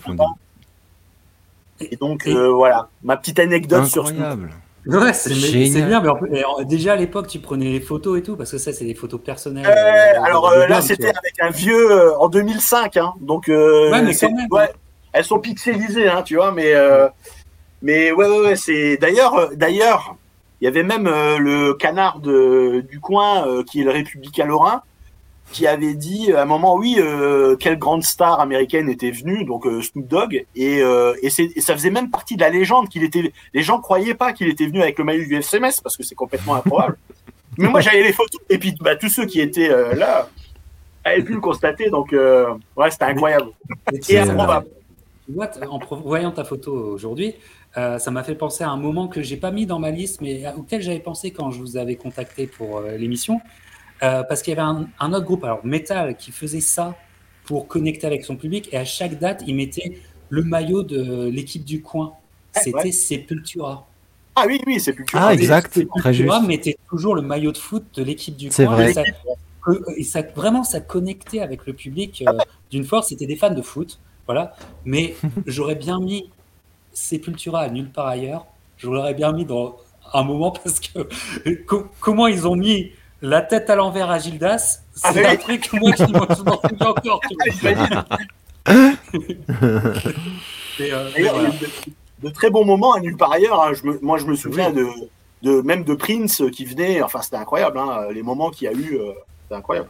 Et 1.81 1.97
donc 1.97 2.27
Et- 2.27 2.35
voilà, 2.49 2.89
ma 3.03 3.17
petite 3.17 3.39
anecdote 3.39 3.87
sur. 3.87 4.07
Incroyable. 4.07 4.51
Ouais, 4.87 5.13
c'est 5.15 5.31
mais 5.31 5.37
Génial. 5.37 5.73
c'est 5.73 5.83
bien. 5.83 6.03
Mais 6.31 6.65
déjà 6.67 6.93
à 6.93 6.97
l'époque, 6.97 7.27
tu 7.27 7.39
prenais 7.39 7.67
les 7.71 7.81
photos 7.81 8.19
et 8.19 8.23
tout, 8.23 8.37
parce 8.37 8.51
que 8.51 8.59
ça, 8.59 8.73
c'est 8.73 8.85
des 8.85 8.95
photos 8.95 9.21
personnelles. 9.23 9.67
Euh, 9.67 9.71
euh, 9.71 10.23
alors 10.23 10.49
euh, 10.51 10.67
là, 10.67 10.81
c'était 10.83 11.09
avec 11.09 11.41
un 11.41 11.51
vieux 11.51 11.91
euh, 11.91 12.17
en 12.19 12.29
2005, 12.29 12.97
hein, 12.99 13.15
donc 13.21 13.49
euh, 13.49 13.91
Ouais, 13.91 14.03
mais 14.03 14.13
c'est- 14.13 14.27
quand 14.29 14.35
même. 14.35 14.47
ouais, 14.51 14.71
elles 15.13 15.25
sont 15.25 15.39
pixelisées, 15.39 16.09
hein, 16.09 16.23
tu 16.23 16.37
vois, 16.37 16.53
mais 16.53 16.75
euh, 16.75 17.09
mais 17.83 18.13
ouais, 18.13 18.27
ouais, 18.29 18.41
ouais, 18.41 18.57
c'est 18.57 18.97
d'ailleurs, 18.99 19.35
euh, 19.35 19.49
d'ailleurs, 19.55 20.17
il 20.61 20.65
y 20.65 20.69
avait 20.69 20.83
même 20.83 21.07
euh, 21.07 21.39
le 21.39 21.75
canard 21.75 22.21
de, 22.21 22.85
du 22.89 23.01
coin 23.01 23.47
euh, 23.49 23.63
qui 23.65 23.81
est 23.81 23.85
le 23.85 23.91
Républicain 23.91 24.45
Lorrain 24.47 24.83
qui 25.53 25.67
avait 25.67 25.95
dit 25.95 26.33
à 26.33 26.43
un 26.43 26.45
moment, 26.47 26.75
oui, 26.75 26.97
euh, 26.99 27.57
quelle 27.57 27.79
grande 27.79 28.03
star 28.03 28.41
américaine 28.41 28.89
était 28.89 29.11
venue, 29.11 29.45
donc 29.45 29.67
euh, 29.67 29.83
Snoop 29.83 30.09
Dogg, 30.09 30.45
et, 30.57 30.81
euh, 30.83 31.15
et, 31.23 31.31
ça 31.31 31.75
faisait 31.75 31.91
même 31.91 32.11
partie 32.11 32.37
de 32.37 32.41
la 32.41 32.51
légende 32.51 32.89
qu'il 32.89 33.05
était. 33.05 33.33
Les 33.53 33.63
gens 33.63 33.81
croyaient 33.81 34.15
pas 34.15 34.33
qu'il 34.33 34.49
était 34.49 34.67
venu 34.67 34.83
avec 34.83 34.99
le 34.99 35.05
maillot 35.05 35.25
du 35.25 35.37
FCMS 35.37 35.81
parce 35.83 35.97
que 35.97 36.03
c'est 36.03 36.15
complètement 36.15 36.55
improbable. 36.55 36.97
Mais 37.59 37.69
moi, 37.69 37.81
j'avais 37.81 38.03
les 38.03 38.13
photos, 38.13 38.41
et 38.51 38.59
puis 38.59 38.75
bah, 38.81 38.97
tous 38.97 39.09
ceux 39.09 39.27
qui 39.27 39.41
étaient 39.41 39.71
euh, 39.71 39.95
là 39.95 40.29
avaient 41.05 41.23
pu 41.23 41.35
le 41.35 41.41
constater, 41.41 41.89
donc 41.91 42.13
euh, 42.13 42.53
ouais, 42.77 42.91
c'était 42.91 43.05
incroyable. 43.05 43.51
Et 44.09 44.19
improbable. 44.19 44.67
Tu 45.27 45.33
vois, 45.33 45.47
t- 45.47 45.65
en 45.65 45.79
voyant 45.79 46.33
ta 46.33 46.45
photo 46.45 46.73
aujourd'hui, 46.73 47.35
euh, 47.77 47.99
ça 47.99 48.11
m'a 48.11 48.23
fait 48.23 48.35
penser 48.35 48.63
à 48.63 48.71
un 48.71 48.77
moment 48.77 49.09
que 49.09 49.23
j'ai 49.23 49.37
pas 49.37 49.51
mis 49.51 49.67
dans 49.67 49.79
ma 49.79 49.91
liste, 49.91 50.21
mais 50.21 50.45
auquel 50.57 50.83
j'avais 50.83 51.01
pensé 51.01 51.31
quand 51.31 51.51
je 51.51 51.59
vous 51.59 51.77
avais 51.77 51.97
contacté 51.97 52.47
pour 52.47 52.79
euh, 52.79 52.97
l'émission, 52.97 53.41
Euh, 54.03 54.23
parce 54.25 54.43
qu'il 54.43 54.53
y 54.55 54.59
avait 54.59 54.67
un, 54.69 54.89
un 55.01 55.13
autre 55.13 55.25
groupe, 55.25 55.45
alors 55.45 55.65
Metal, 55.65 56.17
qui 56.17 56.33
faisait 56.33 56.61
ça 56.61 56.97
pour 57.45 57.69
connecter 57.69 58.07
avec 58.07 58.25
son 58.25 58.37
public, 58.37 58.69
et 58.73 58.77
à 58.77 58.85
chaque 58.85 59.19
date, 59.19 59.43
il 59.47 59.55
mettait 59.55 59.99
le 60.31 60.43
maillot 60.43 60.83
de 60.83 61.29
l'équipe 61.29 61.65
du 61.65 61.81
coin. 61.81 62.07
Ouais, 62.57 62.61
C'était 62.63 62.77
ouais. 62.77 62.93
Sepultura. 62.93 63.87
Ah 64.37 64.45
oui, 64.49 64.61
oui, 64.67 64.81
c'est 64.81 64.93
plus 64.93 65.05
Ah, 65.13 65.33
exact. 65.33 65.73
Sepultura 65.75 66.01
Très 66.01 66.15
juste. 66.15 66.43
mettait 66.47 66.77
toujours 66.89 67.15
le 67.15 67.23
maillot 67.23 67.53
de 67.53 67.57
foot 67.59 67.85
de 67.95 68.03
l'équipe 68.03 68.37
du 68.37 68.51
C'est 68.51 68.67
coin. 68.67 68.75
vrai. 68.75 68.91
Et 68.91 68.95
ça, 68.95 69.03
que- 69.65 69.99
et 69.99 70.03
ça- 70.03 70.23
vraiment, 70.35 70.65
ça 70.65 70.81
connectait 70.81 71.41
avec 71.41 71.67
le 71.67 71.73
public 71.73 72.25
euh, 72.29 72.33
d'une 72.71 72.85
force. 72.85 73.09
C'était 73.09 73.27
des 73.27 73.37
fans 73.37 73.55
de 73.55 73.63
foot, 73.63 74.01
voilà. 74.27 74.57
Mais 74.85 75.15
j'aurais 75.47 75.77
bien 75.77 76.01
mis 76.01 76.31
Sepultura 76.93 77.61
à 77.61 77.69
nulle 77.69 77.91
part 77.91 78.07
ailleurs. 78.09 78.47
Je 78.77 78.89
l'aurais 78.89 79.15
bien 79.15 79.33
mis 79.33 79.45
dans 79.45 79.77
un 80.13 80.23
moment 80.25 80.51
parce 80.51 80.81
que 80.81 81.53
co- 81.67 81.87
comment 82.01 82.27
ils 82.27 82.47
ont 82.47 82.57
mis 82.57 82.91
la 83.27 83.41
tête 83.43 83.71
à 83.71 83.77
l'envers 83.77 84.11
à 84.11 84.19
Gildas, 84.19 84.81
Ah, 85.03 85.13
c'est 85.13 85.25
un 85.27 85.37
truc 85.37 85.73
moi 85.73 85.93
qui 85.93 86.03
m'en 86.13 86.27
je 86.29 86.43
m'en 86.43 86.61
souviens 86.61 86.89
encore. 86.89 87.21
Et, 90.81 90.93
euh, 90.93 91.09
voilà. 91.19 91.51
de, 91.51 91.67
de 92.23 92.29
très 92.33 92.51
bons 92.51 92.65
moments 92.65 92.95
à 92.95 93.01
nulle 93.01 93.17
part 93.17 93.33
ailleurs. 93.33 93.63
hein. 93.63 93.73
Je 93.75 93.87
me- 93.87 93.99
moi, 94.03 94.19
je 94.19 94.27
me 94.27 94.35
souviens 94.35 94.71
de, 94.71 94.87
de 95.43 95.61
même 95.63 95.85
de 95.85 95.95
Prince 95.95 96.43
qui 96.53 96.65
venait. 96.65 97.03
Enfin, 97.03 97.23
c'était 97.23 97.37
incroyable. 97.37 97.79
hein. 97.79 98.09
Les 98.13 98.23
moments 98.23 98.51
qu'il 98.51 98.67
y 98.67 98.69
a 98.69 98.73
eu, 98.75 98.97
euh, 98.99 99.13
c'était 99.45 99.55
incroyable. 99.57 99.89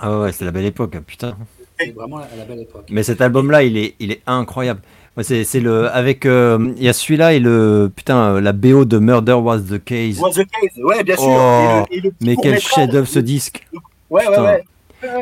Ah 0.00 0.18
ouais, 0.20 0.32
c'est 0.32 0.44
la 0.44 0.50
belle 0.50 0.64
époque, 0.66 0.96
putain. 1.06 1.36
C'est 1.78 1.92
vraiment 1.92 2.18
la 2.18 2.44
belle 2.44 2.60
époque. 2.62 2.86
Mais 2.90 3.02
cet 3.02 3.20
album-là, 3.20 3.62
il 3.62 3.76
est, 3.76 3.94
il 4.00 4.10
est 4.12 4.22
incroyable. 4.26 4.80
Moi, 5.18 5.24
c'est, 5.24 5.42
c'est 5.42 5.58
le, 5.58 5.88
avec, 5.92 6.26
euh, 6.26 6.72
il 6.76 6.82
y 6.84 6.88
a 6.88 6.92
celui-là 6.92 7.32
et 7.34 7.40
le, 7.40 7.90
putain, 7.94 8.34
euh, 8.36 8.40
la 8.40 8.52
BO 8.52 8.84
de 8.84 8.98
Murder 8.98 9.32
Was 9.32 9.58
the 9.62 9.82
Case. 9.84 10.20
Was 10.20 10.30
the 10.30 10.46
case, 10.46 10.78
ouais, 10.80 11.02
bien 11.02 11.16
sûr. 11.16 11.26
Oh, 11.28 11.84
Et 11.90 11.96
le- 11.96 11.98
et 11.98 12.00
le 12.02 12.10
petit 12.12 12.24
Mais 12.28 12.36
quel 12.40 12.60
chef-d'œuvre 12.60 13.08
ce 13.08 13.18
disque. 13.18 13.66
Ouais, 14.10 14.22
ouais, 14.22 14.26
putain. 14.28 14.44
ouais. 14.44 14.64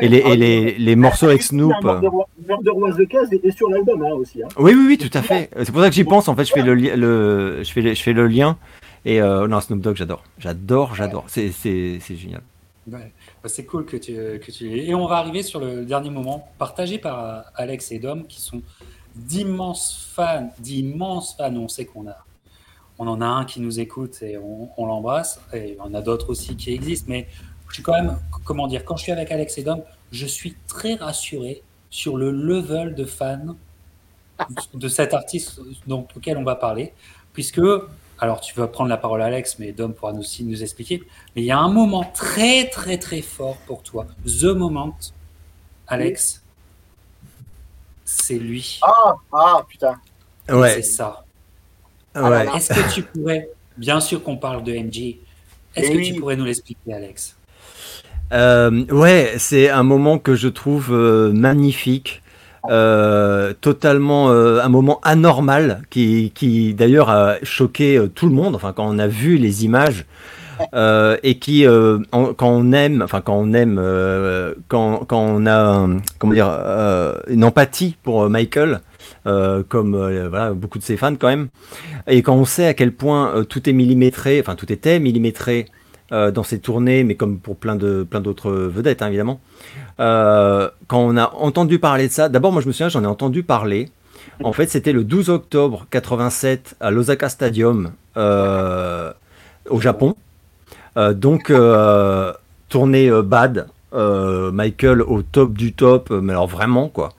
Et 0.01 0.07
les, 0.07 0.21
Ah, 0.23 0.29
et 0.33 0.37
les, 0.37 0.71
les 0.77 0.95
morceaux 0.95 1.25
avec 1.29 1.41
Snoop. 1.41 1.73
Murder, 1.83 2.09
Murder 2.47 2.69
Was 2.75 2.91
the 2.93 3.07
Case 3.07 3.33
était 3.33 3.49
sur 3.49 3.69
l'album 3.71 4.03
hein, 4.05 4.11
aussi. 4.11 4.43
Hein. 4.43 4.47
Oui, 4.59 4.73
oui, 4.75 4.85
oui, 4.87 4.97
tout 4.99 5.17
à 5.17 5.23
fait. 5.23 5.49
C'est 5.63 5.71
pour 5.71 5.81
ça 5.81 5.89
que 5.89 5.95
j'y 5.95 6.03
pense. 6.03 6.27
En 6.27 6.35
fait, 6.35 6.45
je 6.45 6.51
fais 6.53 6.61
le, 6.61 6.75
li- 6.75 6.91
le, 6.95 7.63
je 7.63 7.71
fais, 7.71 7.81
le- 7.81 7.95
je 7.95 8.03
fais 8.03 8.13
le 8.13 8.27
lien. 8.27 8.55
Et 9.03 9.19
euh, 9.19 9.47
non, 9.47 9.59
Snoop 9.61 9.79
Dogg, 9.81 9.95
j'adore, 9.95 10.23
j'adore, 10.37 10.93
j'adore. 10.93 11.23
C'est, 11.25 11.49
c'est, 11.51 11.97
c'est 12.01 12.15
génial. 12.15 12.41
Ouais. 12.91 13.11
Bah, 13.41 13.49
c'est 13.49 13.65
cool 13.65 13.85
que 13.85 13.97
tu, 13.97 14.13
que 14.13 14.51
tu 14.51 14.77
Et 14.77 14.93
on 14.93 15.07
va 15.07 15.15
arriver 15.17 15.41
sur 15.41 15.59
le 15.59 15.85
dernier 15.85 16.11
moment, 16.11 16.47
partagé 16.59 16.99
par 16.99 17.45
Alex 17.55 17.91
et 17.91 17.97
Dom, 17.99 18.25
qui 18.27 18.39
sont 18.41 18.61
d'immenses 19.17 20.11
fans, 20.13 20.51
d'immenses 20.59 21.35
fans. 21.35 21.55
On 21.55 21.67
sait 21.67 21.85
qu'on 21.85 22.07
a, 22.07 22.17
on 22.99 23.07
en 23.07 23.21
a 23.21 23.25
un 23.25 23.45
qui 23.45 23.59
nous 23.59 23.79
écoute 23.79 24.21
et 24.21 24.37
on, 24.37 24.85
l'embrasse. 24.85 25.39
Et 25.53 25.77
on 25.79 25.93
a 25.93 26.01
d'autres 26.01 26.29
aussi 26.29 26.55
qui 26.55 26.73
existent. 26.73 27.07
Mais 27.09 27.27
je 27.69 27.75
suis 27.75 27.83
quand 27.83 27.93
même, 27.93 28.17
comment 28.45 28.67
dire, 28.67 28.85
quand 28.85 28.97
je 28.97 29.03
suis 29.03 29.11
avec 29.11 29.31
Alex 29.31 29.57
et 29.57 29.63
Dom, 29.63 29.81
je 30.11 30.25
suis 30.25 30.55
très 30.67 30.95
rassuré 30.95 31.63
sur 31.89 32.17
le 32.17 32.31
level 32.31 32.95
de 32.95 33.05
fans 33.05 33.55
de 34.73 34.87
cet 34.87 35.13
artiste 35.13 35.59
dont, 35.87 36.07
auquel 36.15 36.37
on 36.37 36.43
va 36.43 36.55
parler, 36.55 36.93
puisque 37.33 37.61
alors, 38.19 38.41
tu 38.41 38.55
vas 38.55 38.67
prendre 38.67 38.89
la 38.89 38.97
parole, 38.97 39.21
Alex, 39.21 39.59
mais 39.59 39.71
Dom 39.71 39.93
pourra 39.93 40.11
aussi 40.13 40.43
nous 40.43 40.63
expliquer. 40.63 41.03
Mais 41.35 41.43
il 41.43 41.45
y 41.45 41.51
a 41.51 41.59
un 41.59 41.69
moment 41.69 42.03
très, 42.03 42.67
très, 42.67 42.97
très 42.97 43.21
fort 43.21 43.57
pour 43.67 43.83
toi. 43.83 44.07
The 44.25 44.45
moment, 44.45 44.97
Alex, 45.87 46.43
c'est 48.09 48.39
lui. 48.39 48.79
Ah, 48.81 49.15
ah, 49.33 49.61
putain. 49.67 49.95
Ouais, 50.49 50.75
C'est 50.75 50.81
ça. 50.83 51.25
ouais. 52.15 52.47
Est-ce 52.55 52.73
que 52.73 52.93
tu 52.93 53.03
pourrais, 53.03 53.49
bien 53.77 53.99
sûr 53.99 54.23
qu'on 54.23 54.37
parle 54.37 54.63
de 54.63 54.71
MJ, 54.73 55.17
est-ce 55.75 55.87
Eh 55.87 55.91
que 55.91 55.97
oui. 55.97 56.11
tu 56.13 56.19
pourrais 56.19 56.37
nous 56.37 56.45
l'expliquer, 56.45 56.93
Alex? 56.93 57.35
Euh, 58.31 58.85
ouais, 58.91 59.33
c'est 59.37 59.69
un 59.69 59.83
moment 59.83 60.17
que 60.19 60.35
je 60.35 60.47
trouve 60.47 60.87
euh, 60.93 61.31
magnifique. 61.33 62.21
totalement 63.61 64.29
un 64.29 64.69
moment 64.69 64.99
anormal 65.03 65.83
qui, 65.89 66.31
qui 66.35 66.73
d'ailleurs 66.73 67.09
a 67.09 67.35
choqué 67.43 68.01
tout 68.15 68.27
le 68.27 68.33
monde. 68.33 68.55
Enfin, 68.55 68.73
quand 68.73 68.85
on 68.87 68.99
a 68.99 69.07
vu 69.07 69.37
les 69.37 69.63
images, 69.65 70.05
euh, 70.73 71.17
et 71.23 71.37
qui, 71.37 71.65
euh, 71.65 71.99
quand 72.11 72.35
on 72.41 72.71
aime, 72.71 73.01
enfin 73.01 73.21
quand 73.21 73.35
on 73.35 73.53
aime, 73.53 73.77
euh, 73.79 74.53
quand, 74.67 75.05
quand, 75.05 75.19
on 75.19 75.45
a, 75.45 75.87
comment 76.19 76.33
dire, 76.33 76.49
une 77.27 77.43
empathie 77.43 77.95
pour 78.03 78.29
Michael, 78.29 78.81
comme 79.25 80.53
beaucoup 80.55 80.79
de 80.79 80.83
ses 80.83 80.97
fans 80.97 81.15
quand 81.15 81.27
même, 81.27 81.49
et 82.07 82.21
quand 82.21 82.35
on 82.35 82.45
sait 82.45 82.67
à 82.67 82.73
quel 82.73 82.93
point 82.93 83.43
tout 83.47 83.69
est 83.69 83.73
millimétré, 83.73 84.39
enfin 84.39 84.55
tout 84.55 84.71
était 84.71 84.99
millimétré 84.99 85.65
dans 86.11 86.43
ses 86.43 86.59
tournées, 86.59 87.03
mais 87.03 87.15
comme 87.15 87.37
pour 87.39 87.57
plein 87.57 87.75
de 87.75 88.03
plein 88.09 88.21
d'autres 88.21 88.51
vedettes 88.51 89.01
hein, 89.01 89.07
évidemment. 89.07 89.39
quand 89.97 90.71
on 90.91 91.17
a 91.17 91.33
entendu 91.35 91.79
parler 91.79 92.07
de 92.07 92.13
ça, 92.13 92.29
d'abord 92.29 92.51
moi 92.51 92.61
je 92.61 92.67
me 92.67 92.71
souviens, 92.71 92.89
j'en 92.89 93.03
ai 93.03 93.07
entendu 93.07 93.43
parler. 93.43 93.89
En 94.43 94.53
fait, 94.53 94.69
c'était 94.69 94.91
le 94.91 95.03
12 95.03 95.29
octobre 95.29 95.87
87 95.89 96.75
à 96.79 96.91
l'Osaka 96.91 97.27
Stadium 97.29 97.91
au 98.15 99.81
Japon. 99.81 100.15
Euh, 100.97 101.13
donc, 101.13 101.51
euh, 101.51 102.33
tournée 102.69 103.09
euh, 103.09 103.21
bad, 103.21 103.67
Michael 103.93 105.01
au 105.01 105.23
top 105.23 105.53
du 105.53 105.73
top, 105.73 106.11
mais 106.11 106.33
alors 106.33 106.47
vraiment, 106.47 106.87
quoi. 106.87 107.13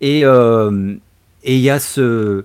Et 0.00 0.20
il 0.20 1.00
y 1.44 1.70
a 1.70 1.80
ce, 1.80 2.44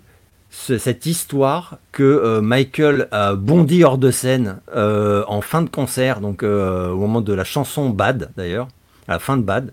cette 0.50 1.06
histoire 1.06 1.78
que 1.92 2.40
Michael 2.40 3.08
a 3.12 3.36
bondi 3.36 3.84
hors 3.84 4.00
de 4.00 4.10
scène 4.10 4.62
en 4.74 5.42
fin 5.42 5.62
de 5.62 5.70
concert, 5.70 6.22
donc 6.22 6.42
au 6.42 6.96
moment 6.96 7.22
de 7.22 7.34
la 7.34 7.44
chanson 7.44 7.90
Bad 7.90 8.32
d'ailleurs, 8.36 8.68
à 9.08 9.14
la 9.14 9.20
fin 9.20 9.38
de 9.38 9.44
Bad, 9.44 9.72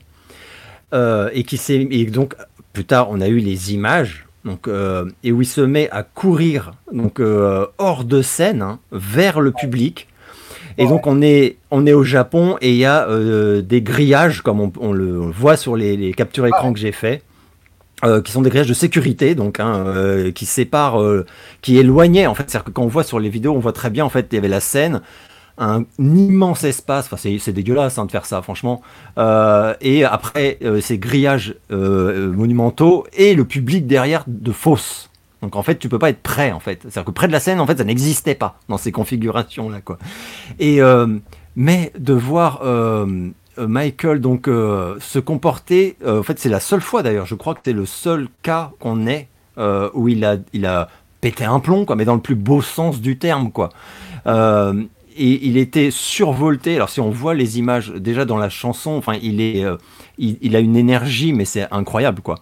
et 1.32 1.44
qui 1.44 1.56
s'est 1.56 1.82
donc 2.12 2.36
plus 2.74 2.84
tard 2.84 3.08
on 3.10 3.22
a 3.22 3.28
eu 3.28 3.38
les 3.38 3.72
images. 3.72 4.26
Et 5.22 5.32
où 5.32 5.40
il 5.40 5.46
se 5.46 5.60
met 5.62 5.88
à 5.90 6.02
courir 6.02 6.72
hors 7.78 8.04
de 8.04 8.20
scène 8.20 8.60
hein, 8.60 8.80
vers 8.92 9.40
le 9.40 9.52
public 9.52 10.07
et 10.78 10.86
donc 10.86 11.08
on 11.08 11.20
est, 11.20 11.56
on 11.72 11.86
est 11.86 11.92
au 11.92 12.04
Japon 12.04 12.56
et 12.60 12.70
il 12.70 12.76
y 12.76 12.84
a 12.84 13.08
euh, 13.08 13.62
des 13.62 13.82
grillages, 13.82 14.42
comme 14.42 14.70
on, 14.80 14.92
le 14.92 15.16
voit 15.16 15.56
sur 15.56 15.76
les, 15.76 16.14
captures 16.14 16.46
écran 16.46 16.72
que 16.72 16.78
j'ai 16.78 16.92
fait. 16.92 17.22
Euh, 18.04 18.22
qui 18.22 18.30
sont 18.30 18.42
des 18.42 18.48
grillages 18.48 18.68
de 18.68 18.74
sécurité, 18.74 19.34
donc 19.34 19.58
hein, 19.58 19.74
euh, 19.88 20.30
qui 20.30 20.46
séparent, 20.46 21.02
qui 21.62 21.78
éloignaient 21.78 22.28
en 22.28 22.34
fait. 22.36 22.44
C'est-à-dire 22.48 22.66
que 22.66 22.70
quand 22.70 22.84
on 22.84 22.88
voit 22.88 23.02
sur 23.02 23.18
les 23.18 23.28
vidéos, 23.28 23.54
on 23.54 23.58
voit 23.58 23.72
très 23.72 23.90
bien 23.90 24.04
en 24.04 24.08
fait, 24.08 24.28
il 24.30 24.36
y 24.36 24.38
avait 24.38 24.46
la 24.46 24.60
scène, 24.60 25.00
un 25.58 25.84
immense 25.98 26.62
espace. 26.62 27.06
Enfin, 27.12 27.16
c'est 27.16 27.52
dégueulasse 27.52 27.98
hein, 27.98 28.06
de 28.06 28.12
faire 28.12 28.24
ça, 28.24 28.40
franchement. 28.40 28.82
et 29.80 30.04
après, 30.04 30.60
ces 30.80 30.98
grillages 30.98 31.56
monumentaux 31.70 33.04
et 33.14 33.34
le 33.34 33.44
public 33.44 33.88
derrière 33.88 34.22
de 34.28 34.52
fausses. 34.52 35.07
Donc 35.42 35.56
en 35.56 35.62
fait, 35.62 35.78
tu 35.78 35.88
peux 35.88 35.98
pas 35.98 36.10
être 36.10 36.22
prêt 36.22 36.52
en 36.52 36.60
fait. 36.60 36.80
C'est-à-dire 36.82 37.04
que 37.04 37.10
près 37.10 37.28
de 37.28 37.32
la 37.32 37.40
scène, 37.40 37.60
en 37.60 37.66
fait, 37.66 37.78
ça 37.78 37.84
n'existait 37.84 38.34
pas 38.34 38.58
dans 38.68 38.78
ces 38.78 38.92
configurations 38.92 39.70
là 39.70 39.80
quoi. 39.80 39.98
Et 40.58 40.80
euh, 40.82 41.06
mais 41.54 41.92
de 41.98 42.12
voir 42.12 42.60
euh, 42.64 43.30
Michael 43.56 44.20
donc 44.20 44.48
euh, 44.48 44.96
se 45.00 45.18
comporter, 45.18 45.96
en 46.04 46.22
fait, 46.22 46.38
c'est 46.38 46.48
la 46.48 46.60
seule 46.60 46.80
fois 46.80 47.02
d'ailleurs. 47.02 47.26
Je 47.26 47.34
crois 47.34 47.54
que 47.54 47.60
c'est 47.64 47.72
le 47.72 47.86
seul 47.86 48.28
cas 48.42 48.72
qu'on 48.80 49.06
ait 49.06 49.28
où 49.94 50.08
il 50.08 50.24
a 50.24 50.36
il 50.52 50.66
a 50.66 50.88
pété 51.20 51.44
un 51.44 51.58
plomb 51.58 51.84
quoi, 51.84 51.96
mais 51.96 52.04
dans 52.04 52.14
le 52.14 52.20
plus 52.20 52.36
beau 52.36 52.62
sens 52.62 53.00
du 53.00 53.18
terme 53.18 53.50
quoi. 53.50 53.70
et 54.26 55.46
il 55.46 55.56
était 55.56 55.90
survolté. 55.90 56.76
Alors 56.76 56.88
si 56.90 57.00
on 57.00 57.10
voit 57.10 57.34
les 57.34 57.58
images 57.58 57.90
déjà 57.92 58.24
dans 58.24 58.38
la 58.38 58.50
chanson, 58.50 58.92
enfin 58.92 59.14
il 59.20 59.40
est, 59.40 59.64
il, 60.18 60.56
a 60.56 60.60
une 60.60 60.76
énergie, 60.76 61.32
mais 61.32 61.44
c'est 61.44 61.66
incroyable 61.72 62.22
quoi. 62.22 62.36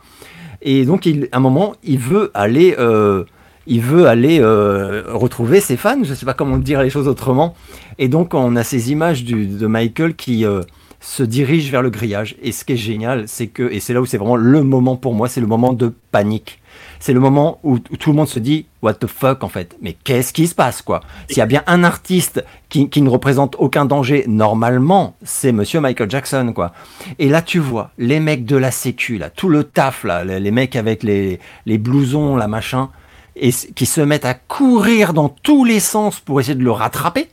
Et 0.62 0.85
donc, 0.85 1.07
il, 1.07 1.28
à 1.33 1.39
un 1.39 1.41
moment, 1.41 1.75
il 1.85 1.99
veut 1.99 2.31
aller, 2.35 2.75
euh, 2.78 3.25
il 3.67 3.81
veut 3.81 4.07
aller 4.07 4.41
euh, 4.41 5.05
retrouver 5.09 5.60
ses 5.60 5.76
fans. 5.76 6.02
Je 6.02 6.10
ne 6.10 6.15
sais 6.15 6.26
pas 6.26 6.35
comment 6.35 6.59
dire 6.59 6.83
les 6.83 6.91
choses 6.91 7.09
autrement. 7.09 7.55
Et 7.99 8.09
donc, 8.09 8.35
on 8.35 8.57
a 8.57 8.65
ces 8.65 8.93
images 8.93 9.25
de 9.25 9.67
Michael 9.67 10.15
qui 10.15 10.44
euh, 10.44 10.62
se 11.01 11.23
dirige 11.23 11.70
vers 11.70 11.83
le 11.83 11.91
grillage. 11.91 12.36
Et 12.43 12.52
ce 12.52 12.65
qui 12.65 12.73
est 12.75 12.76
génial, 12.76 13.25
c'est 13.26 13.47
que, 13.47 13.70
et 13.73 13.81
c'est 13.81 13.94
là 13.94 14.01
où 14.01 14.07
c'est 14.07 14.18
vraiment 14.18 14.36
le 14.36 14.62
moment 14.62 14.97
pour 14.97 15.15
moi, 15.15 15.28
c'est 15.28 15.41
le 15.41 15.47
moment 15.47 15.73
de 15.73 15.93
panique 16.10 16.60
c'est 17.00 17.12
le 17.12 17.20
moment 17.20 17.58
où, 17.62 17.78
tout 17.78 18.10
le 18.10 18.16
monde 18.16 18.28
se 18.28 18.39
dit 18.39 18.66
what 18.83 18.94
the 18.94 19.07
fuck 19.07 19.44
en 19.44 19.49
fait. 19.49 19.76
Mais 19.81 19.92
qu'est-ce 19.92 20.33
qui 20.33 20.47
se 20.47 20.55
passe 20.55 20.83
quoi? 20.83 21.00
S'il 21.28 21.39
y 21.39 21.42
a 21.42 21.47
bien 21.47 21.62
un 21.66 21.84
artiste 21.84 22.44
qui, 22.68 22.89
ne 23.00 23.08
représente 23.08 23.57
aucun 23.58 23.84
danger 23.84 24.25
normalement, 24.26 25.16
c'est 25.23 25.52
Monsieur 25.52 25.81
Michael 25.81 26.10
Jackson 26.10 26.52
quoi. 26.55 26.73
Et 27.18 27.28
là 27.28 27.42
tu 27.42 27.58
vois 27.58 27.91
les 27.99 28.20
mecs 28.20 28.44
de 28.44 28.57
la 28.57 28.70
Sécu 28.70 29.18
là, 29.18 29.31
tout 29.31 29.49
le 29.49 29.65
taf 29.65 30.05
là, 30.05 30.25
les, 30.25 30.50
mecs 30.50 30.76
avec 30.76 31.02
les, 31.02 31.41
les 31.66 31.78
blousons 31.78 32.36
la 32.36 32.49
machin, 32.49 32.91
et 33.36 33.50
qui 33.50 33.86
se 33.86 34.00
mettent 34.00 34.25
à 34.25 34.34
courir 34.34 35.12
dans 35.12 35.28
tous 35.28 35.65
les 35.65 35.81
sens 35.81 36.20
pour 36.20 36.41
essayer 36.41 36.55
de 36.55 36.65
le 36.65 36.70
rattraper, 36.70 37.28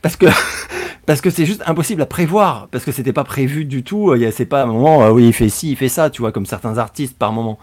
parce 0.00 0.16
que 0.16 0.26
parce 1.06 1.20
que 1.20 1.30
c'est 1.30 1.46
juste 1.46 1.62
impossible 1.66 2.02
à 2.02 2.06
prévoir, 2.06 2.68
parce 2.70 2.84
que 2.84 2.92
c'était 2.92 3.12
pas 3.12 3.24
prévu 3.24 3.64
du 3.64 3.82
tout. 3.82 4.14
C'est 4.32 4.46
pas 4.46 4.62
un 4.62 4.66
moment, 4.66 5.10
oui, 5.10 5.26
il 5.28 5.32
fait 5.32 5.48
ci, 5.48 5.72
il 5.72 5.76
fait 5.76 5.88
ça, 5.88 6.10
tu 6.10 6.22
vois, 6.22 6.32
comme 6.32 6.46
certains 6.46 6.78
artistes 6.78 7.18
par 7.18 7.32
moment. 7.32 7.58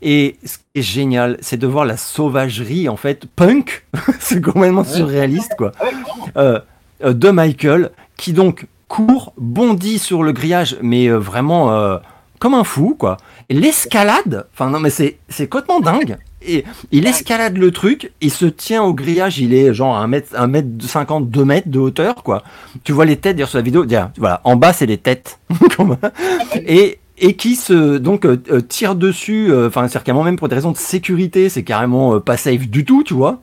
Et 0.00 0.36
ce 0.44 0.58
qui 0.58 0.64
est 0.76 0.82
génial, 0.82 1.36
c'est 1.40 1.56
de 1.56 1.66
voir 1.66 1.84
la 1.84 1.96
sauvagerie, 1.96 2.88
en 2.88 2.96
fait, 2.96 3.26
punk, 3.26 3.84
c'est 4.20 4.40
complètement 4.40 4.84
surréaliste, 4.84 5.52
quoi, 5.58 5.72
euh, 6.36 6.58
euh, 7.04 7.12
de 7.12 7.30
Michael, 7.30 7.90
qui 8.16 8.32
donc 8.32 8.66
court, 8.88 9.32
bondit 9.36 9.98
sur 9.98 10.22
le 10.22 10.32
grillage, 10.32 10.76
mais 10.82 11.08
euh, 11.08 11.18
vraiment 11.18 11.98
comme 12.38 12.54
un 12.54 12.64
fou, 12.64 12.96
quoi. 12.98 13.18
L'escalade, 13.50 14.46
enfin 14.52 14.68
non, 14.68 14.80
mais 14.80 14.90
c'est, 14.90 15.18
c'est 15.28 15.46
complètement 15.46 15.80
dingue. 15.80 16.16
Et 16.44 16.64
il 16.90 17.06
escalade 17.06 17.56
le 17.56 17.70
truc, 17.70 18.12
il 18.20 18.32
se 18.32 18.46
tient 18.46 18.82
au 18.82 18.94
grillage, 18.94 19.38
il 19.38 19.54
est 19.54 19.72
genre 19.72 19.96
un 19.96 20.06
mètre, 20.08 20.34
un 20.34 20.48
mètre 20.48 20.68
50, 20.80 21.30
2 21.30 21.44
mètres 21.44 21.68
de 21.68 21.78
hauteur, 21.78 22.22
quoi. 22.22 22.42
Tu 22.84 22.92
vois 22.92 23.04
les 23.04 23.16
têtes, 23.16 23.36
dire 23.36 23.48
sur 23.48 23.58
la 23.58 23.62
vidéo, 23.62 23.86
voilà, 24.18 24.40
en 24.44 24.56
bas 24.56 24.72
c'est 24.72 24.86
les 24.86 24.98
têtes. 24.98 25.38
et, 26.56 26.98
et 27.18 27.34
qui 27.34 27.56
se 27.56 27.98
donc 27.98 28.24
euh, 28.24 28.36
euh, 28.50 28.60
tire 28.60 28.94
dessus, 28.94 29.50
euh, 29.50 29.68
enfin 29.68 29.88
c'est 29.88 30.02
carrément 30.02 30.24
même 30.24 30.36
pour 30.36 30.48
des 30.48 30.54
raisons 30.54 30.72
de 30.72 30.76
sécurité, 30.76 31.48
c'est 31.48 31.62
carrément 31.62 32.20
pas 32.20 32.36
safe 32.36 32.68
du 32.68 32.84
tout, 32.84 33.02
tu 33.02 33.14
vois. 33.14 33.40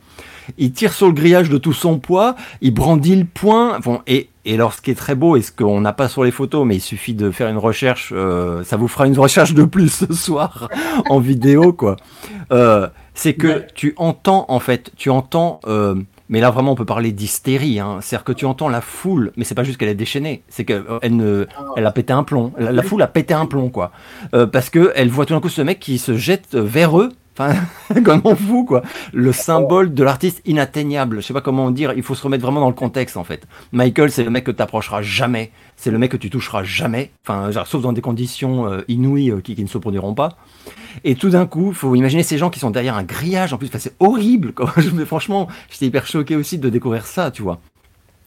Il 0.58 0.72
tire 0.72 0.94
sur 0.94 1.06
le 1.06 1.14
grillage 1.14 1.50
de 1.50 1.60
tout 1.60 1.74
son 1.74 2.00
poids, 2.00 2.36
il 2.62 2.74
brandit 2.74 3.16
le 3.16 3.26
poing, 3.26 3.80
bon, 3.82 4.02
et, 4.08 4.30
et 4.46 4.56
alors 4.56 4.74
ce 4.74 4.82
qui 4.82 4.90
est 4.90 4.96
très 4.96 5.14
beau, 5.14 5.36
et 5.36 5.44
ce 5.44 5.52
qu'on 5.52 5.82
n'a 5.82 5.94
pas 5.94 6.08
sur 6.08 6.24
les 6.24 6.32
photos, 6.32 6.66
mais 6.66 6.78
il 6.78 6.82
suffit 6.82 7.14
de 7.14 7.30
faire 7.30 7.50
une 7.50 7.60
recherche, 7.60 8.12
ça 8.64 8.76
vous 8.76 8.88
fera 8.88 9.06
une 9.06 9.18
recherche 9.18 9.54
de 9.54 9.64
plus 9.64 9.90
ce 10.08 10.12
soir 10.12 10.68
en 11.08 11.20
vidéo, 11.20 11.72
quoi. 11.72 11.98
c'est 13.14 13.36
que 13.36 13.64
tu 13.76 13.94
entends, 13.98 14.46
en 14.48 14.60
fait, 14.60 14.92
tu 14.98 15.12
entends 15.12 15.60
mais 16.30 16.40
là, 16.40 16.52
vraiment, 16.52 16.74
on 16.74 16.76
peut 16.76 16.86
parler 16.86 17.12
d'hystérie. 17.12 17.80
Hein. 17.80 17.98
C'est-à-dire 18.02 18.24
que 18.24 18.32
tu 18.32 18.46
entends 18.46 18.70
la 18.70 18.82
foule, 18.82 19.32
mais 19.36 19.44
c'est 19.44 19.56
pas 19.56 19.64
juste 19.64 19.78
qu'elle 19.78 19.90
est 19.90 19.96
déchaînée, 19.96 20.44
c'est 20.48 20.64
qu'elle 20.64 20.86
ne, 21.10 21.48
elle 21.76 21.86
a 21.86 21.92
pété 21.92 22.14
un 22.14 22.24
plomb. 22.24 22.54
La, 22.58 22.84
foule 22.84 23.02
a 23.02 23.08
pété 23.08 23.34
un 23.34 23.48
plomb, 23.48 23.70
quoi. 23.70 23.92
Euh, 24.36 24.46
parce 24.46 24.70
que 24.70 24.92
elle 24.96 25.10
voit 25.10 25.26
tout 25.26 25.34
d'un 25.34 25.42
coup 25.42 25.50
ce 25.50 25.62
mec 25.62 25.80
qui 25.80 25.98
se 25.98 26.16
jette 26.16 26.56
vers 26.56 27.00
eux. 27.00 27.12
Enfin, 27.40 27.56
comment 28.04 28.36
fou, 28.36 28.66
quoi. 28.66 28.82
Le 29.14 29.32
symbole 29.32 29.94
de 29.94 30.04
l'artiste 30.04 30.42
inatteignable. 30.46 31.22
Je 31.22 31.28
sais 31.28 31.34
pas 31.34 31.42
comment 31.42 31.72
dire. 31.72 31.94
Il 31.96 32.04
faut 32.04 32.16
se 32.16 32.24
remettre 32.24 32.44
vraiment 32.44 32.60
dans 32.60 32.68
le 32.68 32.74
contexte, 32.74 33.16
en 33.16 33.24
fait. 33.24 33.48
Michael, 33.72 34.12
c'est 34.12 34.24
le 34.24 34.30
mec 34.30 34.44
que 34.44 34.52
t'approcheras 34.52 35.02
jamais. 35.02 35.52
C'est 35.78 35.92
le 35.92 35.98
mec 35.98 36.12
que 36.12 36.18
tu 36.18 36.30
toucheras 36.30 36.64
jamais. 36.64 37.12
Enfin, 37.26 37.52
sauf 37.66 37.82
dans 37.82 37.94
des 37.94 38.02
conditions 38.02 38.68
euh, 38.68 38.82
inouïes 38.90 39.32
euh, 39.32 39.40
qui, 39.40 39.56
qui, 39.56 39.64
ne 39.64 39.70
se 39.70 39.78
produiront 39.78 40.14
pas. 40.14 40.38
Et 41.06 41.16
tout 41.16 41.30
d'un 41.30 41.46
coup, 41.46 41.72
faut 41.72 41.96
imaginer 41.96 42.24
ces 42.24 42.38
gens 42.38 42.50
qui 42.50 42.60
sont 42.60 42.72
derrière 42.72 42.96
un 42.96 43.04
grillage. 43.04 43.54
En 43.54 43.58
plus, 43.58 43.70
c'est 43.74 43.96
horrible. 44.00 44.52
Quoi. 44.54 44.74
Mais 44.94 45.06
franchement, 45.06 45.48
j'étais 45.72 45.86
hyper 45.86 46.08
choqué 46.08 46.36
aussi 46.36 46.58
de 46.58 46.70
découvrir 46.70 47.06
ça, 47.06 47.32
tu 47.32 47.42
vois. 47.42 47.62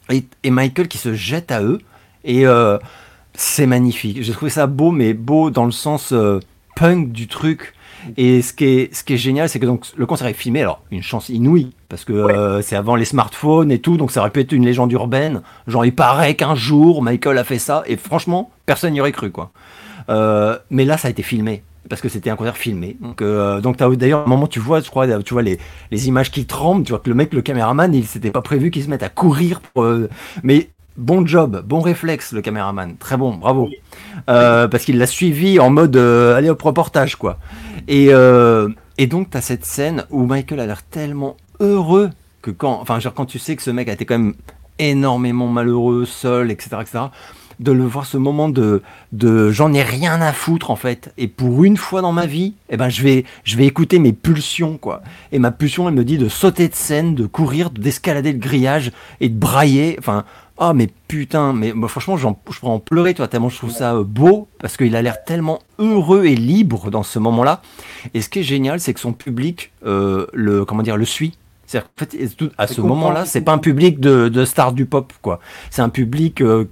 Et, 0.09 0.25
Michael 0.49 0.87
qui 0.87 0.97
se 0.97 1.13
jette 1.13 1.51
à 1.51 1.61
eux. 1.61 1.79
Et 2.23 2.47
euh, 2.47 2.79
c'est 3.35 3.67
magnifique. 3.67 4.23
J'ai 4.23 4.33
trouvé 4.33 4.49
ça 4.49 4.65
beau, 4.65 4.91
mais 4.91 5.13
beau 5.13 5.51
dans 5.51 5.65
le 5.65 5.71
sens 5.71 6.13
punk 6.75 7.11
du 7.11 7.27
truc. 7.27 7.73
Et 8.17 8.41
ce 8.41 8.53
qui 8.53 8.65
est, 8.65 8.93
ce 8.93 9.03
qui 9.03 9.13
est 9.13 9.17
génial, 9.17 9.49
c'est 9.49 9.59
que 9.59 9.65
donc 9.65 9.85
le 9.95 10.05
concert 10.05 10.27
est 10.27 10.33
filmé. 10.33 10.61
Alors, 10.61 10.81
une 10.91 11.03
chance 11.03 11.29
inouïe, 11.29 11.71
parce 11.89 12.05
que 12.05 12.13
euh, 12.13 12.61
c'est 12.61 12.75
avant 12.75 12.95
les 12.95 13.05
smartphones 13.05 13.71
et 13.71 13.79
tout, 13.79 13.97
donc 13.97 14.11
ça 14.11 14.21
aurait 14.21 14.29
pu 14.29 14.41
être 14.41 14.51
une 14.51 14.65
légende 14.65 14.91
urbaine. 14.91 15.41
Genre, 15.67 15.85
il 15.85 15.95
paraît 15.95 16.35
qu'un 16.35 16.55
jour, 16.55 17.01
Michael 17.01 17.37
a 17.37 17.43
fait 17.43 17.59
ça, 17.59 17.83
et 17.85 17.97
franchement, 17.97 18.51
personne 18.65 18.93
n'y 18.93 19.01
aurait 19.01 19.11
cru, 19.11 19.31
quoi. 19.31 19.51
mais 20.69 20.85
là, 20.85 20.97
ça 20.97 21.07
a 21.07 21.11
été 21.11 21.23
filmé 21.23 21.63
parce 21.89 22.01
que 22.01 22.09
c'était 22.09 22.29
un 22.29 22.35
concert 22.35 22.57
filmé. 22.57 22.97
Donc, 23.01 23.21
euh, 23.21 23.61
donc 23.61 23.77
d'ailleurs, 23.77 24.21
à 24.21 24.23
un 24.23 24.27
moment, 24.27 24.47
tu 24.47 24.59
vois, 24.59 24.79
je 24.79 24.89
crois, 24.89 25.07
tu 25.21 25.33
vois 25.33 25.43
les, 25.43 25.59
les 25.91 26.07
images 26.07 26.31
qui 26.31 26.45
tremblent, 26.45 26.83
tu 26.83 26.91
vois 26.91 26.99
que 26.99 27.09
le 27.09 27.15
mec, 27.15 27.33
le 27.33 27.41
caméraman, 27.41 27.93
il 27.93 28.05
s'était 28.05 28.31
pas 28.31 28.41
prévu 28.41 28.71
qu'il 28.71 28.83
se 28.83 28.89
mette 28.89 29.03
à 29.03 29.09
courir. 29.09 29.61
Pour, 29.61 29.83
euh, 29.83 30.09
mais 30.43 30.69
bon 30.97 31.25
job, 31.25 31.63
bon 31.65 31.79
réflexe, 31.81 32.31
le 32.31 32.41
caméraman, 32.41 32.95
très 32.97 33.17
bon, 33.17 33.35
bravo. 33.35 33.69
Euh, 34.29 34.67
parce 34.67 34.85
qu'il 34.85 34.97
l'a 34.97 35.07
suivi 35.07 35.59
en 35.59 35.69
mode, 35.69 35.97
allez 35.97 36.49
au 36.49 36.57
reportage, 36.59 37.15
quoi. 37.15 37.37
Et, 37.87 38.09
et 38.97 39.07
donc, 39.07 39.29
tu 39.29 39.37
as 39.37 39.41
cette 39.41 39.65
scène 39.65 40.05
où 40.09 40.25
Michael 40.25 40.59
a 40.59 40.65
l'air 40.65 40.83
tellement 40.83 41.37
heureux 41.59 42.09
que 42.41 42.51
quand, 42.51 42.79
enfin, 42.81 42.99
genre, 42.99 43.13
quand 43.13 43.25
tu 43.25 43.39
sais 43.39 43.55
que 43.55 43.63
ce 43.63 43.71
mec 43.71 43.89
a 43.89 43.93
été 43.93 44.05
quand 44.05 44.17
même 44.17 44.35
énormément 44.79 45.47
malheureux, 45.47 46.05
seul, 46.05 46.51
etc., 46.51 46.77
etc., 46.81 46.99
de 47.59 47.71
le 47.71 47.85
voir 47.85 48.05
ce 48.05 48.17
moment 48.17 48.49
de, 48.49 48.81
de 49.11 49.51
j'en 49.51 49.73
ai 49.73 49.83
rien 49.83 50.21
à 50.21 50.33
foutre 50.33 50.71
en 50.71 50.75
fait. 50.75 51.13
Et 51.17 51.27
pour 51.27 51.63
une 51.63 51.77
fois 51.77 52.01
dans 52.01 52.11
ma 52.11 52.25
vie, 52.25 52.55
eh 52.69 52.77
ben, 52.77 52.89
je, 52.89 53.03
vais, 53.03 53.25
je 53.43 53.57
vais 53.57 53.65
écouter 53.65 53.99
mes 53.99 54.11
pulsions 54.11 54.77
quoi. 54.77 55.01
Et 55.31 55.39
ma 55.39 55.51
pulsion, 55.51 55.87
elle 55.87 55.95
me 55.95 56.03
dit 56.03 56.17
de 56.17 56.29
sauter 56.29 56.67
de 56.67 56.75
scène, 56.75 57.15
de 57.15 57.25
courir, 57.25 57.69
d'escalader 57.69 58.33
le 58.33 58.39
grillage 58.39 58.91
et 59.21 59.29
de 59.29 59.37
brailler. 59.37 59.95
Enfin, 59.99 60.25
oh 60.63 60.73
mais 60.73 60.87
putain, 61.07 61.53
mais 61.53 61.73
moi, 61.73 61.89
franchement, 61.89 62.17
je 62.17 62.27
pourrais 62.27 62.71
en 62.71 62.79
pleurer, 62.79 63.13
toi, 63.13 63.27
tellement 63.27 63.49
je 63.49 63.57
trouve 63.57 63.71
ça 63.71 63.95
euh, 63.95 64.03
beau 64.03 64.47
parce 64.59 64.77
qu'il 64.77 64.95
a 64.95 65.01
l'air 65.01 65.23
tellement 65.23 65.59
heureux 65.79 66.25
et 66.25 66.35
libre 66.35 66.89
dans 66.89 67.03
ce 67.03 67.19
moment-là. 67.19 67.61
Et 68.13 68.21
ce 68.21 68.29
qui 68.29 68.39
est 68.39 68.43
génial, 68.43 68.79
c'est 68.79 68.93
que 68.93 68.99
son 68.99 69.13
public 69.13 69.71
euh, 69.85 70.27
le, 70.33 70.65
comment 70.65 70.83
dire, 70.83 70.97
le 70.97 71.05
suit. 71.05 71.37
C'est-à-dire 71.65 71.89
fait, 71.97 72.17
à 72.57 72.67
ce 72.67 72.81
moment-là, 72.81 73.25
c'est 73.25 73.41
pas 73.41 73.53
un 73.53 73.57
public 73.57 73.99
de, 73.99 74.29
de 74.29 74.45
stars 74.45 74.73
du 74.73 74.85
pop, 74.85 75.11
quoi. 75.21 75.39
C'est 75.71 75.81
un 75.81 75.89
public 75.89 76.41
euh, 76.41 76.65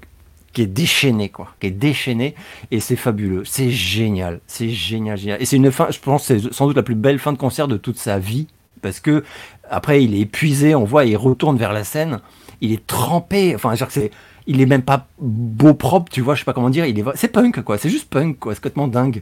qui 0.53 0.61
est 0.61 0.68
déchaîné, 0.68 1.30
quoi, 1.30 1.50
qui 1.60 1.68
est 1.68 1.72
déchaîné, 1.72 2.36
et 2.72 2.80
c'est 2.80 2.95
fabuleux, 2.95 3.44
c'est 3.45 3.70
génial, 3.70 4.42
c'est 4.48 4.70
génial, 4.70 5.18
génial. 5.18 5.42
Et 5.42 5.45
c'est 5.45 5.56
une 5.56 5.72
fin, 5.72 5.88
je 5.90 6.00
pense, 6.00 6.26
c'est 6.26 6.53
sans 6.53 6.68
doute 6.68 6.76
la 6.76 6.84
plus 6.84 6.95
belle 6.95 7.20
fin 7.20 7.32
de 7.32 7.38
concert 7.38 7.68
de 7.68 7.78
toute 7.78 7.98
sa 7.98 8.20
vie, 8.20 8.48
parce 8.82 9.00
que 9.00 9.24
après 9.70 10.03
il 10.03 10.14
est 10.14 10.20
épuisé, 10.20 10.76
on 10.76 10.84
voit, 10.84 11.06
il 11.06 11.16
retourne 11.16 11.58
vers 11.58 11.74
la 11.74 11.84
scène, 11.84 12.20
il 12.62 12.72
est 12.72 12.86
trempé, 12.86 13.54
enfin, 13.56 13.74
c'est, 13.90 14.12
il 14.48 14.62
est 14.62 14.66
même 14.66 14.84
pas 14.84 15.08
beau 15.20 15.74
propre, 15.74 16.12
tu 16.12 16.22
vois, 16.22 16.36
je 16.36 16.40
sais 16.40 16.46
pas 16.46 16.54
comment 16.54 16.70
dire, 16.70 16.86
il 16.86 16.98
est, 16.98 17.04
c'est 17.16 17.28
punk, 17.28 17.62
quoi, 17.62 17.78
c'est 17.78 17.90
juste 17.90 18.10
punk, 18.10 18.40
quoi, 18.40 18.54
c'est 18.54 18.60
complètement 18.60 18.88
dingue. 18.88 19.22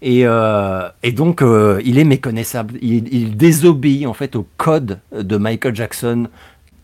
Et, 0.00 0.22
euh, 0.24 0.88
donc, 1.14 1.42
euh, 1.42 1.80
il 1.84 1.98
est 1.98 2.04
méconnaissable. 2.04 2.78
Il, 2.80 3.36
désobéit 3.36 4.06
en 4.06 4.12
fait 4.12 4.36
au 4.36 4.46
code 4.56 5.00
de 5.12 5.36
Michael 5.36 5.74
Jackson 5.74 6.28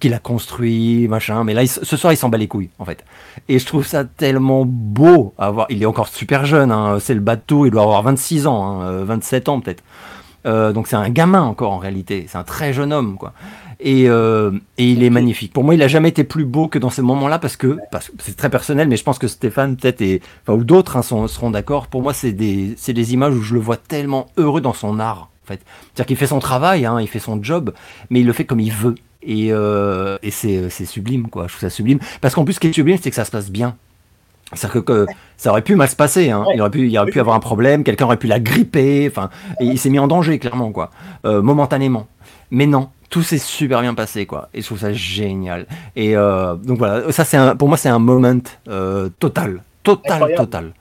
qu'il 0.01 0.15
a 0.15 0.19
construit, 0.19 1.07
machin. 1.07 1.45
Mais 1.45 1.55
là, 1.55 1.65
ce 1.67 1.97
soir, 1.97 2.13
il 2.13 2.17
s'en 2.17 2.29
bat 2.29 2.39
les 2.39 2.49
couilles, 2.49 2.71
en 2.79 2.85
fait. 2.85 3.05
Et 3.49 3.59
je 3.59 3.67
trouve 3.67 3.87
ça 3.87 4.05
tellement 4.05 4.65
beau 4.67 5.33
à 5.39 5.51
voir. 5.51 5.67
Il 5.71 5.83
est 5.83 5.87
encore 5.87 6.09
super 6.09 6.45
jeune, 6.45 6.73
hein. 6.73 6.99
c'est 7.01 7.15
le 7.15 7.21
bateau, 7.21 7.67
il 7.67 7.71
doit 7.71 7.83
avoir 7.83 8.03
26 8.03 8.47
ans, 8.47 8.81
hein, 8.81 9.05
27 9.05 9.49
ans 9.49 9.61
peut-être. 9.61 9.85
Euh, 10.47 10.73
donc 10.73 10.89
c'est 10.89 10.97
un 10.97 11.09
gamin 11.09 11.41
encore 11.41 11.73
en 11.73 11.79
réalité, 11.79 12.27
c'est 12.29 12.37
un 12.37 12.45
très 12.45 12.73
jeune 12.73 12.93
homme, 12.93 13.17
quoi. 13.17 13.33
Et, 13.87 14.09
euh, 14.09 14.51
et, 14.79 14.91
il 14.91 15.03
est 15.03 15.11
magnifique. 15.11 15.53
Pour 15.53 15.63
moi, 15.63 15.75
il 15.75 15.83
a 15.83 15.89
jamais 15.89 16.09
été 16.09 16.25
plus 16.25 16.47
beau 16.47 16.69
que 16.69 16.79
dans 16.79 16.89
ces 16.89 17.03
moments-là 17.03 17.39
parce 17.39 17.57
que, 17.57 17.79
c'est 18.19 18.35
très 18.35 18.49
personnel, 18.49 18.89
mais 18.89 18.97
je 18.97 19.05
pense 19.05 19.19
que 19.19 19.29
Stéphane 19.29 19.77
peut-être 19.77 20.01
et 20.01 20.23
enfin, 20.43 20.59
ou 20.59 20.65
d'autres 20.65 20.97
hein, 20.97 21.03
seront 21.03 21.51
d'accord. 21.51 21.89
Pour 21.89 22.01
moi, 22.01 22.15
c'est 22.15 22.33
des 22.33 23.13
images 23.13 23.35
où 23.35 23.43
je 23.43 23.53
le 23.53 23.61
vois 23.61 23.77
tellement 23.77 24.29
heureux 24.39 24.63
dans 24.63 24.73
son 24.73 24.99
art. 24.99 25.29
En 25.45 25.47
fait, 25.47 25.61
c'est-à-dire 25.93 26.07
qu'il 26.07 26.17
fait 26.17 26.27
son 26.27 26.39
travail, 26.39 26.87
hein, 26.87 26.99
il 27.01 27.07
fait 27.07 27.19
son 27.19 27.43
job, 27.43 27.75
mais 28.09 28.21
il 28.21 28.27
le 28.27 28.33
fait 28.33 28.47
comme 28.47 28.61
il 28.61 28.73
veut. 28.73 28.95
Et, 29.23 29.49
euh, 29.51 30.17
et 30.23 30.31
c'est 30.31 30.71
sublime, 30.87 31.29
quoi. 31.29 31.45
Je 31.47 31.53
trouve 31.53 31.61
ça 31.61 31.71
sublime. 31.71 31.99
Parce 32.23 32.35
qu'en 32.35 32.45
plus, 32.45 32.55
ce 32.55 32.61
qui 32.61 32.69
est 32.69 32.73
sublime, 32.73 32.99
c'est 33.01 33.11
que 33.11 33.17
ça 33.17 33.27
se 33.27 33.31
passe 33.31 33.51
bien. 33.51 33.77
C'est-à-dire 34.53 34.85
que, 34.85 35.07
ça 35.37 35.51
aurait 35.51 35.63
pu 35.63 35.75
mal 35.75 35.89
se 35.89 35.97
passer. 35.97 36.31
Hein. 36.31 36.45
Il 36.55 36.61
aurait 36.61 36.71
pu, 36.71 36.89
il 36.89 36.99
aurait 36.99 37.11
pu 37.11 37.21
avoir 37.21 37.37
un 37.37 37.41
problème. 37.41 37.85
Quelqu'un 37.85 38.05
aurait 38.07 38.19
pu 38.19 38.27
la 38.27 38.41
gripper. 38.41 39.09
Enfin, 39.11 39.31
et 39.61 39.65
il 39.65 39.79
s'est 39.79 39.91
mis 39.91 39.99
en 39.99 40.07
danger 40.07 40.39
clairement, 40.39 40.73
quoi, 40.73 40.91
euh, 41.27 41.43
momentanément. 41.43 42.07
Mais 42.55 42.67
non, 42.67 42.89
tout 43.11 43.23
s'est 43.23 43.39
super 43.39 43.81
bien 43.81 43.95
passé, 43.95 44.27
quoi. 44.27 44.49
Et 44.55 44.61
je 44.61 44.67
trouve 44.67 44.79
ça 44.79 44.93
génial. 44.93 45.67
Et 45.97 46.17
euh, 46.17 46.55
donc 46.55 46.79
voilà, 46.79 47.11
ça 47.11 47.25
c'est 47.25 47.39
pour 47.59 47.67
moi 47.67 47.77
c'est 47.77 47.89
un 47.89 47.99
moment 47.99 48.41
euh, 48.69 49.09
total, 49.19 49.63
total, 49.83 50.35
total. 50.37 50.73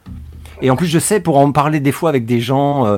Et 0.61 0.69
en 0.69 0.75
plus, 0.75 0.85
je 0.85 0.99
sais, 0.99 1.19
pour 1.19 1.39
en 1.39 1.51
parler 1.51 1.79
des 1.79 1.91
fois 1.91 2.09
avec 2.09 2.25
des 2.25 2.39
gens, 2.39 2.85
euh, 2.85 2.97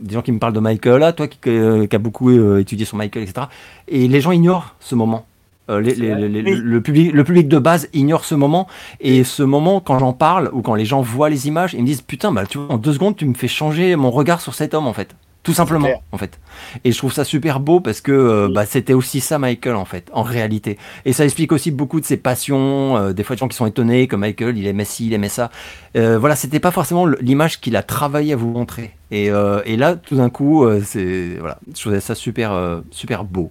des 0.00 0.14
gens 0.14 0.22
qui 0.22 0.30
me 0.30 0.38
parlent 0.38 0.52
de 0.52 0.60
Michael, 0.60 1.00
là, 1.00 1.12
toi 1.12 1.26
qui, 1.26 1.38
qui 1.40 1.50
a 1.50 1.98
beaucoup 1.98 2.30
étudié 2.58 2.86
sur 2.86 2.96
Michael, 2.96 3.24
etc. 3.24 3.48
Et 3.88 4.06
les 4.06 4.20
gens 4.20 4.30
ignorent 4.30 4.76
ce 4.78 4.94
moment. 4.94 5.26
le, 5.68 6.78
public, 6.78 7.12
le 7.12 7.24
public 7.24 7.48
de 7.48 7.58
base 7.58 7.88
ignore 7.92 8.24
ce 8.24 8.36
moment. 8.36 8.68
Et 9.00 9.24
ce 9.24 9.42
moment, 9.42 9.80
quand 9.80 9.98
j'en 9.98 10.12
parle 10.12 10.48
ou 10.52 10.62
quand 10.62 10.76
les 10.76 10.84
gens 10.84 11.02
voient 11.02 11.28
les 11.28 11.48
images, 11.48 11.74
ils 11.74 11.82
me 11.82 11.86
disent 11.86 12.02
Putain, 12.02 12.30
bah, 12.30 12.46
tu 12.46 12.58
vois, 12.58 12.72
en 12.72 12.78
deux 12.78 12.92
secondes, 12.92 13.16
tu 13.16 13.26
me 13.26 13.34
fais 13.34 13.48
changer 13.48 13.96
mon 13.96 14.12
regard 14.12 14.40
sur 14.40 14.54
cet 14.54 14.74
homme, 14.74 14.86
en 14.86 14.92
fait. 14.92 15.14
Tout 15.42 15.54
simplement, 15.54 15.88
en 16.12 16.18
fait. 16.18 16.38
Et 16.84 16.92
je 16.92 16.98
trouve 16.98 17.12
ça 17.12 17.24
super 17.24 17.58
beau 17.58 17.80
parce 17.80 18.00
que 18.00 18.12
euh, 18.12 18.48
bah, 18.48 18.64
c'était 18.64 18.92
aussi 18.92 19.20
ça, 19.20 19.40
Michael, 19.40 19.74
en 19.74 19.84
fait, 19.84 20.08
en 20.12 20.22
réalité. 20.22 20.78
Et 21.04 21.12
ça 21.12 21.24
explique 21.24 21.50
aussi 21.50 21.72
beaucoup 21.72 22.00
de 22.00 22.04
ses 22.04 22.16
passions. 22.16 22.96
Euh, 22.96 23.12
des 23.12 23.24
fois, 23.24 23.34
des 23.34 23.40
gens 23.40 23.48
qui 23.48 23.56
sont 23.56 23.66
étonnés 23.66 24.06
que 24.06 24.14
Michael, 24.14 24.56
il 24.56 24.68
aimait 24.68 24.84
ci, 24.84 25.08
il 25.08 25.12
aimait 25.14 25.28
ça. 25.28 25.50
Euh, 25.96 26.16
voilà, 26.16 26.36
c'était 26.36 26.60
pas 26.60 26.70
forcément 26.70 27.06
l'image 27.06 27.60
qu'il 27.60 27.74
a 27.74 27.82
travaillé 27.82 28.34
à 28.34 28.36
vous 28.36 28.50
montrer. 28.50 28.92
Et, 29.10 29.30
euh, 29.30 29.62
et 29.64 29.76
là, 29.76 29.96
tout 29.96 30.14
d'un 30.14 30.30
coup, 30.30 30.64
c'est 30.84 31.36
voilà, 31.40 31.58
je 31.74 31.80
trouvais 31.80 32.00
ça 32.00 32.14
super, 32.14 32.80
super 32.92 33.24
beau. 33.24 33.50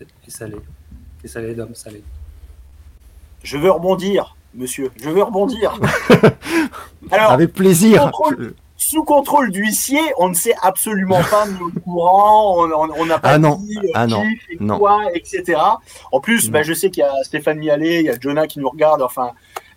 Et 0.00 0.30
salé. 0.30 0.56
Et 1.24 1.28
salé 1.28 1.54
d'homme, 1.54 1.74
salé. 1.74 2.00
Je 3.42 3.56
veux 3.56 3.72
rebondir, 3.72 4.36
monsieur. 4.54 4.92
Je 5.02 5.10
veux 5.10 5.22
rebondir. 5.22 5.80
Alors, 7.10 7.32
Avec 7.32 7.52
plaisir 7.52 8.12
sous 8.82 9.04
contrôle 9.04 9.50
d'huissier, 9.50 10.00
on 10.18 10.28
ne 10.28 10.34
sait 10.34 10.54
absolument 10.60 11.20
pas 11.30 11.46
mis 11.46 11.60
au 11.60 11.80
courant, 11.80 12.66
on 12.66 13.06
n'a 13.06 13.18
pas 13.18 13.30
ah 13.30 13.38
dit 13.38 13.78
euh, 13.78 13.90
ah 13.94 14.06
non. 14.06 14.24
et 14.50 14.56
quoi, 14.66 15.04
etc. 15.14 15.60
En 16.10 16.20
plus, 16.20 16.50
bah, 16.50 16.62
je 16.62 16.72
sais 16.72 16.90
qu'il 16.90 17.02
y 17.02 17.06
a 17.06 17.22
Stéphane 17.22 17.58
Mialet, 17.58 18.00
il 18.00 18.06
y 18.06 18.10
a 18.10 18.18
Jonah 18.18 18.46
qui 18.46 18.58
nous 18.58 18.68
regarde, 18.68 19.00
enfin, 19.00 19.32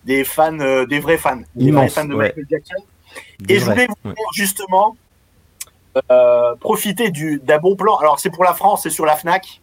des 0.06 0.24
fans, 0.24 0.60
euh, 0.60 0.86
des 0.86 1.00
vrais 1.00 1.18
fans, 1.18 1.42
des 1.56 1.72
vrais 1.72 1.88
fans 1.88 2.06
de 2.06 2.16
Michael 2.16 2.46
Jackson. 2.50 2.84
et 3.48 3.60
je 3.60 3.66
voulais 3.66 3.88
vous 4.04 4.14
justement 4.34 4.98
euh, 6.12 6.56
profiter 6.56 7.12
d'un 7.12 7.60
bon 7.60 7.76
plan. 7.76 7.98
Alors, 7.98 8.20
c'est 8.20 8.32
pour 8.32 8.44
la 8.44 8.54
France, 8.54 8.84
c'est 8.84 8.90
sur 8.90 9.06
la 9.06 9.16
Fnac. 9.16 9.62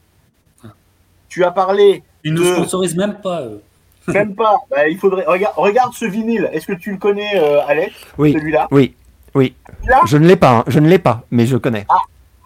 Tu 1.28 1.44
as 1.44 1.50
parlé. 1.50 2.04
Ils 2.24 2.34
ne 2.34 2.44
sponsorisent 2.44 2.96
même 2.96 3.20
pas. 3.20 3.42
Même 4.06 4.34
pas. 4.34 4.56
Bah, 4.70 4.88
il 4.88 4.98
faudrait. 4.98 5.24
Regarde, 5.26 5.54
regarde 5.56 5.94
ce 5.94 6.04
vinyle. 6.04 6.48
Est-ce 6.52 6.66
que 6.66 6.72
tu 6.74 6.92
le 6.92 6.98
connais, 6.98 7.38
Alex 7.66 7.92
Oui. 8.18 8.32
Celui-là? 8.32 8.68
Oui. 8.70 8.94
Oui. 9.34 9.54
je 10.06 10.16
ne 10.16 10.26
l'ai 10.26 10.36
pas, 10.36 10.58
hein. 10.58 10.64
je 10.66 10.78
ne 10.78 10.88
l'ai 10.88 10.98
pas, 10.98 11.24
mais 11.30 11.46
je 11.46 11.56
connais. 11.56 11.86
Ah, 11.88 12.02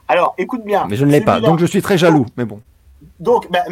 alors 0.09 0.35
écoute 0.39 0.65
bien. 0.65 0.87
Mais 0.89 0.97
je 0.97 1.05
ne 1.05 1.11
l'ai 1.11 1.21
pas, 1.21 1.41
donc 1.41 1.59
je 1.59 1.67
suis 1.67 1.83
très 1.83 1.99
jaloux, 1.99 2.27
mais 2.37 2.45
bon. 2.45 2.61
Donc, 3.19 3.51
bah, 3.51 3.65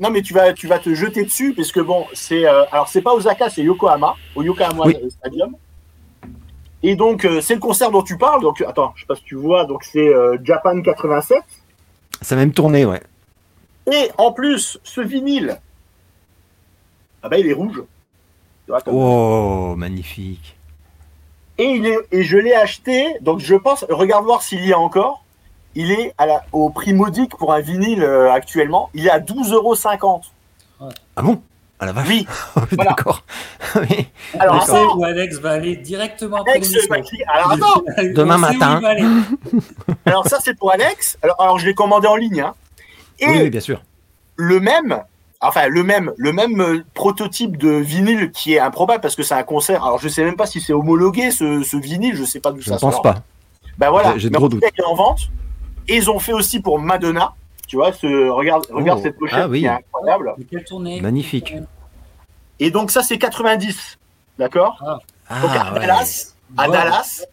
non, 0.00 0.10
mais 0.10 0.22
tu 0.22 0.32
vas, 0.32 0.52
tu 0.52 0.66
vas 0.66 0.78
te 0.78 0.94
jeter 0.94 1.24
dessus, 1.24 1.52
parce 1.54 1.72
que 1.72 1.80
bon, 1.80 2.06
c'est. 2.14 2.46
Euh, 2.46 2.64
alors, 2.72 2.88
c'est 2.88 3.02
pas 3.02 3.12
Osaka, 3.12 3.50
c'est 3.50 3.62
Yokohama, 3.62 4.14
au 4.34 4.42
Yokohama 4.42 4.84
Stadium. 5.10 5.54
Et 6.82 6.94
donc, 6.94 7.24
euh, 7.24 7.40
c'est 7.40 7.54
le 7.54 7.60
concert 7.60 7.90
dont 7.90 8.02
tu 8.02 8.16
parles. 8.16 8.40
Donc, 8.40 8.62
attends, 8.62 8.92
je 8.94 9.02
sais 9.02 9.06
pas 9.06 9.16
si 9.16 9.24
tu 9.24 9.34
vois, 9.34 9.66
donc 9.66 9.84
c'est 9.84 10.08
euh, 10.08 10.38
Japan 10.42 10.80
87. 10.80 11.38
Ça 12.22 12.34
a 12.34 12.38
même 12.38 12.52
tourné, 12.52 12.84
ouais. 12.84 13.02
Et 13.90 14.10
en 14.16 14.32
plus, 14.32 14.78
ce 14.84 15.00
vinyle, 15.00 15.60
ah 17.22 17.28
bah, 17.28 17.38
il 17.38 17.46
est 17.46 17.54
rouge. 17.54 17.82
Oh, 18.86 19.74
magnifique. 19.76 20.57
Et, 21.58 21.64
il 21.64 21.86
est, 21.86 21.98
et 22.12 22.22
je 22.22 22.38
l'ai 22.38 22.54
acheté, 22.54 23.16
donc 23.20 23.40
je 23.40 23.54
pense, 23.54 23.84
regarde 23.88 24.24
voir 24.24 24.42
s'il 24.42 24.64
y 24.64 24.72
a 24.72 24.78
encore. 24.78 25.24
Il 25.74 25.92
est 25.92 26.14
à 26.18 26.26
la, 26.26 26.44
au 26.52 26.70
prix 26.70 26.92
modique 26.92 27.36
pour 27.36 27.52
un 27.52 27.60
vinyle 27.60 28.02
euh, 28.02 28.32
actuellement. 28.32 28.90
Il 28.94 29.06
est 29.06 29.10
à 29.10 29.20
12,50 29.20 29.54
euros. 29.54 29.76
Ah 31.16 31.22
bon? 31.22 31.42
À 31.80 31.86
la 31.86 31.92
vache 31.92 32.08
Oui. 32.08 32.26
D'accord. 32.72 33.22
Alors, 34.38 34.96
où 34.96 35.04
Alex 35.04 35.38
va 35.38 35.50
aller 35.50 35.76
directement 35.76 36.42
Alex 36.42 36.74
Alors 37.28 37.52
attends 37.52 37.82
Demain 38.14 38.38
matin. 38.38 38.80
alors 40.06 40.26
ça, 40.26 40.38
c'est 40.42 40.54
pour 40.54 40.72
Alex. 40.72 41.18
Alors, 41.22 41.40
alors 41.40 41.58
je 41.58 41.66
l'ai 41.66 41.74
commandé 41.74 42.08
en 42.08 42.16
ligne. 42.16 42.40
Hein. 42.40 42.54
Et 43.20 43.28
oui, 43.28 43.50
bien 43.50 43.60
sûr. 43.60 43.82
Le 44.36 44.58
même, 44.58 45.02
enfin 45.40 45.68
le 45.68 45.82
même, 45.82 46.12
le 46.16 46.32
même 46.32 46.60
euh, 46.60 46.84
prototype 46.94 47.56
de 47.56 47.70
vinyle 47.70 48.30
qui 48.32 48.54
est 48.54 48.58
improbable 48.58 49.00
parce 49.00 49.16
que 49.16 49.22
c'est 49.22 49.34
un 49.34 49.42
concert. 49.42 49.84
Alors 49.84 49.98
je 49.98 50.08
sais 50.08 50.24
même 50.24 50.36
pas 50.36 50.46
si 50.46 50.60
c'est 50.60 50.72
homologué 50.72 51.30
ce, 51.30 51.76
vinyle, 51.76 52.14
je 52.14 52.24
sais 52.24 52.40
pas 52.40 52.52
d'où 52.52 52.62
ça 52.62 52.78
sort. 52.78 52.90
Je 52.90 52.96
pense 52.96 53.02
pas. 53.02 53.22
Ben 53.78 53.90
voilà, 53.90 54.18
j'ai 54.18 54.30
trop 54.30 54.48
doute. 54.48 54.64
en 54.84 54.94
vente. 54.94 55.28
Et 55.86 55.96
ils 55.96 56.10
ont 56.10 56.18
fait 56.18 56.32
aussi 56.32 56.60
pour 56.60 56.78
Madonna. 56.78 57.34
Tu 57.66 57.76
vois, 57.76 57.92
ce, 57.92 58.28
regarde, 58.28 58.66
regarde 58.70 58.98
oh. 59.00 59.02
cette 59.04 59.18
pochette 59.18 59.40
ah, 59.42 59.48
oui. 59.48 59.60
qui 59.60 59.66
est 59.66 59.68
incroyable. 59.68 60.34
Magnifique. 61.00 61.54
Et 62.60 62.70
donc 62.70 62.90
ça 62.90 63.02
c'est 63.02 63.18
90, 63.18 63.98
d'accord 64.38 64.78
ah. 64.84 64.98
Donc 65.42 65.50
à 65.50 65.78
Dallas, 65.78 66.34
à 66.56 66.68
Dallas. 66.68 67.24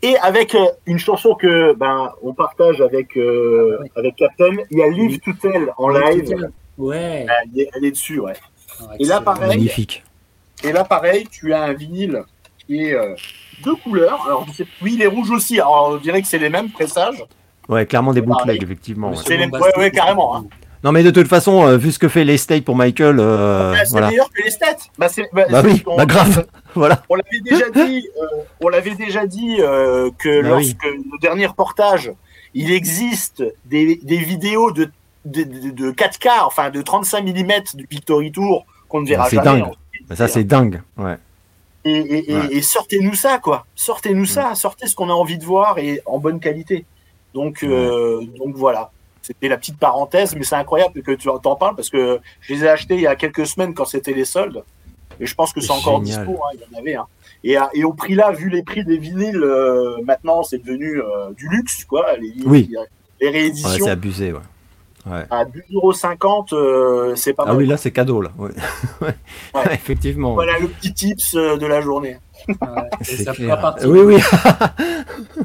Et 0.00 0.16
avec 0.18 0.54
euh, 0.54 0.64
une 0.86 0.98
chanson 0.98 1.34
que 1.34 1.74
ben 1.74 2.12
on 2.22 2.32
partage 2.32 2.80
avec 2.80 3.16
euh, 3.16 3.78
avec 3.96 4.16
Captain, 4.16 4.56
il 4.70 4.78
y 4.78 4.82
a 4.82 4.88
Live 4.88 5.20
to 5.20 5.32
Tell 5.32 5.72
en 5.76 5.88
live. 5.88 6.50
Ouais. 6.78 7.26
Elle 7.54 7.84
est, 7.84 7.90
dessus, 7.90 8.20
ouais. 8.20 8.34
Ah, 8.80 8.94
et 8.98 9.04
là, 9.04 9.20
pareil. 9.20 9.48
Magnifique. 9.48 10.04
Et 10.64 10.72
là, 10.72 10.84
pareil, 10.84 11.26
tu 11.30 11.52
as 11.52 11.62
un 11.62 11.72
vinyle 11.72 12.22
qui 12.66 12.84
est 12.84 12.94
euh, 12.94 13.14
deux 13.64 13.74
couleurs. 13.76 14.24
Alors, 14.24 14.46
oui, 14.82 14.92
il 14.94 15.02
est 15.02 15.06
rouge 15.06 15.30
aussi. 15.30 15.60
Alors, 15.60 15.90
on 15.92 15.96
dirait 15.96 16.22
que 16.22 16.28
c'est 16.28 16.38
les 16.38 16.48
mêmes 16.48 16.70
pressages. 16.70 17.24
Ouais, 17.68 17.84
clairement 17.84 18.12
des 18.12 18.22
bootlegs, 18.22 18.62
effectivement. 18.62 19.10
Ouais. 19.10 19.36
Les... 19.36 19.46
ouais, 19.46 19.78
ouais, 19.78 19.90
carrément. 19.90 20.36
Hein. 20.36 20.46
Non, 20.84 20.92
mais 20.92 21.02
de 21.02 21.10
toute 21.10 21.26
façon, 21.26 21.66
euh, 21.66 21.76
vu 21.76 21.90
ce 21.90 21.98
que 21.98 22.08
fait 22.08 22.24
l'estate 22.24 22.64
pour 22.64 22.76
Michael. 22.76 23.18
Euh, 23.18 23.72
bah, 23.72 23.84
c'est 23.84 24.00
meilleur 24.00 24.30
que 24.30 24.42
l'estate. 24.42 24.88
Bah, 24.96 25.08
bah, 25.32 25.46
bah 25.50 25.62
oui, 25.64 25.82
bah 25.96 26.06
grave. 26.06 26.46
voilà. 26.74 27.02
On 27.08 27.16
l'avait 27.16 27.40
déjà 27.40 27.68
dit, 27.70 28.08
euh, 28.16 28.42
on 28.60 28.68
l'avait 28.68 28.94
déjà 28.94 29.26
dit 29.26 29.56
euh, 29.58 30.10
que 30.18 30.42
bah 30.42 30.50
lorsque 30.50 30.84
le 30.84 31.20
dernier 31.20 31.46
reportage, 31.46 32.12
il 32.54 32.70
existe 32.70 33.42
des, 33.64 33.96
des 33.96 34.18
vidéos 34.18 34.70
de 34.70 34.88
de, 35.24 35.92
4K, 35.92 36.44
enfin 36.44 36.70
de 36.70 36.82
35 36.82 37.22
mm 37.22 37.52
du 37.74 37.86
Victory 37.90 38.32
Tour 38.32 38.66
qu'on 38.88 39.02
ne 39.02 39.06
verra 39.06 39.28
c'est 39.28 39.36
jamais. 39.36 39.60
Dingue. 39.60 39.74
ça, 40.14 40.28
c'est 40.28 40.44
dingue. 40.44 40.82
Ouais. 40.96 41.16
et, 41.84 42.62
sortez-nous 42.62 43.14
ça, 43.14 43.38
quoi. 43.38 43.66
Sortez-nous 43.74 44.26
ça, 44.26 44.54
sortez 44.54 44.86
ce 44.86 44.94
qu'on 44.94 45.10
a 45.10 45.12
envie 45.12 45.38
de 45.38 45.44
voir 45.44 45.78
et 45.78 46.00
en 46.06 46.18
bonne 46.18 46.40
qualité. 46.40 46.84
Donc, 47.34 47.62
euh, 47.62 48.24
donc 48.38 48.56
voilà. 48.56 48.90
C'était 49.22 49.48
la 49.48 49.58
petite 49.58 49.78
parenthèse, 49.78 50.34
mais 50.34 50.42
c'est 50.42 50.54
incroyable 50.54 51.02
que 51.02 51.12
tu 51.12 51.28
en 51.28 51.38
parles 51.38 51.76
parce 51.76 51.90
que 51.90 52.18
je 52.40 52.54
les 52.54 52.64
ai 52.64 52.68
achetés 52.68 52.94
il 52.94 53.02
y 53.02 53.06
a 53.06 53.14
quelques 53.14 53.46
semaines 53.46 53.74
quand 53.74 53.84
c'était 53.84 54.14
les 54.14 54.24
soldes. 54.24 54.64
Et 55.20 55.26
je 55.26 55.34
pense 55.34 55.52
que 55.52 55.60
c'est 55.60 55.72
encore 55.72 56.00
dispo, 56.00 56.40
hein, 56.44 56.54
il 56.54 56.60
y 56.60 56.76
en 56.76 56.78
avait. 56.78 56.94
Hein. 56.94 57.06
Et, 57.44 57.56
et, 57.74 57.84
au 57.84 57.92
prix 57.92 58.14
là, 58.14 58.32
vu 58.32 58.48
les 58.48 58.62
prix 58.62 58.84
des 58.84 58.98
vinyles, 58.98 59.42
euh, 59.42 59.96
maintenant 60.04 60.42
c'est 60.42 60.58
devenu 60.58 61.00
euh, 61.00 61.30
du 61.36 61.48
luxe, 61.48 61.84
quoi. 61.84 62.16
Les, 62.16 62.32
oui. 62.44 62.70
les 63.20 63.30
rééditions. 63.30 63.84
c'est 63.84 63.90
abusé, 63.90 64.32
ouais. 64.32 64.40
Ouais. 65.08 65.24
À 65.30 65.44
2,50€, 65.44 67.16
c'est 67.16 67.32
pas 67.32 67.44
mal. 67.44 67.54
Ah 67.54 67.56
oui, 67.56 67.66
là 67.66 67.76
c'est 67.76 67.92
cadeau, 67.92 68.20
là. 68.20 68.30
Effectivement. 69.72 70.34
Voilà 70.34 70.58
le 70.58 70.68
petit 70.68 70.92
tips 70.92 71.34
de 71.34 71.66
la 71.66 71.80
journée. 71.80 72.18
ça 73.02 73.34
fera 73.34 73.56
partie 73.56 73.86
oui, 73.86 74.00
oui. 74.00 74.20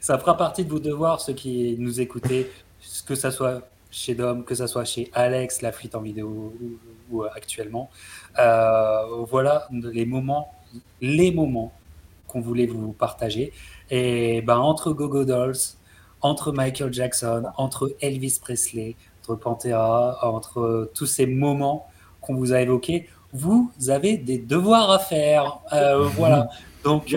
ça 0.00 0.18
fera 0.18 0.36
partie 0.36 0.64
de 0.64 0.70
vos 0.70 0.78
devoirs, 0.78 1.20
ceux 1.20 1.32
qui 1.32 1.76
nous 1.78 2.00
écoutez, 2.00 2.50
que 3.06 3.14
ça 3.14 3.30
soit 3.30 3.62
chez 3.90 4.14
Dom, 4.14 4.44
que 4.44 4.54
ça 4.54 4.66
soit 4.66 4.84
chez 4.84 5.10
Alex, 5.14 5.62
la 5.62 5.72
fuite 5.72 5.94
en 5.94 6.00
vidéo 6.00 6.52
ou, 7.10 7.22
actuellement. 7.22 7.90
Euh, 8.38 9.24
voilà 9.30 9.68
les 9.70 10.04
moments, 10.04 10.52
les 11.00 11.32
moments 11.32 11.72
qu'on 12.26 12.40
voulait 12.40 12.66
vous 12.66 12.92
partager. 12.92 13.52
Et 13.90 14.42
ben, 14.42 14.58
entre 14.58 14.92
Gogo 14.92 15.24
Dolls, 15.24 15.54
entre 16.24 16.52
Michael 16.52 16.92
Jackson, 16.92 17.44
entre 17.58 17.94
Elvis 18.00 18.38
Presley, 18.40 18.96
entre 19.22 19.36
Pantera, 19.36 20.18
entre 20.22 20.90
tous 20.94 21.04
ces 21.04 21.26
moments 21.26 21.86
qu'on 22.22 22.34
vous 22.34 22.54
a 22.54 22.62
évoqués, 22.62 23.08
vous 23.34 23.70
avez 23.88 24.16
des 24.16 24.38
devoirs 24.38 24.90
à 24.90 24.98
faire. 24.98 25.60
Euh, 25.74 26.08
voilà. 26.16 26.48
Donc, 26.82 27.14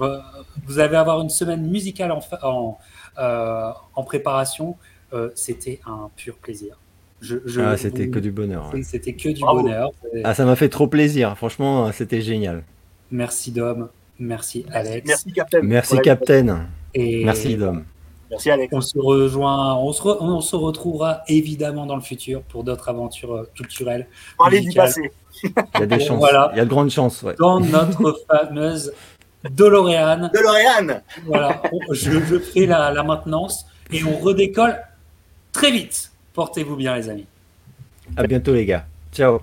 euh, 0.00 0.18
vous 0.66 0.78
allez 0.80 0.96
avoir 0.96 1.20
une 1.20 1.30
semaine 1.30 1.70
musicale 1.70 2.12
en, 2.42 2.78
en 3.16 4.02
préparation. 4.04 4.76
Euh, 5.12 5.30
c'était 5.36 5.80
un 5.86 6.10
pur 6.16 6.36
plaisir. 6.36 6.78
Je, 7.20 7.36
ah, 7.60 7.76
c'était 7.76 8.08
que 8.08 8.18
du 8.18 8.32
bonheur. 8.32 8.72
C'était 8.82 9.12
que 9.12 9.28
du 9.28 9.42
bonheur. 9.42 9.92
Ah, 10.24 10.34
ça 10.34 10.44
m'a 10.44 10.56
fait 10.56 10.68
trop 10.68 10.88
plaisir. 10.88 11.36
Franchement, 11.36 11.92
c'était 11.92 12.22
génial. 12.22 12.64
Merci 13.12 13.52
Dom. 13.52 13.88
Merci 14.18 14.66
Alex. 14.72 15.06
Merci 15.06 15.32
Captain. 15.32 15.60
Merci 15.62 15.98
Captain. 16.02 16.66
Et 16.92 17.24
merci 17.24 17.56
Dom. 17.56 17.84
Merci 18.30 18.50
Alex. 18.50 18.72
On 18.72 18.80
se 18.80 18.98
rejoint, 18.98 19.74
on 19.76 19.92
se, 19.92 20.02
on 20.02 20.40
se 20.40 20.56
retrouvera 20.56 21.22
évidemment 21.26 21.86
dans 21.86 21.96
le 21.96 22.02
futur 22.02 22.42
pour 22.42 22.64
d'autres 22.64 22.88
aventures 22.88 23.34
euh, 23.34 23.50
culturelles. 23.54 24.06
Parler 24.38 24.60
du 24.60 24.72
passé. 24.72 25.10
Il 25.42 25.50
y 25.80 25.82
a 25.82 25.86
des 25.86 26.00
chances. 26.00 26.24
Il 26.52 26.58
y 26.58 26.60
a 26.60 26.64
de 26.64 26.70
grandes 26.70 26.90
chances. 26.90 27.24
Dans 27.38 27.60
notre 27.60 28.20
fameuse 28.30 28.92
DeLorean. 29.50 30.30
DeLorean. 30.32 31.00
Voilà. 31.26 31.62
Je, 31.92 32.12
je 32.20 32.38
fais 32.38 32.66
la, 32.66 32.92
la 32.92 33.02
maintenance 33.02 33.66
et 33.92 34.04
on 34.04 34.18
redécolle 34.18 34.78
très 35.52 35.70
vite. 35.70 36.12
Portez-vous 36.32 36.76
bien, 36.76 36.96
les 36.96 37.08
amis. 37.08 37.26
À 38.16 38.26
bientôt, 38.26 38.52
les 38.54 38.66
gars. 38.66 38.86
Ciao. 39.12 39.40